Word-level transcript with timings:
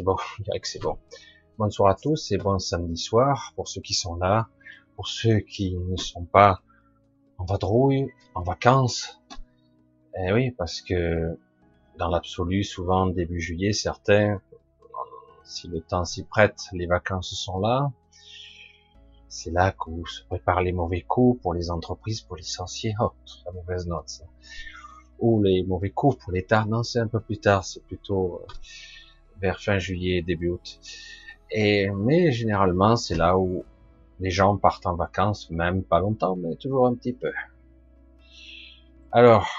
c'est 0.00 0.04
bon, 0.04 0.16
je 0.38 0.44
dirais 0.44 0.60
que 0.60 0.68
c'est 0.68 0.80
bon. 0.80 0.98
Bonsoir 1.58 1.90
à 1.90 1.94
tous 1.94 2.32
et 2.32 2.38
bon 2.38 2.58
samedi 2.58 2.96
soir 2.96 3.52
pour 3.54 3.68
ceux 3.68 3.82
qui 3.82 3.92
sont 3.92 4.14
là, 4.14 4.48
pour 4.96 5.06
ceux 5.06 5.40
qui 5.40 5.76
ne 5.76 5.96
sont 5.96 6.24
pas 6.24 6.62
en 7.36 7.44
vadrouille, 7.44 8.10
en 8.34 8.40
vacances. 8.40 9.20
Eh 10.18 10.32
oui, 10.32 10.52
parce 10.52 10.80
que 10.80 11.38
dans 11.98 12.08
l'absolu, 12.08 12.64
souvent 12.64 13.08
début 13.08 13.40
juillet, 13.40 13.74
certains, 13.74 14.40
si 15.44 15.68
le 15.68 15.82
temps 15.82 16.06
s'y 16.06 16.24
prête, 16.24 16.62
les 16.72 16.86
vacances 16.86 17.34
sont 17.34 17.58
là. 17.58 17.92
C'est 19.28 19.50
là 19.50 19.70
qu'on 19.70 20.02
se 20.06 20.24
prépare 20.24 20.62
les 20.62 20.72
mauvais 20.72 21.02
coups 21.02 21.42
pour 21.42 21.52
les 21.52 21.70
entreprises, 21.70 22.22
pour 22.22 22.36
licencier. 22.36 22.94
Oh, 23.00 23.12
la 23.44 23.52
mauvaise 23.52 23.86
note, 23.86 24.08
ça. 24.08 24.24
Ou 25.18 25.42
les 25.42 25.62
mauvais 25.62 25.90
coups 25.90 26.16
pour 26.16 26.32
l'État. 26.32 26.64
Non, 26.64 26.82
c'est 26.82 27.00
un 27.00 27.06
peu 27.06 27.20
plus 27.20 27.38
tard. 27.38 27.64
C'est 27.64 27.84
plutôt 27.84 28.40
euh, 28.42 28.54
vers 29.40 29.60
fin 29.60 29.78
juillet, 29.78 30.22
début 30.22 30.48
août. 30.50 30.80
Et, 31.50 31.90
mais 31.90 32.32
généralement, 32.32 32.96
c'est 32.96 33.16
là 33.16 33.38
où 33.38 33.64
les 34.20 34.30
gens 34.30 34.56
partent 34.56 34.86
en 34.86 34.96
vacances, 34.96 35.50
même 35.50 35.82
pas 35.82 36.00
longtemps, 36.00 36.36
mais 36.36 36.56
toujours 36.56 36.86
un 36.86 36.94
petit 36.94 37.12
peu. 37.12 37.32
Alors, 39.12 39.50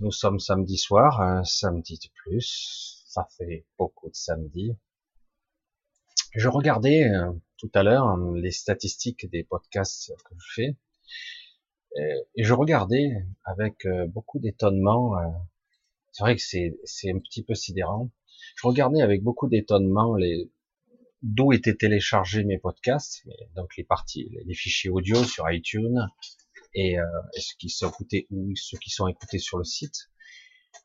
nous 0.00 0.10
sommes 0.10 0.40
samedi 0.40 0.76
soir, 0.76 1.20
un 1.20 1.44
samedi 1.44 1.98
de 2.02 2.08
plus. 2.14 3.04
Ça 3.06 3.28
fait 3.36 3.66
beaucoup 3.78 4.08
de 4.08 4.14
samedis. 4.14 4.74
Je 6.34 6.48
regardais 6.48 7.04
euh, 7.04 7.30
tout 7.58 7.70
à 7.74 7.82
l'heure 7.82 8.06
hein, 8.06 8.32
les 8.36 8.50
statistiques 8.50 9.30
des 9.30 9.44
podcasts 9.44 10.14
que 10.24 10.34
je 10.38 10.52
fais 10.54 10.76
et 12.34 12.44
je 12.44 12.54
regardais 12.54 13.26
avec 13.44 13.84
euh, 13.86 14.06
beaucoup 14.06 14.38
d'étonnement. 14.38 15.18
Euh, 15.18 15.28
c'est 16.12 16.22
vrai 16.24 16.36
que 16.36 16.42
c'est 16.42 17.10
un 17.10 17.18
petit 17.18 17.42
peu 17.42 17.54
sidérant. 17.54 18.10
Je 18.56 18.66
regardais 18.66 19.02
avec 19.02 19.22
beaucoup 19.22 19.48
d'étonnement 19.48 20.14
les 20.16 20.50
d'où 21.22 21.52
étaient 21.52 21.76
téléchargés 21.76 22.44
mes 22.44 22.58
podcasts, 22.58 23.24
donc 23.54 23.76
les 23.76 23.84
parties, 23.84 24.28
les 24.44 24.54
fichiers 24.54 24.90
audio 24.90 25.22
sur 25.22 25.48
iTunes 25.50 26.08
et, 26.74 26.98
euh, 26.98 27.04
ce 27.38 27.54
qui 27.58 27.68
sont 27.68 27.88
écoutés 27.88 28.26
ou 28.30 28.52
ceux 28.56 28.78
qui 28.78 28.90
sont 28.90 29.06
écoutés 29.06 29.38
sur 29.38 29.56
le 29.56 29.64
site. 29.64 30.10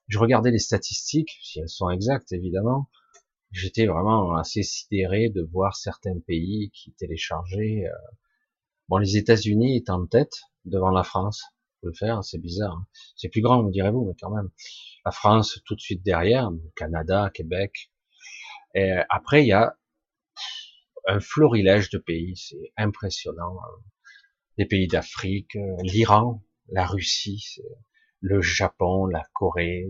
Je 0.07 0.19
regardais 0.19 0.51
les 0.51 0.59
statistiques, 0.59 1.39
si 1.41 1.59
elles 1.59 1.69
sont 1.69 1.89
exactes 1.89 2.31
évidemment, 2.33 2.87
j'étais 3.51 3.87
vraiment 3.87 4.35
assez 4.35 4.63
sidéré 4.63 5.29
de 5.29 5.41
voir 5.41 5.75
certains 5.75 6.19
pays 6.19 6.69
qui 6.71 6.91
téléchargeaient. 6.93 7.85
Euh, 7.85 8.11
bon, 8.89 8.97
les 8.97 9.17
États-Unis 9.17 9.77
étaient 9.77 9.91
en 9.91 10.05
tête 10.05 10.41
devant 10.65 10.91
la 10.91 11.03
France. 11.03 11.43
Le 11.83 11.93
faire, 11.93 12.23
c'est 12.23 12.39
bizarre. 12.39 12.73
Hein. 12.73 12.87
C'est 13.15 13.29
plus 13.29 13.41
grand, 13.41 13.63
me 13.63 13.71
direz-vous, 13.71 14.05
mais 14.05 14.15
quand 14.19 14.31
même. 14.31 14.49
La 15.07 15.11
France 15.11 15.61
tout 15.63 15.73
de 15.73 15.79
suite 15.79 16.03
derrière, 16.03 16.51
Canada, 16.75 17.31
Québec. 17.33 17.93
Et 18.75 18.91
après, 19.09 19.45
il 19.45 19.47
y 19.47 19.53
a 19.53 19.77
un 21.07 21.21
florilège 21.21 21.89
de 21.91 21.97
pays, 21.97 22.35
c'est 22.35 22.73
impressionnant. 22.75 23.57
Hein. 23.57 23.83
Les 24.57 24.65
pays 24.65 24.89
d'Afrique, 24.89 25.57
l'Iran, 25.81 26.43
la 26.67 26.85
Russie, 26.85 27.55
le 28.19 28.41
Japon, 28.41 29.05
la 29.05 29.23
Corée, 29.33 29.87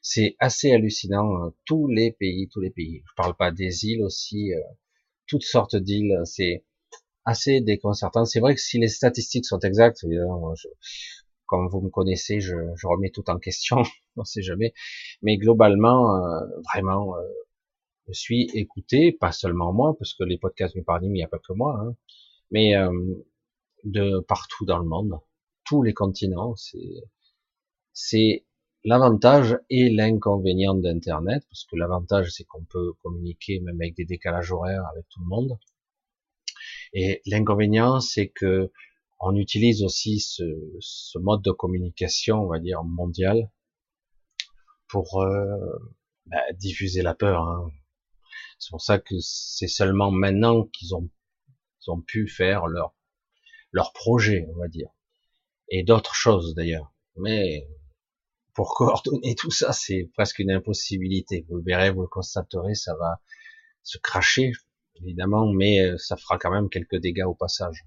c'est 0.00 0.34
assez 0.40 0.72
hallucinant. 0.72 1.36
Hein. 1.36 1.54
Tous 1.64 1.86
les 1.86 2.10
pays, 2.10 2.48
tous 2.48 2.60
les 2.60 2.70
pays. 2.70 3.04
Je 3.06 3.12
parle 3.16 3.36
pas 3.36 3.52
des 3.52 3.84
îles 3.84 4.02
aussi, 4.02 4.52
euh, 4.52 4.58
toutes 5.28 5.44
sortes 5.44 5.76
d'îles. 5.76 6.20
C'est 6.24 6.64
assez 7.24 7.60
déconcertant. 7.60 8.24
C'est 8.24 8.40
vrai 8.40 8.56
que 8.56 8.60
si 8.60 8.80
les 8.80 8.88
statistiques 8.88 9.46
sont 9.46 9.60
exactes, 9.60 10.04
comme 11.52 11.68
vous 11.68 11.82
me 11.82 11.90
connaissez, 11.90 12.40
je, 12.40 12.56
je, 12.76 12.86
remets 12.86 13.10
tout 13.10 13.28
en 13.28 13.38
question. 13.38 13.82
on 14.16 14.24
sait 14.24 14.40
jamais. 14.40 14.72
Mais 15.20 15.36
globalement, 15.36 16.16
euh, 16.16 16.40
vraiment, 16.72 17.14
euh, 17.16 17.20
je 18.08 18.14
suis 18.14 18.50
écouté, 18.54 19.12
pas 19.12 19.32
seulement 19.32 19.72
moi, 19.74 19.94
parce 19.98 20.14
que 20.14 20.24
les 20.24 20.38
podcasts 20.38 20.74
me 20.76 20.82
parlent, 20.82 21.04
il 21.04 21.12
n'y 21.12 21.22
a 21.22 21.28
pas 21.28 21.38
que 21.38 21.52
moi, 21.52 21.78
hein, 21.78 21.94
mais 22.50 22.74
de 23.84 24.20
partout 24.20 24.64
dans 24.64 24.78
le 24.78 24.86
monde, 24.86 25.18
tous 25.64 25.82
les 25.82 25.94
continents. 25.94 26.54
C'est 27.92 28.44
L'avantage 28.84 29.56
et 29.70 29.90
l'inconvénient 29.90 30.74
d'Internet, 30.74 31.44
parce 31.48 31.64
que 31.64 31.76
l'avantage 31.76 32.32
c'est 32.32 32.42
qu'on 32.42 32.64
peut 32.64 32.94
communiquer 33.04 33.60
même 33.60 33.80
avec 33.80 33.94
des 33.94 34.04
décalages 34.04 34.50
horaires 34.50 34.84
avec 34.92 35.08
tout 35.08 35.20
le 35.20 35.26
monde. 35.26 35.56
Et 36.92 37.22
l'inconvénient 37.26 38.00
c'est 38.00 38.28
que 38.28 38.72
on 39.22 39.36
utilise 39.36 39.84
aussi 39.84 40.18
ce, 40.20 41.18
mode 41.18 41.42
de 41.42 41.52
communication, 41.52 42.42
on 42.42 42.48
va 42.48 42.58
dire 42.58 42.82
mondial, 42.82 43.50
pour 44.88 45.22
euh, 45.22 45.56
bah, 46.26 46.42
diffuser 46.54 47.02
la 47.02 47.14
peur. 47.14 47.42
Hein. 47.42 47.70
C'est 48.58 48.70
pour 48.70 48.82
ça 48.82 48.98
que 48.98 49.14
c'est 49.20 49.68
seulement 49.68 50.10
maintenant 50.10 50.64
qu'ils 50.66 50.94
ont, 50.94 51.08
ils 51.80 51.90
ont 51.90 52.00
pu 52.00 52.28
faire 52.28 52.66
leur 52.66 52.94
leur 53.70 53.92
projet, 53.92 54.46
on 54.54 54.58
va 54.58 54.68
dire, 54.68 54.90
et 55.68 55.82
d'autres 55.82 56.14
choses 56.14 56.54
d'ailleurs. 56.54 56.92
Mais 57.16 57.66
pour 58.54 58.74
coordonner 58.76 59.34
tout 59.36 59.50
ça, 59.50 59.72
c'est 59.72 60.10
presque 60.14 60.40
une 60.40 60.50
impossibilité. 60.50 61.46
Vous 61.48 61.56
le 61.56 61.62
verrez, 61.64 61.90
vous 61.90 62.02
le 62.02 62.08
constaterez, 62.08 62.74
ça 62.74 62.94
va 62.96 63.20
se 63.82 63.98
cracher, 63.98 64.52
évidemment, 64.96 65.52
mais 65.52 65.80
euh, 65.80 65.96
ça 65.98 66.16
fera 66.16 66.38
quand 66.38 66.50
même 66.50 66.68
quelques 66.68 66.96
dégâts 66.96 67.24
au 67.24 67.34
passage. 67.34 67.84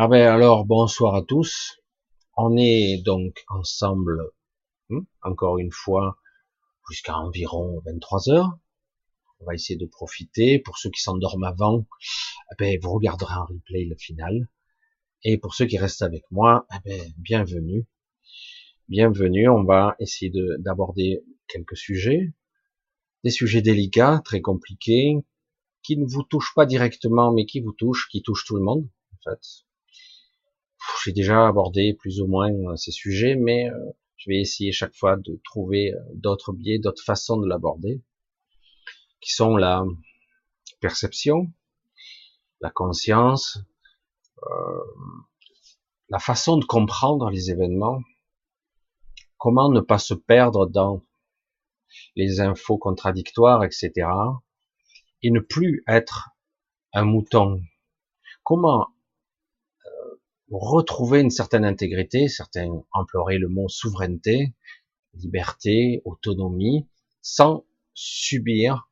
Ah 0.00 0.06
ben 0.06 0.28
alors, 0.28 0.64
bonsoir 0.64 1.16
à 1.16 1.22
tous. 1.22 1.80
On 2.36 2.56
est 2.56 3.02
donc 3.04 3.42
ensemble, 3.48 4.30
hmm, 4.90 5.00
encore 5.22 5.58
une 5.58 5.72
fois, 5.72 6.18
jusqu'à 6.88 7.16
environ 7.16 7.82
23 7.84 8.30
heures. 8.30 8.58
On 9.40 9.46
va 9.46 9.54
essayer 9.54 9.76
de 9.76 9.86
profiter. 9.86 10.60
Pour 10.60 10.78
ceux 10.78 10.90
qui 10.90 11.02
s'endorment 11.02 11.42
avant, 11.42 11.84
eh 12.52 12.54
ben, 12.60 12.78
vous 12.80 12.92
regarderez 12.92 13.34
en 13.34 13.46
replay 13.46 13.86
le 13.86 13.96
final. 13.96 14.48
Et 15.24 15.36
pour 15.36 15.54
ceux 15.54 15.66
qui 15.66 15.78
restent 15.78 16.02
avec 16.02 16.22
moi, 16.30 16.64
eh 16.72 16.88
ben, 16.88 17.12
bienvenue 17.16 17.84
bienvenue. 18.86 19.48
On 19.48 19.64
va 19.64 19.96
essayer 19.98 20.30
d'aborder 20.60 21.24
quelques 21.48 21.76
sujets, 21.76 22.32
des 23.24 23.30
sujets 23.30 23.62
délicats, 23.62 24.22
très 24.24 24.42
compliqués, 24.42 25.16
qui 25.82 25.96
ne 25.96 26.06
vous 26.06 26.22
touchent 26.22 26.54
pas 26.54 26.66
directement, 26.66 27.32
mais 27.32 27.46
qui 27.46 27.58
vous 27.58 27.72
touchent, 27.72 28.08
qui 28.08 28.22
touchent 28.22 28.44
tout 28.46 28.56
le 28.56 28.62
monde, 28.62 28.88
en 29.12 29.30
fait. 29.32 29.67
J'ai 31.04 31.12
déjà 31.12 31.46
abordé 31.46 31.94
plus 31.94 32.20
ou 32.20 32.26
moins 32.26 32.52
euh, 32.52 32.76
ces 32.76 32.90
sujets, 32.90 33.34
mais 33.34 33.70
euh, 33.70 33.90
je 34.16 34.30
vais 34.30 34.40
essayer 34.40 34.72
chaque 34.72 34.94
fois 34.94 35.16
de 35.16 35.40
trouver 35.44 35.94
euh, 35.94 35.98
d'autres 36.14 36.52
biais, 36.52 36.78
d'autres 36.78 37.04
façons 37.04 37.38
de 37.38 37.46
l'aborder, 37.46 38.02
qui 39.20 39.32
sont 39.32 39.56
la 39.56 39.84
perception, 40.80 41.52
la 42.60 42.70
conscience, 42.70 43.58
la 46.08 46.18
façon 46.20 46.56
de 46.58 46.64
comprendre 46.64 47.30
les 47.30 47.50
événements, 47.50 48.00
Comment 49.38 49.70
ne 49.70 49.80
pas 49.80 49.98
se 49.98 50.14
perdre 50.14 50.66
dans 50.66 51.04
les 52.16 52.40
infos 52.40 52.76
contradictoires, 52.76 53.62
etc. 53.62 53.92
Et 55.22 55.30
ne 55.30 55.38
plus 55.38 55.84
être 55.86 56.30
un 56.92 57.04
mouton. 57.04 57.62
Comment 58.42 58.88
retrouver 60.50 61.20
une 61.20 61.30
certaine 61.30 61.64
intégrité, 61.64 62.28
certains 62.28 62.68
emploraient 62.92 63.38
le 63.38 63.48
mot 63.48 63.68
souveraineté, 63.68 64.54
liberté, 65.14 66.02
autonomie, 66.04 66.88
sans 67.20 67.64
subir. 67.94 68.90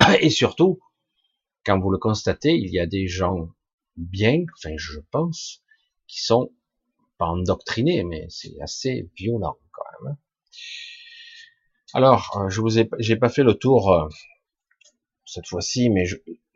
Et 0.20 0.30
surtout, 0.30 0.80
quand 1.64 1.78
vous 1.78 1.90
le 1.90 1.98
constatez, 1.98 2.52
il 2.54 2.70
y 2.70 2.78
a 2.78 2.86
des 2.86 3.06
gens 3.06 3.48
bien, 3.96 4.44
enfin 4.56 4.74
je 4.76 5.00
pense, 5.10 5.62
qui 6.06 6.22
sont 6.22 6.52
pas 7.18 7.26
endoctrinés, 7.26 8.04
mais 8.04 8.26
c'est 8.28 8.60
assez 8.60 9.10
violent. 9.16 9.56
Hein. 10.06 10.16
Alors, 11.94 12.36
euh, 12.36 12.48
je 12.48 12.60
vous 12.60 12.78
ai, 12.78 12.88
j'ai 12.98 13.16
pas 13.16 13.28
fait 13.28 13.42
le 13.42 13.54
tour 13.54 13.92
euh, 13.92 14.08
cette 15.24 15.46
fois-ci, 15.46 15.90
mais 15.90 16.04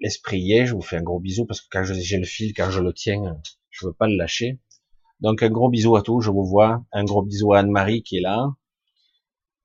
l'esprit 0.00 0.40
y 0.40 0.52
est. 0.54 0.66
Je 0.66 0.74
vous 0.74 0.80
fais 0.80 0.96
un 0.96 1.02
gros 1.02 1.20
bisou 1.20 1.46
parce 1.46 1.60
que 1.60 1.68
quand 1.70 1.84
j'ai 1.84 2.18
le 2.18 2.24
fil, 2.24 2.52
quand 2.54 2.70
je 2.70 2.80
le 2.80 2.92
tiens, 2.92 3.40
je 3.78 3.86
veux 3.86 3.92
pas 3.92 4.08
le 4.08 4.16
lâcher. 4.16 4.58
Donc 5.20 5.42
un 5.42 5.50
gros 5.50 5.68
bisou 5.68 5.96
à 5.96 6.02
tous, 6.02 6.20
je 6.20 6.30
vous 6.30 6.44
vois. 6.44 6.84
Un 6.92 7.04
gros 7.04 7.22
bisou 7.22 7.52
à 7.52 7.60
Anne-Marie 7.60 8.02
qui 8.02 8.18
est 8.18 8.20
là. 8.20 8.54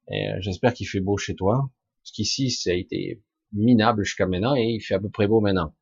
Et 0.09 0.29
euh, 0.29 0.37
j'espère 0.39 0.73
qu'il 0.73 0.87
fait 0.87 0.99
beau 0.99 1.17
chez 1.17 1.35
toi. 1.35 1.69
Parce 2.01 2.11
qu'ici, 2.11 2.51
ça 2.51 2.71
a 2.71 2.73
été 2.73 3.21
minable 3.53 4.03
jusqu'à 4.03 4.27
maintenant 4.27 4.55
et 4.55 4.63
il 4.63 4.81
fait 4.81 4.95
à 4.95 4.99
peu 4.99 5.09
près 5.09 5.27
beau 5.27 5.41
maintenant. 5.41 5.75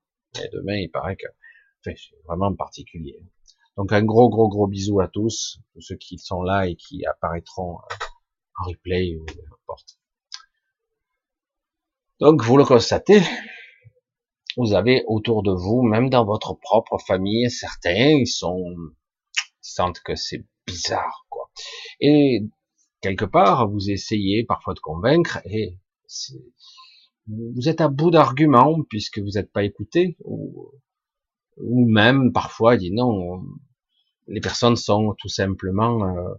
Et 0.43 0.49
demain, 0.53 0.77
il 0.77 0.89
paraît 0.89 1.15
que, 1.15 1.27
enfin, 1.79 1.95
c'est 1.95 2.15
vraiment 2.27 2.53
particulier. 2.53 3.19
Donc 3.77 3.93
un 3.93 4.03
gros 4.03 4.29
gros 4.29 4.49
gros 4.49 4.67
bisou 4.67 4.99
à 4.99 5.07
tous, 5.07 5.59
tous 5.73 5.81
ceux 5.81 5.95
qui 5.95 6.17
sont 6.17 6.41
là 6.41 6.67
et 6.67 6.75
qui 6.75 7.05
apparaîtront 7.05 7.77
euh, 7.77 7.95
en 8.59 8.67
replay 8.67 9.15
ou 9.15 9.25
n'importe. 9.25 9.99
Donc 12.19 12.43
vous 12.43 12.57
le 12.57 12.65
constatez, 12.65 13.21
vous 14.57 14.73
avez 14.73 15.03
autour 15.07 15.43
de 15.43 15.51
vous, 15.51 15.81
même 15.81 16.09
dans 16.09 16.25
votre 16.25 16.53
propre 16.53 16.97
famille, 16.97 17.49
certains 17.49 18.09
ils 18.19 18.27
sont 18.27 18.75
ils 19.35 19.71
sentent 19.73 20.01
que 20.01 20.15
c'est 20.15 20.45
bizarre 20.67 21.25
quoi. 21.29 21.49
Et 21.99 22.43
quelque 23.01 23.25
part, 23.25 23.69
vous 23.69 23.89
essayez 23.89 24.43
parfois 24.43 24.73
de 24.73 24.79
convaincre 24.79 25.39
et 25.45 25.77
vous 27.27 27.69
êtes 27.69 27.81
à 27.81 27.87
bout 27.87 28.11
d'arguments 28.11 28.83
puisque 28.89 29.19
vous 29.19 29.31
n'êtes 29.35 29.51
pas 29.51 29.63
écouté 29.63 30.17
ou, 30.23 30.71
ou 31.57 31.87
même 31.87 32.31
parfois 32.33 32.77
dit 32.77 32.91
non, 32.91 33.43
les 34.29 34.41
personnes 34.41 34.75
sont 34.75 35.15
tout 35.17 35.29
simplement, 35.29 36.05
euh, 36.07 36.33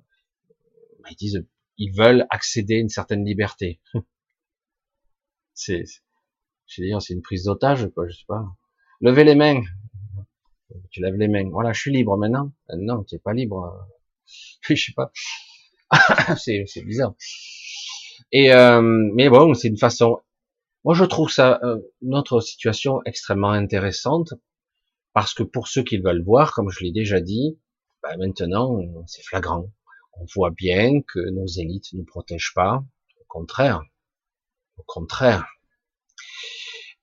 ils 1.11 1.17
disent, 1.17 1.47
ils 1.77 1.93
veulent 1.93 2.27
accéder 2.31 2.77
à 2.77 2.79
une 2.79 2.89
certaine 2.89 3.25
liberté. 3.25 3.81
c'est, 5.55 5.85
je 6.71 6.83
veux 6.83 6.89
dire, 6.89 7.03
c'est 7.03 7.15
une 7.15 7.23
prise 7.23 7.45
d'otage, 7.45 7.89
quoi, 7.95 8.07
je 8.09 8.17
sais 8.17 8.25
pas. 8.29 8.45
Levez 9.01 9.25
les 9.25 9.35
mains. 9.35 9.63
Tu 10.91 11.01
lèves 11.01 11.17
les 11.17 11.27
mains. 11.27 11.49
Voilà, 11.51 11.73
je 11.73 11.81
suis 11.81 11.91
libre 11.91 12.17
maintenant. 12.17 12.53
Euh, 12.71 12.77
non, 12.79 13.03
tu 13.03 13.17
es 13.17 13.19
pas 13.19 13.33
libre. 13.33 13.89
je 14.63 14.75
sais 14.75 14.93
pas. 14.95 15.11
c'est, 16.37 16.65
bizarre. 16.85 17.15
Et 18.31 18.53
euh, 18.53 18.81
mais 18.83 19.29
bon, 19.29 19.53
c'est 19.55 19.67
une 19.67 19.79
façon. 19.79 20.21
Moi, 20.85 20.95
je 20.95 21.05
trouve 21.05 21.29
ça 21.29 21.59
euh, 21.65 21.81
notre 22.03 22.41
situation 22.41 23.01
extrêmement 23.05 23.51
intéressante 23.51 24.35
parce 25.13 25.35
que 25.35 25.43
pour 25.43 25.67
ceux 25.67 25.83
qui 25.83 25.99
veulent 25.99 26.23
voir, 26.23 26.53
comme 26.55 26.71
je 26.71 26.85
l'ai 26.85 26.93
déjà 26.93 27.21
dit, 27.21 27.59
ben 28.05 28.17
maintenant 28.17 28.79
c'est 29.07 29.25
flagrant. 29.25 29.67
On 30.13 30.25
voit 30.37 30.51
bien 30.51 31.03
que 31.03 31.19
nos 31.31 31.47
élites 31.47 31.93
ne 31.95 31.99
nous 31.99 32.05
protègent 32.05 32.53
pas. 32.55 32.85
Au 33.21 33.25
contraire, 33.27 33.83
au 34.77 34.85
contraire. 34.87 35.49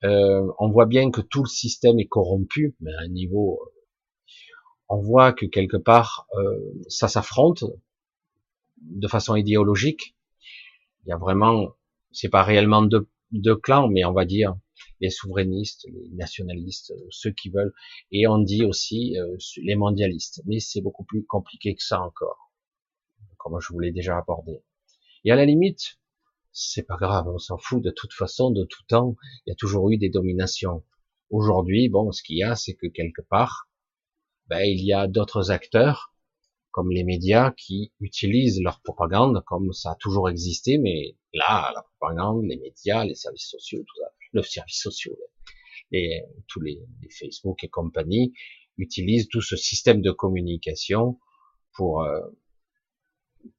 Euh, 0.04 0.46
on 0.58 0.70
voit 0.70 0.86
bien 0.86 1.10
que 1.10 1.20
tout 1.20 1.42
le 1.42 1.48
système 1.48 1.98
est 1.98 2.06
corrompu, 2.06 2.76
mais 2.80 2.94
à 2.94 3.00
un 3.00 3.08
niveau, 3.08 3.60
on 4.88 5.00
voit 5.00 5.32
que 5.32 5.46
quelque 5.46 5.76
part 5.76 6.26
euh, 6.34 6.58
ça 6.88 7.08
s'affronte 7.08 7.64
de 8.80 9.08
façon 9.08 9.34
idéologique. 9.34 10.16
Il 11.04 11.10
y 11.10 11.12
a 11.12 11.16
vraiment, 11.16 11.74
c'est 12.12 12.28
pas 12.28 12.44
réellement 12.44 12.82
deux, 12.82 13.08
deux 13.32 13.56
clans, 13.56 13.88
mais 13.88 14.04
on 14.04 14.12
va 14.12 14.24
dire 14.24 14.56
les 15.00 15.10
souverainistes, 15.10 15.86
les 15.92 16.08
nationalistes, 16.10 16.92
ceux 17.10 17.30
qui 17.30 17.50
veulent, 17.50 17.74
et 18.12 18.26
on 18.26 18.38
dit 18.38 18.64
aussi 18.64 19.18
euh, 19.18 19.36
les 19.62 19.74
mondialistes. 19.74 20.42
Mais 20.46 20.60
c'est 20.60 20.80
beaucoup 20.80 21.04
plus 21.04 21.24
compliqué 21.24 21.74
que 21.74 21.82
ça 21.82 22.00
encore, 22.00 22.52
comme 23.36 23.58
je 23.60 23.72
vous 23.72 23.80
l'ai 23.80 23.92
déjà 23.92 24.18
abordé. 24.18 24.62
Et 25.24 25.32
à 25.32 25.36
la 25.36 25.44
limite, 25.44 25.98
c'est 26.60 26.82
pas 26.82 26.96
grave, 26.96 27.28
on 27.28 27.38
s'en 27.38 27.56
fout 27.56 27.80
de 27.82 27.90
toute 27.90 28.12
façon, 28.12 28.50
de 28.50 28.64
tout 28.64 28.82
temps, 28.88 29.14
il 29.46 29.50
y 29.50 29.52
a 29.52 29.54
toujours 29.54 29.90
eu 29.90 29.96
des 29.96 30.08
dominations. 30.08 30.84
Aujourd'hui, 31.30 31.88
bon, 31.88 32.10
ce 32.10 32.22
qu'il 32.22 32.36
y 32.36 32.42
a, 32.42 32.56
c'est 32.56 32.74
que 32.74 32.88
quelque 32.88 33.22
part, 33.22 33.68
ben, 34.48 34.62
il 34.62 34.84
y 34.84 34.92
a 34.92 35.06
d'autres 35.06 35.52
acteurs, 35.52 36.12
comme 36.72 36.90
les 36.90 37.04
médias, 37.04 37.52
qui 37.52 37.92
utilisent 38.00 38.60
leur 38.60 38.80
propagande, 38.80 39.42
comme 39.46 39.72
ça 39.72 39.92
a 39.92 39.96
toujours 39.96 40.28
existé, 40.28 40.78
mais 40.78 41.16
là, 41.32 41.70
la 41.74 41.82
propagande, 41.82 42.44
les 42.44 42.58
médias, 42.58 43.04
les 43.04 43.14
services 43.14 43.48
sociaux, 43.50 43.80
tout 43.80 44.00
ça, 44.00 44.10
le 44.32 44.42
service 44.42 44.80
sociaux, 44.80 45.16
et 45.92 46.22
tous 46.48 46.60
les, 46.60 46.80
Facebook 47.18 47.62
et 47.62 47.68
compagnie 47.68 48.34
utilisent 48.78 49.28
tout 49.28 49.42
ce 49.42 49.56
système 49.56 50.02
de 50.02 50.10
communication 50.10 51.20
pour 51.74 52.02
euh, 52.02 52.20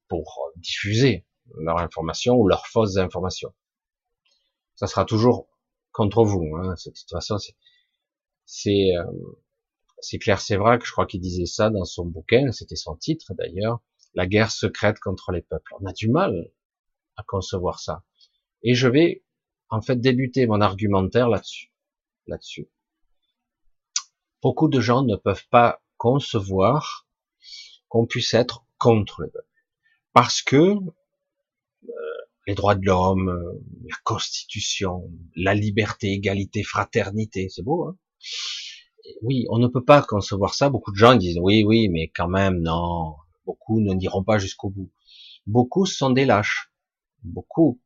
pour 0.08 0.52
diffuser 0.56 1.24
leur 1.58 1.78
information 1.78 2.34
ou 2.34 2.48
leurs 2.48 2.66
fausses 2.66 2.96
informations. 2.96 3.52
Ça 4.74 4.86
sera 4.86 5.04
toujours 5.04 5.48
contre 5.92 6.24
vous. 6.24 6.56
Hein. 6.56 6.74
De 6.74 6.90
toute 6.90 7.10
façon, 7.10 7.36
c'est 8.44 8.96
euh, 8.96 9.04
c'est 10.00 10.18
clair, 10.18 10.40
c'est 10.40 10.56
vrai 10.56 10.78
que 10.78 10.86
je 10.86 10.92
crois 10.92 11.06
qu'il 11.06 11.20
disait 11.20 11.46
ça 11.46 11.70
dans 11.70 11.84
son 11.84 12.06
bouquin, 12.06 12.52
c'était 12.52 12.76
son 12.76 12.96
titre 12.96 13.34
d'ailleurs, 13.34 13.80
la 14.14 14.26
guerre 14.26 14.50
secrète 14.50 14.98
contre 14.98 15.32
les 15.32 15.42
peuples. 15.42 15.74
On 15.80 15.86
a 15.86 15.92
du 15.92 16.08
mal 16.08 16.50
à 17.16 17.22
concevoir 17.22 17.80
ça. 17.80 18.02
Et 18.62 18.74
je 18.74 18.88
vais 18.88 19.24
en 19.68 19.80
fait 19.80 19.96
débuter 19.96 20.46
mon 20.46 20.60
argumentaire 20.60 21.28
là-dessus. 21.28 21.72
Là-dessus. 22.26 22.68
Beaucoup 24.42 24.68
de 24.68 24.80
gens 24.80 25.02
ne 25.02 25.16
peuvent 25.16 25.46
pas 25.48 25.82
concevoir 25.96 27.06
qu'on 27.88 28.06
puisse 28.06 28.34
être 28.34 28.64
contre 28.78 29.22
le 29.22 29.30
peuple. 29.30 29.46
Parce 30.12 30.42
que 30.42 30.56
euh, 30.56 30.80
les 32.46 32.54
droits 32.54 32.74
de 32.74 32.84
l'homme, 32.84 33.28
euh, 33.28 33.60
la 33.88 33.96
constitution, 34.04 35.10
la 35.36 35.54
liberté, 35.54 36.12
égalité, 36.12 36.62
fraternité, 36.62 37.48
c'est 37.48 37.62
beau, 37.62 37.84
hein 37.84 37.96
Oui, 39.22 39.46
on 39.50 39.58
ne 39.58 39.68
peut 39.68 39.84
pas 39.84 40.02
concevoir 40.02 40.54
ça. 40.54 40.70
Beaucoup 40.70 40.92
de 40.92 40.96
gens 40.96 41.14
disent 41.14 41.38
oui, 41.40 41.64
oui, 41.64 41.88
mais 41.88 42.08
quand 42.08 42.28
même, 42.28 42.60
non. 42.60 43.14
Beaucoup 43.46 43.80
ne 43.80 43.92
n'iront 43.94 44.24
pas 44.24 44.38
jusqu'au 44.38 44.70
bout. 44.70 44.90
Beaucoup 45.46 45.86
sont 45.86 46.10
des 46.10 46.24
lâches. 46.24 46.72
Beaucoup 47.22 47.80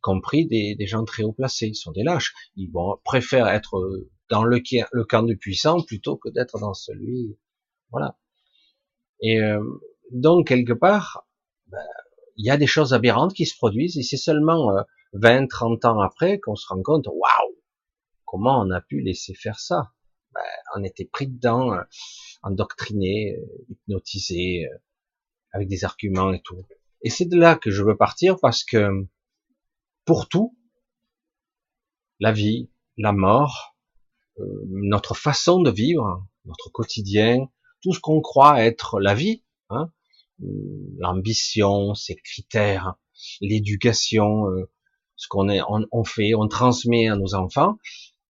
compris 0.00 0.46
des, 0.46 0.76
gens 0.86 1.04
très 1.04 1.22
haut 1.22 1.32
placés. 1.32 1.68
Ils 1.68 1.74
sont 1.74 1.92
des 1.92 2.02
lâches. 2.02 2.34
Ils 2.56 2.70
vont 2.70 2.98
préfèrent 3.04 3.48
être 3.48 4.06
dans 4.30 4.44
le, 4.44 4.60
le 4.92 5.04
camp 5.04 5.22
du 5.22 5.36
puissant 5.36 5.80
plutôt 5.82 6.16
que 6.16 6.28
d'être 6.28 6.58
dans 6.58 6.74
celui. 6.74 7.38
Voilà. 7.90 8.18
Et 9.20 9.40
euh, 9.40 9.62
donc 10.10 10.48
quelque 10.48 10.72
part, 10.74 11.26
ben, 11.68 11.78
il 12.36 12.46
y 12.46 12.50
a 12.50 12.56
des 12.56 12.66
choses 12.66 12.94
aberrantes 12.94 13.34
qui 13.34 13.46
se 13.46 13.56
produisent 13.56 13.98
et 13.98 14.02
c'est 14.02 14.16
seulement 14.16 14.72
20, 15.12 15.42
euh, 15.44 15.46
30 15.48 15.84
ans 15.84 16.00
après 16.00 16.40
qu'on 16.40 16.56
se 16.56 16.66
rend 16.66 16.82
compte, 16.82 17.06
waouh, 17.06 17.54
comment 18.24 18.60
on 18.60 18.70
a 18.70 18.80
pu 18.80 19.00
laisser 19.00 19.34
faire 19.34 19.60
ça? 19.60 19.92
Ben, 20.32 20.42
On 20.76 20.82
était 20.82 21.04
pris 21.04 21.28
dedans, 21.28 21.74
euh, 21.74 21.82
endoctriné, 22.42 23.38
hypnotisé, 23.68 24.68
avec 25.52 25.68
des 25.68 25.84
arguments 25.84 26.32
et 26.32 26.42
tout. 26.42 26.64
Et 27.02 27.10
c'est 27.10 27.26
de 27.26 27.36
là 27.38 27.54
que 27.54 27.70
je 27.70 27.82
veux 27.82 27.96
partir 27.96 28.38
parce 28.40 28.64
que 28.64 29.06
pour 30.04 30.28
tout, 30.28 30.56
la 32.20 32.32
vie, 32.32 32.70
la 32.96 33.12
mort, 33.12 33.76
euh, 34.40 34.44
notre 34.66 35.14
façon 35.14 35.62
de 35.62 35.70
vivre, 35.70 36.26
notre 36.44 36.70
quotidien, 36.70 37.48
tout 37.82 37.92
ce 37.92 38.00
qu'on 38.00 38.20
croit 38.20 38.62
être 38.64 39.00
la 39.00 39.14
vie, 39.14 39.44
hein, 39.70 39.90
euh, 39.90 40.03
l'ambition, 40.98 41.94
ses 41.94 42.16
critères, 42.16 42.94
l'éducation, 43.40 44.48
euh, 44.50 44.70
ce 45.16 45.28
qu'on 45.28 45.48
est, 45.48 45.60
on, 45.68 46.04
fait, 46.04 46.34
on 46.34 46.48
transmet 46.48 47.08
à 47.08 47.16
nos 47.16 47.34
enfants, 47.34 47.78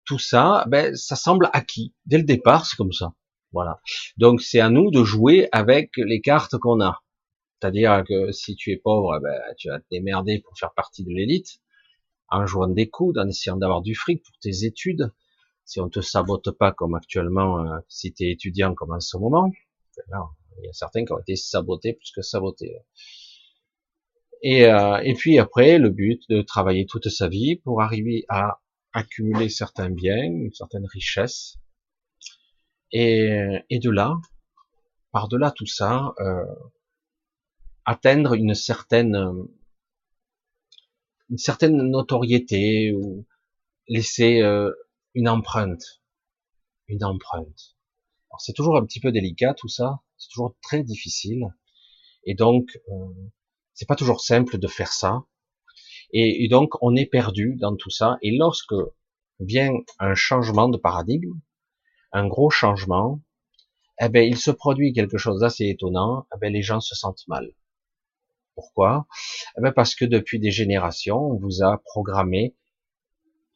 tout 0.04 0.18
ça, 0.18 0.64
ben, 0.68 0.94
ça 0.94 1.16
semble 1.16 1.48
acquis. 1.52 1.94
Dès 2.06 2.18
le 2.18 2.24
départ, 2.24 2.66
c'est 2.66 2.76
comme 2.76 2.92
ça. 2.92 3.14
Voilà. 3.52 3.80
Donc, 4.18 4.42
c'est 4.42 4.60
à 4.60 4.68
nous 4.68 4.90
de 4.90 5.02
jouer 5.02 5.48
avec 5.52 5.92
les 5.96 6.20
cartes 6.20 6.58
qu'on 6.58 6.80
a. 6.82 7.02
C'est-à-dire 7.60 8.04
que 8.06 8.32
si 8.32 8.56
tu 8.56 8.72
es 8.72 8.76
pauvre, 8.76 9.18
ben, 9.22 9.40
tu 9.56 9.68
vas 9.68 9.80
te 9.80 9.86
démerder 9.90 10.40
pour 10.40 10.58
faire 10.58 10.74
partie 10.74 11.04
de 11.04 11.10
l'élite 11.10 11.60
en 12.28 12.46
jouant 12.46 12.68
des 12.68 12.90
coudes, 12.90 13.18
en 13.18 13.28
essayant 13.28 13.56
d'avoir 13.56 13.80
du 13.80 13.94
fric 13.94 14.22
pour 14.22 14.34
tes 14.40 14.64
études, 14.64 15.12
si 15.64 15.80
on 15.80 15.88
te 15.88 16.00
sabote 16.00 16.50
pas 16.50 16.72
comme 16.72 16.94
actuellement, 16.94 17.60
euh, 17.60 17.78
si 17.88 18.12
tu 18.12 18.24
es 18.24 18.32
étudiant 18.32 18.74
comme 18.74 18.92
en 18.92 19.00
ce 19.00 19.16
moment, 19.16 19.50
ben 20.10 20.28
il 20.58 20.66
y 20.66 20.68
a 20.68 20.72
certains 20.72 21.04
qui 21.04 21.12
ont 21.12 21.18
été 21.18 21.36
sabotés 21.36 21.92
plus 21.94 22.10
que 22.12 22.22
sabotés. 22.22 22.76
Et, 24.42 24.66
euh, 24.66 24.98
et 24.98 25.14
puis 25.14 25.38
après, 25.38 25.78
le 25.78 25.90
but 25.90 26.22
de 26.28 26.42
travailler 26.42 26.86
toute 26.86 27.08
sa 27.08 27.28
vie 27.28 27.56
pour 27.56 27.80
arriver 27.82 28.24
à 28.28 28.60
accumuler 28.92 29.48
certains 29.48 29.90
biens, 29.90 30.22
une 30.22 30.52
certaine 30.52 30.86
richesse, 30.86 31.58
et, 32.92 33.28
et 33.70 33.78
de 33.78 33.90
là, 33.90 34.14
par-delà 35.12 35.50
tout 35.50 35.66
ça, 35.66 36.14
euh, 36.20 36.44
atteindre 37.84 38.34
une 38.34 38.54
certaine 38.54 39.16
une 41.30 41.38
certaine 41.38 41.76
notoriété 41.90 42.92
ou 42.92 43.26
laisser 43.88 44.40
euh, 44.42 44.72
une 45.14 45.28
empreinte, 45.28 46.02
une 46.88 47.04
empreinte. 47.04 47.73
C'est 48.38 48.52
toujours 48.52 48.76
un 48.76 48.84
petit 48.84 49.00
peu 49.00 49.12
délicat 49.12 49.54
tout 49.54 49.68
ça, 49.68 50.00
c'est 50.16 50.28
toujours 50.28 50.54
très 50.62 50.82
difficile, 50.82 51.54
et 52.24 52.34
donc 52.34 52.78
euh, 52.88 53.30
c'est 53.74 53.86
pas 53.86 53.96
toujours 53.96 54.20
simple 54.20 54.58
de 54.58 54.66
faire 54.68 54.92
ça, 54.92 55.24
et, 56.16 56.46
donc 56.48 56.74
on 56.80 56.94
est 56.94 57.06
perdu 57.06 57.56
dans 57.56 57.74
tout 57.74 57.90
ça. 57.90 58.18
Et 58.22 58.36
lorsque 58.36 58.74
vient 59.40 59.72
un 59.98 60.14
changement 60.14 60.68
de 60.68 60.78
paradigme, 60.78 61.40
un 62.12 62.28
gros 62.28 62.50
changement, 62.50 63.20
eh 64.00 64.08
ben 64.08 64.22
il 64.22 64.38
se 64.38 64.52
produit 64.52 64.92
quelque 64.92 65.18
chose 65.18 65.40
d'assez 65.40 65.66
étonnant. 65.66 66.26
Eh 66.32 66.38
ben 66.40 66.52
les 66.52 66.62
gens 66.62 66.80
se 66.80 66.94
sentent 66.94 67.26
mal. 67.26 67.50
Pourquoi? 68.54 69.08
Eh 69.58 69.60
ben 69.60 69.72
Parce 69.72 69.96
que 69.96 70.04
depuis 70.04 70.38
des 70.38 70.52
générations, 70.52 71.18
on 71.18 71.36
vous 71.36 71.64
a 71.64 71.78
programmé 71.84 72.54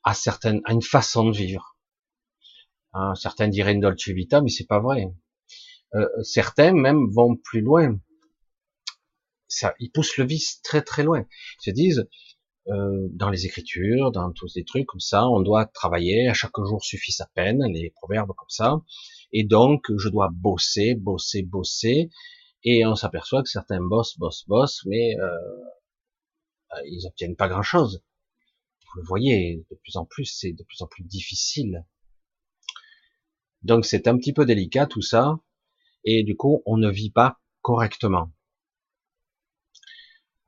à, 0.03 0.15
certaines, 0.15 0.61
à 0.65 0.73
une 0.73 0.83
façon 0.83 1.31
de 1.31 1.37
vivre. 1.37 1.68
Hein, 2.95 3.15
certains 3.15 3.49
diraient 3.49 3.77
dolce 3.77 4.09
vita, 4.09 4.41
mais 4.41 4.51
c'est 4.51 4.67
pas 4.67 4.81
vrai. 4.81 5.13
Euh, 5.95 6.07
certains 6.23 6.73
même 6.73 7.09
vont 7.11 7.37
plus 7.37 7.61
loin. 7.61 7.99
Ça, 9.49 9.75
ils 9.79 9.91
poussent 9.91 10.17
le 10.19 10.25
vice 10.25 10.61
très 10.63 10.83
très 10.83 11.03
loin. 11.03 11.27
Ils 11.61 11.65
se 11.65 11.71
disent, 11.71 12.09
euh, 12.69 13.09
dans 13.13 13.31
les 13.31 13.47
écritures, 13.47 14.11
dans 14.13 14.31
tous 14.31 14.49
ces 14.49 14.65
trucs 14.65 14.87
comme 14.87 15.01
ça, 15.01 15.27
on 15.27 15.41
doit 15.41 15.65
travailler, 15.65 16.29
à 16.29 16.35
chaque 16.35 16.53
jour 16.59 16.85
suffit 16.85 17.13
sa 17.13 17.27
peine, 17.35 17.65
les 17.73 17.91
proverbes 17.97 18.35
comme 18.37 18.51
ça, 18.51 18.83
et 19.33 19.45
donc 19.45 19.87
je 19.97 20.09
dois 20.11 20.29
bosser, 20.31 20.95
bosser, 20.95 21.43
bosser, 21.43 22.11
Et 22.65 22.85
on 22.85 22.95
s'aperçoit 22.95 23.43
que 23.43 23.49
certains 23.49 23.81
boss, 23.81 24.19
boss, 24.19 24.45
boss, 24.49 24.83
mais 24.85 25.17
euh, 25.19 25.31
euh, 26.75 26.83
ils 26.87 27.07
obtiennent 27.07 27.37
pas 27.37 27.49
grand-chose. 27.49 28.03
Vous 28.93 29.01
le 29.01 29.07
voyez, 29.07 29.65
de 29.71 29.77
plus 29.77 29.97
en 29.97 30.05
plus, 30.05 30.27
c'est 30.27 30.53
de 30.53 30.63
plus 30.65 30.83
en 30.83 30.87
plus 30.87 31.05
difficile. 31.05 31.85
Donc 33.63 33.85
c'est 33.85 34.09
un 34.09 34.17
petit 34.17 34.33
peu 34.33 34.47
délicat 34.47 34.87
tout 34.87 35.03
ça, 35.03 35.39
et 36.05 36.23
du 36.23 36.37
coup 36.37 36.63
on 36.67 36.77
ne 36.77 36.91
vit 36.91 37.11
pas 37.11 37.41
correctement. 37.63 38.33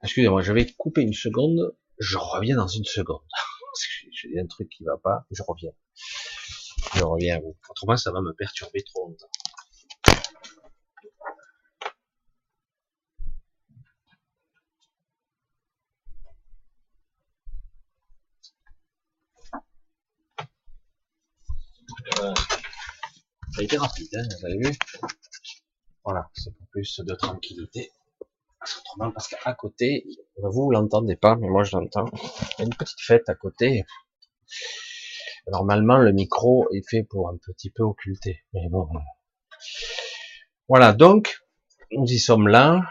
Excusez-moi, 0.02 0.40
je 0.43 0.52
vais 0.52 0.67
couper 0.79 1.02
une 1.02 1.12
seconde, 1.12 1.76
je 1.99 2.17
reviens 2.17 2.57
dans 2.57 2.69
une 2.69 2.85
seconde. 2.85 3.21
J'ai 4.12 4.38
un 4.40 4.47
truc 4.47 4.69
qui 4.71 4.85
va 4.85 4.97
pas, 4.97 5.26
je 5.31 5.43
reviens. 5.47 5.73
Je 6.95 7.05
reviens. 7.05 7.40
Autrement, 7.69 7.97
ça 7.97 8.11
va 8.11 8.21
me 8.21 8.33
perturber 8.33 8.83
trop 8.83 9.09
longtemps. 9.09 9.29
Rapide, 23.79 24.09
hein, 24.14 24.29
vous 24.38 24.47
avez 24.47 24.59
vu 24.59 24.79
Voilà, 26.05 26.29
c'est 26.35 26.55
pour 26.57 26.67
plus 26.69 27.00
de 27.00 27.14
tranquillité. 27.14 27.90
Autrement, 28.62 29.11
parce 29.11 29.29
qu'à 29.29 29.55
côté, 29.55 30.05
vous 30.37 30.71
l'entendez 30.71 31.17
pas, 31.17 31.37
mais 31.37 31.49
moi 31.49 31.64
je 31.64 31.76
l'entends. 31.76 32.07
Il 32.12 32.61
y 32.61 32.62
a 32.62 32.64
une 32.67 32.75
petite 32.75 33.00
fête 33.00 33.29
à 33.29 33.35
côté. 33.35 33.85
Normalement, 35.50 35.99
le 35.99 36.12
micro 36.12 36.69
est 36.73 36.88
fait 36.88 37.02
pour 37.02 37.29
un 37.29 37.37
petit 37.38 37.71
peu 37.71 37.83
occulter. 37.83 38.45
Mais 38.52 38.69
bon. 38.69 38.88
Voilà, 40.69 40.93
donc, 40.93 41.38
nous 41.93 42.07
y 42.07 42.19
sommes 42.19 42.49
là. 42.49 42.83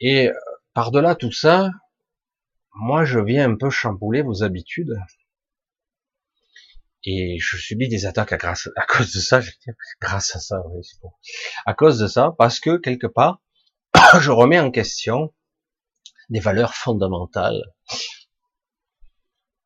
Et 0.00 0.28
euh, 0.28 0.34
par-delà 0.74 1.14
tout 1.14 1.32
ça, 1.32 1.70
moi, 2.74 3.04
je 3.04 3.20
viens 3.20 3.50
un 3.50 3.56
peu 3.56 3.70
chambouler 3.70 4.22
vos 4.22 4.42
habitudes. 4.42 4.96
Et 7.06 7.38
je 7.38 7.56
subis 7.56 7.88
des 7.88 8.04
attaques 8.04 8.32
à, 8.32 8.36
grâce, 8.36 8.68
à 8.76 8.84
cause 8.84 9.12
de 9.14 9.20
ça. 9.20 9.40
Je 9.40 9.52
grâce 10.00 10.34
à 10.34 10.40
ça, 10.40 10.60
oui, 10.70 10.82
c'est 10.82 11.00
bon. 11.00 11.12
À 11.64 11.72
cause 11.72 12.00
de 12.00 12.08
ça, 12.08 12.34
parce 12.36 12.58
que 12.58 12.76
quelque 12.76 13.06
part, 13.06 13.40
je 14.20 14.30
remets 14.32 14.58
en 14.58 14.72
question 14.72 15.32
des 16.28 16.40
valeurs 16.40 16.74
fondamentales. 16.74 17.62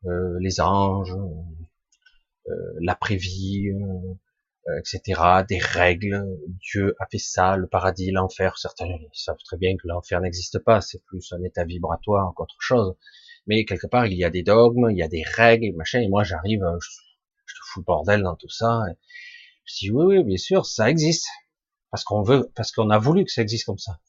Euh, 0.07 0.39
les 0.41 0.61
anges, 0.61 1.15
euh, 2.49 2.53
l'après-vie, 2.81 3.71
euh, 3.71 4.79
etc., 4.79 5.21
des 5.49 5.59
règles. 5.59 6.23
Dieu 6.47 6.95
a 6.99 7.07
fait 7.07 7.19
ça, 7.19 7.57
le 7.57 7.67
paradis, 7.67 8.11
l'enfer. 8.11 8.59
Certains 8.59 8.87
savent 9.15 9.43
très 9.45 9.57
bien 9.57 9.77
que 9.77 9.89
l'enfer 9.89 10.21
n'existe 10.21 10.59
pas, 10.59 10.83
c'est 10.83 11.03
plus 11.05 11.33
un 11.33 11.43
état 11.43 11.65
vibratoire 11.65 12.33
qu'autre 12.35 12.57
chose. 12.61 12.95
Mais 13.47 13.65
quelque 13.65 13.87
part, 13.87 14.07
il 14.07 14.19
y 14.19 14.25
a 14.25 14.31
des 14.31 14.43
dogmes, 14.43 14.91
il 14.91 14.99
y 14.99 15.03
a 15.03 15.09
des 15.09 15.23
règles, 15.23 15.75
machin. 15.77 16.01
Et 16.01 16.09
moi, 16.09 16.23
j'arrive, 16.23 16.63
fous 17.73 17.81
le 17.81 17.85
bordel 17.85 18.23
dans 18.23 18.37
tout 18.37 18.49
ça. 18.49 18.83
Je 19.65 19.75
dis 19.79 19.91
oui, 19.91 20.17
oui, 20.17 20.25
bien 20.25 20.37
sûr, 20.37 20.67
ça 20.67 20.91
existe, 20.91 21.29
parce 21.91 22.05
qu'on 22.05 22.23
veut, 22.23 22.51
parce 22.55 22.73
qu'on 22.73 22.91
a 22.91 22.99
voulu 22.99 23.25
que 23.25 23.33
ça 23.33 23.43
existe 23.43 23.67
comme 23.67 23.79
ça. 23.79 24.01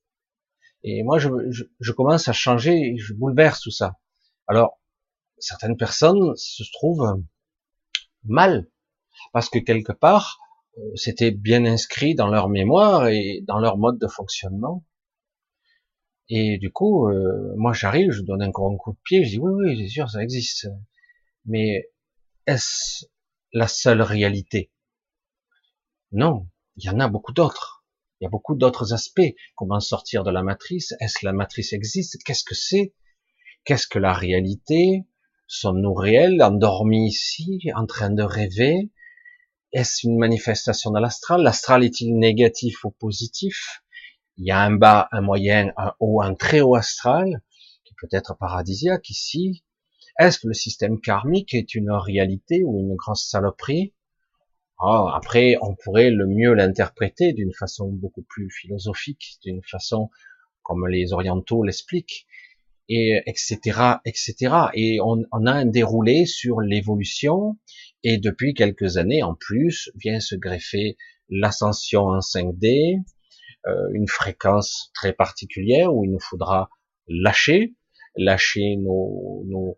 Et 0.83 1.03
moi, 1.03 1.19
je, 1.19 1.91
commence 1.91 2.27
à 2.27 2.33
changer, 2.33 2.95
je 2.97 3.13
bouleverse 3.13 3.61
tout 3.61 3.71
ça. 3.71 3.97
Alors, 4.47 4.79
certaines 5.37 5.77
personnes 5.77 6.35
se 6.35 6.63
trouvent 6.73 7.21
mal, 8.23 8.67
parce 9.33 9.49
que 9.49 9.59
quelque 9.59 9.91
part, 9.91 10.39
euh, 10.77 10.81
c'était 10.95 11.31
bien 11.31 11.65
inscrit 11.65 12.15
dans 12.15 12.27
leur 12.27 12.49
mémoire 12.49 13.07
et 13.07 13.43
dans 13.47 13.59
leur 13.59 13.77
mode 13.77 13.99
de 13.99 14.07
fonctionnement. 14.07 14.83
Et 16.29 16.57
du 16.57 16.71
coup, 16.71 17.09
euh, 17.09 17.53
moi 17.57 17.73
j'arrive, 17.73 18.11
je 18.11 18.21
donne 18.21 18.41
un 18.41 18.51
coup 18.51 18.93
de 18.93 18.97
pied, 19.03 19.25
je 19.25 19.31
dis 19.31 19.39
oui, 19.39 19.51
oui, 19.53 19.77
c'est 19.77 19.89
sûr, 19.89 20.09
ça 20.09 20.23
existe. 20.23 20.67
Mais 21.45 21.89
est-ce 22.47 23.05
la 23.53 23.67
seule 23.67 24.01
réalité. 24.01 24.71
Non, 26.11 26.47
il 26.77 26.85
y 26.85 26.89
en 26.89 26.99
a 26.99 27.07
beaucoup 27.07 27.33
d'autres. 27.33 27.85
Il 28.19 28.25
y 28.25 28.27
a 28.27 28.29
beaucoup 28.29 28.55
d'autres 28.55 28.93
aspects. 28.93 29.33
Comment 29.55 29.79
sortir 29.79 30.23
de 30.23 30.31
la 30.31 30.43
matrice? 30.43 30.93
Est-ce 30.99 31.19
que 31.19 31.25
la 31.25 31.33
matrice 31.33 31.73
existe? 31.73 32.21
Qu'est-ce 32.23 32.43
que 32.43 32.55
c'est? 32.55 32.93
Qu'est-ce 33.65 33.87
que 33.87 33.99
la 33.99 34.13
réalité? 34.13 35.05
Sommes-nous 35.47 35.93
réels, 35.93 36.41
endormis 36.41 37.07
ici, 37.07 37.59
en 37.75 37.85
train 37.85 38.09
de 38.09 38.23
rêver? 38.23 38.91
Est-ce 39.73 40.07
une 40.07 40.17
manifestation 40.17 40.91
de 40.91 40.99
l'astral? 40.99 41.41
L'astral 41.41 41.83
est-il 41.83 42.17
négatif 42.17 42.83
ou 42.85 42.91
positif? 42.91 43.81
Il 44.37 44.45
y 44.45 44.51
a 44.51 44.59
un 44.59 44.71
bas, 44.71 45.07
un 45.11 45.21
moyen, 45.21 45.73
un 45.77 45.93
haut, 45.99 46.21
un 46.21 46.35
très 46.35 46.61
haut 46.61 46.75
astral, 46.75 47.41
qui 47.85 47.93
peut 47.99 48.09
être 48.11 48.37
paradisiaque 48.37 49.09
ici. 49.09 49.63
Est-ce 50.19 50.39
que 50.39 50.47
le 50.47 50.53
système 50.53 50.99
karmique 50.99 51.53
est 51.53 51.75
une 51.75 51.91
réalité 51.91 52.63
ou 52.63 52.79
une 52.79 52.95
grosse 52.95 53.27
saloperie? 53.29 53.93
Oh, 54.79 55.09
Après, 55.13 55.57
on 55.61 55.75
pourrait 55.75 56.09
le 56.09 56.25
mieux 56.27 56.53
l'interpréter 56.53 57.33
d'une 57.33 57.53
façon 57.53 57.89
beaucoup 57.89 58.23
plus 58.23 58.49
philosophique, 58.49 59.37
d'une 59.43 59.61
façon 59.63 60.09
comme 60.63 60.87
les 60.87 61.13
orientaux 61.13 61.63
l'expliquent 61.63 62.25
et 62.89 63.21
etc., 63.25 63.99
etc. 64.05 64.55
Et 64.73 64.99
on, 65.01 65.23
on 65.31 65.45
a 65.45 65.51
un 65.51 65.65
déroulé 65.65 66.25
sur 66.25 66.61
l'évolution, 66.61 67.57
et 68.03 68.17
depuis 68.17 68.53
quelques 68.53 68.97
années 68.97 69.23
en 69.23 69.35
plus 69.35 69.91
vient 69.95 70.19
se 70.19 70.35
greffer 70.35 70.97
l'ascension 71.29 72.01
en 72.07 72.19
5D, 72.19 72.97
euh, 73.67 73.89
une 73.93 74.07
fréquence 74.07 74.91
très 74.93 75.13
particulière 75.13 75.93
où 75.93 76.03
il 76.03 76.11
nous 76.11 76.19
faudra 76.19 76.69
lâcher, 77.07 77.75
lâcher 78.17 78.75
nos, 78.77 79.43
nos, 79.47 79.77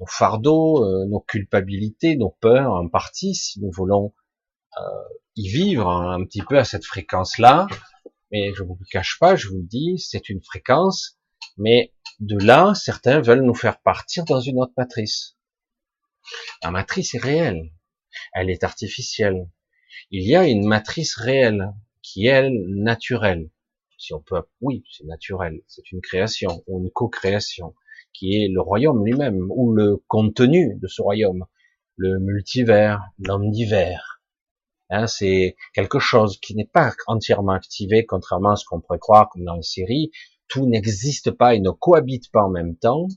nos 0.00 0.06
fardeaux, 0.06 0.84
euh, 0.84 1.06
nos 1.06 1.20
culpabilités, 1.20 2.16
nos 2.16 2.30
peurs 2.30 2.72
en 2.72 2.88
partie, 2.88 3.34
si 3.34 3.60
nous 3.60 3.70
voulons 3.70 4.14
euh, 4.78 4.80
y 5.36 5.48
vivre 5.48 5.88
un 5.88 6.24
petit 6.24 6.42
peu 6.42 6.58
à 6.58 6.64
cette 6.64 6.84
fréquence-là. 6.84 7.66
Mais 8.30 8.52
je 8.54 8.62
vous 8.62 8.76
le 8.80 8.86
cache 8.90 9.18
pas, 9.18 9.36
je 9.36 9.48
vous 9.48 9.58
le 9.58 9.66
dis, 9.66 9.98
c'est 9.98 10.28
une 10.28 10.42
fréquence, 10.42 11.18
mais 11.56 11.92
de 12.20 12.38
là, 12.38 12.72
certains 12.74 13.20
veulent 13.20 13.42
nous 13.42 13.54
faire 13.54 13.80
partir 13.80 14.24
dans 14.24 14.40
une 14.40 14.60
autre 14.60 14.72
matrice. 14.76 15.36
La 16.62 16.70
matrice 16.70 17.14
est 17.14 17.22
réelle, 17.22 17.70
elle 18.32 18.48
est 18.48 18.64
artificielle. 18.64 19.48
Il 20.10 20.22
y 20.26 20.36
a 20.36 20.46
une 20.46 20.66
matrice 20.66 21.16
réelle 21.16 21.72
qui 22.02 22.26
est 22.26 22.30
elle 22.30 22.64
naturelle. 22.68 23.50
Si 23.98 24.14
on 24.14 24.20
peut, 24.20 24.42
oui, 24.60 24.84
c'est 24.90 25.04
naturel, 25.04 25.60
c'est 25.66 25.92
une 25.92 26.00
création 26.00 26.64
ou 26.66 26.80
une 26.80 26.90
co-création 26.90 27.74
qui 28.12 28.36
est 28.36 28.48
le 28.48 28.60
royaume 28.60 29.04
lui-même 29.04 29.46
ou 29.50 29.72
le 29.72 30.02
contenu 30.08 30.76
de 30.80 30.86
ce 30.86 31.02
royaume, 31.02 31.44
le 31.96 32.18
multivers, 32.18 33.02
l'omnivers. 33.18 34.22
Hein, 34.90 35.06
c'est 35.06 35.56
quelque 35.72 35.98
chose 35.98 36.38
qui 36.38 36.54
n'est 36.54 36.68
pas 36.70 36.92
entièrement 37.06 37.52
activé, 37.52 38.04
contrairement 38.04 38.50
à 38.50 38.56
ce 38.56 38.64
qu'on 38.66 38.80
pourrait 38.80 38.98
croire 38.98 39.30
comme 39.30 39.44
dans 39.44 39.56
les 39.56 39.62
séries, 39.62 40.10
tout 40.48 40.66
n'existe 40.66 41.30
pas 41.30 41.54
et 41.54 41.60
ne 41.60 41.70
cohabite 41.70 42.30
pas 42.30 42.42
en 42.42 42.50
même 42.50 42.76
temps. 42.76 43.08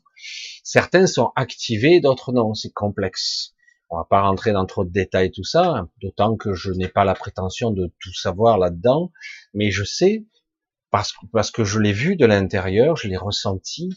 Certains 0.64 1.06
sont 1.06 1.32
activés, 1.36 2.00
d'autres 2.00 2.32
non, 2.32 2.54
c'est 2.54 2.72
complexe. 2.72 3.54
On 3.90 3.98
va 3.98 4.06
pas 4.10 4.22
rentrer 4.22 4.54
dans 4.54 4.66
trop 4.66 4.86
de 4.86 4.90
détails 4.90 5.32
tout 5.32 5.44
ça, 5.44 5.88
d'autant 6.02 6.38
que 6.38 6.54
je 6.54 6.72
n'ai 6.72 6.88
pas 6.88 7.04
la 7.04 7.14
prétention 7.14 7.72
de 7.72 7.94
tout 8.00 8.14
savoir 8.14 8.58
là-dedans, 8.58 9.12
mais 9.54 9.70
je 9.70 9.84
sais, 9.84 10.26
parce 10.92 11.52
que 11.52 11.66
je 11.66 11.80
l'ai 11.80 11.92
vu 11.92 12.16
de 12.16 12.26
l'intérieur, 12.26 12.96
je 12.96 13.10
l'ai 13.10 13.18
ressenti, 13.18 13.90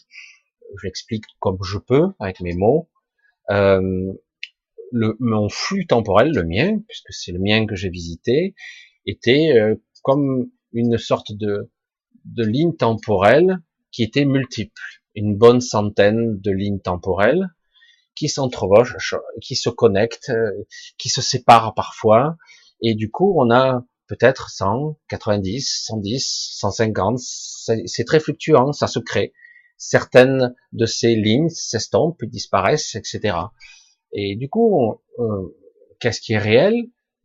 je 0.76 0.86
l'explique 0.86 1.24
comme 1.40 1.58
je 1.62 1.78
peux, 1.78 2.08
avec 2.18 2.40
mes 2.40 2.54
mots, 2.54 2.88
euh, 3.50 4.12
le, 4.92 5.16
mon 5.20 5.48
flux 5.48 5.86
temporel, 5.86 6.32
le 6.32 6.44
mien, 6.44 6.78
puisque 6.88 7.12
c'est 7.12 7.32
le 7.32 7.38
mien 7.38 7.66
que 7.66 7.74
j'ai 7.74 7.90
visité, 7.90 8.54
était 9.06 9.52
euh, 9.56 9.74
comme 10.02 10.50
une 10.72 10.98
sorte 10.98 11.32
de, 11.32 11.70
de 12.24 12.44
lignes 12.44 12.76
temporelles 12.76 13.58
qui 13.90 14.02
étaient 14.02 14.24
multiples, 14.24 15.02
une 15.14 15.36
bonne 15.36 15.60
centaine 15.60 16.38
de 16.40 16.50
lignes 16.50 16.80
temporelles 16.80 17.48
qui 18.14 18.28
s'entrevachent, 18.28 19.14
qui 19.42 19.54
se 19.56 19.70
connectent, 19.70 20.30
euh, 20.30 20.50
qui 20.98 21.08
se 21.08 21.22
séparent 21.22 21.74
parfois, 21.74 22.36
et 22.82 22.94
du 22.94 23.10
coup 23.10 23.34
on 23.38 23.50
a 23.50 23.84
peut-être 24.08 24.50
100, 24.50 24.98
90, 25.08 25.84
110, 25.86 26.54
150, 26.58 27.18
c'est 27.18 28.04
très 28.04 28.20
fluctuant, 28.20 28.72
ça 28.72 28.86
se 28.86 28.98
crée. 28.98 29.32
Certaines 29.78 30.54
de 30.72 30.86
ces 30.86 31.14
lignes 31.14 31.48
s'estompent, 31.48 32.24
disparaissent, 32.24 32.96
etc. 32.96 33.36
Et 34.12 34.36
du 34.36 34.48
coup, 34.48 35.00
euh, 35.20 35.56
qu'est-ce 36.00 36.20
qui 36.20 36.32
est 36.32 36.38
réel? 36.38 36.74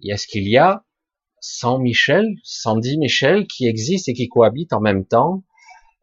Est-ce 0.03 0.27
qu'il 0.27 0.47
y 0.47 0.57
a 0.57 0.85
100 1.41 1.79
Michel, 1.79 2.35
110 2.43 2.97
Michel 2.97 3.47
qui 3.47 3.67
existent 3.67 4.11
et 4.11 4.13
qui 4.13 4.29
cohabitent 4.29 4.73
en 4.73 4.81
même 4.81 5.05
temps 5.05 5.43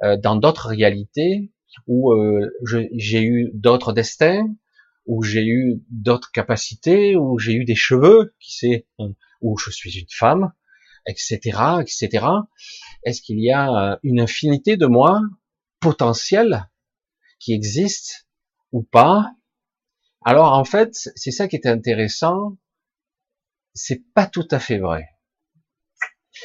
euh, 0.02 0.16
dans 0.16 0.36
d'autres 0.36 0.68
réalités 0.68 1.52
où 1.86 2.12
euh, 2.12 2.50
j'ai 2.64 3.22
eu 3.22 3.50
d'autres 3.54 3.92
destins, 3.92 4.46
où 5.06 5.22
j'ai 5.22 5.44
eu 5.44 5.82
d'autres 5.90 6.30
capacités, 6.32 7.16
où 7.16 7.38
j'ai 7.38 7.52
eu 7.52 7.64
des 7.64 7.74
cheveux, 7.74 8.34
qui 8.40 8.56
sait, 8.56 8.86
où 9.40 9.56
je 9.56 9.70
suis 9.70 9.98
une 9.98 10.06
femme, 10.10 10.52
etc., 11.06 11.38
etc. 11.80 12.26
Est-ce 13.04 13.22
qu'il 13.22 13.40
y 13.40 13.52
a 13.52 13.98
une 14.02 14.20
infinité 14.20 14.76
de 14.76 14.86
moi? 14.86 15.20
Potentiels 15.80 16.70
qui 17.38 17.52
existent 17.52 18.14
ou 18.72 18.82
pas 18.82 19.32
Alors 20.24 20.52
en 20.52 20.64
fait, 20.64 20.94
c'est 20.94 21.30
ça 21.30 21.48
qui 21.48 21.56
est 21.56 21.66
intéressant. 21.66 22.58
C'est 23.74 24.02
pas 24.14 24.26
tout 24.26 24.46
à 24.50 24.58
fait 24.58 24.78
vrai. 24.78 25.08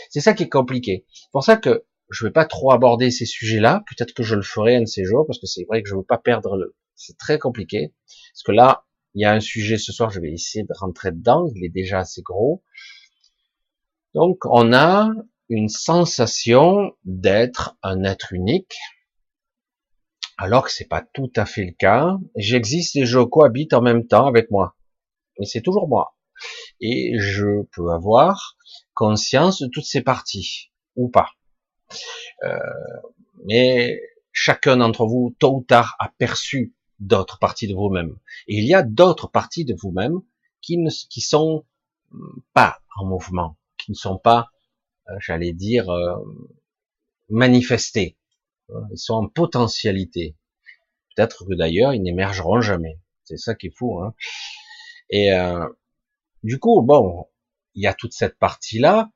C'est 0.10 0.22
ça 0.22 0.34
qui 0.34 0.44
est 0.44 0.50
compliqué. 0.50 1.06
C'est 1.12 1.32
pour 1.32 1.44
ça 1.44 1.58
que 1.58 1.86
je 2.10 2.26
vais 2.26 2.32
pas 2.32 2.46
trop 2.46 2.72
aborder 2.72 3.12
ces 3.12 3.26
sujets-là. 3.26 3.84
Peut-être 3.90 4.14
que 4.14 4.24
je 4.24 4.36
le 4.36 4.42
ferai 4.42 4.76
un 4.76 4.82
de 4.82 4.88
ces 4.88 5.06
jours 5.06 5.26
parce 5.26 5.40
que 5.40 5.48
c'est 5.48 5.66
vrai 5.66 5.82
que 5.82 5.90
je 5.90 5.96
veux 5.96 6.04
pas 6.04 6.18
perdre 6.18 6.56
le. 6.56 6.76
C'est 6.96 7.18
très 7.18 7.40
compliqué 7.40 7.94
parce 8.34 8.44
que 8.44 8.52
là, 8.52 8.86
il 9.16 9.22
y 9.22 9.26
a 9.26 9.34
un 9.34 9.40
sujet 9.40 9.78
ce 9.78 9.92
soir. 9.92 10.12
Je 10.12 10.20
vais 10.20 10.32
essayer 10.32 10.64
de 10.64 10.74
rentrer 10.78 11.12
dedans. 11.12 11.50
Il 11.56 11.66
est 11.66 11.70
déjà 11.70 12.00
assez 12.00 12.22
gros. 12.22 12.64
Donc, 14.14 14.46
on 14.46 14.72
a 14.74 15.10
une 15.50 15.70
sensation 15.70 16.94
d'être 17.04 17.78
un 17.84 18.04
être 18.04 18.34
unique, 18.34 18.76
alors 20.38 20.66
que 20.66 20.72
c'est 20.72 20.88
pas 20.88 21.04
tout 21.14 21.32
à 21.36 21.46
fait 21.46 21.66
le 21.66 21.72
cas. 21.72 22.18
J'existe 22.36 22.96
et 22.96 23.06
je 23.06 23.20
cohabite 23.20 23.74
en 23.74 23.82
même 23.82 24.08
temps 24.08 24.28
avec 24.28 24.52
moi, 24.52 24.76
mais 25.40 25.46
c'est 25.46 25.62
toujours 25.62 25.88
moi. 25.88 26.16
Et 26.80 27.14
je 27.18 27.64
peux 27.72 27.92
avoir 27.92 28.58
conscience 28.94 29.62
de 29.62 29.68
toutes 29.68 29.86
ces 29.86 30.02
parties 30.02 30.72
ou 30.96 31.10
pas. 31.10 31.30
Euh, 32.44 32.58
mais 33.46 34.02
chacun 34.32 34.78
d'entre 34.78 35.06
vous, 35.06 35.36
tôt 35.40 35.58
ou 35.58 35.64
tard, 35.64 35.96
a 36.00 36.10
perçu 36.18 36.76
d'autres 37.00 37.40
parties 37.40 37.68
de 37.68 37.76
vous-même. 37.76 38.18
Et 38.48 38.58
il 38.58 38.66
y 38.66 38.74
a 38.74 38.84
d'autres 38.84 39.30
parties 39.30 39.66
de 39.66 39.76
vous-même 39.82 40.20
qui 40.62 40.78
ne 40.78 40.90
qui 41.10 41.22
sont 41.22 41.66
pas 42.54 42.80
en 42.96 43.06
mouvement, 43.06 43.58
qui 43.78 43.92
ne 43.92 43.96
sont 43.96 44.18
pas, 44.18 44.50
euh, 45.10 45.16
j'allais 45.20 45.54
dire, 45.54 45.90
euh, 45.90 46.16
manifestés. 47.30 48.18
Ils 48.70 48.98
sont 48.98 49.14
en 49.14 49.28
potentialité. 49.28 50.36
Peut-être 51.16 51.46
que 51.46 51.54
d'ailleurs, 51.54 51.94
ils 51.94 52.02
n'émergeront 52.02 52.62
jamais. 52.62 53.00
C'est 53.24 53.38
ça 53.38 53.56
qui 53.56 53.68
est 53.68 53.76
fou. 53.76 54.00
Hein. 54.02 54.14
Et 55.10 55.32
euh, 55.34 55.68
du 56.44 56.60
coup, 56.60 56.82
bon, 56.82 57.28
il 57.74 57.84
y 57.84 57.88
a 57.88 57.94
toute 57.94 58.14
cette 58.14 58.38
partie-là 58.38 59.12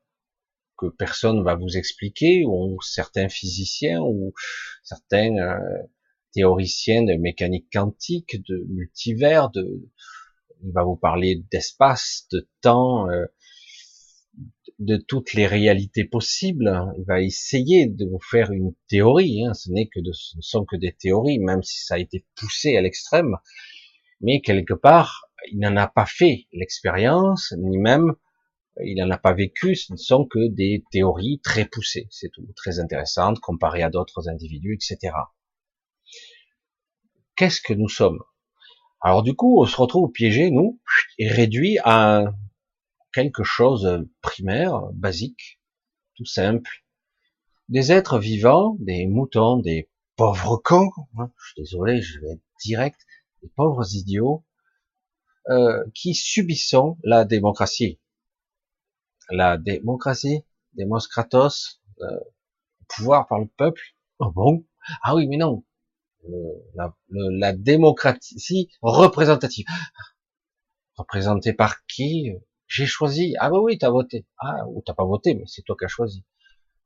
que 0.78 0.88
personne 0.88 1.44
va 1.44 1.56
vous 1.56 1.78
expliquer, 1.78 2.46
ou 2.46 2.80
certains 2.82 3.28
physiciens, 3.28 4.02
ou 4.02 4.34
certains 4.84 5.36
euh, 5.38 5.84
théoriciens 6.34 7.04
de 7.04 7.16
mécanique 7.16 7.68
quantique, 7.72 8.42
de 8.48 8.66
multivers, 8.70 9.50
de, 9.50 9.90
il 10.64 10.72
va 10.72 10.84
vous 10.84 10.96
parler 10.96 11.44
d'espace, 11.52 12.28
de 12.32 12.48
temps, 12.62 13.10
euh, 13.10 13.26
de 14.80 14.96
toutes 14.96 15.34
les 15.34 15.46
réalités 15.46 16.06
possibles. 16.06 16.72
Il 16.98 17.04
va 17.06 17.22
essayer 17.22 17.88
de 17.88 18.06
vous 18.06 18.20
faire 18.20 18.52
une 18.52 18.74
théorie. 18.88 19.46
Hein. 19.46 19.54
Ce 19.54 19.70
n'est 19.72 19.88
que 19.88 20.00
ce 20.14 20.38
ne 20.38 20.42
sont 20.42 20.66
que 20.66 20.78
des 20.78 20.94
théories, 20.94 21.40
même 21.40 21.64
si 21.64 21.84
ça 21.84 21.96
a 21.96 22.00
été 22.00 22.26
poussé 22.36 22.78
à 22.78 22.82
l'extrême. 22.82 23.36
Mais 24.22 24.42
quelque 24.42 24.74
part, 24.74 25.26
il 25.52 25.60
n'en 25.60 25.76
a 25.76 25.88
pas 25.88 26.06
fait 26.06 26.48
l'expérience, 26.54 27.54
ni 27.58 27.78
même 27.78 28.14
il 28.82 28.98
n'en 28.98 29.12
a 29.12 29.18
pas 29.18 29.34
vécu. 29.34 29.76
Ce 29.76 29.92
ne 29.92 29.98
sont 29.98 30.26
que 30.26 30.48
des 30.48 30.84
théories 30.92 31.42
très 31.44 31.66
poussées, 31.66 32.08
c'est 32.10 32.30
tout, 32.32 32.48
très 32.56 32.80
intéressantes 32.80 33.40
comparées 33.40 33.84
à 33.84 33.90
d'autres 33.90 34.30
individus, 34.30 34.76
etc. 34.76 35.14
Qu'est-ce 37.36 37.62
que 37.62 37.74
nous 37.74 37.90
sommes? 37.90 38.20
Alors 39.02 39.24
du 39.24 39.34
coup, 39.34 39.62
on 39.62 39.66
se 39.66 39.78
retrouve 39.78 40.12
piégé, 40.12 40.52
nous, 40.52 40.80
et 41.18 41.30
réduit 41.30 41.78
à 41.84 42.26
quelque 43.14 43.44
chose 43.44 44.06
primaire, 44.22 44.82
basique, 44.94 45.60
tout 46.16 46.26
simple. 46.26 46.84
Des 47.70 47.92
êtres 47.92 48.20
vivants, 48.20 48.76
des 48.80 49.06
moutons, 49.08 49.58
des 49.58 49.90
pauvres 50.16 50.58
cons, 50.58 50.92
hein, 51.18 51.32
je 51.38 51.46
suis 51.48 51.62
désolé, 51.62 52.02
je 52.02 52.20
vais 52.20 52.32
être 52.32 52.44
direct, 52.64 53.00
des 53.42 53.50
pauvres 53.50 53.96
idiots, 53.96 54.44
euh, 55.50 55.84
qui 55.94 56.14
subissons 56.14 56.98
la 57.04 57.26
démocratie. 57.26 58.00
La 59.30 59.58
démocratie, 59.58 60.44
Demos 60.74 61.08
Kratos, 61.10 61.82
euh, 62.02 62.20
pouvoir 62.88 63.28
par 63.28 63.40
le 63.40 63.48
peuple. 63.48 63.82
Oh 64.20 64.32
bon? 64.32 64.66
Ah 65.04 65.16
oui, 65.16 65.28
mais 65.28 65.38
non. 65.38 65.64
la, 66.76 66.96
la 67.10 67.54
démocratie 67.54 68.70
représentative. 68.82 69.66
Représentée 70.96 71.54
par 71.54 71.86
qui? 71.86 72.34
J'ai 72.70 72.86
choisi. 72.86 73.36
Ah 73.40 73.50
bah 73.50 73.60
oui, 73.60 73.78
t'as 73.78 73.90
voté. 73.90 74.26
Ah, 74.38 74.66
ou 74.70 74.82
t'as 74.86 74.94
pas 74.94 75.04
voté, 75.04 75.34
mais 75.34 75.44
c'est 75.48 75.64
toi 75.64 75.76
qui 75.78 75.86
as 75.86 75.90
choisi. 75.90 76.24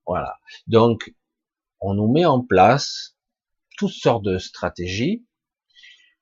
Voilà. 0.07 0.39
Donc, 0.65 1.13
on 1.81 1.93
nous 1.93 2.11
met 2.11 2.25
en 2.25 2.41
place 2.41 3.17
toutes 3.77 3.91
sortes 3.91 4.23
de 4.23 4.37
stratégies 4.39 5.25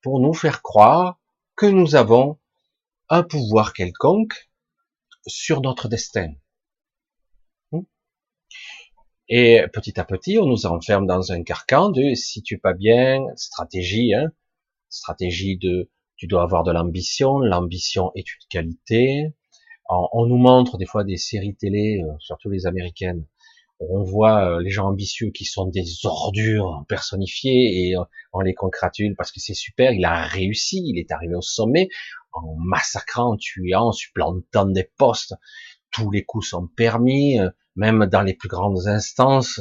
pour 0.02 0.20
nous 0.20 0.34
faire 0.34 0.62
croire 0.64 1.20
que 1.56 1.68
nous 1.68 1.96
avons 1.96 2.40
un 3.10 3.24
pouvoir 3.24 3.74
quelconque 3.74 4.50
sur 5.28 5.62
notre 5.62 5.88
destin. 5.88 6.34
Hmm? 7.72 7.84
Et 9.30 9.62
petit 9.74 10.00
à 10.00 10.06
petit, 10.06 10.40
on 10.40 10.48
nous 10.48 10.66
enferme 10.66 11.06
dans 11.06 11.32
un 11.32 11.44
carcan 11.44 11.90
de 11.90 12.16
si 12.16 12.42
tu 12.42 12.58
pas 12.58 12.74
bien, 12.74 13.24
stratégie, 13.36 14.16
hein, 14.16 14.32
stratégie 14.90 15.58
de 15.58 15.92
tu 16.16 16.26
dois 16.26 16.44
avoir 16.44 16.64
de 16.64 16.72
l'ambition, 16.72 17.40
l'ambition 17.40 18.12
est 18.16 18.32
une 18.32 18.48
qualité, 18.50 19.34
on 19.92 20.26
nous 20.26 20.38
montre 20.38 20.78
des 20.78 20.86
fois 20.86 21.04
des 21.04 21.18
séries 21.18 21.56
télé, 21.56 22.02
euh, 22.02 22.14
surtout 22.20 22.50
les 22.50 22.66
américaines, 22.66 23.26
où 23.80 24.00
on 24.00 24.04
voit 24.04 24.46
euh, 24.46 24.62
les 24.62 24.70
gens 24.70 24.88
ambitieux 24.88 25.32
qui 25.32 25.44
sont 25.44 25.66
des 25.68 25.86
ordures 26.06 26.86
personnifiées 26.88 27.88
et 27.90 27.98
euh, 27.98 28.04
on 28.32 28.40
les 28.42 28.54
congratule 28.54 29.16
parce 29.18 29.32
que 29.32 29.40
c'est 29.40 29.54
super, 29.54 29.92
il 29.92 30.06
a 30.06 30.24
réussi, 30.24 30.82
il 30.86 30.98
est 30.98 31.12
arrivé 31.12 31.36
au 31.36 31.42
sommet 31.42 31.90
en 32.32 32.56
massacrant, 32.58 33.34
en 33.34 33.38
tuant, 33.38 33.88
en 33.88 33.92
supplantant 33.92 34.68
des 34.68 34.90
postes. 34.98 35.36
Tous 35.92 36.10
les 36.10 36.24
coups 36.24 36.48
sont 36.48 36.68
permis, 36.68 37.38
même 37.76 38.06
dans 38.06 38.22
les 38.22 38.34
plus 38.34 38.48
grandes 38.48 38.88
instances. 38.88 39.60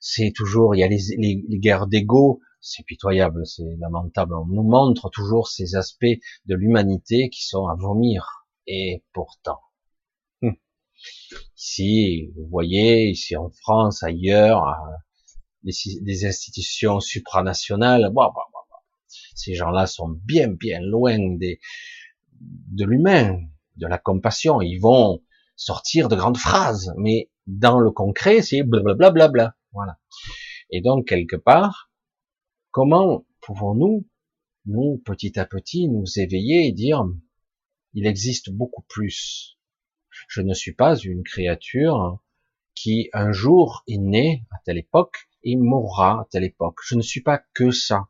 C'est 0.00 0.32
toujours, 0.34 0.74
il 0.74 0.78
y 0.78 0.82
a 0.82 0.88
les, 0.88 1.58
guerres 1.58 1.86
d'ego, 1.86 2.40
c'est 2.62 2.84
pitoyable, 2.86 3.44
c'est 3.44 3.76
lamentable. 3.78 4.32
On 4.34 4.46
nous 4.46 4.62
montre 4.62 5.10
toujours 5.10 5.48
ces 5.48 5.76
aspects 5.76 6.06
de 6.46 6.54
l'humanité 6.54 7.28
qui 7.28 7.46
sont 7.46 7.66
à 7.66 7.74
vomir 7.74 8.37
et 8.68 9.02
pourtant, 9.14 9.60
hum. 10.42 10.54
ici, 11.56 12.30
vous 12.36 12.46
voyez, 12.48 13.08
ici 13.08 13.34
en 13.34 13.50
France, 13.50 14.02
ailleurs, 14.02 14.62
des, 15.62 16.26
institutions 16.26 17.00
supranationales, 17.00 18.12
ces 19.34 19.54
gens-là 19.54 19.86
sont 19.86 20.08
bien, 20.08 20.48
bien 20.48 20.80
loin 20.80 21.18
des, 21.36 21.60
de 22.40 22.84
l'humain, 22.84 23.40
de 23.76 23.86
la 23.86 23.98
compassion. 23.98 24.60
Ils 24.60 24.78
vont 24.78 25.22
sortir 25.56 26.08
de 26.08 26.16
grandes 26.16 26.36
phrases, 26.36 26.92
mais 26.98 27.30
dans 27.46 27.78
le 27.80 27.90
concret, 27.90 28.42
c'est 28.42 28.62
blablabla. 28.62 29.28
Bla, 29.28 29.56
voilà. 29.72 29.98
Et 30.70 30.82
donc, 30.82 31.08
quelque 31.08 31.36
part, 31.36 31.90
comment 32.70 33.24
pouvons-nous, 33.40 34.06
nous, 34.66 35.00
petit 35.04 35.38
à 35.38 35.46
petit, 35.46 35.88
nous 35.88 36.04
éveiller 36.18 36.66
et 36.66 36.72
dire, 36.72 37.06
il 37.94 38.06
existe 38.06 38.50
beaucoup 38.50 38.84
plus. 38.88 39.58
Je 40.28 40.40
ne 40.40 40.54
suis 40.54 40.72
pas 40.72 40.96
une 40.96 41.22
créature 41.22 42.20
qui 42.74 43.08
un 43.12 43.32
jour 43.32 43.82
est 43.88 43.98
née 43.98 44.44
à 44.50 44.56
telle 44.64 44.78
époque 44.78 45.28
et 45.42 45.56
mourra 45.56 46.20
à 46.20 46.28
telle 46.30 46.44
époque. 46.44 46.78
Je 46.84 46.94
ne 46.96 47.02
suis 47.02 47.22
pas 47.22 47.42
que 47.54 47.70
ça. 47.70 48.08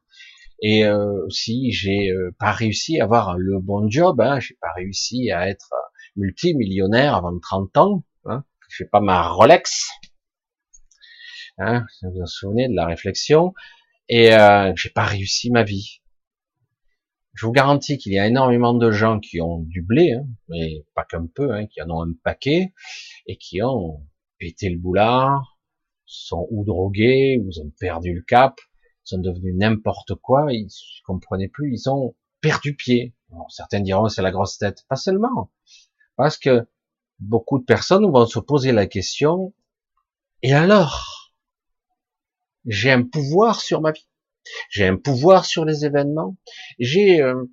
Et 0.60 0.84
euh, 0.84 1.28
si 1.30 1.70
j'ai 1.70 2.10
euh, 2.10 2.34
pas 2.38 2.50
réussi 2.50 3.00
à 3.00 3.04
avoir 3.04 3.38
le 3.38 3.60
bon 3.60 3.88
job, 3.88 4.20
hein, 4.20 4.40
j'ai 4.40 4.56
pas 4.60 4.72
réussi 4.74 5.30
à 5.30 5.48
être 5.48 5.72
multimillionnaire 6.16 7.14
avant 7.14 7.38
30 7.38 7.76
ans, 7.76 8.04
hein, 8.24 8.44
je 8.68 8.78
fais 8.78 8.88
pas 8.88 9.00
ma 9.00 9.28
Rolex, 9.28 9.88
hein, 11.58 11.86
vous 12.02 12.10
vous 12.10 12.26
souvenez 12.26 12.68
de 12.68 12.74
la 12.74 12.86
réflexion, 12.86 13.54
et 14.08 14.34
euh, 14.34 14.72
j'ai 14.74 14.90
pas 14.90 15.04
réussi 15.04 15.52
ma 15.52 15.62
vie 15.62 15.97
je 17.38 17.46
vous 17.46 17.53
garantis 17.53 17.98
qu'il 17.98 18.12
y 18.12 18.18
a 18.18 18.27
énormément 18.27 18.74
de 18.74 18.90
gens 18.90 19.20
qui 19.20 19.40
ont 19.40 19.61
du 19.61 19.81
blé, 19.81 20.14
hein, 20.14 20.27
mais 20.48 20.85
pas 20.96 21.05
qu'un 21.05 21.27
peu, 21.27 21.55
hein, 21.55 21.68
qui 21.68 21.81
en 21.81 21.88
ont 21.88 22.03
un 22.03 22.12
paquet, 22.24 22.74
et 23.27 23.37
qui 23.37 23.62
ont 23.62 24.05
pété 24.38 24.68
le 24.68 24.77
boulard, 24.77 25.57
sont 26.05 26.48
ou 26.51 26.64
drogués, 26.64 27.38
ou 27.38 27.48
ont 27.61 27.72
perdu 27.79 28.12
le 28.12 28.22
cap, 28.22 28.59
sont 29.05 29.18
devenus 29.18 29.55
n'importe 29.55 30.16
quoi, 30.16 30.53
ils 30.53 30.64
ne 30.64 31.05
comprenaient 31.05 31.46
plus, 31.46 31.72
ils 31.72 31.88
ont 31.88 32.16
perdu 32.40 32.74
pied. 32.74 33.14
certains 33.51 33.83
diront 33.83 34.09
c'est 34.09 34.22
la 34.22 34.33
grosse 34.33 34.59
tête, 34.59 34.85
pas 34.88 34.96
seulement, 34.96 35.53
parce 36.16 36.38
que 36.38 36.66
beaucoup 37.20 37.61
de 37.61 37.64
personnes 37.64 38.11
vont 38.11 38.27
se 38.27 38.40
poser 38.40 38.72
la 38.72 38.87
question, 38.87 39.55
et 40.42 40.55
alors? 40.55 41.37
J'ai 42.64 42.90
un 42.90 43.05
pouvoir 43.05 43.61
sur 43.61 43.81
ma 43.81 43.92
vie 43.92 44.07
j'ai 44.70 44.87
un 44.87 44.96
pouvoir 44.96 45.44
sur 45.44 45.64
les 45.64 45.84
événements, 45.84 46.37
j'ai 46.78 47.20
euh, 47.20 47.44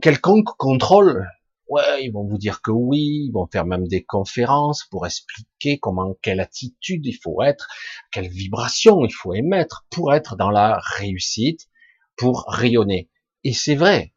quelconque 0.00 0.56
contrôle 0.58 1.26
Ouais, 1.72 2.04
ils 2.04 2.12
vont 2.12 2.26
vous 2.28 2.36
dire 2.36 2.60
que 2.60 2.70
oui, 2.70 3.24
ils 3.28 3.30
vont 3.32 3.46
faire 3.46 3.64
même 3.64 3.88
des 3.88 4.04
conférences 4.04 4.84
pour 4.90 5.06
expliquer 5.06 5.78
comment, 5.78 6.14
quelle 6.20 6.40
attitude 6.40 7.06
il 7.06 7.14
faut 7.14 7.40
être, 7.42 7.66
quelle 8.10 8.28
vibration 8.28 9.06
il 9.06 9.10
faut 9.10 9.32
émettre 9.32 9.86
pour 9.88 10.12
être 10.12 10.36
dans 10.36 10.50
la 10.50 10.78
réussite, 10.82 11.70
pour 12.14 12.44
rayonner. 12.46 13.08
Et 13.42 13.54
c'est 13.54 13.74
vrai, 13.74 14.12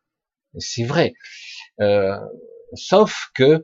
c'est 0.58 0.84
vrai. 0.84 1.14
Euh, 1.80 2.20
sauf 2.74 3.32
que 3.34 3.64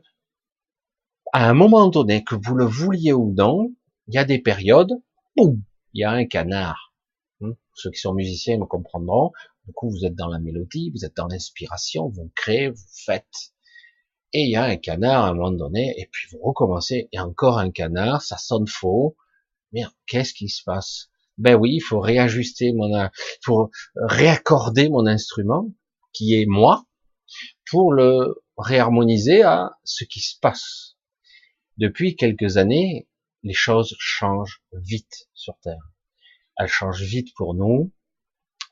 à 1.34 1.50
un 1.50 1.54
moment 1.54 1.88
donné, 1.88 2.24
que 2.24 2.34
vous 2.34 2.54
le 2.54 2.64
vouliez 2.64 3.12
ou 3.12 3.34
non, 3.36 3.74
il 4.06 4.14
y 4.14 4.18
a 4.18 4.24
des 4.24 4.38
périodes 4.38 4.92
où 5.36 5.58
il 5.92 6.00
y 6.00 6.04
a 6.04 6.12
un 6.12 6.24
canard. 6.24 6.91
Hmm, 7.42 7.54
ceux 7.74 7.90
qui 7.90 7.98
sont 7.98 8.14
musiciens 8.14 8.56
me 8.56 8.66
comprendront. 8.66 9.32
Du 9.66 9.72
coup, 9.72 9.90
vous 9.90 10.04
êtes 10.04 10.14
dans 10.14 10.28
la 10.28 10.38
mélodie, 10.38 10.92
vous 10.94 11.04
êtes 11.04 11.16
dans 11.16 11.26
l'inspiration, 11.26 12.08
vous 12.08 12.30
créez, 12.36 12.68
vous 12.68 12.86
faites. 13.04 13.52
Et 14.32 14.42
il 14.42 14.50
y 14.50 14.56
a 14.56 14.62
un 14.62 14.76
canard 14.76 15.24
à 15.24 15.28
un 15.30 15.34
moment 15.34 15.50
donné, 15.50 15.92
et 15.98 16.08
puis 16.10 16.28
vous 16.30 16.38
recommencez, 16.38 17.08
et 17.10 17.18
encore 17.18 17.58
un 17.58 17.72
canard, 17.72 18.22
ça 18.22 18.38
sonne 18.38 18.68
faux. 18.68 19.16
Mais 19.72 19.82
qu'est-ce 20.06 20.34
qui 20.34 20.48
se 20.48 20.62
passe? 20.62 21.10
Ben 21.36 21.56
oui, 21.56 21.74
il 21.74 21.80
faut 21.80 21.98
réajuster 21.98 22.72
mon, 22.72 23.08
faut 23.44 23.72
réaccorder 23.96 24.88
mon 24.88 25.06
instrument, 25.06 25.66
qui 26.12 26.40
est 26.40 26.46
moi, 26.46 26.86
pour 27.68 27.92
le 27.92 28.40
réharmoniser 28.56 29.42
à 29.42 29.72
ce 29.82 30.04
qui 30.04 30.20
se 30.20 30.38
passe. 30.38 30.96
Depuis 31.76 32.14
quelques 32.14 32.56
années, 32.56 33.08
les 33.42 33.54
choses 33.54 33.96
changent 33.98 34.62
vite 34.72 35.28
sur 35.34 35.58
Terre. 35.58 35.91
Elles 36.58 36.68
changent 36.68 37.02
vite 37.02 37.34
pour 37.34 37.54
nous. 37.54 37.92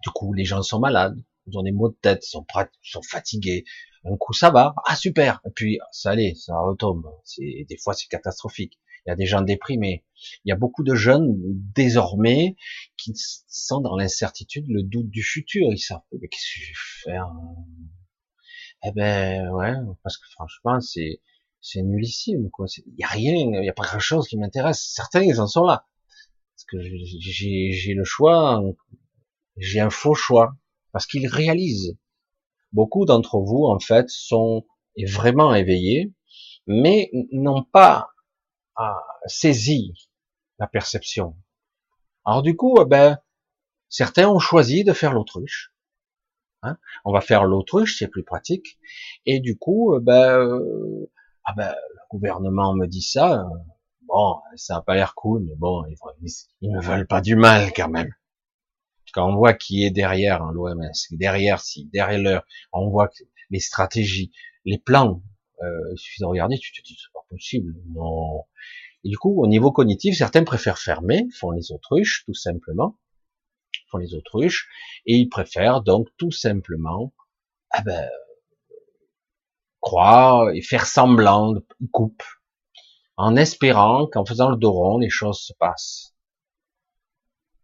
Du 0.02 0.10
coup, 0.10 0.32
les 0.32 0.44
gens 0.44 0.62
sont 0.62 0.80
malades, 0.80 1.16
ils 1.46 1.58
ont 1.58 1.62
des 1.62 1.72
maux 1.72 1.88
de 1.90 1.96
tête, 2.00 2.22
sont, 2.22 2.46
sont 2.82 3.02
fatigués. 3.02 3.64
Un 4.04 4.16
coup, 4.16 4.32
ça 4.32 4.50
va. 4.50 4.74
Ah, 4.86 4.96
super. 4.96 5.40
Et 5.46 5.50
puis, 5.50 5.78
ça 5.92 6.10
allait, 6.10 6.34
ça 6.34 6.58
retombe. 6.58 7.04
C'est, 7.24 7.66
des 7.68 7.76
fois, 7.76 7.92
c'est 7.92 8.08
catastrophique. 8.08 8.78
Il 9.04 9.10
y 9.10 9.12
a 9.12 9.16
des 9.16 9.26
gens 9.26 9.42
déprimés. 9.42 10.04
Il 10.44 10.50
y 10.50 10.52
a 10.52 10.56
beaucoup 10.56 10.82
de 10.82 10.94
jeunes, 10.94 11.36
désormais, 11.74 12.56
qui 12.96 13.12
sont 13.14 13.80
dans 13.80 13.96
l'incertitude, 13.96 14.66
le 14.68 14.82
doute 14.82 15.10
du 15.10 15.22
futur. 15.22 15.68
Ils 15.70 15.78
savent, 15.78 16.00
mais 16.12 16.28
qu'est-ce 16.28 16.54
que 16.54 16.64
je 16.64 16.70
vais 16.70 17.12
faire? 17.12 17.26
Eh 18.84 18.92
ben, 18.92 19.50
ouais, 19.50 19.74
parce 20.02 20.16
que 20.16 20.26
franchement, 20.30 20.80
c'est, 20.80 21.20
c'est 21.60 21.82
nullissime, 21.82 22.50
quoi. 22.50 22.66
Il 22.86 22.98
y 22.98 23.04
a 23.04 23.08
rien, 23.08 23.34
il 23.34 23.64
y 23.64 23.68
a 23.68 23.74
pas 23.74 23.84
grand 23.84 23.98
chose 23.98 24.26
qui 24.28 24.38
m'intéresse. 24.38 24.80
Certains, 24.94 25.22
ils 25.22 25.40
en 25.40 25.46
sont 25.46 25.64
là. 25.64 25.86
J'ai 26.72 27.94
le 27.94 28.04
choix, 28.04 28.62
j'ai 29.56 29.80
un 29.80 29.90
faux 29.90 30.14
choix. 30.14 30.54
Parce 30.92 31.06
qu'ils 31.06 31.28
réalisent. 31.28 31.96
Beaucoup 32.72 33.04
d'entre 33.04 33.38
vous, 33.38 33.64
en 33.64 33.78
fait, 33.78 34.08
sont 34.08 34.66
vraiment 34.96 35.54
éveillés, 35.54 36.12
mais 36.66 37.10
n'ont 37.32 37.64
pas 37.64 38.10
ah, 38.76 39.00
saisi 39.26 39.94
la 40.58 40.66
perception. 40.66 41.36
Alors 42.24 42.42
du 42.42 42.56
coup, 42.56 42.76
eh 42.80 42.84
ben, 42.84 43.18
certains 43.88 44.28
ont 44.28 44.38
choisi 44.38 44.84
de 44.84 44.92
faire 44.92 45.12
l'autruche. 45.12 45.72
Hein 46.62 46.76
on 47.04 47.12
va 47.12 47.20
faire 47.20 47.44
l'autruche, 47.44 47.98
c'est 47.98 48.08
plus 48.08 48.24
pratique. 48.24 48.78
Et 49.26 49.40
du 49.40 49.56
coup, 49.56 49.96
eh 49.96 50.00
ben, 50.00 50.38
euh, 50.38 51.10
ah 51.44 51.54
ben 51.56 51.72
le 51.72 52.00
gouvernement 52.10 52.74
me 52.74 52.86
dit 52.86 53.02
ça, 53.02 53.48
bon, 54.10 54.40
ça 54.56 54.74
n'a 54.74 54.82
pas 54.82 54.94
l'air 54.94 55.14
cool, 55.14 55.44
mais 55.44 55.54
bon, 55.56 55.84
ils, 55.86 55.96
ils, 56.60 56.70
me 56.70 56.80
veulent 56.80 57.06
pas 57.06 57.20
du 57.20 57.36
mal 57.36 57.72
quand 57.72 57.88
même. 57.88 58.12
Quand 59.12 59.28
on 59.28 59.36
voit 59.36 59.54
qui 59.54 59.84
est 59.84 59.90
derrière 59.90 60.42
hein, 60.42 60.52
l'OMS, 60.52 60.92
derrière 61.12 61.60
si, 61.60 61.86
derrière 61.86 62.20
leur, 62.20 62.44
on 62.72 62.90
voit 62.90 63.10
les 63.50 63.60
stratégies, 63.60 64.32
les 64.64 64.78
plans, 64.78 65.22
euh, 65.62 65.92
il 65.92 65.98
suffit 65.98 66.20
de 66.20 66.26
regarder, 66.26 66.58
tu 66.58 66.72
te 66.72 66.86
dis 66.86 66.96
c'est 67.00 67.12
pas 67.12 67.24
possible, 67.28 67.74
non. 67.88 68.44
Et 69.04 69.08
du 69.08 69.18
coup, 69.18 69.42
au 69.42 69.46
niveau 69.46 69.72
cognitif, 69.72 70.16
certains 70.16 70.44
préfèrent 70.44 70.78
fermer, 70.78 71.26
font 71.34 71.50
les 71.50 71.72
autruches, 71.72 72.24
tout 72.26 72.34
simplement, 72.34 72.98
font 73.90 73.98
les 73.98 74.14
autruches, 74.14 74.68
et 75.06 75.14
ils 75.14 75.28
préfèrent 75.28 75.82
donc 75.82 76.08
tout 76.16 76.30
simplement, 76.30 77.12
ah 77.70 77.82
ben, 77.82 78.08
croire 79.80 80.50
et 80.50 80.60
faire 80.60 80.86
semblant, 80.86 81.52
de 81.52 81.64
coupe, 81.90 82.22
en 83.22 83.36
espérant 83.36 84.06
qu'en 84.06 84.24
faisant 84.24 84.48
le 84.48 84.56
dos 84.56 84.72
rond, 84.72 84.96
les 84.96 85.10
choses 85.10 85.40
se 85.40 85.52
passent. 85.52 86.14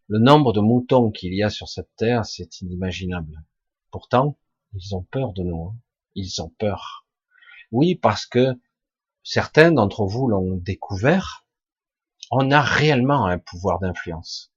Le 0.07 0.19
nombre 0.19 0.53
de 0.53 0.61
moutons 0.61 1.11
qu'il 1.11 1.33
y 1.33 1.43
a 1.43 1.49
sur 1.49 1.67
cette 1.67 1.89
terre, 1.97 2.27
c'est 2.27 2.61
inimaginable. 2.61 3.43
Pourtant, 3.91 4.39
ils 4.75 4.95
ont 4.95 5.05
peur 5.05 5.33
de 5.33 5.43
nous. 5.43 5.71
Hein. 5.71 5.77
Ils 6.15 6.43
ont 6.43 6.51
peur. 6.59 7.07
Oui, 7.73 7.95
parce 7.95 8.27
que 8.27 8.61
certains 9.23 9.73
d'entre 9.73 10.05
vous 10.05 10.29
l'ont 10.29 10.57
découvert. 10.57 11.47
On 12.31 12.51
a 12.51 12.61
réellement 12.61 13.25
un 13.25 13.39
pouvoir 13.39 13.79
d'influence. 13.79 14.53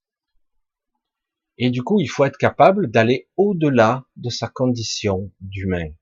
Et 1.58 1.70
du 1.70 1.82
coup, 1.82 2.02
il 2.02 2.08
faut 2.08 2.26
être 2.26 2.38
capable 2.38 2.92
d'aller 2.92 3.30
au-delà 3.38 4.04
de 4.18 4.30
sa 4.30 4.50
condition 4.50 5.32
d'humain. 5.40 5.94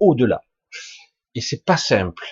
Au-delà. 0.00 0.42
Et 1.36 1.40
c'est 1.40 1.64
pas 1.64 1.76
simple. 1.76 2.24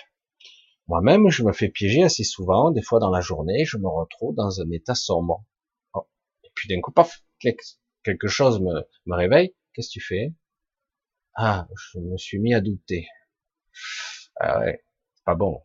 Moi-même, 0.93 1.27
je 1.31 1.41
me 1.41 1.53
fais 1.53 1.69
piéger 1.69 2.03
assez 2.03 2.23
souvent, 2.23 2.69
des 2.69 2.83
fois 2.83 2.99
dans 2.99 3.09
la 3.09 3.19
journée, 3.19 3.65
je 3.65 3.79
me 3.79 3.87
retrouve 3.87 4.35
dans 4.35 4.61
un 4.61 4.69
état 4.69 4.93
sombre. 4.93 5.43
Oh. 5.95 6.07
Et 6.43 6.51
puis 6.53 6.69
d'un 6.69 6.81
coup, 6.81 6.91
paf, 6.91 7.23
quelque 7.39 8.27
chose 8.27 8.61
me, 8.61 9.15
réveille. 9.15 9.55
Qu'est-ce 9.73 9.87
que 9.87 9.93
tu 9.93 10.01
fais? 10.01 10.35
Ah, 11.35 11.67
je 11.75 11.97
me 11.97 12.15
suis 12.15 12.37
mis 12.37 12.53
à 12.53 12.61
douter. 12.61 13.07
Ah 14.39 14.65
pas 15.25 15.33
bon. 15.33 15.63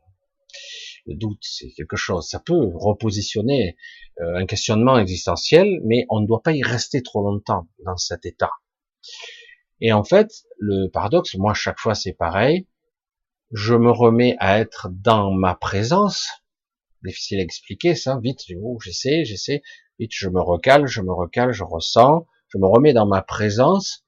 Le 1.04 1.14
doute, 1.14 1.42
c'est 1.42 1.72
quelque 1.72 1.96
chose. 1.96 2.26
Ça 2.26 2.40
peut 2.40 2.70
repositionner 2.72 3.76
euh, 4.22 4.34
un 4.34 4.46
questionnement 4.46 4.98
existentiel, 4.98 5.82
mais 5.84 6.06
on 6.08 6.20
ne 6.20 6.26
doit 6.26 6.40
pas 6.40 6.52
y 6.54 6.62
rester 6.62 7.02
trop 7.02 7.20
longtemps 7.20 7.68
dans 7.84 7.98
cet 7.98 8.24
état. 8.24 8.52
Et 9.82 9.92
en 9.92 10.04
fait, 10.04 10.30
le 10.56 10.88
paradoxe, 10.88 11.34
moi, 11.34 11.52
chaque 11.52 11.80
fois, 11.80 11.94
c'est 11.94 12.14
pareil 12.14 12.66
je 13.50 13.74
me 13.74 13.90
remets 13.90 14.36
à 14.38 14.58
être 14.58 14.88
dans 14.90 15.32
ma 15.32 15.54
présence. 15.54 16.28
Difficile 17.04 17.40
à 17.40 17.42
expliquer 17.42 17.94
ça, 17.94 18.18
vite, 18.22 18.40
oh, 18.62 18.78
j'essaie, 18.82 19.24
j'essaie, 19.24 19.62
vite, 19.98 20.10
je 20.12 20.28
me 20.28 20.40
recale, 20.40 20.86
je 20.86 21.00
me 21.00 21.12
recale, 21.12 21.52
je 21.52 21.64
ressens, 21.64 22.26
je 22.48 22.58
me 22.58 22.66
remets 22.66 22.92
dans 22.92 23.06
ma 23.06 23.22
présence, 23.22 24.04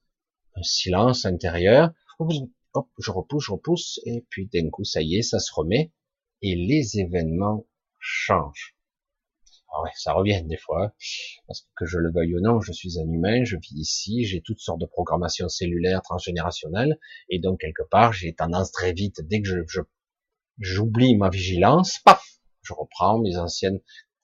un 0.57 0.63
silence 0.63 1.25
intérieur, 1.25 1.91
hop, 2.19 2.89
je 2.99 3.11
repousse, 3.11 3.45
je 3.45 3.53
repousse, 3.53 4.01
et 4.05 4.27
puis 4.29 4.49
d'un 4.53 4.69
coup, 4.71 4.85
ça 4.85 5.03
y 5.03 5.17
est, 5.17 5.23
ça 5.23 5.39
se 5.39 5.53
remet, 5.55 5.93
et 6.43 6.55
les 6.55 6.99
événements 6.99 7.67
changent. 7.99 8.77
Ah 9.73 9.83
ouais, 9.83 9.91
ça 9.95 10.15
revient 10.15 10.43
des 10.45 10.57
fois, 10.57 10.95
parce 11.47 11.69
que 11.77 11.87
je 11.87 11.99
le 11.99 12.11
veuille 12.13 12.35
ou 12.37 12.41
non, 12.41 12.61
je 12.61 12.73
suis 12.73 12.99
un 12.99 13.09
humain, 13.09 13.45
je 13.45 13.57
vis 13.57 13.73
ici, 13.75 14.25
j'ai 14.25 14.41
toutes 14.41 14.59
sortes 14.59 14.81
de 14.81 14.87
programmations 14.87 15.49
cellulaires 15.49 16.03
transgénérationnelles, 16.03 16.99
et 17.29 17.39
donc 17.39 17.61
quelque 17.61 17.85
part, 17.89 18.13
j'ai 18.13 18.35
tendance 18.35 18.73
très 18.73 18.93
vite, 18.93 19.21
dès 19.29 19.41
que 19.41 19.49
je, 19.49 19.81
j'oublie 20.59 21.17
ma 21.17 21.31
vigilance, 21.31 22.01
paf, 22.05 22.25
je 22.63 22.73
reprends 22.75 23.21
mes 23.21 23.37
anciennes, 23.37 23.81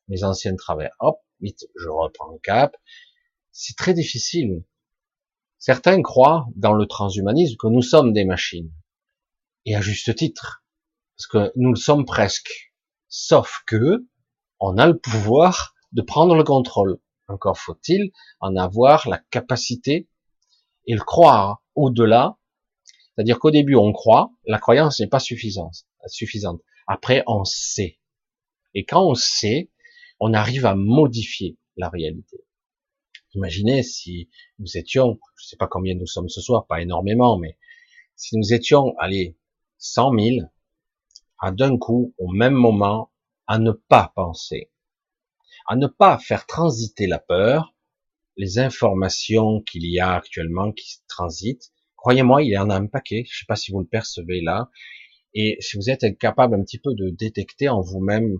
mes 0.09 0.25
anciennes 0.25 0.57
travers, 0.57 0.91
hop, 0.99 1.21
vite, 1.41 1.65
je 1.77 1.89
reprends 1.89 2.33
le 2.33 2.39
cap. 2.39 2.77
C'est 3.53 3.77
très 3.77 3.95
difficile. 3.95 4.65
Certains 5.59 6.03
croient 6.03 6.47
dans 6.57 6.73
le 6.73 6.87
transhumanisme 6.87 7.57
que 7.57 7.69
nous 7.69 7.83
sommes 7.83 8.13
des 8.13 8.25
machines, 8.25 8.73
et 9.65 9.77
à 9.77 9.81
juste 9.81 10.15
titre, 10.17 10.65
parce 11.17 11.27
que 11.29 11.53
nous 11.55 11.71
le 11.71 11.77
sommes 11.77 12.05
presque. 12.05 12.73
Sauf 13.09 13.63
que 13.67 14.07
on 14.61 14.79
a 14.79 14.87
le 14.87 14.99
pouvoir 14.99 15.75
de 15.92 16.03
prendre 16.03 16.35
le 16.35 16.45
contrôle. 16.45 16.99
Encore 17.29 17.59
faut-il 17.59 18.12
en 18.40 18.57
avoir 18.57 19.09
la 19.09 19.19
capacité 19.31 20.09
et 20.87 20.95
le 20.95 21.01
croire 21.01 21.62
au-delà. 21.75 22.38
C'est-à-dire 23.14 23.38
qu'au 23.38 23.51
début, 23.51 23.75
on 23.75 23.92
croit, 23.92 24.31
la 24.45 24.59
croyance 24.59 25.01
n'est 25.01 25.09
pas 25.09 25.19
suffisante. 25.19 25.87
Après, 26.87 27.25
on 27.27 27.45
sait. 27.45 27.99
Et 28.75 28.85
quand 28.85 29.05
on 29.05 29.14
sait, 29.14 29.71
on 30.21 30.35
arrive 30.35 30.66
à 30.66 30.75
modifier 30.75 31.59
la 31.77 31.88
réalité. 31.88 32.45
Imaginez 33.35 33.83
si 33.83 34.29
nous 34.59 34.79
étions, 34.79 35.19
je 35.37 35.45
ne 35.45 35.49
sais 35.49 35.57
pas 35.57 35.66
combien 35.66 35.95
nous 35.95 36.07
sommes 36.07 36.29
ce 36.29 36.40
soir, 36.40 36.66
pas 36.66 36.81
énormément, 36.81 37.38
mais 37.38 37.59
si 38.14 38.37
nous 38.37 38.55
étions, 38.55 38.95
allez, 38.99 39.37
100 39.79 40.12
000, 40.19 40.47
à 41.38 41.53
d'un 41.53 41.77
coup, 41.77 42.14
au 42.19 42.29
même 42.29 42.55
moment, 42.55 43.11
à 43.47 43.59
ne 43.59 43.73
pas 43.73 44.13
penser, 44.15 44.71
à 45.67 45.77
ne 45.77 45.87
pas 45.87 46.19
faire 46.19 46.47
transiter 46.47 47.07
la 47.07 47.19
peur, 47.19 47.75
les 48.37 48.59
informations 48.59 49.63
qu'il 49.63 49.87
y 49.87 49.99
a 49.99 50.15
actuellement 50.15 50.73
qui 50.73 50.99
transitent. 51.09 51.73
Croyez-moi, 51.97 52.43
il 52.43 52.51
y 52.51 52.59
en 52.59 52.71
a 52.71 52.77
un 52.77 52.87
paquet. 52.87 53.25
Je 53.27 53.35
ne 53.35 53.39
sais 53.39 53.47
pas 53.49 53.57
si 53.57 53.73
vous 53.73 53.81
le 53.81 53.87
percevez 53.87 54.41
là. 54.41 54.71
Et 55.35 55.57
si 55.61 55.77
vous 55.77 55.91
êtes 55.91 56.19
capable 56.19 56.55
un 56.55 56.63
petit 56.63 56.79
peu 56.79 56.95
de 56.95 57.11
détecter 57.11 57.69
en 57.69 57.81
vous-même, 57.81 58.37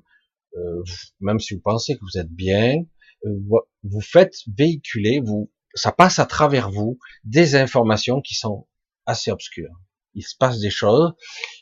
euh, 0.57 0.83
même 1.21 1.41
si 1.41 1.55
vous 1.55 1.61
pensez 1.61 1.95
que 1.95 2.01
vous 2.01 2.19
êtes 2.19 2.31
bien, 2.31 2.85
euh, 3.25 3.39
vous 3.83 4.01
faites 4.01 4.37
véhiculer, 4.57 5.21
vous, 5.21 5.51
ça 5.75 5.93
passe 5.93 6.19
à 6.19 6.27
travers 6.27 6.71
vous 6.71 6.99
des 7.25 7.55
informations 7.55 8.21
qui 8.21 8.35
sont 8.35 8.67
assez 9.05 9.31
obscures. 9.31 9.79
il 10.15 10.23
se 10.23 10.35
passe 10.37 10.59
des 10.59 10.71
choses 10.71 11.13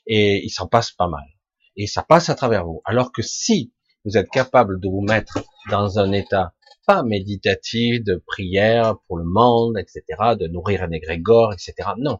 et 0.06 0.44
il 0.44 0.50
s'en 0.50 0.68
passe 0.68 0.92
pas 0.92 1.08
mal. 1.08 1.33
Et 1.76 1.86
ça 1.86 2.02
passe 2.02 2.28
à 2.28 2.34
travers 2.34 2.64
vous. 2.64 2.80
Alors 2.84 3.12
que 3.12 3.22
si 3.22 3.72
vous 4.04 4.16
êtes 4.16 4.28
capable 4.30 4.80
de 4.80 4.88
vous 4.88 5.00
mettre 5.00 5.44
dans 5.70 5.98
un 5.98 6.12
état 6.12 6.54
pas 6.86 7.02
méditatif, 7.02 8.04
de 8.04 8.22
prière 8.26 8.96
pour 9.06 9.16
le 9.16 9.24
monde, 9.24 9.78
etc., 9.78 10.02
de 10.38 10.46
nourrir 10.46 10.82
un 10.82 10.90
égrégore, 10.90 11.52
etc. 11.52 11.90
Non. 11.98 12.18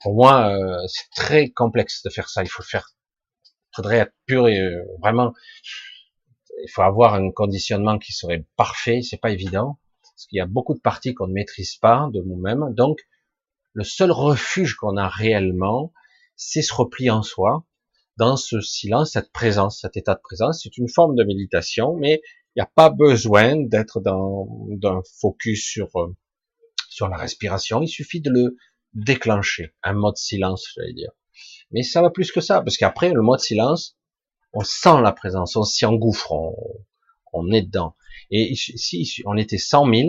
Pour 0.00 0.14
moi, 0.14 0.50
euh, 0.54 0.86
c'est 0.86 1.10
très 1.14 1.50
complexe 1.50 2.02
de 2.02 2.10
faire 2.10 2.28
ça. 2.28 2.42
Il 2.42 2.48
faut 2.48 2.62
faire, 2.62 2.88
faudrait 3.74 3.98
être 3.98 4.14
pur 4.26 4.48
et 4.48 4.58
euh, 4.58 4.82
vraiment, 5.02 5.34
il 6.64 6.70
faut 6.70 6.82
avoir 6.82 7.14
un 7.14 7.30
conditionnement 7.30 7.98
qui 7.98 8.12
serait 8.12 8.46
parfait. 8.56 9.02
C'est 9.02 9.20
pas 9.20 9.30
évident 9.30 9.78
parce 10.02 10.26
qu'il 10.26 10.38
y 10.38 10.40
a 10.40 10.46
beaucoup 10.46 10.74
de 10.74 10.80
parties 10.80 11.14
qu'on 11.14 11.28
ne 11.28 11.32
maîtrise 11.32 11.76
pas 11.76 12.08
de 12.12 12.22
nous-mêmes. 12.22 12.72
Donc, 12.74 12.98
le 13.74 13.84
seul 13.84 14.10
refuge 14.10 14.74
qu'on 14.74 14.96
a 14.96 15.08
réellement, 15.08 15.92
c'est 16.34 16.62
ce 16.62 16.72
repli 16.72 17.10
en 17.10 17.22
soi, 17.22 17.64
dans 18.18 18.36
ce 18.36 18.60
silence, 18.60 19.12
cette 19.12 19.32
présence, 19.32 19.80
cet 19.80 19.96
état 19.96 20.14
de 20.14 20.20
présence. 20.20 20.62
C'est 20.62 20.76
une 20.76 20.88
forme 20.88 21.14
de 21.14 21.22
méditation, 21.22 21.94
mais 21.94 22.20
il 22.54 22.58
n'y 22.58 22.62
a 22.62 22.70
pas 22.74 22.90
besoin 22.90 23.56
d'être 23.56 24.00
dans 24.00 24.48
d'un 24.70 25.00
focus 25.20 25.64
sur 25.64 25.88
euh, 25.96 26.14
sur 26.90 27.08
la 27.08 27.16
respiration. 27.16 27.80
Il 27.80 27.88
suffit 27.88 28.20
de 28.20 28.30
le 28.30 28.56
déclencher, 28.92 29.72
un 29.84 29.92
mode 29.92 30.16
silence, 30.16 30.66
j'allais 30.74 30.92
dire. 30.92 31.12
Mais 31.70 31.82
ça 31.82 32.02
va 32.02 32.10
plus 32.10 32.32
que 32.32 32.40
ça, 32.40 32.60
parce 32.60 32.76
qu'après 32.76 33.12
le 33.12 33.22
mode 33.22 33.40
silence, 33.40 33.96
on 34.52 34.64
sent 34.64 35.00
la 35.02 35.12
présence, 35.12 35.54
on 35.54 35.62
s'y 35.62 35.84
engouffre, 35.86 36.32
on, 36.32 36.54
on 37.32 37.52
est 37.52 37.62
dedans. 37.62 37.94
Et 38.30 38.56
si 38.56 39.22
on 39.26 39.36
était 39.36 39.58
100 39.58 39.94
000, 39.94 40.08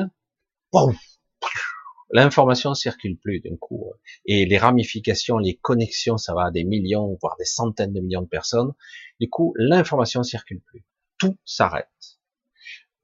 l'information 2.12 2.74
circule 2.74 3.17
plus 3.17 3.39
d'un 3.39 3.56
coup. 3.58 3.91
Et 4.26 4.45
les 4.45 4.58
ramifications, 4.58 5.38
les 5.38 5.58
connexions, 5.58 6.17
ça 6.17 6.34
va 6.34 6.45
à 6.45 6.52
des 6.52 6.63
millions, 6.63 7.17
voire 7.22 7.36
des 7.38 7.45
centaines 7.45 7.93
de 7.93 8.02
millions 8.02 8.22
de 8.22 8.28
personnes. 8.28 8.74
Du 9.19 9.30
coup, 9.30 9.54
l'information 9.58 10.24
circule 10.24 10.62
plus. 10.62 10.86
Tout 11.17 11.38
s'arrête. 11.45 12.19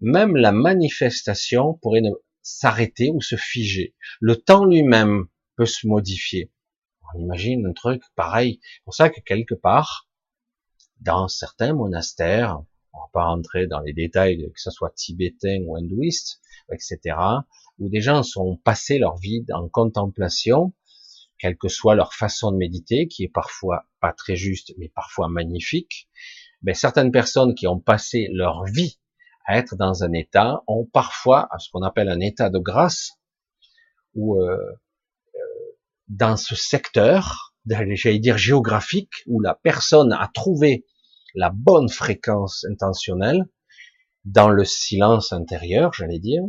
Même 0.02 0.36
la 0.36 0.52
manifestation 0.52 1.74
pourrait 1.82 2.02
s'arrêter 2.42 3.12
ou 3.12 3.22
se 3.22 3.36
figer. 3.36 3.96
Le 4.20 4.36
temps 4.36 4.66
lui-même 4.66 5.26
peut 5.56 5.66
se 5.66 5.88
modifier. 5.88 6.52
On 7.14 7.20
imagine 7.20 7.66
un 7.66 7.74
truc 7.74 8.04
pareil. 8.16 8.60
C'est 8.62 8.84
pour 8.84 8.94
ça 8.94 9.10
que 9.10 9.22
quelque 9.22 9.56
part, 9.56 10.10
dans 11.02 11.28
certains 11.28 11.74
monastères, 11.74 12.62
on 12.94 13.00
va 13.00 13.10
pas 13.14 13.26
rentrer 13.26 13.68
dans 13.68 13.80
les 13.80 13.94
détails, 13.94 14.52
que 14.54 14.62
ce 14.62 14.72
soit 14.72 14.94
tibétain 14.96 15.62
ou 15.66 15.76
hindouiste, 15.76 16.42
etc., 16.72 17.18
où 17.80 17.90
des 17.90 18.02
gens 18.02 18.24
sont 18.24 18.58
passés 18.64 18.98
leur 18.98 19.18
vie 19.18 19.46
en 19.54 19.68
contemplation, 19.68 20.74
quelle 21.38 21.58
que 21.58 21.68
soit 21.68 21.96
leur 21.96 22.14
façon 22.14 22.52
de 22.52 22.58
méditer, 22.58 23.08
qui 23.08 23.24
est 23.24 23.32
parfois 23.34 23.86
pas 24.00 24.14
très 24.14 24.36
juste, 24.36 24.74
mais 24.78 24.90
parfois 24.90 25.28
magnifique. 25.28 26.10
Ben, 26.62 26.74
certaines 26.74 27.12
personnes 27.12 27.56
qui 27.56 27.68
ont 27.68 27.80
passé 27.80 28.30
leur 28.32 28.66
vie 28.66 29.00
à 29.46 29.58
être 29.58 29.76
dans 29.76 30.04
un 30.04 30.14
état 30.14 30.64
ont 30.68 30.86
parfois 30.86 31.50
ce 31.60 31.70
qu'on 31.72 31.84
appelle 31.84 32.10
un 32.10 32.20
état 32.20 32.50
de 32.50 32.60
grâce, 32.60 33.12
ou 34.16 34.42
euh, 34.42 34.58
euh, 34.58 35.40
dans 36.08 36.38
ce 36.38 36.56
secteur, 36.56 37.54
j'allais 37.66 38.20
dire 38.20 38.38
géographique, 38.38 39.14
où 39.28 39.42
la 39.42 39.56
personne 39.56 40.14
a 40.14 40.30
trouvé 40.34 40.86
la 41.36 41.52
bonne 41.54 41.90
fréquence 41.90 42.66
intentionnelle 42.72 43.46
dans 44.24 44.50
le 44.50 44.64
silence 44.64 45.34
intérieur, 45.34 45.94
j'allais 45.94 46.20
dire, 46.20 46.44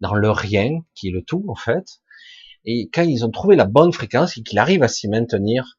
dans 0.00 0.14
le 0.14 0.30
rien, 0.30 0.80
qui 0.94 1.08
est 1.08 1.12
le 1.12 1.22
tout 1.22 1.44
en 1.48 1.54
fait. 1.54 2.00
Et 2.64 2.90
quand 2.92 3.02
ils 3.02 3.24
ont 3.24 3.30
trouvé 3.30 3.56
la 3.56 3.64
bonne 3.64 3.92
fréquence 3.92 4.36
et 4.36 4.42
qu'il 4.42 4.58
arrive 4.58 4.82
à 4.82 4.88
s'y 4.88 5.08
maintenir 5.08 5.78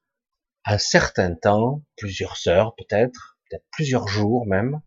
un 0.65 0.77
certain 0.77 1.35
temps, 1.35 1.83
plusieurs 1.97 2.37
heures 2.47 2.75
peut-être, 2.75 3.37
peut-être 3.49 3.65
plusieurs 3.71 4.07
jours 4.07 4.45
même, 4.45 4.81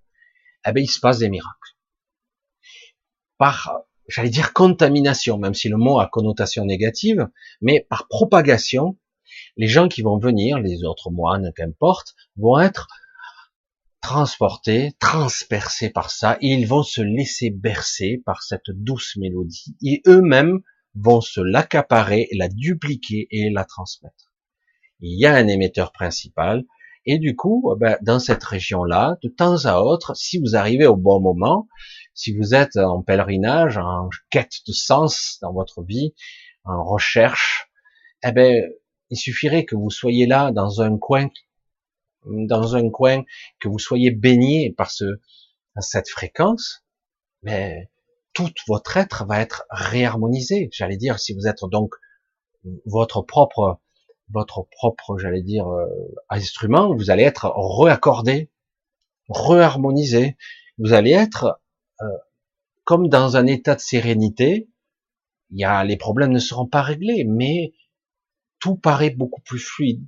eh 0.67 0.73
ben 0.73 0.83
il 0.83 0.89
se 0.89 1.01
passe 1.01 1.19
des 1.19 1.29
miracles. 1.29 1.77
Par, 3.39 3.81
j'allais 4.09 4.31
dire 4.31 4.53
contamination, 4.53 5.39
même 5.39 5.55
si 5.55 5.69
le 5.69 5.77
mot 5.77 5.99
a 5.99 6.09
connotation 6.09 6.65
négative, 6.65 7.29
mais 7.61 7.87
par 7.89 8.09
propagation, 8.09 8.99
les 9.57 9.67
gens 9.67 9.89
qui 9.89 10.03
vont 10.03 10.19
venir, 10.19 10.59
les 10.59 10.85
autres 10.85 11.11
moines, 11.11 11.53
qu'importe, 11.57 12.15
vont 12.37 12.61
être 12.61 12.87
transportés, 14.03 14.93
transpercés 14.99 15.89
par 15.89 16.11
ça, 16.11 16.37
et 16.43 16.49
ils 16.49 16.67
vont 16.67 16.83
se 16.83 17.01
laisser 17.01 17.51
bercer 17.51 18.21
par 18.27 18.43
cette 18.43 18.71
douce 18.71 19.17
mélodie, 19.17 19.77
et 19.83 20.03
eux-mêmes 20.07 20.61
vont 20.95 21.21
se 21.21 21.41
l'accaparer, 21.41 22.29
la 22.33 22.49
dupliquer 22.49 23.29
et 23.31 23.49
la 23.49 23.65
transmettre. 23.65 24.33
Il 25.01 25.19
y 25.19 25.25
a 25.25 25.35
un 25.35 25.49
émetteur 25.49 25.93
principal, 25.93 26.65
et 27.07 27.19
du 27.19 27.35
coup, 27.35 27.75
ben, 27.79 27.97
dans 28.03 28.19
cette 28.19 28.45
région-là, 28.45 29.17
de 29.23 29.29
temps 29.29 29.65
à 29.65 29.81
autre, 29.81 30.15
si 30.17 30.39
vous 30.39 30.57
arrivez 30.57 30.87
au 30.87 30.97
bon 30.97 31.21
moment, 31.21 31.69
si 32.15 32.37
vous 32.37 32.55
êtes 32.55 32.77
en 32.77 33.03
pèlerinage, 33.03 33.79
en 33.79 34.09
quête 34.31 34.59
de 34.67 34.73
sens 34.73 35.39
dans 35.41 35.53
votre 35.53 35.83
vie, 35.83 36.15
en 36.65 36.85
recherche, 36.85 37.69
eh 38.25 38.33
ben, 38.33 38.65
il 39.11 39.17
suffirait 39.17 39.65
que 39.65 39.75
vous 39.75 39.91
soyez 39.91 40.27
là 40.27 40.53
dans 40.53 40.81
un 40.81 40.97
coin 40.99 41.29
dans 42.27 42.77
un 42.77 42.91
coin, 42.91 43.25
que 43.61 43.69
vous 43.69 43.79
soyez 43.79 44.11
baigné 44.11 44.73
par 44.77 44.91
ce, 44.91 45.05
cette 45.81 46.09
fréquence, 46.09 46.85
mais 47.43 47.91
tout 48.33 48.51
votre 48.67 48.97
être 48.97 49.27
va 49.27 49.41
être 49.41 49.65
réharmonisé. 49.71 50.69
J'allais 50.73 50.97
dire, 50.97 51.19
si 51.19 51.35
vous 51.35 51.47
êtes 51.47 51.65
donc 51.71 51.95
votre 52.87 53.23
propre, 53.23 53.81
votre 54.31 54.67
propre, 54.71 55.19
j'allais 55.19 55.43
dire, 55.43 55.69
euh, 55.69 55.87
instrument, 56.29 56.95
vous 56.95 57.11
allez 57.11 57.25
être 57.25 57.53
reaccordé, 57.55 58.51
reharmonisé. 59.29 60.37
Vous 60.79 60.93
allez 60.93 61.13
être 61.13 61.61
euh, 62.01 62.07
comme 62.85 63.09
dans 63.09 63.37
un 63.37 63.47
état 63.47 63.75
de 63.75 63.81
sérénité. 63.81 64.69
Il 65.51 65.61
y 65.61 65.65
a, 65.65 65.85
les 65.85 65.97
problèmes 65.97 66.33
ne 66.33 66.39
seront 66.39 66.67
pas 66.67 66.83
réglés, 66.83 67.25
mais 67.25 67.75
tout 68.59 68.77
paraît 68.77 69.11
beaucoup 69.11 69.43
plus 69.43 69.59
fluide, 69.59 70.07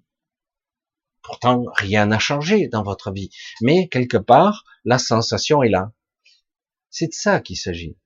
Pourtant, 1.24 1.64
rien 1.74 2.06
n'a 2.06 2.18
changé 2.18 2.68
dans 2.68 2.82
votre 2.82 3.10
vie. 3.10 3.30
Mais 3.62 3.88
quelque 3.88 4.18
part, 4.18 4.64
la 4.84 4.98
sensation 4.98 5.62
est 5.62 5.70
là. 5.70 5.92
C'est 6.90 7.08
de 7.08 7.14
ça 7.14 7.40
qu'il 7.40 7.56
s'agit. 7.56 7.98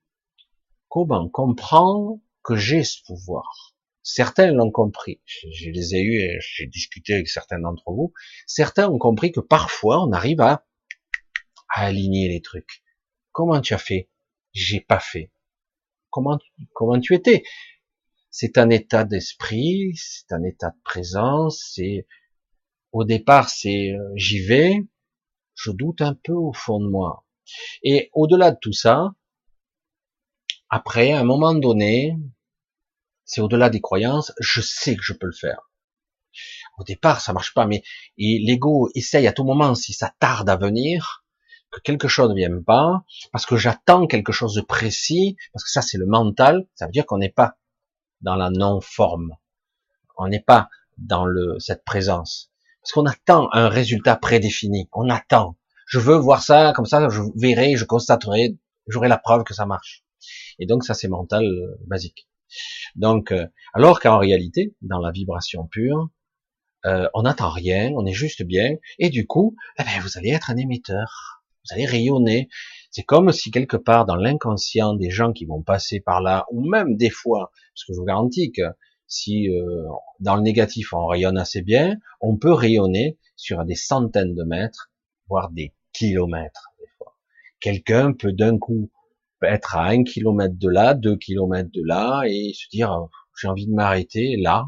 Comment 0.87 1.29
comprendre 1.29 2.21
que 2.43 2.55
j'ai 2.55 2.83
ce 2.83 3.03
pouvoir 3.05 3.75
Certains 4.01 4.51
l'ont 4.53 4.71
compris. 4.71 5.21
Je, 5.25 5.69
les 5.69 5.95
ai 5.95 6.01
eus 6.01 6.21
et 6.21 6.39
j'ai 6.39 6.65
discuté 6.65 7.13
avec 7.13 7.27
certains 7.27 7.59
d'entre 7.59 7.91
vous. 7.91 8.13
Certains 8.47 8.89
ont 8.89 8.97
compris 8.97 9.33
que 9.33 9.41
parfois 9.41 10.01
on 10.01 10.13
arrive 10.13 10.39
à, 10.39 10.65
à 11.75 11.85
aligner 11.85 12.29
les 12.29 12.41
trucs. 12.41 12.83
Comment 13.33 13.59
tu 13.59 13.73
as 13.73 13.77
fait? 13.77 14.09
J'ai 14.53 14.79
pas 14.79 14.99
fait. 14.99 15.31
Comment, 16.09 16.39
comment 16.73 16.99
tu 16.99 17.13
étais? 17.13 17.43
C'est 18.31 18.57
un 18.57 18.69
état 18.69 19.03
d'esprit, 19.03 19.91
c'est 19.95 20.31
un 20.31 20.43
état 20.43 20.69
de 20.69 20.81
présence, 20.83 21.71
c'est 21.75 22.07
au 22.91 23.03
départ, 23.03 23.49
c'est 23.49 23.91
euh, 23.91 24.11
j'y 24.15 24.39
vais, 24.45 24.87
je 25.55 25.71
doute 25.71 26.01
un 26.01 26.13
peu 26.13 26.33
au 26.33 26.53
fond 26.53 26.79
de 26.79 26.87
moi. 26.87 27.25
Et 27.83 28.09
au-delà 28.13 28.51
de 28.51 28.57
tout 28.59 28.73
ça, 28.73 29.13
après, 30.69 31.11
à 31.13 31.19
un 31.19 31.23
moment 31.23 31.53
donné, 31.53 32.15
c'est 33.25 33.41
au-delà 33.41 33.69
des 33.69 33.81
croyances, 33.81 34.33
je 34.39 34.61
sais 34.61 34.95
que 34.95 35.03
je 35.03 35.13
peux 35.13 35.27
le 35.27 35.33
faire. 35.33 35.71
Au 36.77 36.83
départ, 36.83 37.21
ça 37.21 37.33
marche 37.33 37.53
pas, 37.53 37.65
mais 37.65 37.83
l'ego 38.17 38.89
essaye 38.95 39.27
à 39.27 39.33
tout 39.33 39.43
moment, 39.43 39.75
si 39.75 39.93
ça 39.93 40.13
tarde 40.19 40.49
à 40.49 40.55
venir, 40.55 41.25
que 41.71 41.79
quelque 41.81 42.07
chose 42.07 42.29
ne 42.29 42.35
vienne 42.35 42.63
pas, 42.63 43.03
parce 43.31 43.45
que 43.45 43.57
j'attends 43.57 44.07
quelque 44.07 44.31
chose 44.31 44.55
de 44.55 44.61
précis, 44.61 45.37
parce 45.53 45.63
que 45.63 45.71
ça 45.71 45.81
c'est 45.81 45.97
le 45.97 46.05
mental, 46.05 46.67
ça 46.75 46.85
veut 46.85 46.91
dire 46.91 47.05
qu'on 47.05 47.17
n'est 47.17 47.29
pas 47.29 47.57
dans 48.21 48.35
la 48.35 48.49
non-forme, 48.49 49.35
on 50.17 50.27
n'est 50.27 50.41
pas 50.41 50.69
dans 50.97 51.27
cette 51.59 51.83
présence. 51.83 52.48
Parce 52.81 52.91
qu'on 52.93 53.05
attend 53.05 53.49
un 53.51 53.69
résultat 53.69 54.15
prédéfini. 54.15 54.89
On 54.93 55.09
attend. 55.09 55.57
Je 55.87 55.99
veux 55.99 56.15
voir 56.15 56.43
ça, 56.43 56.73
comme 56.75 56.85
ça, 56.85 57.09
je 57.09 57.21
verrai, 57.35 57.75
je 57.75 57.85
constaterai, 57.85 58.57
j'aurai 58.87 59.07
la 59.07 59.17
preuve 59.17 59.43
que 59.43 59.53
ça 59.53 59.65
marche. 59.65 60.03
Et 60.59 60.65
donc 60.65 60.83
ça, 60.83 60.93
c'est 60.93 61.07
mental 61.07 61.43
euh, 61.45 61.77
basique. 61.87 62.27
Donc, 62.95 63.31
euh, 63.31 63.47
alors 63.73 63.99
qu'en 63.99 64.17
réalité, 64.17 64.75
dans 64.81 64.99
la 64.99 65.11
vibration 65.11 65.67
pure, 65.67 66.09
euh, 66.85 67.09
on 67.13 67.23
n'attend 67.23 67.49
rien, 67.49 67.91
on 67.95 68.05
est 68.05 68.13
juste 68.13 68.43
bien, 68.43 68.75
et 68.99 69.09
du 69.09 69.27
coup, 69.27 69.55
eh 69.79 69.83
ben, 69.83 70.01
vous 70.01 70.17
allez 70.17 70.29
être 70.29 70.49
un 70.49 70.57
émetteur, 70.57 71.43
vous 71.65 71.73
allez 71.73 71.85
rayonner. 71.85 72.49
C'est 72.91 73.03
comme 73.03 73.31
si 73.31 73.51
quelque 73.51 73.77
part 73.77 74.05
dans 74.05 74.15
l'inconscient 74.15 74.93
des 74.93 75.09
gens 75.09 75.33
qui 75.33 75.45
vont 75.45 75.61
passer 75.61 75.99
par 75.99 76.21
là, 76.21 76.45
ou 76.51 76.67
même 76.67 76.95
des 76.95 77.09
fois, 77.09 77.51
parce 77.73 77.85
que 77.85 77.93
je 77.93 77.99
vous 77.99 78.05
garantis 78.05 78.51
que 78.51 78.63
si 79.09 79.49
euh, 79.49 79.83
dans 80.19 80.35
le 80.35 80.41
négatif 80.43 80.93
on 80.93 81.07
rayonne 81.07 81.37
assez 81.37 81.61
bien, 81.61 81.97
on 82.21 82.37
peut 82.37 82.53
rayonner 82.53 83.17
sur 83.35 83.65
des 83.65 83.75
centaines 83.75 84.35
de 84.35 84.43
mètres, 84.43 84.91
voire 85.27 85.49
des 85.51 85.73
kilomètres 85.91 86.69
des 86.79 86.87
fois. 86.97 87.17
Quelqu'un 87.59 88.13
peut 88.13 88.31
d'un 88.31 88.57
coup 88.57 88.91
être 89.41 89.75
à 89.75 89.87
un 89.87 90.03
kilomètre 90.03 90.55
de 90.57 90.69
là, 90.69 90.93
deux 90.93 91.17
kilomètres 91.17 91.71
de 91.73 91.83
là, 91.83 92.21
et 92.27 92.53
se 92.53 92.69
dire 92.69 93.09
j'ai 93.41 93.47
envie 93.47 93.67
de 93.67 93.73
m'arrêter 93.73 94.35
là. 94.37 94.65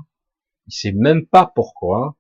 Il 0.68 0.74
sait 0.74 0.94
même 0.94 1.26
pas 1.28 1.52
pourquoi. 1.54 2.18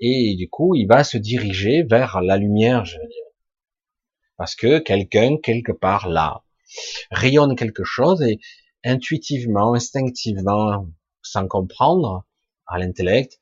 Et 0.00 0.34
du 0.36 0.48
coup, 0.48 0.74
il 0.74 0.86
va 0.86 1.04
se 1.04 1.18
diriger 1.18 1.82
vers 1.82 2.20
la 2.20 2.36
lumière, 2.36 2.84
je 2.84 2.96
veux 2.98 3.06
dire. 3.06 3.24
Parce 4.36 4.54
que 4.54 4.78
quelqu'un, 4.78 5.36
quelque 5.36 5.72
part 5.72 6.08
là, 6.08 6.42
rayonne 7.10 7.54
quelque 7.54 7.84
chose 7.84 8.22
et 8.22 8.40
intuitivement, 8.84 9.74
instinctivement, 9.74 10.86
sans 11.30 11.46
comprendre, 11.46 12.24
à 12.66 12.78
l'intellect, 12.78 13.40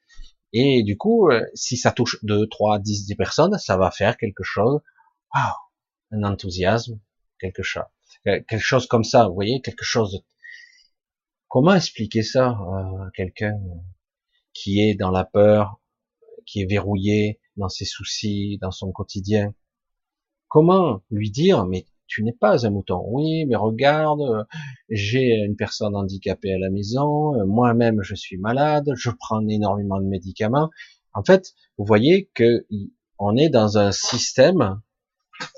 et 0.53 0.83
du 0.83 0.97
coup, 0.97 1.29
euh, 1.31 1.45
si 1.55 1.77
ça 1.77 1.93
touche 1.93 2.17
2, 2.23 2.49
3, 2.49 2.79
10, 2.79 3.07
10 3.07 3.15
personnes, 3.17 3.59
ça 3.59 3.77
va 3.77 3.91
faire 3.91 4.17
quelque 4.17 4.43
chose, 4.43 4.81
waouh, 5.35 5.55
un 6.13 6.23
enthousiasme, 6.25 6.99
quelque 7.39 7.63
chose, 7.63 7.85
quelque 8.25 8.59
chose 8.59 8.87
comme 8.87 9.05
ça, 9.05 9.29
vous 9.29 9.35
voyez, 9.35 9.61
quelque 9.61 9.85
chose. 9.85 10.25
Comment 11.49 11.75
expliquer 11.75 12.23
ça 12.23 12.49
à 12.49 13.11
quelqu'un 13.15 13.59
qui 14.53 14.81
est 14.81 14.95
dans 14.95 15.11
la 15.11 15.25
peur, 15.25 15.81
qui 16.47 16.63
est 16.63 16.67
verrouillé 16.67 17.41
dans 17.57 17.69
ses 17.69 17.85
soucis, 17.85 18.59
dans 18.61 18.71
son 18.71 18.93
quotidien? 18.93 19.55
Comment 20.49 21.03
lui 21.11 21.31
dire, 21.31 21.67
mais 21.67 21.87
tu 22.09 22.25
n'es 22.25 22.33
pas 22.33 22.67
un 22.67 22.71
mouton. 22.71 23.03
Oui, 23.07 23.47
mais 23.47 23.57
regarde, 23.57 24.47
j'ai 24.89 25.35
une 25.37 25.57
personne 25.57 25.95
handicapée 25.95 26.53
à 26.53 26.59
la 26.59 26.71
maison, 26.71 27.35
moi-même 27.47 28.03
je 28.03 28.15
suis 28.15 28.39
malade, 28.39 28.91
je 28.97 29.11
prends 29.11 29.47
énormément 29.47 30.01
de 30.01 30.07
médicaments. 30.07 30.71
En 31.15 31.23
fait, 31.23 31.55
vous 31.77 31.85
voyez 31.85 32.31
que 32.35 32.67
on 33.19 33.37
est 33.37 33.49
dans 33.49 33.79
un 33.79 33.93
système 33.93 34.81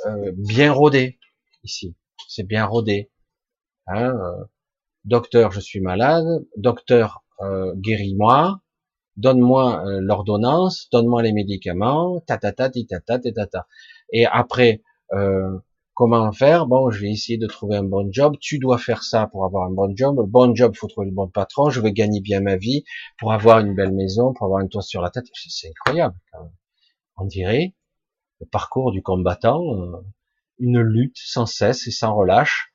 euh, 0.07 0.33
bien 0.37 0.73
rodé 0.73 1.19
ici. 1.65 1.95
C'est 2.29 2.47
bien 2.47 2.65
rodé. 2.65 3.11
Hein, 3.87 4.15
euh, 4.15 4.45
docteur, 5.05 5.53
je 5.53 5.61
suis 5.61 5.81
malade. 5.81 6.47
Docteur, 6.57 7.25
euh, 7.41 7.75
guéris-moi. 7.77 8.61
Donne-moi 9.17 9.83
l'ordonnance. 10.01 10.89
Donne-moi 10.91 11.23
les 11.23 11.33
médicaments. 11.33 12.21
Ta 12.27 12.39
ta 12.39 12.53
ta 12.53 12.71
ta 12.71 13.01
ta 13.01 13.19
ta 13.19 13.47
ta. 13.47 13.67
Et 14.13 14.25
après, 14.25 14.83
Comment 16.01 16.33
faire 16.33 16.67
Bon, 16.67 16.91
je 16.91 16.99
vais 16.99 17.11
essayer 17.11 17.37
de 17.37 17.47
trouver 17.47 17.77
un 17.77 17.83
bon 17.83 18.11
job. 18.11 18.39
Tu 18.41 18.59
dois 18.59 18.79
faire 18.79 19.03
ça 19.03 19.27
pour 19.27 19.45
avoir 19.45 19.67
un 19.67 19.71
bon 19.71 19.95
job. 19.95 20.17
Le 20.17 20.25
bon 20.25 20.55
job, 20.55 20.75
faut 20.75 20.87
trouver 20.87 21.09
le 21.09 21.13
bon 21.13 21.29
patron. 21.29 21.69
Je 21.69 21.79
veux 21.83 21.91
gagner 21.91 22.23
bien 22.23 22.41
ma 22.41 22.57
vie 22.57 22.85
pour 23.19 23.35
avoir 23.35 23.59
une 23.59 23.75
belle 23.75 23.93
maison, 23.93 24.33
pour 24.33 24.47
avoir 24.47 24.63
un 24.63 24.67
toit 24.67 24.81
sur 24.81 25.03
la 25.03 25.11
tête. 25.11 25.27
C'est 25.35 25.69
incroyable. 25.69 26.17
On 27.19 27.27
dirait 27.27 27.75
le 28.41 28.47
parcours 28.47 28.93
du 28.93 29.03
combattant, 29.03 29.61
euh, 29.75 30.01
une 30.59 30.81
lutte 30.81 31.19
sans 31.19 31.45
cesse 31.45 31.87
et 31.87 31.91
sans 31.91 32.17
relâche. 32.17 32.73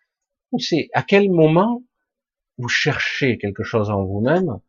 C'est 0.59 0.89
à 0.93 1.01
quel 1.01 1.31
moment 1.31 1.81
vous 2.59 2.69
cherchez 2.69 3.39
quelque 3.39 3.63
chose 3.63 3.89
en 3.89 4.05
vous-même? 4.05 4.59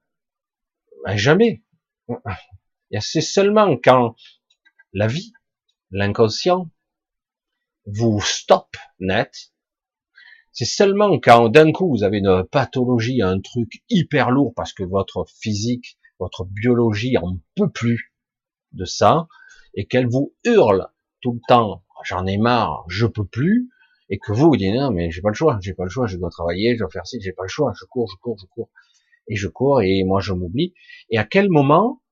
Ben, 1.04 1.14
Jamais. 1.14 1.62
C'est 3.00 3.20
seulement 3.20 3.76
quand 3.76 4.16
la 4.94 5.08
vie, 5.08 5.34
l'inconscient, 5.90 6.70
vous 7.86 8.20
stoppe 8.20 8.76
net. 9.00 9.52
C'est 10.52 10.64
seulement 10.64 11.18
quand 11.18 11.48
d'un 11.48 11.70
coup 11.72 11.88
vous 11.88 12.02
avez 12.02 12.18
une 12.18 12.44
pathologie, 12.50 13.22
un 13.22 13.40
truc 13.40 13.82
hyper 13.88 14.30
lourd 14.30 14.54
parce 14.54 14.72
que 14.72 14.82
votre 14.82 15.26
physique, 15.40 15.98
votre 16.18 16.44
biologie 16.44 17.16
en 17.18 17.38
peut 17.54 17.70
plus 17.70 18.12
de 18.72 18.84
ça 18.84 19.28
et 19.74 19.86
qu'elle 19.86 20.08
vous 20.08 20.34
hurle 20.44 20.88
tout 21.20 21.32
le 21.32 21.40
temps, 21.48 21.84
j'en 22.04 22.26
ai 22.26 22.38
marre, 22.38 22.84
je 22.88 23.06
peux 23.06 23.26
plus, 23.26 23.68
et 24.08 24.18
que 24.18 24.32
vous 24.32 24.48
vous 24.48 24.56
dites 24.56 24.74
non 24.74 24.90
mais 24.90 25.10
j'ai 25.10 25.20
pas 25.20 25.30
le 25.30 25.34
choix, 25.34 25.58
j'ai 25.60 25.74
pas 25.74 25.84
le 25.84 25.90
choix, 25.90 26.06
je 26.06 26.16
dois 26.16 26.30
travailler, 26.30 26.74
je 26.74 26.78
dois 26.80 26.90
faire 26.90 27.06
ci, 27.06 27.20
j'ai 27.20 27.32
pas 27.32 27.42
le 27.42 27.48
choix, 27.48 27.72
je 27.78 27.84
cours, 27.84 28.08
je 28.10 28.16
cours, 28.16 28.38
je 28.38 28.46
cours, 28.46 28.70
et 29.28 29.36
je 29.36 29.48
cours 29.48 29.82
et 29.82 30.04
moi 30.04 30.20
je 30.20 30.32
m'oublie. 30.32 30.74
Et 31.10 31.18
à 31.18 31.24
quel 31.24 31.50
moment 31.50 32.02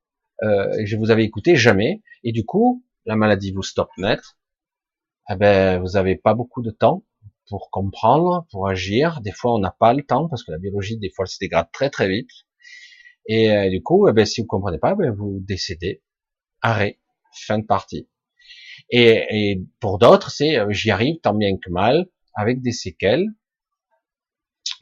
euh, 0.42 0.66
je 0.84 0.96
vous 0.96 1.10
avais 1.10 1.24
écouté 1.24 1.56
jamais, 1.56 2.02
et 2.24 2.32
du 2.32 2.44
coup 2.44 2.84
la 3.06 3.16
maladie 3.16 3.52
vous 3.52 3.62
stoppe 3.62 3.96
net, 3.98 4.20
eh 5.30 5.36
ben, 5.36 5.80
vous 5.80 5.96
avez 5.96 6.16
pas 6.16 6.34
beaucoup 6.34 6.62
de 6.62 6.70
temps 6.70 7.04
pour 7.48 7.70
comprendre, 7.70 8.46
pour 8.50 8.68
agir. 8.68 9.20
Des 9.20 9.32
fois, 9.32 9.54
on 9.54 9.58
n'a 9.58 9.74
pas 9.78 9.92
le 9.94 10.02
temps 10.02 10.28
parce 10.28 10.44
que 10.44 10.52
la 10.52 10.58
biologie, 10.58 10.98
des 10.98 11.10
fois, 11.10 11.24
elle 11.24 11.30
se 11.30 11.38
dégrade 11.38 11.70
très 11.72 11.90
très 11.90 12.08
vite. 12.08 12.30
Et 13.26 13.50
euh, 13.50 13.70
du 13.70 13.82
coup, 13.82 14.08
eh 14.08 14.12
ben, 14.12 14.26
si 14.26 14.42
vous 14.42 14.46
comprenez 14.46 14.78
pas, 14.78 14.94
ben, 14.94 15.10
vous 15.12 15.40
décédez. 15.40 16.02
Arrêt, 16.60 16.98
fin 17.32 17.58
de 17.58 17.66
partie. 17.66 18.08
Et, 18.90 19.24
et 19.30 19.62
pour 19.80 19.98
d'autres, 19.98 20.30
c'est 20.30 20.58
euh, 20.58 20.70
j'y 20.70 20.90
arrive 20.90 21.20
tant 21.20 21.34
bien 21.34 21.56
que 21.56 21.70
mal, 21.70 22.06
avec 22.34 22.60
des 22.62 22.72
séquelles. 22.72 23.26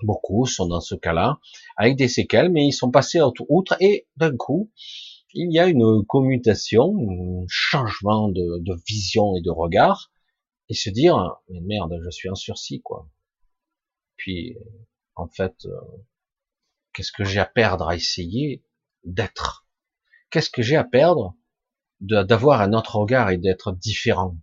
Beaucoup 0.03 0.47
sont 0.47 0.67
dans 0.67 0.81
ce 0.81 0.97
cas-là, 0.97 1.39
avec 1.77 1.97
des 1.97 2.09
séquelles, 2.09 2.51
mais 2.51 2.67
ils 2.67 2.73
sont 2.73 2.91
passés 2.91 3.21
outre 3.49 3.77
et 3.81 4.09
d'un 4.17 4.37
coup, 4.37 4.73
il 5.35 5.53
y 5.53 5.61
a 5.61 5.67
une 5.67 6.05
commutation, 6.07 6.95
un 6.99 7.45
changement 7.49 8.29
de, 8.29 8.59
de 8.61 8.75
vision 8.87 9.37
et 9.37 9.41
de 9.41 9.51
regard 9.51 10.12
et 10.73 10.75
se 10.75 10.89
dire 10.89 11.37
mais 11.51 11.61
merde 11.61 12.01
je 12.03 12.09
suis 12.09 12.31
en 12.31 12.35
sursis 12.35 12.81
quoi. 12.81 13.07
Puis 14.17 14.57
en 15.15 15.29
fait 15.29 15.55
euh, 15.67 15.81
qu'est-ce 16.95 17.13
que 17.13 17.25
j'ai 17.25 17.41
à 17.41 17.45
perdre 17.45 17.89
à 17.89 17.95
essayer 17.95 18.65
d'être? 19.05 19.67
Qu'est-ce 20.31 20.49
que 20.49 20.63
j'ai 20.63 20.77
à 20.77 20.85
perdre 20.85 21.37
d'avoir 22.01 22.63
un 22.63 22.73
autre 22.73 22.97
regard 22.97 23.29
et 23.29 23.37
d'être 23.37 23.73
différent? 23.73 24.39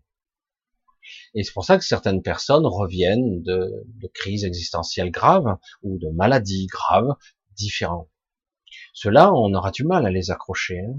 Et 1.34 1.44
c'est 1.44 1.54
pour 1.54 1.66
ça 1.66 1.80
que 1.80 1.84
certaines 1.84 2.22
personnes 2.22 2.68
reviennent 2.68 3.42
de, 3.42 3.84
de 3.88 4.08
crises 4.14 4.46
existentielles 4.46 5.10
graves 5.10 5.58
ou 5.82 5.98
de 5.98 6.10
maladies 6.10 6.68
graves 6.68 7.16
différentes 7.56 8.12
ceux-là 8.94 9.34
on 9.34 9.52
aura 9.56 9.72
du 9.72 9.84
mal 9.84 10.06
à 10.06 10.12
les 10.12 10.30
accrocher 10.30 10.80
hein. 10.80 10.94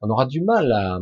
on 0.00 0.10
aura 0.10 0.26
du 0.26 0.40
mal 0.40 0.70
à, 0.70 1.00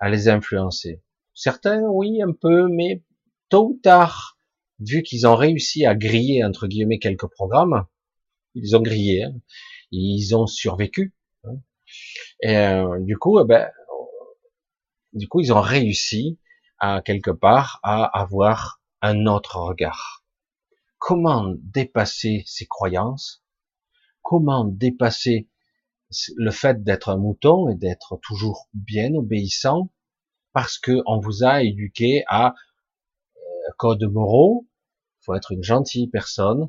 à 0.00 0.10
les 0.10 0.28
influencer. 0.28 1.02
Certains, 1.34 1.82
oui, 1.82 2.22
un 2.22 2.32
peu, 2.32 2.68
mais 2.68 3.02
tôt 3.48 3.70
ou 3.70 3.80
tard, 3.82 4.38
vu 4.80 5.02
qu'ils 5.02 5.26
ont 5.26 5.36
réussi 5.36 5.86
à 5.86 5.94
griller, 5.94 6.44
entre 6.44 6.66
guillemets, 6.66 6.98
quelques 6.98 7.28
programmes, 7.28 7.86
ils 8.54 8.76
ont 8.76 8.80
grillé, 8.80 9.24
hein, 9.24 9.34
ils 9.90 10.34
ont 10.34 10.46
survécu. 10.46 11.14
Hein, 11.44 11.56
et 12.42 12.56
euh, 12.56 12.98
du 13.00 13.16
coup, 13.16 13.40
eh 13.40 13.44
ben, 13.44 13.70
du 15.12 15.28
coup, 15.28 15.40
ils 15.40 15.52
ont 15.52 15.60
réussi 15.60 16.38
à 16.78 17.00
quelque 17.02 17.30
part 17.30 17.80
à 17.82 18.04
avoir 18.04 18.82
un 19.00 19.26
autre 19.26 19.56
regard. 19.56 20.24
Comment 20.98 21.54
dépasser 21.58 22.42
ces 22.46 22.66
croyances? 22.66 23.44
Comment 24.22 24.64
dépasser 24.64 25.48
le 26.36 26.50
fait 26.50 26.82
d'être 26.82 27.08
un 27.08 27.16
mouton 27.16 27.68
et 27.68 27.76
d'être 27.76 28.18
toujours 28.22 28.68
bien 28.74 29.14
obéissant? 29.14 29.90
Parce 30.52 30.78
que 30.78 31.02
on 31.06 31.20
vous 31.20 31.44
a 31.44 31.62
éduqué 31.62 32.24
à 32.28 32.54
euh, 33.66 33.72
code 33.78 34.02
moraux, 34.04 34.66
faut 35.20 35.34
être 35.34 35.52
une 35.52 35.62
gentille 35.62 36.08
personne. 36.08 36.68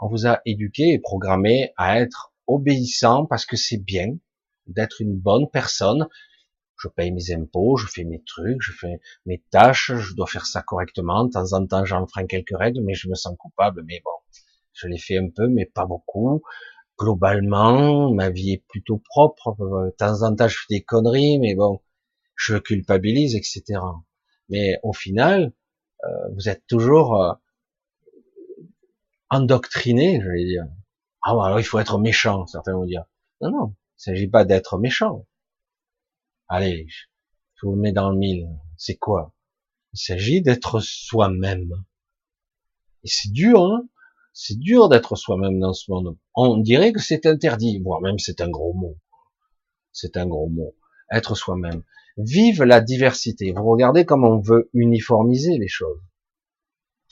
On 0.00 0.08
vous 0.08 0.26
a 0.26 0.40
éduqué 0.46 0.92
et 0.92 0.98
programmé 0.98 1.72
à 1.76 2.00
être 2.00 2.32
obéissant 2.46 3.26
parce 3.26 3.46
que 3.46 3.56
c'est 3.56 3.78
bien 3.78 4.16
d'être 4.66 5.00
une 5.00 5.16
bonne 5.16 5.48
personne. 5.50 6.08
Je 6.76 6.88
paye 6.88 7.12
mes 7.12 7.32
impôts, 7.32 7.76
je 7.76 7.86
fais 7.86 8.04
mes 8.04 8.22
trucs, 8.24 8.60
je 8.60 8.72
fais 8.72 9.00
mes 9.26 9.42
tâches, 9.50 9.92
je 9.94 10.14
dois 10.14 10.26
faire 10.26 10.46
ça 10.46 10.62
correctement. 10.62 11.24
De 11.24 11.30
temps 11.30 11.52
en 11.52 11.66
temps, 11.66 11.84
j'enfreins 11.84 12.26
quelques 12.26 12.56
règles, 12.56 12.82
mais 12.82 12.94
je 12.94 13.08
me 13.08 13.14
sens 13.14 13.36
coupable. 13.38 13.84
Mais 13.86 14.00
bon, 14.04 14.10
je 14.72 14.88
l'ai 14.88 14.98
fait 14.98 15.18
un 15.18 15.28
peu, 15.28 15.48
mais 15.48 15.66
pas 15.66 15.86
beaucoup. 15.86 16.42
Globalement, 16.98 18.12
ma 18.12 18.30
vie 18.30 18.52
est 18.52 18.64
plutôt 18.68 18.98
propre. 18.98 19.56
De 19.58 19.90
temps 19.96 20.22
en 20.22 20.34
temps, 20.34 20.48
je 20.48 20.56
fais 20.56 20.74
des 20.76 20.82
conneries, 20.82 21.38
mais 21.38 21.54
bon, 21.54 21.80
je 22.34 22.56
culpabilise, 22.56 23.36
etc. 23.36 23.80
Mais 24.48 24.78
au 24.82 24.92
final, 24.92 25.44
euh, 25.44 25.50
vous 26.34 26.48
êtes 26.48 26.66
toujours 26.66 27.20
euh, 27.22 27.32
endoctriné, 29.30 30.20
je 30.20 30.28
vais 30.28 30.44
dire. 30.44 30.64
Ah 31.22 31.30
alors 31.30 31.60
il 31.60 31.64
faut 31.64 31.78
être 31.78 31.98
méchant, 31.98 32.46
certains 32.46 32.74
vont 32.74 32.84
dire. 32.84 33.04
Non, 33.40 33.50
non, 33.50 33.74
il 33.98 34.02
s'agit 34.02 34.28
pas 34.28 34.44
d'être 34.44 34.78
méchant. 34.78 35.26
Allez, 36.48 36.86
je 36.88 37.66
vous 37.66 37.76
mets 37.76 37.92
dans 37.92 38.10
le 38.10 38.16
mille. 38.16 38.48
C'est 38.76 38.96
quoi? 38.96 39.34
Il 39.92 39.98
s'agit 39.98 40.42
d'être 40.42 40.80
soi-même. 40.80 41.84
Et 43.04 43.08
c'est 43.08 43.30
dur, 43.30 43.62
hein? 43.62 43.88
C'est 44.32 44.58
dur 44.58 44.88
d'être 44.88 45.16
soi-même 45.16 45.60
dans 45.60 45.72
ce 45.72 45.90
monde. 45.90 46.16
On 46.34 46.56
dirait 46.56 46.92
que 46.92 47.00
c'est 47.00 47.26
interdit, 47.26 47.80
voire 47.80 48.00
même 48.00 48.18
c'est 48.18 48.40
un 48.40 48.48
gros 48.48 48.72
mot. 48.72 48.98
C'est 49.92 50.16
un 50.16 50.26
gros 50.26 50.48
mot. 50.48 50.74
Être 51.10 51.34
soi-même. 51.34 51.82
Vive 52.18 52.62
la 52.62 52.80
diversité. 52.80 53.52
Vous 53.52 53.70
regardez 53.70 54.04
comment 54.04 54.36
on 54.36 54.40
veut 54.40 54.68
uniformiser 54.74 55.56
les 55.58 55.68
choses. 55.68 56.00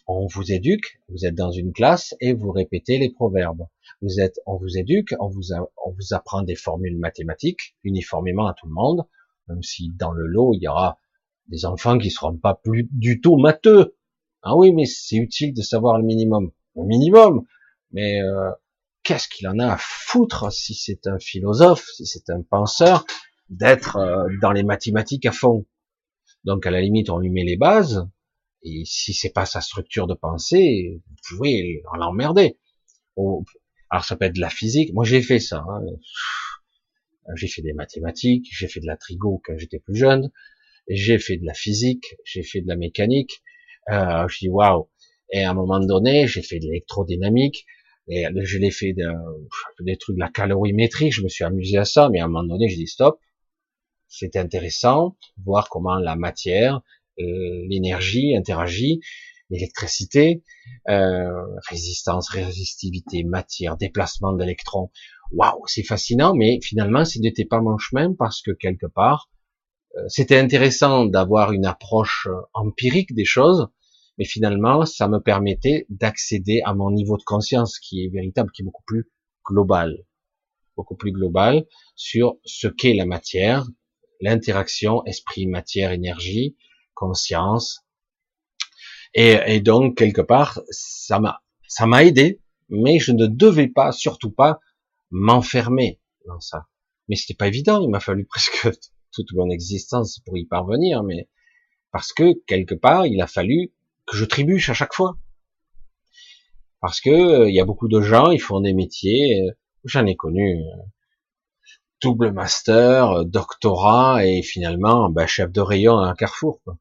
On 0.06 0.26
vous 0.26 0.52
éduque, 0.52 1.00
vous 1.08 1.24
êtes 1.24 1.34
dans 1.34 1.52
une 1.52 1.72
classe 1.72 2.14
et 2.20 2.34
vous 2.34 2.50
répétez 2.50 2.98
les 2.98 3.10
proverbes. 3.10 3.66
Vous 4.02 4.20
êtes, 4.20 4.40
on 4.44 4.56
vous 4.56 4.76
éduque, 4.76 5.14
on 5.20 5.28
vous, 5.28 5.52
on 5.52 5.90
vous 5.92 6.14
apprend 6.14 6.42
des 6.42 6.56
formules 6.56 6.98
mathématiques 6.98 7.76
uniformément 7.84 8.46
à 8.46 8.54
tout 8.54 8.66
le 8.66 8.74
monde, 8.74 9.06
même 9.48 9.62
si 9.62 9.90
dans 9.96 10.12
le 10.12 10.26
lot 10.26 10.52
il 10.52 10.62
y 10.62 10.68
aura 10.68 10.98
des 11.48 11.64
enfants 11.64 11.96
qui 11.96 12.10
seront 12.10 12.36
pas 12.36 12.54
plus 12.54 12.88
du 12.92 13.20
tout 13.20 13.36
matheux. 13.36 13.96
Ah 14.42 14.56
oui, 14.56 14.72
mais 14.72 14.84
c'est 14.84 15.16
utile 15.16 15.54
de 15.54 15.62
savoir 15.62 15.98
le 15.98 16.04
minimum. 16.04 16.50
Le 16.76 16.84
minimum. 16.84 17.44
Mais 17.92 18.20
euh, 18.20 18.50
qu'est-ce 19.02 19.28
qu'il 19.28 19.48
en 19.48 19.58
a 19.58 19.72
à 19.72 19.76
foutre 19.78 20.52
si 20.52 20.74
c'est 20.74 21.06
un 21.06 21.18
philosophe, 21.18 21.86
si 21.94 22.06
c'est 22.06 22.30
un 22.30 22.42
penseur, 22.42 23.04
d'être 23.50 23.96
euh, 23.96 24.26
dans 24.40 24.52
les 24.52 24.62
mathématiques 24.62 25.26
à 25.26 25.32
fond. 25.32 25.66
Donc 26.44 26.66
à 26.66 26.70
la 26.70 26.80
limite, 26.80 27.10
on 27.10 27.18
lui 27.18 27.28
met 27.28 27.44
les 27.44 27.56
bases, 27.56 28.08
et 28.62 28.84
si 28.84 29.12
c'est 29.12 29.32
pas 29.32 29.46
sa 29.46 29.60
structure 29.60 30.06
de 30.06 30.14
pensée, 30.14 31.00
vous 31.06 31.16
pouvez 31.28 31.82
l'emmerder. 31.98 32.58
Alors 33.90 34.04
ça 34.04 34.16
peut 34.16 34.24
être 34.26 34.36
de 34.36 34.40
la 34.40 34.50
physique. 34.50 34.92
Moi 34.94 35.04
j'ai 35.04 35.22
fait 35.22 35.40
ça. 35.40 35.64
Hein. 35.68 35.80
J'ai 37.36 37.48
fait 37.48 37.62
des 37.62 37.72
mathématiques, 37.72 38.46
j'ai 38.50 38.68
fait 38.68 38.80
de 38.80 38.86
la 38.86 38.96
trigo 38.96 39.40
quand 39.44 39.56
j'étais 39.56 39.78
plus 39.78 39.96
jeune, 39.96 40.30
j'ai 40.88 41.18
fait 41.18 41.36
de 41.36 41.44
la 41.44 41.54
physique, 41.54 42.16
j'ai 42.24 42.42
fait 42.42 42.60
de 42.60 42.68
la 42.68 42.76
mécanique. 42.76 43.42
Euh, 43.90 44.26
je 44.28 44.38
dis 44.38 44.48
waouh. 44.48 44.88
Et 45.32 45.44
à 45.44 45.50
un 45.50 45.54
moment 45.54 45.80
donné, 45.80 46.26
j'ai 46.26 46.42
fait 46.42 46.58
de 46.58 46.64
l'électrodynamique. 46.64 47.66
Et 48.08 48.24
je 48.42 48.58
l'ai 48.58 48.72
fait 48.72 48.92
de, 48.92 49.06
des 49.80 49.96
trucs 49.96 50.16
de 50.16 50.20
la 50.20 50.28
calorimétrie. 50.28 51.12
Je 51.12 51.22
me 51.22 51.28
suis 51.28 51.44
amusé 51.44 51.78
à 51.78 51.84
ça, 51.84 52.08
mais 52.08 52.18
à 52.18 52.24
un 52.24 52.28
moment 52.28 52.44
donné, 52.44 52.68
je 52.68 52.76
dis 52.76 52.88
stop. 52.88 53.20
C'était 54.10 54.40
intéressant, 54.40 55.16
voir 55.44 55.68
comment 55.68 55.94
la 55.94 56.16
matière, 56.16 56.82
euh, 57.20 57.64
l'énergie 57.68 58.36
interagit, 58.36 59.00
l'électricité, 59.50 60.42
euh, 60.88 61.28
résistance, 61.68 62.28
résistivité, 62.28 63.22
matière, 63.22 63.76
déplacement 63.76 64.32
d'électrons. 64.32 64.90
Waouh, 65.30 65.62
c'est 65.66 65.84
fascinant, 65.84 66.34
mais 66.34 66.60
finalement, 66.60 67.04
ce 67.04 67.20
n'était 67.20 67.44
pas 67.44 67.60
mon 67.60 67.78
chemin 67.78 68.12
parce 68.18 68.42
que 68.42 68.50
quelque 68.50 68.86
part, 68.86 69.30
euh, 69.96 70.02
c'était 70.08 70.38
intéressant 70.38 71.06
d'avoir 71.06 71.52
une 71.52 71.64
approche 71.64 72.26
empirique 72.52 73.14
des 73.14 73.24
choses, 73.24 73.68
mais 74.18 74.24
finalement, 74.24 74.86
ça 74.86 75.06
me 75.06 75.20
permettait 75.20 75.86
d'accéder 75.88 76.62
à 76.64 76.74
mon 76.74 76.90
niveau 76.90 77.16
de 77.16 77.22
conscience 77.22 77.78
qui 77.78 78.04
est 78.04 78.08
véritable, 78.08 78.50
qui 78.50 78.62
est 78.62 78.64
beaucoup 78.64 78.84
plus 78.86 79.08
global, 79.44 80.04
beaucoup 80.76 80.96
plus 80.96 81.12
global 81.12 81.64
sur 81.94 82.38
ce 82.44 82.66
qu'est 82.66 82.94
la 82.94 83.06
matière, 83.06 83.66
l'interaction 84.20 85.04
esprit, 85.06 85.46
matière, 85.46 85.92
énergie, 85.92 86.56
conscience. 86.94 87.84
Et, 89.14 89.38
et 89.46 89.60
donc, 89.60 89.96
quelque 89.96 90.20
part, 90.20 90.60
ça 90.70 91.18
m'a, 91.18 91.42
ça 91.66 91.86
m'a 91.86 92.04
aidé, 92.04 92.40
mais 92.68 92.98
je 92.98 93.12
ne 93.12 93.26
devais 93.26 93.68
pas, 93.68 93.92
surtout 93.92 94.30
pas, 94.30 94.60
m'enfermer 95.10 96.00
dans 96.26 96.40
ça. 96.40 96.66
Mais 97.08 97.16
c'était 97.16 97.34
pas 97.34 97.48
évident, 97.48 97.82
il 97.82 97.90
m'a 97.90 98.00
fallu 98.00 98.24
presque 98.30 98.68
toute 99.12 99.32
mon 99.32 99.50
existence 99.50 100.20
pour 100.20 100.38
y 100.38 100.46
parvenir, 100.46 101.02
mais 101.02 101.28
parce 101.90 102.12
que 102.12 102.34
quelque 102.46 102.74
part, 102.74 103.06
il 103.06 103.20
a 103.20 103.26
fallu 103.26 103.72
que 104.06 104.16
je 104.16 104.24
trébuche 104.24 104.70
à 104.70 104.74
chaque 104.74 104.94
fois. 104.94 105.16
Parce 106.80 107.00
que 107.00 107.10
euh, 107.10 107.48
il 107.48 107.54
y 107.54 107.60
a 107.60 107.64
beaucoup 107.64 107.88
de 107.88 108.00
gens, 108.00 108.30
ils 108.30 108.40
font 108.40 108.60
des 108.60 108.72
métiers, 108.72 109.42
euh, 109.42 109.52
j'en 109.84 110.06
ai 110.06 110.16
connu, 110.16 110.56
euh, 110.56 110.82
double 112.00 112.32
master, 112.32 113.24
doctorat 113.24 114.26
et 114.26 114.42
finalement 114.42 115.10
ben, 115.10 115.26
chef 115.26 115.50
de 115.52 115.60
rayon 115.60 115.98
à 115.98 116.08
un 116.08 116.14
carrefour. 116.14 116.60
Quoi. 116.64 116.78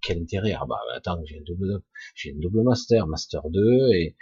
Quel 0.00 0.18
intérêt? 0.22 0.54
Ah 0.58 0.64
bah 0.66 0.78
attends, 0.94 1.20
j'ai 1.24 1.38
un 1.38 1.42
double, 1.42 1.82
j'ai 2.14 2.32
un 2.32 2.38
double 2.38 2.62
master, 2.62 3.06
master 3.06 3.42
2 3.50 3.90
et, 3.92 4.16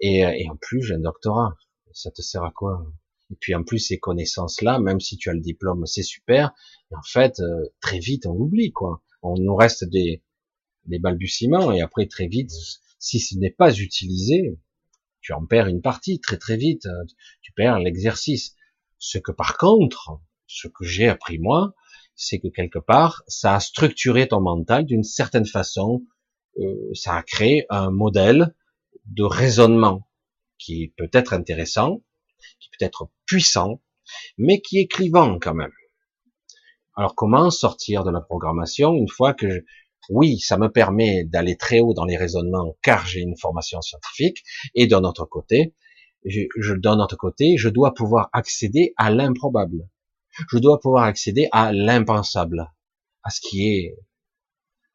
et, 0.00 0.18
et 0.20 0.48
en 0.50 0.56
plus 0.56 0.82
j'ai 0.82 0.94
un 0.94 1.00
doctorat. 1.00 1.56
Ça 1.92 2.10
te 2.10 2.22
sert 2.22 2.44
à 2.44 2.50
quoi? 2.50 2.86
Et 3.30 3.36
puis 3.40 3.54
en 3.54 3.64
plus 3.64 3.78
ces 3.78 3.98
connaissances-là, 3.98 4.78
même 4.78 5.00
si 5.00 5.16
tu 5.16 5.30
as 5.30 5.32
le 5.32 5.40
diplôme, 5.40 5.86
c'est 5.86 6.02
super. 6.02 6.52
En 6.90 7.02
fait, 7.02 7.40
très 7.80 7.98
vite 7.98 8.26
on 8.26 8.34
oublie 8.34 8.72
quoi. 8.72 9.02
On 9.22 9.34
nous 9.38 9.56
reste 9.56 9.84
des, 9.84 10.22
des 10.86 10.98
balbutiements 10.98 11.72
et 11.72 11.80
après 11.80 12.06
très 12.06 12.26
vite, 12.26 12.52
si 12.98 13.20
ce 13.20 13.36
n'est 13.38 13.50
pas 13.50 13.74
utilisé, 13.76 14.58
tu 15.20 15.32
en 15.32 15.46
perds 15.46 15.68
une 15.68 15.80
partie 15.80 16.20
très 16.20 16.36
très 16.36 16.56
vite, 16.56 16.86
tu 17.40 17.52
perds 17.52 17.78
l'exercice. 17.78 18.54
Ce 19.06 19.18
que 19.18 19.32
par 19.32 19.58
contre, 19.58 20.18
ce 20.46 20.66
que 20.66 20.82
j'ai 20.82 21.08
appris 21.08 21.38
moi, 21.38 21.74
c'est 22.16 22.38
que 22.38 22.48
quelque 22.48 22.78
part, 22.78 23.22
ça 23.28 23.56
a 23.56 23.60
structuré 23.60 24.28
ton 24.28 24.40
mental 24.40 24.86
d'une 24.86 25.02
certaine 25.02 25.44
façon, 25.44 26.02
euh, 26.58 26.90
ça 26.94 27.14
a 27.14 27.22
créé 27.22 27.66
un 27.68 27.90
modèle 27.90 28.54
de 29.04 29.22
raisonnement 29.22 30.08
qui 30.56 30.94
peut 30.96 31.10
être 31.12 31.34
intéressant, 31.34 32.02
qui 32.58 32.70
peut 32.70 32.82
être 32.82 33.10
puissant, 33.26 33.82
mais 34.38 34.62
qui 34.62 34.78
est 34.78 34.86
clivant 34.86 35.38
quand 35.38 35.54
même. 35.54 35.74
Alors 36.96 37.14
comment 37.14 37.50
sortir 37.50 38.04
de 38.04 38.10
la 38.10 38.22
programmation 38.22 38.94
une 38.94 39.10
fois 39.10 39.34
que 39.34 39.66
oui, 40.08 40.38
ça 40.38 40.56
me 40.56 40.70
permet 40.70 41.24
d'aller 41.24 41.58
très 41.58 41.80
haut 41.80 41.92
dans 41.92 42.06
les 42.06 42.16
raisonnements 42.16 42.74
car 42.80 43.06
j'ai 43.06 43.20
une 43.20 43.36
formation 43.36 43.82
scientifique, 43.82 44.42
et 44.74 44.86
d'un 44.86 45.04
autre 45.04 45.26
côté, 45.26 45.74
je, 46.24 46.74
d'un 46.74 46.98
autre 47.00 47.16
côté, 47.16 47.56
je 47.56 47.68
dois 47.68 47.94
pouvoir 47.94 48.30
accéder 48.32 48.94
à 48.96 49.10
l'improbable. 49.10 49.88
Je 50.30 50.58
dois 50.58 50.80
pouvoir 50.80 51.04
accéder 51.04 51.48
à 51.52 51.72
l'impensable, 51.72 52.72
à 53.22 53.30
ce 53.30 53.40
qui 53.40 53.68
est, 53.68 53.96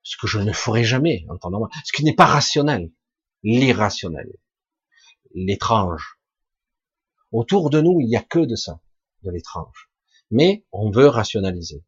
ce 0.03 0.17
que 0.17 0.27
je 0.27 0.39
ne 0.39 0.51
ferai 0.51 0.83
jamais 0.83 1.25
en 1.29 1.37
temps 1.37 1.49
normal, 1.49 1.69
ce 1.85 1.93
qui 1.93 2.03
n'est 2.03 2.15
pas 2.15 2.25
rationnel, 2.25 2.91
l'irrationnel, 3.43 4.31
l'étrange. 5.33 6.19
Autour 7.31 7.69
de 7.69 7.79
nous, 7.79 7.99
il 8.01 8.07
n'y 8.07 8.17
a 8.17 8.23
que 8.23 8.39
de 8.39 8.55
ça, 8.55 8.81
de 9.23 9.31
l'étrange. 9.31 9.89
Mais 10.31 10.65
on 10.71 10.91
veut 10.91 11.07
rationaliser. 11.07 11.85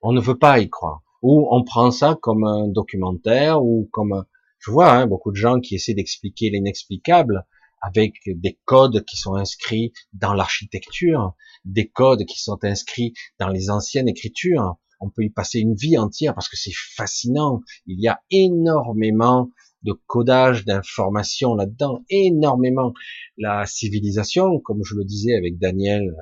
On 0.00 0.12
ne 0.12 0.20
veut 0.20 0.38
pas 0.38 0.60
y 0.60 0.70
croire 0.70 1.02
ou 1.22 1.48
on 1.50 1.64
prend 1.64 1.90
ça 1.90 2.16
comme 2.20 2.44
un 2.44 2.68
documentaire 2.68 3.62
ou 3.62 3.88
comme 3.92 4.24
je 4.58 4.70
vois 4.70 4.92
hein, 4.92 5.06
beaucoup 5.06 5.30
de 5.30 5.36
gens 5.36 5.60
qui 5.60 5.74
essaient 5.74 5.94
d'expliquer 5.94 6.50
l'inexplicable 6.50 7.46
avec 7.80 8.14
des 8.26 8.58
codes 8.64 9.04
qui 9.04 9.16
sont 9.16 9.34
inscrits 9.34 9.92
dans 10.12 10.34
l'architecture, 10.34 11.34
des 11.64 11.88
codes 11.88 12.24
qui 12.24 12.40
sont 12.40 12.58
inscrits 12.62 13.14
dans 13.38 13.48
les 13.48 13.70
anciennes 13.70 14.08
écritures. 14.08 14.76
On 15.00 15.10
peut 15.10 15.22
y 15.22 15.30
passer 15.30 15.60
une 15.60 15.74
vie 15.74 15.96
entière 15.96 16.34
parce 16.34 16.48
que 16.48 16.56
c'est 16.56 16.74
fascinant. 16.74 17.60
Il 17.86 18.00
y 18.00 18.08
a 18.08 18.20
énormément 18.30 19.50
de 19.82 19.92
codage 20.06 20.64
d'informations 20.64 21.54
là-dedans, 21.54 22.04
énormément. 22.10 22.92
La 23.36 23.64
civilisation, 23.66 24.58
comme 24.60 24.82
je 24.84 24.96
le 24.96 25.04
disais 25.04 25.34
avec 25.36 25.58
Daniel 25.58 26.14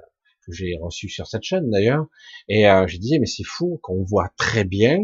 que 0.47 0.53
j'ai 0.53 0.77
reçu 0.81 1.09
sur 1.09 1.27
cette 1.27 1.43
chaîne 1.43 1.71
d'ailleurs, 1.71 2.07
et 2.49 2.69
euh, 2.69 2.87
je 2.87 2.99
disais 2.99 3.19
mais 3.19 3.27
c'est 3.27 3.45
fou 3.45 3.81
qu'on 3.83 4.05
voit 4.05 4.31
très 4.37 4.65
bien 4.65 4.99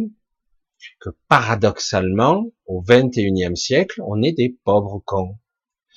que 1.00 1.10
paradoxalement 1.28 2.46
au 2.66 2.82
21e 2.82 3.56
siècle 3.56 4.00
on 4.06 4.22
est 4.22 4.32
des 4.32 4.56
pauvres 4.64 5.02
cons, 5.04 5.36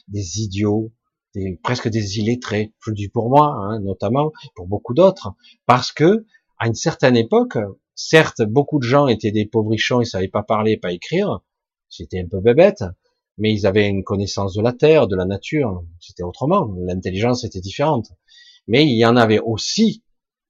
des 0.07 0.41
idiots, 0.41 0.91
presque 1.63 1.89
des 1.89 2.19
illettrés. 2.19 2.73
Je 2.79 2.91
le 2.91 2.95
dis 2.95 3.09
pour 3.09 3.29
moi, 3.29 3.55
hein, 3.59 3.79
notamment 3.81 4.31
pour 4.55 4.67
beaucoup 4.67 4.93
d'autres, 4.93 5.33
parce 5.65 5.91
que 5.91 6.25
à 6.57 6.67
une 6.67 6.75
certaine 6.75 7.17
époque, 7.17 7.57
certes 7.95 8.41
beaucoup 8.41 8.79
de 8.79 8.85
gens 8.85 9.07
étaient 9.07 9.31
des 9.31 9.45
pauvrichons, 9.45 10.01
ils 10.01 10.07
savaient 10.07 10.27
pas 10.27 10.43
parler, 10.43 10.77
pas 10.77 10.91
écrire, 10.91 11.41
c'était 11.89 12.19
un 12.19 12.27
peu 12.27 12.39
bébête, 12.39 12.83
mais 13.37 13.53
ils 13.53 13.67
avaient 13.67 13.87
une 13.87 14.03
connaissance 14.03 14.53
de 14.53 14.61
la 14.61 14.71
terre, 14.71 15.07
de 15.07 15.15
la 15.15 15.25
nature, 15.25 15.83
c'était 15.99 16.23
autrement, 16.23 16.73
l'intelligence 16.79 17.43
était 17.43 17.59
différente 17.59 18.11
mais 18.67 18.85
il 18.85 18.97
y 18.97 19.05
en 19.05 19.15
avait 19.15 19.39
aussi 19.39 20.03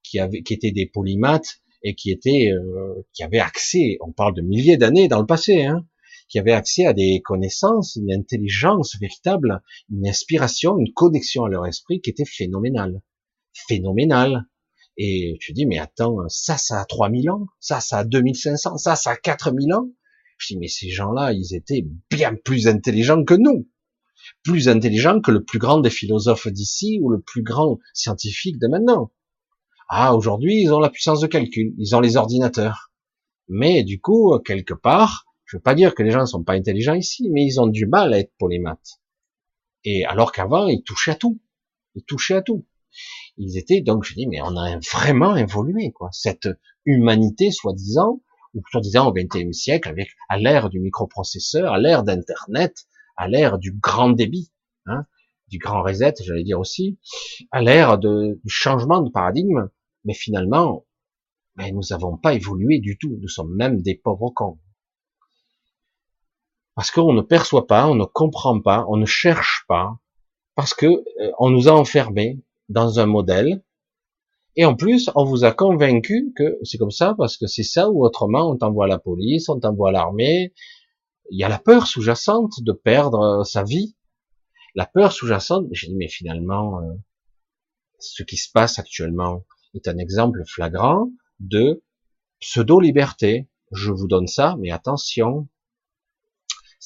qui, 0.03 0.19
étaient 0.19 0.71
des 0.71 0.85
polymathes 0.85 1.61
et 1.83 1.95
euh, 1.95 3.05
qui 3.13 3.23
avaient 3.23 3.39
accès, 3.39 3.97
on 4.01 4.11
parle 4.11 4.35
de 4.35 4.41
milliers 4.41 4.77
d'années 4.77 5.07
dans 5.07 5.19
le 5.19 5.25
passé, 5.25 5.65
hein, 5.65 5.85
qui 6.27 6.39
avaient 6.39 6.53
accès 6.53 6.85
à 6.85 6.93
des 6.93 7.21
connaissances, 7.23 7.95
une 7.95 8.11
intelligence 8.11 8.97
véritable, 8.99 9.61
une 9.91 10.07
inspiration, 10.07 10.77
une 10.77 10.93
connexion 10.93 11.45
à 11.45 11.49
leur 11.49 11.65
esprit 11.65 12.01
qui 12.01 12.09
était 12.09 12.25
phénoménale, 12.25 13.01
phénoménale. 13.67 14.45
Et 14.97 15.37
tu 15.41 15.53
dis, 15.53 15.65
mais 15.65 15.77
attends, 15.77 16.17
ça, 16.29 16.57
ça 16.57 16.81
a 16.81 16.85
3000 16.85 17.29
ans, 17.29 17.47
ça, 17.59 17.81
ça 17.81 17.99
a 17.99 18.03
2500, 18.05 18.77
ça, 18.77 18.95
ça 18.95 19.11
a 19.11 19.15
4000 19.15 19.73
ans. 19.73 19.89
Je 20.37 20.53
dis, 20.53 20.57
mais 20.57 20.67
ces 20.67 20.89
gens-là, 20.89 21.33
ils 21.33 21.55
étaient 21.55 21.85
bien 22.09 22.35
plus 22.35 22.67
intelligents 22.67 23.23
que 23.23 23.33
nous 23.33 23.67
plus 24.43 24.69
intelligent 24.69 25.21
que 25.21 25.31
le 25.31 25.43
plus 25.43 25.59
grand 25.59 25.79
des 25.79 25.89
philosophes 25.89 26.47
d'ici 26.47 26.99
ou 27.01 27.09
le 27.09 27.21
plus 27.21 27.43
grand 27.43 27.79
scientifique 27.93 28.59
de 28.59 28.67
maintenant. 28.67 29.11
Ah, 29.87 30.15
aujourd'hui, 30.15 30.61
ils 30.61 30.73
ont 30.73 30.79
la 30.79 30.89
puissance 30.89 31.21
de 31.21 31.27
calcul, 31.27 31.73
ils 31.77 31.95
ont 31.95 31.99
les 31.99 32.17
ordinateurs. 32.17 32.91
Mais 33.47 33.83
du 33.83 34.01
coup, 34.01 34.37
quelque 34.43 34.73
part, 34.73 35.24
je 35.45 35.57
veux 35.57 35.61
pas 35.61 35.75
dire 35.75 35.95
que 35.95 36.03
les 36.03 36.11
gens 36.11 36.21
ne 36.21 36.25
sont 36.25 36.43
pas 36.43 36.53
intelligents 36.53 36.95
ici, 36.95 37.29
mais 37.31 37.45
ils 37.45 37.61
ont 37.61 37.67
du 37.67 37.85
mal 37.85 38.13
à 38.13 38.19
être 38.19 38.33
polymathes. 38.37 38.99
Et 39.83 40.03
alors 40.05 40.31
qu'avant, 40.31 40.67
ils 40.67 40.83
touchaient 40.83 41.11
à 41.11 41.15
tout. 41.15 41.39
Ils 41.93 42.03
touchaient 42.03 42.35
à 42.35 42.41
tout. 42.41 42.65
Ils 43.37 43.57
étaient, 43.57 43.81
donc 43.81 44.03
je 44.03 44.15
dis, 44.15 44.27
mais 44.27 44.41
on 44.41 44.57
a 44.57 44.79
vraiment 44.91 45.35
évolué, 45.35 45.91
quoi. 45.91 46.09
Cette 46.11 46.49
humanité, 46.85 47.51
soi-disant, 47.51 48.21
ou 48.53 48.61
soi-disant 48.71 49.07
au 49.07 49.13
XXe 49.13 49.51
siècle, 49.51 49.89
avec, 49.89 50.09
à 50.29 50.37
l'ère 50.37 50.69
du 50.69 50.79
microprocesseur, 50.79 51.73
à 51.73 51.79
l'ère 51.79 52.03
d'Internet, 52.03 52.87
à 53.17 53.27
l'ère 53.27 53.59
du 53.59 53.73
grand 53.73 54.09
débit, 54.09 54.51
hein, 54.87 55.05
du 55.49 55.59
grand 55.59 55.83
reset, 55.83 56.15
j'allais 56.23 56.43
dire 56.43 56.59
aussi, 56.59 56.97
à 57.51 57.61
l'ère 57.61 57.99
du 57.99 58.39
changement 58.47 59.01
de 59.01 59.09
paradigme, 59.09 59.69
mais 60.05 60.13
finalement, 60.13 60.85
ben, 61.55 61.73
nous 61.73 61.81
n'avons 61.91 62.17
pas 62.17 62.33
évolué 62.33 62.79
du 62.79 62.97
tout, 62.97 63.17
nous 63.21 63.27
sommes 63.27 63.55
même 63.55 63.81
des 63.81 63.95
pauvres 63.95 64.31
cons. 64.31 64.59
Parce 66.75 66.91
qu'on 66.91 67.13
ne 67.13 67.21
perçoit 67.21 67.67
pas, 67.67 67.87
on 67.87 67.95
ne 67.95 68.05
comprend 68.05 68.59
pas, 68.61 68.85
on 68.89 68.97
ne 68.97 69.05
cherche 69.05 69.65
pas, 69.67 69.97
parce 70.55 70.73
que 70.73 70.85
euh, 70.85 71.31
on 71.39 71.49
nous 71.49 71.67
a 71.67 71.71
enfermés 71.71 72.39
dans 72.69 72.99
un 72.99 73.05
modèle, 73.05 73.63
et 74.57 74.65
en 74.65 74.75
plus, 74.75 75.09
on 75.15 75.25
vous 75.25 75.43
a 75.43 75.51
convaincu 75.51 76.31
que 76.35 76.57
c'est 76.63 76.77
comme 76.77 76.91
ça 76.91 77.13
parce 77.17 77.37
que 77.37 77.45
c'est 77.45 77.63
ça 77.63 77.89
ou 77.89 78.05
autrement, 78.05 78.49
on 78.49 78.57
t'envoie 78.57 78.87
la 78.87 78.99
police, 78.99 79.49
on 79.49 79.59
t'envoie 79.59 79.91
l'armée. 79.91 80.53
Il 81.29 81.37
y 81.37 81.43
a 81.43 81.49
la 81.49 81.59
peur 81.59 81.87
sous-jacente 81.87 82.61
de 82.61 82.71
perdre 82.71 83.41
euh, 83.41 83.43
sa 83.43 83.63
vie. 83.63 83.95
La 84.73 84.85
peur 84.85 85.11
sous-jacente, 85.11 85.67
j'ai 85.71 85.87
dit, 85.87 85.95
mais 85.95 86.07
finalement, 86.07 86.79
euh, 86.79 86.93
ce 87.99 88.23
qui 88.23 88.37
se 88.37 88.49
passe 88.51 88.79
actuellement 88.79 89.43
est 89.73 89.87
un 89.89 89.97
exemple 89.97 90.43
flagrant 90.47 91.09
de 91.39 91.83
pseudo-liberté. 92.39 93.49
Je 93.71 93.91
vous 93.91 94.07
donne 94.07 94.27
ça, 94.27 94.55
mais 94.59 94.71
attention, 94.71 95.49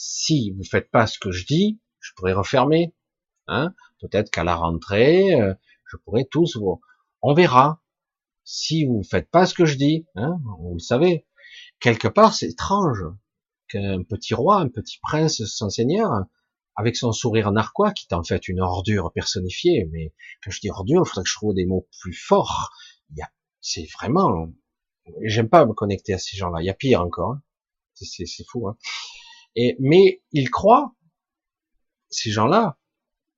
si 0.02 0.52
vous 0.52 0.64
faites 0.64 0.90
pas 0.92 1.08
ce 1.08 1.20
que 1.20 1.32
je 1.32 1.46
dis, 1.46 1.82
je 2.00 2.14
pourrais 2.16 2.32
refermer. 2.32 2.96
Hein 3.48 3.74
Peut-être 4.00 4.32
qu'à 4.32 4.46
la 4.46 4.56
rentrée, 4.56 5.34
euh, 5.34 5.54
je 5.92 5.98
pourrais 5.98 6.24
tous 6.24 6.56
vous... 6.56 6.80
On 7.22 7.34
verra. 7.34 7.84
Si 8.46 8.86
vous 8.86 9.04
faites 9.04 9.30
pas 9.30 9.46
ce 9.46 9.54
que 9.54 9.66
je 9.66 9.76
dis, 9.76 10.08
hein, 10.16 10.38
vous 10.62 10.76
le 10.76 10.80
savez, 10.80 11.28
quelque 11.82 12.08
part 12.08 12.34
c'est 12.34 12.48
étrange 12.48 13.04
qu'un 13.68 14.04
petit 14.04 14.34
roi, 14.34 14.62
un 14.62 14.70
petit 14.70 15.00
prince 15.02 15.44
sans 15.44 15.70
seigneur, 15.70 16.10
avec 16.78 16.96
son 16.96 17.12
sourire 17.12 17.52
narquois, 17.52 17.92
qui 17.92 18.08
est 18.10 18.16
en 18.16 18.24
fait 18.24 18.48
une 18.48 18.62
ordure 18.62 19.12
personnifiée, 19.12 19.90
mais 19.92 20.14
quand 20.42 20.50
je 20.50 20.62
dis 20.62 20.70
ordure, 20.70 21.04
il 21.06 21.10
faudrait 21.10 21.24
que 21.24 21.30
je 21.30 21.36
trouve 21.36 21.54
des 21.54 21.66
mots 21.66 21.90
plus 22.00 22.14
forts. 22.14 22.72
C'est 23.60 23.86
vraiment, 24.00 24.48
j'aime 25.24 25.50
pas 25.50 25.66
me 25.66 25.74
connecter 25.74 26.14
à 26.14 26.18
ces 26.18 26.38
gens-là. 26.38 26.62
Il 26.62 26.66
y 26.66 26.70
a 26.70 26.74
pire 26.74 27.02
encore. 27.02 27.34
Hein. 27.34 27.44
C'est 27.96 28.46
fou. 28.48 28.70
Hein. 28.70 28.78
Mais 29.80 30.22
ils 30.32 30.50
croient, 30.50 30.96
ces 32.10 32.32
gens-là, 32.32 32.78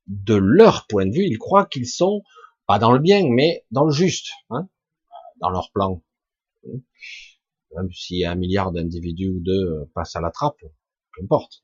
de 0.07 0.35
leur 0.35 0.87
point 0.87 1.05
de 1.05 1.13
vue, 1.13 1.25
ils 1.25 1.37
croient 1.37 1.65
qu'ils 1.65 1.87
sont 1.87 2.23
pas 2.67 2.79
dans 2.79 2.91
le 2.91 2.99
bien, 2.99 3.27
mais 3.29 3.65
dans 3.71 3.85
le 3.85 3.91
juste, 3.91 4.31
hein, 4.49 4.69
dans 5.39 5.49
leur 5.49 5.71
plan. 5.71 6.03
Même 6.63 7.91
si 7.93 8.25
un 8.25 8.35
milliard 8.35 8.71
d'individus 8.71 9.29
ou 9.29 9.39
deux 9.39 9.89
passent 9.93 10.15
à 10.15 10.21
la 10.21 10.31
trappe, 10.31 10.59
peu 10.59 11.23
importe. 11.23 11.63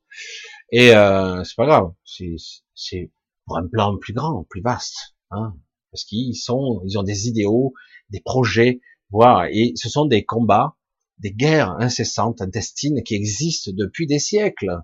Et 0.71 0.95
euh, 0.95 1.43
c'est 1.43 1.55
pas 1.55 1.65
grave, 1.65 1.93
c'est 2.03 3.11
pour 3.45 3.57
un 3.57 3.67
plan 3.67 3.97
plus 3.97 4.13
grand, 4.13 4.43
plus 4.49 4.61
vaste, 4.61 5.15
hein, 5.31 5.55
parce 5.91 6.03
qu'ils 6.03 6.35
sont, 6.35 6.81
ils 6.85 6.97
ont 6.97 7.03
des 7.03 7.27
idéaux, 7.27 7.73
des 8.09 8.21
projets, 8.21 8.81
voilà, 9.09 9.49
et 9.51 9.73
ce 9.75 9.89
sont 9.89 10.05
des 10.05 10.25
combats, 10.25 10.75
des 11.19 11.31
guerres 11.31 11.71
incessantes, 11.79 12.41
intestines 12.41 13.03
qui 13.03 13.15
existent 13.15 13.71
depuis 13.73 14.07
des 14.07 14.19
siècles, 14.19 14.81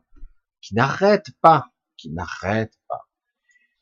qui 0.61 0.75
n'arrêtent 0.75 1.31
pas, 1.41 1.67
qui 1.97 2.09
n'arrêtent 2.09 2.79
pas. 2.87 3.07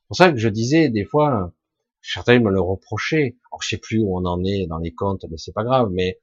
C'est 0.02 0.08
pour 0.08 0.18
ça 0.18 0.32
que 0.32 0.38
je 0.38 0.50
disais 0.50 0.90
des 0.90 1.06
fois, 1.06 1.54
certains 2.02 2.40
me 2.40 2.52
le 2.52 2.60
reprochaient. 2.60 3.38
Alors 3.52 3.62
je 3.62 3.70
sais 3.70 3.78
plus 3.78 4.00
où 4.00 4.16
on 4.18 4.26
en 4.26 4.44
est 4.44 4.68
dans 4.68 4.80
les 4.80 4.94
comptes, 4.94 5.26
mais 5.30 5.38
c'est 5.38 5.54
pas 5.54 5.64
grave. 5.64 5.90
Mais 5.92 6.20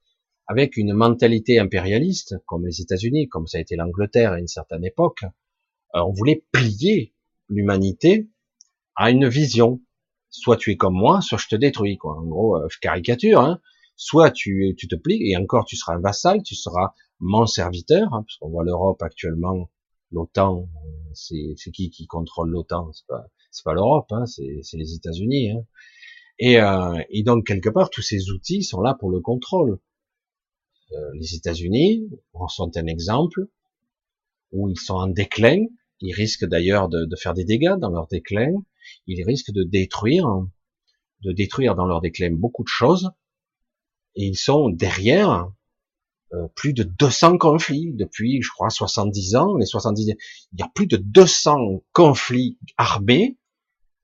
avec 0.46 0.76
une 0.76 0.92
mentalité 0.94 1.58
impérialiste, 1.58 2.36
comme 2.46 2.66
les 2.66 2.80
États-Unis, 2.80 3.28
comme 3.28 3.46
ça 3.46 3.58
a 3.58 3.60
été 3.60 3.76
l'Angleterre 3.76 4.32
à 4.32 4.38
une 4.38 4.48
certaine 4.48 4.84
époque, 4.84 5.24
euh, 5.94 6.00
on 6.00 6.12
voulait 6.12 6.44
plier 6.52 7.14
l'humanité 7.48 8.28
à 8.96 9.10
une 9.10 9.28
vision. 9.28 9.80
Soit 10.30 10.56
tu 10.56 10.70
es 10.72 10.76
comme 10.76 10.94
moi, 10.94 11.20
soit 11.22 11.38
je 11.38 11.48
te 11.48 11.56
détruis. 11.56 11.96
Quoi. 11.96 12.18
En 12.18 12.26
gros, 12.26 12.56
euh, 12.56 12.66
je 12.70 12.78
caricature. 12.78 13.40
Hein. 13.40 13.60
Soit 14.00 14.30
tu, 14.30 14.76
tu 14.78 14.86
te 14.86 14.94
plies, 14.94 15.28
et 15.28 15.36
encore 15.36 15.64
tu 15.64 15.76
seras 15.76 15.94
un 15.96 16.00
vassal, 16.00 16.42
tu 16.44 16.54
seras 16.54 16.92
mon 17.18 17.46
serviteur, 17.46 18.14
hein, 18.14 18.22
parce 18.22 18.36
qu'on 18.36 18.48
voit 18.48 18.64
l'Europe 18.64 19.02
actuellement, 19.02 19.70
l'OTAN, 20.12 20.68
c'est 21.14 21.56
qui 21.72 21.90
qui 21.90 22.06
contrôle 22.06 22.50
l'OTAN 22.50 22.92
C'est 22.92 23.06
pas, 23.08 23.26
pas 23.64 23.74
l'Europe, 23.74 24.06
hein, 24.12 24.24
c'est 24.26 24.76
les 24.76 24.94
États-Unis. 24.94 25.50
Hein. 25.50 25.64
Et, 26.38 26.60
euh, 26.60 27.02
et, 27.10 27.24
donc 27.24 27.44
quelque 27.48 27.68
part, 27.68 27.90
tous 27.90 28.02
ces 28.02 28.30
outils 28.30 28.62
sont 28.62 28.80
là 28.80 28.94
pour 28.94 29.10
le 29.10 29.18
contrôle. 29.18 29.80
Euh, 30.92 31.10
les 31.14 31.34
États-Unis 31.34 32.08
sont 32.48 32.76
un 32.76 32.86
exemple 32.86 33.48
où 34.52 34.68
ils 34.68 34.78
sont 34.78 34.94
en 34.94 35.08
déclin. 35.08 35.66
Ils 36.00 36.14
risquent 36.14 36.46
d'ailleurs 36.46 36.88
de, 36.88 37.04
de, 37.04 37.16
faire 37.16 37.34
des 37.34 37.44
dégâts 37.44 37.76
dans 37.80 37.90
leur 37.90 38.06
déclin. 38.06 38.52
Ils 39.08 39.24
risquent 39.24 39.50
de 39.50 39.64
détruire, 39.64 40.28
de 41.22 41.32
détruire 41.32 41.74
dans 41.74 41.86
leur 41.86 42.00
déclin 42.00 42.30
beaucoup 42.30 42.62
de 42.62 42.68
choses. 42.68 43.10
Et 44.18 44.26
ils 44.26 44.36
sont 44.36 44.68
derrière 44.68 45.48
euh, 46.34 46.48
plus 46.56 46.72
de 46.72 46.82
200 46.82 47.38
conflits 47.38 47.92
depuis, 47.94 48.42
je 48.42 48.50
crois, 48.50 48.68
70 48.68 49.36
ans. 49.36 49.56
Les 49.56 49.64
70, 49.64 50.08
il 50.52 50.58
y 50.58 50.62
a 50.62 50.68
plus 50.74 50.88
de 50.88 50.96
200 50.96 51.84
conflits 51.92 52.58
armés. 52.76 53.38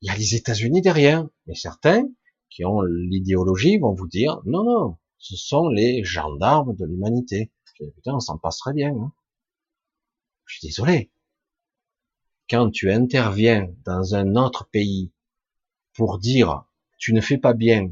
Il 0.00 0.06
y 0.06 0.10
a 0.10 0.16
les 0.16 0.36
États-Unis 0.36 0.82
derrière. 0.82 1.26
Mais 1.48 1.56
certains 1.56 2.04
qui 2.48 2.64
ont 2.64 2.80
l'idéologie 2.82 3.78
vont 3.78 3.92
vous 3.92 4.06
dire 4.06 4.40
non, 4.46 4.62
non, 4.62 4.96
ce 5.18 5.36
sont 5.36 5.66
les 5.68 6.04
gendarmes 6.04 6.76
de 6.76 6.86
l'humanité. 6.86 7.50
Putain, 7.76 8.14
on 8.14 8.20
s'en 8.20 8.38
passerait 8.38 8.72
bien. 8.72 8.94
Hein. 8.96 9.12
Je 10.46 10.58
suis 10.58 10.68
désolé. 10.68 11.10
Quand 12.48 12.70
tu 12.70 12.92
interviens 12.92 13.68
dans 13.84 14.14
un 14.14 14.36
autre 14.36 14.68
pays 14.70 15.10
pour 15.92 16.20
dire 16.20 16.66
tu 16.98 17.12
ne 17.12 17.20
fais 17.20 17.38
pas 17.38 17.52
bien, 17.52 17.90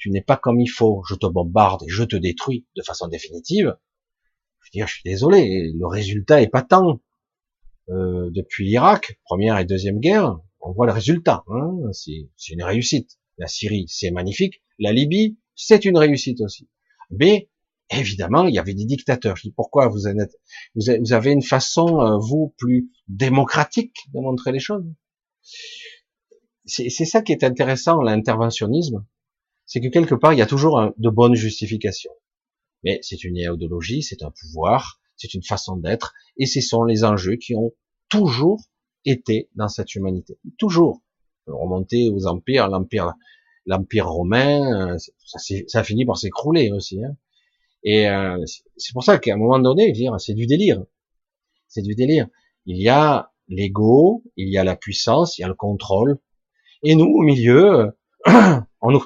tu 0.00 0.10
n'es 0.10 0.22
pas 0.22 0.36
comme 0.36 0.60
il 0.60 0.68
faut, 0.68 1.04
je 1.08 1.14
te 1.14 1.26
bombarde 1.26 1.84
et 1.84 1.88
je 1.88 2.02
te 2.02 2.16
détruis 2.16 2.66
de 2.74 2.82
façon 2.82 3.06
définitive, 3.06 3.76
je 4.60 4.68
veux 4.68 4.72
dire, 4.72 4.88
je 4.88 4.94
suis 4.94 5.02
désolé, 5.04 5.72
le 5.72 5.86
résultat 5.86 6.42
est 6.42 6.48
pas 6.48 6.62
tant. 6.62 7.00
Euh, 7.90 8.30
depuis 8.30 8.66
l'Irak, 8.66 9.18
première 9.24 9.58
et 9.58 9.64
deuxième 9.64 10.00
guerre, 10.00 10.38
on 10.60 10.72
voit 10.72 10.86
le 10.86 10.92
résultat. 10.92 11.44
Hein, 11.48 11.72
c'est 11.92 12.28
une 12.48 12.62
réussite. 12.62 13.18
La 13.36 13.46
Syrie, 13.46 13.86
c'est 13.88 14.10
magnifique. 14.10 14.62
La 14.78 14.92
Libye, 14.92 15.38
c'est 15.54 15.84
une 15.84 15.98
réussite 15.98 16.40
aussi. 16.40 16.68
Mais 17.10 17.50
évidemment, 17.90 18.46
il 18.46 18.54
y 18.54 18.58
avait 18.58 18.74
des 18.74 18.84
dictateurs. 18.84 19.36
Je 19.36 19.42
dis 19.42 19.52
pourquoi 19.52 19.88
vous, 19.88 20.06
êtes, 20.06 20.36
vous 20.74 21.12
avez 21.12 21.32
une 21.32 21.42
façon, 21.42 22.00
euh, 22.00 22.18
vous, 22.18 22.54
plus 22.56 22.90
démocratique 23.08 23.96
de 24.14 24.20
montrer 24.20 24.52
les 24.52 24.60
choses? 24.60 24.84
C'est 26.64 26.90
ça 26.90 27.20
qui 27.22 27.32
est 27.32 27.42
intéressant, 27.42 28.00
l'interventionnisme 28.00 29.04
c'est 29.70 29.80
que 29.80 29.86
quelque 29.86 30.16
part, 30.16 30.32
il 30.32 30.38
y 30.40 30.42
a 30.42 30.46
toujours 30.46 30.82
de 30.98 31.08
bonnes 31.10 31.36
justifications. 31.36 32.10
Mais 32.82 32.98
c'est 33.02 33.22
une 33.22 33.36
idéologie, 33.36 34.02
c'est 34.02 34.24
un 34.24 34.32
pouvoir, 34.32 35.00
c'est 35.16 35.32
une 35.32 35.44
façon 35.44 35.76
d'être, 35.76 36.12
et 36.36 36.46
ce 36.46 36.60
sont 36.60 36.82
les 36.82 37.04
enjeux 37.04 37.36
qui 37.36 37.54
ont 37.54 37.70
toujours 38.08 38.60
été 39.04 39.48
dans 39.54 39.68
cette 39.68 39.94
humanité. 39.94 40.40
Toujours. 40.58 41.02
Remonter 41.46 42.10
aux 42.10 42.26
empires, 42.26 42.66
l'empire, 42.66 43.12
l'empire 43.64 44.08
romain, 44.08 44.98
ça, 44.98 45.38
ça 45.68 45.78
a 45.78 45.84
fini 45.84 46.04
par 46.04 46.18
s'écrouler 46.18 46.72
aussi. 46.72 47.04
Hein. 47.04 47.16
Et 47.84 48.08
euh, 48.08 48.44
c'est 48.76 48.92
pour 48.92 49.04
ça 49.04 49.18
qu'à 49.18 49.34
un 49.34 49.36
moment 49.36 49.60
donné, 49.60 49.94
c'est 50.18 50.34
du 50.34 50.46
délire. 50.48 50.82
C'est 51.68 51.82
du 51.82 51.94
délire. 51.94 52.26
Il 52.66 52.76
y 52.76 52.88
a 52.88 53.30
l'ego, 53.46 54.24
il 54.36 54.48
y 54.48 54.58
a 54.58 54.64
la 54.64 54.74
puissance, 54.74 55.38
il 55.38 55.42
y 55.42 55.44
a 55.44 55.48
le 55.48 55.54
contrôle. 55.54 56.18
Et 56.82 56.96
nous, 56.96 57.06
au 57.06 57.22
milieu, 57.22 57.96
on 58.26 58.90
nous, 58.90 59.04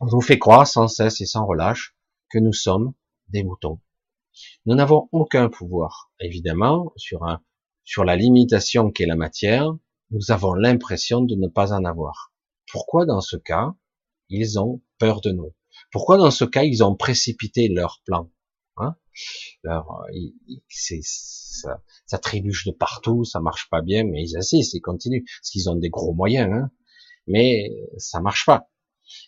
on 0.00 0.06
nous 0.06 0.20
fait 0.20 0.38
croire 0.38 0.66
sans 0.66 0.88
cesse 0.88 1.20
et 1.20 1.26
sans 1.26 1.46
relâche 1.46 1.96
que 2.30 2.38
nous 2.38 2.52
sommes 2.52 2.94
des 3.28 3.42
moutons. 3.42 3.80
Nous 4.66 4.74
n'avons 4.74 5.08
aucun 5.12 5.48
pouvoir, 5.48 6.10
évidemment, 6.20 6.92
sur 6.96 8.04
la 8.04 8.16
limitation 8.16 8.90
qu'est 8.90 9.06
la 9.06 9.16
matière. 9.16 9.72
Nous 10.10 10.30
avons 10.30 10.54
l'impression 10.54 11.20
de 11.22 11.34
ne 11.34 11.48
pas 11.48 11.72
en 11.72 11.84
avoir. 11.84 12.32
Pourquoi 12.70 13.06
dans 13.06 13.20
ce 13.20 13.36
cas, 13.36 13.74
ils 14.28 14.58
ont 14.58 14.82
peur 14.98 15.20
de 15.20 15.30
nous? 15.30 15.54
Pourquoi 15.90 16.16
dans 16.16 16.30
ce 16.30 16.44
cas, 16.44 16.64
ils 16.64 16.82
ont 16.82 16.96
précipité 16.96 17.68
leur 17.68 18.00
plan? 18.04 18.30
Hein? 18.76 18.96
Ça, 19.62 19.84
ça, 22.06 22.18
trébuche 22.18 22.66
de 22.66 22.72
partout, 22.72 23.24
ça 23.24 23.40
marche 23.40 23.68
pas 23.70 23.80
bien, 23.80 24.04
mais 24.04 24.22
ils 24.22 24.36
assistent, 24.36 24.74
ils 24.74 24.80
continuent, 24.80 25.24
parce 25.24 25.50
qu'ils 25.50 25.70
ont 25.70 25.76
des 25.76 25.90
gros 25.90 26.12
moyens, 26.12 26.52
hein 26.52 26.70
mais 27.26 27.70
ça 27.96 28.20
marche 28.20 28.44
pas. 28.46 28.68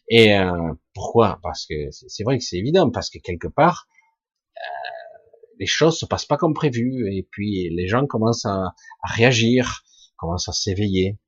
Et 0.08 0.36
euh, 0.36 0.72
pourquoi? 0.94 1.38
Parce 1.42 1.66
que 1.66 1.90
c'est 1.90 2.24
vrai 2.24 2.38
que 2.38 2.44
c'est 2.44 2.58
évident, 2.58 2.90
parce 2.90 3.10
que 3.10 3.18
quelque 3.18 3.48
part, 3.48 3.86
euh, 4.56 5.18
les 5.58 5.66
choses 5.66 5.98
se 5.98 6.06
passent 6.06 6.26
pas 6.26 6.36
comme 6.36 6.54
prévu, 6.54 7.12
et 7.12 7.26
puis 7.30 7.68
les 7.74 7.88
gens 7.88 8.06
commencent 8.06 8.46
à, 8.46 8.74
réagir, 9.02 9.84
commencent 10.16 10.48
à 10.48 10.52
s'éveiller. 10.52 11.18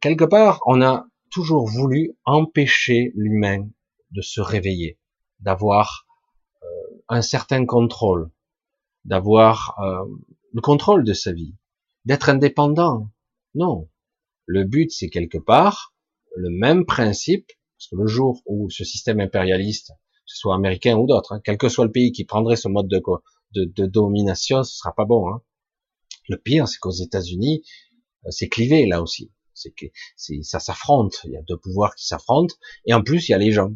Quelque 0.00 0.24
part, 0.24 0.60
on 0.66 0.80
a 0.82 1.06
toujours 1.30 1.66
voulu 1.68 2.16
empêcher 2.24 3.12
l'humain 3.14 3.68
de 4.10 4.20
se 4.20 4.40
réveiller, 4.40 4.98
d'avoir 5.40 6.06
euh, 6.62 6.66
un 7.08 7.22
certain 7.22 7.64
contrôle, 7.66 8.30
d'avoir 9.04 9.78
euh, 9.80 10.04
le 10.52 10.60
contrôle 10.60 11.04
de 11.04 11.12
sa 11.12 11.32
vie, 11.32 11.56
d'être 12.04 12.28
indépendant. 12.28 13.10
Non. 13.54 13.88
Le 14.46 14.64
but, 14.64 14.90
c'est 14.90 15.08
quelque 15.08 15.38
part 15.38 15.91
le 16.36 16.50
même 16.50 16.84
principe, 16.86 17.46
parce 17.78 17.88
que 17.88 17.96
le 17.96 18.06
jour 18.06 18.42
où 18.46 18.70
ce 18.70 18.84
système 18.84 19.20
impérialiste, 19.20 19.88
que 19.88 20.20
ce 20.26 20.36
soit 20.36 20.54
américain 20.54 20.96
ou 20.96 21.06
d'autres, 21.06 21.32
hein, 21.32 21.40
quel 21.44 21.58
que 21.58 21.68
soit 21.68 21.84
le 21.84 21.92
pays 21.92 22.12
qui 22.12 22.24
prendrait 22.24 22.56
ce 22.56 22.68
mode 22.68 22.88
de, 22.88 23.02
de, 23.54 23.64
de 23.64 23.86
domination, 23.86 24.62
ce 24.62 24.76
sera 24.76 24.94
pas 24.94 25.04
bon. 25.04 25.28
Hein. 25.28 25.42
Le 26.28 26.36
pire, 26.36 26.68
c'est 26.68 26.78
qu'aux 26.78 26.90
États-Unis, 26.90 27.62
euh, 28.26 28.30
c'est 28.30 28.48
clivé 28.48 28.86
là 28.86 29.02
aussi. 29.02 29.32
C'est 29.54 29.72
que 29.72 29.86
ça 30.42 30.60
s'affronte. 30.60 31.20
Il 31.24 31.32
y 31.32 31.36
a 31.36 31.42
deux 31.42 31.58
pouvoirs 31.58 31.94
qui 31.94 32.06
s'affrontent, 32.06 32.54
et 32.86 32.94
en 32.94 33.02
plus 33.02 33.28
il 33.28 33.32
y 33.32 33.34
a 33.34 33.38
les 33.38 33.52
gens. 33.52 33.72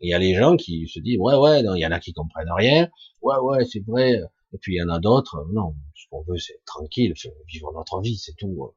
Il 0.00 0.08
y 0.08 0.14
a 0.14 0.18
les 0.18 0.34
gens 0.34 0.56
qui 0.56 0.88
se 0.88 1.00
disent 1.00 1.18
ouais 1.18 1.34
ouais, 1.34 1.62
non, 1.62 1.74
il 1.74 1.80
y 1.80 1.86
en 1.86 1.90
a 1.90 2.00
qui 2.00 2.12
comprennent 2.12 2.52
rien. 2.52 2.88
Ouais 3.20 3.36
ouais, 3.42 3.64
c'est 3.64 3.84
vrai. 3.86 4.20
Et 4.52 4.58
puis 4.58 4.74
il 4.74 4.78
y 4.78 4.82
en 4.82 4.88
a 4.88 4.98
d'autres, 5.00 5.46
non, 5.52 5.74
ce 5.94 6.06
qu'on 6.08 6.22
veut 6.22 6.38
c'est 6.38 6.60
tranquille, 6.64 7.12
vivre 7.46 7.72
notre 7.74 8.00
vie, 8.00 8.16
c'est 8.16 8.34
tout. 8.36 8.72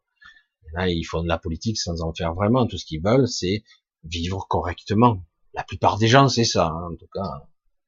Là, 0.73 0.89
ils 0.89 1.03
font 1.03 1.23
de 1.23 1.27
la 1.27 1.37
politique 1.37 1.77
sans 1.77 2.01
en 2.01 2.13
faire 2.13 2.33
vraiment. 2.33 2.65
Tout 2.65 2.77
ce 2.77 2.85
qu'ils 2.85 3.01
veulent, 3.03 3.27
c'est 3.27 3.63
vivre 4.03 4.45
correctement. 4.49 5.23
La 5.53 5.63
plupart 5.63 5.97
des 5.97 6.07
gens, 6.07 6.29
c'est 6.29 6.45
ça, 6.45 6.67
hein, 6.67 6.89
en 6.93 6.95
tout 6.95 7.09
cas, 7.13 7.47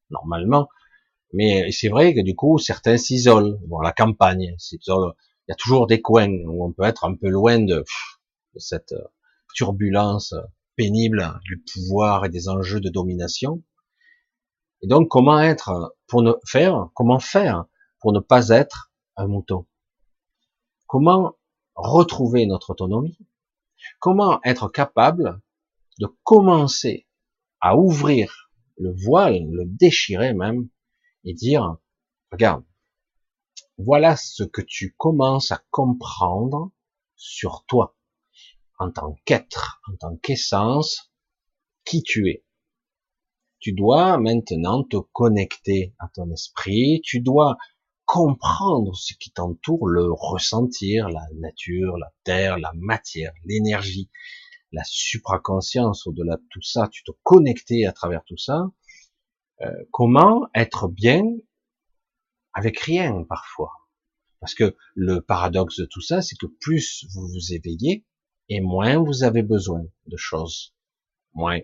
normalement. 0.10 0.68
Mais 1.34 1.72
c'est 1.72 1.90
vrai 1.90 2.14
que 2.14 2.22
du 2.22 2.36
coup, 2.36 2.58
certains 2.60 2.98
s'isolent. 2.98 3.60
Bon, 3.68 3.80
la 3.80 3.92
campagne. 3.92 4.56
Il 4.72 5.50
y 5.50 5.52
a 5.52 5.56
toujours 5.56 5.88
des 5.88 6.02
coins 6.02 6.44
où 6.46 6.66
on 6.66 6.72
peut 6.72 6.84
être 6.84 7.06
un 7.06 7.16
peu 7.16 7.30
loin 7.30 7.60
de, 7.60 7.84
cette 8.56 8.92
euh, 8.92 9.04
turbulence 9.56 10.36
pénible 10.76 11.40
du 11.44 11.62
pouvoir 11.62 12.26
et 12.26 12.30
des 12.30 12.50
enjeux 12.50 12.80
de 12.80 12.90
domination. 12.90 13.64
Et 14.82 14.88
donc, 14.88 15.10
comment 15.10 15.40
être 15.40 15.96
pour 16.08 16.22
ne 16.22 16.34
faire, 16.46 16.90
comment 16.94 17.20
faire 17.20 17.66
pour 18.00 18.14
ne 18.14 18.20
pas 18.20 18.50
être 18.50 18.92
un 19.16 19.28
mouton? 19.28 19.66
Comment 20.88 21.36
retrouver 21.76 22.46
notre 22.46 22.72
autonomie 22.72 23.18
Comment 24.00 24.40
être 24.44 24.70
capable 24.70 25.42
de 26.00 26.08
commencer 26.24 27.08
à 27.60 27.78
ouvrir 27.78 28.50
le 28.78 28.94
voile, 28.94 29.46
le 29.52 29.66
déchirer 29.66 30.34
même, 30.34 30.70
et 31.24 31.34
dire, 31.34 31.78
regarde, 32.32 32.64
voilà 33.78 34.16
ce 34.16 34.44
que 34.44 34.62
tu 34.62 34.96
commences 34.98 35.52
à 35.52 35.64
comprendre 35.70 36.72
sur 37.16 37.66
toi, 37.68 37.98
en 38.80 38.92
tant 38.92 39.16
qu'être, 39.26 39.82
en 39.92 39.96
tant 39.96 40.16
qu'essence, 40.18 41.12
qui 41.86 42.04
tu 42.04 42.30
es. 42.30 42.46
Tu 43.60 43.72
dois 43.72 44.18
maintenant 44.18 44.84
te 44.84 44.98
connecter 44.98 45.96
à 46.00 46.10
ton 46.10 46.30
esprit, 46.32 47.02
tu 47.04 47.22
dois 47.22 47.58
comprendre 48.06 48.96
ce 48.96 49.14
qui 49.14 49.32
t'entoure, 49.32 49.88
le 49.88 50.12
ressentir, 50.12 51.10
la 51.10 51.26
nature, 51.36 51.98
la 51.98 52.12
terre, 52.24 52.58
la 52.58 52.72
matière, 52.76 53.34
l'énergie, 53.46 54.10
la 54.72 54.84
supraconscience 54.86 56.08
au-delà 56.08 56.38
de 56.38 56.46
tout 56.50 56.62
ça, 56.62 56.88
tu 56.92 57.04
te 57.04 57.12
connecter 57.24 57.86
à 57.86 57.92
travers 57.92 58.24
tout 58.26 58.38
ça, 58.38 58.72
euh, 59.62 59.72
comment 59.92 60.48
être 60.56 60.88
bien 60.88 61.24
avec 62.54 62.80
rien 62.80 63.24
parfois? 63.24 63.72
Parce 64.40 64.56
que 64.56 64.76
le 64.96 65.22
paradoxe 65.22 65.80
de 65.80 65.86
tout 65.86 66.02
ça, 66.02 66.22
c'est 66.22 66.36
que 66.36 66.48
plus 66.48 67.06
vous 67.14 67.28
vous 67.28 67.54
éveillez, 67.54 68.06
et 68.50 68.60
moins 68.60 68.98
vous 68.98 69.24
avez 69.24 69.42
besoin 69.42 69.84
de 70.08 70.18
choses. 70.18 70.76
Moins. 71.34 71.62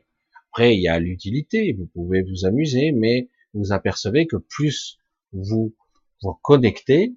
Après, 0.49 0.75
il 0.75 0.81
y 0.81 0.87
a 0.87 0.99
l'utilité, 0.99 1.73
vous 1.73 1.87
pouvez 1.87 2.23
vous 2.23 2.45
amuser, 2.45 2.91
mais 2.91 3.29
vous 3.53 3.71
apercevez 3.71 4.27
que 4.27 4.37
plus 4.37 4.97
vous 5.31 5.75
vous 6.21 6.33
connectez, 6.41 7.15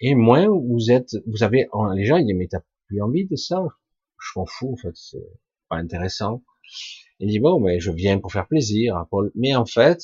et 0.00 0.14
moins 0.14 0.48
vous 0.48 0.90
êtes, 0.90 1.16
vous 1.26 1.42
avez, 1.42 1.68
les 1.94 2.04
gens, 2.04 2.16
ils 2.16 2.26
disent, 2.26 2.36
mais 2.36 2.48
t'as 2.48 2.62
plus 2.86 3.00
envie 3.02 3.26
de 3.26 3.36
ça? 3.36 3.62
Je 4.18 4.38
m'en 4.38 4.46
fous, 4.46 4.72
en 4.72 4.76
fait, 4.76 4.94
c'est 4.94 5.18
pas 5.68 5.76
intéressant. 5.76 6.42
Il 7.18 7.28
dit 7.28 7.38
bon, 7.38 7.60
mais 7.60 7.80
je 7.80 7.90
viens 7.90 8.18
pour 8.18 8.32
faire 8.32 8.48
plaisir, 8.48 9.06
Paul. 9.10 9.30
Mais 9.34 9.54
en 9.54 9.66
fait, 9.66 10.00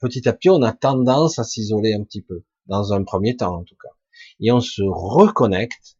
petit 0.00 0.28
à 0.28 0.32
petit, 0.32 0.50
on 0.50 0.62
a 0.62 0.72
tendance 0.72 1.38
à 1.38 1.44
s'isoler 1.44 1.94
un 1.94 2.02
petit 2.02 2.22
peu, 2.22 2.44
dans 2.66 2.92
un 2.92 3.04
premier 3.04 3.36
temps 3.36 3.56
en 3.56 3.64
tout 3.64 3.76
cas, 3.82 3.94
et 4.40 4.52
on 4.52 4.60
se 4.60 4.82
reconnecte 4.82 5.96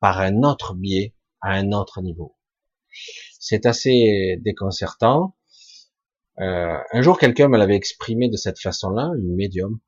par 0.00 0.20
un 0.20 0.42
autre 0.42 0.74
biais, 0.74 1.14
à 1.40 1.52
un 1.52 1.72
autre 1.72 2.00
niveau. 2.02 2.36
C'est 3.38 3.66
assez 3.66 4.38
déconcertant. 4.42 5.36
Euh, 6.40 6.78
un 6.92 7.02
jour, 7.02 7.18
quelqu'un 7.18 7.48
me 7.48 7.58
l'avait 7.58 7.76
exprimé 7.76 8.28
de 8.28 8.36
cette 8.36 8.60
façon-là, 8.60 9.12
une 9.18 9.34
médium, 9.34 9.80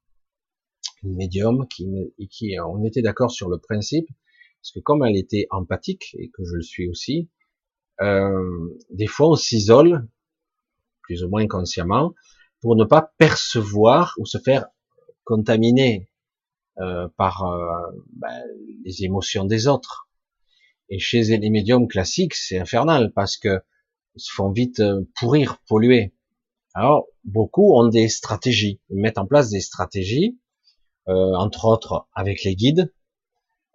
médium 1.02 1.66
qui, 1.68 1.86
qui, 2.30 2.56
on 2.60 2.84
était 2.84 3.02
d'accord 3.02 3.30
sur 3.30 3.48
le 3.48 3.58
principe, 3.58 4.08
parce 4.60 4.72
que 4.72 4.80
comme 4.80 5.04
elle 5.04 5.16
était 5.16 5.46
empathique 5.50 6.14
et 6.18 6.30
que 6.30 6.44
je 6.44 6.54
le 6.54 6.62
suis 6.62 6.88
aussi, 6.88 7.28
euh, 8.00 8.78
des 8.90 9.06
fois 9.06 9.30
on 9.30 9.36
s'isole, 9.36 10.08
plus 11.02 11.24
ou 11.24 11.28
moins 11.28 11.46
consciemment, 11.46 12.14
pour 12.60 12.76
ne 12.76 12.84
pas 12.84 13.12
percevoir 13.18 14.14
ou 14.18 14.26
se 14.26 14.38
faire 14.38 14.66
contaminer 15.24 16.10
euh, 16.78 17.08
par 17.16 17.44
euh, 17.44 17.90
ben, 18.12 18.42
les 18.84 19.04
émotions 19.04 19.44
des 19.44 19.66
autres. 19.66 20.08
Et 20.88 20.98
chez 20.98 21.22
les 21.22 21.50
médiums 21.50 21.88
classiques, 21.88 22.34
c'est 22.34 22.58
infernal 22.58 23.12
parce 23.14 23.36
que 23.36 23.60
ils 24.16 24.20
se 24.20 24.32
font 24.32 24.50
vite 24.50 24.82
pourrir, 25.14 25.58
polluer. 25.68 26.12
Alors 26.74 27.06
beaucoup 27.24 27.74
ont 27.78 27.88
des 27.88 28.08
stratégies, 28.08 28.80
mettent 28.90 29.18
en 29.18 29.26
place 29.26 29.50
des 29.50 29.60
stratégies, 29.60 30.39
entre 31.10 31.64
autres 31.66 32.06
avec 32.14 32.44
les 32.44 32.54
guides, 32.54 32.92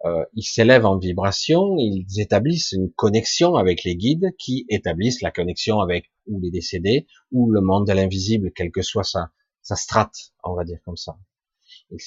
euh, 0.04 0.24
ils 0.34 0.44
s'élèvent 0.44 0.86
en 0.86 0.98
vibration, 0.98 1.76
ils 1.78 2.20
établissent 2.20 2.72
une 2.72 2.92
connexion 2.92 3.56
avec 3.56 3.82
les 3.82 3.96
guides 3.96 4.30
qui 4.38 4.66
établissent 4.68 5.22
la 5.22 5.30
connexion 5.30 5.80
avec 5.80 6.12
ou 6.26 6.38
les 6.40 6.50
décédés 6.50 7.06
ou 7.32 7.50
le 7.50 7.60
monde 7.60 7.86
de 7.86 7.92
l'invisible, 7.92 8.52
quelle 8.54 8.70
que 8.70 8.82
soit 8.82 9.04
sa, 9.04 9.30
sa 9.62 9.74
strate, 9.74 10.32
on 10.44 10.54
va 10.54 10.64
dire 10.64 10.78
comme 10.84 10.96
ça. 10.96 11.16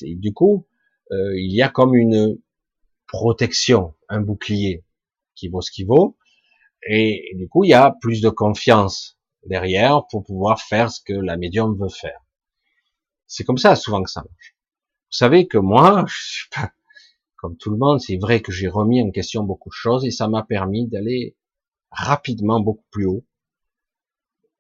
Du 0.02 0.34
coup, 0.34 0.68
euh, 1.12 1.38
il 1.38 1.54
y 1.54 1.62
a 1.62 1.70
comme 1.70 1.96
une 1.96 2.38
protection, 3.08 3.96
un 4.08 4.22
bouclier 4.22 4.86
qui 5.36 5.48
vaut 5.48 5.62
ce 5.62 5.72
qu'il 5.72 5.88
vaut, 5.88 6.18
et, 6.88 7.34
du 7.36 7.50
coup, 7.50 7.66
il 7.66 7.70
y 7.70 7.74
a 7.74 7.94
plus 8.00 8.22
de 8.22 8.30
confiance 8.30 9.18
derrière 9.46 10.08
pour 10.08 10.24
pouvoir 10.24 10.62
faire 10.62 10.92
ce 10.92 11.02
que 11.02 11.14
la 11.14 11.36
médium 11.36 11.78
veut 11.78 11.90
faire. 11.90 12.22
C'est 13.28 13.44
comme 13.44 13.58
ça 13.58 13.76
souvent 13.76 14.02
que 14.02 14.10
ça 14.10 14.22
marche. 14.22 14.56
Vous 15.12 15.18
savez 15.18 15.48
que 15.48 15.58
moi, 15.58 16.06
je 16.08 16.32
suis 16.32 16.50
pas 16.50 16.72
comme 17.36 17.58
tout 17.58 17.72
le 17.72 17.78
monde, 17.78 18.02
c'est 18.02 18.18
vrai 18.18 18.42
que 18.42 18.52
j'ai 18.52 18.68
remis 18.68 19.02
en 19.02 19.12
question 19.12 19.44
beaucoup 19.44 19.70
de 19.70 19.74
choses 19.74 20.06
et 20.06 20.12
ça 20.12 20.28
m'a 20.28 20.44
permis 20.44 20.88
d'aller 20.88 21.38
rapidement 21.90 22.60
beaucoup 22.60 22.86
plus 22.92 23.06
haut. 23.06 23.26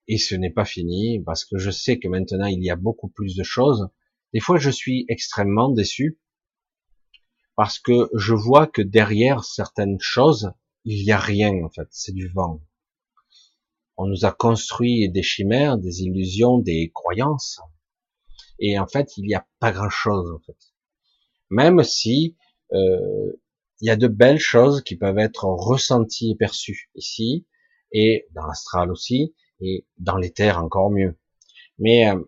Et 0.07 0.17
ce 0.17 0.33
n'est 0.33 0.49
pas 0.49 0.65
fini 0.65 1.21
parce 1.21 1.43
que 1.43 1.57
je 1.57 1.69
sais 1.69 1.99
que 1.99 2.07
maintenant 2.07 2.45
il 2.45 2.63
y 2.63 2.71
a 2.71 2.77
beaucoup 2.77 3.09
plus 3.09 3.35
de 3.35 3.43
choses. 3.43 3.89
Des 4.33 4.39
fois, 4.39 4.57
je 4.57 4.69
suis 4.69 5.05
extrêmement 5.09 5.69
déçu 5.69 6.19
parce 7.55 7.79
que 7.79 8.09
je 8.15 8.33
vois 8.33 8.65
que 8.65 8.81
derrière 8.81 9.43
certaines 9.43 9.99
choses, 9.99 10.53
il 10.85 11.03
n'y 11.03 11.11
a 11.11 11.19
rien 11.19 11.51
en 11.63 11.69
fait, 11.69 11.87
c'est 11.91 12.13
du 12.13 12.29
vent. 12.29 12.61
On 13.97 14.07
nous 14.07 14.23
a 14.23 14.31
construit 14.31 15.09
des 15.11 15.23
chimères, 15.23 15.77
des 15.77 16.03
illusions, 16.03 16.57
des 16.59 16.89
croyances, 16.95 17.59
et 18.59 18.77
en 18.79 18.87
fait, 18.87 19.17
il 19.17 19.25
n'y 19.25 19.35
a 19.35 19.47
pas 19.59 19.71
grand-chose 19.71 20.31
en 20.31 20.39
fait. 20.39 20.57
Même 21.49 21.83
si 21.83 22.37
euh, 22.73 23.33
il 23.81 23.87
y 23.87 23.89
a 23.89 23.95
de 23.95 24.07
belles 24.07 24.39
choses 24.39 24.83
qui 24.83 24.95
peuvent 24.95 25.17
être 25.17 25.45
ressenties 25.45 26.31
et 26.31 26.35
perçues 26.35 26.91
ici, 26.95 27.47
et 27.91 28.27
dans 28.31 28.45
l'astral 28.45 28.91
aussi, 28.91 29.33
et 29.61 29.87
dans 29.97 30.17
les 30.17 30.31
terres 30.31 30.63
encore 30.63 30.91
mieux. 30.91 31.17
Mais 31.79 32.09
euh, 32.09 32.21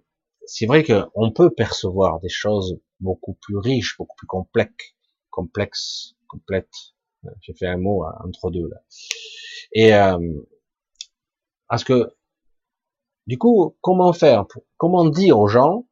c'est 0.45 0.65
vrai 0.65 0.83
qu'on 0.83 1.31
peut 1.31 1.51
percevoir 1.51 2.19
des 2.19 2.29
choses 2.29 2.79
beaucoup 2.99 3.33
plus 3.41 3.57
riches, 3.57 3.97
beaucoup 3.97 4.15
plus 4.15 4.27
complexes, 4.27 4.95
complexes, 5.29 6.15
complètes. 6.27 6.95
J'ai 7.41 7.53
fait 7.53 7.67
un 7.67 7.77
mot 7.77 8.03
entre 8.23 8.49
deux 8.49 8.67
là. 8.67 8.77
Et 9.73 9.93
euh, 9.93 10.17
parce 11.67 11.83
que 11.83 12.15
du 13.27 13.37
coup, 13.37 13.77
comment 13.81 14.13
faire 14.13 14.45
Comment 14.77 15.05
dire 15.05 15.37
aux 15.37 15.47
gens 15.47 15.85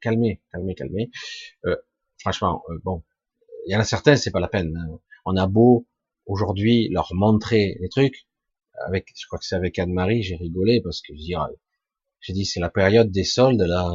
Calmez, 0.00 0.40
calmez, 0.52 0.74
calmez. 0.74 1.10
Euh, 1.64 1.76
franchement, 2.18 2.62
euh, 2.70 2.78
bon, 2.84 3.02
il 3.66 3.72
y 3.72 3.76
en 3.76 3.80
a 3.80 3.84
certains, 3.84 4.16
c'est 4.16 4.30
pas 4.30 4.40
la 4.40 4.48
peine. 4.48 4.76
Hein. 4.76 5.00
On 5.24 5.36
a 5.36 5.46
beau 5.46 5.86
aujourd'hui 6.26 6.88
leur 6.90 7.12
montrer 7.14 7.76
les 7.80 7.88
trucs. 7.88 8.26
Avec, 8.86 9.08
je 9.16 9.26
crois 9.26 9.38
que 9.38 9.44
c'est 9.44 9.56
avec 9.56 9.78
Anne-Marie, 9.78 10.22
j'ai 10.22 10.36
rigolé 10.36 10.80
parce 10.82 11.00
que 11.00 11.14
je 11.14 11.18
dis, 11.18 11.34
j'ai 12.20 12.32
dit 12.34 12.44
c'est 12.44 12.60
la 12.60 12.68
période 12.70 13.10
des 13.10 13.24
soldes 13.24 13.62
là. 13.62 13.90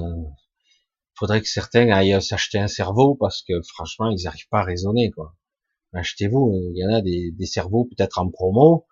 Faudrait 1.13 1.41
que 1.41 1.47
certains 1.47 1.89
aillent 1.89 2.19
s'acheter 2.21 2.57
un 2.57 2.67
cerveau 2.67 3.13
parce 3.15 3.43
que 3.43 3.61
franchement 3.61 4.09
ils 4.09 4.23
n'arrivent 4.23 4.47
pas 4.49 4.61
à 4.61 4.63
raisonner 4.63 5.11
quoi. 5.11 5.35
Achetez-vous, 5.93 6.71
il 6.73 6.79
y 6.79 6.85
en 6.85 6.93
a 6.95 7.01
des, 7.01 7.31
des 7.31 7.45
cerveaux 7.45 7.85
peut-être 7.85 8.17
en 8.17 8.29
promo 8.29 8.87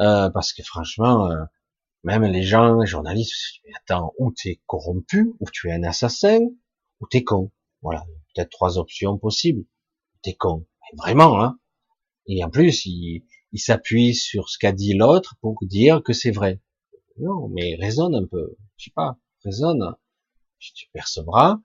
euh, 0.00 0.30
parce 0.30 0.52
que 0.52 0.62
franchement, 0.62 1.30
euh, 1.30 1.44
même 2.04 2.24
les 2.24 2.42
gens, 2.42 2.80
les 2.80 2.86
journalistes, 2.86 3.60
mais 3.64 3.72
attends, 3.76 4.12
ou 4.18 4.32
t'es 4.32 4.60
corrompu, 4.66 5.34
ou 5.40 5.46
tu 5.52 5.68
es 5.68 5.72
un 5.72 5.84
assassin, 5.84 6.40
ou 7.00 7.06
t'es 7.06 7.24
con. 7.24 7.50
Voilà, 7.82 8.04
peut-être 8.34 8.50
trois 8.50 8.78
options 8.78 9.18
possibles. 9.18 9.64
T'es 10.22 10.34
con. 10.34 10.66
Mais 10.82 10.96
vraiment, 10.98 11.42
hein. 11.42 11.58
Et 12.26 12.44
en 12.44 12.50
plus, 12.50 12.86
il, 12.86 13.24
il 13.52 13.58
s'appuie 13.58 14.14
sur 14.14 14.48
ce 14.48 14.58
qu'a 14.58 14.72
dit 14.72 14.94
l'autre 14.94 15.36
pour 15.40 15.56
dire 15.62 16.02
que 16.02 16.12
c'est 16.12 16.30
vrai. 16.30 16.60
Non, 17.18 17.48
mais 17.48 17.74
raisonne 17.76 18.14
un 18.14 18.26
peu. 18.26 18.56
Je 18.76 18.84
sais 18.84 18.92
pas, 18.94 19.18
raisonne. 19.44 19.94
Tu 20.58 20.88
percevras 20.92 21.58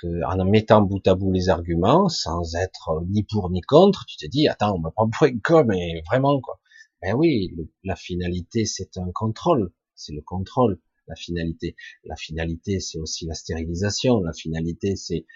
que 0.00 0.24
en 0.24 0.44
mettant 0.44 0.80
bout 0.80 1.06
à 1.06 1.14
bout 1.14 1.32
les 1.32 1.48
arguments, 1.48 2.08
sans 2.08 2.54
être 2.54 3.02
ni 3.08 3.24
pour 3.24 3.50
ni 3.50 3.60
contre, 3.60 4.06
tu 4.06 4.16
te 4.16 4.26
dis, 4.26 4.48
attends, 4.48 4.74
on 4.76 4.78
me 4.78 4.90
prend 4.90 5.10
pour 5.10 5.26
une 5.26 5.40
con, 5.40 5.64
mais 5.66 6.02
vraiment, 6.06 6.40
quoi. 6.40 6.60
Ben 7.02 7.14
oui, 7.14 7.54
la 7.84 7.96
finalité, 7.96 8.64
c'est 8.64 8.96
un 8.98 9.10
contrôle. 9.12 9.72
C'est 9.94 10.12
le 10.12 10.22
contrôle, 10.22 10.80
la 11.06 11.14
finalité. 11.14 11.76
La 12.04 12.16
finalité, 12.16 12.80
c'est 12.80 12.98
aussi 12.98 13.26
la 13.26 13.34
stérilisation. 13.34 14.20
La 14.20 14.32
finalité, 14.32 14.96
c'est 14.96 15.26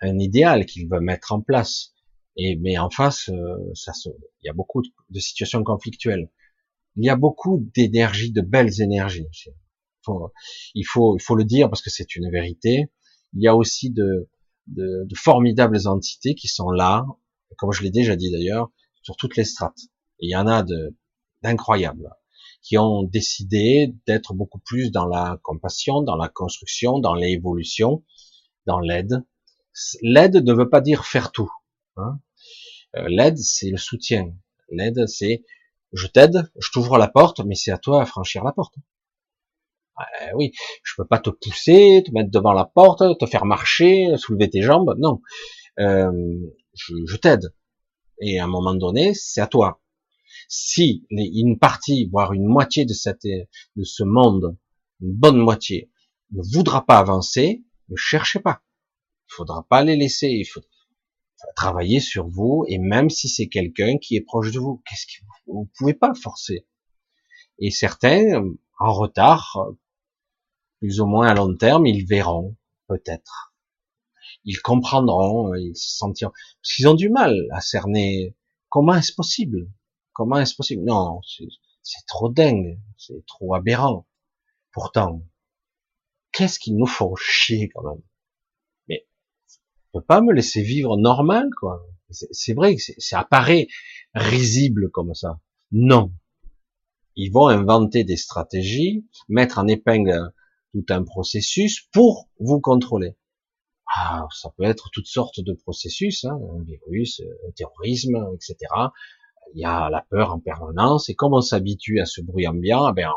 un 0.00 0.18
idéal 0.18 0.66
qu'il 0.66 0.88
veut 0.88 1.00
mettre 1.00 1.32
en 1.32 1.40
place. 1.40 1.94
Et 2.36 2.56
mais 2.56 2.78
en 2.78 2.90
face, 2.90 3.28
euh, 3.28 3.72
il 4.42 4.46
y 4.46 4.48
a 4.48 4.52
beaucoup 4.52 4.82
de, 5.10 5.20
situations 5.20 5.62
conflictuelles. 5.62 6.30
Il 6.96 7.04
y 7.04 7.08
a 7.08 7.16
beaucoup 7.16 7.68
d'énergie, 7.74 8.32
de 8.32 8.40
belles 8.40 8.80
énergies. 8.80 9.26
il 10.74 10.84
faut, 10.84 11.16
le 11.36 11.44
dire 11.44 11.68
parce 11.70 11.82
que 11.82 11.90
c'est 11.90 12.16
une 12.16 12.30
vérité. 12.30 12.86
Il 13.34 13.42
y 13.42 13.48
a 13.48 13.54
aussi 13.56 13.90
de 13.90 14.28
formidables 15.14 15.86
entités 15.86 16.34
qui 16.34 16.48
sont 16.48 16.70
là, 16.70 17.04
comme 17.56 17.72
je 17.72 17.82
l'ai 17.82 17.90
déjà 17.90 18.16
dit 18.16 18.30
d'ailleurs, 18.30 18.70
sur 19.02 19.16
toutes 19.16 19.36
les 19.36 19.44
strates. 19.44 19.88
Il 20.20 20.30
y 20.30 20.36
en 20.36 20.46
a 20.46 20.64
d'incroyables 21.42 22.10
qui 22.62 22.78
ont 22.78 23.02
décidé 23.02 23.94
d'être 24.06 24.32
beaucoup 24.32 24.58
plus 24.58 24.90
dans 24.90 25.06
la 25.06 25.38
compassion, 25.42 26.02
dans 26.02 26.16
la 26.16 26.28
construction, 26.28 26.98
dans 26.98 27.14
l'évolution, 27.14 28.02
dans 28.66 28.78
l'aide. 28.78 29.24
L'aide 30.02 30.36
ne 30.36 30.52
veut 30.54 30.70
pas 30.70 30.80
dire 30.80 31.04
faire 31.04 31.30
tout. 31.30 31.50
Hein. 31.96 32.18
Euh, 32.96 33.06
l'aide, 33.08 33.38
c'est 33.38 33.70
le 33.70 33.76
soutien. 33.76 34.34
L'aide, 34.70 35.06
c'est 35.06 35.44
je 35.92 36.06
t'aide, 36.06 36.50
je 36.58 36.70
t'ouvre 36.72 36.96
la 36.98 37.08
porte, 37.08 37.40
mais 37.44 37.54
c'est 37.54 37.70
à 37.70 37.78
toi 37.78 38.02
à 38.02 38.06
franchir 38.06 38.42
la 38.44 38.52
porte. 38.52 38.74
Euh, 40.00 40.30
oui, 40.34 40.52
je 40.82 40.94
peux 40.96 41.06
pas 41.06 41.20
te 41.20 41.30
pousser, 41.30 42.02
te 42.04 42.10
mettre 42.12 42.30
devant 42.30 42.52
la 42.52 42.64
porte, 42.64 43.02
te 43.18 43.26
faire 43.26 43.44
marcher, 43.44 44.16
soulever 44.16 44.50
tes 44.50 44.62
jambes. 44.62 44.94
Non, 44.98 45.20
euh, 45.78 46.10
je, 46.72 46.94
je 47.06 47.16
t'aide. 47.16 47.54
Et 48.20 48.40
à 48.40 48.44
un 48.44 48.48
moment 48.48 48.74
donné, 48.74 49.12
c'est 49.14 49.40
à 49.40 49.46
toi. 49.46 49.82
Si 50.48 51.06
une 51.10 51.58
partie, 51.58 52.06
voire 52.06 52.32
une 52.32 52.46
moitié 52.46 52.84
de, 52.84 52.94
cette, 52.94 53.24
de 53.24 53.84
ce 53.84 54.02
monde, 54.02 54.56
une 55.00 55.12
bonne 55.12 55.38
moitié, 55.38 55.90
ne 56.32 56.42
voudra 56.42 56.84
pas 56.84 56.98
avancer, 56.98 57.64
ne 57.88 57.96
cherchez 57.96 58.40
pas. 58.40 58.62
Il 59.28 59.34
faudra 59.34 59.66
pas 59.68 59.82
les 59.82 59.96
laisser. 59.96 60.28
Il 60.28 60.44
faut 60.44 60.60
travailler 61.56 62.00
sur 62.00 62.26
vous, 62.26 62.64
et 62.68 62.78
même 62.78 63.10
si 63.10 63.28
c'est 63.28 63.48
quelqu'un 63.48 63.98
qui 63.98 64.16
est 64.16 64.22
proche 64.22 64.52
de 64.52 64.58
vous, 64.58 64.82
qu'est-ce 64.86 65.06
que 65.06 65.24
vous, 65.46 65.70
pouvez 65.76 65.94
pas 65.94 66.14
forcer. 66.14 66.66
Et 67.58 67.70
certains, 67.70 68.42
en 68.78 68.92
retard, 68.92 69.58
plus 70.78 71.00
ou 71.00 71.06
moins 71.06 71.28
à 71.28 71.34
long 71.34 71.54
terme, 71.54 71.86
ils 71.86 72.06
verront, 72.06 72.56
peut-être. 72.88 73.54
Ils 74.44 74.60
comprendront, 74.60 75.54
ils 75.54 75.76
se 75.76 75.96
sentiront, 75.96 76.32
parce 76.32 76.74
qu'ils 76.74 76.88
ont 76.88 76.94
du 76.94 77.08
mal 77.08 77.46
à 77.52 77.60
cerner 77.60 78.34
comment 78.68 78.94
est-ce 78.94 79.12
possible? 79.12 79.70
Comment 80.14 80.38
est-ce 80.38 80.54
possible? 80.54 80.84
Non, 80.84 81.20
c'est 81.82 82.06
trop 82.06 82.28
dingue, 82.28 82.80
c'est 82.96 83.26
trop 83.26 83.54
aberrant. 83.54 84.06
Pourtant, 84.72 85.22
qu'est-ce 86.32 86.58
qu'ils 86.58 86.76
nous 86.76 86.86
font 86.86 87.14
chier 87.16 87.68
quand 87.68 87.82
même? 87.82 88.02
Mais, 88.88 89.06
on 89.92 89.98
peut 89.98 90.04
pas 90.04 90.20
me 90.20 90.32
laisser 90.32 90.62
vivre 90.62 90.96
normal, 90.96 91.50
quoi. 91.60 91.84
C'est 92.10 92.54
vrai 92.54 92.76
que 92.76 92.82
ça 92.98 93.20
apparaît 93.20 93.66
risible 94.14 94.90
comme 94.90 95.14
ça. 95.14 95.40
Non. 95.72 96.12
Ils 97.16 97.30
vont 97.30 97.48
inventer 97.48 98.04
des 98.04 98.16
stratégies, 98.16 99.08
mettre 99.28 99.58
en 99.58 99.66
épingle 99.66 100.32
tout 100.72 100.84
un 100.90 101.02
processus 101.02 101.88
pour 101.92 102.30
vous 102.38 102.60
contrôler. 102.60 103.16
Ah, 103.96 104.26
ça 104.32 104.50
peut 104.56 104.64
être 104.64 104.90
toutes 104.92 105.06
sortes 105.06 105.40
de 105.40 105.52
processus, 105.52 106.24
hein, 106.24 106.38
un 106.56 106.62
virus, 106.62 107.20
un 107.46 107.50
terrorisme, 107.52 108.16
etc. 108.34 108.56
Il 109.54 109.60
y 109.60 109.64
a 109.64 109.88
la 109.90 110.02
peur 110.10 110.32
en 110.32 110.40
permanence, 110.40 111.08
et 111.08 111.14
comme 111.14 111.32
on 111.32 111.40
s'habitue 111.40 112.00
à 112.00 112.06
ce 112.06 112.20
bruit 112.20 112.46
ambiant, 112.46 112.90
eh 112.90 112.92
ben 112.92 113.10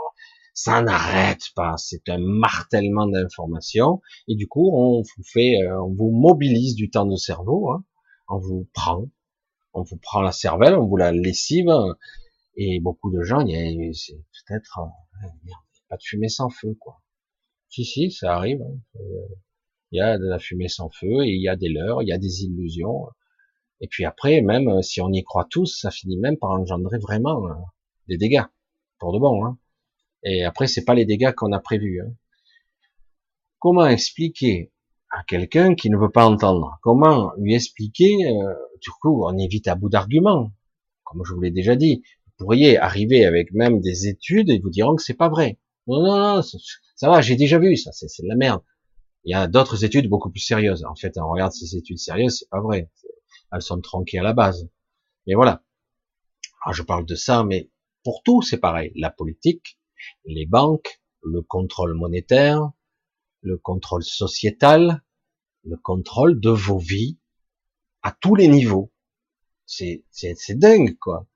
ça 0.54 0.82
n'arrête 0.82 1.44
pas. 1.56 1.76
C'est 1.78 2.10
un 2.10 2.20
martèlement 2.20 3.08
d'informations, 3.08 4.02
et 4.28 4.36
du 4.36 4.48
coup, 4.48 4.70
on 4.74 5.02
vous 5.02 5.24
fait, 5.24 5.62
euh, 5.64 5.82
on 5.84 5.94
vous 5.94 6.12
mobilise 6.12 6.76
du 6.76 6.90
temps 6.90 7.06
de 7.06 7.16
cerveau, 7.16 7.72
hein, 7.72 7.84
on 8.30 8.38
vous 8.40 8.68
prend, 8.74 9.06
on 9.74 9.84
vous 9.84 9.98
prend 9.98 10.22
la 10.22 10.32
cervelle, 10.32 10.76
on 10.76 10.88
vous 10.88 10.98
la 10.98 11.12
lessive, 11.12 11.72
et 12.56 12.80
beaucoup 12.80 13.12
de 13.12 13.22
gens, 13.22 13.46
c'est 13.46 14.16
peut-être, 14.48 14.80
euh, 15.24 15.52
pas 15.90 15.98
de 15.98 16.04
fumée 16.04 16.30
sans 16.30 16.50
feu, 16.50 16.76
quoi. 16.80 17.02
Si, 17.70 17.86
si, 17.86 18.12
ça 18.12 18.36
arrive. 18.36 18.62
Hein. 18.62 19.00
Il 19.92 19.98
y 19.98 20.02
a 20.02 20.18
de 20.18 20.26
la 20.26 20.40
fumée 20.40 20.68
sans 20.68 20.90
feu 20.90 21.24
et 21.24 21.30
il 21.30 21.42
y 21.42 21.48
a 21.48 21.56
des 21.56 21.70
leurres, 21.70 22.02
il 22.02 22.10
y 22.10 22.14
a 22.14 22.18
des 22.18 22.44
illusions. 22.44 23.08
Et 23.82 23.88
puis 23.88 24.06
après, 24.06 24.42
même 24.42 24.68
euh, 24.68 24.82
si 24.82 25.02
on 25.02 25.12
y 25.12 25.24
croit 25.24 25.48
tous, 25.50 25.80
ça 25.82 25.92
finit 25.92 26.18
même 26.18 26.38
par 26.38 26.52
engendrer 26.52 26.98
vraiment 27.00 27.48
euh, 27.48 27.54
des 28.08 28.18
dégâts, 28.18 28.46
pour 29.00 29.14
de 29.14 29.20
bon. 29.20 29.46
Hein. 29.46 29.58
Et 30.24 30.44
après, 30.44 30.68
c'est 30.68 30.84
pas 30.84 30.96
les 30.96 31.06
dégâts 31.06 31.34
qu'on 31.34 31.52
a 31.52 31.60
prévus. 31.60 32.02
Hein. 32.02 32.12
Comment 33.60 33.88
expliquer 33.88 34.72
à 35.12 35.24
quelqu'un 35.24 35.76
qui 35.76 35.90
ne 35.90 35.98
veut 35.98 36.12
pas 36.12 36.26
entendre? 36.26 36.80
Comment 36.82 37.32
lui 37.38 37.56
expliquer 37.56 38.28
euh, 38.28 38.54
Du 38.82 38.90
coup, 39.02 39.26
on 39.26 39.38
évite 39.38 39.68
à 39.68 39.76
bout 39.76 39.90
d'arguments? 39.90 40.52
Comme 41.04 41.24
je 41.24 41.34
vous 41.34 41.42
l'ai 41.42 41.52
déjà 41.52 41.76
dit, 41.76 42.04
vous 42.26 42.46
pourriez 42.46 42.78
arriver 42.78 43.26
avec 43.26 43.54
même 43.54 43.80
des 43.80 44.08
études 44.08 44.50
et 44.50 44.60
vous 44.60 44.70
diront 44.70 44.96
que 44.96 45.04
c'est 45.04 45.14
pas 45.14 45.30
vrai. 45.30 45.60
Non, 45.88 46.04
non, 46.04 46.36
non, 46.36 46.42
ça 46.42 47.10
va, 47.10 47.22
j'ai 47.22 47.36
déjà 47.36 47.60
vu 47.60 47.78
ça, 47.78 47.92
c'est 47.94 48.24
de 48.24 48.28
la 48.28 48.36
merde. 48.36 48.62
Il 49.24 49.32
y 49.32 49.34
a 49.34 49.48
d'autres 49.48 49.86
études 49.86 50.10
beaucoup 50.10 50.30
plus 50.30 50.42
sérieuses. 50.42 50.84
En 50.84 50.96
fait, 50.96 51.18
on 51.18 51.30
regarde 51.30 51.54
ces 51.54 51.76
études 51.76 52.00
sérieuses, 52.00 52.40
c'est 52.40 52.50
pas 52.50 52.62
vrai. 52.62 52.90
Elles 53.52 53.62
sont 53.62 53.82
tronquées 53.82 54.20
à 54.20 54.24
la 54.24 54.34
base. 54.34 54.70
Mais 55.26 55.36
voilà. 55.36 55.64
Alors, 56.64 56.74
je 56.74 56.84
parle 56.84 57.06
de 57.06 57.16
ça, 57.16 57.44
mais 57.44 57.70
pour 58.04 58.24
tout, 58.24 58.42
c'est 58.42 58.58
pareil. 58.58 58.92
La 58.96 59.10
politique, 59.10 59.80
les 60.26 60.46
banques, 60.46 61.02
le 61.24 61.42
contrôle 61.42 61.94
monétaire, 61.94 62.72
le 63.42 63.58
contrôle 63.58 64.04
sociétal, 64.04 65.04
le 65.64 65.78
contrôle 65.78 66.40
de 66.40 66.50
vos 66.50 66.78
vies 66.78 67.20
à 68.02 68.12
tous 68.12 68.36
les 68.36 68.48
niveaux. 68.48 68.92
C'est 69.66 70.04
dingue, 70.56 70.98
quoi 70.98 71.28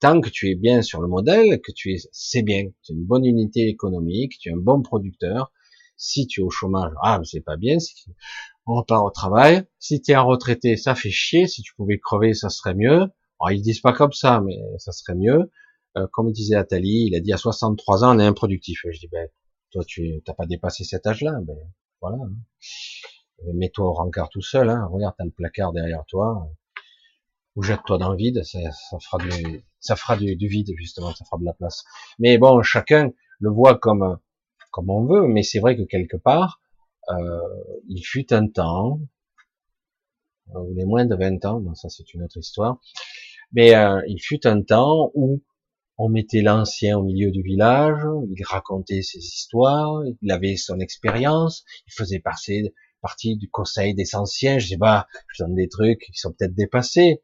tant 0.00 0.20
que 0.20 0.30
tu 0.30 0.50
es 0.50 0.54
bien 0.54 0.82
sur 0.82 1.00
le 1.00 1.08
modèle, 1.08 1.60
que 1.60 1.72
tu 1.72 1.92
es, 1.92 1.98
c'est 2.10 2.42
bien, 2.42 2.64
tu 2.82 2.92
es 2.92 2.94
une 2.94 3.04
bonne 3.04 3.26
unité 3.26 3.68
économique, 3.68 4.38
tu 4.38 4.48
es 4.48 4.52
un 4.52 4.56
bon 4.56 4.82
producteur. 4.82 5.52
Si 5.96 6.26
tu 6.26 6.40
es 6.40 6.42
au 6.42 6.48
chômage, 6.48 6.92
ah, 7.02 7.20
c'est 7.24 7.42
pas 7.42 7.58
bien. 7.58 7.76
On 8.66 8.74
repart 8.74 9.04
au 9.04 9.10
travail. 9.10 9.64
Si 9.78 10.00
tu 10.00 10.12
es 10.12 10.14
un 10.14 10.22
retraité, 10.22 10.76
ça 10.76 10.94
fait 10.94 11.10
chier. 11.10 11.46
Si 11.46 11.62
tu 11.62 11.74
pouvais 11.74 11.98
crever, 11.98 12.34
ça 12.34 12.50
serait 12.50 12.74
mieux. 12.74 13.08
Alors, 13.40 13.52
ils 13.52 13.62
disent 13.62 13.80
pas 13.80 13.92
comme 13.92 14.12
ça, 14.12 14.40
mais 14.40 14.58
ça 14.78 14.92
serait 14.92 15.14
mieux. 15.14 15.50
Euh, 15.96 16.06
comme 16.12 16.30
disait 16.30 16.56
Attali, 16.56 17.06
il 17.08 17.16
a 17.16 17.20
dit 17.20 17.32
à 17.32 17.36
63 17.36 18.04
ans, 18.04 18.16
on 18.16 18.18
est 18.18 18.24
improductif. 18.24 18.80
je 18.84 18.98
dis, 18.98 19.08
ben, 19.08 19.28
toi, 19.70 19.82
tu 19.86 20.22
n'as 20.26 20.34
pas 20.34 20.46
dépassé 20.46 20.84
cet 20.84 21.06
âge-là. 21.06 21.32
Ben, 21.42 21.56
voilà. 22.00 22.18
Hein. 22.22 23.52
Mets-toi 23.54 23.86
au 23.86 23.92
rencard 23.94 24.28
tout 24.28 24.42
seul. 24.42 24.68
Hein. 24.68 24.86
Regarde, 24.92 25.14
t'as 25.18 25.24
le 25.24 25.30
placard 25.30 25.72
derrière 25.72 26.04
toi. 26.06 26.48
Ou 27.56 27.62
jette-toi 27.62 27.98
dans 27.98 28.10
le 28.10 28.16
vide. 28.16 28.44
Ça, 28.44 28.58
ça 28.70 28.98
fera 29.00 29.18
du, 29.18 29.64
ça 29.80 29.96
fera 29.96 30.16
du, 30.16 30.36
vide 30.36 30.70
justement, 30.76 31.12
ça 31.14 31.24
fera 31.24 31.38
de 31.38 31.44
la 31.44 31.54
place. 31.54 31.84
Mais 32.18 32.38
bon, 32.38 32.62
chacun 32.62 33.10
le 33.40 33.50
voit 33.50 33.78
comme 33.78 34.18
comme 34.70 34.90
on 34.90 35.04
veut, 35.04 35.26
mais 35.26 35.42
c'est 35.42 35.58
vrai 35.58 35.76
que 35.76 35.82
quelque 35.82 36.16
part, 36.16 36.60
euh, 37.10 37.40
il 37.88 38.02
fut 38.02 38.32
un 38.32 38.46
temps, 38.48 39.00
ou 40.54 40.74
les 40.74 40.84
moins 40.84 41.06
de 41.06 41.14
20 41.14 41.44
ans, 41.44 41.74
ça 41.74 41.88
c'est 41.88 42.12
une 42.14 42.22
autre 42.22 42.38
histoire, 42.38 42.80
mais 43.52 43.74
euh, 43.74 44.00
il 44.06 44.18
fut 44.18 44.46
un 44.46 44.62
temps 44.62 45.10
où 45.14 45.42
on 45.98 46.08
mettait 46.08 46.40
l'ancien 46.40 46.98
au 46.98 47.02
milieu 47.02 47.30
du 47.30 47.42
village, 47.42 48.02
il 48.34 48.42
racontait 48.44 49.02
ses 49.02 49.18
histoires, 49.18 50.02
il 50.22 50.32
avait 50.32 50.56
son 50.56 50.80
expérience, 50.80 51.64
il 51.86 51.92
faisait 51.92 52.20
partie, 52.20 52.72
partie 53.02 53.36
du 53.36 53.50
conseil 53.50 53.94
des 53.94 54.14
anciens, 54.14 54.58
je 54.58 54.68
sais 54.68 54.78
pas, 54.78 55.06
je 55.28 55.44
donne 55.44 55.54
des 55.54 55.68
trucs 55.68 56.00
qui 56.00 56.18
sont 56.18 56.32
peut-être 56.32 56.54
dépassés, 56.54 57.22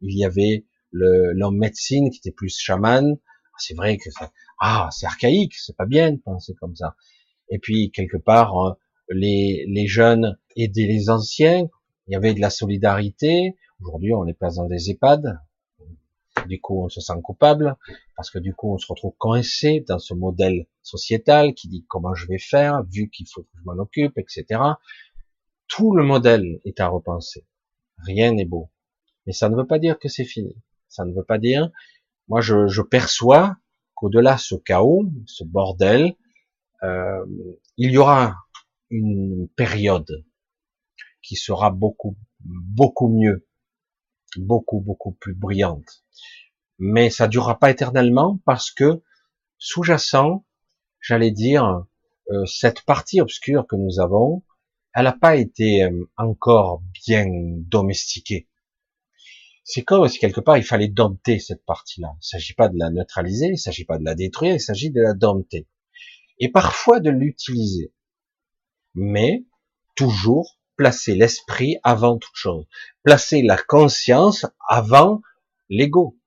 il 0.00 0.16
y 0.16 0.24
avait 0.24 0.64
l'homme 0.92 1.58
médecine 1.58 2.10
qui 2.10 2.18
était 2.18 2.32
plus 2.32 2.56
chaman. 2.58 3.16
C'est 3.58 3.74
vrai 3.74 3.96
que 3.96 4.10
ah, 4.60 4.88
c'est 4.92 5.06
archaïque, 5.06 5.54
c'est 5.54 5.76
pas 5.76 5.86
bien 5.86 6.12
de 6.12 6.18
penser 6.18 6.54
comme 6.54 6.74
ça. 6.74 6.96
Et 7.48 7.58
puis 7.58 7.90
quelque 7.90 8.16
part, 8.16 8.56
euh, 8.58 8.72
les, 9.10 9.64
les 9.68 9.86
jeunes 9.86 10.36
aidaient 10.56 10.86
les 10.86 11.10
anciens. 11.10 11.68
Il 12.06 12.12
y 12.12 12.16
avait 12.16 12.34
de 12.34 12.40
la 12.40 12.50
solidarité. 12.50 13.56
Aujourd'hui, 13.80 14.14
on 14.14 14.22
les 14.22 14.34
place 14.34 14.56
dans 14.56 14.66
des 14.66 14.90
EHPAD. 14.90 15.38
Du 16.46 16.60
coup, 16.60 16.82
on 16.84 16.88
se 16.88 17.00
sent 17.00 17.20
coupable 17.22 17.76
parce 18.16 18.30
que 18.30 18.38
du 18.38 18.54
coup, 18.54 18.74
on 18.74 18.78
se 18.78 18.86
retrouve 18.88 19.14
coincé 19.18 19.84
dans 19.86 19.98
ce 19.98 20.14
modèle 20.14 20.66
sociétal 20.82 21.54
qui 21.54 21.68
dit 21.68 21.84
comment 21.88 22.14
je 22.14 22.26
vais 22.26 22.38
faire, 22.38 22.82
vu 22.90 23.08
qu'il 23.08 23.26
faut 23.32 23.42
que 23.42 23.48
je 23.58 23.62
m'en 23.64 23.80
occupe, 23.80 24.18
etc. 24.18 24.60
Tout 25.68 25.94
le 25.94 26.04
modèle 26.04 26.60
est 26.64 26.80
à 26.80 26.88
repenser. 26.88 27.46
Rien 28.04 28.32
n'est 28.32 28.44
beau. 28.44 28.70
Mais 29.26 29.32
ça 29.32 29.48
ne 29.48 29.56
veut 29.56 29.66
pas 29.66 29.78
dire 29.78 29.98
que 29.98 30.08
c'est 30.08 30.24
fini. 30.24 30.54
Ça 30.88 31.04
ne 31.04 31.14
veut 31.14 31.24
pas 31.24 31.38
dire, 31.38 31.70
moi 32.28 32.40
je, 32.40 32.66
je 32.66 32.82
perçois 32.82 33.56
qu'au-delà 33.94 34.34
de 34.34 34.40
ce 34.40 34.54
chaos, 34.56 35.06
ce 35.26 35.44
bordel, 35.44 36.14
euh, 36.82 37.24
il 37.76 37.92
y 37.92 37.98
aura 37.98 38.36
une 38.90 39.48
période 39.56 40.24
qui 41.22 41.36
sera 41.36 41.70
beaucoup, 41.70 42.16
beaucoup 42.40 43.08
mieux, 43.08 43.46
beaucoup, 44.36 44.80
beaucoup 44.80 45.12
plus 45.12 45.34
brillante. 45.34 46.04
Mais 46.78 47.10
ça 47.10 47.28
durera 47.28 47.58
pas 47.58 47.70
éternellement 47.70 48.40
parce 48.44 48.70
que 48.70 49.02
sous-jacent, 49.58 50.44
j'allais 51.00 51.30
dire, 51.30 51.86
euh, 52.30 52.44
cette 52.46 52.82
partie 52.82 53.20
obscure 53.20 53.66
que 53.66 53.76
nous 53.76 54.00
avons, 54.00 54.42
elle 54.94 55.04
n'a 55.04 55.12
pas 55.12 55.36
été 55.36 55.84
euh, 55.84 56.10
encore 56.16 56.82
bien 57.06 57.26
domestiquée. 57.28 58.48
C'est 59.64 59.82
comme 59.82 60.06
si 60.08 60.18
quelque 60.18 60.40
part 60.40 60.58
il 60.58 60.64
fallait 60.64 60.88
dompter 60.88 61.38
cette 61.38 61.64
partie-là. 61.64 62.10
Il 62.14 62.18
ne 62.18 62.22
s'agit 62.22 62.54
pas 62.54 62.68
de 62.68 62.78
la 62.78 62.90
neutraliser, 62.90 63.46
il 63.46 63.52
ne 63.52 63.56
s'agit 63.56 63.84
pas 63.84 63.98
de 63.98 64.04
la 64.04 64.14
détruire, 64.14 64.54
il 64.54 64.60
s'agit 64.60 64.90
de 64.90 65.00
la 65.00 65.14
dompter. 65.14 65.66
Et 66.38 66.50
parfois 66.50 67.00
de 67.00 67.10
l'utiliser. 67.10 67.92
Mais 68.94 69.44
toujours 69.96 70.58
placer 70.76 71.14
l'esprit 71.14 71.76
avant 71.82 72.18
toute 72.18 72.34
chose. 72.34 72.66
Placer 73.02 73.42
la 73.42 73.56
conscience 73.56 74.46
avant 74.68 75.20
l'ego. 75.68 76.18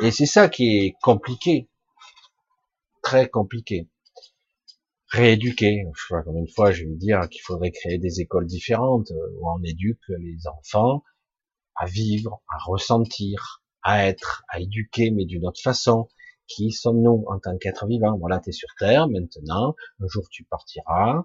Et 0.00 0.10
c'est 0.10 0.26
ça 0.26 0.48
qui 0.48 0.78
est 0.78 0.94
compliqué. 1.02 1.68
Très 3.02 3.28
compliqué. 3.28 3.88
Rééduquer. 5.08 5.84
Je 5.94 6.00
sais 6.00 6.14
pas 6.14 6.22
combien 6.22 6.42
de 6.42 6.50
fois 6.50 6.72
je 6.72 6.84
vais 6.84 6.94
dire 6.94 7.28
qu'il 7.28 7.42
faudrait 7.42 7.70
créer 7.70 7.98
des 7.98 8.20
écoles 8.20 8.46
différentes 8.46 9.10
où 9.10 9.50
on 9.50 9.62
éduque 9.62 10.08
les 10.08 10.46
enfants 10.46 11.02
à 11.74 11.86
vivre, 11.86 12.42
à 12.48 12.58
ressentir, 12.64 13.62
à 13.82 14.06
être, 14.06 14.44
à 14.48 14.60
éduquer, 14.60 15.10
mais 15.10 15.24
d'une 15.24 15.46
autre 15.46 15.60
façon. 15.62 16.08
Qui 16.48 16.70
sommes-nous 16.70 17.24
en 17.28 17.38
tant 17.38 17.56
qu'être 17.56 17.86
vivant 17.86 18.18
Voilà, 18.18 18.40
tu 18.40 18.50
es 18.50 18.52
sur 18.52 18.68
Terre 18.78 19.08
maintenant, 19.08 19.74
un 20.00 20.06
jour 20.08 20.28
tu 20.30 20.44
partiras, 20.44 21.24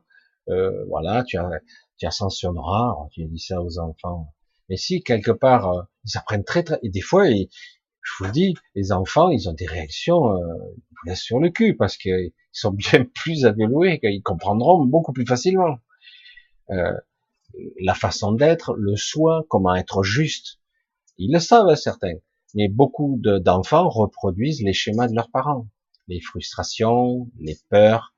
euh, 0.50 0.86
voilà, 0.86 1.24
tu, 1.24 1.38
as, 1.38 1.50
tu 1.98 2.06
ascensionneras, 2.06 2.96
tu 3.12 3.26
dis 3.26 3.40
ça 3.40 3.62
aux 3.62 3.80
enfants. 3.80 4.34
Mais 4.70 4.78
si, 4.78 5.02
quelque 5.02 5.32
part, 5.32 5.72
euh, 5.72 5.82
ils 6.06 6.18
apprennent 6.18 6.44
très 6.44 6.64
très... 6.64 6.80
Et 6.84 6.90
des 6.90 7.02
fois, 7.02 7.26
je 7.30 8.14
vous 8.20 8.26
le 8.26 8.32
dis, 8.32 8.56
les 8.76 8.92
enfants, 8.92 9.30
ils 9.30 9.50
ont 9.50 9.54
des 9.54 9.66
réactions 9.66 10.34
euh, 10.36 11.16
sur 11.16 11.40
le 11.40 11.50
cul, 11.50 11.76
parce 11.76 11.98
qu'ils 11.98 12.32
sont 12.52 12.72
bien 12.74 13.06
plus 13.06 13.46
évolués, 13.46 14.00
qu'ils 14.00 14.24
comprendront 14.24 14.86
beaucoup 14.86 15.14
plus 15.14 15.26
facilement. 15.26 15.78
Euh, 16.70 16.94
la 17.80 17.94
façon 17.94 18.34
d'être, 18.34 18.76
le 18.76 18.96
soin, 18.96 19.44
comment 19.50 19.76
être 19.76 20.04
juste. 20.04 20.60
Ils 21.18 21.32
le 21.32 21.40
savent, 21.40 21.74
certains. 21.76 22.16
Mais 22.54 22.68
beaucoup 22.70 23.20
d'enfants 23.22 23.90
reproduisent 23.90 24.62
les 24.64 24.74
schémas 24.74 25.08
de 25.08 25.16
leurs 25.16 25.32
parents. 25.32 25.68
Les 26.08 26.22
frustrations, 26.22 27.30
les 27.40 27.58
peurs. 27.70 28.14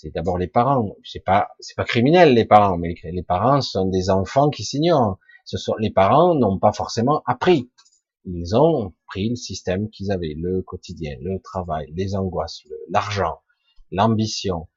C'est 0.00 0.10
d'abord 0.10 0.38
les 0.38 0.48
parents. 0.48 0.96
C'est 1.04 1.24
pas, 1.24 1.50
c'est 1.60 1.76
pas 1.76 1.84
criminel, 1.84 2.34
les 2.34 2.44
parents, 2.44 2.78
mais 2.78 2.94
les 3.04 3.22
parents 3.22 3.60
sont 3.60 3.86
des 3.86 4.10
enfants 4.10 4.50
qui 4.50 4.64
s'ignorent. 4.64 5.18
Ce 5.44 5.58
sont, 5.58 5.74
les 5.78 5.90
parents 5.90 6.34
n'ont 6.34 6.58
pas 6.58 6.72
forcément 6.72 7.22
appris. 7.26 7.70
Ils 8.24 8.56
ont 8.56 8.94
pris 9.06 9.28
le 9.28 9.36
système 9.36 9.90
qu'ils 9.90 10.10
avaient, 10.10 10.34
le 10.36 10.62
quotidien, 10.62 11.16
le 11.20 11.40
travail, 11.40 11.92
les 11.94 12.14
angoisses, 12.14 12.62
l'argent, 12.88 13.40
l'ambition. 13.90 14.68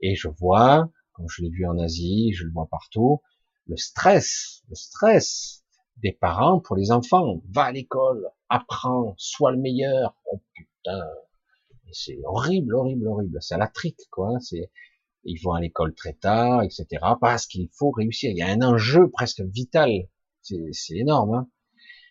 Et 0.00 0.16
je 0.16 0.28
vois, 0.28 0.88
comme 1.12 1.28
je 1.28 1.42
l'ai 1.42 1.50
vu 1.50 1.66
en 1.66 1.78
Asie, 1.78 2.32
je 2.32 2.44
le 2.44 2.52
vois 2.52 2.66
partout, 2.66 3.20
le 3.66 3.76
stress, 3.76 4.62
le 4.68 4.74
stress 4.74 5.64
des 5.98 6.12
parents 6.12 6.60
pour 6.60 6.76
les 6.76 6.90
enfants. 6.90 7.40
Va 7.50 7.64
à 7.64 7.72
l'école, 7.72 8.28
apprends, 8.48 9.14
sois 9.18 9.52
le 9.52 9.58
meilleur. 9.58 10.16
Oh 10.30 10.40
putain, 10.52 11.04
c'est 11.94 12.18
horrible, 12.24 12.74
horrible, 12.74 13.08
horrible. 13.08 13.38
C'est 13.40 13.56
la 13.56 13.68
trique, 13.68 14.00
quoi. 14.10 14.30
C'est, 14.40 14.70
ils 15.24 15.40
vont 15.42 15.52
à 15.52 15.60
l'école 15.60 15.94
très 15.94 16.14
tard, 16.14 16.62
etc. 16.62 16.86
Parce 17.20 17.46
qu'il 17.46 17.68
faut 17.72 17.90
réussir. 17.90 18.30
Il 18.30 18.36
y 18.36 18.42
a 18.42 18.48
un 18.48 18.62
enjeu 18.62 19.10
presque 19.10 19.40
vital. 19.40 19.90
C'est 20.42 20.96
énorme. 20.96 21.34
Hein. 21.34 21.48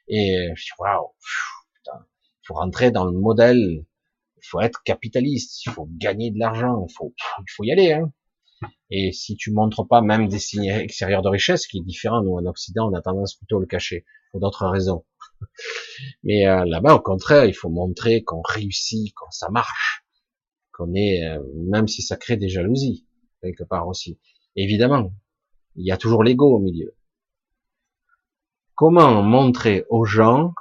Et 0.07 0.49
je 0.55 0.73
waouh, 0.79 1.09
putain, 1.75 2.05
il 2.41 2.47
faut 2.47 2.55
rentrer 2.55 2.91
dans 2.91 3.05
le 3.05 3.17
modèle. 3.17 3.86
Il 4.38 4.45
faut 4.45 4.61
être 4.61 4.81
capitaliste. 4.84 5.65
Il 5.65 5.71
faut 5.71 5.88
gagner 5.91 6.31
de 6.31 6.39
l'argent. 6.39 6.86
Il 6.89 6.93
faut, 6.93 7.13
il 7.39 7.51
faut 7.51 7.63
y 7.63 7.71
aller. 7.71 7.93
Hein. 7.93 8.11
Et 8.89 9.11
si 9.11 9.36
tu 9.36 9.51
montres 9.51 9.88
pas 9.88 10.01
même 10.01 10.27
des 10.27 10.39
signes 10.39 10.69
extérieurs 10.69 11.21
de 11.21 11.29
richesse, 11.29 11.67
qui 11.67 11.79
est 11.79 11.84
différent, 11.84 12.21
nous 12.21 12.36
en 12.36 12.45
Occident, 12.45 12.89
on 12.89 12.93
a 12.93 13.01
tendance 13.01 13.36
plutôt 13.36 13.57
à 13.57 13.61
le 13.61 13.65
cacher, 13.65 14.05
pour 14.31 14.39
d'autres 14.39 14.67
raisons. 14.67 15.05
Mais 16.23 16.47
euh, 16.47 16.65
là-bas, 16.65 16.95
au 16.95 17.01
contraire, 17.01 17.45
il 17.45 17.53
faut 17.53 17.69
montrer 17.69 18.23
qu'on 18.23 18.41
réussit, 18.41 19.13
qu'on 19.13 19.31
ça 19.31 19.49
marche, 19.49 20.05
qu'on 20.71 20.93
est, 20.93 21.25
euh, 21.25 21.39
même 21.69 21.87
si 21.87 22.01
ça 22.01 22.17
crée 22.17 22.37
des 22.37 22.49
jalousies 22.49 23.05
quelque 23.41 23.63
part 23.63 23.87
aussi. 23.87 24.19
Évidemment, 24.55 25.13
il 25.75 25.85
y 25.85 25.91
a 25.91 25.97
toujours 25.97 26.23
l'ego 26.23 26.55
au 26.55 26.59
milieu. 26.59 26.95
Comment 28.75 29.21
montrer 29.21 29.85
aux 29.89 30.05
gens 30.05 30.53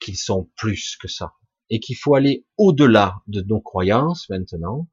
qu'ils 0.00 0.18
sont 0.18 0.50
plus 0.56 0.96
que 0.96 1.08
ça 1.08 1.32
et 1.70 1.80
qu'il 1.80 1.96
faut 1.96 2.14
aller 2.14 2.44
au-delà 2.58 3.22
de 3.26 3.40
nos 3.42 3.60
croyances 3.60 4.28
maintenant? 4.28 4.88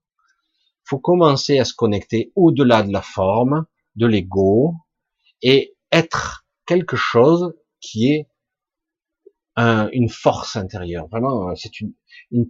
Faut 0.83 0.99
commencer 0.99 1.59
à 1.59 1.65
se 1.65 1.73
connecter 1.73 2.31
au-delà 2.35 2.83
de 2.83 2.91
la 2.91 3.01
forme, 3.01 3.65
de 3.95 4.05
l'ego, 4.05 4.75
et 5.41 5.75
être 5.91 6.45
quelque 6.65 6.95
chose 6.95 7.53
qui 7.79 8.11
est 8.11 8.27
une 9.57 10.09
force 10.09 10.55
intérieure. 10.55 11.07
Vraiment, 11.09 11.53
c'est 11.55 11.81
une, 11.81 11.93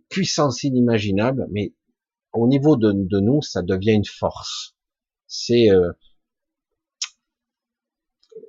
puissance 0.09 0.63
inimaginable, 0.63 1.47
mais 1.51 1.73
au 2.33 2.47
niveau 2.47 2.77
de, 2.77 3.19
nous, 3.19 3.41
ça 3.41 3.61
devient 3.61 3.93
une 3.93 4.05
force. 4.05 4.75
C'est, 5.27 5.71
euh, 5.71 5.91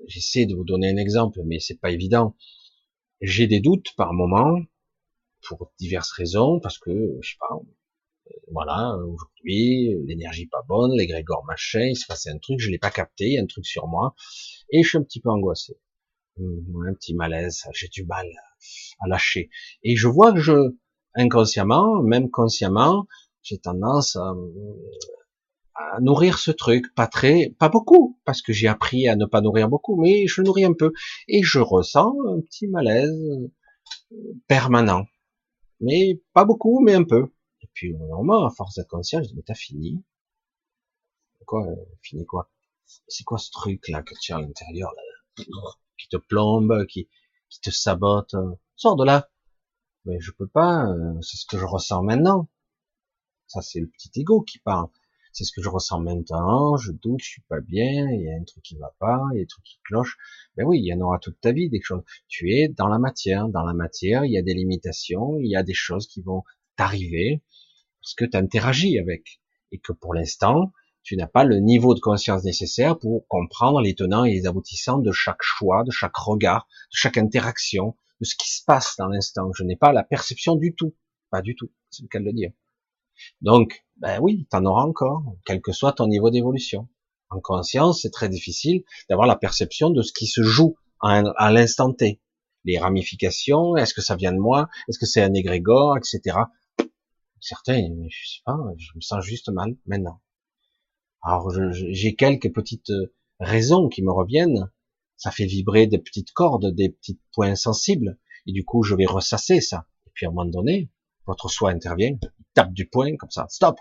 j'essaie 0.06 0.46
de 0.46 0.54
vous 0.54 0.64
donner 0.64 0.90
un 0.90 0.96
exemple, 0.96 1.40
mais 1.44 1.58
c'est 1.60 1.78
pas 1.78 1.90
évident. 1.90 2.36
J'ai 3.20 3.46
des 3.46 3.60
doutes 3.60 3.94
par 3.96 4.12
moment, 4.12 4.60
pour 5.46 5.72
diverses 5.78 6.12
raisons, 6.12 6.60
parce 6.60 6.78
que, 6.78 7.18
je 7.20 7.30
sais 7.30 7.36
pas, 7.38 7.58
voilà, 8.50 8.96
aujourd'hui, 8.96 9.94
l'énergie 10.06 10.46
pas 10.46 10.62
bonne, 10.66 10.96
les 10.96 11.06
grégores 11.06 11.44
machin, 11.46 11.86
il 11.90 11.96
se 11.96 12.06
passe 12.06 12.26
un 12.26 12.38
truc, 12.38 12.60
je 12.60 12.70
l'ai 12.70 12.78
pas 12.78 12.90
capté, 12.90 13.38
un 13.38 13.46
truc 13.46 13.66
sur 13.66 13.88
moi, 13.88 14.14
et 14.70 14.82
je 14.82 14.88
suis 14.88 14.98
un 14.98 15.02
petit 15.02 15.20
peu 15.20 15.30
angoissé. 15.30 15.78
Hum, 16.38 16.86
un 16.88 16.94
petit 16.94 17.14
malaise, 17.14 17.62
j'ai 17.74 17.88
du 17.88 18.04
mal 18.04 18.26
à 19.00 19.08
lâcher. 19.08 19.50
Et 19.82 19.96
je 19.96 20.08
vois 20.08 20.32
que 20.32 20.40
je, 20.40 20.76
inconsciemment, 21.14 22.02
même 22.02 22.30
consciemment, 22.30 23.06
j'ai 23.42 23.58
tendance 23.58 24.16
à, 24.16 24.34
à, 25.74 26.00
nourrir 26.00 26.38
ce 26.38 26.50
truc, 26.50 26.94
pas 26.94 27.06
très, 27.06 27.54
pas 27.58 27.68
beaucoup, 27.68 28.18
parce 28.24 28.40
que 28.42 28.52
j'ai 28.52 28.68
appris 28.68 29.08
à 29.08 29.16
ne 29.16 29.26
pas 29.26 29.40
nourrir 29.40 29.68
beaucoup, 29.68 30.00
mais 30.00 30.26
je 30.26 30.42
nourris 30.42 30.64
un 30.64 30.74
peu. 30.74 30.92
Et 31.28 31.42
je 31.42 31.58
ressens 31.58 32.14
un 32.28 32.40
petit 32.40 32.66
malaise 32.68 33.12
permanent. 34.48 35.06
Mais 35.80 36.20
pas 36.32 36.44
beaucoup, 36.44 36.80
mais 36.80 36.94
un 36.94 37.04
peu 37.04 37.30
puis 37.74 37.94
normalement, 37.94 38.46
à 38.46 38.50
force 38.50 38.74
d'être 38.76 38.88
conscient, 38.88 39.22
je 39.22 39.28
dis, 39.28 39.34
mais 39.36 39.42
t'as 39.42 39.54
fini. 39.54 40.04
Quoi, 41.46 41.66
euh, 41.66 41.76
fini 42.02 42.24
quoi? 42.24 42.50
C'est 43.08 43.24
quoi 43.24 43.38
ce 43.38 43.50
truc 43.50 43.88
là 43.88 44.02
que 44.02 44.14
tu 44.20 44.32
as 44.32 44.36
à 44.36 44.40
l'intérieur 44.40 44.92
qui 45.98 46.08
te 46.08 46.16
plombe, 46.16 46.86
qui, 46.86 47.08
qui 47.48 47.60
te 47.60 47.70
sabote 47.70 48.34
Sors 48.76 48.96
de 48.96 49.04
là. 49.04 49.30
Mais 50.04 50.18
je 50.20 50.32
peux 50.32 50.48
pas, 50.48 50.86
euh, 50.86 51.20
c'est 51.20 51.36
ce 51.36 51.46
que 51.46 51.58
je 51.58 51.64
ressens 51.64 52.02
maintenant. 52.02 52.48
Ça, 53.46 53.62
c'est 53.62 53.80
le 53.80 53.86
petit 53.86 54.10
ego 54.20 54.40
qui 54.42 54.58
parle. 54.58 54.88
C'est 55.32 55.44
ce 55.44 55.52
que 55.52 55.62
je 55.62 55.68
ressens 55.68 56.00
maintenant, 56.00 56.76
je 56.76 56.92
doute, 56.92 57.20
je 57.22 57.30
suis 57.30 57.42
pas 57.42 57.60
bien, 57.60 58.10
il 58.10 58.22
y 58.22 58.30
a 58.30 58.36
un 58.36 58.44
truc 58.44 58.62
qui 58.62 58.76
va 58.76 58.94
pas, 58.98 59.22
il 59.32 59.38
y 59.38 59.40
a 59.40 59.42
un 59.42 59.46
truc 59.46 59.64
qui 59.64 59.78
cloche. 59.84 60.18
Ben 60.56 60.66
oui, 60.66 60.80
il 60.80 60.84
y 60.84 60.92
en 60.92 61.00
aura 61.00 61.18
toute 61.18 61.40
ta 61.40 61.52
vie 61.52 61.70
des 61.70 61.80
choses. 61.80 62.02
Tu 62.28 62.52
es 62.52 62.68
dans 62.68 62.88
la 62.88 62.98
matière, 62.98 63.48
dans 63.48 63.62
la 63.62 63.72
matière, 63.72 64.26
il 64.26 64.32
y 64.32 64.36
a 64.36 64.42
des 64.42 64.52
limitations, 64.52 65.38
il 65.38 65.48
y 65.48 65.56
a 65.56 65.62
des 65.62 65.74
choses 65.74 66.06
qui 66.06 66.20
vont 66.20 66.42
t'arriver, 66.76 67.42
parce 68.02 68.14
que 68.14 68.26
tu 68.26 68.36
interagis 68.36 68.98
avec, 68.98 69.40
et 69.70 69.78
que 69.78 69.92
pour 69.92 70.12
l'instant, 70.12 70.72
tu 71.02 71.16
n'as 71.16 71.26
pas 71.26 71.44
le 71.44 71.58
niveau 71.58 71.94
de 71.94 72.00
conscience 72.00 72.44
nécessaire 72.44 72.98
pour 72.98 73.26
comprendre 73.28 73.80
les 73.80 73.94
tenants 73.94 74.24
et 74.24 74.32
les 74.32 74.46
aboutissants 74.46 74.98
de 74.98 75.12
chaque 75.12 75.42
choix, 75.42 75.84
de 75.84 75.90
chaque 75.90 76.16
regard, 76.16 76.66
de 76.92 76.96
chaque 76.96 77.18
interaction, 77.18 77.96
de 78.20 78.24
ce 78.24 78.36
qui 78.36 78.50
se 78.50 78.64
passe 78.64 78.96
dans 78.98 79.08
l'instant. 79.08 79.50
Je 79.54 79.64
n'ai 79.64 79.76
pas 79.76 79.92
la 79.92 80.04
perception 80.04 80.54
du 80.54 80.74
tout, 80.74 80.94
pas 81.30 81.42
du 81.42 81.56
tout, 81.56 81.70
c'est 81.90 82.02
le 82.02 82.08
cas 82.08 82.20
de 82.20 82.24
le 82.24 82.32
dire. 82.32 82.52
Donc, 83.40 83.84
ben 83.96 84.20
oui, 84.20 84.46
tu 84.50 84.56
en 84.56 84.64
auras 84.64 84.84
encore, 84.84 85.22
quel 85.44 85.60
que 85.60 85.72
soit 85.72 85.92
ton 85.92 86.06
niveau 86.06 86.30
d'évolution. 86.30 86.88
En 87.30 87.40
conscience, 87.40 88.02
c'est 88.02 88.10
très 88.10 88.28
difficile 88.28 88.84
d'avoir 89.08 89.26
la 89.26 89.36
perception 89.36 89.90
de 89.90 90.02
ce 90.02 90.12
qui 90.12 90.26
se 90.26 90.42
joue 90.42 90.76
à 91.00 91.50
l'instant 91.50 91.92
T. 91.92 92.20
Les 92.64 92.78
ramifications, 92.78 93.76
est-ce 93.76 93.92
que 93.92 94.02
ça 94.02 94.14
vient 94.14 94.32
de 94.32 94.38
moi, 94.38 94.68
est-ce 94.88 94.98
que 94.98 95.06
c'est 95.06 95.22
un 95.22 95.34
égrégore, 95.34 95.96
etc 95.96 96.36
certains, 97.42 97.88
je 98.08 98.28
sais 98.28 98.40
pas, 98.44 98.56
je 98.78 98.90
me 98.94 99.00
sens 99.00 99.24
juste 99.24 99.50
mal 99.50 99.76
maintenant. 99.84 100.21
Alors 101.22 101.50
j'ai 101.72 102.14
quelques 102.14 102.52
petites 102.52 102.90
euh, 102.90 103.14
raisons 103.38 103.88
qui 103.88 104.02
me 104.02 104.10
reviennent. 104.10 104.70
Ça 105.16 105.30
fait 105.30 105.46
vibrer 105.46 105.86
des 105.86 105.98
petites 105.98 106.32
cordes, 106.32 106.74
des 106.74 106.88
petits 106.88 107.20
points 107.32 107.54
sensibles, 107.54 108.18
et 108.46 108.52
du 108.52 108.64
coup 108.64 108.82
je 108.82 108.96
vais 108.96 109.06
ressasser 109.06 109.60
ça. 109.60 109.86
Et 110.06 110.10
puis 110.14 110.26
à 110.26 110.30
un 110.30 110.32
moment 110.32 110.50
donné, 110.50 110.90
votre 111.26 111.48
soi 111.48 111.70
intervient, 111.70 112.08
il 112.20 112.44
tape 112.54 112.72
du 112.72 112.88
poing 112.88 113.16
comme 113.16 113.30
ça, 113.30 113.46
stop. 113.48 113.78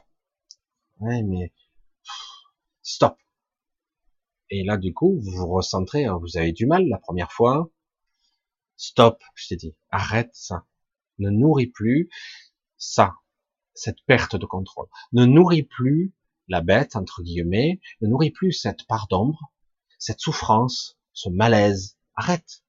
Ouais, 0.99 1.23
mais 1.23 1.51
stop. 2.83 3.17
Et 4.51 4.63
là, 4.63 4.77
du 4.77 4.93
coup, 4.93 5.19
vous 5.19 5.31
vous 5.31 5.47
recentrez, 5.47 6.05
hein, 6.05 6.19
vous 6.21 6.37
avez 6.37 6.51
du 6.51 6.65
mal 6.65 6.87
la 6.87 6.99
première 6.99 7.31
fois. 7.31 7.71
Stop, 8.75 9.23
je 9.33 9.47
t'ai 9.47 9.55
dit, 9.55 9.75
arrête 9.89 10.31
ça. 10.33 10.65
Ne 11.19 11.29
nourris 11.29 11.67
plus 11.67 12.09
ça, 12.77 13.13
cette 13.73 14.03
perte 14.05 14.35
de 14.35 14.45
contrôle. 14.45 14.87
Ne 15.13 15.25
nourris 15.25 15.63
plus 15.63 16.13
la 16.51 16.61
bête, 16.61 16.95
entre 16.95 17.23
guillemets, 17.23 17.79
ne 18.01 18.07
nourris 18.07 18.29
plus 18.29 18.51
cette 18.51 18.85
part 18.85 19.07
d'ombre, 19.09 19.51
cette 19.97 20.19
souffrance, 20.19 20.99
ce 21.13 21.29
malaise. 21.29 21.97
Arrête. 22.15 22.63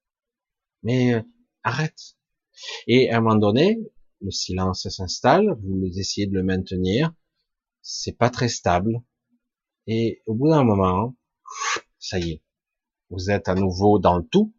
Mais 0.83 1.14
euh, 1.14 1.22
arrête. 1.64 2.16
Et 2.87 3.11
à 3.11 3.18
un 3.18 3.20
moment 3.20 3.37
donné, 3.37 3.78
le 4.20 4.30
silence 4.30 4.89
s'installe, 4.89 5.57
vous 5.62 5.99
essayez 5.99 6.28
de 6.28 6.35
le 6.35 6.45
maintenir, 6.45 7.12
c'est 7.80 8.16
pas 8.16 8.30
très 8.30 8.49
stable. 8.49 9.03
Et 9.89 10.22
au 10.26 10.35
bout 10.35 10.49
d'un 10.49 10.64
moment, 10.64 11.16
ça 11.99 12.20
y 12.20 12.30
est, 12.30 12.43
vous 13.11 13.30
êtes 13.30 13.49
à 13.49 13.57
nouveau 13.57 13.99
dans 13.99 14.16
le 14.16 14.24
tout, 14.24 14.55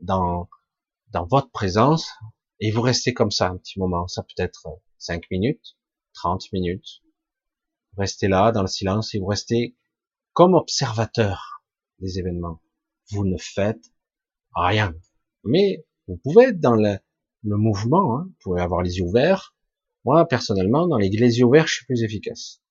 dans, 0.00 0.48
dans 1.10 1.26
votre 1.26 1.50
présence, 1.50 2.10
et 2.58 2.70
vous 2.70 2.80
restez 2.80 3.12
comme 3.12 3.30
ça 3.30 3.48
un 3.50 3.58
petit 3.58 3.78
moment. 3.78 4.08
Ça 4.08 4.22
peut 4.22 4.42
être 4.42 4.66
5 4.96 5.30
minutes, 5.30 5.76
30 6.14 6.50
minutes. 6.52 7.01
Vous 7.92 8.00
restez 8.00 8.28
là, 8.28 8.52
dans 8.52 8.62
le 8.62 8.68
silence, 8.68 9.14
et 9.14 9.18
vous 9.18 9.26
restez 9.26 9.76
comme 10.32 10.54
observateur 10.54 11.62
des 11.98 12.18
événements. 12.18 12.60
Vous 13.10 13.26
ne 13.26 13.36
faites 13.36 13.92
rien. 14.54 14.94
Mais 15.44 15.84
vous 16.08 16.16
pouvez 16.16 16.44
être 16.46 16.60
dans 16.60 16.74
le, 16.74 16.98
mouvement, 17.44 18.16
hein. 18.16 18.24
vous 18.26 18.36
pouvez 18.42 18.62
avoir 18.62 18.82
les 18.82 18.98
yeux 18.98 19.04
ouverts. 19.04 19.54
Moi, 20.04 20.26
personnellement, 20.26 20.86
dans 20.86 20.96
les, 20.96 21.10
les 21.10 21.38
yeux 21.38 21.44
ouverts, 21.44 21.66
je 21.66 21.74
suis 21.74 21.86
plus 21.86 22.02
efficace. 22.02 22.62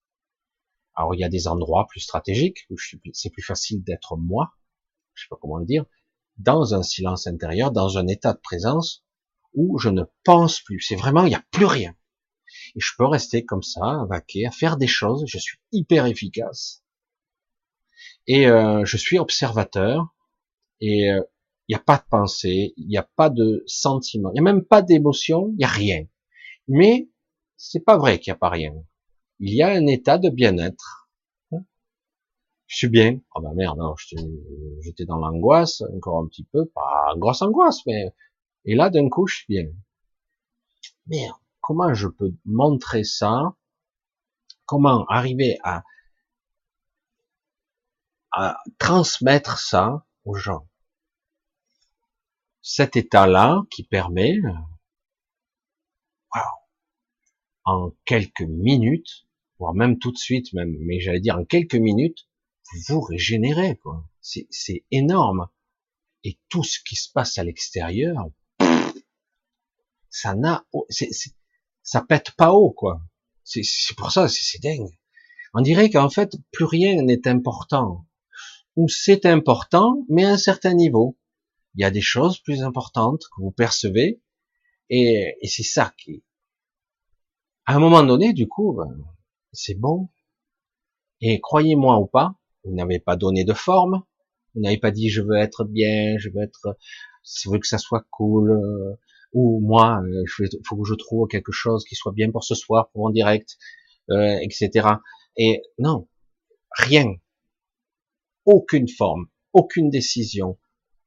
Alors, 0.96 1.16
il 1.16 1.20
y 1.20 1.24
a 1.24 1.30
des 1.30 1.48
endroits 1.48 1.88
plus 1.88 2.02
stratégiques 2.02 2.66
où 2.70 2.76
c'est 3.14 3.30
plus 3.30 3.44
facile 3.44 3.84
d'être 3.84 4.18
moi, 4.18 4.54
je 5.14 5.24
sais 5.24 5.30
pas 5.30 5.38
comment 5.40 5.58
le 5.58 5.66
dire, 5.66 5.86
dans 6.38 6.74
un 6.74 6.84
silence 6.84 7.28
intérieur, 7.28 7.72
dans 7.72 7.98
un 7.98 8.08
état 8.08 8.34
de 8.34 8.40
présence 8.40 9.06
où 9.54 9.78
je 9.78 9.90
ne 9.90 10.04
pense 10.24 10.62
plus. 10.62 10.82
C'est 10.82 10.96
vraiment, 10.96 11.26
il 11.26 11.30
n'y 11.30 11.36
a 11.36 11.44
plus 11.52 11.66
rien. 11.66 11.96
Je 12.76 12.92
peux 12.98 13.06
rester 13.06 13.46
comme 13.46 13.64
ça, 13.64 14.02
à 14.02 14.06
vaquer, 14.06 14.46
à 14.46 14.52
faire 14.52 14.78
des 14.78 14.88
choses. 14.88 15.24
Je 15.28 15.38
suis 15.38 15.60
hyper 15.72 16.06
efficace. 16.06 16.84
Et 18.28 18.48
euh, 18.48 18.86
je 18.86 18.98
suis 18.98 19.20
observateur. 19.20 20.16
Et 20.80 21.12
euh, 21.12 21.22
il 21.72 21.76
n'y 21.76 21.80
a 21.80 21.84
pas 21.84 21.98
de 21.98 22.04
pensée, 22.10 22.74
il 22.76 22.88
n'y 22.88 22.98
a 22.98 23.10
pas 23.16 23.30
de 23.30 23.64
sentiment, 23.66 24.30
il 24.32 24.34
n'y 24.34 24.40
a 24.40 24.44
même 24.52 24.66
pas 24.66 24.82
d'émotion, 24.82 25.48
il 25.52 25.58
n'y 25.58 25.64
a 25.64 25.70
rien. 25.70 26.06
Mais 26.68 27.10
c'est 27.56 27.80
pas 27.80 27.98
vrai 27.98 28.20
qu'il 28.20 28.32
n'y 28.32 28.36
a 28.36 28.40
pas 28.40 28.50
rien. 28.50 28.74
Il 29.40 29.54
y 29.54 29.62
a 29.62 29.70
un 29.70 29.88
état 29.88 30.18
de 30.18 30.30
bien-être. 30.30 31.10
Je 32.68 32.78
suis 32.78 32.90
bien. 32.90 33.22
Oh 33.36 33.42
ben 33.42 33.54
merde, 33.54 33.80
j'étais 34.82 35.06
dans 35.06 35.18
l'angoisse 35.18 35.82
encore 35.96 36.20
un 36.20 36.28
petit 36.28 36.44
peu, 36.44 36.66
pas 36.66 37.14
grosse 37.18 37.42
angoisse, 37.42 37.86
mais 37.86 38.14
et 38.66 38.76
là 38.76 38.90
d'un 38.90 39.08
coup 39.08 39.28
je 39.28 39.38
suis 39.38 39.46
bien. 39.48 39.68
Merde, 41.08 41.41
comment 41.72 41.94
je 41.94 42.10
peux 42.10 42.34
montrer 42.44 43.06
ça? 43.06 43.56
Comment 44.66 45.06
arriver 45.06 45.58
à 45.64 45.84
à 48.34 48.58
transmettre 48.78 49.58
ça 49.58 50.06
aux 50.26 50.36
gens? 50.36 50.68
Cet 52.62 52.98
état-là 52.98 53.64
qui 53.70 53.84
permet, 53.86 54.36
en 57.64 57.92
quelques 58.04 58.42
minutes, 58.42 59.26
voire 59.58 59.74
même 59.74 59.98
tout 59.98 60.12
de 60.12 60.18
suite, 60.18 60.52
même, 60.52 60.76
mais 60.82 61.00
j'allais 61.00 61.22
dire 61.22 61.38
en 61.38 61.46
quelques 61.46 61.76
minutes, 61.76 62.28
vous 62.74 62.96
vous 62.96 63.02
régénérez, 63.02 63.78
quoi. 63.78 64.04
C'est 64.20 64.84
énorme. 64.92 65.48
Et 66.26 66.38
tout 66.50 66.66
ce 66.66 66.80
qui 66.84 66.98
se 66.98 67.10
passe 67.10 67.38
à 67.38 67.46
l'extérieur, 67.46 68.26
ça 70.10 70.36
n'a, 70.36 70.66
ça 71.84 72.02
pète 72.02 72.32
pas 72.32 72.52
haut, 72.52 72.72
quoi. 72.72 73.02
C'est 73.44 73.96
pour 73.98 74.12
ça, 74.12 74.28
c'est 74.28 74.62
dingue. 74.62 74.90
On 75.54 75.62
dirait 75.62 75.90
qu'en 75.90 76.10
fait, 76.10 76.36
plus 76.52 76.66
rien 76.66 77.02
n'est 77.02 77.28
important. 77.28 78.06
Ou 78.78 78.88
c'est 78.88 79.26
important, 79.26 80.06
mais 80.10 80.26
à 80.26 80.32
un 80.32 80.38
certain 80.38 80.74
niveau 80.74 81.18
il 81.76 81.82
y 81.82 81.86
a 81.86 81.92
des 81.92 82.02
choses 82.02 82.40
plus 82.40 82.64
importantes 82.64 83.24
que 83.36 83.42
vous 83.42 83.52
percevez, 83.52 84.22
et, 84.90 85.38
et 85.42 85.48
c'est 85.48 85.64
ça 85.64 85.94
qui, 85.98 86.24
à 87.66 87.76
un 87.76 87.80
moment 87.80 88.04
donné, 88.04 88.34
du 88.34 88.48
coup, 88.48 88.74
ben, 88.74 88.94
c'est 89.54 89.76
bon. 89.76 90.10
Et 91.22 91.40
croyez-moi 91.40 92.00
ou 92.00 92.08
pas, 92.08 92.36
vous 92.64 92.74
n'avez 92.74 93.00
pas 93.00 93.16
donné 93.16 93.44
de 93.44 93.54
forme, 93.54 94.04
vous 94.54 94.62
n'avez 94.62 94.78
pas 94.78 94.92
dit 94.92 95.10
je 95.10 95.22
veux 95.22 95.38
être 95.38 95.64
bien, 95.64 96.18
je 96.18 96.30
veux 96.30 96.42
être, 96.42 96.78
je 97.24 97.50
veux 97.50 97.60
que 97.60 97.68
ça 97.68 97.78
soit 97.78 98.06
cool, 98.10 98.52
euh, 98.52 99.00
ou 99.34 99.60
moi, 99.62 100.02
il 100.06 100.44
euh, 100.46 100.60
faut 100.66 100.78
que 100.78 100.88
je 100.88 100.96
trouve 100.96 101.28
quelque 101.28 101.52
chose 101.52 101.86
qui 101.86 101.96
soit 101.96 102.12
bien 102.12 102.32
pour 102.32 102.44
ce 102.44 102.56
soir, 102.56 102.90
pour 102.92 103.06
en 103.06 103.10
direct, 103.10 103.58
euh, 104.10 104.38
etc. 104.42 104.88
Et 105.38 105.62
non, 105.78 106.08
rien, 106.72 107.16
aucune 108.46 108.88
forme, 108.88 109.28
aucune 109.54 109.90
décision, 109.90 110.58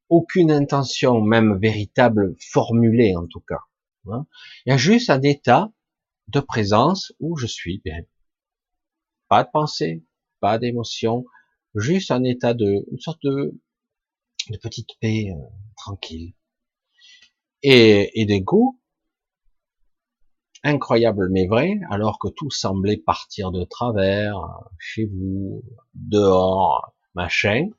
aucune 0.09 0.51
intention, 0.51 1.21
même 1.21 1.59
véritable, 1.59 2.35
formulée 2.41 3.17
en 3.17 3.27
tout 3.27 3.41
cas. 3.41 3.61
Hein. 4.07 4.27
Il 4.65 4.71
y 4.71 4.73
a 4.73 4.79
juste 4.79 5.11
un 5.11 5.23
état 5.23 5.73
de 6.29 6.41
présence 6.41 7.13
où 7.21 7.37
je 7.37 7.47
suis 7.47 7.81
bien. 7.85 8.05
Pas 9.29 9.45
de 9.45 9.51
pensée, 9.53 10.05
pas 10.41 10.59
d'émotion, 10.59 11.25
juste 11.75 12.11
un 12.11 12.25
état 12.25 12.55
de, 12.55 12.87
une 12.91 13.01
sorte 13.01 13.23
de, 13.23 13.61
de 14.51 14.57
petite 14.59 14.91
paix 15.01 15.31
euh, 15.31 15.43
tranquille. 15.77 16.35
Et, 17.67 18.21
et 18.21 18.27
des 18.27 18.43
goûts, 18.43 18.79
incroyable 20.63 21.31
mais 21.31 21.47
vrai, 21.47 21.81
alors 21.91 22.19
que 22.19 22.29
tout 22.29 22.51
semblait 22.51 22.99
partir 22.99 23.53
de 23.53 23.65
travers, 23.65 24.37
chez 24.79 25.07
vous, 25.07 25.65
dehors, 25.95 26.95
machin, 27.15 27.71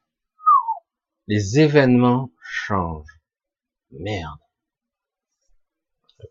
les 1.28 1.60
événements 1.60 2.32
changent. 2.42 3.22
Merde. 3.92 4.40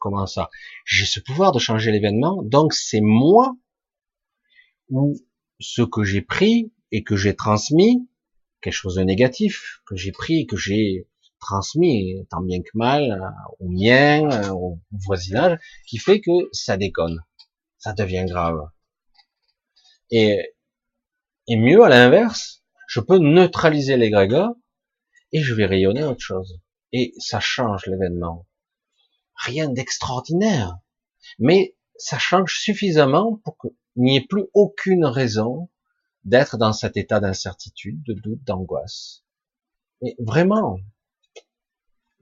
Comment 0.01 0.27
ça? 0.27 0.51
J'ai 0.85 1.07
ce 1.07 1.21
pouvoir 1.21 1.53
de 1.53 1.61
changer 1.61 1.93
l'événement, 1.93 2.43
donc 2.43 2.75
c'est 2.75 3.01
moi 3.01 3.57
ou 4.89 5.15
ce 5.61 5.83
que 5.83 6.03
j'ai 6.03 6.23
pris 6.23 6.73
et 6.91 7.05
que 7.05 7.15
j'ai 7.15 7.37
transmis, 7.37 8.09
quelque 8.61 8.75
chose 8.75 8.97
de 8.97 9.03
négatif 9.05 9.81
que 9.87 9.95
j'ai 9.95 10.11
pris 10.11 10.41
et 10.41 10.47
que 10.47 10.57
j'ai 10.57 11.07
transmis 11.45 12.27
tant 12.31 12.41
bien 12.41 12.63
que 12.63 12.71
mal 12.75 13.33
au 13.61 13.69
mien, 13.69 14.51
au 14.51 14.81
voisinage, 14.91 15.59
qui 15.87 15.99
fait 15.99 16.21
que 16.21 16.49
ça 16.53 16.77
déconne, 16.77 17.23
ça 17.79 17.93
devient 17.93 18.25
grave. 18.27 18.69
Et, 20.11 20.55
et 21.47 21.57
mieux 21.57 21.83
à 21.85 21.89
l'inverse, 21.89 22.63
je 22.89 23.01
peux 23.01 23.19
neutraliser 23.19 23.97
l'égrégore 23.97 24.55
et 25.33 25.41
je 25.41 25.55
vais 25.55 25.67
rayonner 25.67 26.05
autre 26.05 26.21
chose. 26.21 26.61
Et 26.93 27.13
ça 27.19 27.41
change 27.41 27.87
l'événement. 27.87 28.47
Rien 29.37 29.69
d'extraordinaire, 29.69 30.79
mais 31.39 31.77
ça 31.97 32.19
change 32.19 32.59
suffisamment 32.61 33.41
pour 33.45 33.59
qu'il 33.59 33.73
n'y 33.97 34.17
ait 34.17 34.27
plus 34.27 34.45
aucune 34.55 35.05
raison 35.05 35.69
d'être 36.25 36.57
dans 36.57 36.73
cet 36.73 36.97
état 36.97 37.21
d'incertitude, 37.21 38.03
de 38.05 38.15
doute, 38.15 38.43
d'angoisse. 38.45 39.25
Mais 40.01 40.17
vraiment, 40.19 40.79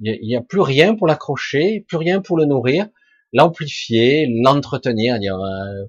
il 0.05 0.26
n'y 0.26 0.36
a, 0.36 0.42
plus 0.42 0.61
rien 0.61 0.94
pour 0.94 1.07
l'accrocher, 1.07 1.84
plus 1.88 1.96
rien 1.96 2.20
pour 2.20 2.36
le 2.36 2.44
nourrir, 2.44 2.88
l'amplifier, 3.32 4.26
l'entretenir, 4.42 5.18
dire 5.18 5.36
euh, 5.36 5.84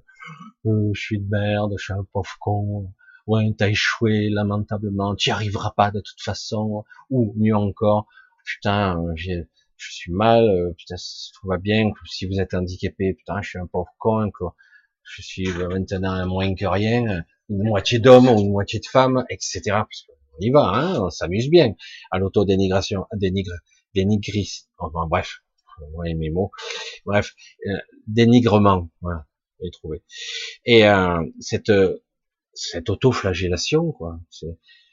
euh, 0.66 0.90
je 0.94 1.00
suis 1.00 1.18
de 1.18 1.28
merde, 1.28 1.74
je 1.76 1.84
suis 1.84 1.92
un 1.92 2.06
pauvre 2.12 2.36
con, 2.40 2.92
ouais, 3.26 3.52
t'as 3.58 3.68
échoué 3.68 4.28
lamentablement, 4.30 5.14
tu 5.14 5.28
n'y 5.28 5.32
arriveras 5.32 5.72
pas 5.76 5.90
de 5.90 6.00
toute 6.00 6.22
façon, 6.22 6.84
ou 7.10 7.34
mieux 7.36 7.56
encore, 7.56 8.06
putain, 8.44 9.02
je 9.16 9.42
suis 9.76 10.12
mal, 10.12 10.48
euh, 10.48 10.72
putain, 10.76 10.96
tout 10.96 11.48
va 11.48 11.58
bien, 11.58 11.90
si 12.06 12.26
vous 12.26 12.40
êtes 12.40 12.54
handicapé, 12.54 13.14
putain, 13.14 13.42
je 13.42 13.50
suis 13.50 13.58
un 13.58 13.66
pauvre 13.66 13.92
con, 13.98 14.30
quoi. 14.30 14.54
je 15.02 15.22
suis 15.22 15.48
maintenant 15.70 16.26
moins 16.26 16.54
que 16.54 16.66
rien, 16.66 17.24
une 17.50 17.64
moitié 17.64 17.98
d'homme 17.98 18.28
ou 18.28 18.40
une 18.40 18.52
moitié 18.52 18.80
de 18.80 18.86
femme, 18.86 19.24
etc. 19.28 19.60
Parce 19.66 20.02
qu'on 20.06 20.40
y 20.40 20.50
va, 20.50 20.70
hein, 20.74 21.00
on 21.00 21.10
s'amuse 21.10 21.50
bien 21.50 21.74
à 22.10 22.18
l'auto-dénigration, 22.18 23.06
dénigre, 23.12 23.52
dénigris, 23.94 24.66
enfin 24.78 25.06
bref, 25.08 25.42
ouais, 25.94 26.14
mes 26.14 26.30
mots, 26.30 26.50
bref, 27.04 27.34
euh, 27.66 27.78
dénigrement, 28.06 28.90
voilà, 29.00 29.26
j'ai 29.62 29.70
trouvé. 29.70 30.02
Et 30.64 30.86
euh, 30.86 31.22
cette 31.40 31.72
cette 32.54 32.88
auto-flagellation, 32.88 33.92
quoi, 33.92 34.20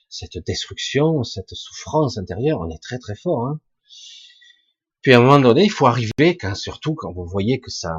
cette 0.09 0.37
destruction, 0.45 1.23
cette 1.23 1.53
souffrance 1.53 2.17
intérieure, 2.17 2.59
on 2.59 2.69
est 2.69 2.81
très 2.81 2.97
très 2.97 3.15
fort. 3.15 3.47
Hein. 3.47 3.59
Puis 5.01 5.13
à 5.13 5.19
un 5.19 5.21
moment 5.21 5.39
donné, 5.39 5.63
il 5.63 5.71
faut 5.71 5.87
arriver, 5.87 6.37
quand, 6.39 6.55
surtout 6.55 6.95
quand 6.95 7.11
vous 7.13 7.25
voyez 7.25 7.59
que 7.59 7.71
ça, 7.71 7.97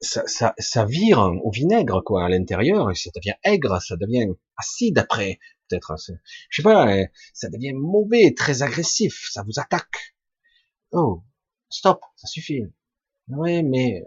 ça, 0.00 0.54
ça, 0.58 0.84
vire 0.84 1.32
au 1.42 1.50
vinaigre 1.50 2.02
quoi 2.04 2.24
à 2.24 2.28
l'intérieur, 2.28 2.96
ça 2.96 3.10
devient 3.14 3.34
aigre, 3.44 3.80
ça 3.80 3.96
devient 3.96 4.26
acide 4.56 4.98
après. 4.98 5.38
Peut-être. 5.78 5.94
Je 6.48 6.56
sais 6.56 6.62
pas, 6.62 6.88
euh, 6.88 7.06
ça 7.34 7.48
devient 7.48 7.72
mauvais, 7.74 8.34
très 8.34 8.62
agressif, 8.62 9.28
ça 9.30 9.42
vous 9.42 9.58
attaque. 9.58 10.14
Oh, 10.92 11.22
stop, 11.68 12.00
ça 12.16 12.26
suffit. 12.26 12.62
Oui, 13.28 13.62
mais 13.62 14.04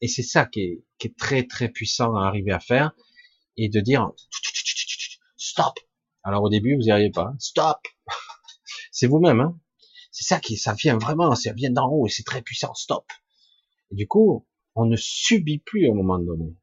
et 0.00 0.08
c'est 0.08 0.22
ça 0.22 0.46
qui 0.46 0.60
est, 0.60 0.84
qui 0.98 1.08
est 1.08 1.16
très 1.16 1.46
très 1.46 1.68
puissant 1.68 2.16
à 2.16 2.26
arriver 2.26 2.52
à 2.52 2.60
faire 2.60 2.92
et 3.56 3.68
de 3.68 3.80
dire 3.80 4.10
stop. 5.36 5.78
Alors 6.22 6.42
au 6.42 6.48
début 6.48 6.76
vous 6.76 6.82
n'y 6.82 6.90
arrivez 6.90 7.10
pas. 7.10 7.34
Stop. 7.38 7.78
c'est 8.92 9.06
vous-même. 9.06 9.40
Hein 9.40 9.58
c'est 10.14 10.24
ça 10.24 10.38
qui, 10.38 10.56
ça 10.56 10.74
vient 10.74 10.96
vraiment, 10.96 11.34
ça 11.34 11.52
vient 11.52 11.70
d'en 11.72 11.88
haut 11.88 12.06
et 12.06 12.10
c'est 12.10 12.22
très 12.22 12.40
puissant. 12.40 12.72
Stop. 12.74 13.04
Et 13.90 13.96
du 13.96 14.06
coup, 14.06 14.46
on 14.76 14.86
ne 14.86 14.96
subit 14.96 15.58
plus 15.58 15.88
à 15.88 15.90
un 15.90 15.94
moment 15.94 16.20
donné. 16.20 16.54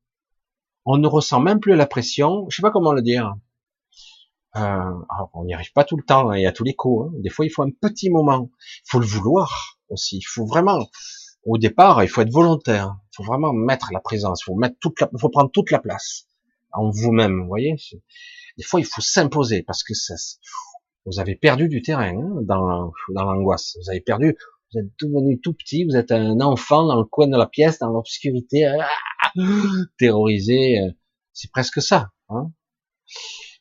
On 0.85 0.97
ne 0.97 1.07
ressent 1.07 1.41
même 1.41 1.59
plus 1.59 1.75
la 1.75 1.85
pression. 1.85 2.47
Je 2.49 2.55
sais 2.55 2.61
pas 2.61 2.71
comment 2.71 2.93
le 2.93 3.01
dire. 3.01 3.35
Euh, 4.57 4.93
on 5.33 5.45
n'y 5.45 5.53
arrive 5.53 5.71
pas 5.71 5.85
tout 5.85 5.95
le 5.95 6.03
temps 6.03 6.29
hein, 6.29 6.33
et 6.33 6.45
à 6.45 6.51
tous 6.51 6.63
les 6.63 6.75
coups. 6.75 7.07
Hein. 7.07 7.13
Des 7.19 7.29
fois, 7.29 7.45
il 7.45 7.49
faut 7.49 7.63
un 7.63 7.71
petit 7.71 8.09
moment. 8.09 8.49
Il 8.59 8.89
faut 8.89 8.99
le 8.99 9.05
vouloir 9.05 9.79
aussi. 9.89 10.17
Il 10.17 10.23
faut 10.23 10.45
vraiment, 10.45 10.87
au 11.45 11.57
départ, 11.57 12.03
il 12.03 12.09
faut 12.09 12.21
être 12.21 12.31
volontaire. 12.31 12.95
Il 13.11 13.15
faut 13.15 13.23
vraiment 13.23 13.53
mettre 13.53 13.89
la 13.93 14.01
présence. 14.01 14.41
Il 14.41 14.45
faut 14.45 14.55
mettre 14.55 14.75
toute 14.79 14.99
la, 14.99 15.09
il 15.13 15.19
faut 15.19 15.29
prendre 15.29 15.51
toute 15.51 15.71
la 15.71 15.79
place 15.79 16.27
en 16.73 16.89
vous-même. 16.89 17.41
Vous 17.41 17.47
voyez. 17.47 17.75
Des 18.57 18.63
fois, 18.63 18.79
il 18.81 18.85
faut 18.85 19.01
s'imposer 19.01 19.63
parce 19.63 19.83
que 19.83 19.93
ça, 19.93 20.15
vous 21.05 21.19
avez 21.19 21.35
perdu 21.35 21.69
du 21.69 21.81
terrain 21.81 22.13
hein, 22.17 22.41
dans, 22.41 22.91
l'angoisse. 23.09 23.77
Vous 23.81 23.89
avez 23.89 24.01
perdu. 24.01 24.35
Vous 24.73 24.79
êtes 24.79 24.91
devenu 25.01 25.39
tout 25.39 25.53
petit. 25.53 25.85
Vous 25.85 25.95
êtes 25.95 26.11
un 26.11 26.41
enfant 26.41 26.85
dans 26.87 26.97
le 26.97 27.05
coin 27.05 27.27
de 27.27 27.37
la 27.37 27.47
pièce, 27.47 27.79
dans 27.79 27.89
l'obscurité, 27.89 28.65
ah, 28.65 29.31
terrorisé. 29.97 30.77
C'est 31.31 31.51
presque 31.51 31.81
ça. 31.81 32.09
Hein. 32.29 32.51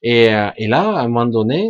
Et, 0.03 0.35
euh, 0.35 0.51
et, 0.57 0.67
là, 0.67 0.97
à 0.97 1.03
un 1.03 1.09
moment 1.09 1.27
donné, 1.27 1.69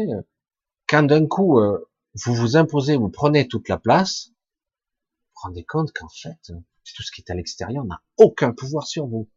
quand 0.89 1.03
d'un 1.03 1.27
coup 1.27 1.59
euh, 1.59 1.91
vous 2.15 2.35
vous 2.35 2.57
imposez, 2.57 2.97
vous 2.97 3.11
prenez 3.11 3.49
toute 3.49 3.69
la 3.69 3.79
place, 3.79 4.29
vous 4.29 5.29
vous 5.35 5.41
rendez 5.43 5.65
compte 5.65 5.93
qu'en 5.93 6.09
fait, 6.09 6.53
tout 6.95 7.03
ce 7.03 7.13
qui 7.13 7.21
est 7.21 7.31
à 7.31 7.35
l'extérieur 7.35 7.85
n'a 7.85 8.03
aucun 8.17 8.53
pouvoir 8.53 8.87
sur 8.87 9.07
vous. 9.07 9.29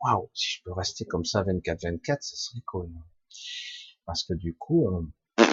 Waouh, 0.00 0.30
si 0.34 0.56
je 0.56 0.62
peux 0.64 0.72
rester 0.72 1.04
comme 1.04 1.24
ça 1.24 1.42
24-24, 1.44 2.18
ça 2.20 2.36
serait 2.36 2.62
cool. 2.66 2.90
Parce 4.04 4.24
que 4.24 4.34
du 4.34 4.56
coup, 4.56 4.88
euh, 4.88 5.44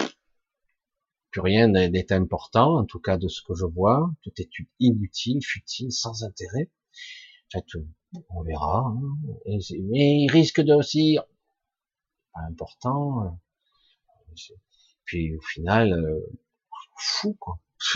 plus 1.30 1.40
rien 1.40 1.68
n'est 1.68 2.12
important, 2.12 2.78
en 2.78 2.84
tout 2.84 2.98
cas 2.98 3.16
de 3.16 3.28
ce 3.28 3.42
que 3.42 3.54
je 3.54 3.64
vois. 3.64 4.10
Tout 4.22 4.32
est 4.38 4.50
inutile, 4.80 5.40
futile, 5.44 5.92
sans 5.92 6.24
intérêt. 6.24 6.70
En 7.54 7.58
fait, 7.58 7.66
on 8.30 8.42
verra. 8.42 8.86
Hein. 8.86 9.00
mais 9.44 10.22
il 10.22 10.30
risque 10.30 10.60
de 10.60 10.74
aussi 10.74 11.18
important. 12.34 13.24
Euh, 13.24 14.44
puis 15.04 15.36
au 15.36 15.40
final, 15.40 15.92
euh, 15.92 16.20
fou 16.96 17.36
quoi. 17.38 17.58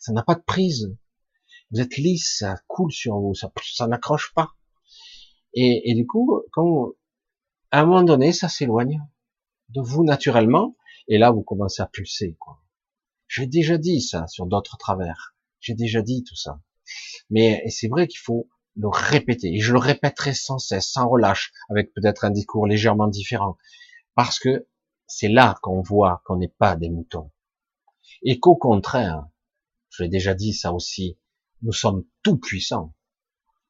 ça 0.00 0.12
n'a 0.12 0.22
pas 0.22 0.34
de 0.34 0.42
prise. 0.42 0.96
Vous 1.70 1.80
êtes 1.80 1.96
lisse, 1.96 2.38
ça 2.38 2.56
coule 2.66 2.92
sur 2.92 3.18
vous, 3.18 3.34
ça, 3.34 3.52
ça 3.62 3.86
n'accroche 3.86 4.34
pas. 4.34 4.54
Et, 5.54 5.90
et, 5.90 5.94
du 5.94 6.06
coup, 6.06 6.42
quand 6.52 6.92
à 7.70 7.80
un 7.80 7.86
moment 7.86 8.02
donné, 8.02 8.32
ça 8.32 8.48
s'éloigne 8.48 9.00
de 9.68 9.80
vous 9.80 10.04
naturellement, 10.04 10.76
et 11.06 11.18
là 11.18 11.30
vous 11.30 11.42
commencez 11.42 11.82
à 11.82 11.86
pulser. 11.86 12.36
Quoi. 12.38 12.60
J'ai 13.28 13.46
déjà 13.46 13.78
dit 13.78 14.00
ça 14.00 14.26
sur 14.26 14.46
d'autres 14.46 14.76
travers. 14.76 15.36
J'ai 15.60 15.74
déjà 15.74 16.02
dit 16.02 16.24
tout 16.24 16.36
ça. 16.36 16.60
Mais 17.30 17.62
c'est 17.68 17.88
vrai 17.88 18.08
qu'il 18.08 18.18
faut 18.18 18.48
le 18.76 18.88
répéter. 18.88 19.54
Et 19.54 19.60
je 19.60 19.72
le 19.72 19.78
répéterai 19.78 20.34
sans 20.34 20.58
cesse, 20.58 20.90
sans 20.90 21.08
relâche, 21.08 21.52
avec 21.68 21.92
peut-être 21.92 22.24
un 22.24 22.30
discours 22.30 22.66
légèrement 22.66 23.08
différent. 23.08 23.56
Parce 24.14 24.38
que 24.38 24.66
c'est 25.06 25.28
là 25.28 25.58
qu'on 25.62 25.82
voit 25.82 26.22
qu'on 26.24 26.36
n'est 26.36 26.48
pas 26.48 26.76
des 26.76 26.90
moutons. 26.90 27.30
Et 28.22 28.38
qu'au 28.38 28.56
contraire, 28.56 29.26
je 29.90 30.02
l'ai 30.02 30.08
déjà 30.08 30.34
dit 30.34 30.52
ça 30.52 30.72
aussi, 30.72 31.18
nous 31.62 31.72
sommes 31.72 32.04
tout 32.22 32.38
puissants. 32.38 32.94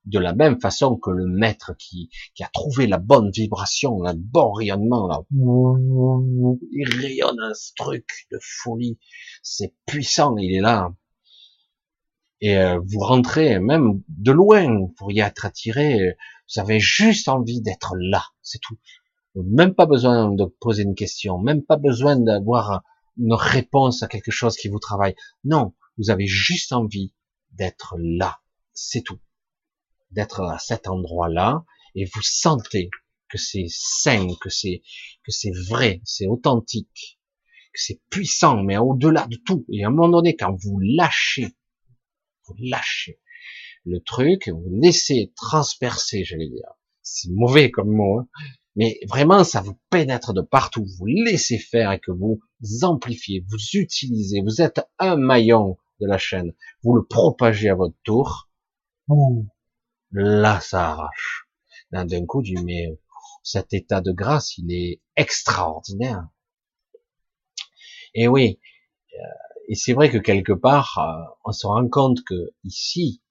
De 0.07 0.19
la 0.19 0.35
même 0.35 0.61
façon 0.61 0.97
que 0.97 1.11
le 1.11 1.27
maître 1.27 1.74
qui, 1.79 2.09
qui 2.35 2.43
a 2.43 2.49
trouvé 2.49 2.87
la 2.87 2.97
bonne 2.97 3.31
vibration, 3.31 4.01
le 4.03 4.15
bon 4.15 4.51
rayonnement, 4.53 5.07
là, 5.07 5.23
il 5.31 6.89
rayonne 7.01 7.39
un 7.39 7.53
truc 7.77 8.07
de 8.31 8.39
folie. 8.41 8.99
C'est 9.43 9.74
puissant, 9.87 10.37
il 10.39 10.55
est 10.55 10.61
là 10.61 10.95
et 12.41 12.57
euh, 12.57 12.81
vous 12.87 13.01
rentrez 13.01 13.59
même 13.59 14.03
de 14.09 14.33
loin, 14.33 14.79
vous 14.79 14.89
pourriez 14.89 15.23
être 15.23 15.45
attiré, 15.45 16.17
vous 16.53 16.61
avez 16.61 16.81
juste 16.81 17.29
envie 17.29 17.61
d'être 17.61 17.95
là, 17.99 18.25
c'est 18.43 18.61
tout. 18.61 18.79
Même 19.37 19.75
pas 19.75 19.87
besoin 19.87 20.33
de 20.33 20.45
poser 20.45 20.83
une 20.83 20.95
question, 20.95 21.39
même 21.39 21.62
pas 21.62 21.77
besoin 21.77 22.17
d'avoir 22.17 22.83
une 23.19 23.35
réponse 23.35 24.03
à 24.03 24.09
quelque 24.09 24.31
chose 24.31 24.57
qui 24.57 24.69
vous 24.69 24.79
travaille. 24.79 25.15
Non, 25.45 25.75
vous 25.99 26.11
avez 26.11 26.27
juste 26.27 26.73
envie 26.73 27.12
d'être 27.53 27.95
là, 27.99 28.41
c'est 28.73 29.03
tout. 29.03 29.21
D'être 30.11 30.41
à 30.41 30.59
cet 30.59 30.89
endroit-là 30.89 31.65
et 31.95 32.07
vous 32.07 32.23
sentez 32.23 32.91
que 33.29 33.39
c'est 33.39 33.67
sain, 33.69 34.27
que 34.41 34.49
c'est 34.49 34.83
que 35.25 35.31
c'est 35.31 35.53
vrai, 35.69 36.01
c'est 36.05 36.27
authentique, 36.27 37.21
que 37.73 37.81
c'est 37.81 38.01
puissant, 38.11 38.62
mais 38.62 38.77
au-delà 38.79 39.27
de 39.29 39.37
tout. 39.37 39.65
Et 39.73 39.85
à 39.85 39.89
un 39.89 39.91
moment 39.91 40.09
donné, 40.09 40.35
quand 40.35 40.57
vous 40.61 40.81
lâchez 40.81 41.55
vous 42.51 42.56
lâchez 42.59 43.20
le 43.85 44.01
truc, 44.01 44.48
vous 44.48 44.68
laissez 44.70 45.32
transpercer, 45.36 46.24
j'allais 46.24 46.48
dire. 46.48 46.68
C'est 47.02 47.31
mauvais 47.31 47.70
comme 47.70 47.90
mot, 47.90 48.20
hein. 48.20 48.28
mais 48.77 48.98
vraiment, 49.09 49.43
ça 49.43 49.60
vous 49.62 49.78
pénètre 49.90 50.32
de 50.32 50.43
partout. 50.43 50.86
Vous 50.98 51.06
laissez 51.06 51.59
faire 51.59 51.93
et 51.93 52.01
que 52.01 52.10
vous 52.10 52.40
amplifiez, 52.82 53.44
vous 53.48 53.78
utilisez, 53.78 54.43
vous 54.43 54.60
êtes 54.60 54.81
un 54.98 55.16
maillon 55.16 55.78
de 56.01 56.06
la 56.06 56.18
chaîne. 56.18 56.55
Vous 56.82 56.94
le 56.94 57.05
propagez 57.05 57.68
à 57.68 57.74
votre 57.74 57.97
tour. 58.05 58.48
Là, 60.12 60.60
ça 60.60 60.90
arrache. 60.90 61.48
D'un 61.90 62.27
coup, 62.27 62.43
du 62.43 62.56
mais 62.62 62.97
cet 63.43 63.72
état 63.72 64.01
de 64.01 64.12
grâce, 64.12 64.56
il 64.59 64.72
est 64.72 65.01
extraordinaire. 65.16 66.28
Et 68.14 68.28
oui, 68.28 68.60
euh, 69.14 69.49
et 69.71 69.77
c'est 69.77 69.93
vrai 69.93 70.11
que 70.11 70.19
quelque 70.19 70.53
part, 70.53 70.99
euh, 70.99 71.33
on 71.45 71.53
se 71.53 71.65
rend 71.65 71.89
compte 71.89 72.25
que 72.25 72.53
ici, 72.65 73.23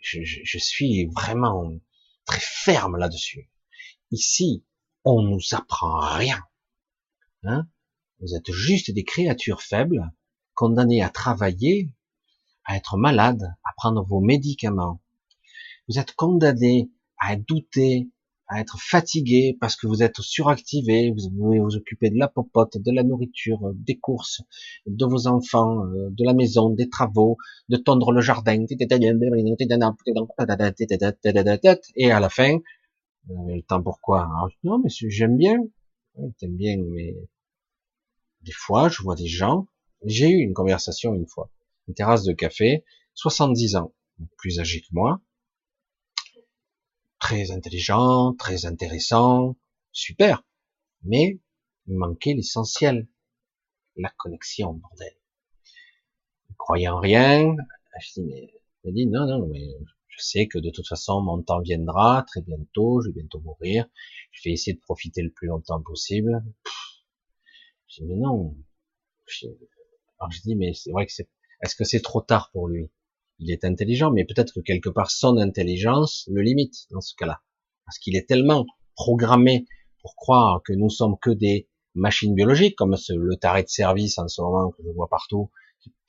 je, 0.00 0.58
suis 0.58 1.06
vraiment 1.06 1.72
très 2.24 2.40
ferme 2.40 2.96
là-dessus. 2.96 3.48
Ici, 4.10 4.64
on 5.04 5.22
nous 5.22 5.40
apprend 5.52 6.00
rien. 6.00 6.42
Hein 7.44 7.68
Vous 8.18 8.34
êtes 8.34 8.50
juste 8.50 8.90
des 8.90 9.04
créatures 9.04 9.62
faibles, 9.62 10.12
condamnées 10.54 11.00
à 11.00 11.10
travailler, 11.10 11.92
à 12.64 12.76
être 12.76 12.96
malades, 12.96 13.54
à 13.62 13.72
prendre 13.76 14.04
vos 14.04 14.20
médicaments. 14.20 15.00
Vous 15.88 16.00
êtes 16.00 16.16
condamnés 16.16 16.90
à 17.18 17.36
douter, 17.36 18.10
à 18.48 18.60
être 18.60 18.78
fatigué 18.78 19.56
parce 19.60 19.76
que 19.76 19.86
vous 19.86 20.02
êtes 20.02 20.20
suractivé, 20.20 21.10
vous 21.10 21.30
pouvez 21.30 21.60
vous 21.60 21.76
occuper 21.76 22.10
de 22.10 22.18
la 22.18 22.28
popote, 22.28 22.76
de 22.76 22.92
la 22.92 23.02
nourriture, 23.02 23.72
des 23.74 23.96
courses, 23.96 24.42
de 24.86 25.06
vos 25.06 25.26
enfants, 25.26 25.84
euh, 25.86 26.10
de 26.10 26.24
la 26.24 26.34
maison, 26.34 26.70
des 26.70 26.88
travaux, 26.88 27.36
de 27.68 27.76
tondre 27.76 28.12
le 28.12 28.20
jardin, 28.20 28.64
et 31.96 32.12
à 32.12 32.20
la 32.20 32.28
fin, 32.28 32.58
vous 33.26 33.44
avez 33.44 33.56
le 33.56 33.62
temps 33.62 33.82
pourquoi 33.82 34.28
Non, 34.62 34.78
mais 34.78 34.90
j'aime 34.90 35.36
bien, 35.36 35.56
t'aimes 36.38 36.56
bien, 36.56 36.76
mais 36.78 37.16
des 38.42 38.52
fois, 38.52 38.88
je 38.88 39.02
vois 39.02 39.14
des 39.14 39.26
gens, 39.26 39.66
j'ai 40.04 40.28
eu 40.28 40.42
une 40.42 40.52
conversation 40.52 41.14
une 41.14 41.26
fois, 41.26 41.50
une 41.88 41.94
terrasse 41.94 42.24
de 42.24 42.32
café, 42.32 42.84
70 43.14 43.76
ans, 43.76 43.94
plus 44.36 44.60
âgé 44.60 44.82
que 44.82 44.88
moi, 44.92 45.20
très 47.24 47.50
intelligent, 47.52 48.34
très 48.34 48.66
intéressant, 48.66 49.56
super. 49.92 50.44
Mais 51.04 51.40
il 51.86 51.96
manquait 51.96 52.34
l'essentiel, 52.34 53.08
la 53.96 54.10
connexion, 54.18 54.74
bordel. 54.74 55.16
Il 56.50 56.56
croyait 56.56 56.88
en 56.88 57.00
rien. 57.00 57.56
Je 57.98 58.20
dis, 58.20 58.26
mais, 58.26 58.52
il 58.84 58.92
dit, 58.92 59.06
non, 59.06 59.26
non, 59.26 59.46
mais 59.46 59.66
je 60.08 60.22
sais 60.22 60.48
que 60.48 60.58
de 60.58 60.68
toute 60.68 60.86
façon, 60.86 61.22
mon 61.22 61.40
temps 61.40 61.62
viendra 61.62 62.26
très 62.28 62.42
bientôt, 62.42 63.00
je 63.00 63.08
vais 63.08 63.14
bientôt 63.20 63.40
mourir. 63.40 63.86
Je 64.30 64.42
vais 64.44 64.52
essayer 64.52 64.74
de 64.74 64.80
profiter 64.80 65.22
le 65.22 65.30
plus 65.30 65.48
longtemps 65.48 65.80
possible. 65.80 66.44
je 67.88 68.02
dis, 68.02 68.04
mais 68.04 68.16
non. 68.16 68.54
alors 70.18 70.30
je 70.30 70.42
dis, 70.42 70.56
mais 70.56 70.74
c'est 70.74 70.92
vrai 70.92 71.06
que 71.06 71.12
c'est, 71.12 71.30
est-ce 71.62 71.74
que 71.74 71.84
c'est 71.84 72.02
trop 72.02 72.20
tard 72.20 72.50
pour 72.52 72.68
lui? 72.68 72.90
Il 73.38 73.50
est 73.50 73.64
intelligent, 73.64 74.10
mais 74.10 74.24
peut-être 74.24 74.52
que 74.54 74.60
quelque 74.60 74.88
part 74.88 75.10
son 75.10 75.38
intelligence 75.38 76.28
le 76.30 76.42
limite 76.42 76.74
dans 76.90 77.00
ce 77.00 77.14
cas-là. 77.16 77.40
Parce 77.84 77.98
qu'il 77.98 78.16
est 78.16 78.28
tellement 78.28 78.64
programmé 78.96 79.66
pour 80.00 80.14
croire 80.16 80.62
que 80.64 80.72
nous 80.72 80.90
sommes 80.90 81.16
que 81.20 81.30
des 81.30 81.68
machines 81.94 82.34
biologiques, 82.34 82.76
comme 82.76 82.96
le 83.08 83.36
taré 83.36 83.62
de 83.62 83.68
service 83.68 84.18
en 84.18 84.28
ce 84.28 84.40
moment 84.40 84.70
que 84.70 84.82
je 84.84 84.90
vois 84.90 85.08
partout, 85.08 85.50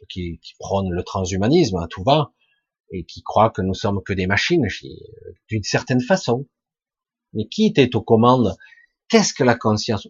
qui, 0.09 0.39
prône 0.59 0.91
le 0.91 1.03
transhumanisme 1.03 1.77
à 1.77 1.87
tout 1.87 2.03
va, 2.03 2.31
et 2.91 3.05
qui 3.05 3.23
croit 3.23 3.49
que 3.49 3.61
nous 3.61 3.73
sommes 3.73 4.01
que 4.03 4.13
des 4.13 4.27
machines, 4.27 4.67
d'une 5.49 5.63
certaine 5.63 6.01
façon. 6.01 6.47
Mais 7.33 7.47
qui 7.47 7.65
était 7.65 7.95
aux 7.95 8.01
commandes? 8.01 8.55
Qu'est-ce 9.09 9.33
que 9.33 9.43
la 9.43 9.55
conscience? 9.55 10.07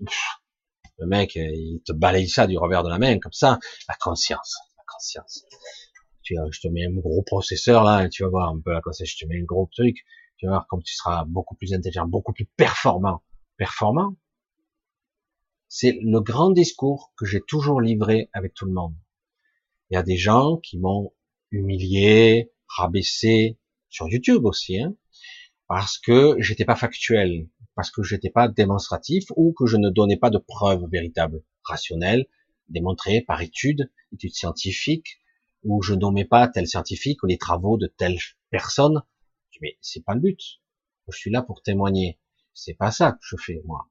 Le 0.98 1.08
mec, 1.08 1.36
il 1.36 1.82
te 1.86 1.92
balaye 1.92 2.30
ça 2.30 2.48
du 2.48 2.58
revers 2.58 2.84
de 2.84 2.90
la 2.90 3.00
main, 3.00 3.20
comme 3.20 3.34
ça. 3.34 3.60
La 3.88 3.96
conscience, 3.96 4.56
la 4.78 4.84
conscience. 4.88 5.46
Tu, 6.26 6.36
je 6.52 6.60
te 6.60 6.68
mets 6.68 6.86
un 6.86 6.94
gros 6.94 7.22
processeur 7.22 7.84
là, 7.84 8.04
et 8.06 8.10
tu 8.10 8.24
vas 8.24 8.30
voir 8.30 8.50
un 8.50 8.60
peu 8.60 8.72
la 8.72 8.82
conscience. 8.82 9.10
Je 9.10 9.18
te 9.18 9.30
mets 9.30 9.40
un 9.40 9.44
gros 9.44 9.70
truc, 9.72 10.04
tu 10.38 10.48
vas 10.48 10.54
voir 10.54 10.68
comme 10.68 10.84
tu 10.84 10.94
seras 10.94 11.24
beaucoup 11.26 11.56
plus 11.56 11.74
intelligent, 11.74 12.08
beaucoup 12.08 12.34
plus 12.34 12.46
performant. 12.58 13.22
Performant, 13.58 14.18
c'est 15.70 15.98
le 16.02 16.20
grand 16.20 16.52
discours 16.52 17.14
que 17.16 17.26
j'ai 17.26 17.42
toujours 17.42 17.80
livré 17.80 18.30
avec 18.34 18.54
tout 18.54 18.66
le 18.66 18.74
monde. 18.74 18.96
Il 19.90 19.94
y 19.94 19.98
a 19.98 20.04
des 20.04 20.18
gens 20.18 20.58
qui 20.58 20.80
m'ont 20.80 21.14
humilié, 21.52 22.52
rabaissé, 22.68 23.58
sur 23.90 24.10
YouTube 24.10 24.46
aussi, 24.46 24.80
hein, 24.80 24.96
parce 25.68 25.98
que 25.98 26.36
j'étais 26.40 26.66
pas 26.66 26.76
factuel, 26.76 27.50
parce 27.76 27.92
que 27.92 28.04
j'étais 28.04 28.30
pas 28.30 28.48
démonstratif 28.48 29.26
ou 29.36 29.54
que 29.54 29.68
je 29.68 29.78
ne 29.78 29.90
donnais 29.90 30.18
pas 30.18 30.30
de 30.30 30.38
preuves 30.38 30.86
véritables, 30.92 31.44
rationnelles, 31.64 32.26
démontrées 32.68 33.22
par 33.22 33.42
études, 33.42 33.92
études 34.12 34.34
scientifiques, 34.34 35.20
ou 35.66 35.82
je 35.82 35.94
nommais 35.94 36.26
pas 36.26 36.48
tel 36.48 36.68
scientifique 36.68 37.22
ou 37.24 37.28
les 37.28 37.38
travaux 37.38 37.78
de 37.78 37.88
telle 37.88 38.18
personne. 38.50 39.04
Mais 39.62 39.78
c'est 39.82 40.04
pas 40.04 40.14
le 40.14 40.22
but. 40.22 40.40
Je 41.10 41.18
suis 41.18 41.32
là 41.32 41.42
pour 41.42 41.62
témoigner. 41.62 42.20
C'est 42.54 42.74
pas 42.74 42.92
ça 42.92 43.12
que 43.12 43.20
je 43.22 43.36
fais, 43.38 43.62
moi. 43.66 43.90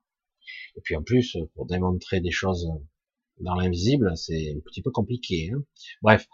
Et 0.76 0.80
puis 0.80 0.96
en 0.96 1.02
plus, 1.02 1.36
pour 1.54 1.66
démontrer 1.66 2.20
des 2.20 2.30
choses 2.30 2.68
dans 3.40 3.54
l'invisible, 3.54 4.16
c'est 4.16 4.54
un 4.56 4.60
petit 4.60 4.82
peu 4.82 4.90
compliqué. 4.90 5.50
Hein. 5.52 5.64
Bref. 6.02 6.28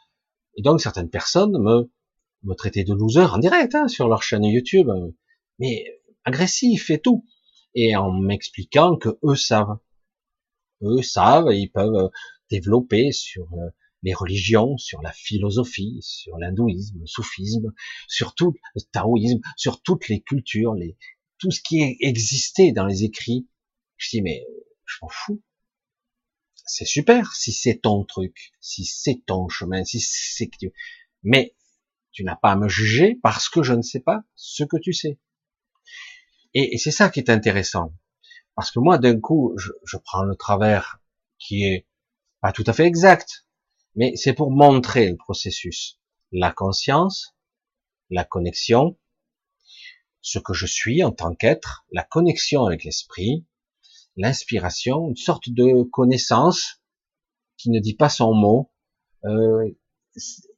Et 0.56 0.62
donc 0.62 0.80
certaines 0.80 1.10
personnes 1.10 1.52
me 1.52 1.90
me 2.42 2.54
traitaient 2.54 2.84
de 2.84 2.94
loser 2.94 3.20
en 3.20 3.38
direct 3.38 3.74
hein, 3.74 3.88
sur 3.88 4.08
leur 4.08 4.22
chaîne 4.22 4.44
YouTube, 4.44 4.88
mais 5.58 5.84
agressif 6.24 6.90
et 6.90 6.98
tout, 6.98 7.24
et 7.74 7.96
en 7.96 8.12
m'expliquant 8.12 8.96
que 8.96 9.10
eux 9.24 9.36
savent, 9.36 9.78
eux 10.82 11.02
savent, 11.02 11.52
ils 11.52 11.70
peuvent 11.70 12.10
développer 12.50 13.12
sur 13.12 13.52
euh, 13.54 13.70
les 14.02 14.14
religions, 14.14 14.76
sur 14.78 15.02
la 15.02 15.12
philosophie, 15.12 15.98
sur 16.02 16.38
l'hindouisme, 16.38 16.98
le 17.00 17.06
soufisme, 17.06 17.72
sur 18.08 18.34
tout 18.34 18.54
le 18.74 18.80
taoïsme, 18.92 19.40
sur 19.56 19.82
toutes 19.82 20.08
les 20.08 20.20
cultures, 20.20 20.74
les, 20.74 20.96
tout 21.38 21.50
ce 21.50 21.60
qui 21.60 21.96
existait 22.00 22.72
dans 22.72 22.86
les 22.86 23.04
écrits. 23.04 23.48
Je 23.96 24.10
dis, 24.10 24.22
mais 24.22 24.44
je 24.86 24.96
m'en 25.02 25.08
fous. 25.08 25.42
C'est 26.54 26.86
super 26.86 27.34
si 27.34 27.52
c'est 27.52 27.80
ton 27.80 28.04
truc, 28.04 28.52
si 28.60 28.84
c'est 28.84 29.22
ton 29.26 29.48
chemin, 29.48 29.84
si 29.84 30.00
c'est 30.00 30.48
que 30.48 30.56
tu... 30.58 30.72
Mais 31.22 31.54
tu 32.12 32.24
n'as 32.24 32.36
pas 32.36 32.52
à 32.52 32.56
me 32.56 32.68
juger 32.68 33.18
parce 33.22 33.48
que 33.48 33.62
je 33.62 33.74
ne 33.74 33.82
sais 33.82 34.00
pas 34.00 34.22
ce 34.34 34.64
que 34.64 34.76
tu 34.78 34.92
sais. 34.92 35.18
Et, 36.54 36.78
c'est 36.78 36.90
ça 36.90 37.08
qui 37.08 37.20
est 37.20 37.30
intéressant. 37.30 37.94
Parce 38.54 38.70
que 38.70 38.80
moi, 38.80 38.98
d'un 38.98 39.20
coup, 39.20 39.54
je, 39.56 39.70
je 39.84 39.96
prends 39.96 40.24
le 40.24 40.34
travers 40.34 41.00
qui 41.38 41.64
est 41.64 41.86
pas 42.40 42.52
tout 42.52 42.64
à 42.66 42.72
fait 42.72 42.84
exact, 42.84 43.46
mais 43.94 44.14
c'est 44.16 44.32
pour 44.32 44.50
montrer 44.50 45.10
le 45.10 45.16
processus. 45.16 45.98
La 46.32 46.52
conscience, 46.52 47.34
la 48.10 48.24
connexion, 48.24 48.96
ce 50.20 50.38
que 50.38 50.52
je 50.52 50.66
suis 50.66 51.02
en 51.02 51.12
tant 51.12 51.34
qu'être, 51.34 51.86
la 51.92 52.04
connexion 52.04 52.64
avec 52.64 52.84
l'esprit, 52.84 53.46
l'inspiration, 54.16 55.08
une 55.08 55.16
sorte 55.16 55.48
de 55.48 55.82
connaissance 55.84 56.82
qui 57.56 57.70
ne 57.70 57.80
dit 57.80 57.94
pas 57.94 58.08
son 58.08 58.34
mot. 58.34 58.70
Euh, 59.24 59.70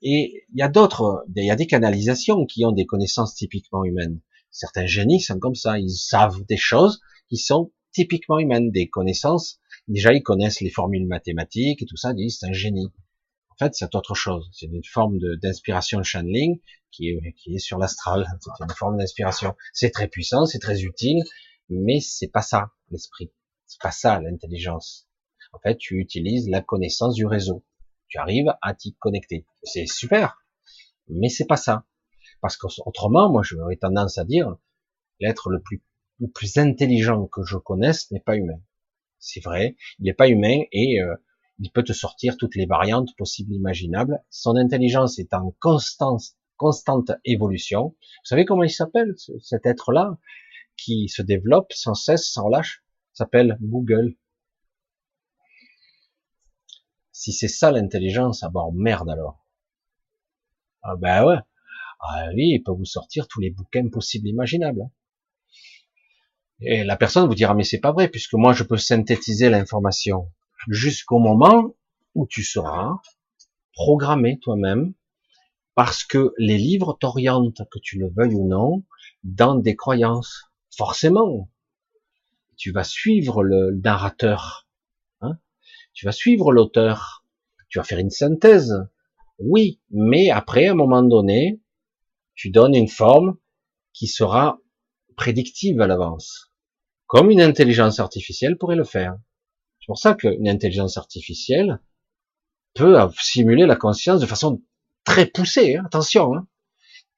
et 0.02 0.44
il 0.52 0.58
y 0.58 0.62
a 0.62 0.68
d'autres, 0.68 1.24
il 1.34 1.44
y 1.44 1.50
a 1.50 1.56
des 1.56 1.66
canalisations 1.66 2.46
qui 2.46 2.64
ont 2.64 2.72
des 2.72 2.86
connaissances 2.86 3.34
typiquement 3.34 3.84
humaines. 3.84 4.20
Certains 4.50 4.86
génies 4.86 5.20
sont 5.20 5.38
comme 5.38 5.54
ça, 5.54 5.78
ils 5.78 5.90
savent 5.90 6.44
des 6.44 6.56
choses 6.56 7.00
qui 7.28 7.36
sont 7.36 7.72
typiquement 7.92 8.38
humaines, 8.38 8.70
des 8.70 8.88
connaissances. 8.88 9.60
Déjà, 9.88 10.12
ils 10.12 10.22
connaissent 10.22 10.60
les 10.60 10.70
formules 10.70 11.06
mathématiques 11.06 11.82
et 11.82 11.86
tout 11.86 11.96
ça, 11.96 12.12
ils 12.12 12.16
disent 12.16 12.38
c'est 12.40 12.46
un 12.46 12.52
génie. 12.52 12.92
En 13.52 13.56
fait, 13.58 13.74
c'est 13.74 13.94
autre 13.94 14.14
chose. 14.14 14.48
C'est 14.52 14.66
une 14.66 14.84
forme 14.84 15.18
d'inspiration 15.42 16.02
channeling 16.02 16.60
qui 16.90 17.08
est, 17.10 17.32
qui 17.34 17.54
est 17.54 17.58
sur 17.58 17.78
l'astral. 17.78 18.26
C'est 18.40 18.64
une 18.64 18.70
forme 18.70 18.96
d'inspiration. 18.98 19.54
C'est 19.72 19.90
très 19.90 20.08
puissant, 20.08 20.46
c'est 20.46 20.58
très 20.58 20.82
utile, 20.82 21.22
mais 21.68 22.00
c'est 22.00 22.28
pas 22.28 22.42
ça 22.42 22.70
l'esprit. 22.90 23.30
C'est 23.66 23.80
pas 23.80 23.90
ça 23.90 24.20
l'intelligence. 24.20 25.06
En 25.52 25.58
fait, 25.58 25.76
tu 25.76 25.98
utilises 25.98 26.48
la 26.48 26.62
connaissance 26.62 27.14
du 27.14 27.26
réseau. 27.26 27.64
Tu 28.08 28.18
arrives 28.18 28.54
à 28.62 28.74
t'y 28.74 28.94
connecter. 28.94 29.46
C'est 29.62 29.86
super, 29.86 30.42
mais 31.08 31.28
c'est 31.28 31.46
pas 31.46 31.56
ça. 31.56 31.86
Parce 32.40 32.56
qu'autrement, 32.56 33.30
moi, 33.30 33.42
j'aurais 33.42 33.76
tendance 33.76 34.18
à 34.18 34.24
dire, 34.24 34.56
l'être 35.20 35.50
le 35.50 35.60
plus, 35.60 35.82
le 36.20 36.28
plus 36.28 36.56
intelligent 36.58 37.26
que 37.26 37.42
je 37.44 37.56
connaisse 37.56 38.10
n'est 38.10 38.20
pas 38.20 38.36
humain. 38.36 38.60
C'est 39.18 39.40
vrai, 39.40 39.76
il 39.98 40.06
n'est 40.06 40.14
pas 40.14 40.28
humain 40.28 40.62
et 40.72 41.00
euh, 41.00 41.14
il 41.58 41.70
peut 41.70 41.82
te 41.82 41.92
sortir 41.92 42.36
toutes 42.36 42.56
les 42.56 42.66
variantes 42.66 43.14
possibles 43.16 43.52
imaginables. 43.52 44.22
Son 44.30 44.56
intelligence 44.56 45.18
est 45.18 45.34
en 45.34 45.54
constante, 45.60 47.12
évolution. 47.24 47.88
Vous 48.00 48.24
savez 48.24 48.44
comment 48.44 48.62
il 48.62 48.70
s'appelle, 48.70 49.14
cet 49.40 49.66
être-là, 49.66 50.18
qui 50.76 51.08
se 51.08 51.22
développe 51.22 51.72
sans 51.72 51.94
cesse, 51.94 52.30
sans 52.30 52.48
lâche, 52.48 52.82
s'appelle 53.12 53.58
Google. 53.60 54.16
Si 57.12 57.32
c'est 57.32 57.48
ça 57.48 57.70
l'intelligence, 57.70 58.42
ah 58.42 58.50
ben 58.50 58.70
merde 58.74 59.10
alors. 59.10 59.46
Ah 60.82 60.96
ben 60.96 61.24
ouais. 61.24 61.38
Ah 62.00 62.28
oui, 62.34 62.54
il 62.54 62.62
peut 62.64 62.72
vous 62.72 62.84
sortir 62.84 63.28
tous 63.28 63.40
les 63.40 63.50
bouquins 63.50 63.88
possibles 63.88 64.26
imaginables. 64.26 64.90
Et 66.60 66.84
la 66.84 66.96
personne 66.96 67.26
vous 67.26 67.34
dira 67.34 67.54
mais 67.54 67.64
c'est 67.64 67.80
pas 67.80 67.92
vrai 67.92 68.08
puisque 68.08 68.34
moi 68.34 68.52
je 68.52 68.64
peux 68.64 68.76
synthétiser 68.76 69.50
l'information 69.50 70.30
jusqu'au 70.68 71.18
moment 71.18 71.74
où 72.14 72.26
tu 72.26 72.42
seras 72.42 73.00
programmé 73.74 74.38
toi-même 74.40 74.94
parce 75.74 76.04
que 76.04 76.34
les 76.38 76.58
livres 76.58 76.96
t'orientent, 77.00 77.62
que 77.70 77.78
tu 77.78 77.98
le 77.98 78.10
veuilles 78.14 78.34
ou 78.34 78.46
non, 78.46 78.84
dans 79.24 79.54
des 79.54 79.76
croyances. 79.76 80.44
Forcément, 80.76 81.50
tu 82.56 82.72
vas 82.72 82.84
suivre 82.84 83.42
le 83.42 83.80
narrateur, 83.82 84.68
hein 85.20 85.38
tu 85.94 86.04
vas 86.04 86.12
suivre 86.12 86.52
l'auteur, 86.52 87.24
tu 87.68 87.78
vas 87.78 87.84
faire 87.84 87.98
une 87.98 88.10
synthèse, 88.10 88.74
oui, 89.38 89.80
mais 89.90 90.30
après, 90.30 90.66
à 90.66 90.72
un 90.72 90.76
moment 90.76 91.02
donné, 91.02 91.60
tu 92.34 92.50
donnes 92.50 92.74
une 92.74 92.88
forme 92.88 93.36
qui 93.92 94.06
sera 94.06 94.58
prédictive 95.16 95.80
à 95.80 95.86
l'avance, 95.86 96.50
comme 97.06 97.30
une 97.30 97.40
intelligence 97.40 97.98
artificielle 97.98 98.56
pourrait 98.56 98.76
le 98.76 98.84
faire. 98.84 99.16
C'est 99.82 99.88
pour 99.88 99.98
ça 99.98 100.14
qu'une 100.14 100.48
intelligence 100.48 100.96
artificielle 100.96 101.80
peut 102.74 102.96
simuler 103.20 103.66
la 103.66 103.74
conscience 103.74 104.20
de 104.20 104.26
façon 104.26 104.62
très 105.02 105.26
poussée, 105.26 105.74
hein, 105.74 105.82
attention, 105.86 106.36
hein, 106.36 106.46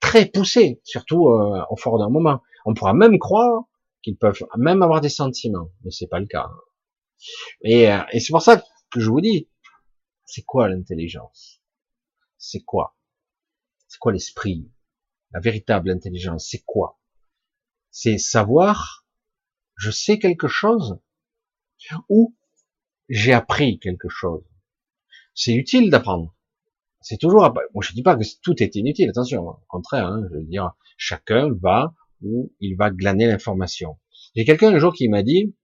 très 0.01 0.25
poussée, 0.25 0.81
surtout 0.83 1.29
euh, 1.29 1.63
au 1.69 1.77
fort 1.77 1.99
d'un 1.99 2.09
moment. 2.09 2.41
On 2.65 2.73
pourra 2.73 2.95
même 2.95 3.19
croire 3.19 3.65
qu'ils 4.01 4.17
peuvent 4.17 4.41
même 4.57 4.81
avoir 4.81 5.03
des 5.03 5.11
sentiments, 5.11 5.69
mais 5.85 5.91
c'est 5.91 6.07
pas 6.07 6.19
le 6.21 6.27
cas. 6.27 6.49
Et, 7.61 7.93
euh, 7.93 8.01
et 8.13 8.21
c'est 8.21 8.33
pour 8.33 8.41
ça 8.41 8.65
que 8.91 8.99
je 8.99 9.11
vous 9.11 9.21
dis, 9.21 9.51
c'est 10.25 10.45
quoi 10.45 10.67
l'intelligence? 10.67 11.61
C'est 12.39 12.61
quoi? 12.61 12.97
C'est 13.89 13.99
quoi 13.99 14.13
l'esprit? 14.13 14.73
La 15.33 15.41
véritable 15.41 15.91
intelligence, 15.91 16.49
c'est 16.51 16.63
quoi? 16.65 16.99
C'est 17.91 18.17
savoir, 18.17 19.07
je 19.77 19.91
sais 19.91 20.19
quelque 20.19 20.49
chose, 20.49 20.99
ou 22.09 22.35
j'ai 23.15 23.33
appris 23.33 23.79
quelque 23.79 24.09
chose. 24.09 24.43
C'est 25.35 25.55
utile 25.55 25.89
d'apprendre. 25.89 26.35
C'est 27.01 27.17
toujours, 27.17 27.43
moi 27.73 27.85
je 27.85 27.93
dis 27.93 28.03
pas 28.03 28.17
que 28.17 28.25
tout 28.43 28.61
est 28.61 28.75
inutile, 28.75 29.09
attention, 29.09 29.47
au 29.47 29.57
contraire, 29.69 30.07
hein, 30.09 30.23
je 30.29 30.39
veux 30.39 30.45
dire, 30.45 30.73
chacun 30.97 31.49
va 31.63 31.95
où 32.23 32.53
il 32.59 32.75
va 32.77 32.91
glaner 32.91 33.29
l'information. 33.29 34.01
J'ai 34.35 34.45
quelqu'un 34.45 34.75
un 34.75 34.79
jour 34.79 34.93
qui 34.93 35.09
m'a 35.09 35.23
dit, 35.23 35.55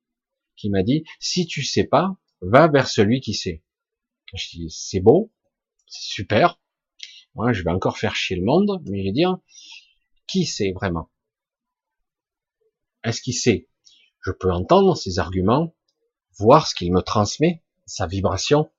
qui 0.57 0.71
m'a 0.71 0.85
dit, 0.85 1.03
si 1.19 1.47
tu 1.47 1.65
sais 1.65 1.83
pas, 1.83 2.17
va 2.41 2.69
vers 2.69 2.87
celui 2.87 3.21
qui 3.21 3.35
sait. 3.35 3.65
Je 4.33 4.49
dis, 4.51 4.71
c'est 4.71 5.01
beau, 5.01 5.33
c'est 5.89 6.15
super. 6.15 6.61
Moi, 7.35 7.53
je 7.53 7.65
vais 7.65 7.71
encore 7.71 7.99
faire 7.99 8.15
chier 8.15 8.37
le 8.37 8.45
monde, 8.45 8.81
mais 8.89 9.01
je 9.01 9.05
vais 9.05 9.13
dire, 9.13 9.39
qui 10.29 10.45
sait 10.45 10.71
vraiment? 10.73 11.11
Est-ce 13.03 13.23
qu'il 13.23 13.35
sait? 13.35 13.69
Je 14.25 14.31
peux 14.31 14.53
entendre 14.53 14.97
ses 14.97 15.19
arguments, 15.19 15.75
voir 16.39 16.67
ce 16.67 16.75
qu'il 16.75 16.93
me 16.93 17.03
transmet, 17.03 17.63
sa 17.87 18.07
vibration. 18.07 18.71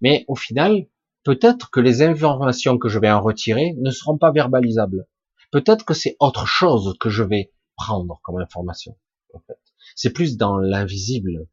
Mais 0.00 0.24
au 0.28 0.34
final, 0.34 0.86
peut-être 1.22 1.70
que 1.70 1.80
les 1.80 2.02
informations 2.02 2.78
que 2.78 2.88
je 2.88 2.98
vais 2.98 3.10
en 3.10 3.22
retirer 3.22 3.74
ne 3.78 3.90
seront 3.90 4.18
pas 4.18 4.32
verbalisables. 4.32 5.06
Peut-être 5.50 5.84
que 5.84 5.94
c'est 5.94 6.16
autre 6.20 6.46
chose 6.46 6.96
que 6.98 7.08
je 7.08 7.22
vais 7.22 7.52
prendre 7.76 8.20
comme 8.22 8.40
information. 8.40 8.96
En 9.32 9.40
fait. 9.40 9.58
C'est 9.94 10.12
plus 10.12 10.36
dans 10.36 10.58
l'invisible. 10.58 11.48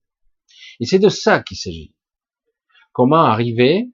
Et 0.79 0.85
c'est 0.85 0.99
de 0.99 1.09
ça 1.09 1.41
qu'il 1.41 1.57
s'agit. 1.57 1.93
Comment 2.91 3.23
arriver 3.23 3.91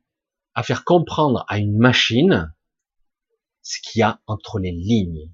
à 0.55 0.63
faire 0.63 0.83
comprendre 0.83 1.45
à 1.47 1.59
une 1.59 1.77
machine 1.77 2.53
ce 3.61 3.79
qu'il 3.81 3.99
y 3.99 4.03
a 4.03 4.21
entre 4.27 4.59
les 4.59 4.71
lignes? 4.71 5.31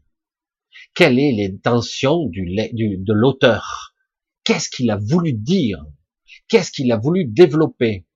Quelle 0.96 1.20
est 1.20 1.32
l'intention 1.32 2.26
de 2.26 3.14
l'auteur? 3.14 3.93
Qu'est-ce 4.44 4.70
qu'il 4.70 4.92
a 4.92 4.98
voulu 4.98 5.34
dire? 5.34 5.86
Qu'est-ce 6.48 6.72
qu'il 6.72 6.92
a 6.92 6.98
voulu 6.98 7.26
développer? 7.26 8.08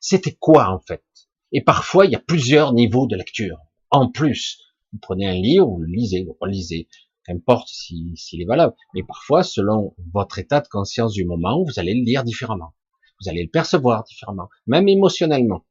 C'était 0.00 0.34
quoi 0.34 0.68
en 0.68 0.80
fait? 0.80 1.04
Et 1.52 1.62
parfois, 1.62 2.06
il 2.06 2.12
y 2.12 2.16
a 2.16 2.20
plusieurs 2.20 2.72
niveaux 2.72 3.06
de 3.06 3.16
lecture. 3.16 3.58
En 3.90 4.10
plus, 4.10 4.58
vous 4.92 4.98
prenez 4.98 5.26
un 5.28 5.34
livre, 5.34 5.66
vous 5.66 5.80
le 5.80 5.92
lisez, 5.92 6.24
vous 6.24 6.36
relisez, 6.40 6.88
qu'importe 7.24 7.68
s'il 7.68 8.40
est 8.40 8.46
valable. 8.46 8.74
Mais 8.94 9.02
parfois, 9.02 9.42
selon 9.42 9.94
votre 10.12 10.38
état 10.38 10.60
de 10.60 10.68
conscience 10.68 11.12
du 11.12 11.24
moment, 11.24 11.62
vous 11.62 11.78
allez 11.78 11.94
le 11.94 12.04
lire 12.04 12.24
différemment. 12.24 12.74
Vous 13.20 13.28
allez 13.28 13.44
le 13.44 13.50
percevoir 13.50 14.02
différemment, 14.04 14.48
même 14.66 14.88
émotionnellement. 14.88 15.64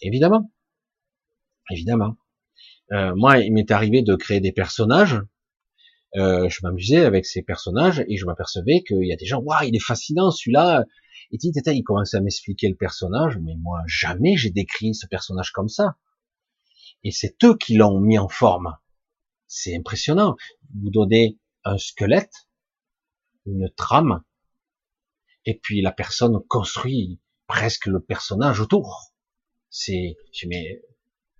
Évidemment. 0.00 0.52
Évidemment. 1.70 2.16
Euh, 2.92 3.14
moi, 3.16 3.38
il 3.38 3.52
m'est 3.52 3.70
arrivé 3.70 4.02
de 4.02 4.14
créer 4.14 4.40
des 4.40 4.52
personnages. 4.52 5.20
Euh, 6.16 6.48
je 6.48 6.60
m'amusais 6.62 7.04
avec 7.04 7.26
ces 7.26 7.42
personnages 7.42 8.02
et 8.08 8.16
je 8.16 8.24
m'apercevais 8.24 8.82
qu'il 8.82 9.04
y 9.04 9.12
a 9.12 9.16
des 9.16 9.26
gens, 9.26 9.40
waouh, 9.40 9.66
il 9.66 9.76
est 9.76 9.84
fascinant 9.84 10.30
celui-là. 10.30 10.84
Et 11.30 11.38
dit, 11.38 11.52
il 11.54 11.82
commençait 11.82 12.16
à 12.16 12.20
m'expliquer 12.20 12.68
le 12.68 12.76
personnage, 12.76 13.38
mais 13.38 13.56
moi, 13.56 13.82
jamais 13.86 14.36
j'ai 14.36 14.50
décrit 14.50 14.94
ce 14.94 15.06
personnage 15.06 15.50
comme 15.52 15.68
ça. 15.68 15.96
Et 17.02 17.10
c'est 17.10 17.36
eux 17.44 17.56
qui 17.56 17.74
l'ont 17.74 18.00
mis 18.00 18.18
en 18.18 18.28
forme. 18.28 18.76
C'est 19.46 19.76
impressionnant. 19.76 20.36
Vous 20.74 20.90
donnez 20.90 21.38
un 21.64 21.78
squelette, 21.78 22.48
une 23.44 23.70
trame, 23.76 24.22
et 25.44 25.58
puis 25.58 25.80
la 25.80 25.92
personne 25.92 26.38
construit 26.48 27.20
presque 27.46 27.86
le 27.86 28.00
personnage 28.00 28.60
autour. 28.60 29.12
C'est, 29.70 30.16
mais 30.46 30.82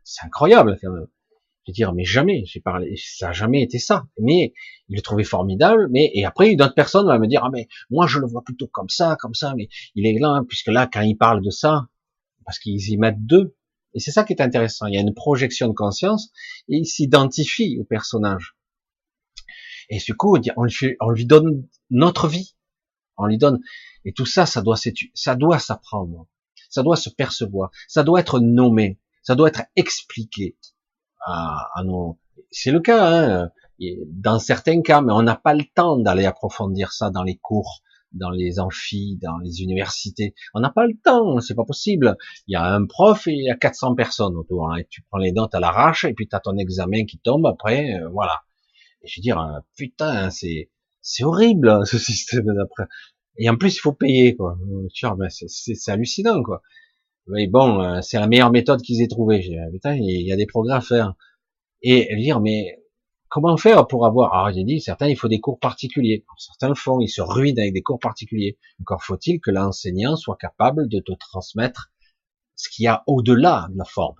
c'est 0.04 0.24
incroyable. 0.24 0.78
Je 1.66 1.72
dire, 1.72 1.92
mais 1.92 2.04
jamais, 2.04 2.44
j'ai 2.46 2.60
parlé, 2.60 2.94
ça 2.96 3.30
a 3.30 3.32
jamais 3.32 3.62
été 3.62 3.78
ça. 3.78 4.06
Mais 4.20 4.52
il 4.88 4.96
le 4.96 5.02
trouvait 5.02 5.24
formidable. 5.24 5.88
Mais 5.90 6.10
et 6.14 6.24
après, 6.24 6.52
une 6.52 6.62
autre 6.62 6.74
personne 6.74 7.06
va 7.06 7.18
me 7.18 7.26
dire, 7.26 7.42
ah 7.44 7.50
mais 7.52 7.66
moi 7.90 8.06
je 8.06 8.20
le 8.20 8.26
vois 8.26 8.42
plutôt 8.44 8.68
comme 8.68 8.88
ça, 8.88 9.16
comme 9.20 9.34
ça. 9.34 9.54
Mais 9.56 9.68
il 9.96 10.06
est 10.06 10.18
là, 10.18 10.42
puisque 10.48 10.68
là, 10.68 10.88
quand 10.90 11.00
il 11.00 11.16
parle 11.16 11.42
de 11.42 11.50
ça, 11.50 11.88
parce 12.44 12.60
qu'ils 12.60 12.88
y 12.90 12.96
mettent 12.96 13.24
deux, 13.26 13.56
et 13.94 13.98
c'est 13.98 14.12
ça 14.12 14.24
qui 14.24 14.32
est 14.32 14.42
intéressant. 14.42 14.86
Il 14.86 14.94
y 14.94 14.98
a 14.98 15.00
une 15.00 15.14
projection 15.14 15.68
de 15.68 15.72
conscience 15.72 16.30
et 16.68 16.76
il 16.76 16.86
s'identifie 16.86 17.78
au 17.80 17.84
personnage. 17.84 18.56
Et 19.88 19.98
du 19.98 20.14
coup, 20.14 20.36
on 20.56 20.64
lui, 20.64 20.96
on 21.00 21.10
lui 21.10 21.26
donne 21.26 21.66
notre 21.90 22.28
vie. 22.28 22.54
On 23.16 23.26
lui 23.26 23.38
donne, 23.38 23.60
et 24.04 24.12
tout 24.12 24.26
ça, 24.26 24.46
ça 24.46 24.62
doit 24.62 24.76
s'apprendre. 24.76 26.28
Ça 26.68 26.82
doit 26.82 26.96
se 26.96 27.08
percevoir. 27.08 27.70
Ça 27.88 28.04
doit 28.04 28.20
être 28.20 28.38
nommé. 28.38 29.00
Ça 29.22 29.34
doit 29.34 29.48
être 29.48 29.62
expliqué 29.74 30.56
c'est 32.50 32.70
le 32.70 32.80
cas, 32.80 33.06
hein, 33.06 33.50
dans 34.08 34.38
certains 34.38 34.82
cas, 34.82 35.00
mais 35.00 35.12
on 35.12 35.22
n'a 35.22 35.36
pas 35.36 35.54
le 35.54 35.64
temps 35.74 35.96
d'aller 35.96 36.24
approfondir 36.24 36.92
ça 36.92 37.10
dans 37.10 37.22
les 37.22 37.36
cours 37.36 37.82
dans 38.16 38.30
les 38.30 38.58
amphis, 38.60 39.18
dans 39.22 39.38
les 39.38 39.62
universités. 39.62 40.34
On 40.54 40.60
n'a 40.60 40.70
pas 40.70 40.86
le 40.86 40.94
temps, 41.04 41.40
c'est 41.40 41.54
pas 41.54 41.64
possible. 41.64 42.16
Il 42.46 42.52
y 42.52 42.56
a 42.56 42.64
un 42.64 42.86
prof 42.86 43.26
et 43.26 43.32
il 43.32 43.44
y 43.44 43.50
a 43.50 43.56
400 43.56 43.94
personnes 43.94 44.36
autour. 44.36 44.70
Hein, 44.70 44.78
et 44.78 44.86
tu 44.88 45.02
prends 45.02 45.18
les 45.18 45.32
notes 45.32 45.54
à 45.54 45.60
l'arrache 45.60 46.04
et 46.04 46.14
puis 46.14 46.28
tu 46.28 46.34
as 46.34 46.40
ton 46.40 46.56
examen 46.56 47.04
qui 47.04 47.18
tombe 47.18 47.46
après, 47.46 47.94
euh, 47.94 48.08
voilà. 48.12 48.42
Et 49.02 49.08
je 49.08 49.20
veux 49.20 49.22
dire, 49.22 49.40
euh, 49.40 49.60
putain, 49.76 50.30
c'est 50.30 50.70
c'est 51.02 51.24
horrible 51.24 51.86
ce 51.86 51.98
système 51.98 52.46
d'après. 52.46 52.84
Et 53.38 53.50
en 53.50 53.56
plus, 53.56 53.76
il 53.76 53.80
faut 53.80 53.92
payer, 53.92 54.34
quoi. 54.34 54.56
C'est 55.46 55.90
hallucinant, 55.90 56.42
quoi. 56.42 56.62
Mais 57.28 57.46
bon, 57.46 57.82
euh, 57.82 58.00
c'est 58.02 58.18
la 58.18 58.26
meilleure 58.26 58.52
méthode 58.52 58.82
qu'ils 58.82 59.02
aient 59.02 59.08
trouvée. 59.08 59.56
Putain, 59.72 59.94
il 59.94 60.26
y 60.26 60.32
a 60.32 60.36
des 60.36 60.46
progrès 60.46 60.74
à 60.74 60.80
faire. 60.80 61.14
Et 61.82 62.14
dire, 62.16 62.40
mais 62.40 62.78
Comment 63.28 63.56
faire 63.56 63.86
pour 63.86 64.06
avoir 64.06 64.32
Alors 64.32 64.54
j'ai 64.54 64.64
dit, 64.64 64.80
certains, 64.80 65.08
il 65.08 65.16
faut 65.16 65.28
des 65.28 65.40
cours 65.40 65.58
particuliers. 65.58 66.24
Certains 66.38 66.74
font, 66.74 67.00
ils 67.00 67.08
se 67.08 67.20
ruinent 67.20 67.58
avec 67.58 67.74
des 67.74 67.82
cours 67.82 67.98
particuliers. 67.98 68.56
Encore 68.80 69.02
faut-il 69.02 69.40
que 69.40 69.50
l'enseignant 69.50 70.16
soit 70.16 70.36
capable 70.36 70.88
de 70.88 71.00
te 71.00 71.12
transmettre 71.12 71.90
ce 72.54 72.70
qu'il 72.70 72.84
y 72.84 72.88
a 72.88 73.02
au-delà 73.06 73.68
de 73.72 73.78
la 73.78 73.84
forme. 73.84 74.16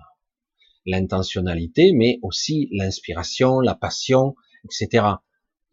L'intentionnalité, 0.86 1.92
mais 1.94 2.18
aussi 2.22 2.68
l'inspiration, 2.72 3.60
la 3.60 3.74
passion, 3.74 4.34
etc. 4.64 5.06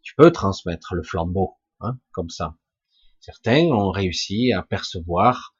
Tu 0.02 0.14
peux 0.14 0.30
transmettre 0.30 0.94
le 0.94 1.02
flambeau, 1.02 1.54
hein, 1.80 1.98
comme 2.12 2.30
ça. 2.30 2.56
Certains 3.20 3.64
ont 3.66 3.90
réussi 3.90 4.52
à 4.52 4.62
percevoir 4.62 5.54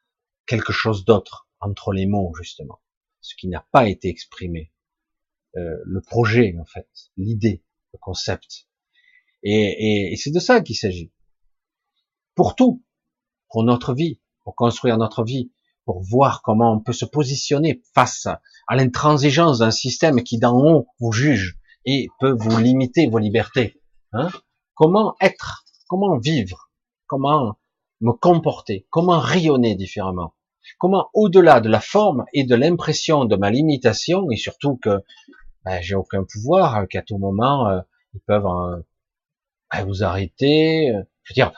quelque 0.47 0.73
chose 0.73 1.05
d'autre 1.05 1.44
entre 1.65 1.93
les 1.93 2.07
mots, 2.07 2.33
justement, 2.41 2.81
ce 3.21 3.35
qui 3.37 3.49
n'a 3.49 3.67
pas 3.73 3.89
été 3.89 4.09
exprimé. 4.09 4.73
Euh, 5.57 5.77
le 5.85 6.01
projet, 6.01 6.55
en 6.61 6.65
fait, 6.65 6.89
l'idée, 7.17 7.65
le 7.93 7.99
concept. 7.99 8.69
Et, 9.43 10.13
et 10.13 10.17
c'est 10.17 10.31
de 10.31 10.41
ça 10.41 10.61
qu'il 10.61 10.77
s'agit. 10.77 11.13
Pour 12.35 12.57
tout, 12.57 12.83
pour 13.51 13.63
notre 13.63 13.95
vie, 13.95 14.21
pour 14.43 14.55
construire 14.55 14.99
notre 14.99 15.25
vie, 15.25 15.53
pour 15.85 16.03
voir 16.03 16.43
comment 16.43 16.73
on 16.73 16.81
peut 16.81 16.93
se 16.93 17.05
positionner 17.05 17.83
face 17.95 18.27
à 18.27 18.77
l'intransigeance 18.77 19.59
d'un 19.59 19.71
système 19.71 20.23
qui 20.23 20.39
d'en 20.39 20.59
haut 20.59 20.87
vous 20.99 21.13
juge 21.13 21.59
et 21.85 22.09
peut 22.21 22.33
vous 22.33 22.59
limiter 22.59 23.07
vos 23.07 23.19
libertés. 23.19 23.81
Hein? 24.13 24.29
Comment 24.75 25.15
être, 25.21 25.65
comment 25.89 26.19
vivre, 26.19 26.71
comment 27.07 27.59
me 28.01 28.13
comporter, 28.13 28.87
comment 28.91 29.19
rayonner 29.19 29.75
différemment, 29.75 30.34
comment 30.79 31.09
au-delà 31.15 31.61
de 31.61 31.69
la 31.69 31.81
forme 31.81 32.25
et 32.33 32.45
de 32.45 32.55
l'impression 32.55 33.25
de 33.25 33.37
ma 33.37 33.51
limitation 33.51 34.31
et 34.31 34.37
surtout 34.37 34.77
que 34.77 35.03
ben, 35.65 35.81
j'ai 35.81 35.95
aucun 35.95 36.25
pouvoir, 36.25 36.77
euh, 36.77 36.87
qu'à 36.87 37.03
tout 37.03 37.19
moment 37.19 37.69
euh, 37.69 37.81
ils 38.15 38.21
peuvent 38.21 38.47
euh, 38.47 39.85
vous 39.85 40.05
arrêter. 40.05 40.89
Je 41.23 41.33
veux 41.33 41.35
dire, 41.35 41.53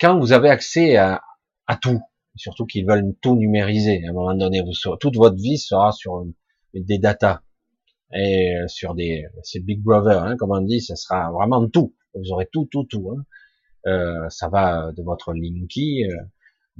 quand 0.00 0.18
vous 0.18 0.32
avez 0.32 0.50
accès 0.50 0.96
à, 0.96 1.22
à 1.66 1.76
tout, 1.76 2.00
surtout 2.36 2.66
qu'ils 2.66 2.86
veulent 2.86 3.14
tout 3.20 3.36
numériser, 3.36 4.02
à 4.06 4.10
un 4.10 4.12
moment 4.12 4.34
donné, 4.34 4.62
vous, 4.62 4.96
toute 4.98 5.16
votre 5.16 5.36
vie 5.36 5.58
sera 5.58 5.92
sur 5.92 6.24
des 6.74 6.98
data 6.98 7.42
et 8.14 8.54
sur 8.68 8.94
des, 8.94 9.24
c'est 9.42 9.60
Big 9.60 9.82
Brother, 9.82 10.22
hein, 10.22 10.36
comme 10.36 10.52
on 10.52 10.60
dit, 10.60 10.80
ça 10.80 10.96
sera 10.96 11.30
vraiment 11.32 11.68
tout. 11.68 11.94
Vous 12.14 12.32
aurez 12.32 12.48
tout, 12.52 12.68
tout, 12.70 12.84
tout. 12.84 13.12
Hein. 13.12 13.24
Euh, 13.86 14.28
ça 14.28 14.48
va 14.48 14.92
de 14.92 15.02
votre 15.02 15.32
Linky, 15.32 16.04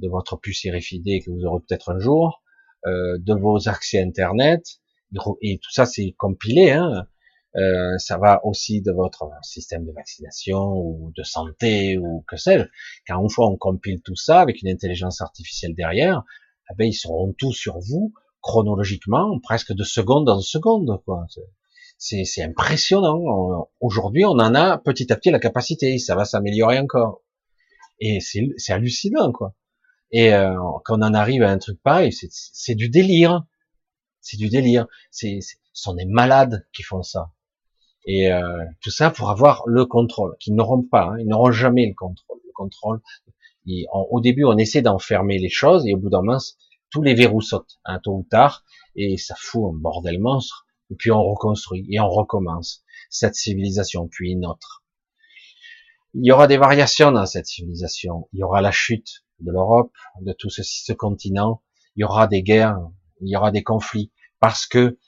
de 0.01 0.09
votre 0.09 0.37
puce 0.37 0.67
RFID 0.67 1.25
que 1.25 1.31
vous 1.31 1.45
aurez 1.45 1.61
peut-être 1.67 1.91
un 1.91 1.99
jour, 1.99 2.43
euh, 2.87 3.19
de 3.19 3.35
vos 3.35 3.69
accès 3.69 4.03
Internet, 4.03 4.65
et 5.43 5.59
tout 5.59 5.71
ça 5.71 5.87
c'est 5.87 6.15
compilé, 6.19 6.71
hein, 6.71 7.07
euh, 7.57 7.99
ça 7.99 8.17
va 8.17 8.45
aussi 8.45 8.81
de 8.81 8.93
votre 8.93 9.29
système 9.43 9.85
de 9.85 9.93
vaccination 9.93 10.73
ou 10.73 11.13
de 11.17 11.23
santé 11.25 11.99
ou 11.99 12.25
que 12.29 12.37
sais-je. 12.37 12.65
Quand 13.07 13.21
une 13.21 13.31
fois 13.31 13.49
on 13.49 13.57
compile 13.57 14.01
tout 14.03 14.15
ça 14.15 14.41
avec 14.41 14.63
une 14.63 14.69
intelligence 14.69 15.21
artificielle 15.21 15.75
derrière, 15.75 16.23
eh 16.71 16.75
ben 16.77 16.85
ils 16.85 16.95
seront 16.95 17.33
tous 17.37 17.53
sur 17.53 17.79
vous 17.81 18.13
chronologiquement, 18.41 19.39
presque 19.41 19.73
de 19.73 19.85
seconde 19.85 20.29
en 20.29 20.41
seconde. 20.41 21.03
Quoi. 21.05 21.27
C'est, 21.99 22.25
c'est 22.25 22.43
impressionnant. 22.43 23.69
Aujourd'hui, 23.81 24.25
on 24.25 24.31
en 24.31 24.55
a 24.55 24.79
petit 24.79 25.13
à 25.13 25.17
petit 25.17 25.31
la 25.31 25.39
capacité. 25.39 25.99
Ça 25.99 26.15
va 26.15 26.25
s'améliorer 26.25 26.79
encore. 26.79 27.23
Et 28.01 28.21
c'est, 28.21 28.49
c'est 28.57 28.73
hallucinant, 28.73 29.33
quoi. 29.33 29.55
Et 30.13 30.35
euh, 30.35 30.55
quand 30.85 30.99
on 30.99 31.03
en 31.03 31.15
arrive 31.15 31.43
à 31.43 31.51
un 31.51 31.59
truc 31.59 31.81
pareil, 31.83 32.13
c'est, 32.13 32.75
du 32.75 32.89
délire. 32.89 33.45
C'est 34.21 34.37
du 34.37 34.49
délire. 34.49 34.87
C'est, 35.11 35.41
ce 35.41 35.57
sont 35.73 35.95
des 35.95 36.05
malades 36.05 36.67
qui 36.73 36.83
font 36.83 37.03
ça. 37.03 37.33
Et 38.07 38.33
euh, 38.33 38.65
tout 38.81 38.91
ça 38.91 39.11
pour 39.11 39.31
avoir 39.31 39.63
le 39.67 39.85
contrôle, 39.85 40.37
qu'ils 40.41 40.55
n'auront 40.55 40.83
pas, 40.83 41.11
hein, 41.11 41.19
ils 41.19 41.27
n'auront 41.27 41.53
jamais 41.53 41.87
le 41.87 41.95
contrôle. 41.95 42.39
Le 42.45 42.53
contrôle. 42.55 43.01
au 43.93 44.21
début, 44.21 44.45
on 44.45 44.57
essaie 44.57 44.83
d'enfermer 44.83 45.39
les 45.39 45.51
choses 45.51 45.87
et 45.87 45.95
au 45.95 45.99
bout 45.99 46.11
d'un 46.11 46.23
moment, 46.23 46.39
tous 46.91 47.03
les 47.03 47.15
verrous 47.15 47.43
sautent, 47.43 47.79
hein, 47.85 48.01
tôt 48.03 48.17
ou 48.17 48.27
tard, 48.29 48.65
et 48.97 49.17
ça 49.17 49.35
fout 49.39 49.73
un 49.73 49.79
bordel 49.79 50.19
monstre. 50.19 50.67
Et 50.91 50.97
puis 50.97 51.13
on 51.13 51.23
reconstruit 51.23 51.87
et 51.89 52.01
on 52.01 52.09
recommence 52.09 52.83
cette 53.11 53.37
civilisation, 53.37 54.09
puis 54.09 54.33
une 54.33 54.47
autre. 54.47 54.85
Il 56.15 56.27
y 56.27 56.33
aura 56.33 56.49
des 56.49 56.57
variations 56.57 57.13
dans 57.13 57.27
cette 57.27 57.47
civilisation. 57.47 58.29
Il 58.33 58.41
y 58.41 58.43
aura 58.43 58.61
la 58.61 58.73
chute 58.73 59.25
de 59.41 59.51
l'Europe, 59.51 59.93
de 60.21 60.33
tout 60.33 60.51
ce, 60.51 60.63
ce 60.63 60.93
continent. 60.93 61.63
Il 61.97 62.01
y 62.01 62.05
aura 62.05 62.27
des 62.27 62.43
guerres, 62.43 62.79
il 63.21 63.29
y 63.29 63.37
aura 63.37 63.51
des 63.51 63.63
conflits, 63.63 64.13
parce 64.39 64.67
que 64.67 64.99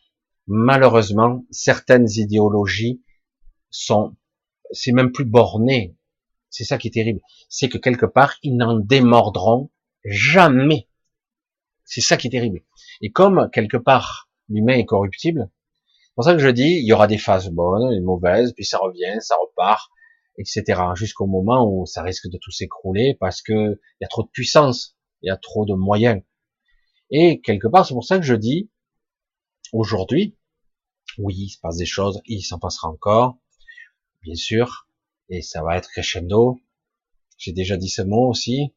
malheureusement, 0.46 1.44
certaines 1.50 2.08
idéologies 2.10 3.02
sont, 3.70 4.16
c'est 4.70 4.92
même 4.92 5.12
plus 5.12 5.24
borné. 5.24 5.96
C'est 6.50 6.64
ça 6.64 6.76
qui 6.76 6.88
est 6.88 6.92
terrible. 6.92 7.20
C'est 7.48 7.68
que 7.68 7.78
quelque 7.78 8.06
part, 8.06 8.36
ils 8.42 8.56
n'en 8.56 8.78
démordront 8.78 9.70
jamais. 10.04 10.88
C'est 11.84 12.02
ça 12.02 12.16
qui 12.16 12.26
est 12.26 12.30
terrible. 12.30 12.62
Et 13.00 13.10
comme 13.10 13.48
quelque 13.52 13.76
part, 13.76 14.28
l'humain 14.48 14.74
est 14.74 14.84
corruptible, 14.84 15.50
c'est 16.04 16.14
pour 16.14 16.24
ça 16.24 16.34
que 16.34 16.40
je 16.40 16.48
dis, 16.48 16.78
il 16.78 16.86
y 16.86 16.92
aura 16.92 17.06
des 17.06 17.16
phases 17.16 17.48
bonnes, 17.48 17.90
et 17.90 18.00
mauvaises, 18.00 18.52
puis 18.52 18.66
ça 18.66 18.78
revient, 18.78 19.16
ça 19.20 19.34
repart, 19.40 19.90
etc. 20.38 20.80
Jusqu'au 20.94 21.26
moment 21.26 21.68
où 21.68 21.86
ça 21.86 22.02
risque 22.02 22.28
de 22.28 22.38
tout 22.38 22.50
s'écrouler 22.50 23.16
parce 23.18 23.42
que 23.42 23.52
il 23.52 24.02
y 24.02 24.04
a 24.04 24.08
trop 24.08 24.22
de 24.22 24.30
puissance, 24.30 24.96
il 25.22 25.28
y 25.28 25.30
a 25.30 25.36
trop 25.36 25.64
de 25.64 25.74
moyens. 25.74 26.22
Et 27.10 27.40
quelque 27.40 27.68
part, 27.68 27.86
c'est 27.86 27.94
pour 27.94 28.04
ça 28.04 28.18
que 28.18 28.24
je 28.24 28.34
dis, 28.34 28.70
aujourd'hui, 29.72 30.38
oui, 31.18 31.34
il 31.36 31.48
se 31.50 31.58
passe 31.60 31.76
des 31.76 31.86
choses, 31.86 32.20
il 32.26 32.42
s'en 32.42 32.58
passera 32.58 32.88
encore, 32.88 33.38
bien 34.22 34.34
sûr, 34.34 34.88
et 35.28 35.42
ça 35.42 35.62
va 35.62 35.76
être 35.76 35.90
crescendo. 35.90 36.58
J'ai 37.36 37.52
déjà 37.52 37.76
dit 37.76 37.88
ce 37.88 38.02
mot 38.02 38.28
aussi. 38.28 38.72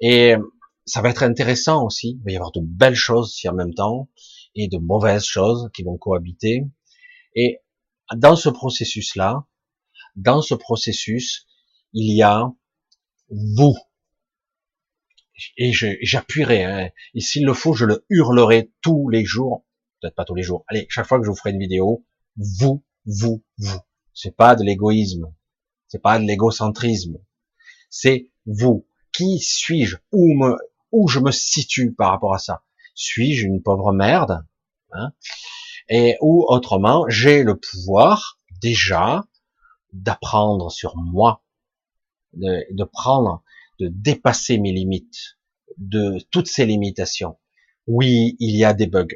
Et 0.00 0.34
ça 0.86 1.02
va 1.02 1.10
être 1.10 1.22
intéressant 1.22 1.84
aussi. 1.84 2.18
Il 2.18 2.24
va 2.24 2.32
y 2.32 2.36
avoir 2.36 2.52
de 2.52 2.60
belles 2.62 2.94
choses 2.94 3.34
si 3.34 3.48
en 3.48 3.54
même 3.54 3.74
temps 3.74 4.08
et 4.54 4.68
de 4.68 4.78
mauvaises 4.78 5.24
choses 5.24 5.70
qui 5.74 5.82
vont 5.82 5.96
cohabiter. 5.96 6.64
Et 7.34 7.58
dans 8.16 8.36
ce 8.36 8.48
processus-là, 8.48 9.46
dans 10.16 10.42
ce 10.42 10.54
processus, 10.54 11.46
il 11.92 12.14
y 12.14 12.22
a 12.22 12.52
vous. 13.30 13.76
Et 15.56 15.72
j'appuierai, 15.72 16.64
hein. 16.64 16.90
et 17.14 17.20
s'il 17.20 17.46
le 17.46 17.54
faut, 17.54 17.72
je 17.72 17.86
le 17.86 18.04
hurlerai 18.10 18.72
tous 18.82 19.08
les 19.08 19.24
jours, 19.24 19.64
peut-être 20.00 20.14
pas 20.14 20.24
tous 20.26 20.34
les 20.34 20.42
jours, 20.42 20.64
allez, 20.68 20.86
chaque 20.90 21.06
fois 21.06 21.18
que 21.18 21.24
je 21.24 21.30
vous 21.30 21.36
ferai 21.36 21.50
une 21.50 21.58
vidéo, 21.58 22.04
vous, 22.36 22.84
vous, 23.06 23.42
vous. 23.56 23.80
C'est 24.12 24.36
pas 24.36 24.54
de 24.54 24.64
l'égoïsme, 24.64 25.32
c'est 25.88 26.02
pas 26.02 26.18
de 26.18 26.24
l'égocentrisme, 26.24 27.18
c'est 27.88 28.30
vous. 28.44 28.86
Qui 29.12 29.38
suis-je? 29.38 29.96
Où 30.12 30.34
me, 30.34 30.56
où 30.92 31.08
je 31.08 31.20
me 31.20 31.30
situe 31.30 31.92
par 31.92 32.10
rapport 32.10 32.34
à 32.34 32.38
ça? 32.38 32.62
Suis-je 32.94 33.46
une 33.46 33.62
pauvre 33.62 33.92
merde 33.92 34.44
hein? 34.92 35.12
Et 35.88 36.16
ou 36.20 36.44
autrement, 36.48 37.06
j'ai 37.08 37.42
le 37.42 37.58
pouvoir 37.58 38.38
déjà 38.62 39.24
d'apprendre 39.92 40.70
sur 40.70 40.96
moi, 40.96 41.42
de, 42.34 42.64
de 42.70 42.84
prendre, 42.84 43.42
de 43.78 43.88
dépasser 43.88 44.58
mes 44.58 44.72
limites, 44.72 45.38
de 45.78 46.18
toutes 46.30 46.48
ces 46.48 46.66
limitations. 46.66 47.38
Oui, 47.86 48.36
il 48.38 48.56
y 48.56 48.64
a 48.64 48.72
des 48.72 48.86
bugs 48.86 49.06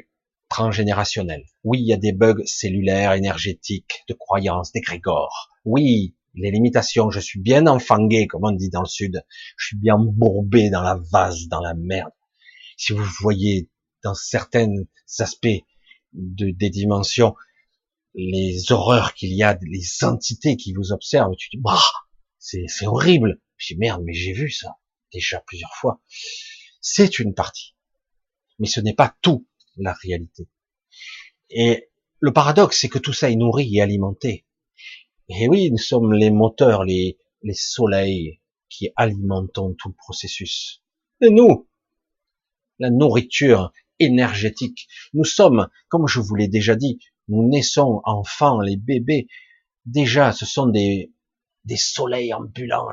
transgénérationnels. 0.49 1.45
Oui, 1.63 1.79
il 1.79 1.87
y 1.87 1.93
a 1.93 1.97
des 1.97 2.11
bugs 2.11 2.43
cellulaires, 2.45 3.13
énergétiques, 3.13 4.03
de 4.07 4.13
croyances, 4.13 4.71
d'égrégores. 4.71 5.49
Oui, 5.65 6.15
les 6.33 6.51
limitations, 6.51 7.09
je 7.09 7.19
suis 7.19 7.39
bien 7.39 7.67
enfangué, 7.67 8.27
comme 8.27 8.45
on 8.45 8.51
dit 8.51 8.69
dans 8.69 8.81
le 8.81 8.87
sud. 8.87 9.23
Je 9.57 9.67
suis 9.67 9.77
bien 9.77 9.97
bourbé 9.97 10.69
dans 10.69 10.81
la 10.81 10.99
vase, 11.11 11.47
dans 11.47 11.61
la 11.61 11.73
merde. 11.73 12.11
Si 12.77 12.93
vous 12.93 13.05
voyez 13.21 13.69
dans 14.03 14.13
certains 14.13 14.71
aspects 15.19 15.63
de, 16.13 16.51
des 16.51 16.69
dimensions, 16.69 17.35
les 18.15 18.71
horreurs 18.71 19.13
qu'il 19.13 19.33
y 19.33 19.43
a, 19.43 19.57
les 19.61 20.03
entités 20.03 20.55
qui 20.55 20.73
vous 20.73 20.91
observent, 20.91 21.35
tu 21.37 21.49
dis, 21.51 21.57
bah, 21.57 21.79
c'est, 22.39 22.65
horrible. 22.85 23.41
Je 23.57 23.75
merde, 23.75 24.01
mais 24.05 24.13
j'ai 24.13 24.33
vu 24.33 24.49
ça 24.49 24.77
déjà 25.13 25.41
plusieurs 25.45 25.73
fois. 25.75 26.01
C'est 26.81 27.19
une 27.19 27.33
partie. 27.33 27.75
Mais 28.59 28.67
ce 28.67 28.79
n'est 28.79 28.93
pas 28.93 29.15
tout 29.21 29.47
la 29.77 29.93
réalité. 29.93 30.47
Et 31.49 31.89
le 32.19 32.33
paradoxe, 32.33 32.79
c'est 32.79 32.89
que 32.89 32.99
tout 32.99 33.13
ça 33.13 33.29
est 33.29 33.35
nourri 33.35 33.75
et 33.75 33.81
alimenté. 33.81 34.45
Et 35.29 35.47
oui, 35.47 35.71
nous 35.71 35.77
sommes 35.77 36.13
les 36.13 36.31
moteurs, 36.31 36.83
les, 36.83 37.17
les 37.41 37.53
soleils 37.53 38.41
qui 38.69 38.89
alimentons 38.95 39.73
tout 39.73 39.89
le 39.89 39.95
processus. 39.95 40.83
Et 41.21 41.29
nous, 41.29 41.67
la 42.79 42.89
nourriture 42.89 43.71
énergétique. 43.99 44.87
Nous 45.13 45.23
sommes, 45.23 45.69
comme 45.87 46.07
je 46.07 46.19
vous 46.19 46.35
l'ai 46.35 46.47
déjà 46.47 46.75
dit, 46.75 46.99
nous 47.27 47.47
naissons 47.47 48.01
enfants, 48.03 48.59
les 48.59 48.77
bébés. 48.77 49.27
Déjà, 49.85 50.31
ce 50.31 50.45
sont 50.45 50.67
des, 50.67 51.11
des 51.63 51.77
soleils 51.77 52.33
ambulants, 52.33 52.87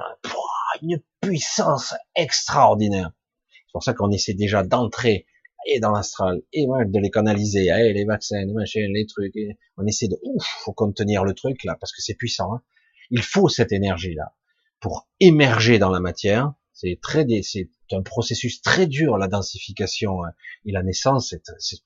une 0.82 1.00
puissance 1.20 1.94
extraordinaire. 2.14 3.10
C'est 3.50 3.72
pour 3.72 3.84
ça 3.84 3.94
qu'on 3.94 4.10
essaie 4.10 4.34
déjà 4.34 4.62
d'entrer 4.62 5.26
et 5.66 5.78
dans 5.78 5.92
l'astral, 5.92 6.42
et 6.52 6.66
de 6.66 6.98
les 6.98 7.10
canaliser, 7.10 7.68
eh, 7.68 7.92
les 7.92 8.04
vaccins, 8.04 8.44
les 8.44 8.52
machines, 8.52 8.92
les 8.92 9.06
trucs, 9.06 9.34
on 9.76 9.86
essaie 9.86 10.08
de, 10.08 10.18
ouf, 10.22 10.44
faut 10.64 10.72
contenir 10.72 11.24
le 11.24 11.34
truc 11.34 11.62
là, 11.64 11.76
parce 11.78 11.92
que 11.92 12.02
c'est 12.02 12.14
puissant. 12.14 12.54
Hein. 12.54 12.62
Il 13.10 13.22
faut 13.22 13.48
cette 13.48 13.72
énergie 13.72 14.14
là 14.14 14.34
pour 14.80 15.08
émerger 15.20 15.78
dans 15.78 15.90
la 15.90 16.00
matière. 16.00 16.52
C'est 16.72 16.98
très, 17.00 17.24
c'est 17.42 17.68
un 17.92 18.02
processus 18.02 18.60
très 18.60 18.86
dur 18.86 19.16
la 19.16 19.28
densification 19.28 20.24
hein, 20.24 20.32
et 20.66 20.72
la 20.72 20.82
naissance. 20.82 21.34
C'est, 21.58 21.78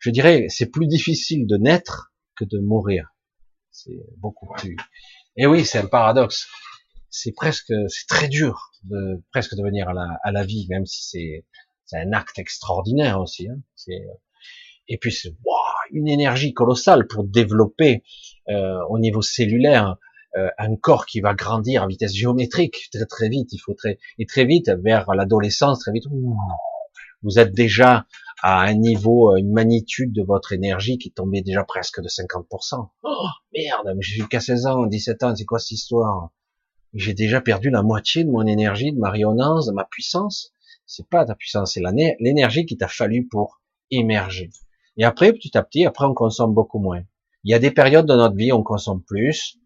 je 0.00 0.10
dirais, 0.10 0.46
c'est 0.48 0.70
plus 0.70 0.86
difficile 0.86 1.46
de 1.46 1.56
naître 1.56 2.12
que 2.36 2.44
de 2.44 2.58
mourir. 2.58 3.14
C'est 3.70 4.02
beaucoup 4.18 4.48
plus. 4.56 4.76
Et 5.36 5.46
oui, 5.46 5.64
c'est 5.64 5.78
un 5.78 5.86
paradoxe. 5.86 6.48
C'est 7.10 7.32
presque, 7.32 7.72
c'est 7.88 8.06
très 8.08 8.28
dur 8.28 8.72
de 8.84 9.22
presque 9.30 9.54
de 9.54 9.62
venir 9.62 9.88
à 9.88 9.92
la, 9.92 10.18
à 10.24 10.32
la 10.32 10.44
vie, 10.44 10.66
même 10.68 10.86
si 10.86 11.04
c'est 11.04 11.44
c'est 11.90 11.98
un 11.98 12.12
acte 12.12 12.38
extraordinaire 12.38 13.20
aussi. 13.20 13.48
Hein. 13.48 13.58
Et 14.88 14.96
puis 14.98 15.12
c'est 15.12 15.34
une 15.90 16.08
énergie 16.08 16.52
colossale 16.54 17.06
pour 17.08 17.24
développer 17.24 18.04
euh, 18.48 18.78
au 18.88 18.98
niveau 18.98 19.22
cellulaire 19.22 19.96
euh, 20.36 20.48
un 20.58 20.76
corps 20.76 21.06
qui 21.06 21.20
va 21.20 21.34
grandir 21.34 21.82
à 21.82 21.88
vitesse 21.88 22.14
géométrique 22.14 22.88
très 22.92 23.06
très 23.06 23.28
vite. 23.28 23.52
Il 23.52 23.58
faut 23.58 23.74
très 23.74 23.98
et 24.18 24.26
très 24.26 24.44
vite 24.44 24.70
vers 24.84 25.12
l'adolescence, 25.14 25.80
très 25.80 25.92
vite. 25.92 26.04
Vous 27.22 27.38
êtes 27.38 27.52
déjà 27.52 28.06
à 28.42 28.62
un 28.62 28.74
niveau, 28.74 29.36
une 29.36 29.52
magnitude 29.52 30.12
de 30.12 30.22
votre 30.22 30.52
énergie 30.52 30.98
qui 30.98 31.12
tombait 31.12 31.42
déjà 31.42 31.64
presque 31.64 32.00
de 32.00 32.08
50%. 32.08 32.88
Oh, 33.02 33.26
merde, 33.52 33.92
mais 33.94 34.02
j'ai 34.02 34.24
qu'à 34.26 34.40
16 34.40 34.66
ans, 34.66 34.86
17 34.86 35.22
ans, 35.22 35.36
c'est 35.36 35.44
quoi 35.44 35.58
cette 35.58 35.72
histoire? 35.72 36.30
J'ai 36.94 37.14
déjà 37.14 37.40
perdu 37.40 37.70
la 37.70 37.82
moitié 37.82 38.24
de 38.24 38.30
mon 38.30 38.46
énergie, 38.46 38.92
de 38.92 38.98
ma 38.98 39.10
rayonnance, 39.10 39.66
de 39.66 39.72
ma 39.72 39.84
puissance 39.84 40.52
c'est 40.90 41.08
pas 41.08 41.24
ta 41.24 41.36
puissance, 41.36 41.74
c'est 41.74 41.82
l'énergie 42.18 42.66
qui 42.66 42.76
t'a 42.76 42.88
fallu 42.88 43.28
pour 43.28 43.60
émerger. 43.92 44.50
Et 44.96 45.04
après, 45.04 45.32
petit 45.32 45.56
à 45.56 45.62
petit, 45.62 45.86
après, 45.86 46.04
on 46.04 46.14
consomme 46.14 46.52
beaucoup 46.52 46.80
moins. 46.80 47.02
Il 47.44 47.52
y 47.52 47.54
a 47.54 47.60
des 47.60 47.70
périodes 47.70 48.06
de 48.06 48.14
notre 48.14 48.34
vie 48.34 48.50
où 48.50 48.56
on 48.56 48.64
consomme 48.64 49.00
plus, 49.04 49.56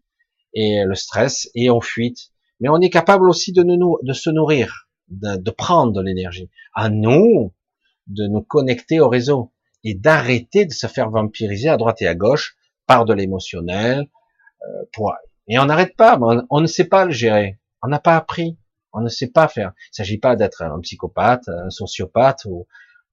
et 0.53 0.83
le 0.85 0.93
stress, 0.93 1.49
et 1.55 1.71
on 1.71 1.81
fuite. 1.81 2.31
Mais 2.59 2.69
on 2.69 2.79
est 2.79 2.91
capable 2.91 3.27
aussi 3.27 3.53
de, 3.53 3.63
nous, 3.63 3.97
de 4.03 4.13
se 4.13 4.29
nourrir, 4.29 4.84
de, 5.09 5.51
prendre 5.51 5.93
de 5.93 6.01
l'énergie. 6.01 6.49
À 6.73 6.89
nous 6.89 7.53
de 8.07 8.27
nous 8.27 8.41
connecter 8.41 8.99
au 8.99 9.09
réseau 9.09 9.51
et 9.83 9.93
d'arrêter 9.93 10.65
de 10.65 10.71
se 10.71 10.87
faire 10.87 11.09
vampiriser 11.09 11.69
à 11.69 11.77
droite 11.77 12.01
et 12.01 12.07
à 12.07 12.15
gauche 12.15 12.55
par 12.87 13.05
de 13.05 13.13
l'émotionnel. 13.13 14.07
Euh. 14.63 15.09
Et 15.47 15.59
on 15.59 15.65
n'arrête 15.65 15.95
pas, 15.95 16.19
on 16.49 16.61
ne 16.61 16.67
sait 16.67 16.85
pas 16.85 17.05
le 17.05 17.11
gérer. 17.11 17.59
On 17.83 17.87
n'a 17.87 17.99
pas 17.99 18.15
appris. 18.15 18.57
On 18.93 19.01
ne 19.01 19.09
sait 19.09 19.29
pas 19.29 19.47
faire. 19.47 19.73
Il 19.75 19.91
ne 19.91 19.95
s'agit 19.95 20.17
pas 20.17 20.35
d'être 20.35 20.61
un 20.61 20.79
psychopathe, 20.79 21.49
un 21.49 21.69
sociopathe 21.69 22.45
ou, 22.45 22.65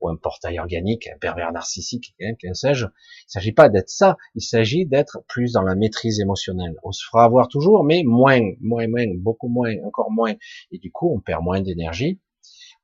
un 0.08 0.16
portail 0.16 0.58
organique, 0.58 1.08
un 1.08 1.18
pervers 1.18 1.52
narcissique, 1.52 2.14
hein, 2.20 2.34
qu'un 2.38 2.54
sais-je. 2.54 2.84
Il 2.84 2.88
ne 2.88 2.90
s'agit 3.28 3.52
pas 3.52 3.68
d'être 3.68 3.88
ça. 3.88 4.16
Il 4.34 4.42
s'agit 4.42 4.86
d'être 4.86 5.24
plus 5.28 5.52
dans 5.52 5.62
la 5.62 5.74
maîtrise 5.74 6.20
émotionnelle. 6.20 6.74
On 6.82 6.92
se 6.92 7.04
fera 7.04 7.24
avoir 7.24 7.48
toujours, 7.48 7.84
mais 7.84 8.02
moins, 8.04 8.40
moins, 8.60 8.86
moins, 8.88 9.06
beaucoup 9.16 9.48
moins, 9.48 9.74
encore 9.84 10.10
moins. 10.10 10.34
Et 10.70 10.78
du 10.78 10.90
coup, 10.90 11.12
on 11.14 11.20
perd 11.20 11.42
moins 11.42 11.60
d'énergie. 11.60 12.20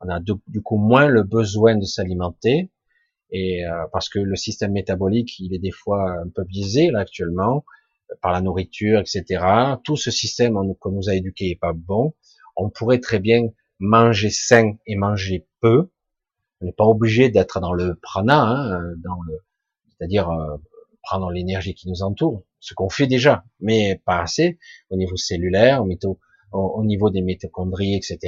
On 0.01 0.09
a 0.09 0.21
du 0.21 0.63
coup 0.63 0.77
moins 0.77 1.09
le 1.09 1.23
besoin 1.23 1.77
de 1.77 1.85
s'alimenter. 1.85 2.71
Et 3.31 3.67
euh, 3.67 3.87
parce 3.93 4.09
que 4.09 4.19
le 4.19 4.37
système 4.37 4.73
métabolique, 4.73 5.39
il 5.39 5.55
est 5.55 5.59
des 5.59 5.71
fois 5.71 6.13
un 6.13 6.29
peu 6.29 6.45
biaisé 6.45 6.91
là 6.91 7.01
actuellement 7.01 7.65
par 8.23 8.33
la 8.33 8.41
nourriture, 8.41 9.01
etc. 9.01 9.45
Tout 9.85 9.97
ce 9.97 10.11
système 10.11 10.55
qu'on 10.81 10.93
nous 10.93 11.11
a 11.11 11.15
éduqué 11.15 11.51
est 11.51 11.61
pas 11.61 11.75
bon 11.75 12.15
on 12.59 12.69
pourrait 12.71 13.01
très 13.01 13.21
bien 13.21 13.49
manger 13.79 14.31
sain 14.31 14.77
et 14.87 14.97
manger 14.97 15.47
peu. 15.61 15.91
On 16.61 16.67
n'est 16.67 16.73
pas 16.73 16.85
obligé 16.85 17.31
d'être 17.31 17.61
dans 17.61 17.73
le 17.73 17.95
prana, 17.97 18.43
hein, 18.43 18.95
dans 18.99 19.21
le, 19.27 19.39
c'est-à-dire 19.89 20.31
euh, 20.31 20.57
prendre 21.03 21.31
l'énergie 21.31 21.75
qui 21.75 21.89
nous 21.89 22.03
entoure, 22.03 22.43
ce 22.61 22.75
qu'on 22.75 22.89
fait 22.89 23.07
déjà, 23.07 23.45
mais 23.61 24.01
pas 24.05 24.21
assez 24.21 24.59
au 24.91 24.97
niveau 24.97 25.17
cellulaire, 25.17 25.85
au, 25.85 26.19
au 26.53 26.85
niveau 26.85 27.11
des 27.11 27.23
mitochondries, 27.23 27.95
etc. 27.95 28.19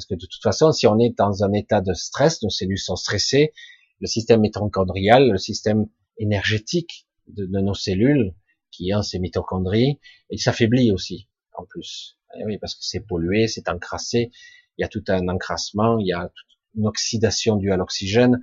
Parce 0.00 0.06
que 0.08 0.14
de 0.14 0.26
toute 0.26 0.42
façon, 0.42 0.72
si 0.72 0.86
on 0.86 0.98
est 0.98 1.16
dans 1.16 1.44
un 1.44 1.52
état 1.52 1.80
de 1.80 1.92
stress, 1.92 2.42
nos 2.42 2.50
cellules 2.50 2.78
sont 2.78 2.96
stressées, 2.96 3.52
le 4.00 4.06
système 4.06 4.40
mitochondrial, 4.40 5.30
le 5.30 5.38
système 5.38 5.86
énergétique 6.18 7.06
de, 7.28 7.46
nos 7.46 7.74
cellules, 7.74 8.34
qui 8.70 8.94
ont 8.94 9.02
ces 9.02 9.18
mitochondries, 9.18 9.98
il 10.30 10.40
s'affaiblit 10.40 10.90
aussi, 10.92 11.28
en 11.54 11.64
plus. 11.64 12.18
Eh 12.38 12.44
oui, 12.44 12.58
parce 12.58 12.74
que 12.74 12.82
c'est 12.82 13.00
pollué, 13.00 13.46
c'est 13.46 13.68
encrassé, 13.68 14.30
il 14.78 14.82
y 14.82 14.84
a 14.84 14.88
tout 14.88 15.04
un 15.08 15.28
encrassement, 15.28 15.98
il 15.98 16.06
y 16.06 16.12
a 16.12 16.30
une 16.76 16.86
oxydation 16.86 17.56
due 17.56 17.72
à 17.72 17.76
l'oxygène, 17.76 18.40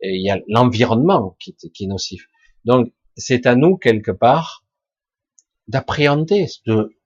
et 0.00 0.14
il 0.14 0.24
y 0.24 0.30
a 0.30 0.38
l'environnement 0.48 1.36
qui, 1.38 1.56
est 1.62 1.86
nocif. 1.86 2.26
Donc, 2.64 2.92
c'est 3.16 3.46
à 3.46 3.54
nous, 3.54 3.76
quelque 3.76 4.10
part, 4.10 4.64
d'appréhender 5.68 6.46
de 6.66 6.96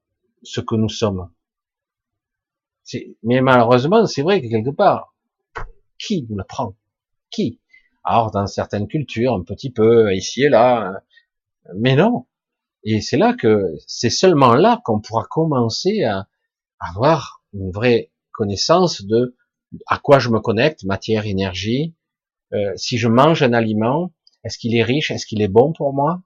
ce 0.43 0.61
que 0.61 0.75
nous 0.75 0.89
sommes. 0.89 1.31
Mais 3.23 3.41
malheureusement, 3.41 4.07
c'est 4.07 4.23
vrai 4.23 4.43
que 4.43 4.49
quelque 4.49 4.75
part, 4.75 5.15
qui 5.99 6.27
nous 6.29 6.37
l'apprend? 6.37 6.77
Qui? 7.31 7.61
Alors, 8.05 8.31
dans 8.31 8.47
certaines 8.47 8.87
cultures, 8.87 9.35
un 9.35 9.43
petit 9.43 9.71
peu, 9.71 10.15
ici 10.15 10.43
et 10.43 10.49
là, 10.49 11.03
mais 11.77 11.97
non. 11.97 12.27
Et 12.85 13.01
c'est 13.01 13.17
là 13.17 13.33
que, 13.35 13.75
c'est 13.87 14.11
seulement 14.11 14.55
là 14.55 14.81
qu'on 14.85 15.01
pourra 15.01 15.25
commencer 15.25 16.05
à 16.05 16.29
avoir 16.79 17.43
une 17.55 17.71
vraie 17.71 18.13
connaissance 18.33 19.05
de 19.05 19.35
à 19.87 19.99
quoi 19.99 20.19
je 20.19 20.29
me 20.29 20.41
connecte, 20.41 20.85
matière, 20.85 21.27
énergie. 21.27 21.95
Euh, 22.53 22.73
si 22.77 22.99
je 22.99 23.09
mange 23.09 23.43
un 23.43 23.53
aliment, 23.53 24.13
est-ce 24.45 24.59
qu'il 24.59 24.77
est 24.77 24.83
riche, 24.83 25.11
est-ce 25.11 25.27
qu'il 25.27 25.43
est 25.43 25.49
bon 25.49 25.73
pour 25.73 25.93
moi? 25.93 26.23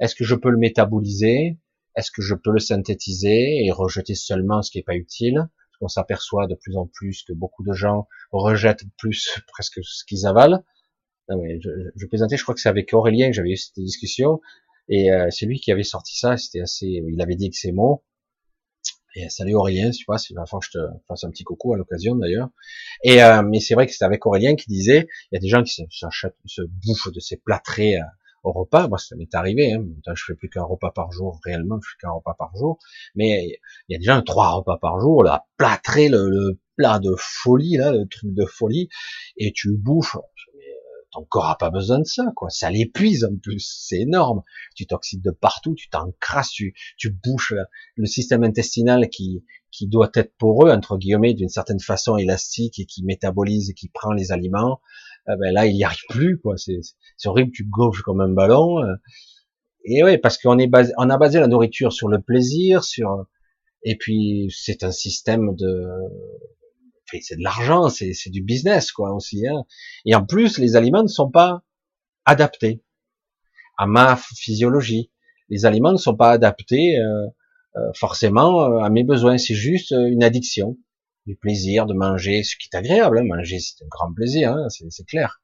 Est-ce 0.00 0.14
que 0.14 0.24
je 0.24 0.34
peux 0.34 0.50
le 0.50 0.58
métaboliser? 0.58 1.58
Est-ce 1.96 2.10
que 2.10 2.22
je 2.22 2.34
peux 2.34 2.52
le 2.52 2.58
synthétiser 2.58 3.64
et 3.64 3.70
rejeter 3.72 4.14
seulement 4.14 4.62
ce 4.62 4.70
qui 4.70 4.78
n'est 4.78 4.84
pas 4.84 4.96
utile? 4.96 5.48
On 5.80 5.88
s'aperçoit 5.88 6.46
de 6.46 6.54
plus 6.54 6.76
en 6.76 6.86
plus 6.86 7.22
que 7.22 7.32
beaucoup 7.32 7.62
de 7.62 7.72
gens 7.72 8.08
rejettent 8.32 8.84
plus 8.98 9.38
presque 9.48 9.80
ce 9.82 10.04
qu'ils 10.04 10.26
avalent. 10.26 10.64
Non, 11.28 11.42
mais 11.42 11.60
je, 11.60 11.70
je, 11.94 12.06
présentais, 12.06 12.36
je 12.36 12.42
crois 12.42 12.54
que 12.54 12.60
c'est 12.60 12.68
avec 12.68 12.92
Aurélien 12.94 13.28
que 13.28 13.34
j'avais 13.34 13.50
eu 13.50 13.56
cette 13.56 13.74
discussion, 13.76 14.40
et 14.88 15.10
euh, 15.10 15.28
c'est 15.30 15.46
lui 15.46 15.58
qui 15.58 15.72
avait 15.72 15.82
sorti 15.82 16.16
ça. 16.16 16.36
C'était 16.36 16.60
assez, 16.60 16.86
il 16.86 17.20
avait 17.20 17.34
dit 17.34 17.50
que 17.50 17.56
ces 17.56 17.72
mots. 17.72 18.04
Et 19.18 19.30
salut 19.30 19.54
Aurélien, 19.54 19.90
tu 19.92 20.04
vois, 20.06 20.18
c'est 20.18 20.34
la 20.34 20.44
fois 20.44 20.58
que 20.58 20.66
je 20.66 20.72
te 20.72 20.84
fasse 21.08 21.24
un 21.24 21.30
petit 21.30 21.42
coucou 21.42 21.72
à 21.72 21.78
l'occasion 21.78 22.16
d'ailleurs. 22.16 22.50
Et 23.02 23.22
euh, 23.22 23.42
mais 23.42 23.60
c'est 23.60 23.72
vrai 23.72 23.86
que 23.86 23.92
c'était 23.92 24.04
avec 24.04 24.26
Aurélien 24.26 24.56
qui 24.56 24.66
disait, 24.68 25.08
il 25.32 25.36
y 25.36 25.38
a 25.38 25.40
des 25.40 25.48
gens 25.48 25.62
qui 25.62 25.72
se, 25.72 25.82
se 25.88 26.62
bouffent 26.84 27.10
de 27.10 27.18
ces 27.18 27.38
plâtrés 27.38 27.96
euh, 27.96 28.04
au 28.42 28.52
repas. 28.52 28.88
Moi, 28.88 28.98
ça 28.98 29.16
m'est 29.16 29.34
arrivé. 29.34 29.72
Hein. 29.72 29.86
Je 30.14 30.22
fais 30.22 30.34
plus 30.34 30.50
qu'un 30.50 30.64
repas 30.64 30.90
par 30.90 31.12
jour 31.12 31.40
réellement. 31.44 31.78
Je 31.82 31.88
fais 31.88 31.96
qu'un 32.02 32.10
repas 32.10 32.34
par 32.38 32.54
jour. 32.56 32.78
Mais 33.14 33.58
il 33.88 33.94
y 33.94 33.96
a 33.96 33.98
déjà 33.98 34.20
trois 34.20 34.50
repas 34.50 34.76
par 34.76 35.00
jour. 35.00 35.24
Là, 35.24 35.46
plâtrer 35.56 36.10
le, 36.10 36.28
le, 36.28 36.60
plat 36.76 36.98
de 36.98 37.14
folie 37.18 37.78
là, 37.78 37.90
le 37.90 38.06
truc 38.06 38.34
de 38.34 38.44
folie, 38.44 38.90
et 39.38 39.52
tu 39.52 39.76
bouffes. 39.78 40.18
Ton 41.16 41.24
corps 41.24 41.56
pas 41.58 41.70
besoin 41.70 42.00
de 42.00 42.04
ça, 42.04 42.24
quoi. 42.36 42.50
Ça 42.50 42.70
l'épuise 42.70 43.24
en 43.24 43.36
plus. 43.36 43.66
C'est 43.86 44.00
énorme. 44.00 44.42
Tu 44.74 44.86
t'oxydes 44.86 45.22
de 45.22 45.30
partout. 45.30 45.74
Tu 45.74 45.88
t'encrasses. 45.88 46.50
Tu, 46.50 46.74
tu 46.98 47.10
bouches 47.10 47.54
le 47.96 48.06
système 48.06 48.44
intestinal 48.44 49.08
qui 49.08 49.42
qui 49.70 49.88
doit 49.88 50.10
être 50.14 50.34
poreux 50.38 50.70
entre 50.70 50.96
guillemets 50.96 51.34
d'une 51.34 51.48
certaine 51.48 51.80
façon 51.80 52.16
élastique 52.16 52.78
et 52.78 52.86
qui 52.86 53.02
métabolise 53.04 53.70
et 53.70 53.74
qui 53.74 53.88
prend 53.88 54.12
les 54.12 54.32
aliments 54.32 54.80
ah 55.26 55.36
ben 55.36 55.52
là 55.52 55.66
il 55.66 55.76
y 55.76 55.84
arrive 55.84 56.04
plus 56.08 56.38
quoi. 56.38 56.56
C'est 56.56 57.28
horrible, 57.28 57.50
tu 57.52 57.64
gonfles 57.64 58.02
comme 58.02 58.20
un 58.20 58.28
ballon. 58.28 58.78
Et 59.84 60.02
ouais, 60.02 60.18
parce 60.18 60.36
qu'on 60.38 60.58
est 60.58 60.66
basé, 60.66 60.92
on 60.98 61.08
a 61.10 61.16
basé 61.16 61.40
la 61.40 61.46
nourriture 61.46 61.92
sur 61.92 62.08
le 62.08 62.20
plaisir, 62.20 62.84
sur 62.84 63.26
et 63.82 63.96
puis 63.96 64.52
c'est 64.54 64.82
un 64.82 64.90
système 64.90 65.54
de, 65.54 65.86
c'est 67.20 67.36
de 67.36 67.42
l'argent, 67.42 67.88
c'est 67.88 68.30
du 68.30 68.42
business 68.42 68.92
quoi 68.92 69.14
aussi. 69.14 69.46
Hein. 69.46 69.64
Et 70.04 70.14
en 70.14 70.24
plus, 70.24 70.58
les 70.58 70.76
aliments 70.76 71.02
ne 71.02 71.08
sont 71.08 71.30
pas 71.30 71.62
adaptés 72.24 72.82
à 73.78 73.86
ma 73.86 74.16
physiologie. 74.16 75.10
Les 75.48 75.64
aliments 75.64 75.92
ne 75.92 75.98
sont 75.98 76.16
pas 76.16 76.30
adaptés 76.30 76.98
euh, 76.98 77.26
euh 77.76 77.92
forcément 77.94 78.78
à 78.80 78.90
mes 78.90 79.04
besoins. 79.04 79.38
C'est 79.38 79.54
juste 79.54 79.92
une 79.92 80.24
addiction 80.24 80.76
du 81.26 81.36
plaisir 81.36 81.86
de 81.86 81.94
manger, 81.94 82.42
ce 82.42 82.56
qui 82.56 82.68
est 82.72 82.76
agréable. 82.76 83.18
Hein, 83.18 83.24
manger, 83.24 83.58
c'est 83.58 83.82
un 83.84 83.88
grand 83.88 84.12
plaisir, 84.12 84.52
hein, 84.52 84.68
c'est 84.68 85.06
clair. 85.06 85.40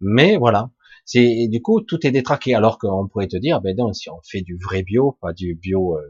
Mais 0.00 0.36
voilà, 0.36 0.70
c'est 1.04 1.48
du 1.48 1.62
coup 1.62 1.80
tout 1.80 2.06
est 2.06 2.10
détraqué. 2.10 2.54
Alors 2.54 2.78
qu'on 2.78 3.08
pourrait 3.08 3.28
te 3.28 3.36
dire, 3.36 3.60
ben 3.60 3.74
non, 3.76 3.92
si 3.92 4.10
on 4.10 4.20
fait 4.22 4.42
du 4.42 4.58
vrai 4.62 4.82
bio, 4.82 5.16
pas 5.20 5.32
du 5.32 5.54
bio, 5.54 5.96
euh, 5.96 6.02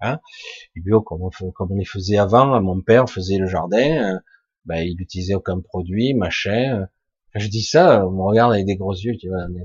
hein, 0.00 0.20
du 0.74 0.82
bio 0.82 1.00
comme 1.00 1.22
on, 1.22 1.50
comme 1.50 1.76
les 1.76 1.84
faisait 1.84 2.18
avant. 2.18 2.60
Mon 2.60 2.80
père 2.80 3.08
faisait 3.08 3.38
le 3.38 3.46
jardin, 3.46 4.14
euh, 4.14 4.18
ben 4.64 4.82
il 4.82 5.00
utilisait 5.00 5.34
aucun 5.34 5.60
produit, 5.60 6.14
machin. 6.14 6.86
je 7.34 7.48
dis 7.48 7.62
ça, 7.62 8.06
on 8.06 8.10
me 8.10 8.22
regarde 8.22 8.52
avec 8.52 8.66
des 8.66 8.76
gros 8.76 8.94
yeux. 8.94 9.14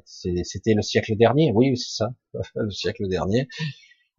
C'était 0.05 0.73
le 0.73 0.81
siècle 0.81 1.15
dernier. 1.17 1.51
Oui, 1.53 1.77
c'est 1.77 1.95
ça, 1.95 2.13
le 2.55 2.71
siècle 2.71 3.07
dernier 3.07 3.47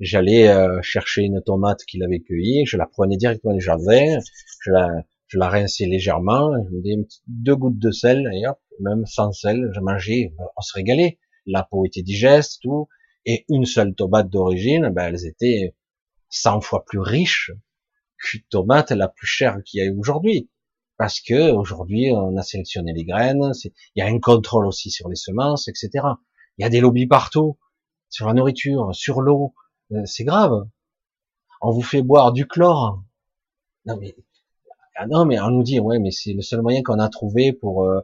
j'allais 0.00 0.48
euh, 0.48 0.80
chercher 0.82 1.22
une 1.22 1.40
tomate 1.42 1.84
qu'il 1.84 2.02
avait 2.02 2.20
cueillie, 2.20 2.66
je 2.66 2.76
la 2.76 2.86
prenais 2.86 3.16
directement 3.16 3.54
du 3.54 3.60
jardin, 3.60 4.18
je 4.60 4.70
la, 4.70 4.88
je 5.28 5.38
la 5.38 5.48
rinçais 5.48 5.86
légèrement, 5.86 6.52
je 6.64 6.76
mettais 6.76 7.08
deux 7.26 7.56
gouttes 7.56 7.78
de 7.78 7.90
sel, 7.90 8.28
et 8.34 8.46
hop, 8.46 8.58
même 8.80 9.06
sans 9.06 9.32
sel, 9.32 9.70
je 9.74 9.80
mangeais, 9.80 10.32
on 10.56 10.60
se 10.60 10.74
régalait. 10.74 11.18
La 11.46 11.62
peau 11.62 11.84
était 11.84 12.02
digeste, 12.02 12.60
tout, 12.62 12.88
et 13.24 13.44
une 13.48 13.64
seule 13.64 13.94
tomate 13.94 14.28
d'origine, 14.28 14.90
ben, 14.90 15.08
elles 15.08 15.26
étaient 15.26 15.74
100 16.30 16.60
fois 16.60 16.84
plus 16.84 16.98
riches 16.98 17.52
qu'une 18.18 18.42
tomate 18.50 18.90
la 18.90 19.08
plus 19.08 19.26
chère 19.26 19.58
qu'il 19.64 19.82
y 19.82 19.86
a 19.86 19.92
aujourd'hui. 19.92 20.50
Parce 20.96 21.20
que 21.20 21.52
aujourd'hui, 21.52 22.10
on 22.12 22.36
a 22.36 22.42
sélectionné 22.42 22.92
les 22.94 23.04
graines, 23.04 23.52
il 23.64 23.72
y 23.96 24.02
a 24.02 24.06
un 24.06 24.18
contrôle 24.18 24.66
aussi 24.66 24.90
sur 24.90 25.08
les 25.10 25.16
semences, 25.16 25.68
etc. 25.68 25.90
Il 26.56 26.62
y 26.62 26.64
a 26.64 26.70
des 26.70 26.80
lobbies 26.80 27.06
partout, 27.06 27.58
sur 28.08 28.26
la 28.26 28.32
nourriture, 28.32 28.94
sur 28.94 29.20
l'eau, 29.20 29.54
euh, 29.92 30.04
c'est 30.06 30.24
grave. 30.24 30.68
On 31.60 31.70
vous 31.70 31.82
fait 31.82 32.02
boire 32.02 32.32
du 32.32 32.46
chlore. 32.46 33.02
Non 33.84 33.98
mais, 34.00 34.16
ah 34.96 35.06
non 35.06 35.26
mais 35.26 35.38
on 35.40 35.50
nous 35.50 35.62
dit 35.62 35.78
ouais 35.80 35.98
mais 35.98 36.10
c'est 36.10 36.32
le 36.32 36.42
seul 36.42 36.62
moyen 36.62 36.82
qu'on 36.82 36.98
a 36.98 37.08
trouvé 37.08 37.52
pour 37.52 37.84
euh, 37.84 38.00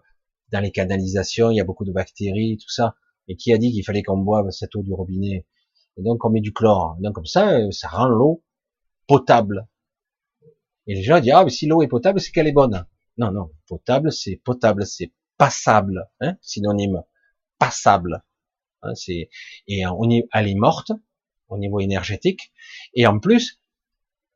dans 0.52 0.60
les 0.60 0.70
canalisations 0.70 1.50
il 1.50 1.56
y 1.56 1.60
a 1.60 1.64
beaucoup 1.64 1.84
de 1.84 1.92
bactéries 1.92 2.58
tout 2.58 2.70
ça. 2.70 2.94
Et 3.28 3.36
qui 3.36 3.52
a 3.52 3.58
dit 3.58 3.72
qu'il 3.72 3.84
fallait 3.84 4.02
qu'on 4.02 4.18
boive 4.18 4.50
cette 4.50 4.74
eau 4.76 4.82
du 4.82 4.92
robinet? 4.92 5.46
Et 5.96 6.02
donc 6.02 6.24
on 6.24 6.30
met 6.30 6.40
du 6.40 6.52
chlore. 6.52 6.96
Donc 7.00 7.14
comme 7.14 7.26
ça 7.26 7.52
euh, 7.52 7.70
ça 7.70 7.88
rend 7.88 8.06
l'eau 8.06 8.42
potable. 9.06 9.68
Et 10.86 10.94
les 10.94 11.02
gens 11.02 11.20
disent 11.20 11.32
ah 11.34 11.44
mais 11.44 11.50
si 11.50 11.66
l'eau 11.66 11.82
est 11.82 11.88
potable 11.88 12.20
c'est 12.20 12.32
qu'elle 12.32 12.46
est 12.48 12.52
bonne. 12.52 12.86
Non 13.18 13.30
non 13.30 13.50
potable 13.66 14.12
c'est 14.12 14.36
potable 14.36 14.86
c'est 14.86 15.12
passable 15.36 16.08
hein, 16.20 16.36
synonyme 16.40 17.02
passable. 17.58 18.22
Hein, 18.82 18.94
c'est 18.94 19.28
et 19.68 19.86
on 19.86 20.10
est, 20.10 20.26
elle 20.32 20.48
est 20.48 20.54
morte 20.54 20.92
au 21.48 21.58
niveau 21.58 21.80
énergétique. 21.80 22.52
Et 22.94 23.06
en 23.06 23.18
plus, 23.18 23.60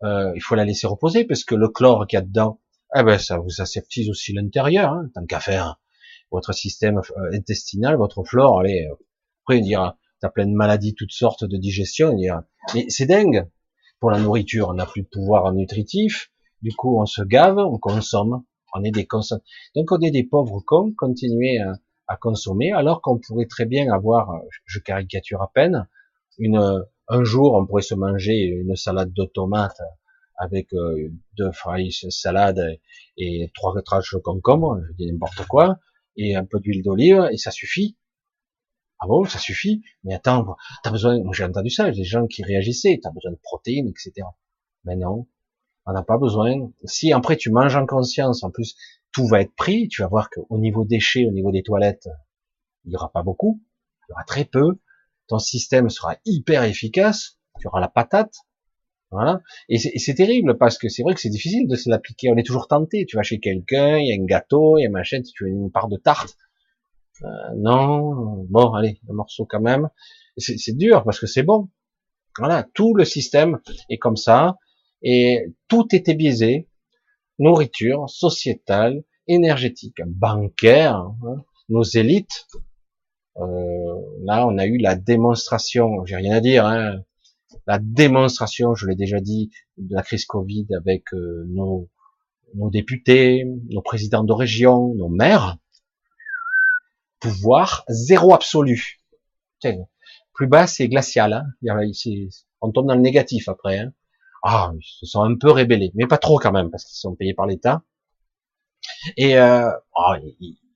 euh, 0.03 0.33
il 0.35 0.43
faut 0.43 0.55
la 0.55 0.65
laisser 0.65 0.87
reposer 0.87 1.25
parce 1.25 1.45
que 1.45 1.55
le 1.55 1.69
chlore 1.69 2.07
qu'il 2.07 2.19
y 2.19 2.21
a 2.21 2.23
dedans, 2.23 2.61
eh 2.95 3.03
ben 3.03 3.19
ça 3.19 3.39
vous 3.39 3.61
aseptise 3.61 4.09
aussi 4.11 4.33
l'intérieur, 4.33 4.93
hein, 4.93 5.11
tant 5.15 5.25
qu'à 5.27 5.41
faire. 5.41 5.81
Votre 6.31 6.53
système 6.53 6.99
euh, 6.99 7.31
intestinal, 7.33 7.97
votre 7.97 8.23
flore, 8.25 8.61
allez, 8.61 8.87
euh, 8.91 8.95
après 9.45 9.61
dire, 9.61 9.95
t'as 10.27 10.33
plein 10.33 10.47
de 10.47 10.55
maladies, 10.55 10.95
toutes 10.95 11.13
sortes 11.13 11.45
de 11.45 11.57
digestion, 11.57 12.17
mais 12.75 12.87
c'est 12.89 13.07
dingue. 13.07 13.49
Pour 14.01 14.11
la 14.11 14.19
nourriture, 14.19 14.69
on 14.69 14.75
n'a 14.75 14.87
plus 14.87 15.03
de 15.03 15.09
pouvoir 15.09 15.53
nutritif, 15.53 16.31
du 16.63 16.75
coup 16.75 17.01
on 17.01 17.07
se 17.07 17.23
gave, 17.23 17.59
on 17.59 17.79
consomme, 17.79 18.43
on 18.75 18.83
est 18.83 18.91
des 18.91 19.07
consommateurs. 19.07 19.47
Donc 19.75 19.93
on 19.93 20.01
est 20.01 20.11
des 20.11 20.25
pauvres 20.25 20.61
cons, 20.61 20.93
continuer 20.97 21.59
à, 22.09 22.17
consommer, 22.17 22.73
alors 22.73 23.03
qu'on 23.03 23.19
pourrait 23.19 23.47
très 23.47 23.67
bien 23.67 23.93
avoir, 23.93 24.33
je 24.65 24.79
caricature 24.81 25.43
à 25.43 25.51
peine, 25.53 25.89
une 26.39 26.85
un 27.09 27.23
jour, 27.23 27.55
on 27.55 27.65
pourrait 27.65 27.83
se 27.83 27.95
manger 27.95 28.43
une 28.43 28.75
salade 28.75 29.13
de 29.13 29.25
tomates 29.25 29.81
avec 30.39 30.73
euh, 30.75 31.09
deux 31.39 31.53
fraises 31.53 32.05
salade 32.11 32.61
et 33.17 33.51
trois 33.55 33.81
tranches 33.83 34.13
de 34.13 34.19
concombre, 34.19 34.81
je 34.89 34.93
dis 34.95 35.11
n'importe 35.11 35.47
quoi, 35.47 35.79
et 36.17 36.35
un 36.35 36.45
peu 36.45 36.59
d'huile 36.59 36.83
d'olive, 36.83 37.29
et 37.31 37.37
ça 37.37 37.53
suffit. 37.53 37.97
Ah 38.99 39.07
bon, 39.07 39.25
ça 39.25 39.39
suffit 39.39 39.83
Mais 40.05 40.15
attends, 40.15 40.57
t'as 40.83 40.91
besoin, 40.91 41.23
moi 41.23 41.33
j'ai 41.35 41.45
entendu 41.45 41.71
ça, 41.71 41.91
des 41.91 42.05
gens 42.05 42.27
qui 42.27 42.43
réagissaient, 42.43 42.99
t'as 43.03 43.11
besoin 43.11 43.33
de 43.33 43.39
protéines, 43.43 43.89
etc. 43.89 44.27
Mais 44.85 44.97
non, 44.97 45.27
on 45.87 45.93
n'a 45.93 46.03
pas 46.03 46.19
besoin. 46.19 46.71
Si 46.85 47.13
après 47.13 47.37
tu 47.37 47.51
manges 47.51 47.77
en 47.77 47.87
conscience, 47.87 48.43
en 48.43 48.51
plus 48.51 48.77
tout 49.13 49.27
va 49.27 49.41
être 49.41 49.55
pris, 49.55 49.89
tu 49.89 50.03
vas 50.03 50.09
voir 50.09 50.31
qu'au 50.31 50.59
niveau 50.59 50.85
déchets, 50.85 51.27
au 51.27 51.33
niveau 51.33 51.53
des 51.53 51.63
toilettes, 51.63 52.09
il 52.85 52.93
y 52.93 52.97
aura 52.97 53.11
pas 53.11 53.23
beaucoup, 53.23 53.63
il 54.09 54.11
y 54.11 54.13
aura 54.13 54.25
très 54.25 54.45
peu, 54.45 54.79
ton 55.27 55.39
système 55.39 55.89
sera 55.91 56.17
hyper 56.25 56.65
efficace, 56.65 57.39
tu 57.61 57.67
auras 57.69 57.81
la 57.81 57.89
patate, 57.89 58.35
voilà. 59.11 59.41
Et 59.69 59.79
c'est 59.79 60.15
terrible 60.15 60.59
parce 60.59 60.79
que 60.79 60.89
c'est 60.89 61.03
vrai 61.03 61.15
que 61.15 61.21
c'est 61.21 61.31
difficile 61.31 61.69
de 61.69 61.77
se 61.77 61.89
l'appliquer. 61.89 62.31
On 62.31 62.37
est 62.37 62.47
toujours 62.47 62.67
tenté. 62.69 63.07
Tu 63.07 63.17
vas 63.17 63.23
chez 63.23 63.39
quelqu'un, 63.39 63.99
il 63.99 64.09
y 64.09 64.13
a 64.13 64.21
un 64.21 64.25
gâteau, 64.25 64.79
il 64.79 64.83
y 64.83 64.87
a 64.87 64.91
machin, 64.91 65.21
tu 65.23 65.45
veux 65.45 65.51
une 65.51 65.71
part 65.71 65.89
de 65.89 65.97
tarte. 65.97 66.37
Euh, 67.23 67.29
non, 67.57 68.45
bon, 68.49 68.73
allez, 68.75 69.01
un 69.09 69.15
morceau 69.15 69.47
quand 69.47 69.61
même. 69.61 69.89
C'est 70.37 70.77
dur 70.77 71.03
parce 71.05 71.19
que 71.19 71.27
c'est 71.27 71.43
bon. 71.43 71.71
Voilà, 72.39 72.67
tout 72.75 72.95
le 72.95 73.05
système 73.05 73.59
est 73.89 73.97
comme 73.97 74.17
ça 74.17 74.59
et 75.03 75.55
tout 75.69 75.87
était 75.95 76.15
biaisé. 76.15 76.69
Nourriture, 77.39 78.09
sociétale, 78.09 79.05
énergétique, 79.27 80.01
bancaire, 80.07 80.97
hein. 80.97 81.45
nos 81.69 81.83
élites, 81.83 82.47
euh, 83.39 84.01
là, 84.23 84.47
on 84.47 84.57
a 84.59 84.67
eu 84.67 84.79
la 84.79 84.95
démonstration, 84.95 86.05
j'ai 86.07 86.17
rien 86.17 86.37
à 86.37 86.41
dire, 86.41 86.65
hein, 86.65 87.03
la 87.67 87.79
démonstration, 87.79 88.75
je 88.75 88.87
l'ai 88.87 88.95
déjà 88.95 89.21
dit, 89.21 89.51
de 89.77 89.95
la 89.95 90.03
crise 90.03 90.25
Covid 90.25 90.67
avec 90.77 91.13
euh, 91.13 91.45
nos, 91.49 91.89
nos 92.55 92.71
députés, 92.71 93.45
nos 93.69 93.83
présidents 93.83 94.25
de 94.25 94.33
région, 94.33 94.95
nos 94.95 95.09
maires, 95.09 95.59
pouvoir 97.21 97.85
zéro 97.89 98.35
absolu. 98.35 99.01
Tiens, 99.61 99.87
plus 100.33 100.47
bas, 100.47 100.67
c'est 100.67 100.89
glacial. 100.89 101.33
Hein. 101.33 101.81
On 102.61 102.71
tombe 102.71 102.87
dans 102.87 102.95
le 102.95 103.01
négatif 103.01 103.49
après. 103.49 103.79
Hein. 103.79 103.93
Ah, 104.43 104.73
ils 104.79 104.85
se 104.85 105.07
sont 105.07 105.23
un 105.23 105.37
peu 105.37 105.51
rébellés, 105.51 105.93
mais 105.95 106.07
pas 106.07 106.19
trop 106.19 106.39
quand 106.39 106.53
même, 106.53 106.71
parce 106.71 106.85
qu'ils 106.85 106.99
sont 106.99 107.17
payés 107.17 107.35
par 107.35 107.47
l'État. 107.47 107.83
Et 109.17 109.39
euh, 109.39 109.71
oh, 109.97 110.15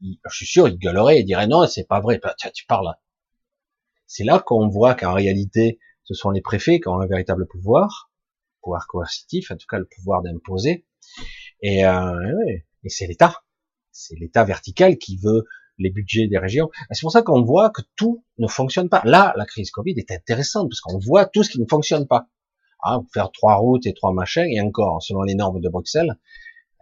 je 0.02 0.34
suis 0.34 0.46
sûr, 0.46 0.68
il 0.68 0.78
gueulerait 0.78 1.20
et 1.20 1.24
dirait 1.24 1.46
non, 1.46 1.66
c'est 1.66 1.84
pas 1.84 2.00
vrai. 2.00 2.20
Tiens, 2.38 2.50
tu 2.52 2.66
parles. 2.66 2.94
C'est 4.06 4.24
là 4.24 4.40
qu'on 4.40 4.68
voit 4.68 4.94
qu'en 4.94 5.12
réalité, 5.12 5.78
ce 6.04 6.14
sont 6.14 6.30
les 6.30 6.40
préfets 6.40 6.80
qui 6.80 6.88
ont 6.88 7.00
un 7.00 7.06
véritable 7.06 7.46
pouvoir, 7.46 8.10
pouvoir 8.62 8.86
coercitif, 8.88 9.50
en 9.52 9.56
tout 9.56 9.66
cas 9.68 9.78
le 9.78 9.86
pouvoir 9.86 10.22
d'imposer. 10.22 10.86
Et, 11.62 11.84
euh, 11.84 12.56
et 12.82 12.88
c'est 12.88 13.06
l'État, 13.06 13.44
c'est 13.92 14.16
l'État 14.16 14.44
vertical 14.44 14.98
qui 14.98 15.16
veut 15.18 15.44
les 15.80 15.90
budgets 15.90 16.28
des 16.28 16.38
régions. 16.38 16.70
C'est 16.90 17.00
pour 17.00 17.12
ça 17.12 17.22
qu'on 17.22 17.42
voit 17.42 17.70
que 17.70 17.82
tout 17.96 18.24
ne 18.38 18.46
fonctionne 18.46 18.88
pas. 18.88 19.02
Là, 19.04 19.32
la 19.36 19.46
crise 19.46 19.70
Covid 19.70 19.94
est 19.96 20.10
intéressante 20.10 20.68
parce 20.68 20.80
qu'on 20.80 20.98
voit 20.98 21.26
tout 21.26 21.42
ce 21.42 21.50
qui 21.50 21.60
ne 21.60 21.66
fonctionne 21.66 22.06
pas. 22.06 22.28
Ah, 22.82 23.00
faire 23.12 23.30
trois 23.32 23.56
routes 23.56 23.86
et 23.86 23.92
trois 23.92 24.12
machins, 24.12 24.46
et 24.46 24.60
encore, 24.60 25.02
selon 25.02 25.22
les 25.22 25.34
normes 25.34 25.60
de 25.60 25.68
Bruxelles, 25.68 26.16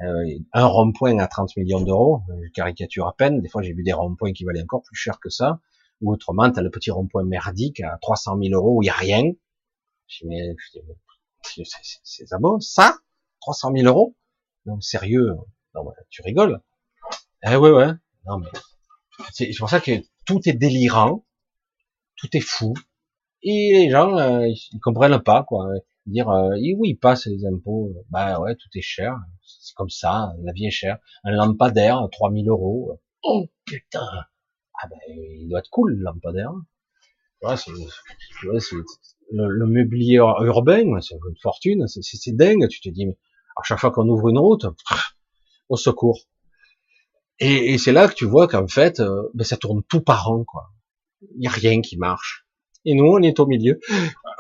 euh, 0.01 0.39
un 0.53 0.67
rond-point 0.67 1.19
à 1.19 1.27
30 1.27 1.57
millions 1.57 1.81
d'euros, 1.81 2.23
je 2.45 2.51
caricature 2.51 3.09
à 3.09 3.17
peine, 3.17 3.41
des 3.41 3.49
fois 3.49 3.63
j'ai 3.63 3.73
vu 3.73 3.83
des 3.83 3.93
ronds-points 3.93 4.33
qui 4.33 4.45
valaient 4.45 4.63
encore 4.63 4.83
plus 4.83 4.95
cher 4.95 5.19
que 5.19 5.29
ça, 5.29 5.59
ou 6.01 6.13
autrement, 6.13 6.53
tu 6.53 6.61
as 6.61 6.63
le 6.63 6.71
petit 6.71 6.93
rond-point 6.93 7.25
merdique 7.25 7.81
à 7.81 7.99
300 8.01 8.39
000 8.41 8.55
euros 8.55 8.77
où 8.77 8.83
il 8.83 8.87
n'y 8.87 8.91
a 8.91 8.95
rien. 8.95 9.33
Je 10.07 10.19
dis, 10.19 10.29
mais, 10.29 10.55
c'est 12.05 12.27
ça 12.27 12.39
bon, 12.39 12.61
ça 12.61 12.97
300 13.41 13.73
000 13.75 13.87
euros 13.87 14.15
Non, 14.67 14.81
sérieux 14.81 15.35
Non, 15.75 15.85
tu 16.11 16.23
rigoles 16.23 16.61
Eh 17.45 17.57
ouais, 17.57 17.71
ouais. 17.71 17.91
Non, 18.27 18.39
mais 18.39 18.49
c'est 19.33 19.51
pour 19.59 19.71
ça 19.71 19.81
que 19.81 19.93
tout 20.27 20.41
est 20.49 20.53
délirant, 20.53 21.25
tout 22.17 22.29
est 22.35 22.41
fou, 22.41 22.75
et 23.43 23.73
les 23.73 23.91
gens, 23.91 24.17
euh, 24.17 24.47
ils 24.47 24.81
comprennent 24.81 25.21
pas, 25.23 25.45
quoi. 25.45 25.69
Dire, 26.07 26.31
euh, 26.31 26.57
oui, 26.57 26.91
ils 26.91 26.99
passent 26.99 27.27
les 27.27 27.45
impôts, 27.47 27.93
bah 28.11 28.41
ouais, 28.41 28.55
tout 28.57 28.69
est 28.75 28.83
cher, 28.83 29.17
c'est 29.43 29.75
comme 29.75 29.91
ça, 29.91 30.33
la 30.43 30.53
vie 30.53 30.67
est 30.67 30.71
chère. 30.71 30.99
Un 31.25 31.33
lampadaire, 31.33 32.09
3000 32.11 32.49
euros, 32.49 32.99
oh 33.23 33.47
putain, 33.67 34.09
ah 34.83 34.89
ben, 34.89 34.99
il 35.07 35.49
doit 35.49 35.59
être 35.61 35.71
cool, 35.71 35.95
le 35.95 36.03
lampadaire. 36.03 36.53
Ouais, 37.43 37.57
c'est, 37.57 37.71
le, 37.71 39.49
le, 39.49 39.67
mobilier 39.67 40.17
urbain, 40.17 41.01
c'est 41.01 41.15
une 41.15 41.37
fortune, 41.43 41.87
c'est 41.87 42.37
dingue, 42.37 42.67
tu 42.69 42.81
te 42.81 42.89
dis, 42.89 43.07
mais 43.07 43.17
à 43.57 43.63
chaque 43.63 43.79
fois 43.79 43.91
qu'on 43.91 44.09
ouvre 44.09 44.31
une 44.31 44.39
route, 44.39 44.67
au 45.69 45.77
secours. 45.77 46.21
Et, 47.41 47.75
et 47.75 47.79
c'est 47.79 47.93
là 47.93 48.09
que 48.09 48.15
tu 48.15 48.25
vois 48.25 48.49
qu'en 48.49 48.67
fait, 48.67 49.01
euh, 49.01 49.23
ben 49.35 49.45
ça 49.45 49.57
tourne 49.57 49.83
tout 49.89 50.01
par 50.01 50.31
an, 50.31 50.45
quoi. 50.45 50.71
Il 51.35 51.41
n'y 51.41 51.47
a 51.47 51.51
rien 51.51 51.81
qui 51.81 51.97
marche. 51.97 52.47
Et 52.85 52.95
nous, 52.95 53.07
on 53.07 53.21
est 53.21 53.39
au 53.41 53.47
milieu. 53.47 53.81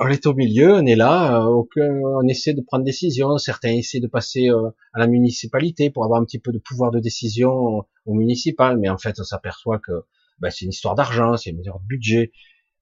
On 0.01 0.09
est 0.09 0.27
au 0.27 0.35
milieu, 0.35 0.75
on 0.75 0.87
est 0.87 0.95
là, 0.95 1.45
euh, 1.45 1.63
on 1.77 2.29
essaie 2.29 2.55
de 2.55 2.63
prendre 2.63 2.85
des 2.85 2.91
décisions. 2.91 3.37
Certains 3.37 3.73
essaient 3.73 4.01
de 4.01 4.07
passer 4.07 4.49
euh, 4.49 4.71
à 4.95 5.01
la 5.01 5.09
municipalité 5.09 5.91
pour 5.91 6.05
avoir 6.05 6.21
un 6.21 6.25
petit 6.25 6.39
peu 6.39 6.53
de 6.53 6.59
pouvoir 6.59 6.93
de 6.93 7.01
décision 7.01 7.85
au 8.07 8.15
municipal, 8.15 8.79
mais 8.79 8.89
en 8.89 8.97
fait, 8.97 9.19
on 9.19 9.25
s'aperçoit 9.25 9.81
que 9.81 10.05
ben, 10.39 10.51
c'est 10.51 10.65
une 10.65 10.71
histoire 10.71 10.95
d'argent, 10.95 11.37
c'est 11.37 11.51
une 11.51 11.59
histoire 11.59 11.81
de 11.81 11.87
budget. 11.87 12.33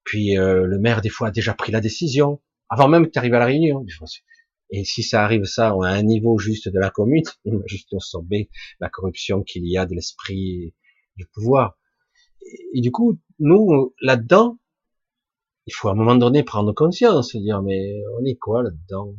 Puis 0.03 0.37
euh, 0.37 0.65
le 0.65 0.79
maire, 0.79 1.01
des 1.01 1.09
fois, 1.09 1.29
a 1.29 1.31
déjà 1.31 1.53
pris 1.53 1.71
la 1.71 1.81
décision, 1.81 2.39
avant 2.69 2.87
même 2.87 3.07
que 3.07 3.11
tu 3.11 3.19
arrives 3.19 3.33
à 3.33 3.39
la 3.39 3.45
réunion. 3.45 3.83
Et 4.69 4.83
si 4.83 5.03
ça 5.03 5.23
arrive 5.23 5.45
ça, 5.45 5.75
on 5.75 5.81
a 5.81 5.89
un 5.89 6.03
niveau 6.03 6.37
juste 6.37 6.69
de 6.69 6.79
la 6.79 6.89
commune, 6.89 7.23
on 7.45 7.57
va 7.57 7.63
juste 7.67 7.93
absorber 7.93 8.49
la 8.79 8.89
corruption 8.89 9.43
qu'il 9.43 9.67
y 9.67 9.77
a 9.77 9.85
de 9.85 9.93
l'esprit 9.93 10.73
du 11.15 11.25
pouvoir. 11.27 11.77
Et, 12.73 12.81
du 12.81 12.91
coup, 12.91 13.19
nous, 13.39 13.93
là-dedans, 14.01 14.59
il 15.65 15.73
faut 15.73 15.89
à 15.89 15.91
un 15.91 15.95
moment 15.95 16.15
donné 16.15 16.43
prendre 16.43 16.73
conscience, 16.73 17.31
se 17.33 17.37
dire 17.37 17.61
mais 17.61 18.01
on 18.19 18.25
est 18.25 18.35
quoi 18.35 18.63
là-dedans? 18.63 19.15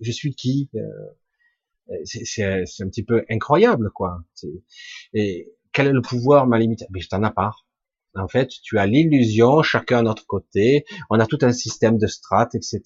Je 0.00 0.10
suis 0.10 0.34
qui 0.34 0.68
euh, 0.74 1.96
C'est 2.04 2.44
un 2.44 2.88
petit 2.88 3.04
peu 3.04 3.24
incroyable 3.30 3.90
quoi. 3.92 4.24
Et 5.14 5.52
quel 5.72 5.86
est 5.86 5.92
le 5.92 6.02
pouvoir 6.02 6.46
ma 6.48 6.58
limite? 6.58 6.84
Mais 6.90 7.00
je 7.00 7.08
t'en 7.08 7.22
ai 7.22 7.30
pas. 7.30 7.52
En 8.16 8.26
fait, 8.26 8.48
tu 8.48 8.78
as 8.78 8.86
l'illusion, 8.86 9.62
chacun 9.62 9.98
à 9.98 10.02
notre 10.02 10.26
côté, 10.26 10.84
on 11.10 11.20
a 11.20 11.26
tout 11.26 11.38
un 11.42 11.52
système 11.52 11.96
de 11.96 12.08
strates, 12.08 12.56
etc. 12.56 12.80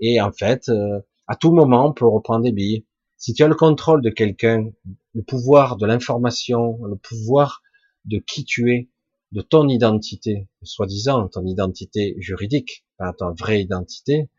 Et 0.00 0.20
en 0.20 0.32
fait, 0.32 0.68
euh, 0.68 1.00
à 1.26 1.36
tout 1.36 1.52
moment, 1.52 1.88
on 1.88 1.92
peut 1.92 2.06
reprendre 2.06 2.44
des 2.44 2.52
billes. 2.52 2.86
Si 3.16 3.32
tu 3.32 3.42
as 3.42 3.48
le 3.48 3.54
contrôle 3.54 4.02
de 4.02 4.10
quelqu'un, 4.10 4.68
le 5.14 5.22
pouvoir 5.22 5.76
de 5.76 5.86
l'information, 5.86 6.78
le 6.84 6.96
pouvoir 6.96 7.62
de 8.04 8.18
qui 8.18 8.44
tu 8.44 8.72
es, 8.72 8.90
de 9.32 9.40
ton 9.42 9.68
identité, 9.68 10.48
soi-disant 10.62 11.28
ton 11.28 11.44
identité 11.46 12.14
juridique, 12.18 12.84
pas 12.98 13.12
ta 13.12 13.32
vraie 13.32 13.60
identité, 13.62 14.30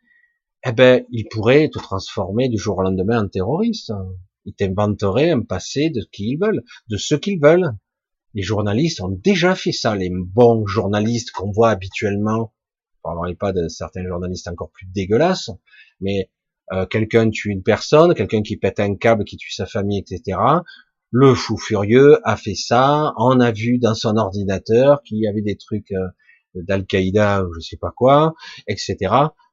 eh 0.65 0.71
ben, 0.71 1.05
il 1.11 1.27
pourrait 1.29 1.69
te 1.69 1.79
transformer 1.79 2.49
du 2.49 2.57
jour 2.57 2.77
au 2.77 2.81
lendemain 2.81 3.23
en 3.23 3.27
terroriste. 3.27 3.91
Ils 4.45 4.53
t'inventeraient 4.53 5.31
un 5.31 5.41
passé 5.41 5.89
de 5.89 6.07
qui 6.11 6.31
ils 6.31 6.37
veulent, 6.37 6.63
de 6.89 6.97
ce 6.97 7.15
qu'ils 7.15 7.39
veulent. 7.39 7.71
Les 8.33 8.43
journalistes 8.43 9.01
ont 9.01 9.09
déjà 9.09 9.55
fait 9.55 9.71
ça, 9.71 9.95
les 9.95 10.11
bons 10.11 10.65
journalistes 10.65 11.31
qu'on 11.31 11.51
voit 11.51 11.69
habituellement. 11.69 12.53
On 13.07 13.15
parler 13.15 13.35
pas 13.35 13.53
de 13.53 13.67
certains 13.67 14.05
journalistes 14.05 14.47
encore 14.47 14.71
plus 14.71 14.87
dégueulasses, 14.87 15.51
mais 16.01 16.29
euh, 16.73 16.85
quelqu'un 16.85 17.29
tue 17.29 17.49
une 17.49 17.63
personne, 17.63 18.13
quelqu'un 18.13 18.41
qui 18.41 18.57
pète 18.57 18.79
un 18.79 18.95
câble, 18.95 19.23
qui 19.23 19.37
tue 19.37 19.53
sa 19.53 19.65
famille, 19.65 19.99
etc. 19.99 20.37
Le 21.11 21.33
fou 21.33 21.57
furieux 21.57 22.19
a 22.27 22.35
fait 22.35 22.55
ça, 22.55 23.13
on 23.17 23.39
a 23.39 23.51
vu 23.51 23.79
dans 23.79 23.93
son 23.93 24.17
ordinateur 24.17 25.01
qu'il 25.03 25.19
y 25.19 25.27
avait 25.27 25.41
des 25.41 25.55
trucs 25.55 25.91
euh, 25.91 26.07
d'Al-Qaïda 26.55 27.45
ou 27.45 27.53
je 27.53 27.61
sais 27.61 27.77
pas 27.77 27.93
quoi, 27.95 28.33
etc. 28.67 28.97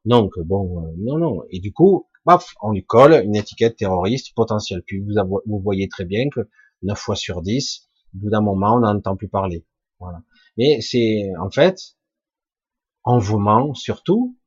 Donc 0.05 0.33
bon, 0.41 0.83
euh, 0.83 0.91
non, 0.99 1.19
non. 1.19 1.43
Et 1.51 1.61
du 1.61 1.73
coup, 1.73 2.09
paf, 2.25 2.55
on 2.61 2.73
lui 2.73 2.85
colle 2.85 3.23
une 3.25 3.37
étiquette 3.37 3.77
terroriste 3.77 4.35
potentielle. 4.35 4.83
Puis 4.85 5.01
vous, 5.01 5.15
vous 5.47 5.61
voyez 5.61 5.89
très 5.89 6.05
bien 6.05 6.29
que 6.35 6.41
9 6.83 6.99
fois 6.99 7.17
sur 7.17 7.43
10, 7.43 7.89
au 8.15 8.19
bout 8.19 8.31
d'un 8.31 8.41
moment, 8.41 8.75
on 8.77 8.81
n'entend 8.81 9.17
plus 9.17 9.29
parler. 9.29 9.65
Voilà. 10.01 10.19
Mais 10.59 10.81
c'est, 10.81 11.31
en 11.41 11.51
fait, 11.51 11.79
on 13.05 13.19
vous 13.19 13.39
ment 13.39 13.75
surtout. 13.75 14.39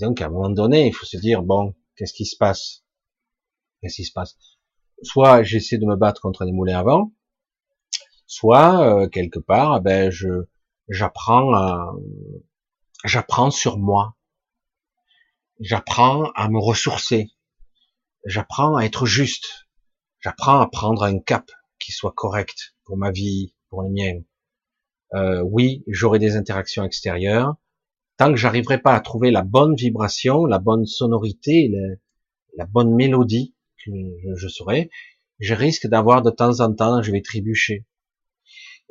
donc, 0.00 0.20
à 0.20 0.26
un 0.26 0.30
moment 0.30 0.50
donné, 0.50 0.86
il 0.88 0.94
faut 0.94 1.06
se 1.06 1.16
dire, 1.16 1.42
bon, 1.42 1.74
qu'est-ce 1.96 2.14
qui 2.14 2.24
se 2.24 2.36
passe? 2.36 2.84
Qu'est-ce 3.80 3.96
qui 3.96 4.04
se 4.04 4.12
passe? 4.12 4.36
Soit 5.02 5.42
j'essaie 5.42 5.78
de 5.78 5.86
me 5.86 5.96
battre 5.96 6.20
contre 6.20 6.44
des 6.44 6.52
moulins 6.52 6.78
à 6.78 6.82
vent, 6.82 7.12
soit, 8.26 9.02
euh, 9.02 9.08
quelque 9.08 9.40
part, 9.40 9.80
ben, 9.82 10.10
je, 10.10 10.28
j'apprends 10.88 11.52
j'apprends 13.04 13.50
sur 13.50 13.78
moi. 13.78 14.16
J'apprends 15.60 16.30
à 16.34 16.48
me 16.48 16.58
ressourcer. 16.58 17.30
J'apprends 18.24 18.76
à 18.76 18.84
être 18.84 19.06
juste. 19.06 19.66
J'apprends 20.20 20.60
à 20.60 20.68
prendre 20.68 21.02
un 21.02 21.18
cap 21.18 21.50
qui 21.78 21.92
soit 21.92 22.12
correct 22.12 22.74
pour 22.84 22.96
ma 22.96 23.10
vie, 23.10 23.54
pour 23.68 23.82
les 23.82 23.90
miens. 23.90 24.20
Euh, 25.14 25.42
oui, 25.42 25.82
j'aurai 25.88 26.18
des 26.18 26.36
interactions 26.36 26.84
extérieures. 26.84 27.56
Tant 28.22 28.30
que 28.30 28.36
j'arriverai 28.36 28.78
pas 28.78 28.94
à 28.94 29.00
trouver 29.00 29.32
la 29.32 29.42
bonne 29.42 29.74
vibration, 29.74 30.46
la 30.46 30.60
bonne 30.60 30.86
sonorité, 30.86 31.72
la, 32.56 32.66
bonne 32.66 32.94
mélodie 32.94 33.56
que 33.84 33.90
je, 33.90 34.36
je 34.36 34.46
saurai, 34.46 34.90
je 35.40 35.54
risque 35.54 35.88
d'avoir 35.88 36.22
de 36.22 36.30
temps 36.30 36.60
en 36.60 36.72
temps, 36.72 37.02
je 37.02 37.10
vais 37.10 37.20
trébucher. 37.20 37.84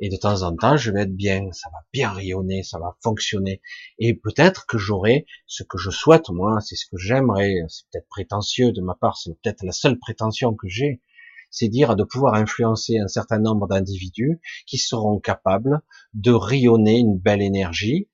Et 0.00 0.10
de 0.10 0.18
temps 0.18 0.42
en 0.42 0.54
temps, 0.54 0.76
je 0.76 0.90
vais 0.90 1.04
être 1.04 1.16
bien, 1.16 1.50
ça 1.52 1.70
va 1.72 1.78
bien 1.94 2.10
rayonner, 2.10 2.62
ça 2.62 2.78
va 2.78 2.94
fonctionner, 3.02 3.62
et 3.98 4.12
peut-être 4.12 4.66
que 4.66 4.76
j'aurai 4.76 5.24
ce 5.46 5.62
que 5.62 5.78
je 5.78 5.88
souhaite, 5.88 6.28
moi, 6.28 6.60
c'est 6.60 6.76
ce 6.76 6.84
que 6.84 6.98
j'aimerais, 6.98 7.54
c'est 7.68 7.86
peut-être 7.90 8.08
prétentieux 8.08 8.70
de 8.70 8.82
ma 8.82 8.96
part, 8.96 9.16
c'est 9.16 9.30
peut-être 9.40 9.62
la 9.62 9.72
seule 9.72 9.98
prétention 9.98 10.54
que 10.54 10.68
j'ai, 10.68 11.00
c'est 11.50 11.68
dire 11.68 11.96
de 11.96 12.04
pouvoir 12.04 12.34
influencer 12.34 12.98
un 12.98 13.08
certain 13.08 13.38
nombre 13.38 13.66
d'individus 13.66 14.42
qui 14.66 14.76
seront 14.76 15.20
capables 15.20 15.80
de 16.12 16.32
rayonner 16.32 16.98
une 16.98 17.18
belle 17.18 17.40
énergie, 17.40 18.10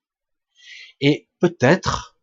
et 1.01 1.29
peut-être, 1.41 2.19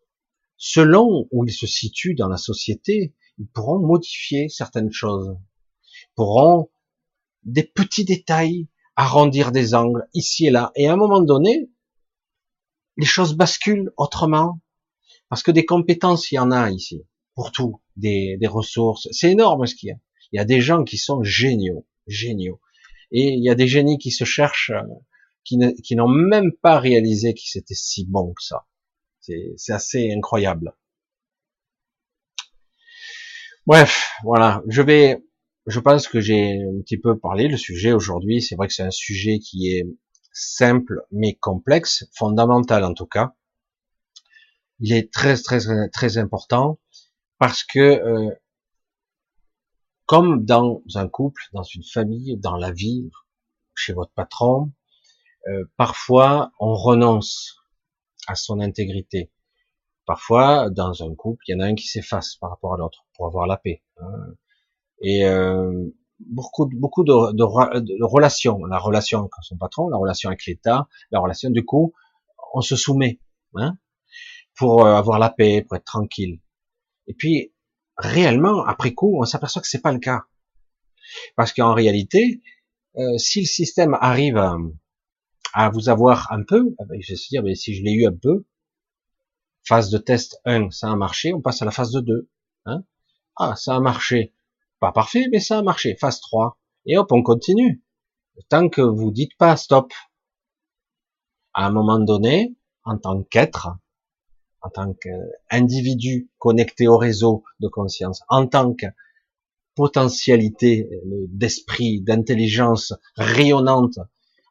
selon 0.57 1.27
où 1.31 1.45
ils 1.45 1.53
se 1.53 1.67
situent 1.67 2.15
dans 2.15 2.27
la 2.27 2.37
société, 2.37 3.13
ils 3.37 3.47
pourront 3.47 3.79
modifier 3.79 4.49
certaines 4.49 4.91
choses, 4.91 5.37
pourront 6.15 6.69
des 7.43 7.63
petits 7.63 8.05
détails 8.05 8.67
arrondir 8.95 9.51
des 9.51 9.75
angles 9.75 10.07
ici 10.13 10.47
et 10.47 10.51
là. 10.51 10.71
Et 10.75 10.87
à 10.87 10.93
un 10.93 10.95
moment 10.95 11.21
donné, 11.21 11.69
les 12.97 13.05
choses 13.05 13.35
basculent 13.35 13.91
autrement. 13.97 14.61
Parce 15.29 15.43
que 15.43 15.51
des 15.51 15.65
compétences, 15.65 16.31
il 16.31 16.35
y 16.35 16.39
en 16.39 16.51
a 16.51 16.69
ici. 16.71 17.05
Pour 17.35 17.51
tout. 17.51 17.81
Des, 17.97 18.37
des 18.39 18.47
ressources. 18.47 19.07
C'est 19.11 19.31
énorme 19.31 19.65
ce 19.65 19.75
qu'il 19.75 19.89
y 19.89 19.91
a. 19.91 19.97
Il 20.31 20.37
y 20.37 20.39
a 20.39 20.45
des 20.45 20.61
gens 20.61 20.83
qui 20.83 20.97
sont 20.97 21.23
géniaux. 21.23 21.85
Géniaux. 22.07 22.61
Et 23.11 23.29
il 23.29 23.43
y 23.43 23.49
a 23.49 23.55
des 23.55 23.67
génies 23.67 23.97
qui 23.97 24.11
se 24.11 24.23
cherchent, 24.23 24.71
euh, 24.71 24.81
qui, 25.45 25.95
n'ont 25.95 26.09
même 26.09 26.51
pas 26.61 26.79
réalisé 26.79 27.33
qu'ils 27.33 27.59
étaient 27.59 27.75
si 27.75 28.05
bons 28.05 28.33
que 28.33 28.43
ça. 28.43 28.65
C'est 29.19 29.73
assez 29.73 30.11
incroyable. 30.11 30.75
Bref, 33.65 34.11
voilà. 34.23 34.61
Je 34.67 34.81
vais 34.81 35.23
je 35.67 35.79
pense 35.79 36.07
que 36.07 36.19
j'ai 36.19 36.61
un 36.61 36.81
petit 36.81 36.97
peu 36.97 37.17
parlé 37.17 37.47
le 37.47 37.57
sujet 37.57 37.91
aujourd'hui. 37.91 38.41
C'est 38.41 38.55
vrai 38.55 38.67
que 38.67 38.73
c'est 38.73 38.83
un 38.83 38.91
sujet 38.91 39.39
qui 39.39 39.71
est 39.71 39.87
simple 40.31 41.01
mais 41.11 41.35
complexe, 41.35 42.05
fondamental 42.13 42.83
en 42.83 42.93
tout 42.93 43.07
cas. 43.07 43.35
Il 44.79 44.93
est 44.93 45.11
très 45.11 45.37
très 45.37 45.89
très 45.89 46.17
important 46.17 46.79
parce 47.39 47.63
que 47.63 47.79
euh, 47.79 48.29
comme 50.05 50.45
dans 50.45 50.83
un 50.95 51.07
couple, 51.07 51.41
dans 51.53 51.63
une 51.63 51.83
famille, 51.83 52.37
dans 52.37 52.57
la 52.57 52.71
vie, 52.71 53.09
chez 53.73 53.93
votre 53.93 54.11
patron, 54.13 54.71
euh, 55.47 55.65
parfois 55.77 56.51
on 56.59 56.73
renonce 56.73 57.57
à 58.27 58.35
son 58.35 58.59
intégrité. 58.59 59.31
Parfois, 60.05 60.69
dans 60.69 61.03
un 61.03 61.15
couple, 61.15 61.43
il 61.47 61.53
y 61.53 61.55
en 61.55 61.61
a 61.61 61.65
un 61.65 61.75
qui 61.75 61.87
s'efface 61.87 62.35
par 62.35 62.51
rapport 62.51 62.75
à 62.75 62.77
l'autre 62.77 63.05
pour 63.15 63.25
avoir 63.27 63.47
la 63.47 63.57
paix. 63.57 63.83
Hein 63.97 64.33
et 65.01 65.25
euh, 65.25 65.89
beaucoup 66.19 66.67
beaucoup 66.67 67.03
de, 67.03 67.33
de, 67.33 67.79
de, 67.79 68.03
relations, 68.03 68.63
la 68.65 68.77
relation 68.77 69.19
avec 69.19 69.31
son 69.41 69.57
patron, 69.57 69.89
la 69.89 69.97
relation 69.97 70.29
avec 70.29 70.45
l'État, 70.45 70.87
la 71.11 71.19
relation 71.19 71.49
du 71.49 71.65
coup, 71.65 71.93
on 72.53 72.61
se 72.61 72.75
soumet. 72.75 73.19
Hein 73.55 73.77
pour 74.55 74.85
euh, 74.85 74.95
avoir 74.95 75.19
la 75.19 75.29
paix, 75.29 75.63
pour 75.67 75.77
être 75.77 75.85
tranquille. 75.85 76.39
Et 77.07 77.13
puis, 77.13 77.53
réellement, 77.97 78.65
après 78.65 78.93
coup, 78.93 79.17
on 79.19 79.25
s'aperçoit 79.25 79.61
que 79.61 79.67
c'est 79.67 79.81
pas 79.81 79.91
le 79.91 79.99
cas. 79.99 80.21
Parce 81.35 81.53
qu'en 81.53 81.73
réalité, 81.73 82.41
euh, 82.97 83.17
si 83.17 83.41
le 83.41 83.45
système 83.45 83.95
arrive 83.99 84.37
à, 84.37 84.57
vous 85.73 85.89
avoir 85.89 86.31
un 86.31 86.43
peu, 86.43 86.75
je 86.99 87.13
vais 87.13 87.15
se 87.15 87.29
dire, 87.29 87.43
mais 87.43 87.55
si 87.55 87.75
je 87.75 87.83
l'ai 87.83 87.93
eu 87.93 88.05
un 88.05 88.15
peu, 88.15 88.45
phase 89.63 89.89
de 89.89 89.97
test 89.97 90.39
1, 90.45 90.71
ça 90.71 90.91
a 90.91 90.95
marché, 90.95 91.33
on 91.33 91.41
passe 91.41 91.61
à 91.61 91.65
la 91.65 91.71
phase 91.71 91.91
de 91.91 92.01
2. 92.01 92.29
Hein 92.65 92.83
ah, 93.37 93.55
ça 93.55 93.75
a 93.75 93.79
marché. 93.79 94.33
Pas 94.79 94.91
parfait, 94.91 95.25
mais 95.31 95.39
ça 95.39 95.59
a 95.59 95.61
marché. 95.61 95.95
Phase 95.99 96.21
3. 96.21 96.57
Et 96.85 96.97
hop, 96.97 97.11
on 97.11 97.23
continue. 97.23 97.83
Tant 98.49 98.69
que 98.69 98.81
vous 98.81 99.11
dites 99.11 99.35
pas 99.37 99.55
stop. 99.57 99.93
À 101.53 101.65
un 101.65 101.71
moment 101.71 101.99
donné, 101.99 102.55
en 102.83 102.97
tant 102.97 103.23
qu'être, 103.23 103.69
en 104.61 104.69
tant 104.69 104.93
qu'individu 104.93 106.29
connecté 106.37 106.87
au 106.87 106.97
réseau 106.97 107.43
de 107.59 107.67
conscience, 107.67 108.21
en 108.27 108.47
tant 108.47 108.73
que 108.73 108.87
potentialité 109.75 110.89
d'esprit, 111.29 112.01
d'intelligence 112.01 112.93
rayonnante, 113.15 113.99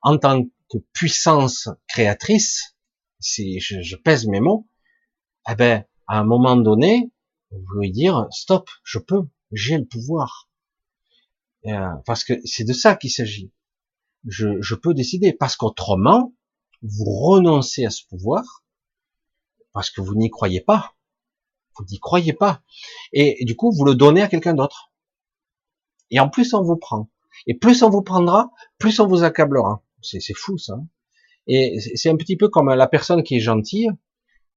en 0.02 0.18
tant 0.18 0.44
puissance 0.78 1.68
créatrice, 1.88 2.76
si 3.20 3.60
je, 3.60 3.96
pèse 3.96 4.26
mes 4.26 4.40
mots, 4.40 4.68
eh 5.48 5.54
ben, 5.54 5.84
à 6.06 6.18
un 6.18 6.24
moment 6.24 6.56
donné, 6.56 7.10
vous 7.50 7.64
voulez 7.74 7.90
dire, 7.90 8.26
stop, 8.30 8.68
je 8.82 8.98
peux, 8.98 9.22
j'ai 9.52 9.78
le 9.78 9.86
pouvoir. 9.86 10.50
Euh, 11.66 11.88
parce 12.06 12.24
que 12.24 12.34
c'est 12.44 12.64
de 12.64 12.72
ça 12.72 12.96
qu'il 12.96 13.10
s'agit. 13.10 13.52
Je, 14.26 14.60
je 14.60 14.74
peux 14.74 14.94
décider, 14.94 15.32
parce 15.32 15.56
qu'autrement, 15.56 16.34
vous 16.82 17.04
renoncez 17.04 17.86
à 17.86 17.90
ce 17.90 18.04
pouvoir, 18.06 18.64
parce 19.72 19.90
que 19.90 20.00
vous 20.00 20.14
n'y 20.14 20.30
croyez 20.30 20.60
pas. 20.60 20.94
Vous 21.76 21.84
n'y 21.90 21.98
croyez 21.98 22.32
pas. 22.32 22.62
Et, 23.12 23.44
du 23.44 23.56
coup, 23.56 23.72
vous 23.72 23.84
le 23.84 23.94
donnez 23.94 24.22
à 24.22 24.28
quelqu'un 24.28 24.54
d'autre. 24.54 24.92
Et 26.10 26.20
en 26.20 26.28
plus, 26.28 26.54
on 26.54 26.62
vous 26.62 26.76
prend. 26.76 27.10
Et 27.46 27.54
plus 27.54 27.82
on 27.82 27.90
vous 27.90 28.02
prendra, 28.02 28.50
plus 28.78 29.00
on 29.00 29.06
vous 29.06 29.24
accablera. 29.24 29.83
C'est 30.04 30.34
fou, 30.36 30.58
ça. 30.58 30.78
Et 31.46 31.78
c'est 31.94 32.10
un 32.10 32.16
petit 32.16 32.36
peu 32.36 32.48
comme 32.48 32.70
la 32.72 32.86
personne 32.86 33.22
qui 33.22 33.36
est 33.36 33.40
gentille, 33.40 33.90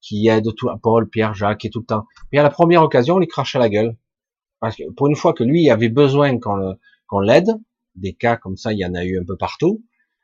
qui 0.01 0.27
aide 0.27 0.53
tout, 0.55 0.69
Paul, 0.81 1.09
Pierre, 1.09 1.33
Jacques, 1.33 1.65
et 1.65 1.69
tout 1.69 1.79
le 1.79 1.85
temps. 1.85 2.05
Et 2.31 2.39
à 2.39 2.43
la 2.43 2.49
première 2.49 2.83
occasion, 2.83 3.15
on 3.15 3.19
lui 3.19 3.27
crache 3.27 3.55
à 3.55 3.59
la 3.59 3.69
gueule. 3.69 3.97
Parce 4.59 4.75
que 4.75 4.89
pour 4.91 5.07
une 5.07 5.15
fois 5.15 5.33
que 5.33 5.43
lui 5.43 5.69
avait 5.69 5.89
besoin 5.89 6.39
qu'on 6.39 7.19
l'aide, 7.19 7.49
des 7.95 8.13
cas 8.13 8.37
comme 8.37 8.57
ça, 8.57 8.73
il 8.73 8.79
y 8.79 8.85
en 8.85 8.93
a 8.93 9.03
eu 9.03 9.19
un 9.19 9.25
peu 9.25 9.35
partout. 9.35 9.83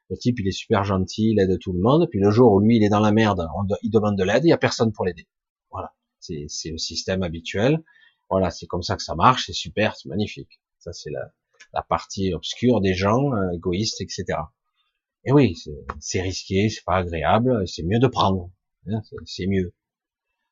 Le 0.10 0.18
type, 0.18 0.40
il 0.40 0.48
est 0.48 0.52
super 0.52 0.84
gentil, 0.84 1.32
il 1.32 1.40
aide 1.40 1.58
tout 1.60 1.74
le 1.74 1.80
monde. 1.80 2.08
Puis 2.10 2.20
le 2.20 2.32
jour 2.32 2.54
où 2.54 2.60
lui, 2.60 2.78
il 2.78 2.84
est 2.84 2.90
dans 2.90 3.00
la 3.00 3.12
merde, 3.12 3.48
il 3.82 3.90
demande 3.90 4.18
de 4.18 4.24
l'aide, 4.24 4.46
il 4.46 4.50
y 4.50 4.54
a 4.54 4.58
personne 4.58 4.92
pour 4.92 5.06
l'aider. 5.06 5.28
Voilà. 5.72 5.94
C'est 6.20 6.48
le 6.72 6.78
système 6.78 7.24
habituel. 7.24 7.84
Voilà, 8.30 8.50
c'est 8.50 8.68
comme 8.68 8.84
ça 8.84 8.96
que 8.96 9.04
ça 9.04 9.16
marche. 9.16 9.46
C'est 9.48 9.54
super, 9.54 9.96
c'est 9.96 10.10
magnifique. 10.10 10.62
Ça, 10.80 10.94
c'est 10.94 11.12
la, 11.12 11.32
la 11.74 11.82
partie 11.82 12.34
obscure 12.34 12.82
des 12.82 12.94
gens, 12.94 13.34
euh, 13.34 13.52
égoïstes, 13.52 14.02
etc. 14.02 14.40
Et 15.26 15.32
oui, 15.32 15.56
c'est 16.00 16.22
risqué, 16.22 16.70
c'est 16.70 16.84
pas 16.84 16.98
agréable, 16.98 17.68
c'est 17.68 17.84
mieux 17.84 18.00
de 18.00 18.08
prendre. 18.08 18.50
Hein, 18.88 19.02
c'est 19.26 19.48
mieux. 19.48 19.74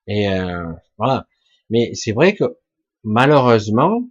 Et 0.08 0.30
euh, 0.30 0.72
voilà. 0.98 1.28
Mais 1.70 1.94
c'est 1.94 2.14
vrai 2.14 2.36
que 2.36 2.58
malheureusement, 3.04 4.04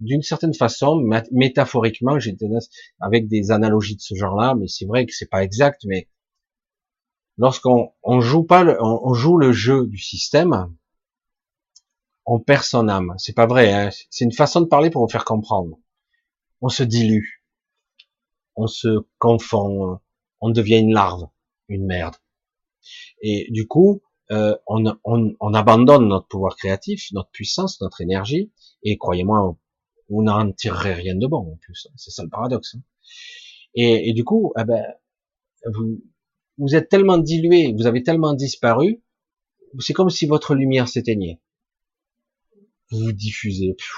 d'une 0.00 0.22
certaine 0.22 0.54
façon, 0.54 1.00
métaphoriquement, 1.30 2.18
j'ai 2.18 2.36
avec 3.00 3.28
des 3.28 3.50
analogies 3.52 3.96
de 3.96 4.00
ce 4.00 4.14
genre-là, 4.14 4.54
mais 4.58 4.66
c'est 4.66 4.86
vrai 4.86 5.06
que 5.06 5.12
c'est 5.14 5.30
pas 5.30 5.44
exact, 5.44 5.82
mais 5.84 6.08
lorsqu'on 7.38 7.92
on 8.02 8.20
joue 8.20 8.42
pas, 8.42 8.64
le, 8.64 8.76
on, 8.82 9.14
joue 9.14 9.36
le 9.38 9.52
jeu 9.52 9.86
du 9.86 9.98
système, 9.98 10.74
on 12.26 12.40
perd 12.40 12.64
son 12.64 12.88
âme. 12.88 13.14
C'est 13.18 13.34
pas 13.34 13.46
vrai, 13.46 13.72
hein 13.72 13.90
c'est 14.10 14.24
une 14.24 14.32
façon 14.32 14.60
de 14.60 14.66
parler 14.66 14.90
pour 14.90 15.02
vous 15.02 15.12
faire 15.12 15.24
comprendre. 15.24 15.78
On 16.60 16.68
se 16.68 16.82
dilue, 16.82 17.41
on 18.56 18.66
se 18.66 19.06
confond, 19.18 19.98
on 20.40 20.50
devient 20.50 20.78
une 20.78 20.92
larve, 20.92 21.28
une 21.68 21.86
merde. 21.86 22.16
Et 23.20 23.46
du 23.50 23.66
coup, 23.66 24.02
euh, 24.30 24.56
on, 24.66 24.84
on, 25.04 25.34
on, 25.40 25.54
abandonne 25.54 26.08
notre 26.08 26.26
pouvoir 26.26 26.56
créatif, 26.56 27.12
notre 27.12 27.30
puissance, 27.30 27.80
notre 27.80 28.00
énergie, 28.00 28.50
et 28.82 28.96
croyez-moi, 28.96 29.56
vous 30.08 30.22
n'en 30.22 30.52
tirerez 30.52 30.94
rien 30.94 31.14
de 31.14 31.26
bon 31.26 31.52
en 31.52 31.56
plus. 31.56 31.88
C'est 31.96 32.10
ça 32.10 32.22
le 32.22 32.28
paradoxe. 32.28 32.74
Hein. 32.74 32.82
Et, 33.74 34.12
du 34.12 34.24
coup, 34.24 34.52
eh 34.58 34.64
ben, 34.64 34.84
vous, 35.74 36.02
vous 36.58 36.74
êtes 36.74 36.88
tellement 36.88 37.18
dilué, 37.18 37.72
vous 37.72 37.86
avez 37.86 38.02
tellement 38.02 38.34
disparu, 38.34 39.02
c'est 39.78 39.94
comme 39.94 40.10
si 40.10 40.26
votre 40.26 40.54
lumière 40.54 40.88
s'éteignait. 40.88 41.40
Vous 42.90 42.98
vous 42.98 43.12
diffusez, 43.12 43.74
pff, 43.74 43.92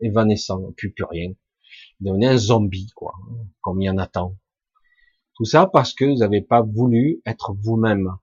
évanescent, 0.00 0.72
plus 0.76 0.92
plus 0.92 1.04
rien. 1.04 1.32
Devenez 2.02 2.28
un 2.28 2.36
zombie, 2.36 2.90
quoi, 2.94 3.14
comme 3.60 3.80
il 3.80 3.86
y 3.86 3.90
en 3.90 3.98
a 3.98 4.06
tant. 4.06 4.36
Tout 5.34 5.44
ça 5.44 5.66
parce 5.66 5.94
que 5.94 6.04
vous 6.04 6.18
n'avez 6.18 6.42
pas 6.42 6.62
voulu 6.62 7.22
être 7.26 7.54
vous-même. 7.54 8.16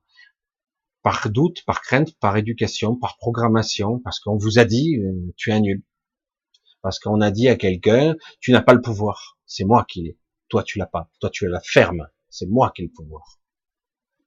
Par 1.02 1.30
doute, 1.30 1.64
par 1.64 1.80
crainte, 1.80 2.14
par 2.18 2.36
éducation, 2.36 2.94
par 2.94 3.16
programmation, 3.16 3.98
parce 3.98 4.20
qu'on 4.20 4.36
vous 4.36 4.58
a 4.58 4.64
dit, 4.64 4.98
euh, 4.98 5.32
tu 5.36 5.50
es 5.50 5.60
nul 5.60 5.82
parce 6.82 6.98
qu'on 6.98 7.20
a 7.20 7.30
dit 7.30 7.48
à 7.48 7.56
quelqu'un, 7.56 8.16
tu 8.40 8.52
n'as 8.52 8.62
pas 8.62 8.74
le 8.74 8.80
pouvoir, 8.80 9.38
c'est 9.46 9.64
moi 9.64 9.84
qui 9.88 10.02
l'ai. 10.02 10.18
Toi, 10.48 10.62
tu 10.62 10.78
l'as 10.78 10.86
pas. 10.86 11.10
Toi, 11.20 11.30
tu 11.30 11.44
es 11.44 11.48
la 11.48 11.60
ferme. 11.60 12.08
C'est 12.28 12.46
moi 12.46 12.72
qui 12.74 12.82
ai 12.82 12.86
le 12.86 12.92
pouvoir. 12.92 13.40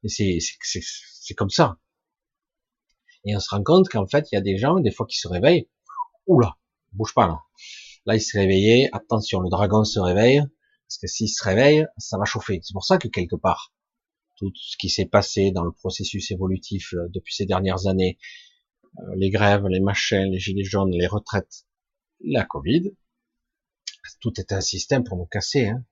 Et 0.04 0.10
c'est, 0.10 0.38
c'est, 0.40 1.34
comme 1.34 1.50
ça. 1.50 1.78
Et 3.26 3.36
on 3.36 3.40
se 3.40 3.50
rend 3.50 3.64
compte 3.64 3.90
qu'en 3.90 4.08
fait, 4.08 4.32
il 4.32 4.36
y 4.36 4.38
a 4.38 4.42
des 4.42 4.58
gens, 4.58 4.80
des 4.80 4.92
fois, 4.92 5.06
qui 5.06 5.18
se 5.18 5.28
réveillent. 5.28 5.70
Oula, 6.28 6.58
bouge 6.94 7.14
pas 7.14 7.28
là. 7.28 7.42
Là, 8.06 8.16
il 8.16 8.22
se 8.22 8.38
réveillait. 8.38 8.90
Attention, 8.92 9.40
le 9.40 9.50
dragon 9.50 9.84
se 9.84 10.00
réveille. 10.00 10.42
Parce 10.88 10.98
que 10.98 11.08
s'il 11.08 11.30
se 11.30 11.44
réveille, 11.44 11.86
ça 11.98 12.18
va 12.18 12.26
chauffer. 12.26 12.60
C'est 12.62 12.74
pour 12.74 12.86
ça 12.86 12.98
que 12.98 13.08
quelque 13.08 13.36
part, 13.36 13.74
tout 14.36 14.52
ce 14.56 14.78
qui 14.78 14.90
s'est 14.90 15.06
passé 15.06 15.52
dans 15.52 15.64
le 15.64 15.72
processus 15.72 16.32
évolutif 16.32 16.94
euh, 16.94 17.08
depuis 17.10 17.34
ces 17.34 17.46
dernières 17.46 17.88
années, 17.88 18.18
euh, 19.00 19.16
les 19.16 19.30
grèves, 19.30 19.66
les 19.68 19.80
machins, 19.80 20.30
les 20.32 20.40
gilets 20.40 20.64
jaunes, 20.64 20.92
les 20.92 21.08
retraites, 21.08 21.66
la 22.24 22.44
Covid, 22.46 22.92
tout 24.20 24.40
est 24.40 24.52
un 24.52 24.62
système 24.62 25.04
pour 25.04 25.18
nous 25.18 25.26
casser, 25.26 25.68
hein. 25.68 25.86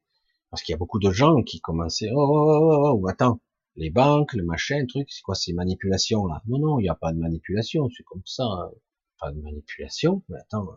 Parce 0.50 0.64
qu'il 0.64 0.74
y 0.74 0.76
a 0.76 0.78
beaucoup 0.78 1.00
de 1.00 1.12
gens 1.12 1.42
qui 1.44 1.62
commençaient, 1.62 2.10
oh, 2.14 2.20
oh, 2.20 2.60
oh, 2.62 3.00
oh, 3.02 3.08
attends, 3.08 3.40
les 3.78 3.90
banques, 3.90 4.34
le 4.34 4.44
machin, 4.44 4.86
truc, 4.86 5.10
c'est 5.10 5.22
quoi 5.22 5.34
ces 5.34 5.54
manipulations 5.54 6.26
là? 6.28 6.42
Non, 6.46 6.60
non, 6.60 6.80
il 6.80 6.84
n'y 6.84 6.90
a 6.90 6.96
pas 6.96 7.14
de 7.14 7.18
manipulation, 7.18 7.90
c'est 7.96 8.04
comme 8.04 8.22
ça, 8.26 8.44
hein. 8.44 8.72
pas 9.20 9.32
de 9.32 9.40
manipulation, 9.40 10.24
mais 10.28 10.38
attends, 10.40 10.68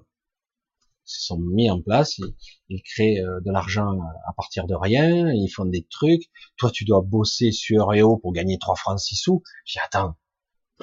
se 1.05 1.27
sont 1.27 1.39
mis 1.39 1.71
en 1.71 1.81
place, 1.83 2.21
ils, 2.69 2.83
créent 2.83 3.21
euh, 3.21 3.41
de 3.41 3.51
l'argent 3.51 3.99
à 4.27 4.33
partir 4.35 4.67
de 4.67 4.75
rien, 4.75 5.33
ils 5.33 5.49
font 5.49 5.65
des 5.65 5.87
trucs, 5.91 6.31
toi 6.57 6.71
tu 6.71 6.85
dois 6.85 7.03
bosser 7.03 7.53
sur 7.53 7.93
EO 7.95 8.17
pour 8.17 8.33
gagner 8.33 8.59
3 8.59 8.77
francs 8.77 9.01
6 9.01 9.17
sous, 9.17 9.43
j'ai 9.65 9.81
attends, 9.85 10.17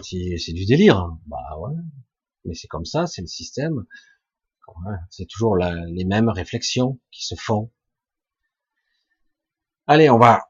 c'est 0.02 0.54
du 0.54 0.66
délire, 0.66 0.98
hein. 0.98 1.20
bah 1.28 1.58
ouais, 1.60 1.76
mais 2.46 2.54
c'est 2.54 2.68
comme 2.68 2.86
ça, 2.86 3.08
c'est 3.08 3.22
le 3.22 3.28
système, 3.28 3.86
c'est 5.10 5.26
toujours 5.26 5.58
les 5.58 6.06
mêmes 6.06 6.30
réflexions 6.30 7.00
qui 7.12 7.26
se 7.26 7.36
font. 7.36 7.72
Allez, 9.88 10.10
on 10.10 10.18
va, 10.18 10.46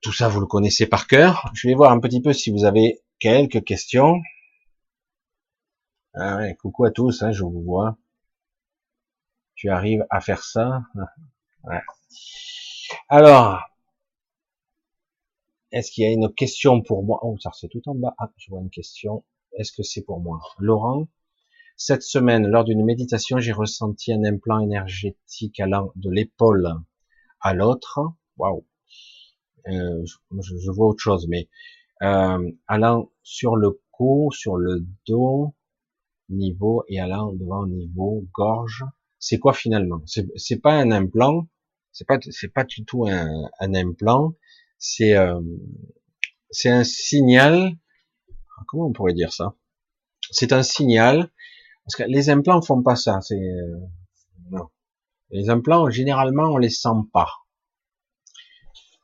tout 0.00 0.12
ça 0.12 0.28
vous 0.28 0.40
le 0.40 0.46
connaissez 0.46 0.86
par 0.86 1.06
cœur. 1.06 1.50
Je 1.54 1.68
vais 1.68 1.74
voir 1.74 1.92
un 1.92 2.00
petit 2.00 2.20
peu 2.20 2.32
si 2.32 2.50
vous 2.50 2.64
avez 2.64 3.02
quelques 3.18 3.64
questions. 3.64 4.20
Ah 6.14 6.52
coucou 6.54 6.84
à 6.84 6.90
tous, 6.90 7.22
hein, 7.22 7.32
je 7.32 7.42
vous 7.44 7.62
vois. 7.62 7.96
Tu 9.62 9.70
arrives 9.70 10.04
à 10.10 10.20
faire 10.20 10.42
ça. 10.42 10.82
Alors, 13.08 13.60
est-ce 15.70 15.92
qu'il 15.92 16.02
y 16.02 16.06
a 16.08 16.10
une 16.10 16.34
question 16.34 16.82
pour 16.82 17.04
moi? 17.04 17.20
Oh, 17.22 17.36
ça 17.38 17.52
c'est 17.54 17.68
tout 17.68 17.80
en 17.86 17.94
bas. 17.94 18.12
Ah, 18.18 18.28
je 18.38 18.50
vois 18.50 18.60
une 18.60 18.70
question. 18.70 19.24
Est-ce 19.56 19.70
que 19.70 19.84
c'est 19.84 20.02
pour 20.02 20.18
moi? 20.18 20.40
Laurent, 20.58 21.06
cette 21.76 22.02
semaine, 22.02 22.48
lors 22.48 22.64
d'une 22.64 22.84
méditation, 22.84 23.38
j'ai 23.38 23.52
ressenti 23.52 24.12
un 24.12 24.24
implant 24.24 24.58
énergétique 24.58 25.60
allant 25.60 25.92
de 25.94 26.10
l'épaule 26.10 26.68
à 27.40 27.54
l'autre. 27.54 28.00
Waouh. 28.38 28.66
Euh, 29.68 30.04
je, 30.40 30.70
vois 30.72 30.88
autre 30.88 31.04
chose, 31.04 31.28
mais 31.28 31.48
euh, 32.02 32.50
allant 32.66 33.12
sur 33.22 33.54
le 33.54 33.80
cou, 33.92 34.32
sur 34.32 34.56
le 34.56 34.84
dos, 35.06 35.54
niveau 36.30 36.82
et 36.88 36.98
allant 36.98 37.32
devant 37.32 37.64
niveau 37.64 38.26
gorge. 38.32 38.84
C'est 39.22 39.38
quoi 39.38 39.52
finalement? 39.52 40.02
C'est 40.06 40.60
pas 40.60 40.72
un 40.72 40.90
implant, 40.90 41.46
c'est 41.92 42.04
pas 42.04 42.18
c'est 42.28 42.52
pas 42.52 42.64
du 42.64 42.84
tout 42.84 43.06
un, 43.06 43.74
implant. 43.74 44.34
C'est 44.78 45.16
euh, 45.16 45.40
c'est 46.50 46.70
un 46.70 46.82
signal. 46.82 47.78
Comment 48.66 48.88
on 48.88 48.92
pourrait 48.92 49.14
dire 49.14 49.32
ça? 49.32 49.54
C'est 50.32 50.52
un 50.52 50.64
signal 50.64 51.30
parce 51.84 51.94
que 51.94 52.02
les 52.08 52.30
implants 52.30 52.62
font 52.62 52.82
pas 52.82 52.96
ça. 52.96 53.20
C'est 53.20 53.36
euh, 53.36 53.78
non. 54.50 54.66
Les 55.30 55.50
implants, 55.50 55.88
généralement, 55.88 56.48
on 56.54 56.58
les 56.58 56.70
sent 56.70 56.88
pas. 57.12 57.28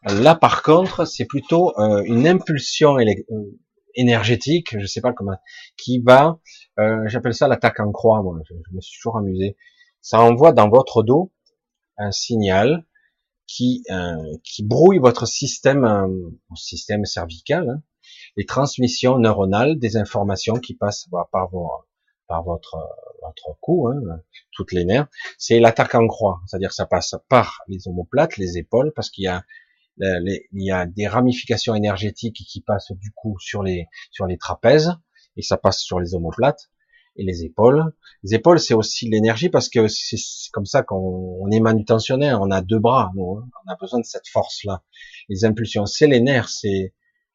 Là, 0.02 0.34
par 0.34 0.64
contre, 0.64 1.04
c'est 1.04 1.26
plutôt 1.26 1.78
euh, 1.78 2.02
une 2.04 2.26
impulsion 2.26 2.98
euh, 2.98 3.14
énergétique, 3.94 4.76
je 4.76 4.86
sais 4.86 5.00
pas 5.00 5.12
comment, 5.12 5.36
qui 5.76 6.00
va, 6.00 6.40
euh, 6.80 7.02
j'appelle 7.06 7.34
ça 7.34 7.46
l'attaque 7.46 7.78
en 7.78 7.92
croix, 7.92 8.20
moi, 8.22 8.36
je, 8.48 8.54
me 8.74 8.80
suis 8.80 8.98
toujours 8.98 9.18
amusé. 9.18 9.56
Ça 10.00 10.20
envoie 10.20 10.52
dans 10.52 10.68
votre 10.68 11.02
dos 11.02 11.32
un 11.96 12.12
signal 12.12 12.84
qui 13.46 13.82
euh, 13.90 14.36
qui 14.44 14.62
brouille 14.62 14.98
votre 14.98 15.26
système 15.26 15.84
euh, 15.84 16.30
système 16.54 17.04
cervical, 17.04 17.68
hein, 17.68 17.82
les 18.36 18.46
transmissions 18.46 19.18
neuronales 19.18 19.78
des 19.78 19.96
informations 19.96 20.54
qui 20.54 20.74
passent 20.74 21.08
bah, 21.10 21.28
par 21.32 21.48
vos 21.50 21.70
par 22.28 22.44
votre 22.44 22.76
votre 23.22 23.58
cou, 23.60 23.88
hein, 23.88 24.20
toutes 24.52 24.72
les 24.72 24.84
nerfs, 24.84 25.08
c'est 25.38 25.58
l'attaque 25.60 25.94
en 25.94 26.06
croix, 26.06 26.40
c'est-à-dire 26.46 26.72
ça 26.72 26.86
passe 26.86 27.14
par 27.28 27.60
les 27.68 27.88
omoplates, 27.88 28.36
les 28.36 28.58
épaules, 28.58 28.92
parce 28.94 29.10
qu'il 29.10 29.24
y 29.24 29.28
a 29.28 29.44
il 30.00 30.40
y 30.52 30.70
a 30.70 30.86
des 30.86 31.08
ramifications 31.08 31.74
énergétiques 31.74 32.44
qui 32.48 32.60
passent 32.60 32.92
du 32.92 33.10
coup 33.12 33.36
sur 33.40 33.62
les 33.62 33.86
sur 34.12 34.26
les 34.26 34.38
trapèzes 34.38 34.92
et 35.36 35.42
ça 35.42 35.56
passe 35.56 35.80
sur 35.80 35.98
les 35.98 36.14
omoplates 36.14 36.70
et 37.18 37.24
les 37.24 37.44
épaules. 37.44 37.84
Les 38.22 38.34
épaules, 38.34 38.58
c'est 38.58 38.74
aussi 38.74 39.08
l'énergie 39.08 39.50
parce 39.50 39.68
que 39.68 39.88
c'est 39.88 40.16
comme 40.52 40.64
ça 40.64 40.82
qu'on 40.82 41.50
est 41.50 41.60
manutentionnaire. 41.60 42.40
On 42.40 42.50
a 42.50 42.62
deux 42.62 42.78
bras, 42.78 43.10
hein. 43.14 43.18
on 43.18 43.70
a 43.70 43.76
besoin 43.80 44.00
de 44.00 44.04
cette 44.04 44.28
force-là. 44.28 44.82
Les 45.28 45.44
impulsions, 45.44 45.84
c'est 45.84 46.06
les 46.06 46.20
nerfs, 46.20 46.48
c'est 46.48 46.94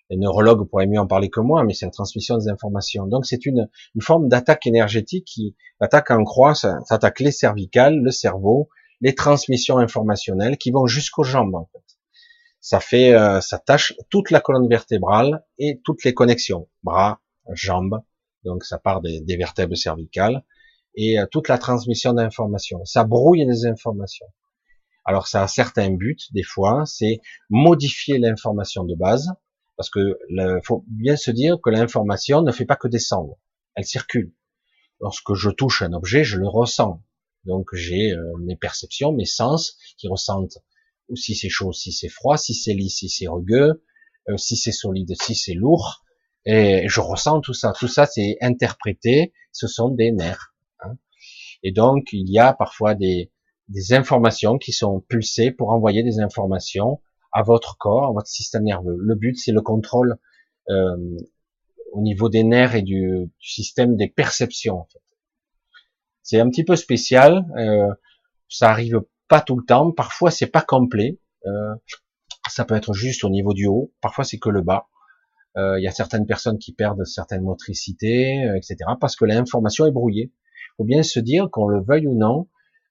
les 0.09 0.17
neurologues 0.17 0.67
pourraient 0.67 0.87
mieux 0.87 0.99
en 0.99 1.07
parler 1.07 1.29
que 1.29 1.39
moi, 1.39 1.63
mais 1.63 1.73
c'est 1.73 1.85
la 1.85 1.91
transmission 1.91 2.37
des 2.37 2.49
informations. 2.49 3.07
Donc 3.07 3.25
c'est 3.25 3.45
une, 3.45 3.69
forme 4.01 4.27
d'attaque 4.27 4.65
énergétique 4.67 5.25
qui 5.25 5.55
attaque 5.79 6.11
en 6.11 6.23
croix, 6.23 6.55
ça, 6.55 6.79
ça, 6.85 6.95
attaque 6.95 7.19
les 7.19 7.31
cervicales, 7.31 7.97
le 7.97 8.11
cerveau, 8.11 8.69
les 9.01 9.15
transmissions 9.15 9.77
informationnelles 9.77 10.57
qui 10.57 10.71
vont 10.71 10.87
jusqu'aux 10.87 11.23
jambes 11.23 11.55
en 11.55 11.69
fait 11.71 11.83
ça 12.63 12.79
fait, 12.79 13.13
euh, 13.13 13.41
ça 13.41 13.59
tâche 13.59 13.93
toute 14.09 14.31
la 14.31 14.39
colonne 14.39 14.69
vertébrale 14.69 15.43
et 15.59 15.81
toutes 15.83 16.05
les 16.05 16.13
connexions, 16.13 16.69
bras, 16.81 17.19
jambes, 17.51 18.01
donc 18.43 18.63
ça 18.63 18.77
part 18.77 19.01
des, 19.01 19.23
vertèbres 19.37 19.75
cervicales 19.75 20.43
et 20.95 21.19
euh, 21.19 21.25
toute 21.31 21.47
la 21.47 21.57
transmission 21.57 22.13
d'informations. 22.13 22.83
Ça 22.85 23.03
brouille 23.03 23.45
les 23.45 23.65
informations. 23.65 24.27
Alors 25.05 25.27
ça 25.27 25.43
a 25.43 25.47
certains 25.47 25.91
buts, 25.91 26.17
des 26.31 26.43
fois, 26.43 26.83
c'est 26.85 27.19
modifier 27.49 28.19
l'information 28.19 28.83
de 28.85 28.95
base, 28.95 29.29
parce 29.75 29.89
que 29.89 30.17
faut 30.63 30.85
bien 30.87 31.15
se 31.15 31.31
dire 31.31 31.57
que 31.61 31.69
l'information 31.69 32.41
ne 32.41 32.51
fait 32.51 32.65
pas 32.65 32.75
que 32.75 32.87
descendre, 32.87 33.37
elle 33.75 33.85
circule. 33.85 34.33
Lorsque 35.01 35.33
je 35.33 35.49
touche 35.49 35.81
un 35.81 35.93
objet, 35.93 36.23
je 36.23 36.37
le 36.37 36.47
ressens. 36.47 37.01
Donc 37.45 37.67
j'ai 37.73 38.11
euh, 38.11 38.37
mes 38.39 38.55
perceptions, 38.55 39.11
mes 39.11 39.25
sens 39.25 39.77
qui 39.97 40.07
ressentent 40.07 40.59
si 41.15 41.35
c'est 41.35 41.49
chaud, 41.49 41.73
si 41.73 41.91
c'est 41.91 42.09
froid, 42.09 42.37
si 42.37 42.53
c'est 42.53 42.73
lisse, 42.73 42.97
si 42.99 43.09
c'est 43.09 43.27
rugueux, 43.27 43.83
euh, 44.29 44.37
si 44.37 44.55
c'est 44.55 44.71
solide, 44.71 45.13
si 45.21 45.35
c'est 45.35 45.53
lourd. 45.53 46.02
Et 46.45 46.87
je 46.87 46.99
ressens 46.99 47.41
tout 47.41 47.53
ça. 47.53 47.73
Tout 47.77 47.87
ça, 47.87 48.05
c'est 48.05 48.37
interprété. 48.41 49.33
Ce 49.51 49.67
sont 49.67 49.89
des 49.89 50.11
nerfs. 50.11 50.53
Hein. 50.81 50.97
Et 51.63 51.71
donc, 51.71 52.09
il 52.11 52.29
y 52.29 52.39
a 52.39 52.53
parfois 52.53 52.95
des, 52.95 53.31
des 53.69 53.93
informations 53.93 54.57
qui 54.57 54.71
sont 54.71 55.01
pulsées 55.01 55.51
pour 55.51 55.69
envoyer 55.69 56.03
des 56.03 56.19
informations 56.19 57.01
à 57.31 57.41
votre 57.41 57.77
corps, 57.77 58.09
à 58.09 58.11
votre 58.11 58.27
système 58.27 58.63
nerveux. 58.63 58.95
Le 58.99 59.15
but, 59.15 59.35
c'est 59.37 59.51
le 59.51 59.61
contrôle 59.61 60.17
euh, 60.69 61.17
au 61.91 62.01
niveau 62.01 62.29
des 62.29 62.43
nerfs 62.43 62.75
et 62.75 62.81
du, 62.81 63.31
système 63.39 63.95
des 63.95 64.07
perceptions. 64.07 64.87
C'est 66.21 66.39
un 66.39 66.49
petit 66.49 66.63
peu 66.63 66.75
spécial. 66.75 67.45
Euh, 67.57 67.93
ça 68.49 68.69
arrive 68.69 69.01
pas 69.27 69.41
tout 69.41 69.57
le 69.57 69.65
temps. 69.65 69.91
Parfois, 69.91 70.31
c'est 70.31 70.47
pas 70.47 70.61
complet. 70.61 71.19
Euh, 71.45 71.75
ça 72.49 72.65
peut 72.65 72.75
être 72.75 72.93
juste 72.93 73.23
au 73.23 73.29
niveau 73.29 73.53
du 73.53 73.67
haut. 73.67 73.91
Parfois, 74.01 74.23
c'est 74.23 74.37
que 74.37 74.49
le 74.49 74.61
bas. 74.61 74.87
Euh, 75.57 75.79
il 75.79 75.83
y 75.83 75.87
a 75.87 75.91
certaines 75.91 76.25
personnes 76.25 76.57
qui 76.57 76.73
perdent 76.73 77.05
certaines 77.05 77.43
motricités, 77.43 78.43
euh, 78.45 78.55
etc. 78.55 78.77
Parce 78.99 79.15
que 79.15 79.25
l'information 79.25 79.85
est 79.85 79.91
brouillée. 79.91 80.31
Il 80.33 80.75
faut 80.77 80.83
bien 80.83 81.03
se 81.03 81.19
dire 81.19 81.49
qu'on 81.51 81.67
le 81.67 81.81
veuille 81.81 82.07
ou 82.07 82.15
non, 82.15 82.47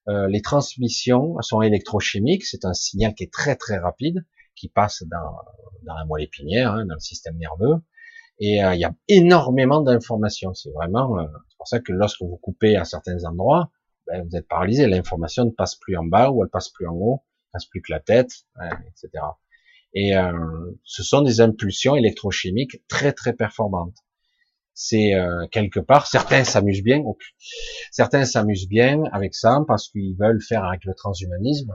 les 0.07 0.43
transmissions 0.43 1.41
sont 1.43 1.63
électrochimiques. 1.63 2.45
C'est 2.45 2.65
un 2.65 2.75
signal 2.75 3.15
qui 3.15 3.23
est 3.25 3.33
très 3.33 3.55
très 3.55 3.79
rapide, 3.79 4.25
qui 4.57 4.69
passe 4.69 5.05
dans, 5.05 5.37
dans 5.85 5.95
la 5.95 6.05
moelle 6.05 6.25
épinière, 6.25 6.73
hein, 6.73 6.87
dans 6.87 6.95
le 6.95 7.01
système 7.01 7.37
nerveux. 7.39 7.77
Et 8.41 8.57
il 8.57 8.79
y 8.81 8.85
a 8.85 8.93
énormément 9.09 9.81
d'informations. 9.81 10.55
C'est 10.55 10.71
vraiment, 10.71 11.17
c'est 11.49 11.57
pour 11.57 11.69
ça 11.69 11.79
que 11.79 11.93
lorsque 11.93 12.21
vous 12.21 12.37
coupez 12.37 12.77
à 12.77 12.85
certains 12.85 13.25
endroits, 13.25 13.71
ben, 14.09 14.25
vous 14.29 14.37
êtes 14.37 14.49
paralysé. 14.49 14.87
L'information 14.89 15.45
ne 15.45 15.51
passe 15.51 15.77
plus 15.77 15.97
en 15.97 16.05
bas 16.05 16.31
ou 16.31 16.43
elle 16.43 16.51
passe 16.51 16.69
plus 16.69 16.89
en 16.89 16.95
haut, 16.95 17.23
elle 17.23 17.53
passe 17.53 17.67
plus 17.67 17.81
que 17.81 17.93
la 17.93 18.01
tête, 18.01 18.33
etc. 18.89 19.23
Et 19.95 20.17
euh, 20.17 20.33
ce 20.85 21.03
sont 21.03 21.23
des 21.23 21.41
impulsions 21.41 21.97
électrochimiques 21.97 22.87
très 22.89 23.13
très 23.13 23.33
performantes. 23.35 23.97
C'est 24.75 25.15
euh, 25.15 25.47
quelque 25.51 25.81
part, 25.81 26.07
certains 26.07 26.45
s'amusent 26.45 26.83
bien, 26.83 27.03
certains 27.91 28.25
s'amusent 28.25 28.69
bien 28.69 29.05
avec 29.13 29.35
ça 29.35 29.61
parce 29.69 29.89
qu'ils 29.89 30.17
veulent 30.19 30.43
faire 30.43 30.65
avec 30.65 30.85
le 30.85 30.95
transhumanisme. 30.95 31.73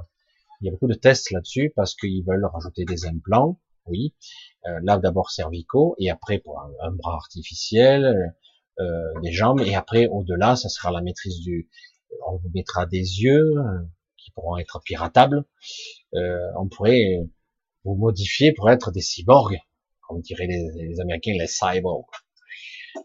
Il 0.61 0.65
y 0.65 0.69
a 0.69 0.71
beaucoup 0.71 0.87
de 0.87 0.95
tests 0.95 1.29
là-dessus 1.31 1.71
parce 1.75 1.93
qu'ils 1.93 2.23
veulent 2.25 2.45
rajouter 2.45 2.85
des 2.85 3.05
implants, 3.05 3.59
oui, 3.85 4.15
euh, 4.65 4.79
là 4.83 4.97
d'abord 4.97 5.29
cervicaux 5.29 5.95
et 5.99 6.09
après 6.09 6.39
pour 6.39 6.59
un, 6.59 6.91
bras 6.91 7.13
artificiel, 7.13 8.33
euh, 8.79 9.19
des 9.21 9.31
jambes 9.31 9.61
et 9.61 9.75
après 9.75 10.07
au-delà, 10.07 10.55
ça 10.55 10.69
sera 10.69 10.91
la 10.91 11.01
maîtrise 11.01 11.39
du 11.41 11.69
on 12.27 12.37
vous 12.37 12.49
mettra 12.53 12.85
des 12.85 13.21
yeux 13.21 13.57
euh, 13.57 13.79
qui 14.17 14.31
pourront 14.31 14.57
être 14.57 14.81
piratables. 14.83 15.43
Euh, 16.15 16.51
on 16.59 16.67
pourrait 16.67 17.27
vous 17.87 17.95
modifier 17.95 18.53
pour 18.53 18.69
être 18.69 18.91
des 18.91 19.01
cyborgs, 19.01 19.57
comme 20.01 20.21
diraient 20.21 20.47
les, 20.47 20.99
Américains, 20.99 21.33
les 21.39 21.47
cyborgs. 21.47 22.05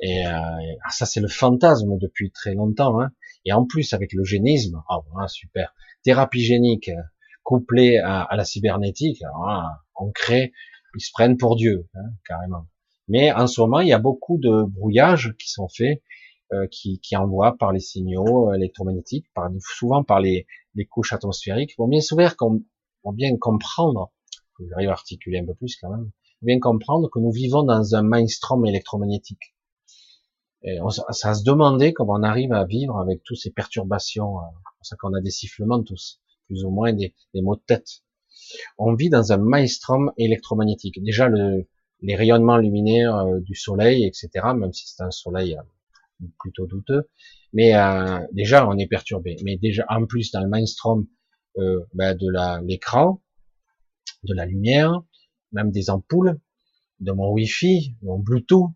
Et 0.01 0.27
euh, 0.27 0.31
ah, 0.31 0.91
ça, 0.91 1.07
c'est 1.07 1.21
le 1.21 1.29
fantasme 1.29 1.99
depuis 1.99 2.31
très 2.31 2.55
longtemps. 2.55 3.01
Hein. 3.01 3.11
Et 3.45 3.53
en 3.53 3.65
plus, 3.65 3.93
avec 3.93 4.13
l'eugénisme, 4.13 4.83
ah 4.89 5.29
super. 5.29 5.75
Thérapie 6.03 6.43
génique 6.43 6.91
couplée 7.43 7.99
à, 7.99 8.29
la 8.37 8.45
cybernétique, 8.45 9.23
on 9.97 10.11
crée, 10.13 10.53
ils 10.97 11.01
se 11.01 11.11
prennent 11.13 11.37
pour 11.37 11.57
Dieu, 11.57 11.89
hein, 11.95 12.11
carrément. 12.27 12.67
Mais 13.09 13.33
en 13.33 13.47
ce 13.47 13.61
moment, 13.61 13.81
il 13.81 13.89
y 13.89 13.93
a 13.93 13.99
beaucoup 13.99 14.39
de 14.39 14.63
brouillages 14.63 15.35
qui 15.39 15.51
sont 15.51 15.69
faits 15.69 16.03
euh, 16.53 16.67
qui, 16.71 17.01
qui 17.01 17.17
envoie 17.17 17.57
par 17.57 17.73
les 17.73 17.81
signaux 17.81 18.51
euh, 18.51 18.55
électromagnétiques, 18.55 19.27
par, 19.35 19.51
souvent 19.59 20.05
par 20.05 20.21
les, 20.21 20.47
les 20.75 20.85
couches 20.87 21.13
atmosphériques, 21.13 21.75
vont 21.79 21.89
bien 21.89 22.01
bien 23.13 23.37
comprendre, 23.39 24.13
j'arrive 24.68 24.89
à 24.89 24.93
articuler 24.93 25.39
un 25.39 25.47
peu 25.47 25.55
plus 25.55 25.76
quand 25.76 25.90
même, 25.90 26.10
bien 26.43 26.59
comprendre 26.59 27.09
que 27.10 27.18
nous 27.18 27.32
vivons 27.32 27.62
dans 27.62 27.94
un 27.94 28.02
mainstream 28.02 28.64
électromagnétique. 28.66 29.55
Et 30.64 30.80
on, 30.80 30.90
ça 30.90 31.34
se 31.34 31.43
demandait 31.43 31.93
comment 31.93 32.14
on 32.14 32.22
arrive 32.22 32.52
à 32.52 32.64
vivre 32.64 32.98
avec 32.98 33.22
toutes 33.24 33.39
ces 33.39 33.51
perturbations. 33.51 34.39
Euh, 34.39 34.43
c'est 34.43 34.76
pour 34.78 34.86
ça 34.86 34.97
qu'on 34.97 35.14
a 35.14 35.20
des 35.20 35.30
sifflements 35.30 35.82
tous, 35.82 36.20
plus 36.47 36.64
ou 36.64 36.70
moins 36.70 36.93
des, 36.93 37.14
des 37.34 37.43
maux 37.43 37.56
de 37.56 37.62
tête. 37.66 38.02
On 38.78 38.94
vit 38.94 39.10
dans 39.10 39.32
un 39.32 39.39
maelstrom 39.39 40.12
électromagnétique. 40.18 41.02
Déjà 41.02 41.28
le, 41.28 41.66
les 42.01 42.14
rayonnements 42.14 42.59
luminaires 42.59 43.26
du 43.40 43.55
soleil, 43.55 44.05
etc. 44.05 44.28
Même 44.56 44.72
si 44.72 44.86
c'est 44.86 45.02
un 45.02 45.10
soleil 45.10 45.56
plutôt 46.39 46.66
douteux. 46.66 47.09
Mais 47.52 47.74
euh, 47.74 48.20
déjà, 48.32 48.66
on 48.68 48.76
est 48.78 48.86
perturbé. 48.86 49.36
Mais 49.44 49.56
déjà, 49.56 49.84
en 49.89 50.06
plus, 50.06 50.30
dans 50.30 50.40
le 50.40 50.48
mainstream 50.48 51.06
euh, 51.59 51.80
ben, 51.94 52.16
de 52.16 52.26
l'écran, 52.66 53.20
de 54.24 54.35
la 54.35 54.47
lumière, 54.47 55.03
même 55.53 55.70
des 55.70 55.90
ampoules, 55.90 56.39
de 57.01 57.12
mon 57.12 57.31
Wi-Fi, 57.32 57.97
mon 58.03 58.19
Bluetooth, 58.19 58.70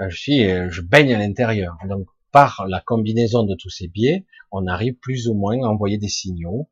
euh, 0.00 0.08
je 0.08 0.32
euh, 0.32 0.70
je 0.70 0.82
baigne 0.82 1.14
à 1.14 1.18
l'intérieur. 1.18 1.76
Donc, 1.88 2.06
par 2.32 2.66
la 2.68 2.80
combinaison 2.80 3.44
de 3.44 3.54
tous 3.54 3.70
ces 3.70 3.88
biais, 3.88 4.24
on 4.50 4.66
arrive 4.66 4.94
plus 4.94 5.28
ou 5.28 5.34
moins 5.34 5.62
à 5.62 5.68
envoyer 5.68 5.98
des 5.98 6.08
signaux. 6.08 6.68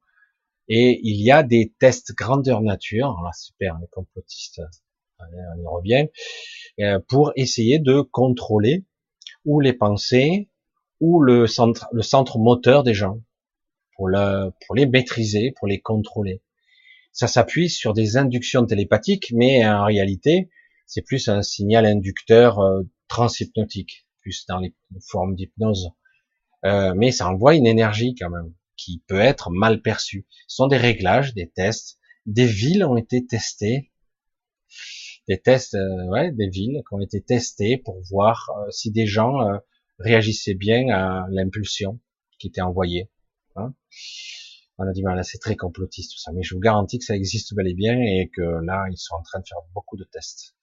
Et 0.69 1.01
il 1.03 1.20
y 1.23 1.31
a 1.31 1.43
des 1.43 1.74
tests 1.78 2.15
grandeur 2.15 2.61
nature, 2.61 3.16
alors 3.19 3.35
super, 3.35 3.78
les 3.81 3.86
complotistes, 3.89 4.61
on 5.19 5.62
y 5.62 5.66
revient, 5.66 6.09
pour 7.09 7.32
essayer 7.36 7.78
de 7.78 8.03
contrôler 8.03 8.85
ou 9.45 9.61
les 9.61 9.73
pensées, 9.73 10.51
ou 11.01 11.23
le 11.23 11.47
centre, 11.47 11.89
le 11.93 12.03
centre 12.03 12.39
moteur 12.39 12.82
des 12.82 12.93
gens, 12.93 13.20
pour, 13.97 14.09
le, 14.09 14.51
pour 14.66 14.74
les 14.77 14.86
maîtriser, 14.86 15.53
pour 15.59 15.66
les 15.66 15.81
contrôler. 15.81 16.43
Ça 17.19 17.27
s'appuie 17.27 17.69
sur 17.69 17.95
des 17.95 18.16
inductions 18.16 18.65
télépathiques, 18.65 19.32
mais 19.35 19.66
en 19.66 19.85
réalité, 19.85 20.51
c'est 20.86 21.03
plus 21.03 21.27
un 21.27 21.43
signal 21.43 21.85
inducteur 21.85 22.61
euh, 22.61 22.82
transhypnotique, 23.09 24.07
plus 24.20 24.47
dans 24.47 24.61
les 24.61 24.73
formes 25.01 25.35
d'hypnose. 25.35 25.90
Euh, 26.65 26.95
mais 26.95 27.11
ça 27.11 27.28
envoie 27.28 27.57
une 27.57 27.66
énergie 27.66 28.15
quand 28.15 28.31
même, 28.31 28.55
qui 28.77 29.03
peut 29.09 29.19
être 29.19 29.51
mal 29.51 29.82
perçue. 29.82 30.28
Ce 30.47 30.55
sont 30.59 30.69
des 30.69 30.77
réglages, 30.77 31.35
des 31.35 31.51
tests. 31.51 31.99
Des 32.24 32.47
villes 32.47 32.85
ont 32.85 32.97
été 32.97 33.27
testées 33.27 33.90
des 35.27 35.40
tests, 35.40 35.74
euh, 35.74 36.05
ouais, 36.05 36.31
des 36.31 36.49
villes 36.49 36.85
qui 36.89 36.95
ont 36.95 37.01
été 37.01 37.20
testées 37.20 37.78
pour 37.78 38.01
voir 38.09 38.49
euh, 38.59 38.70
si 38.70 38.93
des 38.93 39.07
gens 39.07 39.40
réagissaient 39.99 40.55
bien 40.55 40.89
à 40.90 41.27
l'impulsion 41.31 41.99
qui 42.39 42.47
était 42.47 42.61
envoyée. 42.61 43.11
Hein. 43.57 43.74
On 44.79 44.87
a 44.87 44.93
dit, 44.93 45.03
là, 45.03 45.23
c'est 45.25 45.39
très 45.39 45.57
complotiste 45.57 46.13
tout 46.13 46.19
ça, 46.19 46.33
mais 46.33 46.43
je 46.43 46.55
vous 46.55 46.61
garantis 46.61 46.99
que 46.99 47.05
ça 47.05 47.15
existe 47.17 47.55
bel 47.55 47.67
et 47.69 47.75
bien 47.75 47.99
et 48.01 48.31
que 48.35 48.41
là, 48.65 48.87
ils 48.91 48.97
sont 48.97 49.15
en 49.17 49.23
train 49.23 49.41
de 49.41 49.47
faire 49.47 49.59
beaucoup 49.75 49.97
de 49.97 50.05
tests. 50.05 50.55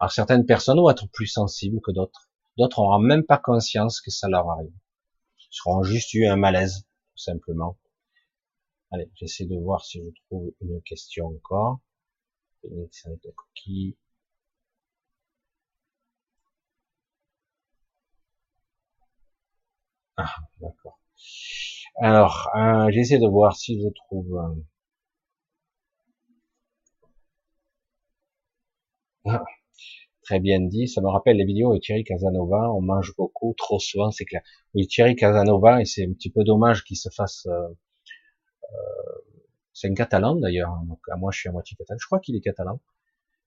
Alors 0.00 0.12
certaines 0.12 0.46
personnes 0.46 0.78
vont 0.78 0.90
être 0.90 1.08
plus 1.10 1.26
sensibles 1.26 1.80
que 1.82 1.90
d'autres. 1.92 2.28
D'autres 2.58 2.82
n'auront 2.82 2.98
même 2.98 3.24
pas 3.24 3.38
conscience 3.38 4.00
que 4.00 4.10
ça 4.10 4.28
leur 4.28 4.48
arrive. 4.50 4.72
Ils 5.40 5.48
seront 5.56 5.82
juste 5.82 6.12
eu 6.14 6.26
un 6.26 6.36
malaise, 6.36 6.86
tout 7.12 7.22
simplement. 7.22 7.78
Allez, 8.90 9.08
j'essaie 9.14 9.46
de 9.46 9.56
voir 9.56 9.84
si 9.84 10.02
je 10.02 10.10
trouve 10.26 10.52
une 10.60 10.82
question 10.82 11.26
encore. 11.28 11.78
Ah, 20.18 20.34
d'accord. 20.60 20.98
Alors, 21.98 22.50
euh, 22.56 22.90
j'essaie 22.90 23.18
de 23.18 23.26
voir 23.26 23.54
si 23.56 23.78
je 23.82 23.88
trouve. 23.88 24.34
Euh, 29.26 29.30
ah, 29.38 29.44
très 30.22 30.40
bien 30.40 30.60
dit. 30.60 30.88
Ça 30.88 31.00
me 31.00 31.08
rappelle 31.08 31.36
les 31.36 31.44
vidéos 31.44 31.74
de 31.74 31.78
Thierry 31.78 32.04
Casanova. 32.04 32.72
On 32.72 32.80
mange 32.82 33.14
beaucoup, 33.16 33.54
trop 33.56 33.78
souvent, 33.78 34.10
c'est 34.10 34.24
clair. 34.24 34.42
Oui, 34.74 34.86
Thierry 34.86 35.16
Casanova, 35.16 35.80
et 35.80 35.84
c'est 35.84 36.04
un 36.06 36.12
petit 36.12 36.30
peu 36.30 36.44
dommage 36.44 36.84
qu'il 36.84 36.96
se 36.96 37.08
fasse. 37.10 37.46
Euh, 37.46 37.68
c'est 39.72 39.88
un 39.90 39.94
catalan 39.94 40.36
d'ailleurs. 40.36 40.72
Donc, 40.88 41.00
moi, 41.18 41.30
je 41.32 41.40
suis 41.40 41.48
à 41.48 41.52
moitié 41.52 41.76
catalan. 41.76 41.98
Je 42.00 42.06
crois 42.06 42.20
qu'il 42.20 42.36
est 42.36 42.40
catalan. 42.40 42.80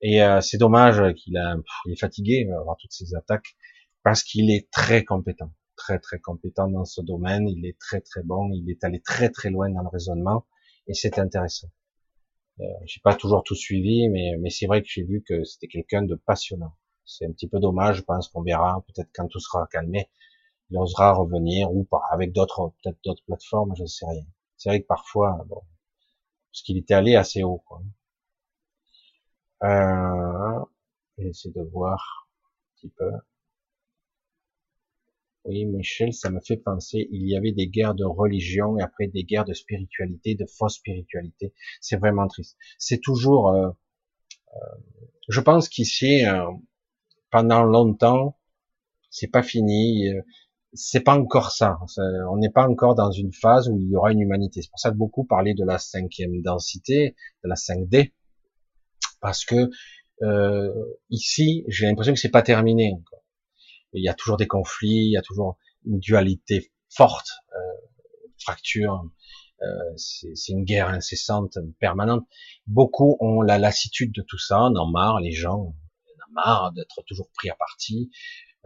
Et 0.01 0.21
c'est 0.41 0.57
dommage 0.57 1.13
qu'il 1.15 1.37
a, 1.37 1.55
il 1.85 1.93
est 1.93 1.99
fatigué 1.99 2.49
avoir 2.51 2.77
toutes 2.77 2.93
ces 2.93 3.15
attaques 3.15 3.57
parce 4.03 4.23
qu'il 4.23 4.49
est 4.51 4.71
très 4.71 5.03
compétent 5.03 5.51
très 5.79 5.99
très 5.99 6.19
compétent 6.19 6.67
dans 6.69 6.85
ce 6.85 7.01
domaine, 7.01 7.47
il 7.47 7.65
est 7.65 7.79
très 7.79 8.01
très 8.01 8.23
bon, 8.23 8.51
il 8.53 8.69
est 8.69 8.83
allé 8.83 9.01
très 9.01 9.29
très 9.29 9.49
loin 9.49 9.69
dans 9.71 9.81
le 9.81 9.87
raisonnement 9.89 10.45
et 10.87 10.93
c'est 10.93 11.17
intéressant. 11.19 11.69
Euh, 12.59 12.65
j'ai 12.85 13.01
pas 13.01 13.15
toujours 13.15 13.43
tout 13.43 13.55
suivi, 13.55 14.09
mais 14.09 14.33
mais 14.39 14.49
c'est 14.51 14.67
vrai 14.67 14.81
que 14.83 14.87
j'ai 14.89 15.03
vu 15.03 15.23
que 15.27 15.43
c'était 15.45 15.67
quelqu'un 15.67 16.03
de 16.03 16.15
passionnant. 16.15 16.73
C'est 17.05 17.25
un 17.25 17.31
petit 17.31 17.47
peu 17.47 17.59
dommage, 17.59 17.97
je 17.97 18.03
pense 18.03 18.27
qu'on 18.29 18.43
verra 18.43 18.83
peut-être 18.87 19.09
quand 19.15 19.27
tout 19.27 19.39
sera 19.39 19.67
calmé, 19.71 20.09
il 20.69 20.77
osera 20.77 21.13
revenir 21.13 21.71
ou 21.73 21.83
pas 21.85 22.01
avec 22.11 22.33
d'autres 22.33 22.73
peut-être 22.83 22.99
d'autres 23.03 23.23
plateformes, 23.25 23.73
je 23.77 23.83
ne 23.83 23.87
sais 23.87 24.05
rien. 24.07 24.25
C'est 24.57 24.69
vrai 24.69 24.81
que 24.81 24.87
parfois, 24.87 25.45
bon, 25.47 25.61
parce 26.51 26.61
qu'il 26.63 26.77
était 26.77 26.93
allé 26.95 27.15
assez 27.15 27.43
haut. 27.43 27.63
Quoi. 27.65 27.81
Euh, 29.63 30.59
essayer 31.17 31.53
de 31.53 31.61
voir 31.61 32.27
un 32.43 32.75
petit 32.75 32.89
peu. 32.89 33.11
Oui, 35.45 35.65
Michel, 35.65 36.13
ça 36.13 36.29
me 36.29 36.39
fait 36.41 36.57
penser, 36.57 37.07
il 37.11 37.27
y 37.27 37.35
avait 37.35 37.51
des 37.53 37.67
guerres 37.67 37.95
de 37.95 38.03
religion 38.05 38.77
et 38.77 38.81
après 38.81 39.07
des 39.07 39.23
guerres 39.23 39.45
de 39.45 39.53
spiritualité, 39.53 40.35
de 40.35 40.45
fausse 40.45 40.75
spiritualité. 40.75 41.53
C'est 41.81 41.97
vraiment 41.97 42.27
triste. 42.27 42.57
C'est 42.77 42.99
toujours, 42.99 43.49
euh, 43.49 43.69
euh, 43.69 44.75
je 45.29 45.41
pense 45.41 45.69
qu'ici, 45.69 46.25
euh, 46.25 46.45
pendant 47.31 47.63
longtemps, 47.63 48.37
c'est 49.11 49.27
pas 49.27 49.43
fini. 49.43 50.09
c'est 50.73 51.01
pas 51.01 51.15
encore 51.17 51.51
ça. 51.51 51.79
On 52.31 52.37
n'est 52.37 52.51
pas 52.51 52.67
encore 52.67 52.95
dans 52.95 53.11
une 53.11 53.33
phase 53.33 53.69
où 53.69 53.77
il 53.79 53.89
y 53.89 53.95
aura 53.95 54.11
une 54.11 54.21
humanité. 54.21 54.61
C'est 54.61 54.69
pour 54.69 54.79
ça 54.79 54.91
que 54.91 54.97
beaucoup 54.97 55.25
parlaient 55.25 55.55
de 55.55 55.65
la 55.65 55.79
cinquième 55.79 56.41
densité, 56.41 57.15
de 57.43 57.49
la 57.49 57.55
5D, 57.55 58.13
parce 59.21 59.45
que 59.45 59.69
ici, 61.09 61.65
j'ai 61.67 61.87
l'impression 61.87 62.13
que 62.13 62.19
c'est 62.19 62.29
pas 62.29 62.43
terminé 62.43 62.93
encore 62.93 63.23
il 63.93 64.03
y 64.03 64.09
a 64.09 64.13
toujours 64.13 64.37
des 64.37 64.47
conflits, 64.47 65.07
il 65.07 65.11
y 65.11 65.17
a 65.17 65.21
toujours 65.21 65.57
une 65.85 65.99
dualité 65.99 66.71
forte, 66.89 67.29
euh, 67.53 67.87
fracture, 68.37 69.03
euh, 69.61 69.65
c'est 69.97 70.51
une 70.51 70.63
guerre 70.63 70.87
incessante, 70.87 71.57
permanente. 71.79 72.25
Beaucoup 72.67 73.17
ont 73.19 73.41
la 73.41 73.57
lassitude 73.57 74.13
de 74.13 74.21
tout 74.21 74.37
ça, 74.37 74.61
on 74.61 74.75
en 74.75 74.87
marre, 74.87 75.19
les 75.19 75.31
gens 75.31 75.55
en 75.55 75.67
ont 75.67 75.75
marre 76.33 76.71
d'être 76.73 77.03
toujours 77.07 77.29
pris 77.35 77.49
à 77.49 77.55
partie, 77.55 78.11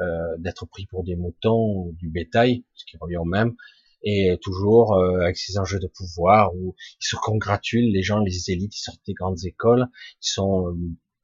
euh, 0.02 0.38
d'être 0.40 0.66
pris 0.66 0.86
pour 0.86 1.04
des 1.04 1.16
moutons 1.16 1.74
ou 1.76 1.96
du 1.98 2.10
bétail, 2.10 2.64
ce 2.74 2.86
qui 2.86 2.98
revient 2.98 3.18
au 3.18 3.26
même, 3.26 3.56
et 4.04 4.38
toujours 4.42 4.94
euh, 4.96 5.22
avec 5.22 5.38
ces 5.38 5.58
enjeux 5.58 5.80
de 5.80 5.88
pouvoir 5.88 6.54
où 6.56 6.76
ils 7.02 7.06
se 7.06 7.16
congratulent, 7.16 7.92
les 7.92 8.04
gens, 8.04 8.20
les 8.20 8.52
élites, 8.52 8.76
ils 8.76 8.82
sortent 8.82 9.06
des 9.08 9.14
grandes 9.14 9.46
écoles, 9.46 9.88
ils 10.22 10.30
sont 10.30 10.68
euh, 10.68 10.76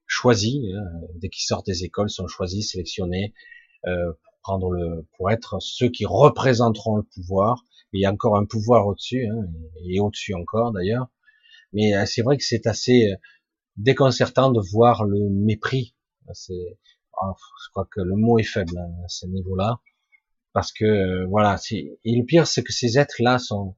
choisis, 0.05 0.59
hein, 0.73 1.01
dès 1.15 1.29
qu'ils 1.29 1.43
sortent 1.43 1.65
des 1.65 1.83
écoles, 1.83 2.07
ils 2.09 2.13
sont 2.13 2.27
choisis, 2.27 2.71
sélectionnés, 2.71 3.33
euh, 3.87 4.11
pour 4.11 4.33
prendre 4.41 4.71
le, 4.71 5.07
pour 5.17 5.31
être 5.31 5.57
ceux 5.59 5.89
qui 5.89 6.05
représenteront 6.05 6.97
le 6.97 7.03
pouvoir. 7.03 7.63
il 7.93 8.01
y 8.01 8.05
a 8.05 8.11
encore 8.11 8.37
un 8.37 8.45
pouvoir 8.45 8.87
au-dessus, 8.87 9.27
hein, 9.27 9.45
et 9.85 9.99
au-dessus 9.99 10.33
encore 10.33 10.71
d'ailleurs. 10.71 11.07
Mais 11.73 11.95
euh, 11.95 12.05
c'est 12.05 12.21
vrai 12.21 12.37
que 12.37 12.43
c'est 12.43 12.67
assez 12.67 13.11
euh, 13.11 13.15
déconcertant 13.77 14.51
de 14.51 14.61
voir 14.71 15.03
le 15.03 15.29
mépris. 15.29 15.95
C'est, 16.33 16.77
oh, 17.21 17.33
je 17.63 17.69
crois 17.71 17.87
que 17.91 18.01
le 18.01 18.15
mot 18.15 18.37
est 18.39 18.43
faible 18.43 18.77
hein, 18.77 18.91
à 19.05 19.07
ce 19.07 19.25
niveau-là, 19.25 19.79
parce 20.53 20.71
que 20.71 21.25
voilà. 21.25 21.57
Et 21.71 21.97
le 22.05 22.25
pire, 22.25 22.47
c'est 22.47 22.63
que 22.63 22.73
ces 22.73 22.97
êtres-là 22.99 23.39
sont 23.39 23.75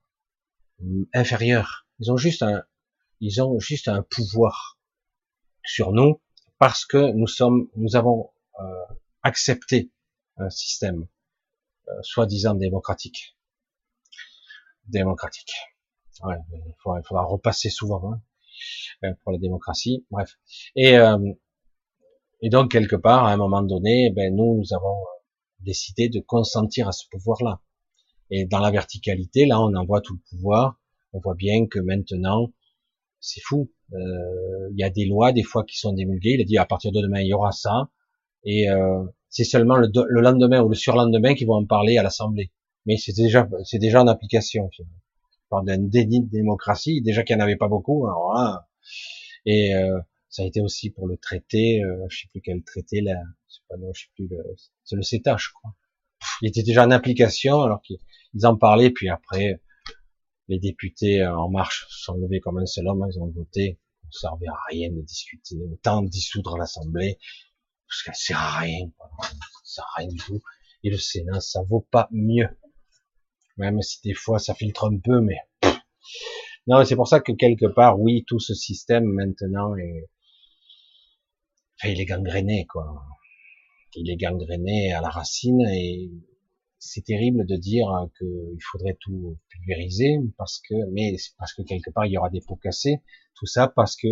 inférieurs. 1.14 1.88
Ils 1.99 2.11
ont 2.11 2.18
juste 2.18 2.44
un, 2.44 2.64
ils 3.19 3.41
ont 3.41 3.60
juste 3.60 3.88
un 3.88 4.02
pouvoir 4.02 4.80
sur 5.64 5.91
nous 5.91 6.19
parce 6.57 6.86
que 6.86 7.11
nous 7.14 7.28
sommes, 7.28 7.69
nous 7.76 7.95
avons 7.95 8.32
euh, 8.60 8.94
accepter 9.23 9.91
un 10.38 10.49
système 10.49 11.07
euh, 11.88 11.93
soi-disant 12.02 12.56
démocratique. 12.56 13.38
Démocratique. 14.88 15.53
Ouais, 16.23 16.35
il, 16.53 16.73
faudra, 16.81 16.99
il 16.99 17.07
faudra 17.07 17.23
repasser 17.23 17.69
souvent 17.69 18.14
hein, 18.14 18.22
euh, 19.03 19.14
pour 19.23 19.31
la 19.31 19.38
démocratie. 19.38 20.06
Bref. 20.11 20.38
Et, 20.76 20.98
euh, 20.98 21.34
et 22.41 22.49
donc 22.49 22.72
quelque 22.72 22.95
part, 22.95 23.26
à 23.26 23.34
un 23.34 23.38
moment 23.38 23.61
donné, 23.61 24.11
ben 24.11 24.35
nous, 24.35 24.57
nous 24.57 24.73
avons 24.73 24.98
décidé 25.60 26.10
de 26.10 26.19
consentir 26.19 26.88
à 26.88 26.91
ce 26.91 27.06
pouvoir-là. 27.10 27.61
Et 28.30 28.45
dans 28.45 28.60
la 28.60 28.72
verticalité, 28.72 29.45
là, 29.45 29.60
on 29.60 29.76
envoie 29.76 30.02
tout 30.02 30.14
le 30.14 30.22
pouvoir. 30.30 30.80
On 31.14 31.19
voit 31.19 31.35
bien 31.35 31.68
que 31.68 31.80
maintenant, 31.80 32.53
c'est 33.19 33.41
fou. 33.41 33.72
Il 33.91 34.77
y 34.77 34.84
a 34.84 34.89
des 34.89 35.06
lois 35.06 35.34
des 35.34 35.43
fois 35.43 35.65
qui 35.65 35.77
sont 35.77 35.91
démulguées. 35.91 36.35
Il 36.35 36.41
a 36.41 36.45
dit 36.45 36.57
à 36.57 36.65
partir 36.65 36.93
de 36.93 37.02
demain, 37.02 37.19
il 37.19 37.27
y 37.27 37.34
aura 37.34 37.52
ça. 37.52 37.89
Et 38.44 38.70
euh, 38.70 39.04
c'est 39.30 39.44
seulement 39.44 39.78
le, 39.78 39.88
lendemain 40.22 40.62
ou 40.62 40.70
le 40.70 40.76
surlendemain 40.76 41.36
qu'ils 41.36 41.48
vont 41.48 41.56
en 41.56 41.66
parler 41.66 41.98
à 41.98 42.04
l'Assemblée. 42.04 42.52
Mais 42.86 42.98
c'est 42.98 43.16
déjà, 43.16 43.48
c'est 43.64 43.80
déjà 43.80 44.02
en 44.02 44.08
application. 44.08 44.70
Je 44.72 44.84
parle 45.50 45.66
d'un 45.66 45.78
déni 45.78 46.24
de 46.24 46.30
démocratie, 46.30 47.02
déjà 47.02 47.24
qu'il 47.24 47.36
n'y 47.36 47.42
en 47.42 47.46
avait 47.46 47.58
pas 47.58 47.68
beaucoup. 47.68 48.08
Alors 48.08 48.64
et 49.46 49.76
euh, 49.76 50.00
ça 50.30 50.44
a 50.44 50.46
été 50.46 50.62
aussi 50.62 50.90
pour 50.92 51.08
le 51.08 51.18
traité, 51.18 51.84
euh, 51.84 52.06
je 52.10 52.22
sais 52.22 52.28
plus 52.30 52.42
quel 52.42 52.64
traité 52.64 53.02
là, 53.02 53.16
c'est 53.48 53.62
pas 53.70 53.78
non, 53.78 53.92
je 53.94 54.04
sais 54.04 54.10
plus, 54.16 54.30
c'est 54.84 54.96
le 54.96 55.02
CETA, 55.02 55.36
je 55.38 55.50
crois. 55.54 55.74
il 56.42 56.50
était 56.50 56.64
déjà 56.64 56.86
en 56.86 56.92
application 56.92 57.62
alors 57.62 57.82
qu'ils 57.82 58.00
en 58.46 58.56
parlaient, 58.56 58.92
puis 58.92 59.10
après 59.10 59.62
les 60.48 60.60
députés 60.60 61.26
en 61.26 61.50
marche 61.50 61.88
sont 61.90 62.16
levés 62.16 62.40
comme 62.40 62.58
un 62.58 62.66
seul 62.66 62.88
homme, 62.88 63.06
ils 63.12 63.20
ont 63.20 63.28
voté. 63.28 63.80
Ça 64.12 64.30
servait 64.30 64.48
à 64.48 64.58
rien 64.70 64.92
de 64.92 65.02
discuter, 65.02 65.56
autant 65.72 66.02
dissoudre 66.02 66.58
l'Assemblée 66.58 67.18
parce 67.92 68.04
qu'elle 68.04 68.16
sert 68.16 68.40
à 68.40 68.60
rien, 68.60 68.90
ça 69.20 69.76
sert 69.76 69.86
à 69.86 70.00
rien 70.00 70.08
du 70.08 70.16
tout. 70.16 70.40
Et 70.84 70.90
le 70.90 70.98
Sénat, 70.98 71.42
ça 71.42 71.62
vaut 71.64 71.86
pas 71.92 72.08
mieux. 72.12 72.48
Même 73.58 73.82
si 73.82 74.02
des 74.02 74.14
fois 74.14 74.40
ça 74.40 74.56
filtre 74.56 74.90
un 74.90 74.98
peu, 74.98 75.20
mais 75.20 75.38
non, 76.68 76.86
c'est 76.86 76.96
pour 76.96 77.10
ça 77.10 77.20
que 77.20 77.34
quelque 77.34 77.66
part, 77.66 78.00
oui, 78.00 78.24
tout 78.26 78.40
ce 78.40 78.54
système 78.54 79.04
maintenant 79.04 79.76
est, 79.76 80.10
enfin, 81.78 81.92
il 81.92 82.00
est 82.00 82.06
gangréné, 82.06 82.66
quoi. 82.66 83.04
Il 83.96 84.10
est 84.10 84.16
gangréné 84.16 84.94
à 84.94 85.02
la 85.02 85.10
racine 85.10 85.60
et 85.68 86.10
c'est 86.80 87.04
terrible 87.04 87.46
de 87.46 87.58
dire 87.58 87.88
qu'il 88.18 88.58
faudrait 88.72 88.98
tout 89.02 89.38
pulvériser 89.50 90.18
parce 90.38 90.62
que, 90.62 90.76
mais 90.94 91.18
parce 91.38 91.54
que 91.54 91.62
quelque 91.64 91.92
part 91.92 92.06
il 92.06 92.14
y 92.14 92.18
aura 92.18 92.30
des 92.30 92.40
pots 92.40 92.56
cassés, 92.56 93.02
tout 93.36 93.48
ça 93.48 93.68
parce 93.68 93.98
que 93.98 94.08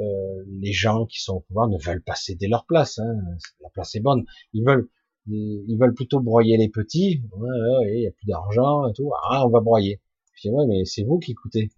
euh, 0.00 0.44
les 0.48 0.72
gens 0.72 1.06
qui 1.06 1.20
sont 1.20 1.36
au 1.36 1.40
pouvoir 1.40 1.68
ne 1.68 1.78
veulent 1.78 2.02
pas 2.02 2.14
céder 2.14 2.48
leur 2.48 2.64
place. 2.66 2.98
Hein. 2.98 3.14
La 3.60 3.70
place 3.70 3.94
est 3.94 4.00
bonne. 4.00 4.24
Ils 4.52 4.64
veulent, 4.64 4.88
ils 5.26 5.76
veulent 5.78 5.94
plutôt 5.94 6.20
broyer 6.20 6.56
les 6.56 6.68
petits. 6.68 7.22
Ouais, 7.36 7.96
il 7.96 8.02
y 8.02 8.06
a 8.06 8.10
plus 8.12 8.26
d'argent 8.26 8.88
et 8.88 8.92
tout. 8.92 9.12
Ah, 9.28 9.46
on 9.46 9.50
va 9.50 9.60
broyer. 9.60 10.00
Je 10.34 10.48
dis 10.48 10.54
ouais, 10.54 10.66
mais 10.66 10.84
c'est 10.84 11.04
vous 11.04 11.18
qui 11.18 11.34
coûtez. 11.34 11.70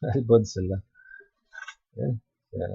Elle 0.02 0.20
est 0.20 0.24
bonne 0.24 0.44
celle-là. 0.44 0.76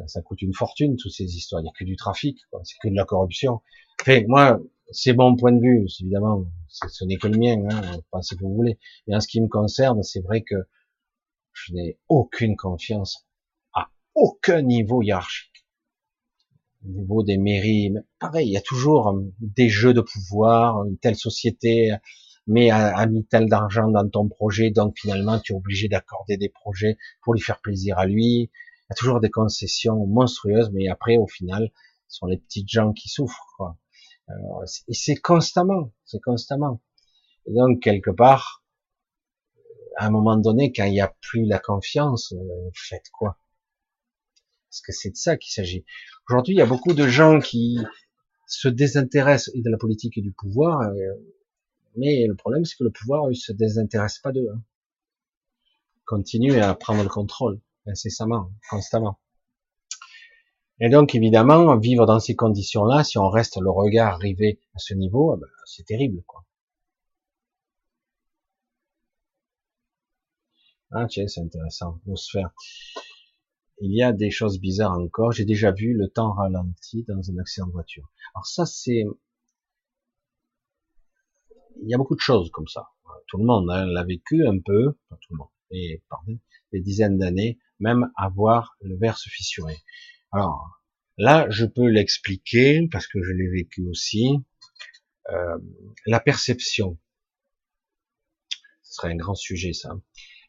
Ça 0.07 0.21
coûte 0.21 0.41
une 0.41 0.53
fortune 0.53 0.97
toutes 0.97 1.13
ces 1.13 1.35
histoires. 1.35 1.61
Il 1.61 1.63
n'y 1.63 1.69
a 1.69 1.73
que 1.77 1.85
du 1.85 1.95
trafic, 1.95 2.39
c'est 2.63 2.77
que 2.81 2.89
de 2.89 2.95
la 2.95 3.05
corruption. 3.05 3.61
Enfin, 4.01 4.21
moi, 4.27 4.59
c'est 4.91 5.13
mon 5.13 5.35
point 5.35 5.51
de 5.51 5.61
vue, 5.61 5.87
évidemment. 6.01 6.45
Ce 6.67 7.05
n'est 7.05 7.17
que 7.17 7.27
le 7.27 7.37
mien. 7.37 7.57
Hein, 7.69 7.99
pensez 8.11 8.35
que 8.35 8.43
vous 8.43 8.53
voulez. 8.53 8.77
Mais 9.07 9.15
en 9.15 9.19
ce 9.19 9.27
qui 9.27 9.41
me 9.41 9.47
concerne, 9.47 10.03
c'est 10.03 10.21
vrai 10.21 10.41
que 10.41 10.55
je 11.53 11.73
n'ai 11.73 11.97
aucune 12.09 12.55
confiance 12.55 13.25
aucun 14.15 14.61
niveau 14.61 15.01
hiérarchique. 15.01 15.65
Au 16.85 16.89
niveau 16.89 17.23
des 17.23 17.37
mairies, 17.37 17.93
pareil, 18.19 18.49
il 18.49 18.51
y 18.51 18.57
a 18.57 18.61
toujours 18.61 19.09
euh, 19.09 19.21
des 19.39 19.69
jeux 19.69 19.93
de 19.93 20.01
pouvoir, 20.01 20.85
une 20.85 20.97
telle 20.97 21.15
société 21.15 21.91
mais 22.47 22.71
a, 22.71 23.05
mis 23.05 23.25
tel 23.25 23.47
d'argent 23.47 23.89
dans 23.89 24.07
ton 24.09 24.27
projet, 24.27 24.69
donc 24.71 24.97
finalement 24.99 25.39
tu 25.39 25.53
es 25.53 25.55
obligé 25.55 25.87
d'accorder 25.87 26.37
des 26.37 26.49
projets 26.49 26.97
pour 27.21 27.33
lui 27.33 27.41
faire 27.41 27.61
plaisir 27.61 27.97
à 27.97 28.05
lui. 28.05 28.25
Il 28.25 28.87
y 28.89 28.93
a 28.93 28.95
toujours 28.95 29.19
des 29.21 29.29
concessions 29.29 30.05
monstrueuses, 30.07 30.69
mais 30.73 30.87
après 30.89 31.17
au 31.17 31.27
final, 31.27 31.71
Ce 32.07 32.17
sont 32.19 32.27
les 32.27 32.37
petites 32.37 32.69
gens 32.69 32.91
qui 32.93 33.09
souffrent, 33.09 33.47
quoi. 33.57 33.77
et 34.87 34.93
c'est 34.93 35.15
constamment, 35.15 35.91
c'est 36.05 36.21
constamment. 36.21 36.81
Et 37.45 37.53
donc, 37.53 37.81
quelque 37.81 38.11
part, 38.11 38.63
à 39.97 40.07
un 40.07 40.09
moment 40.09 40.37
donné, 40.37 40.71
quand 40.71 40.85
il 40.85 40.93
n'y 40.93 41.01
a 41.01 41.13
plus 41.21 41.45
la 41.45 41.59
confiance, 41.59 42.33
euh, 42.33 42.69
faites 42.73 43.09
quoi? 43.11 43.37
Parce 44.73 44.81
que 44.81 44.91
c'est 44.91 45.11
de 45.11 45.15
ça 45.15 45.37
qu'il 45.37 45.53
s'agit. 45.53 45.85
Aujourd'hui, 46.27 46.55
il 46.55 46.57
y 46.57 46.61
a 46.61 46.65
beaucoup 46.65 46.93
de 46.93 47.07
gens 47.07 47.39
qui 47.39 47.77
se 48.47 48.67
désintéressent 48.67 49.53
de 49.53 49.69
la 49.69 49.77
politique 49.77 50.17
et 50.17 50.21
du 50.21 50.31
pouvoir, 50.31 50.81
euh, 50.81 50.95
mais 51.95 52.25
le 52.25 52.33
problème, 52.33 52.65
c'est 52.65 52.75
que 52.77 52.83
le 52.83 52.89
pouvoir, 52.89 53.27
ne 53.27 53.33
se 53.33 53.51
désintéresse 53.51 54.17
pas 54.17 54.31
d'eux. 54.31 54.49
Hein. 54.51 54.63
Continue 56.07 56.59
à 56.59 56.73
prendre 56.73 57.03
le 57.03 57.09
contrôle, 57.09 57.61
incessamment, 57.85 58.49
constamment. 58.67 59.19
Et 60.79 60.89
donc, 60.89 61.13
évidemment, 61.13 61.77
vivre 61.77 62.07
dans 62.07 62.19
ces 62.19 62.35
conditions-là, 62.35 63.03
si 63.03 63.19
on 63.19 63.29
reste 63.29 63.61
le 63.61 63.69
regard 63.69 64.15
arrivé 64.15 64.59
à 64.73 64.79
ce 64.79 64.95
niveau, 64.95 65.35
eh 65.37 65.39
ben, 65.39 65.47
c'est 65.65 65.85
terrible, 65.85 66.23
quoi. 66.25 66.43
Ah 70.89 71.05
tiens, 71.07 71.27
c'est 71.27 71.41
intéressant, 71.41 71.99
sphère. 72.15 72.49
Il 73.81 73.95
y 73.95 74.03
a 74.03 74.13
des 74.13 74.31
choses 74.31 74.59
bizarres 74.59 74.97
encore. 74.99 75.31
J'ai 75.31 75.45
déjà 75.45 75.71
vu 75.71 75.93
le 75.93 76.07
temps 76.07 76.33
ralenti 76.33 77.03
dans 77.03 77.31
un 77.31 77.37
accident 77.37 77.67
de 77.67 77.71
voiture. 77.71 78.09
Alors 78.35 78.45
ça, 78.45 78.65
c'est... 78.65 79.03
Il 81.81 81.89
y 81.89 81.93
a 81.93 81.97
beaucoup 81.97 82.15
de 82.15 82.21
choses 82.21 82.51
comme 82.51 82.67
ça. 82.67 82.87
Tout 83.27 83.37
le 83.37 83.45
monde 83.45 83.69
hein, 83.69 83.85
l'a 83.85 84.03
vécu 84.03 84.45
un 84.45 84.59
peu, 84.59 84.93
pas 85.09 85.17
tout 85.21 85.33
le 85.33 85.37
monde, 85.37 85.49
et 85.71 86.03
pardon, 86.07 86.39
des 86.71 86.81
dizaines 86.81 87.17
d'années, 87.17 87.59
même 87.79 88.11
avoir 88.15 88.77
le 88.81 88.95
verre 88.95 89.17
se 89.17 89.29
fissurer. 89.29 89.77
Alors 90.31 90.81
là, 91.17 91.47
je 91.49 91.65
peux 91.65 91.87
l'expliquer 91.87 92.87
parce 92.91 93.07
que 93.07 93.21
je 93.23 93.31
l'ai 93.31 93.47
vécu 93.47 93.87
aussi. 93.87 94.37
Euh, 95.31 95.57
la 96.05 96.19
perception, 96.19 96.99
ce 98.83 98.93
serait 98.93 99.11
un 99.11 99.15
grand 99.15 99.35
sujet 99.35 99.73
ça 99.73 99.97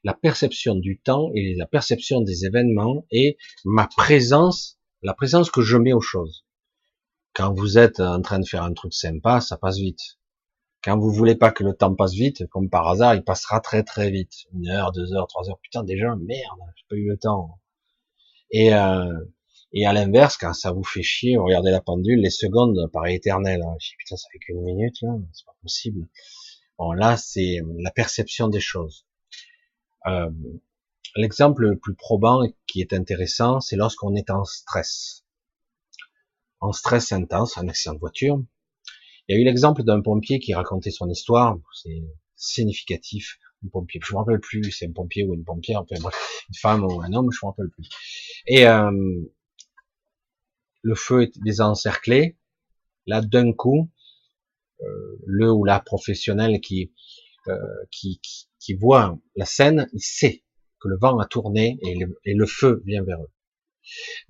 la 0.05 0.15
perception 0.15 0.75
du 0.77 1.01
temps 1.01 1.31
et 1.35 1.55
la 1.57 1.67
perception 1.67 2.21
des 2.21 2.45
événements 2.45 3.07
et 3.11 3.37
ma 3.65 3.89
présence, 3.89 4.79
la 5.03 5.15
présence 5.15 5.51
que 5.51 5.63
je 5.63 5.77
mets 5.77 5.95
aux 5.95 6.01
choses. 6.01 6.45
Quand 7.35 7.53
vous 7.53 7.79
êtes 7.79 8.01
en 8.01 8.21
train 8.21 8.39
de 8.39 8.47
faire 8.47 8.63
un 8.63 8.75
truc 8.75 8.95
sympa, 8.95 9.41
ça 9.41 9.57
passe 9.57 9.79
vite. 9.79 10.19
Quand 10.85 10.99
vous 10.99 11.11
voulez 11.11 11.35
pas 11.35 11.51
que 11.51 11.65
le 11.65 11.73
temps 11.73 11.95
passe 11.95 12.13
vite, 12.13 12.47
comme 12.49 12.69
par 12.69 12.87
hasard, 12.87 13.15
il 13.15 13.25
passera 13.25 13.61
très 13.61 13.83
très 13.83 14.11
vite. 14.11 14.35
Une 14.53 14.69
heure, 14.69 14.93
deux 14.93 15.15
heures, 15.15 15.27
trois 15.27 15.49
heures. 15.49 15.59
Putain, 15.63 15.83
déjà, 15.83 16.15
merde, 16.17 16.59
j'ai 16.77 16.85
pas 16.91 16.97
eu 16.97 17.09
le 17.09 17.17
temps. 17.17 17.59
Et, 18.51 18.75
euh, 18.75 19.25
et 19.73 19.87
à 19.87 19.95
l'inverse, 19.95 20.37
quand 20.37 20.53
ça 20.53 20.73
vous 20.73 20.85
fait 20.85 21.03
chier, 21.03 21.39
regardez 21.39 21.71
la 21.71 21.81
pendule, 21.81 22.21
les 22.21 22.31
secondes 22.31 22.79
paraissent 22.93 23.17
éternelles. 23.17 23.63
Je 23.81 23.89
dis, 23.89 23.95
putain, 23.99 24.17
ça 24.17 24.29
fait 24.31 24.39
qu'une 24.39 24.63
minute, 24.63 25.01
là, 25.01 25.17
c'est 25.33 25.47
pas 25.47 25.57
possible. 25.63 26.07
Bon, 26.79 26.93
là, 26.93 27.17
c'est 27.17 27.61
la 27.79 27.91
perception 27.91 28.49
des 28.49 28.61
choses. 28.61 29.07
Euh, 30.07 30.31
l'exemple 31.17 31.63
le 31.63 31.79
plus 31.79 31.95
probant 31.95 32.43
qui 32.67 32.81
est 32.81 32.93
intéressant, 32.93 33.61
c'est 33.61 33.77
lorsqu'on 33.77 34.15
est 34.15 34.31
en 34.31 34.45
stress. 34.45 35.25
En 36.61 36.73
stress 36.73 37.13
intense, 37.13 37.59
un 37.59 37.69
accident 37.69 37.95
de 37.95 38.01
voiture. 38.01 38.43
Il 39.29 39.35
y 39.35 39.39
a 39.39 39.41
eu 39.41 39.45
l'exemple 39.45 39.85
d'un 39.85 40.01
pompier 40.03 40.39
qui 40.39 40.55
racontait 40.55 40.91
son 40.91 41.09
histoire, 41.09 41.57
c'est 41.73 42.03
significatif. 42.37 43.39
Un 43.65 43.69
pompier, 43.69 44.01
je 44.05 44.13
me 44.13 44.19
rappelle 44.19 44.41
plus, 44.41 44.71
c'est 44.71 44.87
un 44.87 44.93
pompier 44.93 45.25
ou 45.25 45.35
une 45.35 45.45
pompière, 45.45 45.85
une 45.91 46.55
femme 46.55 46.85
ou 46.85 47.01
un 47.01 47.13
homme, 47.15 47.31
je 47.33 47.39
me 47.43 47.49
rappelle 47.49 47.71
plus. 47.71 47.89
Et 48.47 48.67
euh, 48.67 48.91
le 50.83 50.95
feu 50.95 51.23
est 51.23 51.39
déjà 51.43 51.67
encerclé. 51.67 52.37
Là, 53.07 53.23
d'un 53.23 53.53
coup, 53.53 53.91
euh, 54.83 55.19
le 55.27 55.51
ou 55.51 55.65
la 55.65 55.81
professionnelle 55.81 56.61
qui, 56.61 56.93
euh, 57.49 57.57
qui, 57.91 58.21
qui, 58.23 58.47
qui 58.65 58.75
voit 58.75 59.19
la 59.37 59.45
scène, 59.45 59.89
il 59.93 60.01
sait 60.01 60.43
que 60.81 60.89
le 60.89 60.97
vent 60.99 61.19
a 61.19 61.27
tourné 61.27 61.79
et 61.83 62.35
le, 62.35 62.47
feu 62.47 62.83
vient 62.87 63.03
vers 63.03 63.21
eux. 63.21 63.31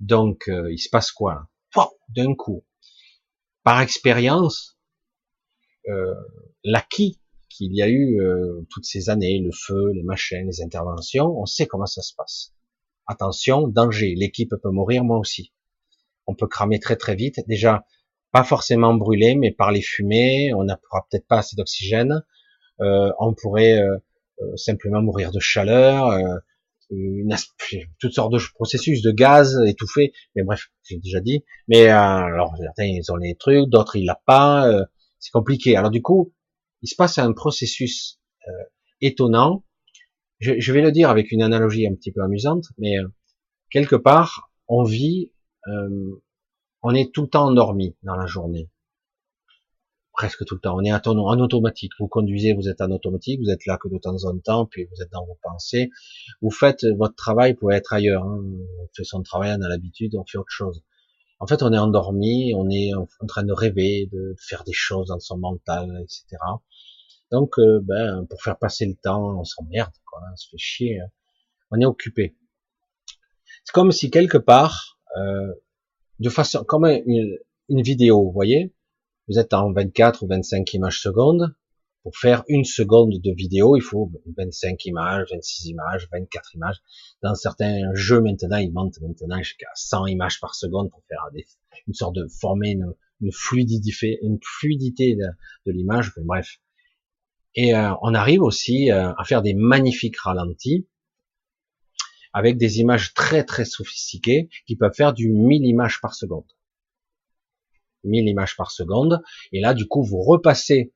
Donc, 0.01 0.49
euh, 0.49 0.71
il 0.71 0.77
se 0.77 0.89
passe 0.89 1.11
quoi? 1.11 1.49
D'un 2.09 2.35
coup, 2.35 2.65
par 3.63 3.81
expérience, 3.81 4.77
euh, 5.87 6.13
l'acquis 6.63 7.19
qu'il 7.49 7.73
y 7.73 7.81
a 7.81 7.87
eu 7.87 8.19
euh, 8.19 8.65
toutes 8.69 8.85
ces 8.85 9.09
années, 9.09 9.39
le 9.39 9.51
feu, 9.51 9.91
les 9.93 10.03
machines, 10.03 10.47
les 10.47 10.61
interventions, 10.61 11.27
on 11.39 11.45
sait 11.45 11.65
comment 11.65 11.85
ça 11.85 12.01
se 12.01 12.13
passe. 12.15 12.53
Attention, 13.07 13.67
danger, 13.67 14.13
l'équipe 14.15 14.53
peut 14.61 14.71
mourir, 14.71 15.03
moi 15.03 15.17
aussi. 15.17 15.53
On 16.27 16.35
peut 16.35 16.47
cramer 16.47 16.79
très 16.79 16.95
très 16.95 17.15
vite. 17.15 17.39
Déjà, 17.47 17.85
pas 18.31 18.43
forcément 18.43 18.93
brûler, 18.93 19.35
mais 19.35 19.51
par 19.51 19.71
les 19.71 19.81
fumées, 19.81 20.53
on 20.53 20.65
n'a 20.65 20.77
peut-être 20.77 21.27
pas 21.27 21.39
assez 21.39 21.55
d'oxygène. 21.55 22.23
Euh, 22.81 23.11
on 23.19 23.33
pourrait 23.33 23.79
euh, 23.79 23.97
simplement 24.55 25.01
mourir 25.01 25.31
de 25.31 25.39
chaleur, 25.39 26.07
euh, 26.09 26.35
une 26.91 27.35
toutes 27.99 28.13
sortes 28.13 28.31
de 28.31 28.39
processus 28.53 29.01
de 29.01 29.11
gaz 29.11 29.59
étouffé. 29.65 30.13
Mais 30.35 30.43
bref, 30.43 30.67
j'ai 30.83 30.97
déjà 30.97 31.19
dit. 31.19 31.43
Mais 31.67 31.89
euh, 31.89 31.97
alors 31.97 32.55
certains 32.57 32.85
ils 32.85 33.11
ont 33.11 33.15
les 33.15 33.35
trucs, 33.35 33.69
d'autres 33.69 33.95
ils 33.95 34.05
l'ont 34.05 34.13
pas. 34.25 34.69
c'est 35.19 35.31
compliqué. 35.31 35.75
Alors 35.75 35.91
du 35.91 36.01
coup, 36.01 36.33
il 36.81 36.87
se 36.87 36.95
passe 36.95 37.17
un 37.17 37.33
processus 37.33 38.19
étonnant. 39.01 39.63
Je, 40.39 40.59
je, 40.59 40.73
vais 40.73 40.81
le 40.81 40.91
dire 40.91 41.09
avec 41.09 41.31
une 41.31 41.41
analogie 41.41 41.87
un 41.87 41.95
petit 41.95 42.11
peu 42.11 42.21
amusante, 42.21 42.65
mais 42.77 42.95
quelque 43.71 43.95
part, 43.95 44.51
on 44.67 44.83
vit, 44.83 45.31
on 45.65 46.93
est 46.93 47.11
tout 47.13 47.23
le 47.23 47.29
temps 47.29 47.47
endormi 47.47 47.95
dans 48.03 48.15
la 48.15 48.27
journée 48.27 48.69
presque 50.15 50.45
tout 50.45 50.55
le 50.55 50.61
temps. 50.61 50.75
On 50.75 50.83
est 50.83 50.91
en 50.91 51.39
automatique. 51.39 51.91
Vous 51.99 52.07
conduisez, 52.07 52.53
vous 52.53 52.69
êtes 52.69 52.81
en 52.81 52.89
automatique, 52.91 53.39
vous 53.41 53.51
êtes 53.51 53.65
là 53.65 53.77
que 53.77 53.87
de 53.89 53.97
temps 53.97 54.23
en 54.25 54.37
temps, 54.39 54.65
puis 54.65 54.85
vous 54.85 55.01
êtes 55.01 55.11
dans 55.11 55.25
vos 55.25 55.37
pensées. 55.43 55.89
Vous 56.41 56.51
faites 56.51 56.85
votre 56.97 57.15
travail 57.15 57.53
pour 57.53 57.71
être 57.71 57.93
ailleurs. 57.93 58.23
Hein. 58.23 58.41
On 58.79 58.87
fait 58.95 59.03
son 59.03 59.21
travail, 59.21 59.55
on 59.57 59.63
a 59.63 59.69
l'habitude, 59.69 60.15
on 60.15 60.25
fait 60.25 60.37
autre 60.37 60.51
chose. 60.51 60.83
En 61.39 61.47
fait, 61.47 61.61
on 61.63 61.73
est 61.73 61.77
endormi, 61.77 62.53
on 62.55 62.69
est 62.69 62.93
en 62.93 63.25
train 63.27 63.43
de 63.43 63.51
rêver, 63.51 64.09
de 64.11 64.35
faire 64.39 64.63
des 64.63 64.73
choses 64.73 65.07
dans 65.07 65.19
son 65.19 65.37
mental, 65.37 65.91
etc. 66.01 66.25
Donc, 67.31 67.59
euh, 67.59 67.81
ben, 67.83 68.25
pour 68.29 68.41
faire 68.41 68.57
passer 68.57 68.85
le 68.85 68.95
temps, 68.95 69.39
on 69.39 69.43
s'emmerde, 69.43 69.91
quoi, 70.05 70.21
on 70.31 70.35
se 70.37 70.47
fait 70.49 70.57
chier. 70.57 70.99
Hein. 71.01 71.07
On 71.71 71.79
est 71.79 71.85
occupé. 71.85 72.37
C'est 73.65 73.73
comme 73.73 73.91
si 73.91 74.09
quelque 74.11 74.37
part, 74.37 74.99
euh, 75.17 75.53
de 76.19 76.29
façon, 76.29 76.63
comme 76.63 76.85
une, 76.85 77.37
une 77.67 77.81
vidéo, 77.81 78.23
vous 78.23 78.31
voyez, 78.31 78.74
vous 79.27 79.39
êtes 79.39 79.53
en 79.53 79.71
24 79.71 80.23
ou 80.23 80.27
25 80.27 80.73
images 80.73 81.01
secondes. 81.01 81.55
Pour 82.03 82.15
faire 82.17 82.43
une 82.47 82.65
seconde 82.65 83.19
de 83.19 83.31
vidéo, 83.31 83.75
il 83.75 83.81
faut 83.81 84.11
25 84.37 84.85
images, 84.85 85.25
26 85.31 85.69
images, 85.69 86.07
24 86.11 86.53
images. 86.53 86.77
Dans 87.23 87.33
certains 87.33 87.81
jeux 87.95 88.21
maintenant, 88.21 88.57
ils 88.57 88.71
montent 88.71 89.01
maintenant 89.01 89.39
jusqu'à 89.39 89.69
100 89.73 90.05
images 90.07 90.39
par 90.39 90.53
seconde 90.53 90.91
pour 90.91 91.03
faire 91.07 91.27
une 91.87 91.93
sorte 91.95 92.15
de 92.15 92.27
former 92.27 92.77
une, 93.21 93.31
fluidité, 93.31 94.19
de, 95.15 95.71
l'image. 95.71 96.11
bref. 96.17 96.59
Et 97.55 97.73
euh, 97.73 97.93
on 98.03 98.13
arrive 98.13 98.43
aussi 98.43 98.91
euh, 98.91 99.11
à 99.17 99.23
faire 99.23 99.41
des 99.41 99.55
magnifiques 99.55 100.19
ralentis 100.19 100.87
avec 102.33 102.57
des 102.57 102.81
images 102.81 103.13
très 103.13 103.45
très 103.45 103.65
sophistiquées 103.65 104.49
qui 104.67 104.75
peuvent 104.75 104.93
faire 104.93 105.13
du 105.13 105.29
1000 105.29 105.65
images 105.65 106.01
par 106.01 106.13
seconde. 106.13 106.45
1000 108.05 108.27
images 108.27 108.55
par 108.55 108.71
seconde. 108.71 109.21
Et 109.51 109.59
là, 109.59 109.73
du 109.73 109.87
coup, 109.87 110.03
vous 110.03 110.21
repassez, 110.21 110.93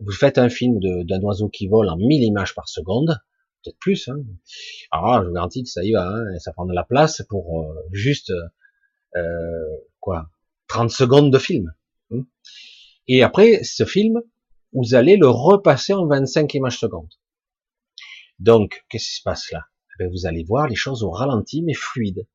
vous 0.00 0.12
faites 0.12 0.38
un 0.38 0.48
film 0.48 0.78
d'un 0.80 1.20
oiseau 1.22 1.48
qui 1.48 1.68
vole 1.68 1.88
en 1.88 1.96
1000 1.96 2.22
images 2.22 2.54
par 2.54 2.68
seconde, 2.68 3.18
peut-être 3.62 3.78
plus. 3.78 4.08
Hein. 4.08 4.18
Alors, 4.90 5.22
je 5.22 5.28
vous 5.28 5.34
garantis 5.34 5.62
que 5.62 5.70
ça 5.70 5.84
y 5.84 5.92
va, 5.92 6.08
hein, 6.08 6.38
ça 6.38 6.52
prend 6.52 6.66
de 6.66 6.74
la 6.74 6.84
place 6.84 7.22
pour 7.28 7.62
euh, 7.62 7.74
juste 7.92 8.32
euh, 9.16 9.22
quoi 10.00 10.30
30 10.68 10.90
secondes 10.90 11.32
de 11.32 11.38
film. 11.38 11.72
Hein. 12.12 12.24
Et 13.06 13.22
après, 13.22 13.62
ce 13.64 13.84
film, 13.84 14.20
vous 14.72 14.94
allez 14.94 15.16
le 15.16 15.28
repasser 15.28 15.94
en 15.94 16.06
25 16.06 16.52
images 16.54 16.78
secondes. 16.78 17.08
Donc, 18.38 18.84
qu'est-ce 18.88 19.08
qui 19.08 19.16
se 19.16 19.22
passe 19.22 19.50
là? 19.50 19.64
Eh 20.00 20.06
Vous 20.06 20.26
allez 20.26 20.44
voir 20.44 20.68
les 20.68 20.76
choses 20.76 21.02
au 21.02 21.10
ralenti, 21.10 21.62
mais 21.62 21.74
fluides. 21.74 22.26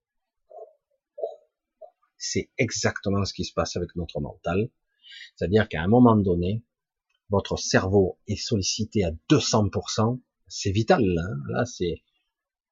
C'est 2.26 2.50
exactement 2.58 3.26
ce 3.26 3.34
qui 3.34 3.44
se 3.44 3.54
passe 3.54 3.76
avec 3.76 3.98
notre 3.98 4.22
mental. 4.22 4.70
C'est-à-dire 5.36 5.68
qu'à 5.68 5.82
un 5.82 5.90
moment 5.90 6.16
donné, 6.16 6.64
votre 7.30 7.58
cerveau 7.58 8.18
est 8.30 8.38
sollicité 8.38 9.04
à 9.04 9.12
200%. 9.30 10.22
C'est 10.48 10.72
vital. 10.72 11.04
Hein. 11.04 11.36
là 11.50 11.66
c'est, 11.66 12.02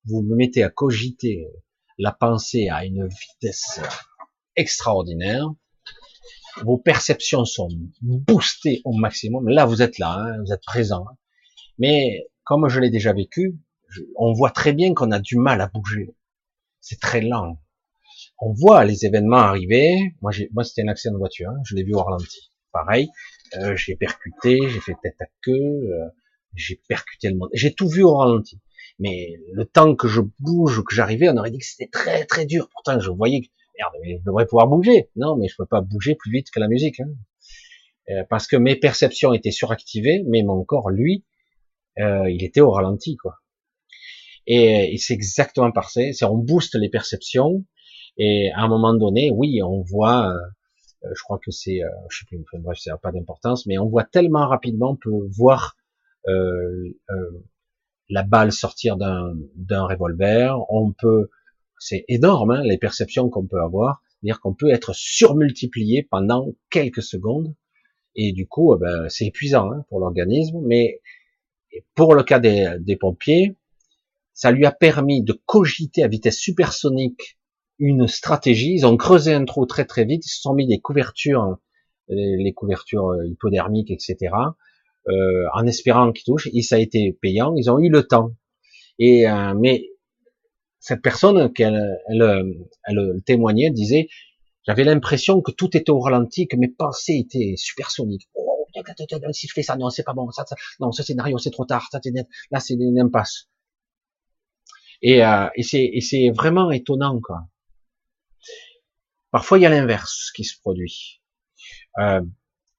vous 0.05 0.21
me 0.21 0.37
mettez 0.37 0.63
à 0.63 0.69
cogiter 0.69 1.45
la 1.97 2.13
pensée 2.13 2.69
à 2.69 2.85
une 2.85 3.09
vitesse 3.09 3.81
extraordinaire. 4.55 5.49
Vos 6.63 6.77
perceptions 6.77 7.43
sont 7.43 7.67
boostées 8.01 8.81
au 8.85 8.93
maximum. 8.93 9.49
Là, 9.49 9.65
vous 9.65 9.81
êtes 9.81 9.99
là, 9.99 10.13
hein, 10.13 10.41
vous 10.45 10.53
êtes 10.53 10.63
présent. 10.63 11.05
Mais 11.77 12.25
comme 12.45 12.69
je 12.69 12.79
l'ai 12.79 12.89
déjà 12.89 13.11
vécu, 13.11 13.59
on 14.15 14.31
voit 14.31 14.51
très 14.51 14.71
bien 14.71 14.93
qu'on 14.93 15.11
a 15.11 15.19
du 15.19 15.35
mal 15.35 15.59
à 15.59 15.67
bouger. 15.67 16.15
C'est 16.79 17.01
très 17.01 17.19
lent 17.19 17.60
on 18.41 18.53
voit 18.53 18.83
les 18.83 19.05
événements 19.05 19.37
arriver. 19.37 20.13
Moi, 20.21 20.31
moi, 20.51 20.63
c'était 20.63 20.81
un 20.81 20.87
accident 20.87 21.13
de 21.13 21.19
voiture. 21.19 21.49
Hein. 21.49 21.61
Je 21.65 21.75
l'ai 21.75 21.83
vu 21.83 21.93
au 21.93 22.01
ralenti. 22.01 22.51
Pareil, 22.71 23.09
euh, 23.57 23.75
j'ai 23.75 23.95
percuté, 23.95 24.59
j'ai 24.69 24.79
fait 24.79 24.95
tête 25.01 25.21
à 25.21 25.25
queue, 25.41 25.51
euh, 25.53 26.07
j'ai 26.55 26.81
percuté 26.87 27.29
le 27.29 27.35
monde. 27.35 27.49
J'ai 27.53 27.73
tout 27.73 27.87
vu 27.87 28.03
au 28.03 28.15
ralenti. 28.15 28.59
Mais 28.99 29.35
le 29.53 29.65
temps 29.65 29.95
que 29.95 30.07
je 30.07 30.21
bouge, 30.39 30.83
que 30.83 30.95
j'arrivais, 30.95 31.29
on 31.29 31.37
aurait 31.37 31.51
dit 31.51 31.59
que 31.59 31.65
c'était 31.65 31.89
très 31.89 32.25
très 32.25 32.45
dur. 32.45 32.69
Pourtant, 32.71 32.99
je 32.99 33.09
voyais 33.09 33.41
que 33.41 33.47
merde, 33.77 33.93
je 34.03 34.23
devrais 34.25 34.45
pouvoir 34.45 34.67
bouger. 34.67 35.09
Non, 35.15 35.35
mais 35.37 35.47
je 35.47 35.55
peux 35.57 35.65
pas 35.65 35.81
bouger 35.81 36.15
plus 36.15 36.31
vite 36.31 36.47
que 36.51 36.59
la 36.59 36.67
musique, 36.67 36.99
hein. 36.99 37.09
euh, 38.09 38.23
parce 38.29 38.47
que 38.47 38.55
mes 38.55 38.75
perceptions 38.75 39.33
étaient 39.33 39.51
suractivées, 39.51 40.23
mais 40.27 40.43
mon 40.43 40.63
corps, 40.63 40.89
lui, 40.89 41.25
euh, 41.99 42.29
il 42.29 42.43
était 42.43 42.61
au 42.61 42.71
ralenti, 42.71 43.17
quoi. 43.17 43.35
Et, 44.47 44.97
c'est 44.97 45.13
exactement 45.13 45.71
parfait. 45.71 46.13
C'est 46.13 46.25
on 46.25 46.37
booste 46.37 46.75
les 46.75 46.89
perceptions, 46.89 47.63
et 48.17 48.51
à 48.51 48.61
un 48.61 48.67
moment 48.67 48.93
donné, 48.93 49.31
oui, 49.31 49.61
on 49.63 49.81
voit. 49.81 50.33
Euh, 50.33 51.09
je 51.15 51.23
crois 51.23 51.39
que 51.39 51.49
c'est, 51.49 51.79
je 52.09 52.17
sais 52.17 52.25
plus, 52.27 52.43
bref, 52.59 52.77
ça 52.77 52.91
n'a 52.91 52.97
pas 52.97 53.11
d'importance, 53.11 53.65
mais 53.65 53.79
on 53.79 53.87
voit 53.87 54.03
tellement 54.03 54.47
rapidement, 54.47 54.91
on 54.91 54.95
peut 54.95 55.27
voir 55.31 55.75
euh, 56.27 56.93
euh, 57.09 57.43
la 58.09 58.23
balle 58.23 58.51
sortir 58.51 58.97
d'un 58.97 59.85
revolver, 59.85 60.59
on 60.69 60.91
peut, 60.91 61.29
c'est 61.79 62.05
énorme 62.07 62.51
hein, 62.51 62.61
les 62.63 62.77
perceptions 62.77 63.29
qu'on 63.29 63.47
peut 63.47 63.61
avoir, 63.61 64.03
c'est-à-dire 64.09 64.39
qu'on 64.41 64.53
peut 64.53 64.69
être 64.69 64.93
surmultiplié 64.93 66.03
pendant 66.03 66.53
quelques 66.69 67.01
secondes, 67.01 67.55
et 68.15 68.33
du 68.33 68.47
coup, 68.47 68.75
eh 68.75 68.79
ben, 68.79 69.09
c'est 69.09 69.25
épuisant 69.25 69.71
hein, 69.71 69.85
pour 69.89 69.99
l'organisme, 69.99 70.59
mais 70.63 71.01
pour 71.95 72.13
le 72.13 72.23
cas 72.23 72.39
des, 72.39 72.75
des, 72.79 72.97
pompiers, 72.97 73.55
ça 74.33 74.51
lui 74.51 74.65
a 74.65 74.71
permis 74.71 75.23
de 75.23 75.33
cogiter 75.45 76.03
à 76.03 76.07
vitesse 76.09 76.37
supersonique 76.37 77.39
une 77.81 78.07
stratégie. 78.07 78.73
Ils 78.73 78.85
ont 78.85 78.95
creusé 78.95 79.33
un 79.33 79.43
trou 79.43 79.65
très 79.65 79.83
très 79.83 80.05
vite, 80.05 80.25
ils 80.25 80.29
se 80.29 80.39
sont 80.39 80.53
mis 80.53 80.67
des 80.67 80.79
couvertures, 80.79 81.57
les 82.07 82.53
couvertures 82.53 83.13
hypodermiques, 83.25 83.91
etc 83.91 84.29
euh, 85.09 85.45
en 85.53 85.65
espérant 85.65 86.11
qu'ils 86.11 86.25
touchent, 86.25 86.49
et 86.53 86.61
ça 86.61 86.75
a 86.75 86.79
été 86.79 87.17
payant, 87.21 87.55
ils 87.55 87.69
ont 87.71 87.79
eu 87.79 87.89
le 87.89 88.03
temps. 88.03 88.31
Et 88.99 89.27
euh, 89.27 89.53
mais 89.55 89.87
cette 90.79 91.01
personne 91.01 91.51
qu'elle 91.53 91.97
elle, 92.07 92.63
elle, 92.85 93.21
témoignait 93.25 93.71
disait 93.71 94.07
j'avais 94.67 94.83
l'impression 94.83 95.41
que 95.41 95.51
tout 95.51 95.75
était 95.75 95.89
au 95.89 95.99
ralenti, 95.99 96.47
que 96.47 96.55
mes 96.55 96.67
pensées 96.67 97.17
étaient 97.17 97.55
supersoniques. 97.57 98.29
Oh, 98.35 98.67
si 99.31 99.47
je 99.47 99.53
fais 99.53 99.63
ça, 99.63 99.75
non, 99.75 99.89
c'est 99.89 100.03
pas 100.03 100.13
bon. 100.13 100.29
Ça, 100.29 100.45
ça, 100.47 100.55
non, 100.79 100.91
ce 100.91 101.01
scénario, 101.01 101.39
c'est 101.39 101.49
trop 101.49 101.65
tard. 101.65 101.87
Ça, 101.91 101.99
là, 102.51 102.59
c'est 102.59 102.75
une 102.75 102.99
impasse. 102.99 103.49
Et, 105.01 105.25
euh, 105.25 105.47
et 105.55 105.63
c'est 105.63 106.29
vraiment 106.29 106.69
étonnant, 106.69 107.19
quoi. 107.21 107.39
Parfois, 109.31 109.57
il 109.57 109.61
y 109.61 109.65
a 109.65 109.69
l'inverse 109.69 110.31
qui 110.35 110.43
se 110.43 110.59
produit. 110.59 111.21
Euh, 111.99 112.21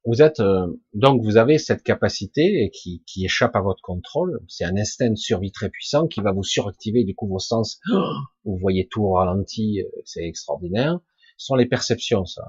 vous 0.04 0.20
êtes 0.20 0.40
euh, 0.40 0.66
donc 0.94 1.22
vous 1.22 1.36
avez 1.36 1.58
cette 1.58 1.82
capacité 1.82 2.70
qui, 2.74 3.02
échappe 3.24 3.56
à 3.56 3.60
votre 3.60 3.80
contrôle. 3.82 4.40
C'est 4.48 4.64
un 4.64 4.76
instinct 4.76 5.10
de 5.10 5.16
survie 5.16 5.52
très 5.52 5.70
puissant 5.70 6.08
qui 6.08 6.20
va 6.20 6.32
vous 6.32 6.42
suractiver 6.42 7.04
du 7.04 7.14
coup 7.14 7.26
vos 7.26 7.38
sens. 7.38 7.80
Vous 8.44 8.58
voyez 8.58 8.88
tout 8.90 9.02
au 9.02 9.12
ralenti, 9.12 9.80
euh, 9.80 9.88
c'est 10.04 10.24
extraordinaire. 10.24 10.98
Ce 11.38 11.46
sont 11.46 11.54
les 11.54 11.66
perceptions, 11.66 12.26
ça. 12.26 12.42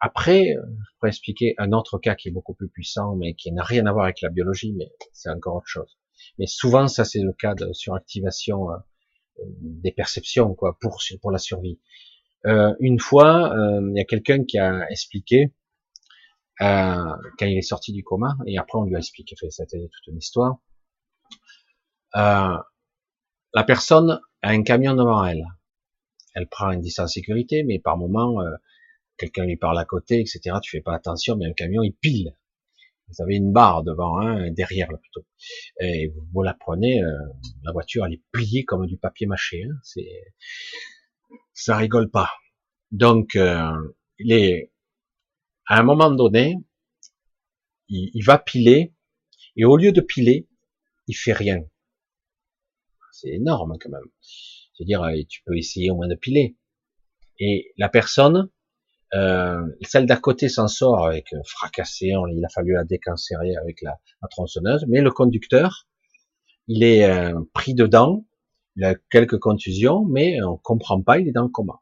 Après, 0.00 0.48
je 0.48 0.96
pourrais 0.98 1.10
expliquer 1.10 1.54
un 1.58 1.72
autre 1.72 1.98
cas 1.98 2.16
qui 2.16 2.28
est 2.28 2.32
beaucoup 2.32 2.54
plus 2.54 2.68
puissant, 2.68 3.14
mais 3.14 3.34
qui 3.34 3.52
n'a 3.52 3.62
rien 3.62 3.86
à 3.86 3.92
voir 3.92 4.04
avec 4.04 4.20
la 4.20 4.30
biologie, 4.30 4.72
mais 4.76 4.90
c'est 5.12 5.30
encore 5.30 5.56
autre 5.56 5.68
chose. 5.68 5.96
Mais 6.38 6.46
souvent, 6.46 6.88
ça 6.88 7.04
c'est 7.04 7.20
le 7.20 7.32
cas 7.32 7.54
de 7.54 7.72
suractivation 7.72 8.66
des 9.60 9.92
perceptions, 9.92 10.54
quoi, 10.54 10.76
pour 10.80 10.98
pour 11.20 11.30
la 11.30 11.38
survie. 11.38 11.78
Euh, 12.46 12.74
une 12.80 12.98
fois, 12.98 13.54
il 13.80 13.96
y 13.96 14.00
a 14.00 14.04
quelqu'un 14.04 14.44
qui 14.44 14.58
a 14.58 14.86
expliqué 14.90 15.52
euh, 16.60 17.16
quand 17.38 17.46
il 17.46 17.58
est 17.58 17.62
sorti 17.62 17.92
du 17.92 18.04
coma, 18.04 18.36
et 18.46 18.58
après 18.58 18.78
on 18.78 18.84
lui 18.84 18.94
a 18.94 18.98
expliqué, 18.98 19.34
fait, 19.36 19.50
c'était 19.50 19.78
toute 19.78 20.06
une 20.06 20.18
histoire. 20.18 20.58
Euh, 22.14 22.56
la 23.54 23.64
personne 23.64 24.20
a 24.42 24.50
un 24.50 24.62
camion 24.62 24.94
devant 24.94 25.24
elle. 25.24 25.44
Elle 26.34 26.46
prend 26.48 26.70
une 26.70 26.80
distance 26.80 27.14
sécurité, 27.14 27.64
mais 27.64 27.78
par 27.78 27.96
moment, 27.96 28.40
euh, 28.40 28.54
quelqu'un 29.18 29.44
lui 29.44 29.56
parle 29.56 29.78
à 29.78 29.84
côté, 29.84 30.20
etc. 30.20 30.56
Tu 30.62 30.70
fais 30.70 30.80
pas 30.80 30.94
attention, 30.94 31.36
mais 31.36 31.46
un 31.46 31.52
camion 31.52 31.82
il 31.82 31.94
pile. 31.94 32.36
Vous 33.08 33.22
avez 33.22 33.36
une 33.36 33.52
barre 33.52 33.82
devant, 33.82 34.18
hein, 34.18 34.50
derrière 34.52 34.90
là 34.90 34.98
plutôt. 34.98 35.26
Et 35.80 36.12
vous, 36.32 36.42
la 36.42 36.54
prenez, 36.54 37.02
euh, 37.02 37.10
la 37.64 37.72
voiture 37.72 38.06
elle 38.06 38.14
est 38.14 38.22
pliée 38.30 38.64
comme 38.64 38.86
du 38.86 38.96
papier 38.96 39.26
mâché. 39.26 39.64
Hein, 39.64 39.74
c'est, 39.82 40.08
ça 41.54 41.76
rigole 41.76 42.10
pas. 42.10 42.30
Donc, 42.90 43.36
euh, 43.36 43.70
il 44.18 44.32
est 44.32 44.72
à 45.66 45.78
un 45.78 45.82
moment 45.82 46.10
donné, 46.10 46.56
il, 47.88 48.22
va 48.24 48.38
piler, 48.38 48.94
et 49.56 49.64
au 49.64 49.76
lieu 49.76 49.92
de 49.92 50.00
piler, 50.00 50.48
il 51.06 51.14
fait 51.14 51.32
rien. 51.32 51.60
C'est 53.12 53.30
énorme 53.30 53.76
quand 53.80 53.90
même. 53.90 54.10
C'est-à-dire, 54.20 55.02
euh, 55.02 55.22
tu 55.28 55.42
peux 55.44 55.56
essayer 55.56 55.90
au 55.90 55.96
moins 55.96 56.08
de 56.08 56.14
piler. 56.14 56.56
Et 57.38 57.72
la 57.76 57.88
personne, 57.88 58.50
euh, 59.14 59.62
celle 59.82 60.06
d'à 60.06 60.16
côté 60.16 60.48
s'en 60.48 60.68
sort 60.68 61.06
avec 61.06 61.32
euh, 61.32 61.40
fracassé, 61.44 62.12
il 62.30 62.44
a 62.44 62.48
fallu 62.48 62.72
la 62.72 62.84
décancérer 62.84 63.56
avec 63.56 63.82
la, 63.82 64.00
tronçonneuse, 64.30 64.86
mais 64.88 65.00
le 65.00 65.10
conducteur, 65.10 65.86
il 66.68 66.82
est 66.84 67.32
pris 67.52 67.74
dedans, 67.74 68.24
il 68.76 68.84
a 68.84 68.94
quelques 69.10 69.38
contusions, 69.38 70.04
mais 70.04 70.42
on 70.42 70.56
comprend 70.56 71.02
pas, 71.02 71.18
il 71.18 71.28
est 71.28 71.32
dans 71.32 71.42
le 71.42 71.48
coma. 71.48 71.80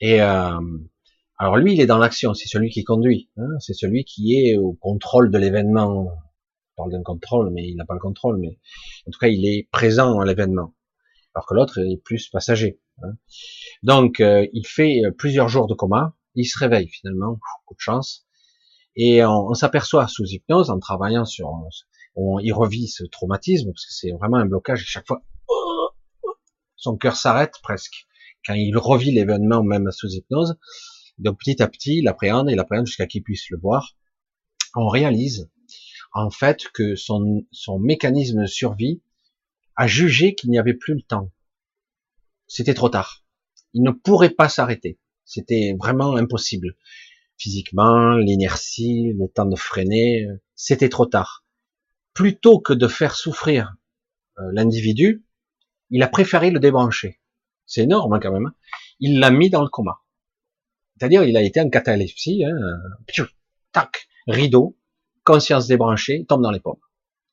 Et 0.00 0.20
alors 0.20 1.56
lui, 1.56 1.74
il 1.74 1.80
est 1.80 1.86
dans 1.86 1.98
l'action, 1.98 2.34
c'est 2.34 2.48
celui 2.48 2.70
qui 2.70 2.84
conduit, 2.84 3.30
hein, 3.36 3.58
c'est 3.58 3.74
celui 3.74 4.04
qui 4.04 4.36
est 4.38 4.56
au 4.56 4.72
contrôle 4.74 5.30
de 5.30 5.38
l'événement. 5.38 6.06
On 6.06 6.76
parle 6.76 6.92
d'un 6.92 7.02
contrôle, 7.02 7.50
mais 7.50 7.68
il 7.68 7.76
n'a 7.76 7.84
pas 7.84 7.94
le 7.94 8.00
contrôle, 8.00 8.38
mais 8.38 8.58
en 9.06 9.10
tout 9.10 9.18
cas, 9.18 9.28
il 9.28 9.46
est 9.46 9.68
présent 9.70 10.20
à 10.20 10.24
l'événement. 10.24 10.74
Alors 11.34 11.46
que 11.46 11.54
l'autre 11.54 11.78
est 11.78 11.96
plus 11.96 12.28
passager. 12.28 12.80
Hein. 13.02 13.14
Donc, 13.82 14.20
euh, 14.20 14.46
il 14.52 14.66
fait 14.66 15.04
euh, 15.04 15.10
plusieurs 15.10 15.48
jours 15.48 15.66
de 15.66 15.74
coma, 15.74 16.14
il 16.36 16.46
se 16.46 16.58
réveille 16.58 16.88
finalement, 16.88 17.38
coup 17.66 17.74
de 17.74 17.80
chance, 17.80 18.26
et 18.96 19.24
on, 19.24 19.54
s'aperçoit 19.54 20.06
sous 20.06 20.24
hypnose, 20.24 20.70
en 20.70 20.78
travaillant 20.78 21.24
sur, 21.24 21.52
on, 22.16 22.38
il 22.38 22.52
revit 22.52 22.88
ce 22.88 23.04
traumatisme, 23.04 23.72
parce 23.72 23.86
que 23.86 23.92
c'est 23.92 24.12
vraiment 24.12 24.36
un 24.36 24.46
blocage, 24.46 24.82
et 24.82 24.86
chaque 24.86 25.06
fois, 25.06 25.22
son 26.76 26.96
cœur 26.96 27.16
s'arrête 27.16 27.54
presque, 27.62 28.06
quand 28.46 28.54
il 28.54 28.76
revit 28.76 29.10
l'événement 29.10 29.62
même 29.62 29.90
sous 29.90 30.08
hypnose, 30.08 30.56
donc 31.18 31.38
petit 31.38 31.62
à 31.62 31.68
petit, 31.68 31.98
il 31.98 32.08
appréhende, 32.08 32.50
il 32.50 32.58
appréhende 32.58 32.86
jusqu'à 32.86 33.06
qu'il 33.06 33.22
puisse 33.22 33.48
le 33.50 33.58
voir. 33.58 33.96
On 34.74 34.88
réalise 34.88 35.48
en 36.12 36.30
fait 36.30 36.68
que 36.72 36.94
son, 36.94 37.46
son 37.52 37.78
mécanisme 37.78 38.42
de 38.42 38.46
survie 38.46 39.02
a 39.76 39.86
jugé 39.86 40.34
qu'il 40.34 40.50
n'y 40.50 40.58
avait 40.58 40.74
plus 40.74 40.94
le 40.94 41.02
temps. 41.02 41.30
C'était 42.46 42.74
trop 42.74 42.88
tard. 42.88 43.24
Il 43.72 43.82
ne 43.82 43.90
pourrait 43.90 44.30
pas 44.30 44.48
s'arrêter. 44.48 44.98
C'était 45.24 45.74
vraiment 45.78 46.16
impossible. 46.16 46.76
Physiquement, 47.36 48.16
l'inertie, 48.16 49.12
le 49.18 49.26
temps 49.28 49.46
de 49.46 49.56
freiner, 49.56 50.28
c'était 50.54 50.88
trop 50.88 51.06
tard. 51.06 51.43
Plutôt 52.14 52.60
que 52.60 52.72
de 52.72 52.88
faire 52.88 53.14
souffrir 53.16 53.74
euh, 54.38 54.42
l'individu, 54.52 55.24
il 55.90 56.02
a 56.02 56.08
préféré 56.08 56.50
le 56.50 56.60
débrancher. 56.60 57.20
C'est 57.66 57.82
énorme 57.82 58.18
quand 58.20 58.32
même. 58.32 58.46
Hein. 58.46 58.54
Il 59.00 59.18
l'a 59.18 59.30
mis 59.30 59.50
dans 59.50 59.62
le 59.62 59.68
coma. 59.68 59.98
C'est-à-dire, 60.96 61.24
il 61.24 61.36
a 61.36 61.42
été 61.42 61.60
en 61.60 61.68
catalepsie, 61.68 62.44
hein, 62.44 62.56
tac, 63.72 64.06
rideau, 64.28 64.78
conscience 65.24 65.66
débranchée, 65.66 66.24
tombe 66.26 66.42
dans 66.42 66.52
les 66.52 66.60
pommes. 66.60 66.78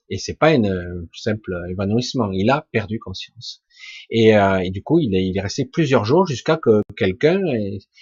Et 0.09 0.17
c'est 0.17 0.33
pas 0.33 0.51
un 0.51 1.05
simple 1.13 1.55
évanouissement, 1.69 2.31
il 2.33 2.49
a 2.49 2.67
perdu 2.71 2.99
conscience. 2.99 3.63
Et, 4.09 4.35
euh, 4.35 4.69
du 4.69 4.83
coup, 4.83 4.99
il 4.99 5.15
est, 5.15 5.39
resté 5.39 5.63
plusieurs 5.63 6.03
jours 6.03 6.27
jusqu'à 6.27 6.57
que 6.57 6.81
quelqu'un, 6.97 7.39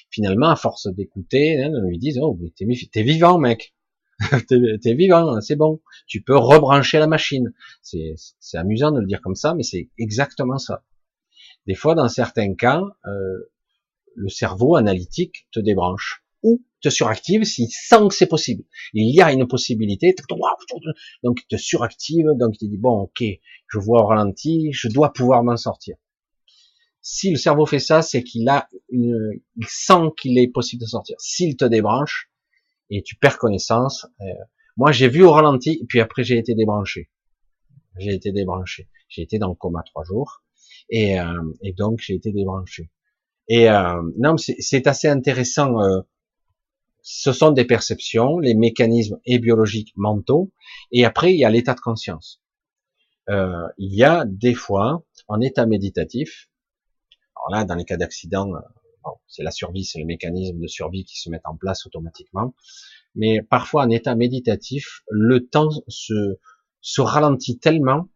finalement, 0.09 0.49
à 0.49 0.55
force 0.55 0.87
d'écouter, 0.87 1.61
hein, 1.61 1.71
lui 1.87 1.99
dise, 1.99 2.17
oh, 2.19 2.37
t'es, 2.55 2.65
es 2.65 3.03
vivant, 3.03 3.37
mec. 3.37 3.75
t'es, 4.47 4.93
vivant, 4.93 5.39
c'est 5.41 5.55
bon. 5.55 5.81
Tu 6.07 6.21
peux 6.21 6.35
rebrancher 6.35 6.99
la 6.99 7.07
machine. 7.07 7.53
C'est, 7.81 8.15
amusant 8.53 8.91
de 8.91 8.99
le 8.99 9.07
dire 9.07 9.21
comme 9.21 9.35
ça, 9.35 9.53
mais 9.53 9.63
c'est 9.63 9.89
exactement 9.97 10.57
ça. 10.57 10.83
Des 11.67 11.75
fois, 11.75 11.95
dans 11.95 12.09
certains 12.09 12.55
cas, 12.55 12.81
euh, 13.05 13.51
le 14.15 14.29
cerveau 14.29 14.75
analytique 14.75 15.47
te 15.51 15.59
débranche 15.59 16.23
ou 16.43 16.63
te 16.81 16.89
suractive 16.89 17.43
s'il 17.43 17.69
sent 17.69 18.07
que 18.09 18.15
c'est 18.15 18.27
possible. 18.27 18.63
Il 18.93 19.13
y 19.13 19.21
a 19.21 19.31
une 19.31 19.47
possibilité, 19.47 20.15
donc 21.23 21.39
il 21.41 21.47
te 21.47 21.57
suractive, 21.61 22.27
donc 22.37 22.55
il 22.55 22.57
te 22.57 22.65
dit 22.65 22.77
bon 22.77 23.01
ok, 23.01 23.23
je 23.67 23.77
vois 23.77 24.03
au 24.03 24.07
ralenti, 24.07 24.71
je 24.71 24.87
dois 24.87 25.11
pouvoir 25.11 25.43
m'en 25.43 25.57
sortir. 25.57 25.97
Si 27.01 27.31
le 27.31 27.37
cerveau 27.37 27.65
fait 27.65 27.79
ça, 27.79 28.01
c'est 28.01 28.23
qu'il 28.23 28.47
a 28.47 28.69
il 28.89 29.41
sent 29.67 30.11
qu'il 30.17 30.37
est 30.37 30.47
possible 30.47 30.81
de 30.81 30.87
sortir. 30.87 31.15
S'il 31.19 31.57
te 31.57 31.65
débranche 31.65 32.29
et 32.89 33.03
tu 33.03 33.15
perds 33.15 33.37
connaissance, 33.37 34.07
euh, 34.21 34.25
moi 34.77 34.91
j'ai 34.91 35.07
vu 35.07 35.23
au 35.23 35.31
ralenti, 35.31 35.85
puis 35.87 35.99
après 35.99 36.23
j'ai 36.23 36.37
été 36.37 36.55
débranché. 36.55 37.09
J'ai 37.97 38.13
été 38.13 38.31
débranché. 38.31 38.89
J'ai 39.09 39.23
été 39.23 39.39
dans 39.39 39.49
le 39.49 39.55
coma 39.55 39.83
trois 39.83 40.03
jours 40.03 40.43
et, 40.89 41.19
euh, 41.19 41.25
donc 41.77 41.99
j'ai 41.99 42.15
été 42.15 42.31
débranché. 42.31 42.89
Et 43.47 43.69
euh, 43.69 44.01
non, 44.17 44.37
c'est 44.37 44.87
assez 44.87 45.07
intéressant. 45.07 45.77
Ce 47.01 47.31
sont 47.33 47.51
des 47.51 47.65
perceptions, 47.65 48.37
les 48.37 48.53
mécanismes 48.53 49.19
et 49.25 49.39
biologiques 49.39 49.93
mentaux, 49.95 50.51
et 50.91 51.03
après 51.05 51.33
il 51.33 51.39
y 51.39 51.45
a 51.45 51.49
l'état 51.49 51.73
de 51.73 51.79
conscience. 51.79 52.41
Il 53.27 53.95
y 53.95 54.03
a 54.03 54.25
des 54.25 54.53
fois 54.53 55.03
en 55.27 55.41
état 55.41 55.65
méditatif. 55.65 56.49
Alors 57.35 57.59
là, 57.59 57.65
dans 57.65 57.75
les 57.75 57.85
cas 57.85 57.97
d'accident, 57.97 58.51
c'est 59.27 59.43
la 59.43 59.51
survie, 59.51 59.85
c'est 59.85 59.99
le 59.99 60.05
mécanisme 60.05 60.59
de 60.59 60.67
survie 60.67 61.05
qui 61.05 61.19
se 61.19 61.29
met 61.29 61.41
en 61.45 61.55
place 61.55 61.85
automatiquement. 61.85 62.53
Mais 63.15 63.41
parfois 63.41 63.83
en 63.83 63.89
état 63.89 64.15
méditatif, 64.15 65.01
le 65.09 65.47
temps 65.47 65.69
se, 65.87 67.01
ralentit 67.01 67.59
tellement, 67.59 68.09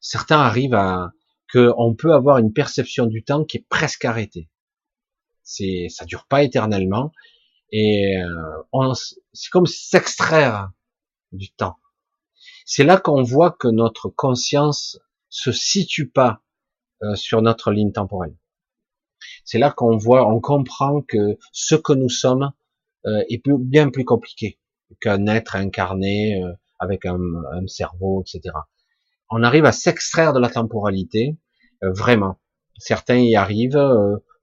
certains 0.00 0.40
arrivent 0.40 0.74
à 0.74 1.12
qu'on 1.52 1.94
peut 1.94 2.12
avoir 2.12 2.38
une 2.38 2.52
perception 2.52 3.06
du 3.06 3.24
temps 3.24 3.44
qui 3.44 3.58
est 3.58 3.66
presque 3.68 4.04
arrêtée. 4.04 4.48
C'est, 5.42 5.86
ça 5.88 6.04
dure 6.04 6.26
pas 6.26 6.42
éternellement, 6.42 7.12
et 7.70 8.16
euh, 8.18 8.92
c'est 9.32 9.50
comme 9.50 9.66
s'extraire 9.66 10.70
du 11.32 11.50
temps. 11.50 11.76
C'est 12.64 12.84
là 12.84 12.98
qu'on 12.98 13.22
voit 13.22 13.52
que 13.52 13.68
notre 13.68 14.08
conscience 14.08 14.98
se 15.28 15.52
situe 15.52 16.08
pas 16.08 16.42
euh, 17.02 17.14
sur 17.14 17.42
notre 17.42 17.70
ligne 17.70 17.92
temporelle. 17.92 18.36
C'est 19.46 19.58
là 19.58 19.70
qu'on 19.70 19.96
voit, 19.96 20.28
on 20.28 20.40
comprend 20.40 21.00
que 21.00 21.38
ce 21.52 21.74
que 21.74 21.94
nous 21.94 22.10
sommes 22.10 22.52
euh, 23.06 23.22
est 23.30 23.42
bien 23.46 23.88
plus 23.88 24.04
compliqué 24.04 24.58
qu'un 25.00 25.26
être 25.26 25.56
incarné 25.56 26.40
avec 26.78 27.06
un, 27.06 27.18
un, 27.52 27.66
cerveau, 27.66 28.22
etc. 28.22 28.54
On 29.30 29.42
arrive 29.42 29.64
à 29.64 29.72
s'extraire 29.72 30.32
de 30.34 30.38
la 30.38 30.50
temporalité, 30.50 31.38
vraiment. 31.82 32.38
Certains 32.78 33.18
y 33.18 33.34
arrivent 33.34 33.80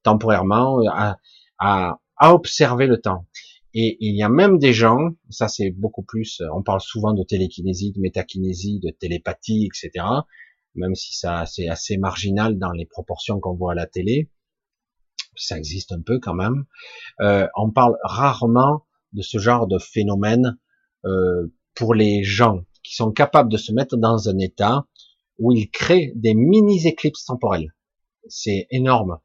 temporairement 0.04 0.80
à, 0.90 1.18
à, 1.60 2.02
à 2.18 2.34
observer 2.34 2.88
le 2.88 3.00
temps. 3.00 3.26
Et 3.74 3.98
il 4.02 4.16
y 4.16 4.22
a 4.22 4.30
même 4.30 4.60
des 4.60 4.72
gens, 4.72 5.00
ça 5.30 5.48
c'est 5.48 5.72
beaucoup 5.72 6.04
plus, 6.04 6.42
on 6.54 6.62
parle 6.62 6.82
souvent 6.82 7.14
de 7.14 7.24
télékinésie, 7.24 7.92
de 7.92 8.00
métakinésie, 8.00 8.80
de 8.80 8.92
télépathie, 8.92 9.68
etc. 9.68 10.06
Même 10.76 10.94
si 10.94 11.16
ça 11.16 11.46
c'est 11.48 11.68
assez 11.68 11.98
marginal 11.98 12.60
dans 12.60 12.72
les 12.72 12.86
proportions 12.86 13.40
qu'on 13.40 13.56
voit 13.56 13.72
à 13.72 13.76
la 13.76 13.88
télé, 13.88 14.30
ça 15.36 15.58
existe 15.58 15.92
un 15.92 16.02
peu 16.02 16.20
quand 16.20 16.34
même. 16.34 16.66
Euh, 17.22 17.48
on 17.56 17.72
parle 17.72 17.98
rarement 18.04 18.86
de 19.14 19.22
ce 19.22 19.38
genre 19.38 19.68
de 19.68 19.78
phénomène 19.80 20.58
euh, 21.06 21.54
pour 21.76 21.94
les 21.94 22.24
gens 22.24 22.64
qui 22.84 22.96
sont 22.96 23.12
capables 23.12 23.52
de 23.52 23.58
se 23.58 23.72
mettre 23.72 23.98
dans 23.98 24.30
un 24.30 24.38
état 24.40 24.86
où 25.40 25.52
ils 25.52 25.70
créent 25.70 26.12
des 26.16 26.34
mini 26.34 26.86
éclipses 26.86 27.26
temporelles. 27.26 27.74
C'est 28.28 28.68
énorme. 28.72 29.20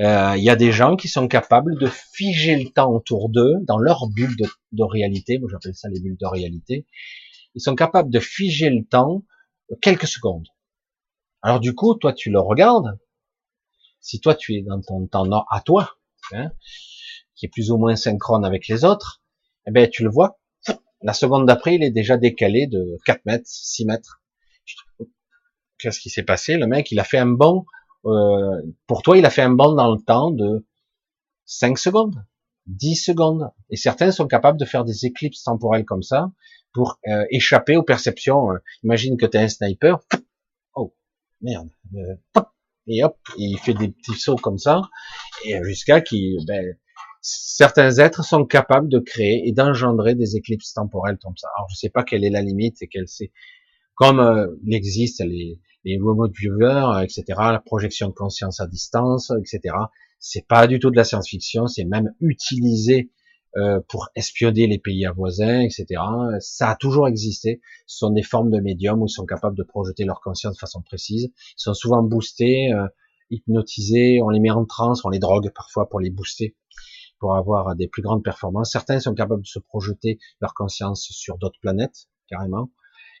Euh, 0.00 0.34
il 0.36 0.44
y 0.44 0.50
a 0.50 0.56
des 0.56 0.72
gens 0.72 0.96
qui 0.96 1.08
sont 1.08 1.26
capables 1.26 1.78
de 1.78 1.86
figer 1.86 2.56
le 2.56 2.70
temps 2.70 2.92
autour 2.92 3.30
d'eux, 3.30 3.54
dans 3.62 3.78
leur 3.78 4.08
bulle 4.08 4.36
de, 4.36 4.46
de 4.72 4.82
réalité, 4.82 5.38
moi 5.38 5.48
j'appelle 5.50 5.74
ça 5.74 5.88
les 5.88 6.00
bulles 6.00 6.18
de 6.20 6.26
réalité, 6.26 6.86
ils 7.54 7.62
sont 7.62 7.74
capables 7.74 8.10
de 8.10 8.20
figer 8.20 8.68
le 8.68 8.84
temps 8.84 9.24
quelques 9.80 10.06
secondes. 10.06 10.46
Alors 11.40 11.60
du 11.60 11.74
coup, 11.74 11.94
toi 11.94 12.12
tu 12.12 12.30
le 12.30 12.40
regardes, 12.40 12.98
si 14.06 14.20
toi 14.20 14.36
tu 14.36 14.54
es 14.54 14.62
dans 14.62 14.80
ton 14.80 15.06
temps 15.08 15.44
à 15.50 15.60
toi, 15.60 15.96
hein, 16.32 16.52
qui 17.34 17.46
est 17.46 17.48
plus 17.48 17.72
ou 17.72 17.76
moins 17.76 17.96
synchrone 17.96 18.44
avec 18.44 18.68
les 18.68 18.84
autres, 18.84 19.20
eh 19.66 19.72
ben 19.72 19.90
tu 19.90 20.04
le 20.04 20.10
vois, 20.10 20.38
la 21.02 21.12
seconde 21.12 21.46
d'après 21.46 21.74
il 21.74 21.82
est 21.82 21.90
déjà 21.90 22.16
décalé 22.16 22.68
de 22.68 22.98
4 23.04 23.26
mètres, 23.26 23.46
6 23.46 23.84
mètres. 23.84 24.22
Qu'est-ce 25.78 25.98
qui 25.98 26.08
s'est 26.08 26.22
passé? 26.22 26.56
Le 26.56 26.68
mec 26.68 26.92
il 26.92 27.00
a 27.00 27.04
fait 27.04 27.18
un 27.18 27.26
bond 27.26 27.66
euh, 28.04 28.62
pour 28.86 29.02
toi, 29.02 29.18
il 29.18 29.26
a 29.26 29.30
fait 29.30 29.42
un 29.42 29.50
bond 29.50 29.74
dans 29.74 29.92
le 29.92 30.00
temps 30.00 30.30
de 30.30 30.64
5 31.46 31.76
secondes, 31.76 32.24
10 32.66 32.94
secondes. 32.94 33.50
Et 33.70 33.76
certains 33.76 34.12
sont 34.12 34.28
capables 34.28 34.58
de 34.58 34.64
faire 34.64 34.84
des 34.84 35.04
éclipses 35.04 35.42
temporelles 35.42 35.84
comme 35.84 36.04
ça 36.04 36.30
pour 36.72 37.00
euh, 37.08 37.24
échapper 37.30 37.76
aux 37.76 37.82
perceptions. 37.82 38.50
Imagine 38.84 39.16
que 39.16 39.26
tu 39.26 39.36
es 39.36 39.40
un 39.40 39.48
sniper. 39.48 39.98
Oh, 40.76 40.94
merde. 41.40 41.70
Euh, 41.96 42.14
et 42.86 43.02
hop, 43.04 43.16
il 43.38 43.58
fait 43.58 43.74
des 43.74 43.88
petits 43.88 44.18
sauts 44.18 44.36
comme 44.36 44.58
ça. 44.58 44.82
Et 45.44 45.58
jusqu'à 45.64 46.00
qui, 46.00 46.36
ben, 46.46 46.64
certains 47.20 47.98
êtres 47.98 48.24
sont 48.24 48.44
capables 48.44 48.88
de 48.88 48.98
créer 48.98 49.42
et 49.46 49.52
d'engendrer 49.52 50.14
des 50.14 50.36
éclipses 50.36 50.72
temporelles 50.72 51.18
comme 51.22 51.36
ça. 51.36 51.48
Alors, 51.56 51.68
je 51.70 51.76
sais 51.76 51.90
pas 51.90 52.04
quelle 52.04 52.24
est 52.24 52.30
la 52.30 52.42
limite 52.42 52.80
et 52.82 52.88
quelle 52.88 53.08
c'est. 53.08 53.32
Comme 53.94 54.20
il 54.64 54.74
existe 54.74 55.24
les, 55.24 55.58
les 55.86 55.98
remote 55.98 56.32
viewers, 56.36 57.02
etc., 57.02 57.24
la 57.28 57.62
projection 57.64 58.08
de 58.08 58.12
conscience 58.12 58.60
à 58.60 58.66
distance, 58.66 59.32
etc. 59.38 59.74
C'est 60.18 60.46
pas 60.46 60.66
du 60.66 60.78
tout 60.80 60.90
de 60.90 60.96
la 60.96 61.04
science-fiction, 61.04 61.68
c'est 61.68 61.84
même 61.84 62.12
utilisé 62.20 63.10
euh, 63.56 63.80
pour 63.88 64.08
espionner 64.14 64.66
les 64.66 64.78
pays 64.78 65.06
voisins, 65.16 65.60
etc. 65.60 65.86
Ça 66.40 66.70
a 66.70 66.76
toujours 66.76 67.08
existé. 67.08 67.60
Ce 67.86 67.98
sont 67.98 68.10
des 68.10 68.22
formes 68.22 68.50
de 68.50 68.60
médiums 68.60 69.00
où 69.00 69.06
ils 69.06 69.10
sont 69.10 69.24
capables 69.24 69.56
de 69.56 69.62
projeter 69.62 70.04
leur 70.04 70.20
conscience 70.20 70.54
de 70.54 70.58
façon 70.58 70.82
précise. 70.82 71.30
Ils 71.34 71.54
sont 71.56 71.74
souvent 71.74 72.02
boostés, 72.02 72.72
euh, 72.72 72.86
hypnotisés, 73.30 74.20
on 74.22 74.28
les 74.28 74.40
met 74.40 74.50
en 74.50 74.64
transe, 74.64 75.04
on 75.04 75.08
les 75.08 75.18
drogue 75.18 75.50
parfois 75.54 75.88
pour 75.88 76.00
les 76.00 76.10
booster, 76.10 76.54
pour 77.18 77.34
avoir 77.34 77.74
des 77.76 77.88
plus 77.88 78.02
grandes 78.02 78.22
performances. 78.22 78.72
Certains 78.72 79.00
sont 79.00 79.14
capables 79.14 79.42
de 79.42 79.48
se 79.48 79.58
projeter 79.58 80.18
leur 80.40 80.54
conscience 80.54 81.08
sur 81.10 81.38
d'autres 81.38 81.58
planètes, 81.60 82.08
carrément. 82.28 82.70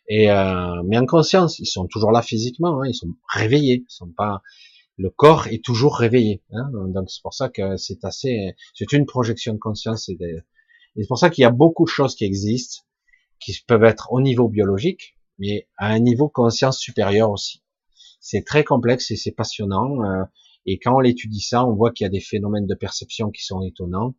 Et 0.08 0.30
euh, 0.30 0.82
mais 0.84 0.98
en 0.98 1.06
conscience, 1.06 1.58
ils 1.58 1.66
sont 1.66 1.86
toujours 1.86 2.12
là 2.12 2.22
physiquement, 2.22 2.80
hein, 2.80 2.86
ils 2.86 2.94
sont 2.94 3.14
réveillés, 3.32 3.84
ils 3.88 3.92
sont 3.92 4.12
pas. 4.16 4.42
Le 4.98 5.10
corps 5.10 5.46
est 5.48 5.62
toujours 5.62 5.96
réveillé, 5.96 6.42
hein, 6.52 6.70
donc 6.72 7.10
c'est 7.10 7.20
pour 7.22 7.34
ça 7.34 7.48
que 7.48 7.76
c'est 7.76 8.04
assez. 8.04 8.54
C'est 8.74 8.92
une 8.92 9.04
projection 9.04 9.52
de 9.52 9.58
conscience. 9.58 10.10
C'est 10.10 11.08
pour 11.08 11.18
ça 11.18 11.28
qu'il 11.28 11.42
y 11.42 11.44
a 11.44 11.50
beaucoup 11.50 11.84
de 11.84 11.90
choses 11.90 12.14
qui 12.14 12.24
existent, 12.24 12.82
qui 13.38 13.54
peuvent 13.66 13.84
être 13.84 14.12
au 14.12 14.20
niveau 14.20 14.48
biologique, 14.48 15.16
mais 15.38 15.68
à 15.76 15.88
un 15.88 15.98
niveau 15.98 16.28
conscience 16.28 16.78
supérieur 16.78 17.30
aussi. 17.30 17.62
C'est 18.20 18.44
très 18.44 18.64
complexe 18.64 19.10
et 19.10 19.16
c'est 19.16 19.32
passionnant. 19.32 20.02
Euh, 20.02 20.24
et 20.64 20.78
quand 20.78 20.96
on 20.96 21.02
étudie 21.02 21.42
ça, 21.42 21.64
on 21.64 21.74
voit 21.74 21.92
qu'il 21.92 22.06
y 22.06 22.08
a 22.08 22.10
des 22.10 22.20
phénomènes 22.20 22.66
de 22.66 22.74
perception 22.74 23.30
qui 23.30 23.44
sont 23.44 23.62
étonnants, 23.62 24.14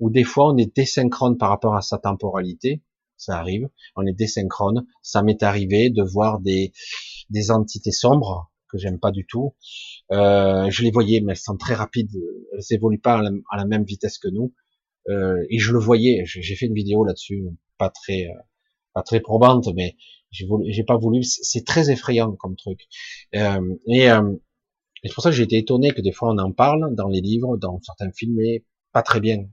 ou 0.00 0.10
des 0.10 0.24
fois 0.24 0.52
on 0.52 0.56
est 0.56 0.74
désynchrone 0.74 1.36
par 1.36 1.50
rapport 1.50 1.76
à 1.76 1.82
sa 1.82 1.98
temporalité 1.98 2.82
ça 3.22 3.38
arrive, 3.38 3.68
on 3.94 4.04
est 4.04 4.12
désynchrone. 4.12 4.84
Ça 5.00 5.22
m'est 5.22 5.42
arrivé 5.42 5.90
de 5.90 6.02
voir 6.02 6.40
des, 6.40 6.72
des 7.30 7.50
entités 7.50 7.92
sombres 7.92 8.50
que 8.72 8.78
j'aime 8.78 8.98
pas 8.98 9.10
du 9.10 9.26
tout. 9.26 9.54
Euh, 10.10 10.70
je 10.70 10.82
les 10.82 10.90
voyais, 10.90 11.20
mais 11.20 11.32
elles 11.32 11.38
sont 11.38 11.56
très 11.56 11.74
rapides, 11.74 12.10
elles 12.52 12.74
évoluent 12.76 13.00
pas 13.00 13.20
à 13.50 13.56
la, 13.56 13.64
même 13.66 13.84
vitesse 13.84 14.18
que 14.18 14.28
nous. 14.28 14.54
Euh, 15.08 15.44
et 15.50 15.58
je 15.58 15.72
le 15.72 15.78
voyais. 15.78 16.22
J'ai 16.24 16.56
fait 16.56 16.66
une 16.66 16.74
vidéo 16.74 17.04
là-dessus, 17.04 17.44
pas 17.78 17.90
très, 17.90 18.26
euh, 18.26 18.42
pas 18.94 19.02
très 19.02 19.20
probante, 19.20 19.68
mais 19.74 19.96
j'ai 20.30 20.84
pas 20.84 20.96
voulu. 20.96 21.22
C'est 21.22 21.64
très 21.64 21.90
effrayant 21.90 22.32
comme 22.36 22.56
truc. 22.56 22.88
Euh, 23.34 23.76
et, 23.86 24.10
euh, 24.10 24.32
et 25.02 25.08
c'est 25.08 25.14
pour 25.14 25.22
ça 25.22 25.30
que 25.30 25.36
j'ai 25.36 25.42
été 25.42 25.58
étonné 25.58 25.90
que 25.90 26.00
des 26.00 26.12
fois 26.12 26.30
on 26.32 26.38
en 26.38 26.52
parle 26.52 26.94
dans 26.94 27.08
les 27.08 27.20
livres, 27.20 27.56
dans 27.56 27.80
certains 27.82 28.12
films, 28.12 28.36
mais 28.36 28.64
pas 28.92 29.02
très 29.02 29.20
bien, 29.20 29.44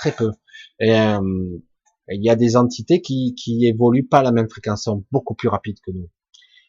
très 0.00 0.12
peu. 0.12 0.32
Et, 0.80 0.92
euh, 0.92 1.58
il 2.12 2.24
y 2.24 2.30
a 2.30 2.36
des 2.36 2.56
entités 2.56 3.00
qui, 3.00 3.34
qui 3.36 3.66
évoluent 3.66 4.06
pas 4.06 4.18
à 4.18 4.22
la 4.22 4.32
même 4.32 4.48
fréquence, 4.48 4.84
sont 4.84 5.04
beaucoup 5.12 5.34
plus 5.34 5.48
rapides 5.48 5.78
que 5.80 5.92
nous. 5.92 6.08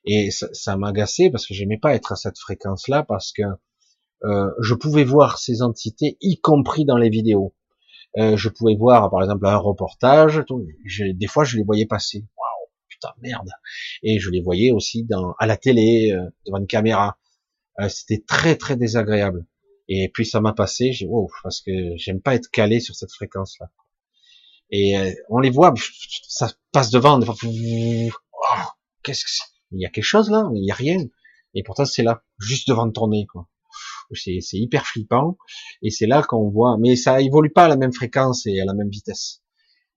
Et 0.06 0.32
ça, 0.32 0.48
ça 0.53 0.78
m'agaçait 0.78 1.30
parce 1.30 1.45
que 1.45 1.53
j'aimais 1.53 1.78
pas 1.78 1.94
être 1.95 2.11
à 2.11 2.15
cette 2.15 2.40
fréquence-là 2.40 3.03
parce 3.03 3.32
que 3.32 3.44
euh, 4.23 4.49
je 4.61 4.73
pouvais 4.73 5.03
voir 5.03 5.38
ces 5.38 5.61
entités, 5.61 6.18
y 6.22 6.40
compris 6.40 6.86
dans 6.86 6.98
les 6.98 7.10
vidéos. 7.10 7.56
Euh, 8.18 8.36
je 8.36 8.49
pouvais 8.49 8.76
voir, 8.76 9.10
par 9.10 9.22
exemple, 9.23 9.45
un 9.48 9.57
reportage. 9.57 10.44
des 10.98 11.28
fois, 11.28 11.44
je 11.44 11.57
les 11.57 11.64
voyais 11.64 11.86
passer. 11.86 12.26
Waouh, 12.38 12.69
putain, 12.90 13.14
merde. 13.22 13.49
Et 14.03 14.19
je 14.19 14.30
les 14.30 14.41
voyais 14.41 14.72
aussi 14.72 15.03
dans, 15.06 15.34
à 15.40 15.48
la 15.48 15.57
télé, 15.57 16.11
euh, 16.11 16.30
devant 16.45 16.57
une 16.57 16.68
caméra. 16.68 17.18
Euh, 17.80 17.90
C'était 17.90 18.23
très, 18.28 18.56
très 18.56 18.76
désagréable. 18.76 19.45
Et 19.88 20.10
puis 20.14 20.26
ça 20.26 20.41
m'a 20.41 20.53
passé. 20.53 20.91
J'ai 20.94 21.07
wow, 21.07 21.30
parce 21.44 21.61
que 21.61 21.72
j'aime 21.95 22.22
pas 22.22 22.36
être 22.36 22.49
calé 22.52 22.80
sur 22.80 22.95
cette 22.95 23.11
fréquence-là. 23.11 23.72
Et 24.72 24.98
euh, 24.98 25.11
on 25.30 25.40
les 25.40 25.49
voit, 25.49 25.73
ça 26.28 26.49
passe 26.72 26.91
devant, 26.91 27.19
des 27.19 27.26
fois, 27.26 27.36
oh, 27.41 28.68
qu'est-ce 29.03 29.26
que 29.26 29.30
c'est 29.30 29.51
Il 29.72 29.81
y 29.81 29.85
a 29.85 29.89
quelque 29.89 30.03
chose 30.03 30.30
là 30.30 30.49
Il 30.53 30.65
y 30.65 30.72
a 30.72 30.76
rien. 30.76 30.98
Et 31.53 31.64
pourtant 31.64 31.85
c'est 31.85 32.03
là, 32.03 32.23
juste 32.39 32.68
devant 32.68 32.88
de 32.88 32.91
tourner, 32.91 33.26
quoi. 33.26 33.48
C'est, 34.14 34.39
c'est 34.41 34.57
hyper 34.57 34.85
flippant. 34.85 35.38
Et 35.81 35.89
c'est 35.89 36.07
là 36.07 36.22
qu'on 36.23 36.49
voit, 36.49 36.77
mais 36.77 36.95
ça 36.95 37.22
évolue 37.22 37.52
pas 37.52 37.65
à 37.65 37.68
la 37.69 37.77
même 37.77 37.93
fréquence 37.93 38.45
et 38.45 38.60
à 38.60 38.65
la 38.65 38.73
même 38.73 38.89
vitesse. 38.89 39.41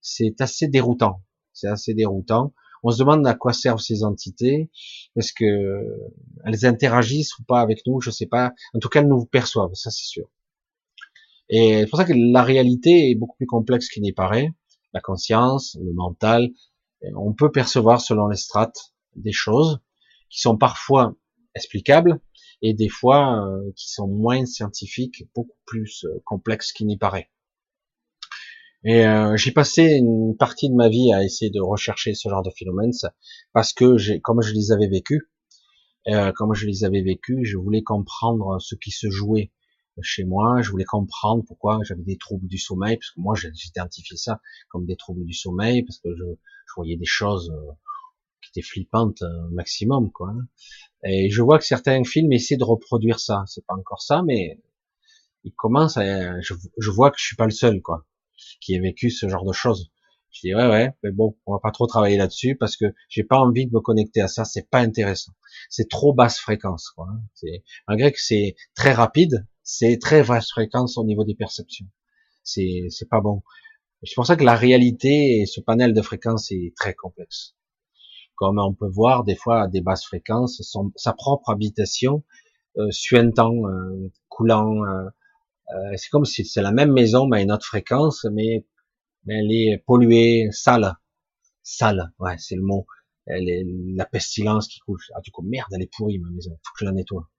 C'est 0.01 0.41
assez 0.41 0.69
déroutant. 0.69 1.23
C'est 1.53 1.69
assez 1.69 1.95
déroutant. 1.95 2.55
On 2.85 2.91
se 2.91 2.99
demande 2.99 3.27
à 3.27 3.35
quoi 3.35 3.53
servent 3.53 3.81
ces 3.81 4.05
entités. 4.05 4.71
Est-ce 5.17 5.33
que 5.33 5.89
elles 6.45 6.67
interagissent 6.67 7.37
ou 7.39 7.45
pas 7.45 7.61
avec 7.61 7.81
nous? 7.87 8.01
Je 8.01 8.11
sais 8.11 8.27
pas. 8.27 8.53
En 8.75 8.79
tout 8.79 8.89
cas, 8.89 9.01
elles 9.01 9.09
nous 9.09 9.25
perçoivent, 9.25 9.75
ça 9.75 9.91
c'est 9.91 10.07
sûr. 10.07 10.29
Et 11.49 11.81
c'est 11.81 11.87
pour 11.87 11.99
ça 11.99 12.05
que 12.05 12.13
la 12.15 12.43
réalité 12.43 13.11
est 13.11 13.15
beaucoup 13.15 13.37
plus 13.37 13.47
complexe 13.47 13.89
qu'il 13.89 14.03
n'y 14.03 14.13
paraît 14.13 14.51
la 14.95 15.01
conscience, 15.01 15.77
le 15.83 15.93
mental. 15.93 16.51
On 17.17 17.35
peut 17.35 17.51
percevoir 17.51 18.01
selon 18.01 18.29
les 18.29 18.37
strates 18.37 18.94
des 19.17 19.33
choses 19.33 19.81
qui 20.31 20.41
sont 20.41 20.57
parfois 20.57 21.15
explicables 21.55 22.21
et 22.63 22.75
des 22.75 22.89
fois 22.89 23.47
euh, 23.47 23.73
qui 23.77 23.91
sont 23.91 24.09
moins 24.09 24.47
scientifiques, 24.47 25.25
beaucoup 25.35 25.59
plus 25.67 26.05
euh, 26.05 26.23
complexes 26.25 26.73
qu'il 26.73 26.87
n'y 26.87 26.97
paraît. 26.97 27.31
Et 28.85 29.07
euh, 29.07 29.37
j'ai 29.37 29.53
passé 29.53 29.83
une 29.83 30.37
partie 30.37 30.69
de 30.69 30.75
ma 30.75 30.89
vie 30.89 31.13
à 31.13 31.25
essayer 31.25 31.51
de 31.51 31.61
rechercher 31.61 32.15
ce 32.15 32.29
genre 32.29 32.43
de 32.43 32.51
phénomènes 32.51 32.93
parce 33.53 33.73
que 33.73 33.97
j'ai, 33.97 34.21
comme 34.21 34.43
je 34.43 34.53
les 34.53 34.73
avais 34.73 34.89
vécus, 34.89 35.23
comme 36.37 36.53
je 36.53 36.67
les 36.67 36.85
avais 36.85 37.01
vécus, 37.01 37.49
je 37.49 37.57
voulais 37.57 37.83
comprendre 37.83 38.61
ce 38.61 38.75
qui 38.75 38.91
se 38.91 39.09
jouait 39.09 39.53
chez 40.03 40.25
moi, 40.25 40.61
je 40.61 40.71
voulais 40.71 40.85
comprendre 40.85 41.45
pourquoi 41.47 41.79
j'avais 41.83 42.03
des 42.03 42.19
troubles 42.19 42.47
du 42.47 42.59
sommeil, 42.59 42.99
parce 42.99 43.13
que 43.13 43.21
moi 43.21 43.35
j'ai 43.35 43.49
identifié 43.67 44.19
ça 44.19 44.39
comme 44.69 44.85
des 44.85 44.97
troubles 44.97 45.25
du 45.25 45.33
sommeil, 45.33 45.83
parce 45.83 45.99
que 46.01 46.11
je, 46.15 46.25
je 46.25 46.73
voyais 46.77 46.97
des 46.97 47.07
choses 47.07 47.51
étaient 48.55 48.67
flippantes 48.67 49.23
maximum, 49.51 50.11
quoi. 50.13 50.31
Hein. 50.31 50.47
Et 51.05 51.31
je 51.31 51.43
vois 51.43 51.59
que 51.59 51.65
certains 51.65 52.03
films 52.05 52.33
essaient 52.33 52.57
de 52.57 52.65
reproduire 52.65 53.21
ça. 53.21 53.45
C'est 53.47 53.67
pas 53.67 53.75
encore 53.75 54.03
ça, 54.03 54.23
mais 54.27 54.61
ils 55.45 55.55
commencent 55.55 55.97
à, 55.97 56.41
je, 56.41 56.55
je, 56.79 56.91
vois 56.91 57.11
que 57.11 57.19
je 57.19 57.27
suis 57.27 57.37
pas 57.37 57.45
le 57.45 57.51
seul, 57.51 57.83
quoi, 57.83 58.07
qui 58.61 58.75
ait 58.75 58.81
vécu 58.81 59.11
ce 59.11 59.29
genre 59.29 59.45
de 59.45 59.53
choses. 59.53 59.91
Je 60.33 60.41
dis 60.49 60.55
ouais 60.55 60.67
ouais, 60.67 60.91
mais 61.05 61.13
bon, 61.13 61.37
on 61.47 61.53
va 61.53 61.61
pas 61.61 61.71
trop 61.71 61.87
travailler 61.87 62.17
là-dessus 62.17 62.57
parce 62.57 62.77
que 62.77 62.87
j'ai 63.09 63.23
pas 63.23 63.39
envie 63.39 63.67
de 63.67 63.73
me 63.73 63.81
connecter 63.81 64.21
à 64.21 64.27
ça. 64.27 64.45
C'est 64.45 64.69
pas 64.69 64.81
intéressant. 64.81 65.33
C'est 65.71 65.89
trop 65.89 66.13
basse 66.13 66.41
fréquence, 66.41 66.91
quoi. 66.91 67.07
Hein. 67.09 67.49
Malgré 67.87 68.11
que 68.11 68.21
c'est 68.21 68.57
très 68.75 68.93
rapide, 68.93 69.47
c'est 69.63 69.99
très 70.01 70.25
basse 70.25 70.51
fréquence 70.51 70.99
au 70.99 71.05
niveau 71.05 71.25
des 71.25 71.37
perceptions. 71.37 71.87
C'est 72.43 72.87
c'est 72.91 73.09
pas 73.09 73.21
bon. 73.21 73.43
C'est 74.03 74.17
pour 74.17 74.27
ça 74.27 74.37
que 74.37 74.45
la 74.45 74.57
réalité 74.57 75.41
et 75.41 75.47
ce 75.47 75.61
panel 75.61 75.95
de 75.95 76.03
fréquences 76.03 76.51
est 76.51 76.75
très 76.77 76.95
complexe 76.95 77.55
comme 78.37 78.59
on 78.59 78.75
peut 78.75 78.89
voir 78.89 79.25
des 79.25 79.37
fois 79.37 79.63
à 79.63 79.69
des 79.69 79.81
basses 79.81 80.05
fréquences, 80.05 80.61
son, 80.63 80.93
sa 80.97 81.13
propre 81.13 81.51
habitation 81.51 82.25
euh, 82.79 82.91
suintant, 82.91 83.55
euh, 83.69 84.11
coulant. 84.29 84.85
Euh, 84.85 85.09
euh, 85.75 85.97
c'est 85.97 86.11
comme 86.11 86.25
si 86.25 86.45
c'est 86.45 86.63
la 86.63 86.73
même 86.73 86.93
maison 86.93 87.27
mais 87.27 87.39
à 87.39 87.43
une 87.43 87.53
autre 87.53 87.67
fréquence, 87.67 88.27
mais, 88.33 88.67
mais 89.25 89.39
elle 89.41 89.53
est 89.53 89.79
polluée, 89.87 90.49
sale, 90.53 90.95
sale. 91.63 92.13
Ouais, 92.19 92.37
c'est 92.39 92.57
le 92.57 92.63
mot. 92.63 92.87
Elle 93.27 93.49
est 93.49 93.65
la 93.95 94.05
pestilence 94.05 94.69
qui 94.69 94.81
coule. 94.81 94.99
Ah 95.15 95.21
du 95.23 95.31
coup 95.31 95.43
merde, 95.43 95.69
elle 95.73 95.83
est 95.83 95.93
pourrie 95.95 96.19
ma 96.19 96.31
maison. 96.31 96.51
Faut 96.51 96.73
que 96.75 96.81
je 96.81 96.85
la 96.85 96.93
nettoie. 96.93 97.31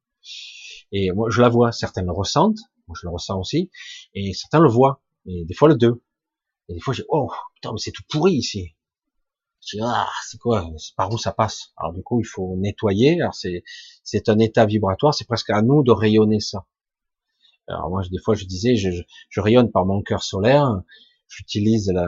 Et 0.92 1.12
moi 1.12 1.30
je 1.30 1.42
la 1.42 1.50
vois. 1.50 1.72
Certains 1.72 2.02
le 2.04 2.12
ressentent. 2.12 2.60
Moi 2.88 2.96
je 3.00 3.08
le 3.08 3.14
ressens 3.14 3.40
aussi. 3.40 3.70
Et 4.14 4.34
certains 4.34 4.60
le 4.60 4.70
voient. 4.70 5.04
Et 5.28 5.46
des 5.46 5.54
fois 5.54 5.68
le 5.70 5.76
deux. 5.76 6.04
Et 6.70 6.74
des 6.76 6.80
fois 6.80 6.94
j'ai 6.94 7.04
oh 7.10 7.32
putain 7.56 7.72
mais 7.74 7.80
c'est 7.80 7.92
tout 7.92 8.04
pourri 8.10 8.34
ici 8.34 8.75
ah, 9.82 10.08
c'est 10.26 10.40
quoi, 10.40 10.70
par 10.96 11.12
où 11.12 11.18
ça 11.18 11.32
passe? 11.32 11.74
Alors 11.78 11.94
du 11.94 12.04
coup, 12.04 12.20
il 12.20 12.26
faut 12.26 12.56
nettoyer. 12.58 13.22
Alors 13.22 13.36
c'est 13.36 13.64
c'est 14.04 14.30
un 14.30 14.40
état 14.40 14.66
vibratoire. 14.66 15.14
C'est 15.14 15.28
presque 15.28 15.50
à 15.50 15.62
nous 15.62 15.84
de 15.84 15.92
rayonner 15.92 16.40
ça. 16.40 16.66
Alors 17.68 17.90
moi, 17.90 18.04
des 18.12 18.20
fois, 18.20 18.36
je 18.36 18.46
disais, 18.46 18.76
je, 18.76 18.90
je 19.30 19.42
rayonne 19.42 19.72
par 19.72 19.86
mon 19.86 20.02
cœur 20.04 20.24
solaire. 20.24 20.82
J'utilise 21.28 21.90
la 21.90 22.08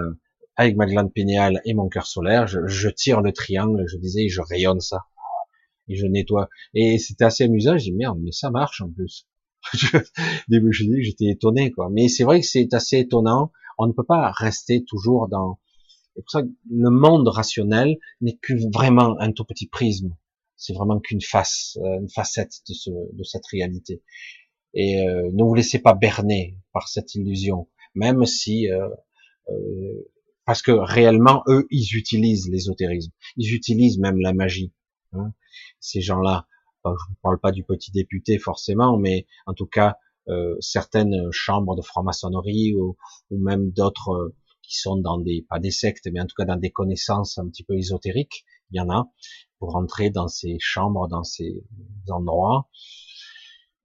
avec 0.57 0.75
ma 0.75 0.87
glande 0.87 1.13
pénéale 1.13 1.61
et 1.65 1.73
mon 1.75 1.87
cœur 1.87 2.07
solaire, 2.07 2.47
je, 2.47 2.65
je, 2.65 2.89
tire 2.89 3.21
le 3.21 3.31
triangle, 3.31 3.85
je 3.87 3.97
disais, 3.97 4.27
je 4.27 4.41
rayonne 4.41 4.81
ça. 4.81 5.05
Et 5.87 5.95
je 5.95 6.07
nettoie. 6.07 6.49
Et 6.73 6.97
c'était 6.97 7.25
assez 7.25 7.43
amusant, 7.43 7.77
je 7.77 7.83
dis, 7.83 7.93
merde, 7.93 8.19
mais 8.19 8.31
ça 8.31 8.49
marche 8.49 8.81
en 8.81 8.89
plus. 8.89 9.27
début, 10.49 10.73
je 10.73 10.83
j'étais 10.99 11.27
étonné, 11.27 11.71
quoi. 11.71 11.89
Mais 11.91 12.07
c'est 12.07 12.23
vrai 12.23 12.41
que 12.41 12.45
c'est 12.47 12.73
assez 12.73 12.97
étonnant. 12.97 13.51
On 13.77 13.85
ne 13.85 13.93
peut 13.93 14.03
pas 14.03 14.31
rester 14.31 14.83
toujours 14.83 15.27
dans, 15.29 15.59
c'est 16.17 16.23
pour 16.23 16.31
ça 16.31 16.41
le 16.71 16.89
monde 16.89 17.27
rationnel 17.27 17.97
n'est 18.21 18.37
que 18.41 18.53
vraiment 18.73 19.19
un 19.19 19.31
tout 19.31 19.45
petit 19.45 19.67
prisme. 19.67 20.15
C'est 20.55 20.73
vraiment 20.73 20.99
qu'une 20.99 21.21
face, 21.21 21.77
euh, 21.83 21.99
une 21.99 22.09
facette 22.09 22.53
de, 22.67 22.73
ce, 22.73 22.89
de 22.89 23.23
cette 23.23 23.45
réalité. 23.45 24.01
Et 24.73 25.07
euh, 25.07 25.29
ne 25.31 25.43
vous 25.43 25.53
laissez 25.53 25.77
pas 25.77 25.93
berner 25.93 26.57
par 26.73 26.87
cette 26.87 27.13
illusion, 27.13 27.69
même 27.93 28.25
si, 28.25 28.67
euh, 28.71 28.89
euh, 29.49 30.09
parce 30.45 30.63
que 30.63 30.71
réellement, 30.71 31.43
eux, 31.47 31.67
ils 31.69 31.95
utilisent 31.95 32.49
l'ésotérisme, 32.49 33.11
ils 33.35 33.53
utilisent 33.53 33.99
même 33.99 34.19
la 34.19 34.33
magie. 34.33 34.73
Hein. 35.13 35.33
Ces 35.79 36.01
gens-là, 36.01 36.47
je 36.83 36.89
ne 36.89 37.15
parle 37.21 37.39
pas 37.39 37.51
du 37.51 37.63
petit 37.63 37.91
député 37.91 38.39
forcément, 38.39 38.97
mais 38.97 39.27
en 39.45 39.53
tout 39.53 39.67
cas, 39.67 39.97
euh, 40.29 40.55
certaines 40.61 41.31
chambres 41.31 41.75
de 41.75 41.83
franc-maçonnerie 41.83 42.73
ou, 42.75 42.97
ou, 43.29 43.37
même 43.37 43.69
d'autres 43.69 44.33
qui 44.67 44.77
sont 44.77 44.97
dans 44.97 45.17
des, 45.17 45.45
pas 45.49 45.59
des 45.59 45.71
sectes, 45.71 46.07
mais 46.11 46.19
en 46.19 46.25
tout 46.25 46.35
cas 46.37 46.45
dans 46.45 46.57
des 46.57 46.71
connaissances 46.71 47.37
un 47.37 47.47
petit 47.47 47.63
peu 47.63 47.77
ésotériques, 47.77 48.45
il 48.71 48.77
y 48.77 48.79
en 48.79 48.89
a, 48.89 49.09
pour 49.59 49.71
rentrer 49.71 50.09
dans 50.09 50.27
ces 50.27 50.57
chambres, 50.59 51.07
dans 51.07 51.23
ces 51.23 51.63
endroits. 52.09 52.69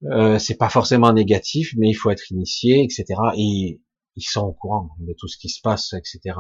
Euh, 0.05 0.39
c'est 0.39 0.57
pas 0.57 0.69
forcément 0.69 1.13
négatif, 1.13 1.75
mais 1.77 1.89
il 1.89 1.95
faut 1.95 2.11
être 2.11 2.31
initié, 2.33 2.83
etc. 2.83 3.05
Et 3.37 3.81
ils 4.17 4.23
sont 4.23 4.43
au 4.43 4.53
courant 4.53 4.91
de 4.99 5.15
tout 5.17 5.29
ce 5.29 5.39
qui 5.39 5.49
se 5.49 5.61
passe, 5.61 5.93
etc. 5.93 6.37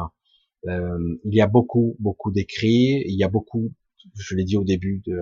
Euh, 0.66 1.20
il 1.24 1.34
y 1.34 1.40
a 1.40 1.46
beaucoup, 1.46 1.96
beaucoup 2.00 2.32
d'écrits, 2.32 3.02
il 3.06 3.16
y 3.16 3.24
a 3.24 3.28
beaucoup, 3.28 3.72
je 4.16 4.34
l'ai 4.34 4.44
dit 4.44 4.56
au 4.56 4.64
début 4.64 5.02
de, 5.06 5.20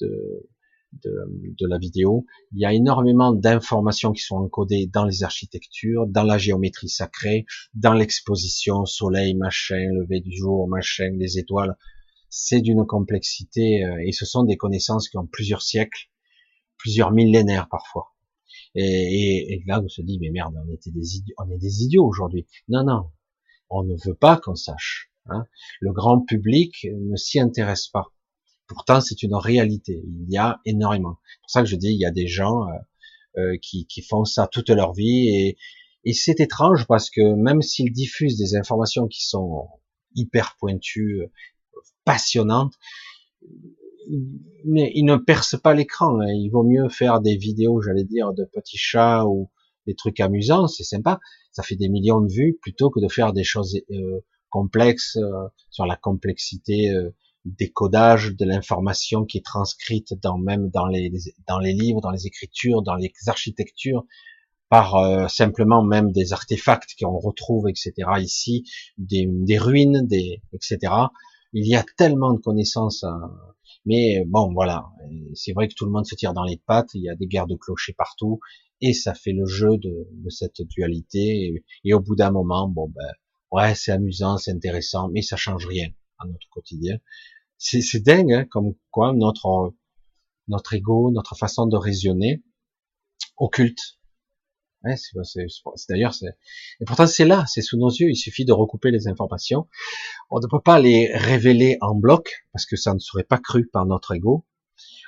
de, 0.00 0.48
de, 0.92 1.66
la 1.66 1.78
vidéo. 1.78 2.26
Il 2.52 2.60
y 2.60 2.64
a 2.64 2.72
énormément 2.72 3.32
d'informations 3.32 4.12
qui 4.12 4.22
sont 4.22 4.36
encodées 4.36 4.86
dans 4.86 5.04
les 5.04 5.22
architectures, 5.22 6.06
dans 6.06 6.22
la 6.22 6.38
géométrie 6.38 6.88
sacrée, 6.88 7.46
dans 7.74 7.92
l'exposition, 7.92 8.84
soleil, 8.86 9.34
machin, 9.34 9.86
lever 9.92 10.20
du 10.20 10.36
jour, 10.36 10.68
machin, 10.68 11.10
les 11.16 11.38
étoiles. 11.38 11.76
C'est 12.30 12.60
d'une 12.60 12.84
complexité 12.86 13.84
euh, 13.84 14.02
et 14.04 14.12
ce 14.12 14.26
sont 14.26 14.44
des 14.44 14.56
connaissances 14.56 15.08
qui 15.08 15.16
ont 15.16 15.26
plusieurs 15.26 15.62
siècles, 15.62 16.10
plusieurs 16.76 17.12
millénaires 17.12 17.68
parfois. 17.70 18.14
Et, 18.74 19.54
et, 19.54 19.62
là, 19.66 19.80
on 19.82 19.88
se 19.88 20.02
dit, 20.02 20.18
mais 20.20 20.30
merde, 20.30 20.54
on 20.56 20.72
était 20.72 20.90
des 20.90 21.16
idiots, 21.16 21.34
on 21.38 21.50
est 21.50 21.58
des 21.58 21.82
idiots 21.82 22.06
aujourd'hui. 22.06 22.46
Non, 22.68 22.84
non, 22.84 23.10
on 23.70 23.82
ne 23.82 23.94
veut 24.04 24.14
pas 24.14 24.36
qu'on 24.36 24.54
sache. 24.54 25.10
Hein. 25.26 25.46
Le 25.80 25.92
grand 25.92 26.20
public 26.20 26.86
ne 26.92 27.16
s'y 27.16 27.40
intéresse 27.40 27.88
pas. 27.88 28.12
Pourtant, 28.68 29.00
c'est 29.00 29.22
une 29.22 29.34
réalité. 29.34 30.02
Il 30.04 30.30
y 30.30 30.36
a 30.36 30.60
énormément. 30.64 31.16
C'est 31.24 31.40
pour 31.40 31.50
ça 31.50 31.62
que 31.62 31.68
je 31.68 31.76
dis, 31.76 31.88
il 31.88 31.98
y 31.98 32.06
a 32.06 32.10
des 32.10 32.28
gens 32.28 32.68
euh, 32.68 32.72
euh, 33.38 33.56
qui, 33.60 33.86
qui, 33.86 34.02
font 34.02 34.24
ça 34.24 34.46
toute 34.46 34.70
leur 34.70 34.92
vie 34.92 35.28
et, 35.28 35.56
et 36.04 36.12
c'est 36.12 36.40
étrange 36.40 36.86
parce 36.86 37.10
que 37.10 37.34
même 37.34 37.62
s'ils 37.62 37.92
diffusent 37.92 38.38
des 38.38 38.56
informations 38.56 39.08
qui 39.08 39.26
sont 39.26 39.68
hyper 40.14 40.56
pointues, 40.58 41.22
passionnantes, 42.04 42.74
mais 44.64 44.90
ils 44.94 45.04
ne 45.04 45.16
percent 45.16 45.58
pas 45.58 45.74
l'écran. 45.74 46.20
Hein. 46.20 46.32
Il 46.32 46.48
vaut 46.50 46.64
mieux 46.64 46.88
faire 46.88 47.20
des 47.20 47.36
vidéos, 47.36 47.82
j'allais 47.82 48.04
dire, 48.04 48.32
de 48.32 48.44
petits 48.44 48.78
chats 48.78 49.26
ou 49.26 49.50
des 49.86 49.94
trucs 49.94 50.20
amusants, 50.20 50.68
c'est 50.68 50.84
sympa. 50.84 51.18
Ça 51.52 51.62
fait 51.62 51.76
des 51.76 51.88
millions 51.88 52.20
de 52.20 52.32
vues 52.32 52.58
plutôt 52.60 52.90
que 52.90 53.00
de 53.00 53.08
faire 53.08 53.32
des 53.32 53.44
choses 53.44 53.78
euh, 53.90 54.20
complexes 54.50 55.16
euh, 55.16 55.48
sur 55.70 55.86
la 55.86 55.96
complexité 55.96 56.90
euh, 56.90 57.10
décodage 57.58 58.34
de 58.34 58.44
l'information 58.44 59.24
qui 59.24 59.38
est 59.38 59.44
transcrite 59.44 60.14
dans 60.22 60.38
même 60.38 60.70
dans 60.70 60.86
les 60.86 61.12
dans 61.46 61.58
les 61.58 61.72
livres, 61.72 62.00
dans 62.00 62.10
les 62.10 62.26
écritures, 62.26 62.82
dans 62.82 62.94
les 62.94 63.12
architectures, 63.26 64.04
par 64.68 64.96
euh, 64.96 65.28
simplement 65.28 65.82
même 65.82 66.12
des 66.12 66.32
artefacts 66.32 66.94
qu'on 67.00 67.18
retrouve, 67.18 67.68
etc. 67.68 67.92
Ici, 68.18 68.64
des, 68.98 69.58
ruines, 69.58 70.06
etc. 70.52 70.92
Il 71.52 71.66
y 71.66 71.76
a 71.76 71.84
tellement 71.96 72.34
de 72.34 72.38
connaissances, 72.38 73.04
hein. 73.04 73.32
mais 73.86 74.22
bon, 74.26 74.52
voilà. 74.52 74.86
C'est 75.34 75.52
vrai 75.52 75.68
que 75.68 75.74
tout 75.74 75.86
le 75.86 75.90
monde 75.90 76.06
se 76.06 76.14
tire 76.14 76.34
dans 76.34 76.44
les 76.44 76.58
pattes. 76.58 76.90
Il 76.94 77.02
y 77.02 77.08
a 77.08 77.14
des 77.14 77.26
guerres 77.26 77.46
de 77.46 77.56
clochers 77.56 77.94
partout, 77.94 78.40
et 78.80 78.92
ça 78.92 79.14
fait 79.14 79.32
le 79.32 79.46
jeu 79.46 79.78
de, 79.78 80.08
de 80.12 80.30
cette 80.30 80.60
dualité. 80.62 81.46
Et, 81.46 81.64
et 81.84 81.94
au 81.94 82.00
bout 82.00 82.16
d'un 82.16 82.30
moment, 82.30 82.68
bon 82.68 82.88
ben, 82.94 83.12
ouais, 83.52 83.74
c'est 83.74 83.92
amusant, 83.92 84.36
c'est 84.36 84.52
intéressant, 84.52 85.08
mais 85.08 85.22
ça 85.22 85.36
change 85.36 85.66
rien 85.66 85.88
à 86.18 86.26
notre 86.26 86.48
quotidien. 86.50 86.98
C'est 87.58 88.02
dingue, 88.02 88.32
hein, 88.32 88.44
comme 88.50 88.74
quoi 88.90 89.12
notre 89.12 89.74
notre 90.48 90.74
ego, 90.74 91.10
notre 91.10 91.36
façon 91.36 91.66
de 91.66 91.76
raisonner 91.76 92.42
occulte. 93.36 93.98
Ouais, 94.84 94.94
c'est 94.96 95.18
d'ailleurs, 95.88 96.14
et 96.80 96.84
pourtant 96.86 97.08
c'est 97.08 97.24
là, 97.24 97.44
c'est 97.48 97.62
sous 97.62 97.76
nos 97.76 97.90
yeux. 97.90 98.10
Il 98.10 98.16
suffit 98.16 98.44
de 98.44 98.52
recouper 98.52 98.92
les 98.92 99.08
informations. 99.08 99.68
On 100.30 100.38
ne 100.38 100.46
peut 100.46 100.60
pas 100.60 100.78
les 100.78 101.10
révéler 101.12 101.78
en 101.80 101.96
bloc 101.96 102.46
parce 102.52 102.64
que 102.64 102.76
ça 102.76 102.94
ne 102.94 103.00
serait 103.00 103.24
pas 103.24 103.38
cru 103.38 103.66
par 103.66 103.86
notre 103.86 104.14
ego. 104.14 104.46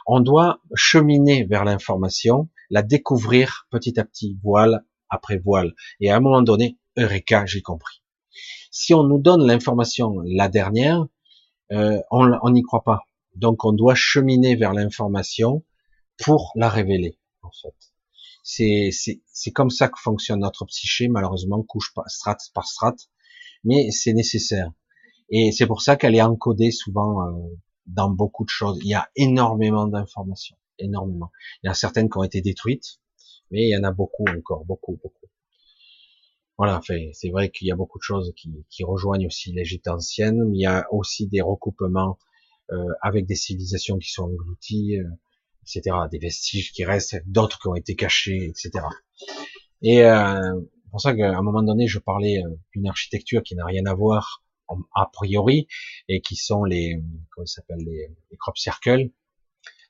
On 0.07 0.19
doit 0.19 0.61
cheminer 0.75 1.45
vers 1.45 1.65
l'information, 1.65 2.49
la 2.69 2.83
découvrir 2.83 3.69
petit 3.71 4.01
à 4.01 4.05
petit, 4.05 4.37
voile 4.43 4.85
après 5.09 5.39
voile. 5.39 5.73
Et 6.01 6.11
à 6.11 6.17
un 6.17 6.21
moment 6.21 6.43
donné, 6.43 6.79
Eureka, 6.97 7.47
j'ai 7.47 7.63
compris. 7.63 8.03
Si 8.73 8.93
on 8.93 9.05
nous 9.05 9.19
donne 9.19 9.47
l'information 9.47 10.21
la 10.25 10.49
dernière, 10.49 11.07
euh, 11.73 12.01
on 12.11 12.51
n'y 12.51 12.63
croit 12.63 12.85
pas. 12.85 13.05
Donc 13.37 13.65
on 13.65 13.73
doit 13.73 13.95
cheminer 13.95 14.57
vers 14.57 14.73
l'information 14.73 15.65
pour 16.19 16.53
la 16.57 16.69
révéler. 16.69 17.19
En 17.43 17.51
fait, 17.51 17.75
c'est 18.43 19.51
comme 19.53 19.71
ça 19.71 19.89
que 19.89 19.99
fonctionne 19.99 20.41
notre 20.41 20.65
psyché, 20.67 21.09
malheureusement 21.09 21.63
couche 21.63 21.93
par 21.95 22.09
strate 22.11 22.41
par 22.55 22.67
strate, 22.67 23.09
mais 23.65 23.91
c'est 23.91 24.13
nécessaire. 24.13 24.73
Et 25.31 25.53
c'est 25.53 25.67
pour 25.67 25.83
ça 25.83 25.97
qu'elle 25.97 26.15
est 26.17 26.23
encodée 26.23 26.73
souvent 26.73 27.23
euh, 27.23 27.33
dans 27.87 28.11
beaucoup 28.11 28.45
de 28.45 28.51
choses. 28.51 28.79
Il 28.83 28.89
y 28.89 28.95
a 28.95 29.09
énormément 29.15 29.87
d'informations, 29.87 30.57
énormément. 30.79 31.31
Il 31.63 31.67
y 31.67 31.69
en 31.69 31.73
a 31.73 31.75
certaines 31.75 32.11
qui 32.11 32.19
ont 32.19 32.25
été 32.25 32.41
détruites, 32.41 33.01
mais 33.51 33.63
il 33.63 33.71
y 33.71 33.77
en 33.77 33.85
a 33.85 33.93
beaucoup 33.93 34.25
encore, 34.29 34.65
beaucoup, 34.65 34.99
beaucoup. 35.03 35.27
Voilà, 36.61 36.83
c'est 37.15 37.31
vrai 37.31 37.49
qu'il 37.49 37.69
y 37.69 37.73
a 37.73 37.75
beaucoup 37.75 37.97
de 37.97 38.03
choses 38.03 38.35
qui, 38.37 38.67
qui 38.69 38.85
rejoignent 38.85 39.27
aussi 39.27 39.51
l'Égypte 39.51 39.89
ancienne, 39.89 40.45
mais 40.45 40.59
il 40.59 40.61
y 40.61 40.67
a 40.67 40.87
aussi 40.93 41.27
des 41.27 41.41
recoupements 41.41 42.19
euh, 42.71 42.85
avec 43.01 43.25
des 43.25 43.35
civilisations 43.35 43.97
qui 43.97 44.11
sont 44.11 44.25
englouties, 44.25 44.99
euh, 44.99 45.09
etc. 45.63 45.97
Des 46.11 46.19
vestiges 46.19 46.73
qui 46.73 46.85
restent, 46.85 47.17
d'autres 47.25 47.59
qui 47.61 47.69
ont 47.69 47.75
été 47.77 47.97
cachés, 47.97 48.45
etc. 48.45 48.85
Et 49.81 50.05
euh, 50.05 50.61
pour 50.91 51.01
ça 51.01 51.15
qu'à 51.15 51.35
un 51.35 51.41
moment 51.41 51.63
donné, 51.63 51.87
je 51.87 51.99
parlais 51.99 52.45
euh, 52.45 52.51
d'une 52.75 52.89
architecture 52.89 53.43
qui 53.43 53.55
n'a 53.55 53.65
rien 53.65 53.87
à 53.87 53.95
voir 53.95 54.45
a 54.95 55.07
priori 55.11 55.67
et 56.09 56.21
qui 56.21 56.37
sont 56.37 56.65
les 56.65 57.03
comment 57.31 57.47
s'appelle 57.47 57.81
les, 57.87 58.15
les 58.31 58.37
crop 58.37 58.59
circles 58.59 59.09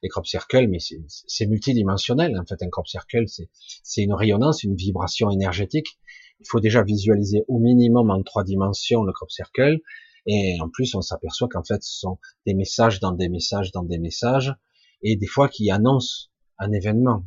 les 0.02 0.08
crop 0.08 0.26
circles 0.26 0.68
mais 0.68 0.78
c'est 0.80 1.46
multidimensionnel 1.46 2.38
en 2.38 2.46
fait 2.46 2.62
un 2.62 2.70
crop 2.70 2.88
circle 2.88 3.26
c'est 3.26 4.02
une 4.02 4.14
rayonnance 4.14 4.62
une 4.62 4.76
vibration 4.76 5.30
énergétique 5.30 5.98
il 6.40 6.46
faut 6.48 6.60
déjà 6.60 6.82
visualiser 6.82 7.44
au 7.48 7.58
minimum 7.58 8.10
en 8.10 8.22
trois 8.22 8.44
dimensions 8.44 9.02
le 9.02 9.12
crop 9.12 9.30
circle. 9.30 9.78
Et 10.26 10.58
en 10.60 10.68
plus 10.68 10.94
on 10.94 11.00
s'aperçoit 11.00 11.48
qu'en 11.48 11.64
fait 11.64 11.82
ce 11.82 11.98
sont 11.98 12.18
des 12.46 12.54
messages 12.54 13.00
dans 13.00 13.12
des 13.12 13.28
messages 13.28 13.72
dans 13.72 13.84
des 13.84 13.98
messages. 13.98 14.54
Et 15.02 15.16
des 15.16 15.26
fois 15.26 15.48
qui 15.48 15.70
annoncent 15.70 16.28
un 16.58 16.72
événement. 16.72 17.24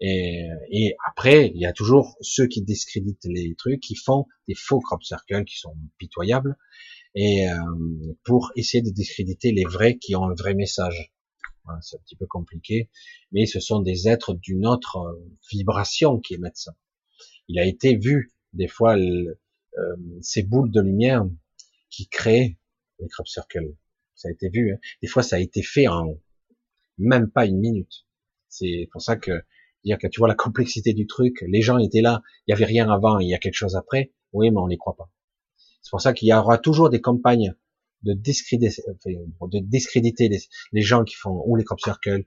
Et, 0.00 0.94
après, 1.08 1.50
il 1.54 1.60
y 1.60 1.66
a 1.66 1.72
toujours 1.72 2.16
ceux 2.20 2.46
qui 2.46 2.62
discréditent 2.62 3.24
les 3.24 3.54
trucs, 3.54 3.80
qui 3.80 3.94
font 3.94 4.26
des 4.46 4.54
faux 4.54 4.80
crop 4.80 5.02
circles 5.02 5.44
qui 5.44 5.58
sont 5.58 5.74
pitoyables, 5.98 6.56
et 7.14 7.48
euh, 7.48 7.56
pour 8.24 8.52
essayer 8.56 8.82
de 8.82 8.90
discréditer 8.90 9.52
les 9.52 9.64
vrais 9.64 9.96
qui 9.96 10.14
ont 10.14 10.24
un 10.24 10.34
vrai 10.34 10.54
message. 10.54 11.12
C'est 11.80 11.96
un 11.96 12.00
petit 12.00 12.14
peu 12.14 12.26
compliqué, 12.26 12.90
mais 13.32 13.46
ce 13.46 13.58
sont 13.58 13.80
des 13.80 14.06
êtres 14.06 14.34
d'une 14.34 14.66
autre 14.66 14.98
euh, 14.98 15.34
vibration 15.50 16.20
qui 16.20 16.34
émettent 16.34 16.58
ça. 16.58 16.76
Il 17.48 17.58
a 17.58 17.64
été 17.64 17.96
vu 17.96 18.32
des 18.52 18.68
fois 18.68 18.96
euh, 18.96 19.36
ces 20.20 20.42
boules 20.42 20.70
de 20.70 20.80
lumière 20.80 21.26
qui 21.90 22.08
créent 22.08 22.58
les 22.98 23.08
crop 23.08 23.28
circles. 23.28 23.74
Ça 24.14 24.28
a 24.28 24.32
été 24.32 24.48
vu. 24.48 24.72
Hein. 24.72 24.78
Des 25.02 25.08
fois, 25.08 25.22
ça 25.22 25.36
a 25.36 25.38
été 25.38 25.62
fait 25.62 25.86
en 25.88 26.18
même 26.98 27.30
pas 27.30 27.46
une 27.46 27.58
minute. 27.58 28.06
C'est 28.48 28.88
pour 28.90 29.02
ça 29.02 29.16
que 29.16 29.44
dire 29.84 29.98
que 29.98 30.06
tu 30.06 30.18
vois 30.18 30.28
la 30.28 30.34
complexité 30.34 30.92
du 30.94 31.06
truc, 31.06 31.44
les 31.46 31.62
gens 31.62 31.78
étaient 31.78 32.00
là, 32.00 32.22
il 32.46 32.50
y 32.50 32.54
avait 32.54 32.64
rien 32.64 32.90
avant, 32.90 33.18
il 33.18 33.28
y 33.28 33.34
a 33.34 33.38
quelque 33.38 33.54
chose 33.54 33.76
après. 33.76 34.12
Oui, 34.32 34.50
mais 34.50 34.58
on 34.58 34.66
les 34.66 34.76
croit 34.76 34.96
pas. 34.96 35.10
C'est 35.82 35.90
pour 35.90 36.00
ça 36.00 36.12
qu'il 36.12 36.28
y 36.28 36.32
aura 36.32 36.58
toujours 36.58 36.90
des 36.90 37.00
campagnes 37.00 37.54
de 38.02 38.12
discréditer, 38.12 38.82
discréditer 39.62 40.28
les, 40.72 40.82
gens 40.82 41.04
qui 41.04 41.14
font 41.14 41.42
ou 41.46 41.56
les 41.56 41.64
crop 41.64 41.80
circles 41.80 42.24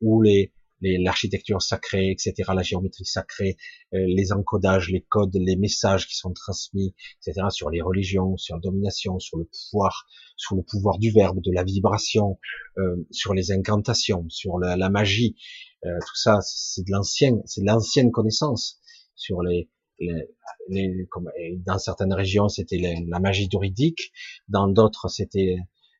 ou 0.00 0.22
les 0.22 0.52
l'architecture 0.80 1.60
sacrée, 1.62 2.10
etc., 2.10 2.34
la 2.54 2.62
géométrie 2.62 3.04
sacrée, 3.04 3.56
euh, 3.94 3.98
les 4.06 4.32
encodages, 4.32 4.90
les 4.90 5.00
codes, 5.00 5.34
les 5.34 5.56
messages 5.56 6.06
qui 6.06 6.16
sont 6.16 6.32
transmis, 6.32 6.94
etc., 7.20 7.46
sur 7.50 7.70
les 7.70 7.80
religions, 7.80 8.36
sur 8.36 8.56
la 8.56 8.60
domination, 8.60 9.18
sur 9.18 9.38
le 9.38 9.44
pouvoir, 9.44 10.06
sur 10.36 10.56
le 10.56 10.62
pouvoir 10.62 10.98
du 10.98 11.10
verbe, 11.10 11.40
de 11.42 11.52
la 11.52 11.64
vibration, 11.64 12.38
euh, 12.78 13.06
sur 13.10 13.34
les 13.34 13.52
incantations, 13.52 14.26
sur 14.28 14.58
la, 14.58 14.76
la 14.76 14.90
magie, 14.90 15.36
euh, 15.84 15.98
tout 16.06 16.16
ça, 16.16 16.38
c'est 16.42 16.84
de 16.84 16.90
l'ancienne, 16.90 17.42
c'est 17.44 17.60
de 17.60 17.66
l'ancienne 17.66 18.10
connaissance 18.10 18.80
sur 19.14 19.42
les, 19.42 19.68
les, 19.98 20.28
les 20.68 21.06
comme, 21.10 21.30
dans 21.66 21.78
certaines 21.78 22.12
régions, 22.12 22.48
c'était 22.48 22.78
la 22.78 23.18
magie 23.18 23.48
juridique, 23.50 24.12
dans 24.48 24.68
d'autres, 24.68 25.08
c'était 25.08 25.56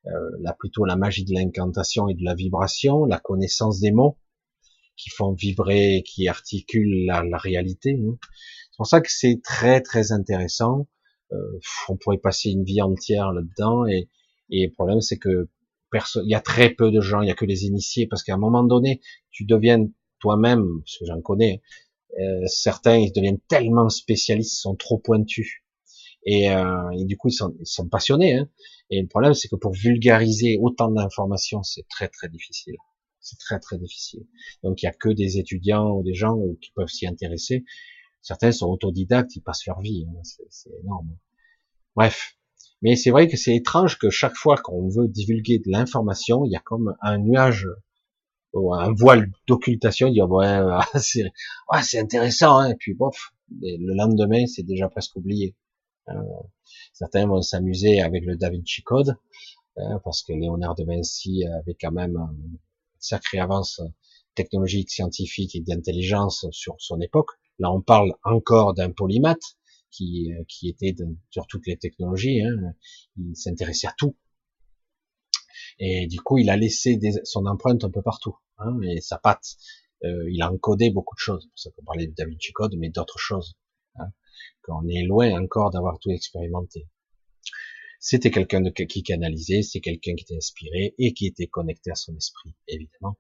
euh, 0.06 0.30
la, 0.40 0.52
plutôt 0.52 0.84
la 0.84 0.96
magie 0.96 1.24
de 1.24 1.34
l'incantation 1.34 2.08
et 2.08 2.14
de 2.14 2.24
la 2.24 2.34
vibration, 2.34 3.04
la 3.04 3.18
connaissance 3.18 3.80
des 3.80 3.90
mots 3.90 4.16
qui 4.98 5.10
font 5.10 5.32
vibrer, 5.32 6.02
qui 6.04 6.28
articulent 6.28 7.06
la, 7.06 7.22
la 7.22 7.38
réalité. 7.38 7.98
Hein. 7.98 8.18
C'est 8.70 8.76
pour 8.76 8.86
ça 8.86 9.00
que 9.00 9.10
c'est 9.10 9.40
très 9.42 9.80
très 9.80 10.12
intéressant. 10.12 10.88
Euh, 11.32 11.36
on 11.88 11.96
pourrait 11.96 12.18
passer 12.18 12.50
une 12.50 12.64
vie 12.64 12.82
entière 12.82 13.32
là-dedans 13.32 13.86
et, 13.86 14.08
et 14.50 14.66
le 14.66 14.72
problème 14.72 15.00
c'est 15.00 15.18
que 15.18 15.48
il 15.92 16.30
y 16.30 16.34
a 16.34 16.40
très 16.40 16.70
peu 16.70 16.90
de 16.90 17.00
gens, 17.00 17.22
il 17.22 17.28
y 17.28 17.30
a 17.30 17.34
que 17.34 17.46
les 17.46 17.64
initiés, 17.64 18.06
parce 18.06 18.22
qu'à 18.22 18.34
un 18.34 18.38
moment 18.38 18.62
donné, 18.62 19.00
tu 19.30 19.44
deviens 19.44 19.86
toi-même, 20.20 20.66
parce 20.84 20.98
que 20.98 21.06
j'en 21.06 21.20
connais, 21.22 21.62
euh, 22.20 22.46
certains 22.46 22.96
ils 22.96 23.12
deviennent 23.12 23.40
tellement 23.48 23.88
spécialistes, 23.88 24.52
ils 24.52 24.60
sont 24.60 24.76
trop 24.76 24.98
pointus, 24.98 25.62
et, 26.24 26.50
euh, 26.50 26.90
et 26.90 27.04
du 27.04 27.16
coup 27.16 27.28
ils 27.28 27.32
sont, 27.32 27.54
ils 27.60 27.66
sont 27.66 27.88
passionnés. 27.88 28.34
Hein. 28.34 28.48
Et 28.90 29.00
le 29.00 29.08
problème, 29.08 29.34
c'est 29.34 29.48
que 29.48 29.56
pour 29.56 29.72
vulgariser 29.72 30.58
autant 30.60 30.90
d'informations, 30.90 31.62
c'est 31.62 31.86
très 31.88 32.08
très 32.08 32.28
difficile. 32.28 32.76
C'est 33.20 33.38
très 33.38 33.58
très 33.58 33.78
difficile. 33.78 34.26
Donc 34.62 34.82
il 34.82 34.86
y 34.86 34.88
a 34.88 34.92
que 34.92 35.08
des 35.08 35.38
étudiants 35.38 35.90
ou 35.90 36.02
des 36.02 36.14
gens 36.14 36.38
qui 36.60 36.70
peuvent 36.72 36.88
s'y 36.88 37.06
intéresser. 37.06 37.64
Certains 38.22 38.52
sont 38.52 38.66
autodidactes, 38.66 39.36
ils 39.36 39.42
passent 39.42 39.66
leur 39.66 39.80
vie. 39.80 40.06
Hein. 40.08 40.20
C'est 40.50 40.70
énorme. 40.82 41.16
Bref, 41.96 42.36
mais 42.82 42.96
c'est 42.96 43.10
vrai 43.10 43.28
que 43.28 43.36
c'est 43.36 43.56
étrange 43.56 43.98
que 43.98 44.10
chaque 44.10 44.36
fois 44.36 44.56
qu'on 44.56 44.88
veut 44.88 45.08
divulguer 45.08 45.58
de 45.58 45.70
l'information, 45.70 46.44
il 46.44 46.52
y 46.52 46.56
a 46.56 46.60
comme 46.60 46.94
un 47.00 47.18
nuage, 47.18 47.66
ou 48.52 48.74
un 48.74 48.92
voile 48.92 49.30
d'occultation, 49.46 50.10
dire 50.10 50.30
ouais, 50.30 50.60
c'est 51.00 51.24
ouais, 51.24 51.82
c'est 51.82 51.98
intéressant, 51.98 52.58
hein, 52.58 52.70
et 52.70 52.76
puis 52.76 52.94
bof, 52.94 53.32
le 53.60 53.94
lendemain 53.94 54.46
c'est 54.46 54.62
déjà 54.62 54.88
presque 54.88 55.16
oublié. 55.16 55.54
Euh, 56.08 56.14
certains 56.92 57.26
vont 57.26 57.42
s'amuser 57.42 58.00
avec 58.00 58.24
le 58.24 58.36
Da 58.36 58.50
Vinci 58.50 58.82
Code, 58.82 59.16
hein, 59.76 60.00
parce 60.04 60.22
que 60.22 60.32
Léonard 60.32 60.74
de 60.74 60.84
Vinci 60.84 61.44
avait 61.46 61.76
quand 61.78 61.92
même 61.92 62.16
sacrée 63.00 63.38
avance 63.38 63.80
technologique, 64.34 64.90
scientifique 64.90 65.54
et 65.56 65.60
d'intelligence 65.60 66.46
sur 66.52 66.76
son 66.78 67.00
époque. 67.00 67.30
Là, 67.58 67.72
on 67.72 67.80
parle 67.80 68.12
encore 68.22 68.74
d'un 68.74 68.92
polymath, 68.92 69.56
qui, 69.90 70.32
euh, 70.32 70.44
qui 70.48 70.68
était 70.68 70.94
sur 71.30 71.46
toutes 71.46 71.66
les 71.66 71.76
technologies. 71.76 72.42
Hein. 72.42 72.74
Il 73.16 73.36
s'intéressait 73.36 73.88
à 73.88 73.94
tout. 73.96 74.16
Et 75.78 76.06
du 76.06 76.20
coup, 76.20 76.38
il 76.38 76.50
a 76.50 76.56
laissé 76.56 76.98
son 77.24 77.46
empreinte 77.46 77.84
un 77.84 77.90
peu 77.90 78.02
partout. 78.02 78.36
Hein, 78.58 78.80
et 78.82 79.00
sa 79.00 79.18
patte. 79.18 79.56
Euh, 80.04 80.30
il 80.30 80.42
a 80.42 80.52
encodé 80.52 80.90
beaucoup 80.90 81.14
de 81.14 81.20
choses. 81.20 81.50
C'est 81.54 81.74
pour 81.74 81.82
ça 81.82 81.86
parlait 81.86 82.06
de 82.06 82.14
Da 82.14 82.24
Vinci 82.24 82.52
Code, 82.52 82.74
mais 82.76 82.90
d'autres 82.90 83.18
choses. 83.18 83.56
Hein, 83.96 84.12
qu'on 84.62 84.86
est 84.88 85.02
loin 85.04 85.40
encore 85.40 85.70
d'avoir 85.70 85.98
tout 85.98 86.10
expérimenté. 86.10 86.86
C'était 87.98 88.30
quelqu'un 88.30 88.62
qui 88.70 89.02
canalisait, 89.02 89.62
c'est 89.62 89.80
quelqu'un 89.80 90.14
qui 90.14 90.22
était 90.22 90.36
inspiré 90.36 90.94
et 90.98 91.12
qui 91.12 91.26
était 91.26 91.48
connecté 91.48 91.90
à 91.90 91.94
son 91.94 92.14
esprit, 92.16 92.54
évidemment. 92.68 93.16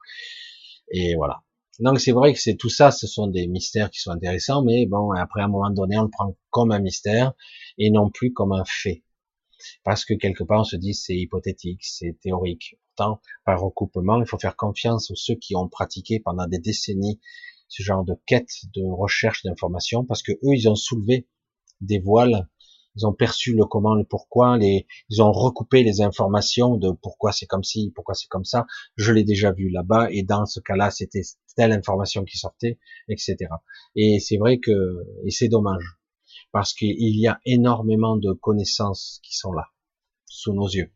Et 0.92 1.16
voilà. 1.16 1.42
Donc 1.80 2.00
c'est 2.00 2.12
vrai 2.12 2.32
que 2.32 2.40
c'est 2.40 2.56
tout 2.56 2.70
ça, 2.70 2.90
ce 2.90 3.06
sont 3.06 3.28
des 3.28 3.46
mystères 3.46 3.90
qui 3.90 4.00
sont 4.00 4.10
intéressants, 4.10 4.64
mais 4.64 4.86
bon, 4.86 5.12
après 5.12 5.42
à 5.42 5.44
un 5.44 5.48
moment 5.48 5.70
donné, 5.70 5.96
on 5.98 6.02
le 6.02 6.10
prend 6.10 6.36
comme 6.50 6.72
un 6.72 6.80
mystère 6.80 7.34
et 7.76 7.90
non 7.90 8.10
plus 8.10 8.32
comme 8.32 8.52
un 8.52 8.64
fait. 8.64 9.04
Parce 9.84 10.04
que 10.04 10.14
quelque 10.14 10.44
part, 10.44 10.60
on 10.60 10.64
se 10.64 10.76
dit 10.76 10.94
c'est 10.94 11.16
hypothétique, 11.16 11.84
c'est 11.84 12.16
théorique. 12.20 12.76
Pourtant, 12.96 13.20
par 13.44 13.60
recoupement, 13.60 14.20
il 14.20 14.26
faut 14.26 14.38
faire 14.38 14.56
confiance 14.56 15.10
aux 15.10 15.16
ceux 15.16 15.36
qui 15.36 15.54
ont 15.54 15.68
pratiqué 15.68 16.20
pendant 16.20 16.46
des 16.46 16.58
décennies 16.58 17.20
ce 17.68 17.82
genre 17.82 18.04
de 18.04 18.14
quête 18.26 18.50
de 18.74 18.82
recherche 18.82 19.42
d'informations, 19.44 20.04
parce 20.04 20.22
que 20.22 20.32
eux, 20.32 20.54
ils 20.54 20.68
ont 20.68 20.74
soulevé 20.74 21.28
des 21.80 21.98
voiles 21.98 22.48
ils 22.98 23.06
ont 23.06 23.12
perçu 23.12 23.54
le 23.54 23.64
comment, 23.64 23.94
le 23.94 24.04
pourquoi, 24.04 24.58
les, 24.58 24.86
ils 25.08 25.22
ont 25.22 25.30
recoupé 25.32 25.82
les 25.82 26.00
informations 26.00 26.76
de 26.76 26.90
pourquoi 26.90 27.32
c'est 27.32 27.46
comme 27.46 27.62
ci, 27.62 27.92
pourquoi 27.94 28.14
c'est 28.14 28.28
comme 28.28 28.44
ça. 28.44 28.66
Je 28.96 29.12
l'ai 29.12 29.24
déjà 29.24 29.52
vu 29.52 29.70
là-bas 29.70 30.08
et 30.10 30.22
dans 30.22 30.46
ce 30.46 30.60
cas-là, 30.60 30.90
c'était 30.90 31.22
telle 31.56 31.72
information 31.72 32.24
qui 32.24 32.38
sortait, 32.38 32.78
etc. 33.08 33.36
Et 33.94 34.18
c'est 34.18 34.36
vrai 34.36 34.58
que, 34.58 35.04
et 35.24 35.30
c'est 35.30 35.48
dommage, 35.48 35.98
parce 36.52 36.72
qu'il 36.74 37.18
y 37.18 37.26
a 37.26 37.40
énormément 37.44 38.16
de 38.16 38.32
connaissances 38.32 39.20
qui 39.22 39.36
sont 39.36 39.52
là, 39.52 39.68
sous 40.26 40.52
nos 40.52 40.68
yeux, 40.68 40.90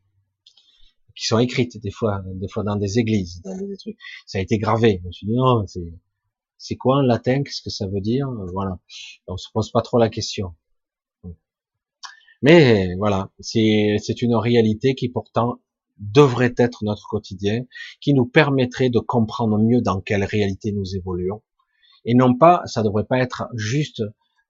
qui 1.14 1.26
sont 1.26 1.38
écrites 1.38 1.80
des 1.80 1.90
fois, 1.90 2.22
des 2.26 2.48
fois 2.48 2.64
dans 2.64 2.76
des 2.76 2.98
églises, 2.98 3.42
dans 3.42 3.56
des 3.56 3.76
trucs. 3.76 3.98
Ça 4.26 4.38
a 4.38 4.40
été 4.40 4.58
gravé. 4.58 5.00
Je 5.02 5.06
me 5.06 5.12
suis 5.12 5.26
dit 5.26 5.34
non, 5.34 5.66
c'est, 5.66 5.92
c'est 6.58 6.76
quoi 6.76 6.96
en 6.96 7.02
latin? 7.02 7.42
Qu'est-ce 7.42 7.62
que 7.62 7.70
ça 7.70 7.86
veut 7.86 8.00
dire? 8.00 8.28
Voilà. 8.52 8.78
On 9.26 9.36
se 9.36 9.48
pose 9.52 9.70
pas 9.70 9.82
trop 9.82 9.98
la 9.98 10.08
question. 10.08 10.54
Mais 12.42 12.94
voilà, 12.96 13.30
c'est 13.40 14.22
une 14.22 14.34
réalité 14.34 14.94
qui 14.94 15.08
pourtant 15.08 15.60
devrait 15.98 16.54
être 16.56 16.84
notre 16.84 17.06
quotidien, 17.08 17.64
qui 18.00 18.14
nous 18.14 18.26
permettrait 18.26 18.90
de 18.90 18.98
comprendre 18.98 19.58
mieux 19.58 19.80
dans 19.80 20.00
quelle 20.00 20.24
réalité 20.24 20.72
nous 20.72 20.96
évoluons. 20.96 21.42
Et 22.04 22.14
non 22.14 22.36
pas, 22.36 22.62
ça 22.66 22.82
devrait 22.82 23.04
pas 23.04 23.18
être 23.18 23.44
juste 23.54 24.02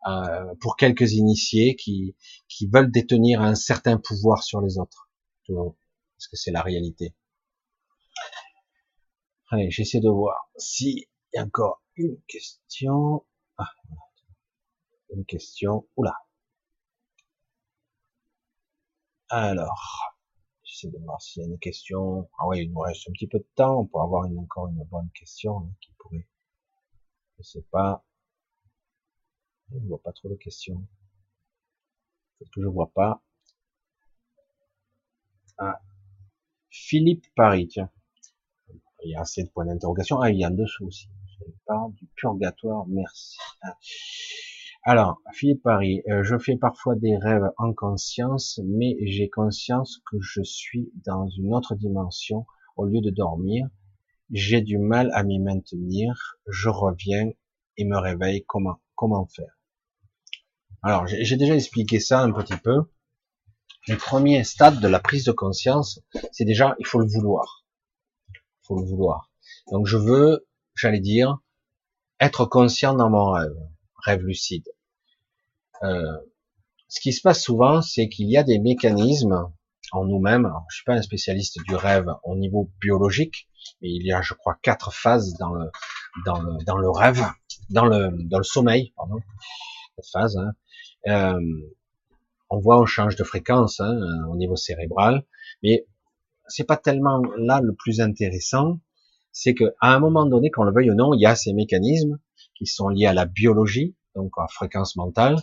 euh, 0.09 0.55
pour 0.61 0.77
quelques 0.77 1.13
initiés 1.13 1.77
qui, 1.77 2.17
qui 2.49 2.67
veulent 2.67 2.91
détenir 2.91 3.43
un 3.43 3.55
certain 3.55 3.99
pouvoir 3.99 4.43
sur 4.43 4.63
les 4.63 4.79
autres. 4.79 5.11
Parce 5.47 6.29
que 6.31 6.37
c'est 6.37 6.51
la 6.51 6.63
réalité. 6.63 7.15
Allez, 9.51 9.71
j'essaie 9.71 10.01
de 10.01 10.09
voir 10.09 10.49
s'il 10.57 11.05
y 11.35 11.39
a 11.39 11.45
encore 11.45 11.83
une 11.97 12.17
question. 12.27 13.27
Ah, 13.59 13.69
une 15.15 15.27
question. 15.27 15.87
Oula. 15.97 16.15
Alors, 19.35 20.13
essayer 20.63 20.93
de 20.93 20.99
voir 20.99 21.19
s'il 21.23 21.41
y 21.41 21.47
a 21.47 21.49
une 21.49 21.59
question. 21.59 22.29
Ah 22.39 22.47
oui, 22.49 22.65
il 22.65 22.71
nous 22.71 22.81
reste 22.81 23.09
un 23.09 23.13
petit 23.13 23.27
peu 23.27 23.39
de 23.39 23.49
temps 23.55 23.87
pour 23.87 24.03
avoir 24.03 24.27
une, 24.27 24.39
encore 24.39 24.69
une 24.69 24.85
bonne 24.85 25.09
question 25.15 25.57
hein, 25.61 25.73
qui 25.81 25.91
pourrait. 25.97 26.29
Je 27.39 27.43
sais 27.43 27.63
pas. 27.71 28.05
Je 29.71 29.79
ne 29.79 29.89
vois 29.89 30.03
pas 30.03 30.13
trop 30.13 30.29
de 30.29 30.35
questions. 30.35 30.87
Peut-être 32.39 32.51
que 32.51 32.61
je 32.61 32.67
vois 32.67 32.93
pas. 32.93 33.23
Ah. 35.57 35.81
Philippe 36.69 37.25
Paris, 37.35 37.69
tiens. 37.69 37.91
Il 39.03 39.13
y 39.13 39.15
a 39.15 39.23
assez 39.23 39.45
de 39.45 39.49
points 39.49 39.65
d'interrogation. 39.65 40.21
Ah, 40.21 40.31
il 40.31 40.41
y 40.41 40.45
a 40.45 40.49
en 40.49 40.51
dessous 40.51 40.85
aussi. 40.85 41.09
Je 41.39 41.51
parle 41.65 41.95
du 41.95 42.07
purgatoire, 42.17 42.85
merci. 42.87 43.39
Ah. 43.63 43.79
Alors, 44.85 45.23
Philippe 45.33 45.63
Paris, 45.63 46.03
euh, 46.09 46.25
je 46.25 46.37
fais 46.39 46.57
parfois 46.57 46.97
des 46.97 47.17
rêves 47.17 47.49
en 47.57 47.73
conscience, 47.73 48.59
mais 48.65 48.97
j'ai 49.03 49.31
conscience 49.31 50.01
que 50.11 50.17
je 50.21 50.43
suis 50.43 50.91
dans 51.07 51.29
une 51.29 51.55
autre 51.55 51.77
dimension 51.77 52.47
au 52.77 52.87
lieu 52.87 53.01
de 53.01 53.11
dormir. 53.11 53.69
J'ai 54.33 54.61
du 54.61 54.79
mal 54.79 55.13
à 55.15 55.23
m'y 55.23 55.39
maintenir. 55.39 56.37
Je 56.49 56.69
reviens 56.69 57.31
et 57.77 57.85
me 57.85 57.97
réveille. 57.97 58.45
Comment, 58.49 58.81
comment 58.97 59.25
faire? 59.27 59.57
Alors, 60.83 61.07
j'ai 61.07 61.37
déjà 61.37 61.55
expliqué 61.55 62.01
ça 62.01 62.21
un 62.21 62.33
petit 62.33 62.57
peu. 62.57 62.83
Le 63.87 63.97
premier 63.97 64.43
stade 64.43 64.81
de 64.81 64.89
la 64.89 64.99
prise 64.99 65.25
de 65.25 65.33
conscience, 65.33 66.01
c'est 66.33 66.45
déjà, 66.45 66.75
il 66.81 66.87
faut 66.87 66.99
le 66.99 67.07
vouloir. 67.07 67.65
Il 68.35 68.67
faut 68.67 68.81
le 68.81 68.85
vouloir. 68.85 69.31
Donc, 69.71 69.87
je 69.87 69.97
veux, 69.97 70.49
j'allais 70.75 70.99
dire, 70.99 71.39
être 72.19 72.47
conscient 72.47 72.95
dans 72.95 73.11
mon 73.11 73.31
rêve 73.31 73.55
rêve 74.05 74.23
lucide. 74.23 74.69
Euh, 75.83 76.19
ce 76.89 77.01
qui 77.01 77.13
se 77.13 77.23
passe 77.23 77.43
souvent, 77.43 77.83
c'est 77.83 78.09
qu'il 78.09 78.29
y 78.31 78.37
a 78.37 78.43
des 78.43 78.59
mécanismes 78.59 79.51
en 79.93 80.05
nous-mêmes. 80.05 80.53
Je 80.71 80.77
suis 80.77 80.85
pas 80.85 80.95
un 80.95 81.03
spécialiste 81.03 81.59
du 81.67 81.75
rêve 81.75 82.07
au 82.25 82.37
niveau 82.37 82.71
biologique, 82.81 83.49
mais 83.81 83.91
il 83.91 84.07
y 84.07 84.13
a, 84.13 84.23
je 84.23 84.35
crois, 84.35 84.57
quatre 84.63 84.93
phases 84.93 85.35
dans 85.39 85.53
le 85.53 85.71
dans 86.25 86.41
le 86.41 86.65
dans 86.65 86.77
le 86.77 86.91
rêve, 86.91 87.25
dans 87.71 87.87
le 87.87 88.11
dans 88.29 88.39
le 88.39 88.45
sommeil, 88.45 88.93
pardon. 88.97 89.21
Hein. 90.15 90.53
Euh, 91.09 91.41
on 92.51 92.59
voit, 92.59 92.81
on 92.81 92.87
change 92.87 93.17
de 93.17 93.25
fréquence 93.25 93.81
hein, 93.81 93.99
au 94.31 94.37
niveau 94.37 94.57
cérébral, 94.57 95.25
mais 95.63 95.87
c'est 96.49 96.65
pas 96.65 96.77
tellement 96.77 97.23
là 97.39 97.61
le 97.63 97.75
plus 97.75 98.01
intéressant. 98.01 98.79
C'est 99.33 99.55
que 99.55 99.75
à 99.81 99.95
un 99.95 99.99
moment 99.99 100.27
donné, 100.27 100.51
qu'on 100.51 100.65
le 100.65 100.73
veuille 100.73 100.91
ou 100.91 100.95
non, 100.95 101.15
il 101.15 101.21
y 101.21 101.27
a 101.27 101.35
ces 101.35 101.55
mécanismes 101.55 102.19
qui 102.63 102.67
sont 102.67 102.89
liés 102.89 103.07
à 103.07 103.13
la 103.13 103.25
biologie, 103.25 103.97
donc 104.15 104.39
en 104.39 104.47
fréquence 104.47 104.95
mentale, 104.95 105.37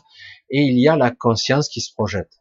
et 0.49 0.61
il 0.61 0.80
y 0.80 0.88
a 0.88 0.95
la 0.95 1.11
conscience 1.11 1.67
qui 1.67 1.81
se 1.81 1.93
projette. 1.93 2.31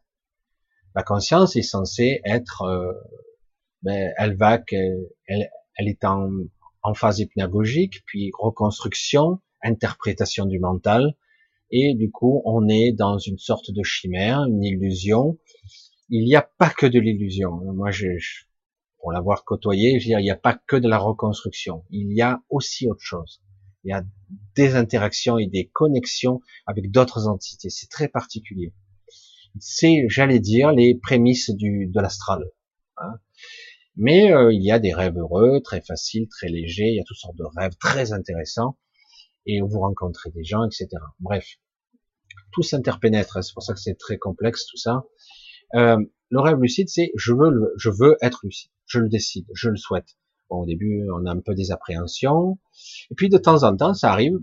La 0.95 1.03
conscience 1.03 1.57
est 1.57 1.63
censée 1.63 2.21
être, 2.23 2.61
euh, 2.61 2.93
ben, 3.83 4.13
elle 4.17 4.37
va, 4.37 4.59
elle, 5.27 5.49
est 5.79 6.05
en, 6.05 6.29
en 6.81 6.93
phase 6.93 7.19
hypnagogique, 7.19 8.05
puis 8.05 8.31
reconstruction, 8.39 9.41
interprétation 9.61 10.45
du 10.45 10.59
mental, 10.59 11.13
et 11.71 11.93
du 11.93 12.09
coup 12.09 12.41
on 12.45 12.69
est 12.69 12.93
dans 12.93 13.17
une 13.17 13.37
sorte 13.37 13.71
de 13.71 13.83
chimère, 13.83 14.45
une 14.45 14.63
illusion. 14.63 15.37
Il 16.07 16.23
n'y 16.23 16.35
a 16.35 16.49
pas 16.57 16.69
que 16.69 16.85
de 16.87 16.99
l'illusion. 16.99 17.51
Moi, 17.51 17.91
je, 17.91 18.07
pour 18.99 19.11
l'avoir 19.11 19.43
côtoyé, 19.43 19.99
je 19.99 20.05
veux 20.05 20.09
dire, 20.09 20.19
il 20.19 20.23
n'y 20.23 20.31
a 20.31 20.37
pas 20.37 20.55
que 20.55 20.75
de 20.75 20.87
la 20.87 20.97
reconstruction. 20.97 21.83
Il 21.91 22.13
y 22.13 22.21
a 22.21 22.41
aussi 22.49 22.89
autre 22.89 23.03
chose 23.03 23.41
il 23.83 23.89
y 23.89 23.93
a 23.93 24.03
des 24.55 24.75
interactions 24.75 25.37
et 25.37 25.47
des 25.47 25.67
connexions 25.67 26.41
avec 26.65 26.91
d'autres 26.91 27.27
entités. 27.27 27.69
C'est 27.69 27.89
très 27.89 28.07
particulier. 28.07 28.73
C'est, 29.59 30.05
j'allais 30.07 30.39
dire, 30.39 30.71
les 30.71 30.95
prémices 30.95 31.49
du, 31.49 31.87
de 31.87 31.99
l'astral. 31.99 32.43
Hein. 32.97 33.19
Mais 33.95 34.31
euh, 34.31 34.53
il 34.53 34.63
y 34.63 34.71
a 34.71 34.79
des 34.79 34.93
rêves 34.93 35.17
heureux, 35.17 35.61
très 35.61 35.81
faciles, 35.81 36.27
très 36.29 36.47
légers. 36.47 36.87
Il 36.87 36.95
y 36.95 36.99
a 36.99 37.03
toutes 37.03 37.17
sortes 37.17 37.37
de 37.37 37.45
rêves 37.57 37.75
très 37.79 38.11
intéressants. 38.11 38.77
Et 39.45 39.61
vous 39.61 39.79
rencontrez 39.79 40.29
des 40.31 40.43
gens, 40.43 40.65
etc. 40.65 40.87
Bref, 41.19 41.45
tout 42.51 42.61
s'interpénètre. 42.61 43.37
Hein. 43.37 43.41
C'est 43.41 43.53
pour 43.53 43.63
ça 43.63 43.73
que 43.73 43.79
c'est 43.79 43.97
très 43.97 44.17
complexe 44.17 44.65
tout 44.67 44.77
ça. 44.77 45.03
Euh, 45.75 45.97
le 46.29 46.39
rêve 46.39 46.59
lucide, 46.59 46.89
c'est 46.89 47.11
je 47.15 47.33
veux, 47.33 47.73
je 47.77 47.89
veux 47.89 48.17
être 48.21 48.41
lucide. 48.43 48.71
Je 48.85 48.99
le 48.99 49.09
décide, 49.09 49.45
je 49.53 49.69
le 49.69 49.77
souhaite. 49.77 50.17
Au 50.49 50.65
début, 50.65 51.07
on 51.13 51.25
a 51.25 51.31
un 51.31 51.39
peu 51.39 51.53
des 51.53 51.71
appréhensions. 51.71 52.57
Et 53.11 53.15
puis, 53.15 53.29
de 53.29 53.37
temps 53.37 53.63
en 53.63 53.75
temps, 53.75 53.93
ça 53.93 54.11
arrive, 54.11 54.37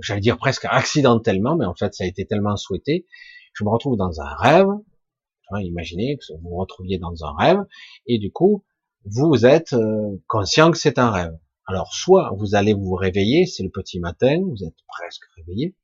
j'allais 0.00 0.20
dire 0.20 0.36
presque 0.36 0.66
accidentellement, 0.68 1.56
mais 1.56 1.64
en 1.64 1.74
fait, 1.74 1.94
ça 1.94 2.04
a 2.04 2.06
été 2.06 2.26
tellement 2.26 2.56
souhaité. 2.56 3.06
Je 3.54 3.64
me 3.64 3.70
retrouve 3.70 3.96
dans 3.96 4.20
un 4.20 4.34
rêve. 4.36 4.68
imaginez 5.60 6.18
que 6.18 6.32
vous 6.34 6.50
vous 6.50 6.56
retrouviez 6.56 6.98
dans 6.98 7.24
un 7.24 7.34
rêve. 7.38 7.58
Et 8.06 8.18
du 8.18 8.30
coup, 8.30 8.64
vous 9.04 9.46
êtes 9.46 9.72
euh, 9.72 10.22
conscient 10.28 10.70
que 10.70 10.78
c'est 10.78 10.98
un 10.98 11.10
rêve. 11.10 11.38
Alors, 11.66 11.92
soit 11.92 12.32
vous 12.36 12.54
allez 12.54 12.74
vous 12.74 12.94
réveiller, 12.94 13.46
c'est 13.46 13.62
le 13.62 13.70
petit 13.70 13.98
matin, 13.98 14.40
vous 14.40 14.62
êtes 14.64 14.76
presque 14.86 15.24
réveillé. 15.36 15.74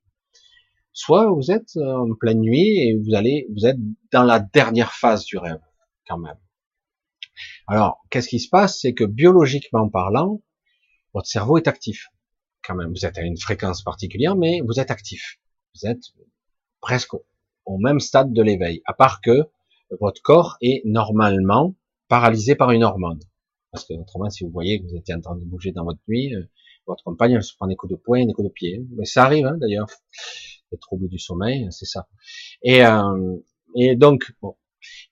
Soit 0.92 1.30
vous 1.32 1.50
êtes 1.50 1.76
en 1.76 2.14
pleine 2.20 2.40
nuit 2.40 2.78
et 2.78 2.94
vous 2.94 3.14
allez, 3.14 3.46
vous 3.56 3.66
êtes 3.66 3.78
dans 4.12 4.24
la 4.24 4.38
dernière 4.38 4.92
phase 4.92 5.24
du 5.24 5.38
rêve, 5.38 5.60
quand 6.06 6.18
même. 6.18 6.36
Alors, 7.72 8.04
qu'est-ce 8.10 8.28
qui 8.28 8.38
se 8.38 8.50
passe? 8.50 8.80
C'est 8.82 8.92
que 8.92 9.04
biologiquement 9.04 9.88
parlant, 9.88 10.42
votre 11.14 11.26
cerveau 11.26 11.56
est 11.56 11.68
actif. 11.68 12.08
Quand 12.62 12.74
même, 12.74 12.90
vous 12.90 13.06
êtes 13.06 13.16
à 13.16 13.22
une 13.22 13.38
fréquence 13.38 13.82
particulière, 13.82 14.36
mais 14.36 14.60
vous 14.60 14.78
êtes 14.78 14.90
actif. 14.90 15.40
Vous 15.74 15.88
êtes 15.88 16.02
presque 16.82 17.14
au 17.64 17.78
même 17.78 17.98
stade 17.98 18.34
de 18.34 18.42
l'éveil, 18.42 18.82
à 18.84 18.92
part 18.92 19.22
que 19.22 19.48
votre 20.02 20.20
corps 20.20 20.58
est 20.60 20.82
normalement 20.84 21.74
paralysé 22.08 22.56
par 22.56 22.72
une 22.72 22.84
hormone. 22.84 23.20
Parce 23.70 23.86
que 23.86 23.94
autrement, 23.94 24.28
si 24.28 24.44
vous 24.44 24.50
voyez 24.50 24.78
que 24.78 24.88
vous 24.88 24.96
étiez 24.96 25.14
en 25.14 25.22
train 25.22 25.36
de 25.36 25.44
bouger 25.46 25.72
dans 25.72 25.84
votre 25.84 26.00
nuit, 26.08 26.34
euh, 26.34 26.42
votre 26.86 27.02
compagne 27.02 27.32
elle 27.32 27.42
se 27.42 27.56
prend 27.56 27.68
des 27.68 27.76
coups 27.76 27.92
de 27.92 27.96
poing, 27.96 28.26
des 28.26 28.34
coups 28.34 28.48
de 28.48 28.52
pied. 28.52 28.84
Mais 28.98 29.06
ça 29.06 29.24
arrive 29.24 29.46
hein, 29.46 29.56
d'ailleurs. 29.58 29.88
Les 30.72 30.78
troubles 30.78 31.08
du 31.08 31.18
sommeil, 31.18 31.68
c'est 31.70 31.86
ça. 31.86 32.06
Et, 32.62 32.84
euh, 32.84 33.38
et 33.74 33.96
donc, 33.96 34.30
bon, 34.42 34.56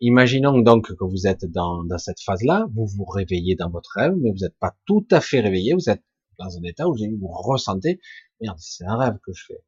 Imaginons 0.01 0.59
donc 0.59 0.95
que 0.95 1.05
vous 1.05 1.27
êtes 1.27 1.45
dans, 1.45 1.87
cette 1.99 2.21
phase-là, 2.21 2.67
vous 2.75 2.87
vous 2.87 3.05
réveillez 3.05 3.55
dans 3.55 3.71
votre 3.71 3.91
rêve, 3.97 4.15
mais 4.21 4.31
vous 4.31 4.39
n'êtes 4.39 4.59
pas 4.59 4.75
tout 4.87 5.07
à 5.11 5.21
fait 5.21 5.41
réveillé, 5.41 5.75
vous 5.75 5.91
êtes 5.91 6.03
dans 6.39 6.57
un 6.57 6.63
état 6.63 6.89
où 6.89 6.95
vous 6.97 7.29
ressentez, 7.29 8.01
merde, 8.41 8.59
c'est 8.59 8.85
un 8.85 8.97
rêve 8.97 9.19
que 9.25 9.33
je 9.33 9.45
fais. 9.47 9.63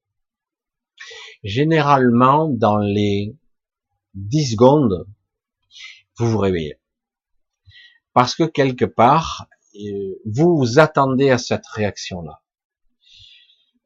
Généralement, 1.43 2.49
dans 2.49 2.79
les 2.79 3.37
10 4.15 4.53
secondes, 4.53 5.07
vous 6.19 6.31
vous 6.31 6.39
réveillez. 6.39 6.79
Parce 8.13 8.35
que 8.35 8.45
quelque 8.45 8.85
part, 8.85 9.47
euh, 9.75 10.21
vous 10.27 10.57
vous 10.57 10.79
attendez 10.79 11.31
à 11.31 11.39
cette 11.39 11.67
réaction-là. 11.67 12.43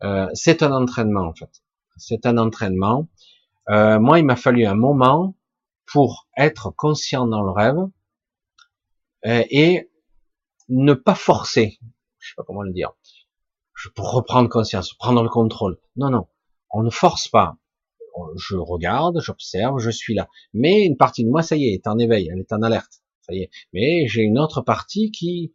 Euh, 0.02 0.28
c'est 0.34 0.62
un 0.62 0.72
entraînement 0.72 1.26
en 1.26 1.34
fait. 1.34 1.50
C'est 1.96 2.26
un 2.26 2.36
entraînement. 2.36 3.08
Euh, 3.70 3.98
moi, 3.98 4.18
il 4.18 4.24
m'a 4.24 4.36
fallu 4.36 4.66
un 4.66 4.74
moment 4.74 5.34
pour 5.86 6.28
être 6.36 6.70
conscient 6.70 7.26
dans 7.26 7.42
le 7.42 7.50
rêve 7.50 7.78
euh, 9.26 9.44
et 9.50 9.90
ne 10.68 10.94
pas 10.94 11.14
forcer. 11.14 11.78
Je 12.18 12.28
sais 12.28 12.34
pas 12.36 12.44
comment 12.44 12.62
le 12.62 12.72
dire. 12.72 12.92
Pour 13.94 14.12
reprendre 14.12 14.48
conscience, 14.48 14.94
prendre 14.94 15.22
le 15.22 15.28
contrôle. 15.28 15.78
Non, 15.96 16.10
non, 16.10 16.26
on 16.70 16.82
ne 16.82 16.90
force 16.90 17.28
pas. 17.28 17.56
Je 18.36 18.56
regarde, 18.56 19.20
j'observe, 19.20 19.78
je 19.78 19.90
suis 19.90 20.14
là. 20.14 20.28
Mais 20.54 20.86
une 20.86 20.96
partie 20.96 21.22
de 21.24 21.28
moi, 21.28 21.42
ça 21.42 21.56
y 21.56 21.66
est, 21.66 21.74
est 21.74 21.86
en 21.86 21.98
éveil, 21.98 22.30
elle 22.32 22.40
est 22.40 22.52
en 22.52 22.62
alerte. 22.62 23.02
Ça 23.20 23.34
y 23.34 23.42
est. 23.42 23.50
Mais 23.72 24.06
j'ai 24.06 24.22
une 24.22 24.38
autre 24.38 24.62
partie 24.62 25.10
qui 25.10 25.52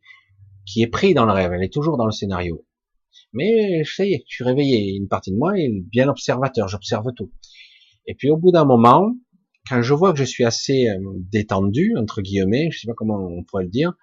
qui 0.65 0.83
est 0.83 0.87
prise 0.87 1.15
dans 1.15 1.25
le 1.25 1.31
rêve. 1.31 1.51
Elle 1.53 1.63
est 1.63 1.73
toujours 1.73 1.97
dans 1.97 2.05
le 2.05 2.11
scénario. 2.11 2.65
Mais 3.33 3.83
ça 3.83 4.05
y 4.05 4.13
est, 4.13 4.23
je 4.27 4.35
suis 4.35 4.43
réveillé. 4.43 4.95
Une 4.95 5.07
partie 5.07 5.31
de 5.31 5.37
moi 5.37 5.57
est 5.57 5.69
bien 5.69 6.07
observateur. 6.07 6.67
J'observe 6.67 7.11
tout. 7.15 7.31
Et 8.05 8.15
puis 8.15 8.29
au 8.29 8.37
bout 8.37 8.51
d'un 8.51 8.65
moment, 8.65 9.13
quand 9.69 9.81
je 9.81 9.93
vois 9.93 10.13
que 10.13 10.19
je 10.19 10.23
suis 10.23 10.45
assez 10.45 10.87
euh, 10.89 10.99
détendu 11.31 11.95
entre 11.97 12.21
guillemets, 12.21 12.69
je 12.71 12.79
sais 12.79 12.87
pas 12.87 12.93
comment 12.93 13.17
on 13.17 13.43
pourrait 13.43 13.63
le 13.63 13.69
dire, 13.69 13.93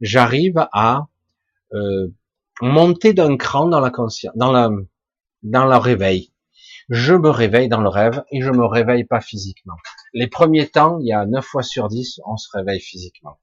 j'arrive 0.00 0.66
à 0.72 1.08
euh, 1.72 2.08
monter 2.60 3.12
d'un 3.12 3.36
cran 3.36 3.66
dans 3.68 3.80
la 3.80 3.90
conscience, 3.90 4.34
dans 4.36 4.52
la 4.52 4.70
dans 5.42 5.66
le 5.66 5.76
réveil. 5.76 6.32
Je 6.88 7.14
me 7.14 7.30
réveille 7.30 7.68
dans 7.68 7.80
le 7.80 7.88
rêve 7.88 8.24
et 8.32 8.40
je 8.40 8.50
me 8.50 8.66
réveille 8.66 9.04
pas 9.04 9.20
physiquement. 9.20 9.76
Les 10.12 10.26
premiers 10.26 10.68
temps, 10.68 10.98
il 10.98 11.06
y 11.06 11.12
a 11.12 11.24
9 11.24 11.44
fois 11.44 11.62
sur 11.62 11.88
10, 11.88 12.20
on 12.26 12.36
se 12.36 12.48
réveille 12.52 12.80
physiquement. 12.80 13.38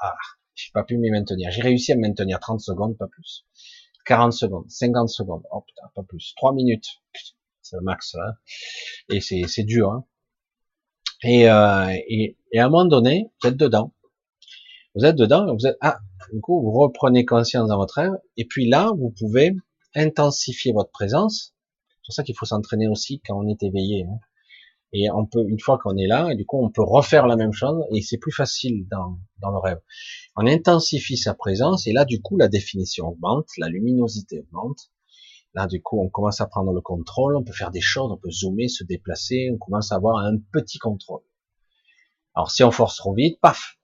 ah, 0.00 0.14
j'ai 0.54 0.70
pas 0.72 0.82
pu 0.82 0.98
m'y 0.98 1.10
maintenir. 1.10 1.50
J'ai 1.52 1.62
réussi 1.62 1.92
à 1.92 1.96
me 1.96 2.02
maintenir 2.02 2.40
30 2.40 2.60
secondes, 2.60 2.98
pas 2.98 3.06
plus. 3.06 3.46
40 4.06 4.32
secondes, 4.32 4.68
50 4.68 5.08
secondes, 5.08 5.42
oh 5.52 5.60
putain, 5.60 5.88
pas 5.94 6.02
plus. 6.02 6.34
3 6.36 6.52
minutes, 6.52 7.00
c'est 7.62 7.76
le 7.76 7.82
max. 7.82 8.16
Hein. 8.16 8.32
Et 9.08 9.20
c'est 9.20 9.64
dur. 9.64 9.92
Hein. 9.92 10.04
Et, 11.22 11.50
euh, 11.50 11.88
et, 12.08 12.36
et, 12.52 12.58
à 12.58 12.66
un 12.66 12.68
moment 12.68 12.84
donné, 12.84 13.30
vous 13.42 13.48
êtes 13.48 13.56
dedans. 13.56 13.92
Vous 14.94 15.04
êtes 15.04 15.16
dedans, 15.16 15.54
vous 15.54 15.66
êtes 15.66 15.76
ah, 15.80 15.98
du 16.32 16.40
coup, 16.40 16.60
vous 16.60 16.72
reprenez 16.72 17.24
conscience 17.24 17.68
dans 17.68 17.76
votre 17.76 17.94
rêve, 17.94 18.12
et 18.36 18.44
puis 18.44 18.68
là, 18.68 18.92
vous 18.96 19.10
pouvez 19.10 19.52
intensifier 19.94 20.72
votre 20.72 20.90
présence. 20.90 21.54
C'est 21.88 22.06
pour 22.06 22.14
ça 22.14 22.22
qu'il 22.22 22.36
faut 22.36 22.46
s'entraîner 22.46 22.88
aussi 22.88 23.20
quand 23.26 23.38
on 23.38 23.48
est 23.48 23.62
éveillé. 23.62 24.04
Hein. 24.04 24.18
Et 24.92 25.10
on 25.10 25.26
peut, 25.26 25.44
une 25.46 25.60
fois 25.60 25.78
qu'on 25.78 25.96
est 25.96 26.06
là, 26.06 26.30
et 26.30 26.34
du 26.34 26.46
coup, 26.46 26.58
on 26.64 26.70
peut 26.70 26.82
refaire 26.82 27.26
la 27.26 27.36
même 27.36 27.52
chose, 27.52 27.84
et 27.92 28.00
c'est 28.00 28.16
plus 28.16 28.32
facile 28.32 28.86
dans, 28.88 29.18
dans 29.40 29.50
le 29.50 29.58
rêve. 29.58 29.80
On 30.36 30.46
intensifie 30.46 31.16
sa 31.16 31.34
présence, 31.34 31.86
et 31.86 31.92
là, 31.92 32.04
du 32.04 32.22
coup, 32.22 32.36
la 32.38 32.48
définition 32.48 33.08
augmente, 33.08 33.48
la 33.58 33.68
luminosité 33.68 34.40
augmente. 34.40 34.90
Là, 35.58 35.66
du 35.66 35.82
coup, 35.82 36.00
on 36.00 36.08
commence 36.08 36.40
à 36.40 36.46
prendre 36.46 36.72
le 36.72 36.80
contrôle, 36.80 37.36
on 37.36 37.42
peut 37.42 37.52
faire 37.52 37.72
des 37.72 37.80
choses, 37.80 38.12
on 38.12 38.16
peut 38.16 38.30
zoomer, 38.30 38.68
se 38.68 38.84
déplacer, 38.84 39.50
on 39.52 39.58
commence 39.58 39.90
à 39.90 39.96
avoir 39.96 40.18
un 40.18 40.36
petit 40.52 40.78
contrôle. 40.78 41.22
Alors, 42.36 42.52
si 42.52 42.62
on 42.62 42.70
force 42.70 42.96
trop 42.96 43.12
vite, 43.12 43.40
paf, 43.40 43.76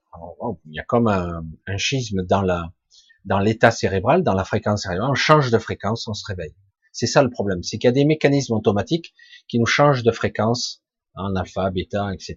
il 0.66 0.76
y 0.76 0.78
a 0.78 0.84
comme 0.84 1.08
un, 1.08 1.42
schisme 1.76 2.22
dans 2.22 3.40
l'état 3.40 3.72
cérébral, 3.72 4.22
dans 4.22 4.34
la 4.34 4.44
fréquence 4.44 4.82
cérébrale, 4.82 5.10
on 5.10 5.14
change 5.14 5.50
de 5.50 5.58
fréquence, 5.58 6.06
on 6.06 6.14
se 6.14 6.24
réveille. 6.28 6.54
C'est 6.92 7.08
ça 7.08 7.24
le 7.24 7.30
problème, 7.30 7.64
c'est 7.64 7.78
qu'il 7.78 7.88
y 7.88 7.90
a 7.90 7.92
des 7.92 8.04
mécanismes 8.04 8.54
automatiques 8.54 9.12
qui 9.48 9.58
nous 9.58 9.66
changent 9.66 10.04
de 10.04 10.12
fréquence, 10.12 10.80
en 11.16 11.34
alpha, 11.34 11.70
bêta, 11.70 12.14
etc., 12.14 12.36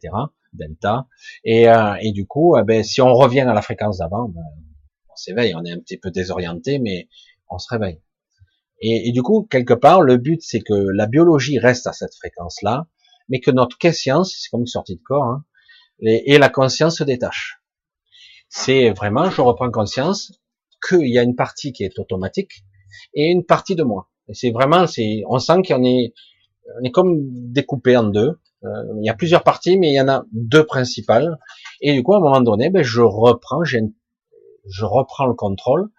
delta, 0.54 1.06
et, 1.44 1.70
euh, 1.70 1.94
et 2.02 2.12
du 2.12 2.26
coup, 2.26 2.58
eh 2.58 2.64
ben, 2.64 2.84
si 2.84 3.02
on 3.02 3.14
revient 3.14 3.42
à 3.42 3.54
la 3.54 3.62
fréquence 3.62 4.00
d'avant, 4.00 4.30
ben, 4.30 4.42
on 5.12 5.16
s'éveille, 5.16 5.54
on 5.54 5.64
est 5.64 5.74
un 5.74 5.80
petit 5.80 5.98
peu 5.98 6.10
désorienté, 6.10 6.80
mais 6.80 7.08
on 7.52 7.60
se 7.60 7.68
réveille. 7.70 8.02
Et, 8.80 9.12
du 9.12 9.24
coup, 9.24 9.48
quelque 9.50 9.74
part, 9.74 10.02
le 10.02 10.18
but, 10.18 10.42
c'est 10.42 10.62
que 10.62 10.74
la 10.74 11.08
biologie 11.08 11.58
reste 11.58 11.88
à 11.88 11.94
cette 11.94 12.16
fréquence-là, 12.16 12.88
mais 13.30 13.40
que 13.40 13.52
notre 13.52 13.78
conscience, 13.78 14.36
c'est 14.38 14.50
comme 14.50 14.62
une 14.62 14.68
sortie 14.68 14.96
de 14.96 15.02
corps, 15.02 15.24
hein, 15.24 15.44
et, 16.02 16.38
la 16.38 16.50
conscience 16.50 16.98
se 16.98 17.04
détache. 17.04 17.60
C'est 18.50 18.92
vraiment, 18.92 19.30
je 19.32 19.42
reprends 19.42 19.72
conscience, 19.72 20.32
qu'il 20.88 21.08
y 21.08 21.18
a 21.18 21.24
une 21.24 21.36
partie 21.36 21.74
qui 21.74 21.84
est 21.84 21.98
automatique 21.98 22.64
et 23.16 23.26
une 23.26 23.44
partie 23.44 23.76
de 23.76 23.84
moi. 23.84 24.10
Et 24.30 24.36
c'est 24.36 24.52
vraiment, 24.52 24.86
c'est, 24.86 25.24
on 25.28 25.40
sent 25.40 25.64
qu'on 25.68 25.84
est, 25.84 26.14
on 26.80 26.84
est 26.84 26.92
comme 26.92 27.16
découpé 27.52 27.98
en 27.98 28.04
deux. 28.04 28.40
Euh, 28.64 28.84
il 29.02 29.06
y 29.06 29.10
a 29.10 29.16
plusieurs 29.16 29.44
parties, 29.44 29.80
mais 29.80 29.90
il 29.90 29.96
y 29.96 30.02
en 30.02 30.08
a 30.08 30.24
deux 30.32 30.66
principales. 30.66 31.40
Et 31.82 31.94
du 31.94 32.04
coup, 32.04 32.14
à 32.14 32.18
un 32.18 32.22
moment 32.22 32.42
donné, 32.42 32.70
ben, 32.70 32.84
je 32.84 33.02
reprends, 33.02 33.64
je 33.64 34.86
reprends 34.86 35.26
le 35.26 35.34
contrôle. 35.34 35.90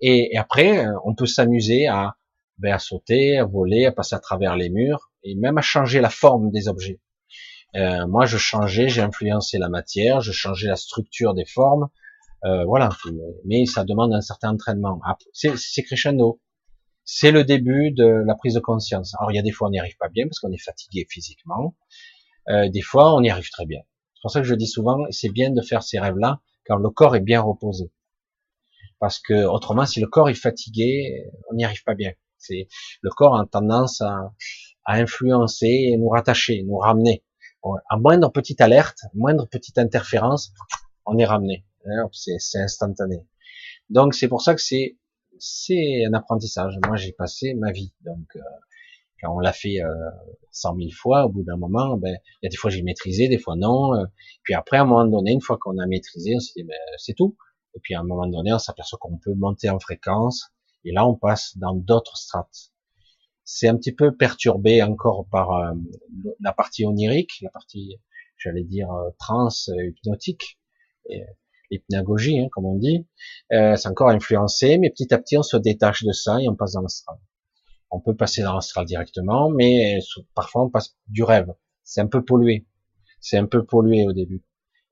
Et, 0.00 0.36
après, 0.36 0.86
on 1.04 1.14
peut 1.14 1.26
s'amuser 1.26 1.86
à, 1.86 2.14
ben, 2.60 2.74
à 2.74 2.78
sauter, 2.78 3.38
à 3.38 3.44
voler, 3.44 3.86
à 3.86 3.92
passer 3.92 4.14
à 4.14 4.20
travers 4.20 4.56
les 4.56 4.70
murs, 4.70 5.10
et 5.22 5.34
même 5.34 5.58
à 5.58 5.62
changer 5.62 6.00
la 6.00 6.10
forme 6.10 6.50
des 6.50 6.68
objets. 6.68 7.00
Euh, 7.76 8.06
moi, 8.06 8.26
je 8.26 8.36
changeais, 8.36 8.88
j'ai 8.88 9.02
influencé 9.02 9.58
la 9.58 9.68
matière, 9.68 10.20
je 10.20 10.32
changeais 10.32 10.68
la 10.68 10.76
structure 10.76 11.34
des 11.34 11.44
formes, 11.44 11.88
euh, 12.44 12.64
voilà, 12.64 12.88
mais 13.44 13.66
ça 13.66 13.84
demande 13.84 14.14
un 14.14 14.20
certain 14.20 14.50
entraînement. 14.50 15.00
C'est 15.32 15.82
crescendo. 15.82 16.40
C'est 17.04 17.32
le 17.32 17.44
début 17.44 17.90
de 17.90 18.04
la 18.04 18.34
prise 18.34 18.54
de 18.54 18.60
conscience. 18.60 19.14
Alors 19.18 19.32
il 19.32 19.34
y 19.34 19.38
a 19.38 19.42
des 19.42 19.50
fois 19.50 19.68
on 19.68 19.70
n'y 19.70 19.78
arrive 19.78 19.96
pas 19.98 20.08
bien 20.08 20.26
parce 20.26 20.38
qu'on 20.38 20.52
est 20.52 20.62
fatigué 20.62 21.06
physiquement. 21.10 21.74
Euh, 22.48 22.68
des 22.68 22.82
fois 22.82 23.14
on 23.14 23.22
y 23.22 23.30
arrive 23.30 23.50
très 23.50 23.66
bien. 23.66 23.80
C'est 24.14 24.20
pour 24.22 24.30
ça 24.30 24.40
que 24.40 24.46
je 24.46 24.54
dis 24.54 24.66
souvent, 24.66 24.98
c'est 25.10 25.30
bien 25.30 25.50
de 25.50 25.60
faire 25.60 25.82
ces 25.82 25.98
rêves-là 25.98 26.40
quand 26.66 26.76
le 26.76 26.90
corps 26.90 27.16
est 27.16 27.20
bien 27.20 27.40
reposé. 27.40 27.90
Parce 29.00 29.18
que 29.18 29.44
autrement, 29.46 29.86
si 29.86 30.00
le 30.00 30.06
corps 30.06 30.28
est 30.28 30.34
fatigué, 30.34 31.24
on 31.50 31.54
n'y 31.54 31.64
arrive 31.64 31.82
pas 31.84 31.94
bien. 31.94 32.12
C'est 32.40 32.68
le 33.02 33.10
corps 33.10 33.38
a 33.38 33.46
tendance 33.46 34.00
à, 34.00 34.32
à 34.84 34.94
influencer 34.94 35.90
et 35.92 35.96
nous 35.96 36.08
rattacher, 36.08 36.62
nous 36.62 36.78
ramener. 36.78 37.24
À 37.90 37.98
moindre 37.98 38.30
petite 38.32 38.60
alerte, 38.60 39.00
moindre 39.14 39.46
petite 39.46 39.78
interférence, 39.78 40.52
on 41.04 41.18
est 41.18 41.26
ramené 41.26 41.64
c'est 42.12 42.58
instantané. 42.58 43.26
Donc 43.88 44.14
c'est 44.14 44.28
pour 44.28 44.42
ça 44.42 44.54
que 44.54 44.60
c'est 44.60 44.96
c'est 45.38 46.04
un 46.04 46.12
apprentissage. 46.12 46.78
Moi 46.86 46.96
j'ai 46.96 47.12
passé 47.12 47.54
ma 47.54 47.72
vie, 47.72 47.92
donc 48.04 48.26
euh, 48.36 48.40
quand 49.20 49.34
on 49.34 49.38
l'a 49.38 49.52
fait 49.52 49.82
euh, 49.82 49.88
cent 50.50 50.74
mille 50.74 50.94
fois, 50.94 51.26
au 51.26 51.30
bout 51.30 51.42
d'un 51.42 51.56
moment, 51.56 51.96
ben 51.96 52.16
il 52.42 52.46
y 52.46 52.46
a 52.46 52.50
des 52.50 52.56
fois 52.56 52.70
j'ai 52.70 52.82
maîtrisé, 52.82 53.28
des 53.28 53.38
fois 53.38 53.56
non. 53.56 53.94
Euh, 53.94 54.04
puis 54.42 54.54
après 54.54 54.76
à 54.76 54.82
un 54.82 54.84
moment 54.84 55.06
donné, 55.06 55.32
une 55.32 55.40
fois 55.40 55.58
qu'on 55.60 55.78
a 55.78 55.86
maîtrisé, 55.86 56.34
on 56.36 56.40
s'est 56.40 56.52
dit 56.56 56.64
ben, 56.64 56.76
c'est 56.98 57.14
tout. 57.14 57.36
Et 57.74 57.80
puis 57.80 57.94
à 57.94 58.00
un 58.00 58.04
moment 58.04 58.26
donné, 58.26 58.52
on 58.52 58.58
s'aperçoit 58.58 58.98
qu'on 59.00 59.16
peut 59.18 59.34
monter 59.34 59.70
en 59.70 59.78
fréquence, 59.78 60.52
et 60.84 60.92
là 60.92 61.06
on 61.06 61.14
passe 61.14 61.56
dans 61.56 61.74
d'autres 61.74 62.16
strates. 62.16 62.72
C'est 63.44 63.68
un 63.68 63.76
petit 63.76 63.92
peu 63.92 64.16
perturbé 64.16 64.82
encore 64.82 65.26
par 65.30 65.50
euh, 65.52 65.72
la 66.40 66.52
partie 66.52 66.84
onirique, 66.84 67.32
la 67.42 67.50
partie, 67.50 68.00
j'allais 68.36 68.62
dire, 68.62 68.88
trans 69.18 69.48
hypnotique. 69.68 70.58
Et 71.08 71.24
l'hypnagogie, 71.70 72.38
hein, 72.40 72.48
comme 72.52 72.66
on 72.66 72.76
dit, 72.76 73.06
euh, 73.52 73.76
c'est 73.76 73.88
encore 73.88 74.10
influencé, 74.10 74.78
mais 74.78 74.90
petit 74.90 75.12
à 75.14 75.18
petit 75.18 75.38
on 75.38 75.42
se 75.42 75.56
détache 75.56 76.04
de 76.04 76.12
ça 76.12 76.40
et 76.40 76.48
on 76.48 76.56
passe 76.56 76.72
dans 76.72 76.82
l'astral. 76.82 77.18
On 77.90 78.00
peut 78.00 78.14
passer 78.14 78.42
dans 78.42 78.54
l'astral 78.54 78.86
directement, 78.86 79.50
mais 79.50 79.98
parfois 80.34 80.64
on 80.64 80.70
passe 80.70 80.96
du 81.08 81.22
rêve. 81.24 81.52
C'est 81.82 82.00
un 82.00 82.06
peu 82.06 82.24
pollué. 82.24 82.66
C'est 83.20 83.38
un 83.38 83.46
peu 83.46 83.64
pollué 83.64 84.06
au 84.06 84.12
début 84.12 84.44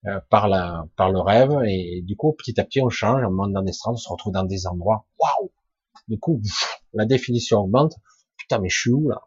euh, 0.07 0.20
par 0.31 0.49
la 0.49 0.86
par 0.97 1.10
le 1.10 1.20
rêve 1.20 1.52
et, 1.67 2.02
du 2.02 2.17
coup 2.17 2.33
petit 2.33 2.60
à 2.60 2.65
petit 2.65 2.81
on 2.83 2.89
change, 2.89 3.23
on 3.25 3.31
monte 3.31 3.52
dans 3.52 3.62
l'astral, 3.62 3.94
on 3.94 3.97
se 3.97 4.08
retrouve 4.08 4.33
dans 4.33 4.44
des 4.44 4.67
endroits. 4.67 5.07
Waouh 5.18 5.50
Du 6.07 6.18
coup, 6.18 6.41
la 6.93 7.05
définition 7.05 7.59
augmente. 7.59 7.97
Putain, 8.36 8.60
mais 8.60 8.68
je 8.68 8.78
suis 8.78 8.91
où 8.91 9.09
là? 9.09 9.23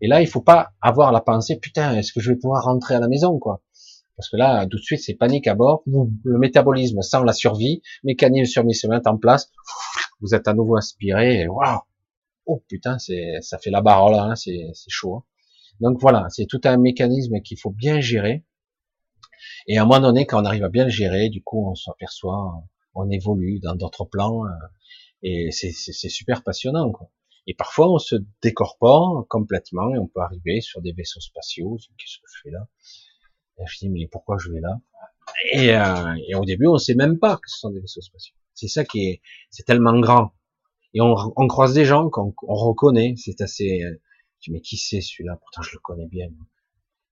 Et 0.00 0.08
là, 0.08 0.20
il 0.20 0.26
faut 0.26 0.42
pas 0.42 0.72
avoir 0.80 1.12
la 1.12 1.20
pensée, 1.20 1.58
putain, 1.60 1.96
est-ce 1.96 2.12
que 2.12 2.20
je 2.20 2.32
vais 2.32 2.36
pouvoir 2.36 2.64
rentrer 2.64 2.96
à 2.96 3.00
la 3.00 3.06
maison, 3.06 3.38
quoi? 3.38 3.62
Parce 4.16 4.28
que 4.28 4.36
là, 4.36 4.66
tout 4.66 4.76
de 4.76 4.82
suite, 4.82 5.00
c'est 5.00 5.14
panique 5.14 5.46
à 5.46 5.54
bord. 5.54 5.82
Le 5.86 6.38
métabolisme 6.38 7.02
sans 7.02 7.22
la 7.22 7.32
survie, 7.32 7.82
mécanisme 8.04 8.50
survie 8.50 8.74
se 8.74 8.86
met 8.86 9.06
en 9.06 9.16
place. 9.16 9.50
Vous 10.20 10.34
êtes 10.34 10.48
à 10.48 10.54
nouveau 10.54 10.76
aspiré. 10.76 11.48
Waouh 11.48 11.80
Oh 12.46 12.62
putain, 12.68 12.98
c'est 12.98 13.40
ça 13.40 13.58
fait 13.58 13.70
la 13.70 13.80
barre 13.80 14.10
là, 14.10 14.24
hein, 14.24 14.34
c'est 14.34 14.72
chaud. 14.88 15.16
Hein. 15.16 15.24
Donc 15.80 15.98
voilà, 16.00 16.26
c'est 16.30 16.46
tout 16.46 16.60
un 16.64 16.76
mécanisme 16.76 17.40
qu'il 17.40 17.58
faut 17.58 17.70
bien 17.70 18.00
gérer. 18.00 18.44
Et 19.66 19.78
à 19.78 19.82
un 19.82 19.86
moment 19.86 20.00
donné, 20.00 20.26
quand 20.26 20.42
on 20.42 20.44
arrive 20.44 20.64
à 20.64 20.68
bien 20.68 20.84
le 20.84 20.90
gérer, 20.90 21.28
du 21.28 21.42
coup, 21.42 21.68
on 21.68 21.74
s'aperçoit, 21.74 22.52
on 22.94 23.10
évolue 23.10 23.60
dans 23.60 23.74
d'autres 23.74 24.04
plans, 24.04 24.44
euh, 24.44 24.50
et 25.22 25.50
c'est 25.50 26.08
super 26.08 26.42
passionnant. 26.42 26.90
Quoi. 26.90 27.10
Et 27.46 27.54
parfois, 27.54 27.90
on 27.90 27.98
se 27.98 28.16
décorpore 28.42 29.26
complètement 29.28 29.94
et 29.94 29.98
on 29.98 30.06
peut 30.06 30.20
arriver 30.20 30.60
sur 30.60 30.80
des 30.80 30.92
vaisseaux 30.92 31.20
spatiaux. 31.20 31.76
Qu'est-ce 31.98 32.18
que 32.18 32.26
je 32.32 32.40
fais 32.42 32.50
là? 32.50 32.68
Et 33.58 33.66
je 33.66 33.78
dis, 33.78 33.88
mais 33.88 34.08
pourquoi 34.10 34.36
je 34.38 34.50
vais 34.50 34.60
là? 34.60 34.80
Et, 35.52 35.74
euh, 35.74 36.14
et, 36.28 36.34
au 36.34 36.44
début, 36.44 36.66
on 36.66 36.78
sait 36.78 36.94
même 36.94 37.18
pas 37.18 37.36
que 37.36 37.48
ce 37.48 37.58
sont 37.58 37.70
des 37.70 37.80
vaisseaux 37.80 38.00
spatiaux. 38.00 38.34
C'est 38.54 38.68
ça 38.68 38.84
qui 38.84 39.08
est, 39.08 39.22
c'est 39.50 39.64
tellement 39.64 39.98
grand. 39.98 40.32
Et 40.94 41.00
on, 41.00 41.14
on 41.36 41.48
croise 41.48 41.74
des 41.74 41.84
gens 41.84 42.10
qu'on 42.10 42.34
reconnaît. 42.40 43.14
C'est 43.16 43.40
assez. 43.40 43.82
Euh, 43.82 44.00
mais 44.48 44.60
qui 44.60 44.76
c'est 44.76 45.00
celui-là? 45.00 45.36
Pourtant, 45.40 45.62
je 45.62 45.72
le 45.72 45.78
connais 45.80 46.06
bien. 46.06 46.28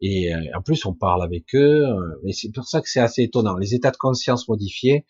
Et 0.01 0.35
euh, 0.35 0.57
en 0.57 0.63
plus, 0.63 0.85
on 0.87 0.95
parle 0.95 1.23
avec 1.23 1.55
eux. 1.55 1.87
Euh, 1.87 2.21
et 2.27 2.33
c'est 2.33 2.51
pour 2.51 2.67
ça 2.67 2.81
que 2.81 2.89
c'est 2.89 3.01
assez 3.01 3.23
étonnant. 3.23 3.57
Les 3.57 3.75
états 3.75 3.91
de 3.91 3.97
conscience 3.97 4.49
modifiés, 4.49 5.07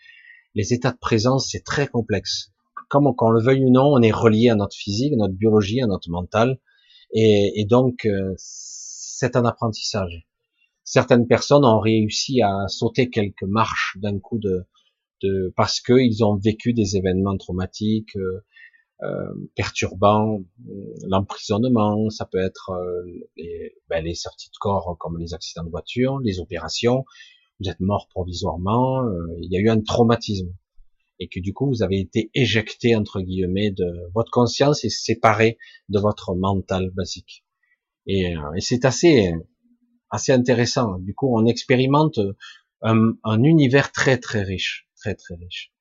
les 0.54 0.72
états 0.72 0.92
de 0.92 0.98
présence, 0.98 1.50
c'est 1.50 1.64
très 1.64 1.86
complexe. 1.86 2.52
Comme 2.90 3.14
qu'on 3.16 3.30
le 3.30 3.40
veuille 3.40 3.64
ou 3.64 3.70
non, 3.70 3.86
on 3.94 4.02
est 4.02 4.12
relié 4.12 4.50
à 4.50 4.56
notre 4.56 4.76
physique, 4.76 5.14
à 5.14 5.16
notre 5.16 5.34
biologie, 5.34 5.80
à 5.80 5.86
notre 5.86 6.10
mental. 6.10 6.58
Et, 7.12 7.60
et 7.60 7.64
donc, 7.64 8.06
c'est 8.36 9.36
un 9.36 9.44
apprentissage. 9.44 10.26
Certaines 10.84 11.26
personnes 11.26 11.64
ont 11.64 11.78
réussi 11.78 12.42
à 12.42 12.66
sauter 12.68 13.10
quelques 13.10 13.44
marches 13.44 13.96
d'un 14.00 14.18
coup 14.18 14.38
de, 14.38 14.66
de 15.22 15.52
parce 15.56 15.80
qu'ils 15.80 16.24
ont 16.24 16.36
vécu 16.36 16.72
des 16.72 16.96
événements 16.96 17.36
traumatiques, 17.36 18.16
euh, 18.16 18.44
euh 19.02 19.34
perturbants, 19.54 20.40
l'emprisonnement, 21.06 22.10
ça 22.10 22.26
peut 22.26 22.40
être 22.40 22.70
euh, 22.70 23.04
les, 23.36 23.74
ben, 23.88 24.04
les, 24.04 24.14
sorties 24.14 24.48
de 24.48 24.56
corps 24.58 24.96
comme 24.98 25.18
les 25.18 25.32
accidents 25.34 25.64
de 25.64 25.70
voiture, 25.70 26.18
les 26.20 26.40
opérations, 26.40 27.04
vous 27.60 27.68
êtes 27.68 27.80
mort 27.80 28.08
provisoirement, 28.08 29.04
euh, 29.04 29.36
il 29.40 29.52
y 29.52 29.56
a 29.56 29.60
eu 29.60 29.68
un 29.68 29.80
traumatisme 29.80 30.52
et 31.20 31.28
que 31.28 31.38
du 31.38 31.52
coup 31.52 31.68
vous 31.68 31.82
avez 31.82 32.00
été 32.00 32.30
éjecté 32.34 32.96
entre 32.96 33.20
guillemets 33.20 33.70
de 33.70 34.10
votre 34.14 34.30
conscience 34.32 34.84
et 34.84 34.90
séparé 34.90 35.58
de 35.88 36.00
votre 36.00 36.34
mental 36.34 36.90
basique. 36.90 37.44
Et, 38.06 38.34
et 38.56 38.60
c'est 38.60 38.84
assez 38.84 39.32
assez 40.10 40.32
intéressant. 40.32 40.98
Du 40.98 41.14
coup, 41.14 41.28
on 41.32 41.46
expérimente 41.46 42.18
un, 42.82 43.12
un, 43.24 43.42
univers 43.42 43.92
très 43.92 44.18
très 44.18 44.42
riche, 44.42 44.88
très 44.96 45.14
très 45.14 45.34
riche. 45.36 45.72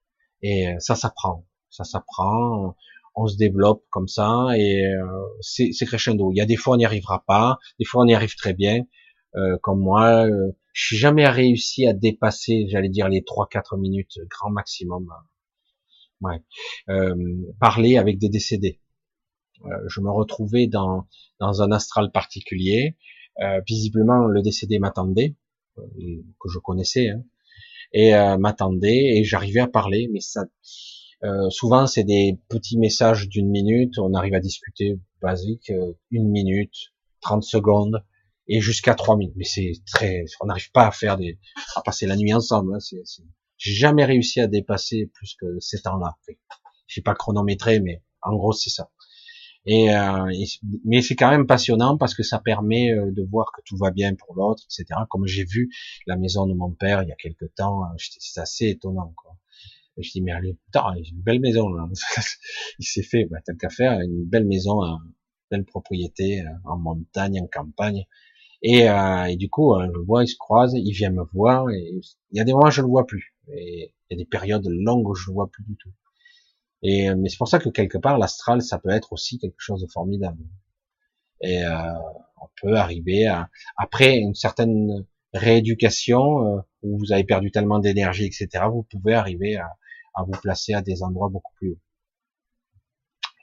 Et 0.42 0.70
euh, 0.70 0.76
ça 0.80 0.96
s'apprend, 0.96 1.46
ça 1.70 1.84
s'apprend. 1.84 2.76
On 3.16 3.28
se 3.28 3.36
développe 3.36 3.84
comme 3.90 4.08
ça 4.08 4.50
et 4.56 4.86
euh, 4.86 5.06
c'est 5.42 5.86
crescendo. 5.86 6.32
Il 6.32 6.38
y 6.38 6.42
a 6.42 6.46
des 6.46 6.56
fois 6.56 6.76
on 6.76 6.78
n'y 6.78 6.86
arrivera 6.86 7.24
pas, 7.26 7.58
des 7.80 7.86
fois 7.86 8.04
on 8.04 8.08
y 8.08 8.14
arrive 8.14 8.36
très 8.36 8.54
bien. 8.54 8.86
Euh, 9.36 9.58
comme 9.62 9.80
moi, 9.80 10.26
euh, 10.26 10.52
je 10.74 10.86
suis 10.88 10.98
jamais 10.98 11.28
réussi 11.28 11.88
à 11.88 11.94
dépasser, 11.94 12.68
j'allais 12.70 12.90
dire 12.90 13.10
les 13.10 13.22
3-4 13.22 13.80
minutes 13.80 14.20
grand 14.30 14.52
maximum. 14.52 15.08
Ouais. 16.22 16.42
Euh, 16.90 17.16
parler 17.60 17.98
avec 17.98 18.18
des 18.18 18.30
décédés. 18.30 18.82
je 19.88 20.02
me 20.02 20.12
retrouvais 20.12 20.68
dans 20.68 21.08
dans 21.40 21.62
un 21.62 21.72
astral 21.72 22.12
particulier 22.12 22.98
euh, 23.42 23.62
visiblement, 23.66 24.26
le 24.26 24.42
décédé 24.42 24.80
m'attendait, 24.80 25.36
euh, 25.78 25.84
que 26.40 26.50
je 26.50 26.60
connaissais, 26.60 27.10
hein, 27.10 27.24
et 27.94 28.14
euh, 28.14 28.38
m'attendait, 28.38 29.18
et 29.18 29.24
j'arrivais 29.24 29.62
à 29.62 29.68
parler, 29.68 30.10
mais 30.12 30.20
ça, 30.20 30.46
souvent 31.50 31.88
c'est 31.88 32.04
des 32.04 32.40
petits 32.50 32.78
messages 32.78 33.28
d'une 33.30 33.50
minute, 33.50 33.98
on 33.98 34.14
arrive 34.14 34.34
à 34.34 34.40
discuter 34.40 35.00
basique, 35.22 35.72
une 36.12 36.30
minute, 36.30 36.94
30 37.22 37.44
secondes, 37.44 38.04
et 38.50 38.60
jusqu'à 38.60 38.96
3000. 38.96 39.32
Mais 39.36 39.46
c'est 39.46 39.74
très, 39.86 40.26
on 40.42 40.48
n'arrive 40.48 40.72
pas 40.72 40.88
à 40.88 40.92
faire 40.92 41.18
des, 41.18 41.40
à 41.76 41.82
passer 41.82 42.08
la 42.08 42.18
nuit 42.18 42.34
ensemble. 42.34 42.76
Hein, 42.76 42.80
c'est, 42.80 43.02
J'ai 43.58 43.74
jamais 43.74 44.04
réussi 44.04 44.42
à 44.42 44.48
dépasser 44.48 45.10
plus 45.14 45.36
que 45.40 45.60
ces 45.60 45.82
temps-là. 45.82 46.18
J'ai 46.88 47.02
pas 47.02 47.14
chronométré, 47.14 47.80
mais 47.80 48.04
en 48.22 48.36
gros 48.36 48.52
c'est 48.52 48.72
ça. 48.72 48.90
Et, 49.66 49.94
euh, 49.94 50.32
mais 50.86 51.02
c'est 51.02 51.16
quand 51.16 51.30
même 51.30 51.46
passionnant 51.46 51.98
parce 51.98 52.16
que 52.16 52.24
ça 52.24 52.40
permet 52.40 52.92
euh, 52.92 53.12
de 53.12 53.24
voir 53.24 53.52
que 53.56 53.62
tout 53.66 53.78
va 53.78 53.92
bien 53.92 54.16
pour 54.16 54.34
l'autre, 54.36 54.64
etc. 54.66 55.02
Comme 55.10 55.28
j'ai 55.28 55.44
vu 55.44 55.70
la 56.08 56.16
maison 56.16 56.48
de 56.48 56.54
mon 56.54 56.72
père 56.72 57.04
il 57.04 57.10
y 57.10 57.12
a 57.12 57.16
quelque 57.16 57.46
temps, 57.46 57.84
euh, 57.84 57.96
c'est 57.98 58.40
assez 58.40 58.70
étonnant. 58.70 59.14
Quoi. 59.16 59.36
Je 59.98 60.10
dis 60.10 60.22
mais 60.22 60.32
allez, 60.32 60.58
putain, 60.66 60.94
une 60.96 61.22
belle 61.22 61.42
maison 61.42 61.70
là. 61.70 61.88
il 62.80 62.86
s'est 62.86 63.04
fait, 63.04 63.26
bah, 63.26 63.40
tant 63.46 63.56
qu'à 63.56 63.70
faire, 63.70 64.00
une 64.00 64.26
belle 64.26 64.46
maison, 64.46 64.82
une 64.82 64.98
belle 65.52 65.66
propriété 65.66 66.42
en 66.64 66.78
montagne, 66.78 67.42
en 67.42 67.48
campagne. 67.48 68.06
Et, 68.62 68.90
euh, 68.90 69.36
du 69.36 69.50
coup, 69.50 69.76
je 69.80 69.88
le 69.88 70.04
vois, 70.04 70.24
il 70.24 70.28
se 70.28 70.36
croise, 70.38 70.74
il 70.76 70.92
vient 70.92 71.12
me 71.12 71.24
voir, 71.34 71.70
et 71.70 71.92
il 72.32 72.38
y 72.38 72.42
a 72.42 72.44
des 72.44 72.54
moments 72.54 72.68
où 72.68 72.72
je 72.72 72.82
le 72.82 72.88
vois 72.88 73.06
plus. 73.06 73.36
Et 73.54 73.94
il 74.10 74.14
y 74.14 74.14
a 74.16 74.18
des 74.18 74.26
périodes 74.26 74.68
longues 74.68 75.08
où 75.08 75.16
je 75.16 75.30
le 75.30 75.34
vois 75.34 75.50
plus 75.50 75.64
du 75.64 75.76
tout. 75.78 75.92
Et 76.82 77.14
mais 77.16 77.30
c'est 77.30 77.38
pour 77.38 77.48
ça 77.48 77.60
que 77.60 77.70
quelque 77.70 77.98
part 77.98 78.18
l'astral, 78.18 78.62
ça 78.62 78.80
peut 78.80 78.90
être 78.90 79.14
aussi 79.14 79.38
quelque 79.38 79.60
chose 79.60 79.82
de 79.82 79.88
formidable. 79.88 80.44
Et 81.42 81.64
euh, 81.64 81.94
on 82.42 82.48
peut 82.62 82.76
arriver 82.76 83.28
à 83.28 83.50
après 83.78 84.18
une 84.18 84.36
certaine 84.36 85.06
rééducation 85.34 86.58
euh, 86.58 86.62
où 86.84 86.98
vous 87.00 87.12
avez 87.12 87.24
perdu 87.24 87.52
tellement 87.52 87.80
d'énergie, 87.80 88.26
etc. 88.26 88.66
Vous 88.72 88.84
pouvez 88.84 89.14
arriver 89.14 89.58
à, 89.58 89.70
à 90.16 90.24
vous 90.24 90.32
placer 90.32 90.74
à 90.74 90.82
des 90.82 91.04
endroits 91.04 91.30
beaucoup 91.30 91.54
plus 91.56 91.72
hauts. 91.72 91.80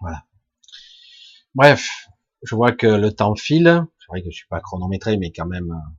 Voilà. 0.00 0.24
Bref, 1.54 1.88
je 2.42 2.54
vois 2.54 2.72
que 2.72 2.86
le 2.86 3.12
temps 3.12 3.34
file. 3.34 3.86
C'est 4.06 4.12
vrai 4.12 4.22
que 4.22 4.30
je 4.30 4.36
suis 4.36 4.46
pas 4.48 4.60
chronométré, 4.60 5.16
mais 5.16 5.32
quand 5.32 5.46
même, 5.46 5.72
euh, 5.72 5.90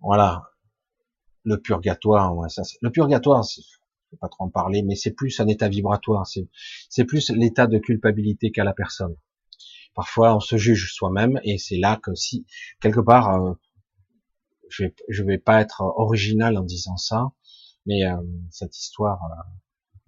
voilà. 0.00 0.44
Le 1.42 1.60
purgatoire, 1.60 2.36
ouais, 2.36 2.48
ça, 2.48 2.62
le 2.80 2.90
purgatoire, 2.92 3.42
je 3.42 3.62
vais 4.12 4.18
pas 4.20 4.28
trop 4.28 4.44
en 4.44 4.50
parler, 4.50 4.82
mais 4.82 4.94
c'est 4.94 5.10
plus 5.10 5.40
un 5.40 5.48
état 5.48 5.68
vibratoire. 5.68 6.26
C'est 6.26 7.04
plus 7.04 7.30
l'état 7.30 7.66
de 7.66 7.78
culpabilité 7.78 8.52
qu'a 8.52 8.62
la 8.62 8.74
personne. 8.74 9.16
Parfois, 9.94 10.36
on 10.36 10.40
se 10.40 10.56
juge 10.56 10.92
soi-même, 10.92 11.40
et 11.42 11.58
c'est 11.58 11.78
là 11.78 11.98
que 12.00 12.14
si 12.14 12.46
quelque 12.80 13.00
part, 13.00 13.34
euh, 13.34 13.54
je 14.68 14.84
vais, 14.84 14.94
je 15.08 15.22
vais 15.24 15.38
pas 15.38 15.60
être 15.60 15.80
original 15.80 16.56
en 16.56 16.62
disant 16.62 16.96
ça, 16.96 17.32
mais 17.86 18.04
euh, 18.06 18.16
cette 18.50 18.78
histoire, 18.78 19.18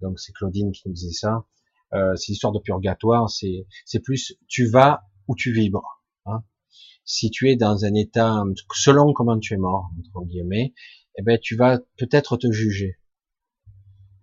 donc 0.01 0.19
c'est 0.19 0.33
Claudine 0.33 0.71
qui 0.71 0.83
nous 0.87 0.93
disait 0.93 1.11
ça. 1.11 1.45
Euh, 1.93 2.15
c'est 2.15 2.31
l'histoire 2.31 2.53
de 2.53 2.59
purgatoire, 2.59 3.29
c'est 3.29 3.67
c'est 3.85 3.99
plus 3.99 4.35
tu 4.47 4.67
vas 4.67 5.03
où 5.27 5.35
tu 5.35 5.51
vibres. 5.53 6.01
Hein. 6.25 6.43
Si 7.05 7.29
tu 7.31 7.49
es 7.49 7.55
dans 7.55 7.85
un 7.85 7.93
état, 7.95 8.43
selon 8.73 9.13
comment 9.13 9.37
tu 9.39 9.53
es 9.53 9.57
mort, 9.57 9.89
entre 9.99 10.25
guillemets, 10.25 10.73
eh 11.17 11.21
ben 11.21 11.37
tu 11.41 11.55
vas 11.55 11.79
peut-être 11.97 12.37
te 12.37 12.51
juger. 12.51 12.97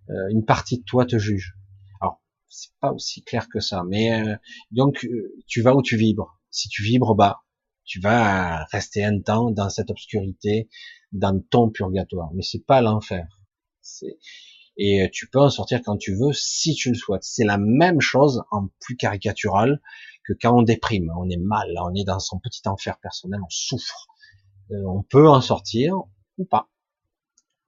Euh, 0.09 0.29
une 0.29 0.45
partie 0.45 0.79
de 0.79 0.83
toi 0.83 1.05
te 1.05 1.17
juge. 1.17 1.55
Alors 2.01 2.21
c'est 2.49 2.73
pas 2.79 2.91
aussi 2.91 3.23
clair 3.23 3.47
que 3.49 3.59
ça, 3.59 3.83
mais 3.87 4.21
euh, 4.21 4.35
donc 4.71 5.05
euh, 5.05 5.33
tu 5.47 5.61
vas 5.61 5.75
où 5.75 5.81
tu 5.81 5.95
vibres. 5.95 6.39
Si 6.49 6.67
tu 6.69 6.83
vibres 6.83 7.15
bas, 7.15 7.41
tu 7.85 7.99
vas 7.99 8.65
rester 8.65 9.03
un 9.03 9.19
temps 9.21 9.51
dans 9.51 9.69
cette 9.69 9.89
obscurité, 9.89 10.69
dans 11.11 11.39
ton 11.39 11.69
purgatoire. 11.69 12.31
Mais 12.33 12.43
c'est 12.43 12.65
pas 12.65 12.81
l'enfer. 12.81 13.27
Et 14.83 15.11
tu 15.13 15.27
peux 15.27 15.39
en 15.39 15.51
sortir 15.51 15.79
quand 15.85 15.95
tu 15.95 16.15
veux, 16.15 16.33
si 16.33 16.73
tu 16.73 16.89
le 16.89 16.95
souhaites. 16.95 17.23
C'est 17.23 17.43
la 17.43 17.59
même 17.59 18.01
chose 18.01 18.41
en 18.49 18.67
plus 18.79 18.95
caricatural 18.95 19.79
que 20.23 20.33
quand 20.33 20.57
on 20.57 20.63
déprime, 20.63 21.13
on 21.15 21.29
est 21.29 21.37
mal, 21.37 21.71
on 21.83 21.93
est 21.93 22.03
dans 22.03 22.17
son 22.17 22.39
petit 22.39 22.67
enfer 22.67 22.97
personnel, 22.99 23.39
on 23.43 23.49
souffre. 23.49 24.07
Euh, 24.71 24.83
on 24.87 25.03
peut 25.03 25.29
en 25.29 25.39
sortir 25.39 25.97
ou 26.39 26.45
pas. 26.45 26.67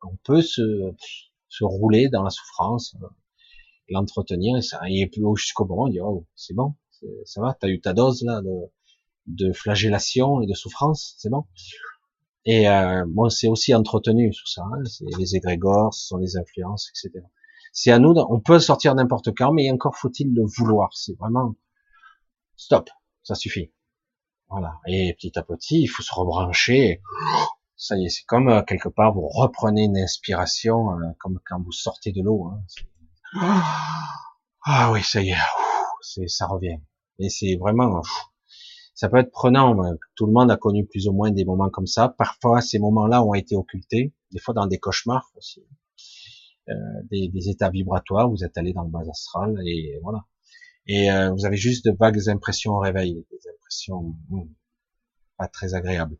On 0.01 0.15
peut 0.23 0.41
se, 0.41 0.95
se 1.49 1.63
rouler 1.63 2.09
dans 2.09 2.23
la 2.23 2.31
souffrance, 2.31 2.95
euh, 3.03 3.07
l'entretenir 3.89 4.57
et 4.57 4.63
ça 4.63 4.81
et 4.89 5.05
plus 5.05 5.21
jusqu'au 5.35 5.65
bon, 5.65 5.85
on 5.85 5.89
dit 5.89 5.99
oh 6.01 6.25
c'est 6.35 6.55
bon, 6.55 6.73
ça 7.25 7.41
va, 7.41 7.55
t'as 7.59 7.67
eu 7.67 7.79
ta 7.79 7.93
dose 7.93 8.23
là 8.23 8.41
de, 8.41 8.71
de 9.27 9.53
flagellation 9.53 10.41
et 10.41 10.47
de 10.47 10.53
souffrance, 10.55 11.13
c'est 11.19 11.29
bon. 11.29 11.45
Et 12.45 12.67
euh, 12.67 13.05
bon, 13.07 13.29
c'est 13.29 13.47
aussi 13.47 13.73
entretenu 13.73 14.31
tout 14.31 14.47
ça, 14.47 14.63
hein, 14.63 14.83
c'est 14.85 15.05
les 15.17 15.35
égrégores, 15.35 15.93
ce 15.93 16.07
sont 16.07 16.17
les 16.17 16.35
influences, 16.37 16.89
etc. 16.89 17.25
C'est 17.71 17.91
à 17.91 17.99
nous, 17.99 18.13
on 18.29 18.39
peut 18.39 18.59
sortir 18.59 18.93
n'importe 18.95 19.29
quand, 19.35 19.53
mais 19.53 19.71
encore 19.71 19.95
faut-il 19.95 20.33
le 20.33 20.43
vouloir. 20.57 20.89
C'est 20.93 21.17
vraiment 21.17 21.55
stop, 22.57 22.89
ça 23.23 23.35
suffit. 23.35 23.71
Voilà. 24.49 24.79
Et 24.87 25.13
petit 25.13 25.37
à 25.39 25.43
petit, 25.43 25.81
il 25.81 25.87
faut 25.87 26.03
se 26.03 26.13
rebrancher. 26.13 27.01
Ça 27.75 27.97
y 27.97 28.05
est, 28.05 28.09
c'est 28.09 28.25
comme 28.25 28.49
euh, 28.49 28.61
quelque 28.61 28.89
part 28.89 29.13
vous 29.13 29.27
reprenez 29.27 29.85
une 29.85 29.97
inspiration, 29.97 30.91
euh, 30.91 31.11
comme 31.19 31.39
quand 31.45 31.61
vous 31.61 31.71
sortez 31.71 32.11
de 32.11 32.21
l'eau. 32.21 32.51
Hein. 32.51 33.63
Ah 34.65 34.91
oui, 34.91 35.01
ça 35.01 35.21
y 35.21 35.31
est, 35.31 36.27
ça 36.27 36.47
revient. 36.47 36.77
Et 37.19 37.29
c'est 37.29 37.55
vraiment, 37.55 38.01
ça 38.93 39.09
peut 39.09 39.17
être 39.17 39.31
prenant. 39.31 39.75
Tout 40.15 40.25
le 40.25 40.33
monde 40.33 40.51
a 40.51 40.57
connu 40.57 40.85
plus 40.85 41.07
ou 41.07 41.13
moins 41.13 41.31
des 41.31 41.45
moments 41.45 41.69
comme 41.69 41.87
ça. 41.87 42.09
Parfois, 42.09 42.61
ces 42.61 42.79
moments-là 42.79 43.23
ont 43.23 43.33
été 43.33 43.55
occultés, 43.55 44.13
des 44.31 44.39
fois 44.39 44.53
dans 44.53 44.67
des 44.67 44.77
cauchemars 44.77 45.31
aussi, 45.35 45.63
euh, 46.69 46.73
des, 47.09 47.27
des, 47.29 47.49
états 47.49 47.69
vibratoires. 47.69 48.29
Vous 48.29 48.43
êtes 48.43 48.57
allé 48.57 48.73
dans 48.73 48.83
le 48.83 48.89
bas 48.89 49.03
astral 49.09 49.55
et 49.65 49.99
voilà 50.03 50.25
et 50.87 51.11
euh, 51.11 51.31
vous 51.31 51.45
avez 51.45 51.57
juste 51.57 51.85
de 51.85 51.95
vagues 51.97 52.27
impressions 52.27 52.73
au 52.73 52.79
réveil, 52.79 53.25
des 53.31 53.49
impressions 53.49 54.15
hmm, 54.29 54.49
pas 55.37 55.47
très 55.47 55.73
agréables. 55.73 56.17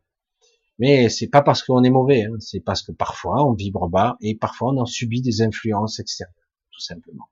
Mais 0.79 1.09
c'est 1.09 1.27
pas 1.27 1.41
parce 1.41 1.63
qu'on 1.63 1.83
est 1.83 1.89
mauvais, 1.89 2.23
hein, 2.23 2.37
c'est 2.39 2.61
parce 2.61 2.81
que 2.81 2.91
parfois 2.91 3.45
on 3.45 3.53
vibre 3.53 3.89
bas 3.89 4.17
et 4.21 4.35
parfois 4.35 4.69
on 4.73 4.77
en 4.77 4.85
subit 4.85 5.21
des 5.21 5.41
influences 5.41 5.99
extérieures, 5.99 6.33
tout 6.71 6.79
simplement. 6.79 7.29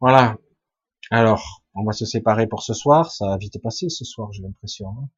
Voilà. 0.00 0.38
Alors, 1.10 1.63
on 1.74 1.84
va 1.84 1.92
se 1.92 2.04
séparer 2.04 2.46
pour 2.46 2.62
ce 2.62 2.74
soir. 2.74 3.10
Ça 3.10 3.32
a 3.32 3.36
vite 3.36 3.60
passé 3.62 3.88
ce 3.88 4.04
soir, 4.04 4.32
j'ai 4.32 4.42
l'impression. 4.42 4.88
Hein. 4.88 5.08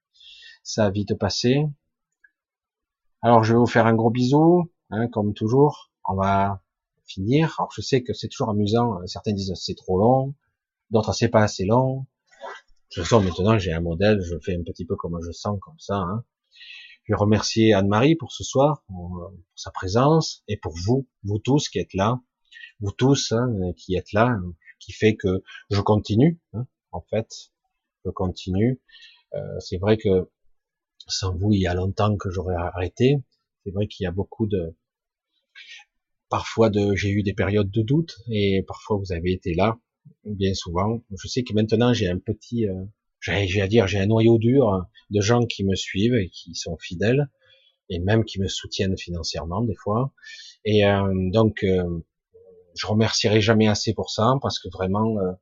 Ça 0.63 0.87
a 0.87 0.91
vite 0.91 1.15
passé. 1.15 1.65
Alors, 3.23 3.45
je 3.45 3.53
vais 3.53 3.59
vous 3.59 3.67
faire 3.67 3.87
un 3.87 3.95
gros 3.95 4.11
bisou, 4.11 4.71
hein, 4.91 5.09
comme 5.09 5.35
toujours. 5.35 5.91
On 6.09 6.15
va 6.15 6.63
finir. 7.07 7.55
Alors, 7.59 7.71
je 7.75 7.81
sais 7.81 8.03
que 8.03 8.13
c'est 8.13 8.29
toujours 8.29 8.51
amusant. 8.51 8.99
Certains 9.07 9.33
disent 9.33 9.53
c'est 9.55 9.75
trop 9.75 9.99
long 9.99 10.35
d'autres 10.91 11.13
c'est 11.13 11.29
pas 11.29 11.43
assez 11.43 11.65
long. 11.65 12.07
Toute 12.91 13.03
façon, 13.03 13.21
maintenant 13.21 13.59
j'ai 13.59 13.73
un 13.73 13.81
modèle, 13.81 14.21
je 14.23 14.37
fais 14.43 14.55
un 14.55 14.63
petit 14.63 14.85
peu 14.85 14.97
comme 14.97 15.19
je 15.23 15.33
sens, 15.33 15.59
comme 15.61 15.79
ça. 15.79 15.97
Hein. 15.97 16.25
Je 17.05 17.13
vais 17.13 17.17
remercier 17.17 17.73
Anne-Marie 17.73 18.17
pour 18.17 18.33
ce 18.33 18.45
soir, 18.45 18.83
pour, 18.87 19.33
sa 19.55 19.71
présence, 19.71 20.43
et 20.49 20.57
pour 20.57 20.75
vous, 20.87 21.07
vous 21.25 21.39
tous 21.39 21.69
qui 21.69 21.79
êtes 21.79 21.95
là, 21.95 22.21
vous 22.81 22.93
tous 22.93 23.33
hein, 23.33 23.49
qui 23.77 23.97
êtes 23.97 24.13
là, 24.13 24.37
qui 24.79 24.93
fait 24.93 25.17
que 25.17 25.43
je 25.71 25.81
continue. 25.81 26.39
Hein, 26.53 26.67
en 26.93 27.01
fait, 27.01 27.51
je 28.05 28.11
continue. 28.11 28.81
Euh, 29.35 29.61
c'est 29.61 29.79
vrai 29.79 29.97
que 29.97 30.31
sans 31.07 31.35
vous, 31.37 31.53
il 31.53 31.61
y 31.61 31.67
a 31.67 31.75
longtemps 31.75 32.17
que 32.17 32.31
j'aurais 32.31 32.57
arrêté. 32.57 33.17
C'est 33.65 33.73
vrai 33.73 33.87
qu'il 33.87 34.05
y 34.05 34.07
a 34.07 34.13
beaucoup 34.13 34.47
de, 34.47 34.77
parfois 36.29 36.71
de, 36.71 36.95
j'ai 36.95 37.11
eu 37.11 37.23
des 37.23 37.35
périodes 37.35 37.71
de 37.71 37.83
doute, 37.83 38.17
et 38.31 38.63
parfois 38.67 38.97
vous 38.97 39.13
avez 39.13 39.33
été 39.33 39.55
là 39.55 39.79
bien 40.25 40.55
souvent. 40.55 41.03
Je 41.11 41.29
sais 41.29 41.43
que 41.43 41.53
maintenant 41.53 41.93
j'ai 41.93 42.09
un 42.09 42.19
petit, 42.19 42.67
euh, 42.69 42.85
j'ai 43.21 43.61
à 43.61 43.67
dire, 43.67 43.87
j'ai 43.87 43.99
un 43.99 44.07
noyau 44.07 44.39
dur 44.39 44.87
de 45.11 45.21
gens 45.21 45.45
qui 45.47 45.65
me 45.65 45.75
suivent 45.75 46.15
et 46.15 46.31
qui 46.31 46.55
sont 46.55 46.77
fidèles 46.79 47.29
et 47.89 47.99
même 47.99 48.25
qui 48.25 48.41
me 48.41 48.49
soutiennent 48.49 48.97
financièrement 48.97 49.63
des 49.63 49.75
fois. 49.75 50.13
Et 50.65 50.85
euh, 50.87 51.31
donc, 51.31 51.63
euh, 51.63 52.01
je 52.77 52.87
remercierai 52.87 53.41
jamais 53.41 53.69
assez 53.69 53.95
pour 53.95 54.11
ça 54.11 54.35
parce 54.43 54.59
que 54.59 54.69
vraiment, 54.69 55.19
euh, 55.19 55.33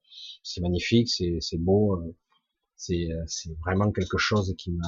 c'est 0.42 0.60
magnifique, 0.60 1.08
c'est 1.08 1.58
beau, 1.58 2.00
c'est 2.76 3.08
vraiment 3.64 3.90
quelque 3.92 4.18
chose 4.18 4.54
qui, 4.58 4.70
me, 4.70 4.82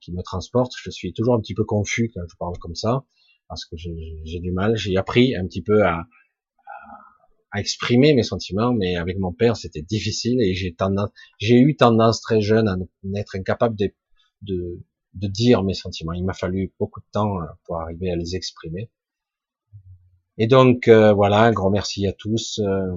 qui 0.00 0.12
me 0.12 0.22
transporte. 0.22 0.72
Je 0.76 0.90
suis 0.90 1.12
toujours 1.12 1.34
un 1.34 1.40
petit 1.40 1.54
peu 1.54 1.64
confus 1.64 2.10
quand 2.14 2.22
je 2.28 2.36
parle 2.36 2.58
comme 2.58 2.74
ça 2.74 3.04
parce 3.48 3.64
que 3.64 3.76
j'ai 3.76 4.40
du 4.40 4.52
mal. 4.52 4.76
J'ai 4.76 4.96
appris 4.96 5.36
un 5.36 5.46
petit 5.46 5.62
peu 5.62 5.84
à, 5.84 6.06
exprimer 7.54 8.12
mes 8.12 8.22
sentiments, 8.22 8.74
mais 8.74 8.96
avec 8.96 9.18
mon 9.18 9.32
père, 9.32 9.56
c'était 9.56 9.80
difficile 9.80 10.42
et 10.42 10.52
j'ai 10.52 10.74
tendance, 10.74 11.08
j'ai 11.38 11.58
eu 11.58 11.74
tendance 11.74 12.20
très 12.20 12.42
jeune 12.42 12.68
à 12.68 12.76
n'être 13.02 13.34
incapable 13.34 13.76
de, 13.76 13.94
de, 14.42 15.26
dire 15.28 15.62
mes 15.62 15.72
sentiments. 15.72 16.12
Il 16.12 16.24
m'a 16.24 16.34
fallu 16.34 16.74
beaucoup 16.78 17.00
de 17.00 17.06
temps 17.12 17.40
euh, 17.40 17.46
pour 17.64 17.80
arriver 17.80 18.10
à 18.10 18.16
les 18.16 18.36
exprimer. 18.36 18.90
Et 20.38 20.46
donc, 20.46 20.88
euh, 20.88 21.12
voilà, 21.12 21.42
un 21.44 21.52
grand 21.52 21.70
merci 21.70 22.06
à 22.06 22.12
tous. 22.12 22.60
Euh, 22.60 22.96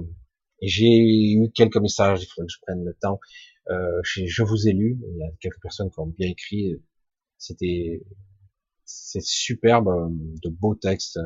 j'ai 0.62 0.98
eu 0.98 1.50
quelques 1.54 1.78
messages, 1.78 2.22
il 2.22 2.26
faudrait 2.26 2.46
que 2.46 2.52
je 2.52 2.60
prenne 2.62 2.84
le 2.84 2.94
temps. 2.94 3.18
Euh, 3.70 4.00
je 4.04 4.42
vous 4.42 4.68
ai 4.68 4.72
lu, 4.72 4.98
il 5.10 5.18
y 5.18 5.22
a 5.22 5.30
quelques 5.40 5.60
personnes 5.62 5.90
qui 5.90 6.00
ont 6.00 6.06
bien 6.06 6.28
écrit. 6.28 6.76
C'était, 7.38 8.02
c'est 8.84 9.22
superbe, 9.22 9.88
de 10.42 10.50
beaux 10.50 10.74
textes, 10.74 11.18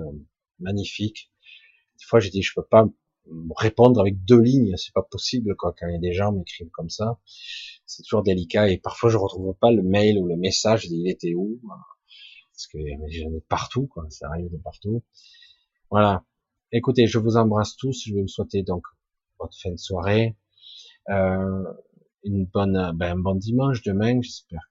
magnifiques. 0.60 1.32
Des 1.98 2.04
fois, 2.04 2.20
j'ai 2.20 2.30
dit, 2.30 2.42
je 2.42 2.52
peux 2.54 2.64
pas 2.64 2.86
répondre 3.56 4.00
avec 4.00 4.24
deux 4.24 4.40
lignes, 4.40 4.76
c'est 4.76 4.92
pas 4.92 5.02
possible 5.02 5.56
quoi. 5.56 5.74
Quand 5.78 5.88
il 5.88 5.92
y 5.92 5.96
a 5.96 5.98
des 5.98 6.12
gens 6.12 6.32
m'écrivent 6.32 6.70
comme 6.70 6.90
ça, 6.90 7.18
c'est 7.86 8.02
toujours 8.02 8.22
délicat 8.22 8.68
et 8.68 8.78
parfois 8.78 9.10
je 9.10 9.16
retrouve 9.16 9.54
pas 9.54 9.70
le 9.72 9.82
mail 9.82 10.18
ou 10.18 10.26
le 10.26 10.36
message. 10.36 10.86
Il 10.86 11.08
était 11.08 11.34
où? 11.34 11.60
Parce 12.52 12.66
que 12.66 12.78
j'en 13.08 13.30
ai 13.30 13.40
partout 13.48 13.86
quoi. 13.86 14.06
Ça 14.10 14.28
arrive 14.28 14.50
de 14.50 14.58
partout. 14.58 15.02
Voilà. 15.94 16.24
Écoutez, 16.72 17.06
je 17.06 17.20
vous 17.20 17.36
embrasse 17.36 17.76
tous. 17.76 18.02
Je 18.04 18.14
vais 18.16 18.22
vous 18.22 18.26
souhaiter 18.26 18.64
donc 18.64 18.82
votre 19.38 19.56
fin 19.56 19.70
de 19.70 19.76
soirée, 19.76 20.36
euh, 21.08 21.62
une 22.24 22.46
bonne, 22.46 22.90
ben, 22.96 23.12
un 23.12 23.20
bon 23.20 23.36
dimanche 23.36 23.80
demain. 23.84 24.20
J'espère 24.20 24.68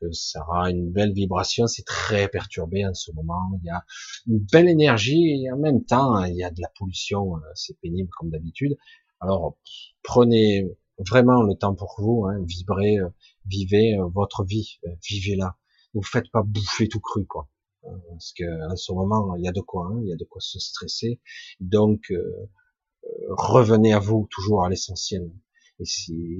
que 0.00 0.10
ça 0.10 0.40
aura 0.40 0.72
une 0.72 0.90
belle 0.90 1.12
vibration. 1.12 1.68
C'est 1.68 1.84
très 1.84 2.26
perturbé 2.26 2.84
en 2.84 2.92
ce 2.92 3.12
moment. 3.12 3.40
Il 3.62 3.66
y 3.66 3.70
a 3.70 3.84
une 4.26 4.40
belle 4.40 4.68
énergie 4.68 5.44
et 5.44 5.52
en 5.52 5.58
même 5.58 5.84
temps, 5.84 6.24
il 6.24 6.34
y 6.34 6.42
a 6.42 6.50
de 6.50 6.60
la 6.60 6.72
pollution. 6.76 7.36
Euh, 7.36 7.40
c'est 7.54 7.78
pénible 7.78 8.10
comme 8.18 8.30
d'habitude. 8.30 8.76
Alors, 9.20 9.58
prenez 10.02 10.66
vraiment 10.98 11.44
le 11.44 11.54
temps 11.54 11.76
pour 11.76 11.94
vous. 11.98 12.26
Hein, 12.26 12.42
vibrez, 12.48 12.98
euh, 12.98 13.10
vivez 13.46 13.96
votre 14.12 14.42
vie, 14.42 14.80
vivez-la. 15.08 15.56
Ne 15.94 16.00
vous 16.00 16.02
faites 16.02 16.32
pas 16.32 16.42
bouffer 16.42 16.88
tout 16.88 16.98
cru, 16.98 17.24
quoi. 17.26 17.48
Parce 18.08 18.32
que 18.32 18.70
en 18.70 18.76
ce 18.76 18.92
moment, 18.92 19.34
il 19.36 19.44
y 19.44 19.48
a 19.48 19.52
de 19.52 19.60
quoi, 19.60 19.86
hein, 19.86 20.00
il 20.02 20.08
y 20.08 20.12
a 20.12 20.16
de 20.16 20.24
quoi 20.24 20.40
se 20.40 20.58
stresser. 20.58 21.20
Donc, 21.60 22.12
revenez 23.28 23.92
à 23.92 23.98
vous, 23.98 24.28
toujours 24.30 24.64
à 24.64 24.68
l'essentiel. 24.68 25.30
Et 25.80 25.84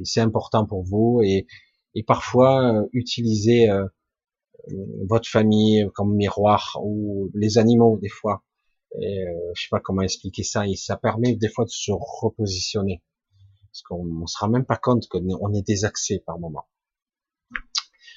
c'est 0.05 0.21
important 0.21 0.67
pour 0.67 0.83
vous 0.83 1.21
et 1.23 1.47
parfois 2.05 2.75
euh, 2.75 2.89
utiliser 2.93 3.69
euh, 3.69 3.87
votre 5.09 5.29
famille 5.29 5.89
comme 5.95 6.15
miroir 6.15 6.79
ou 6.83 7.31
les 7.35 7.59
animaux 7.59 7.99
des 7.99 8.09
fois. 8.09 8.45
Et, 9.01 9.23
euh, 9.23 9.53
je 9.55 9.63
sais 9.63 9.69
pas 9.71 9.81
comment 9.81 10.03
expliquer 10.03 10.43
ça. 10.43 10.67
Et 10.67 10.77
ça 10.77 10.97
permet 10.97 11.35
des 11.35 11.49
fois 11.49 11.65
de 11.65 11.71
se 11.71 11.91
repositionner 11.93 13.03
parce 13.67 13.83
qu'on 13.83 14.05
ne 14.05 14.27
se 14.27 14.39
rend 14.39 14.49
même 14.49 14.65
pas 14.65 14.77
compte 14.77 15.09
qu'on 15.09 15.53
est 15.53 15.67
désaxé 15.67 16.21
par 16.21 16.39
moment. 16.39 16.67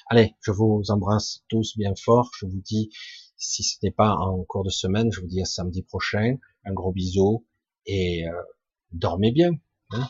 Allez, 0.08 0.34
je 0.40 0.50
vous 0.50 0.82
embrasse 0.88 1.44
tous 1.48 1.76
bien 1.76 1.94
fort. 1.94 2.30
Je 2.38 2.46
vous 2.46 2.60
dis, 2.60 2.90
si 3.42 3.62
ce 3.62 3.76
n'est 3.82 3.90
pas 3.90 4.14
en 4.14 4.44
cours 4.44 4.64
de 4.64 4.70
semaine, 4.70 5.10
je 5.12 5.20
vous 5.20 5.26
dis 5.26 5.42
à 5.42 5.44
samedi 5.44 5.82
prochain. 5.82 6.36
Un 6.64 6.72
gros 6.72 6.92
bisou 6.92 7.46
et 7.86 8.24
dormez 8.92 9.32
bien. 9.32 9.50
Hein. 9.90 10.08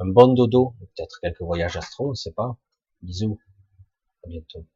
un 0.00 0.06
bon 0.06 0.34
dodo, 0.34 0.74
peut-être 0.78 1.18
quelques 1.20 1.40
voyages 1.40 1.76
astro, 1.76 2.08
on 2.08 2.10
ne 2.10 2.14
sait 2.14 2.32
pas. 2.32 2.58
Bisous. 3.02 3.40
À 4.24 4.28
bientôt. 4.28 4.66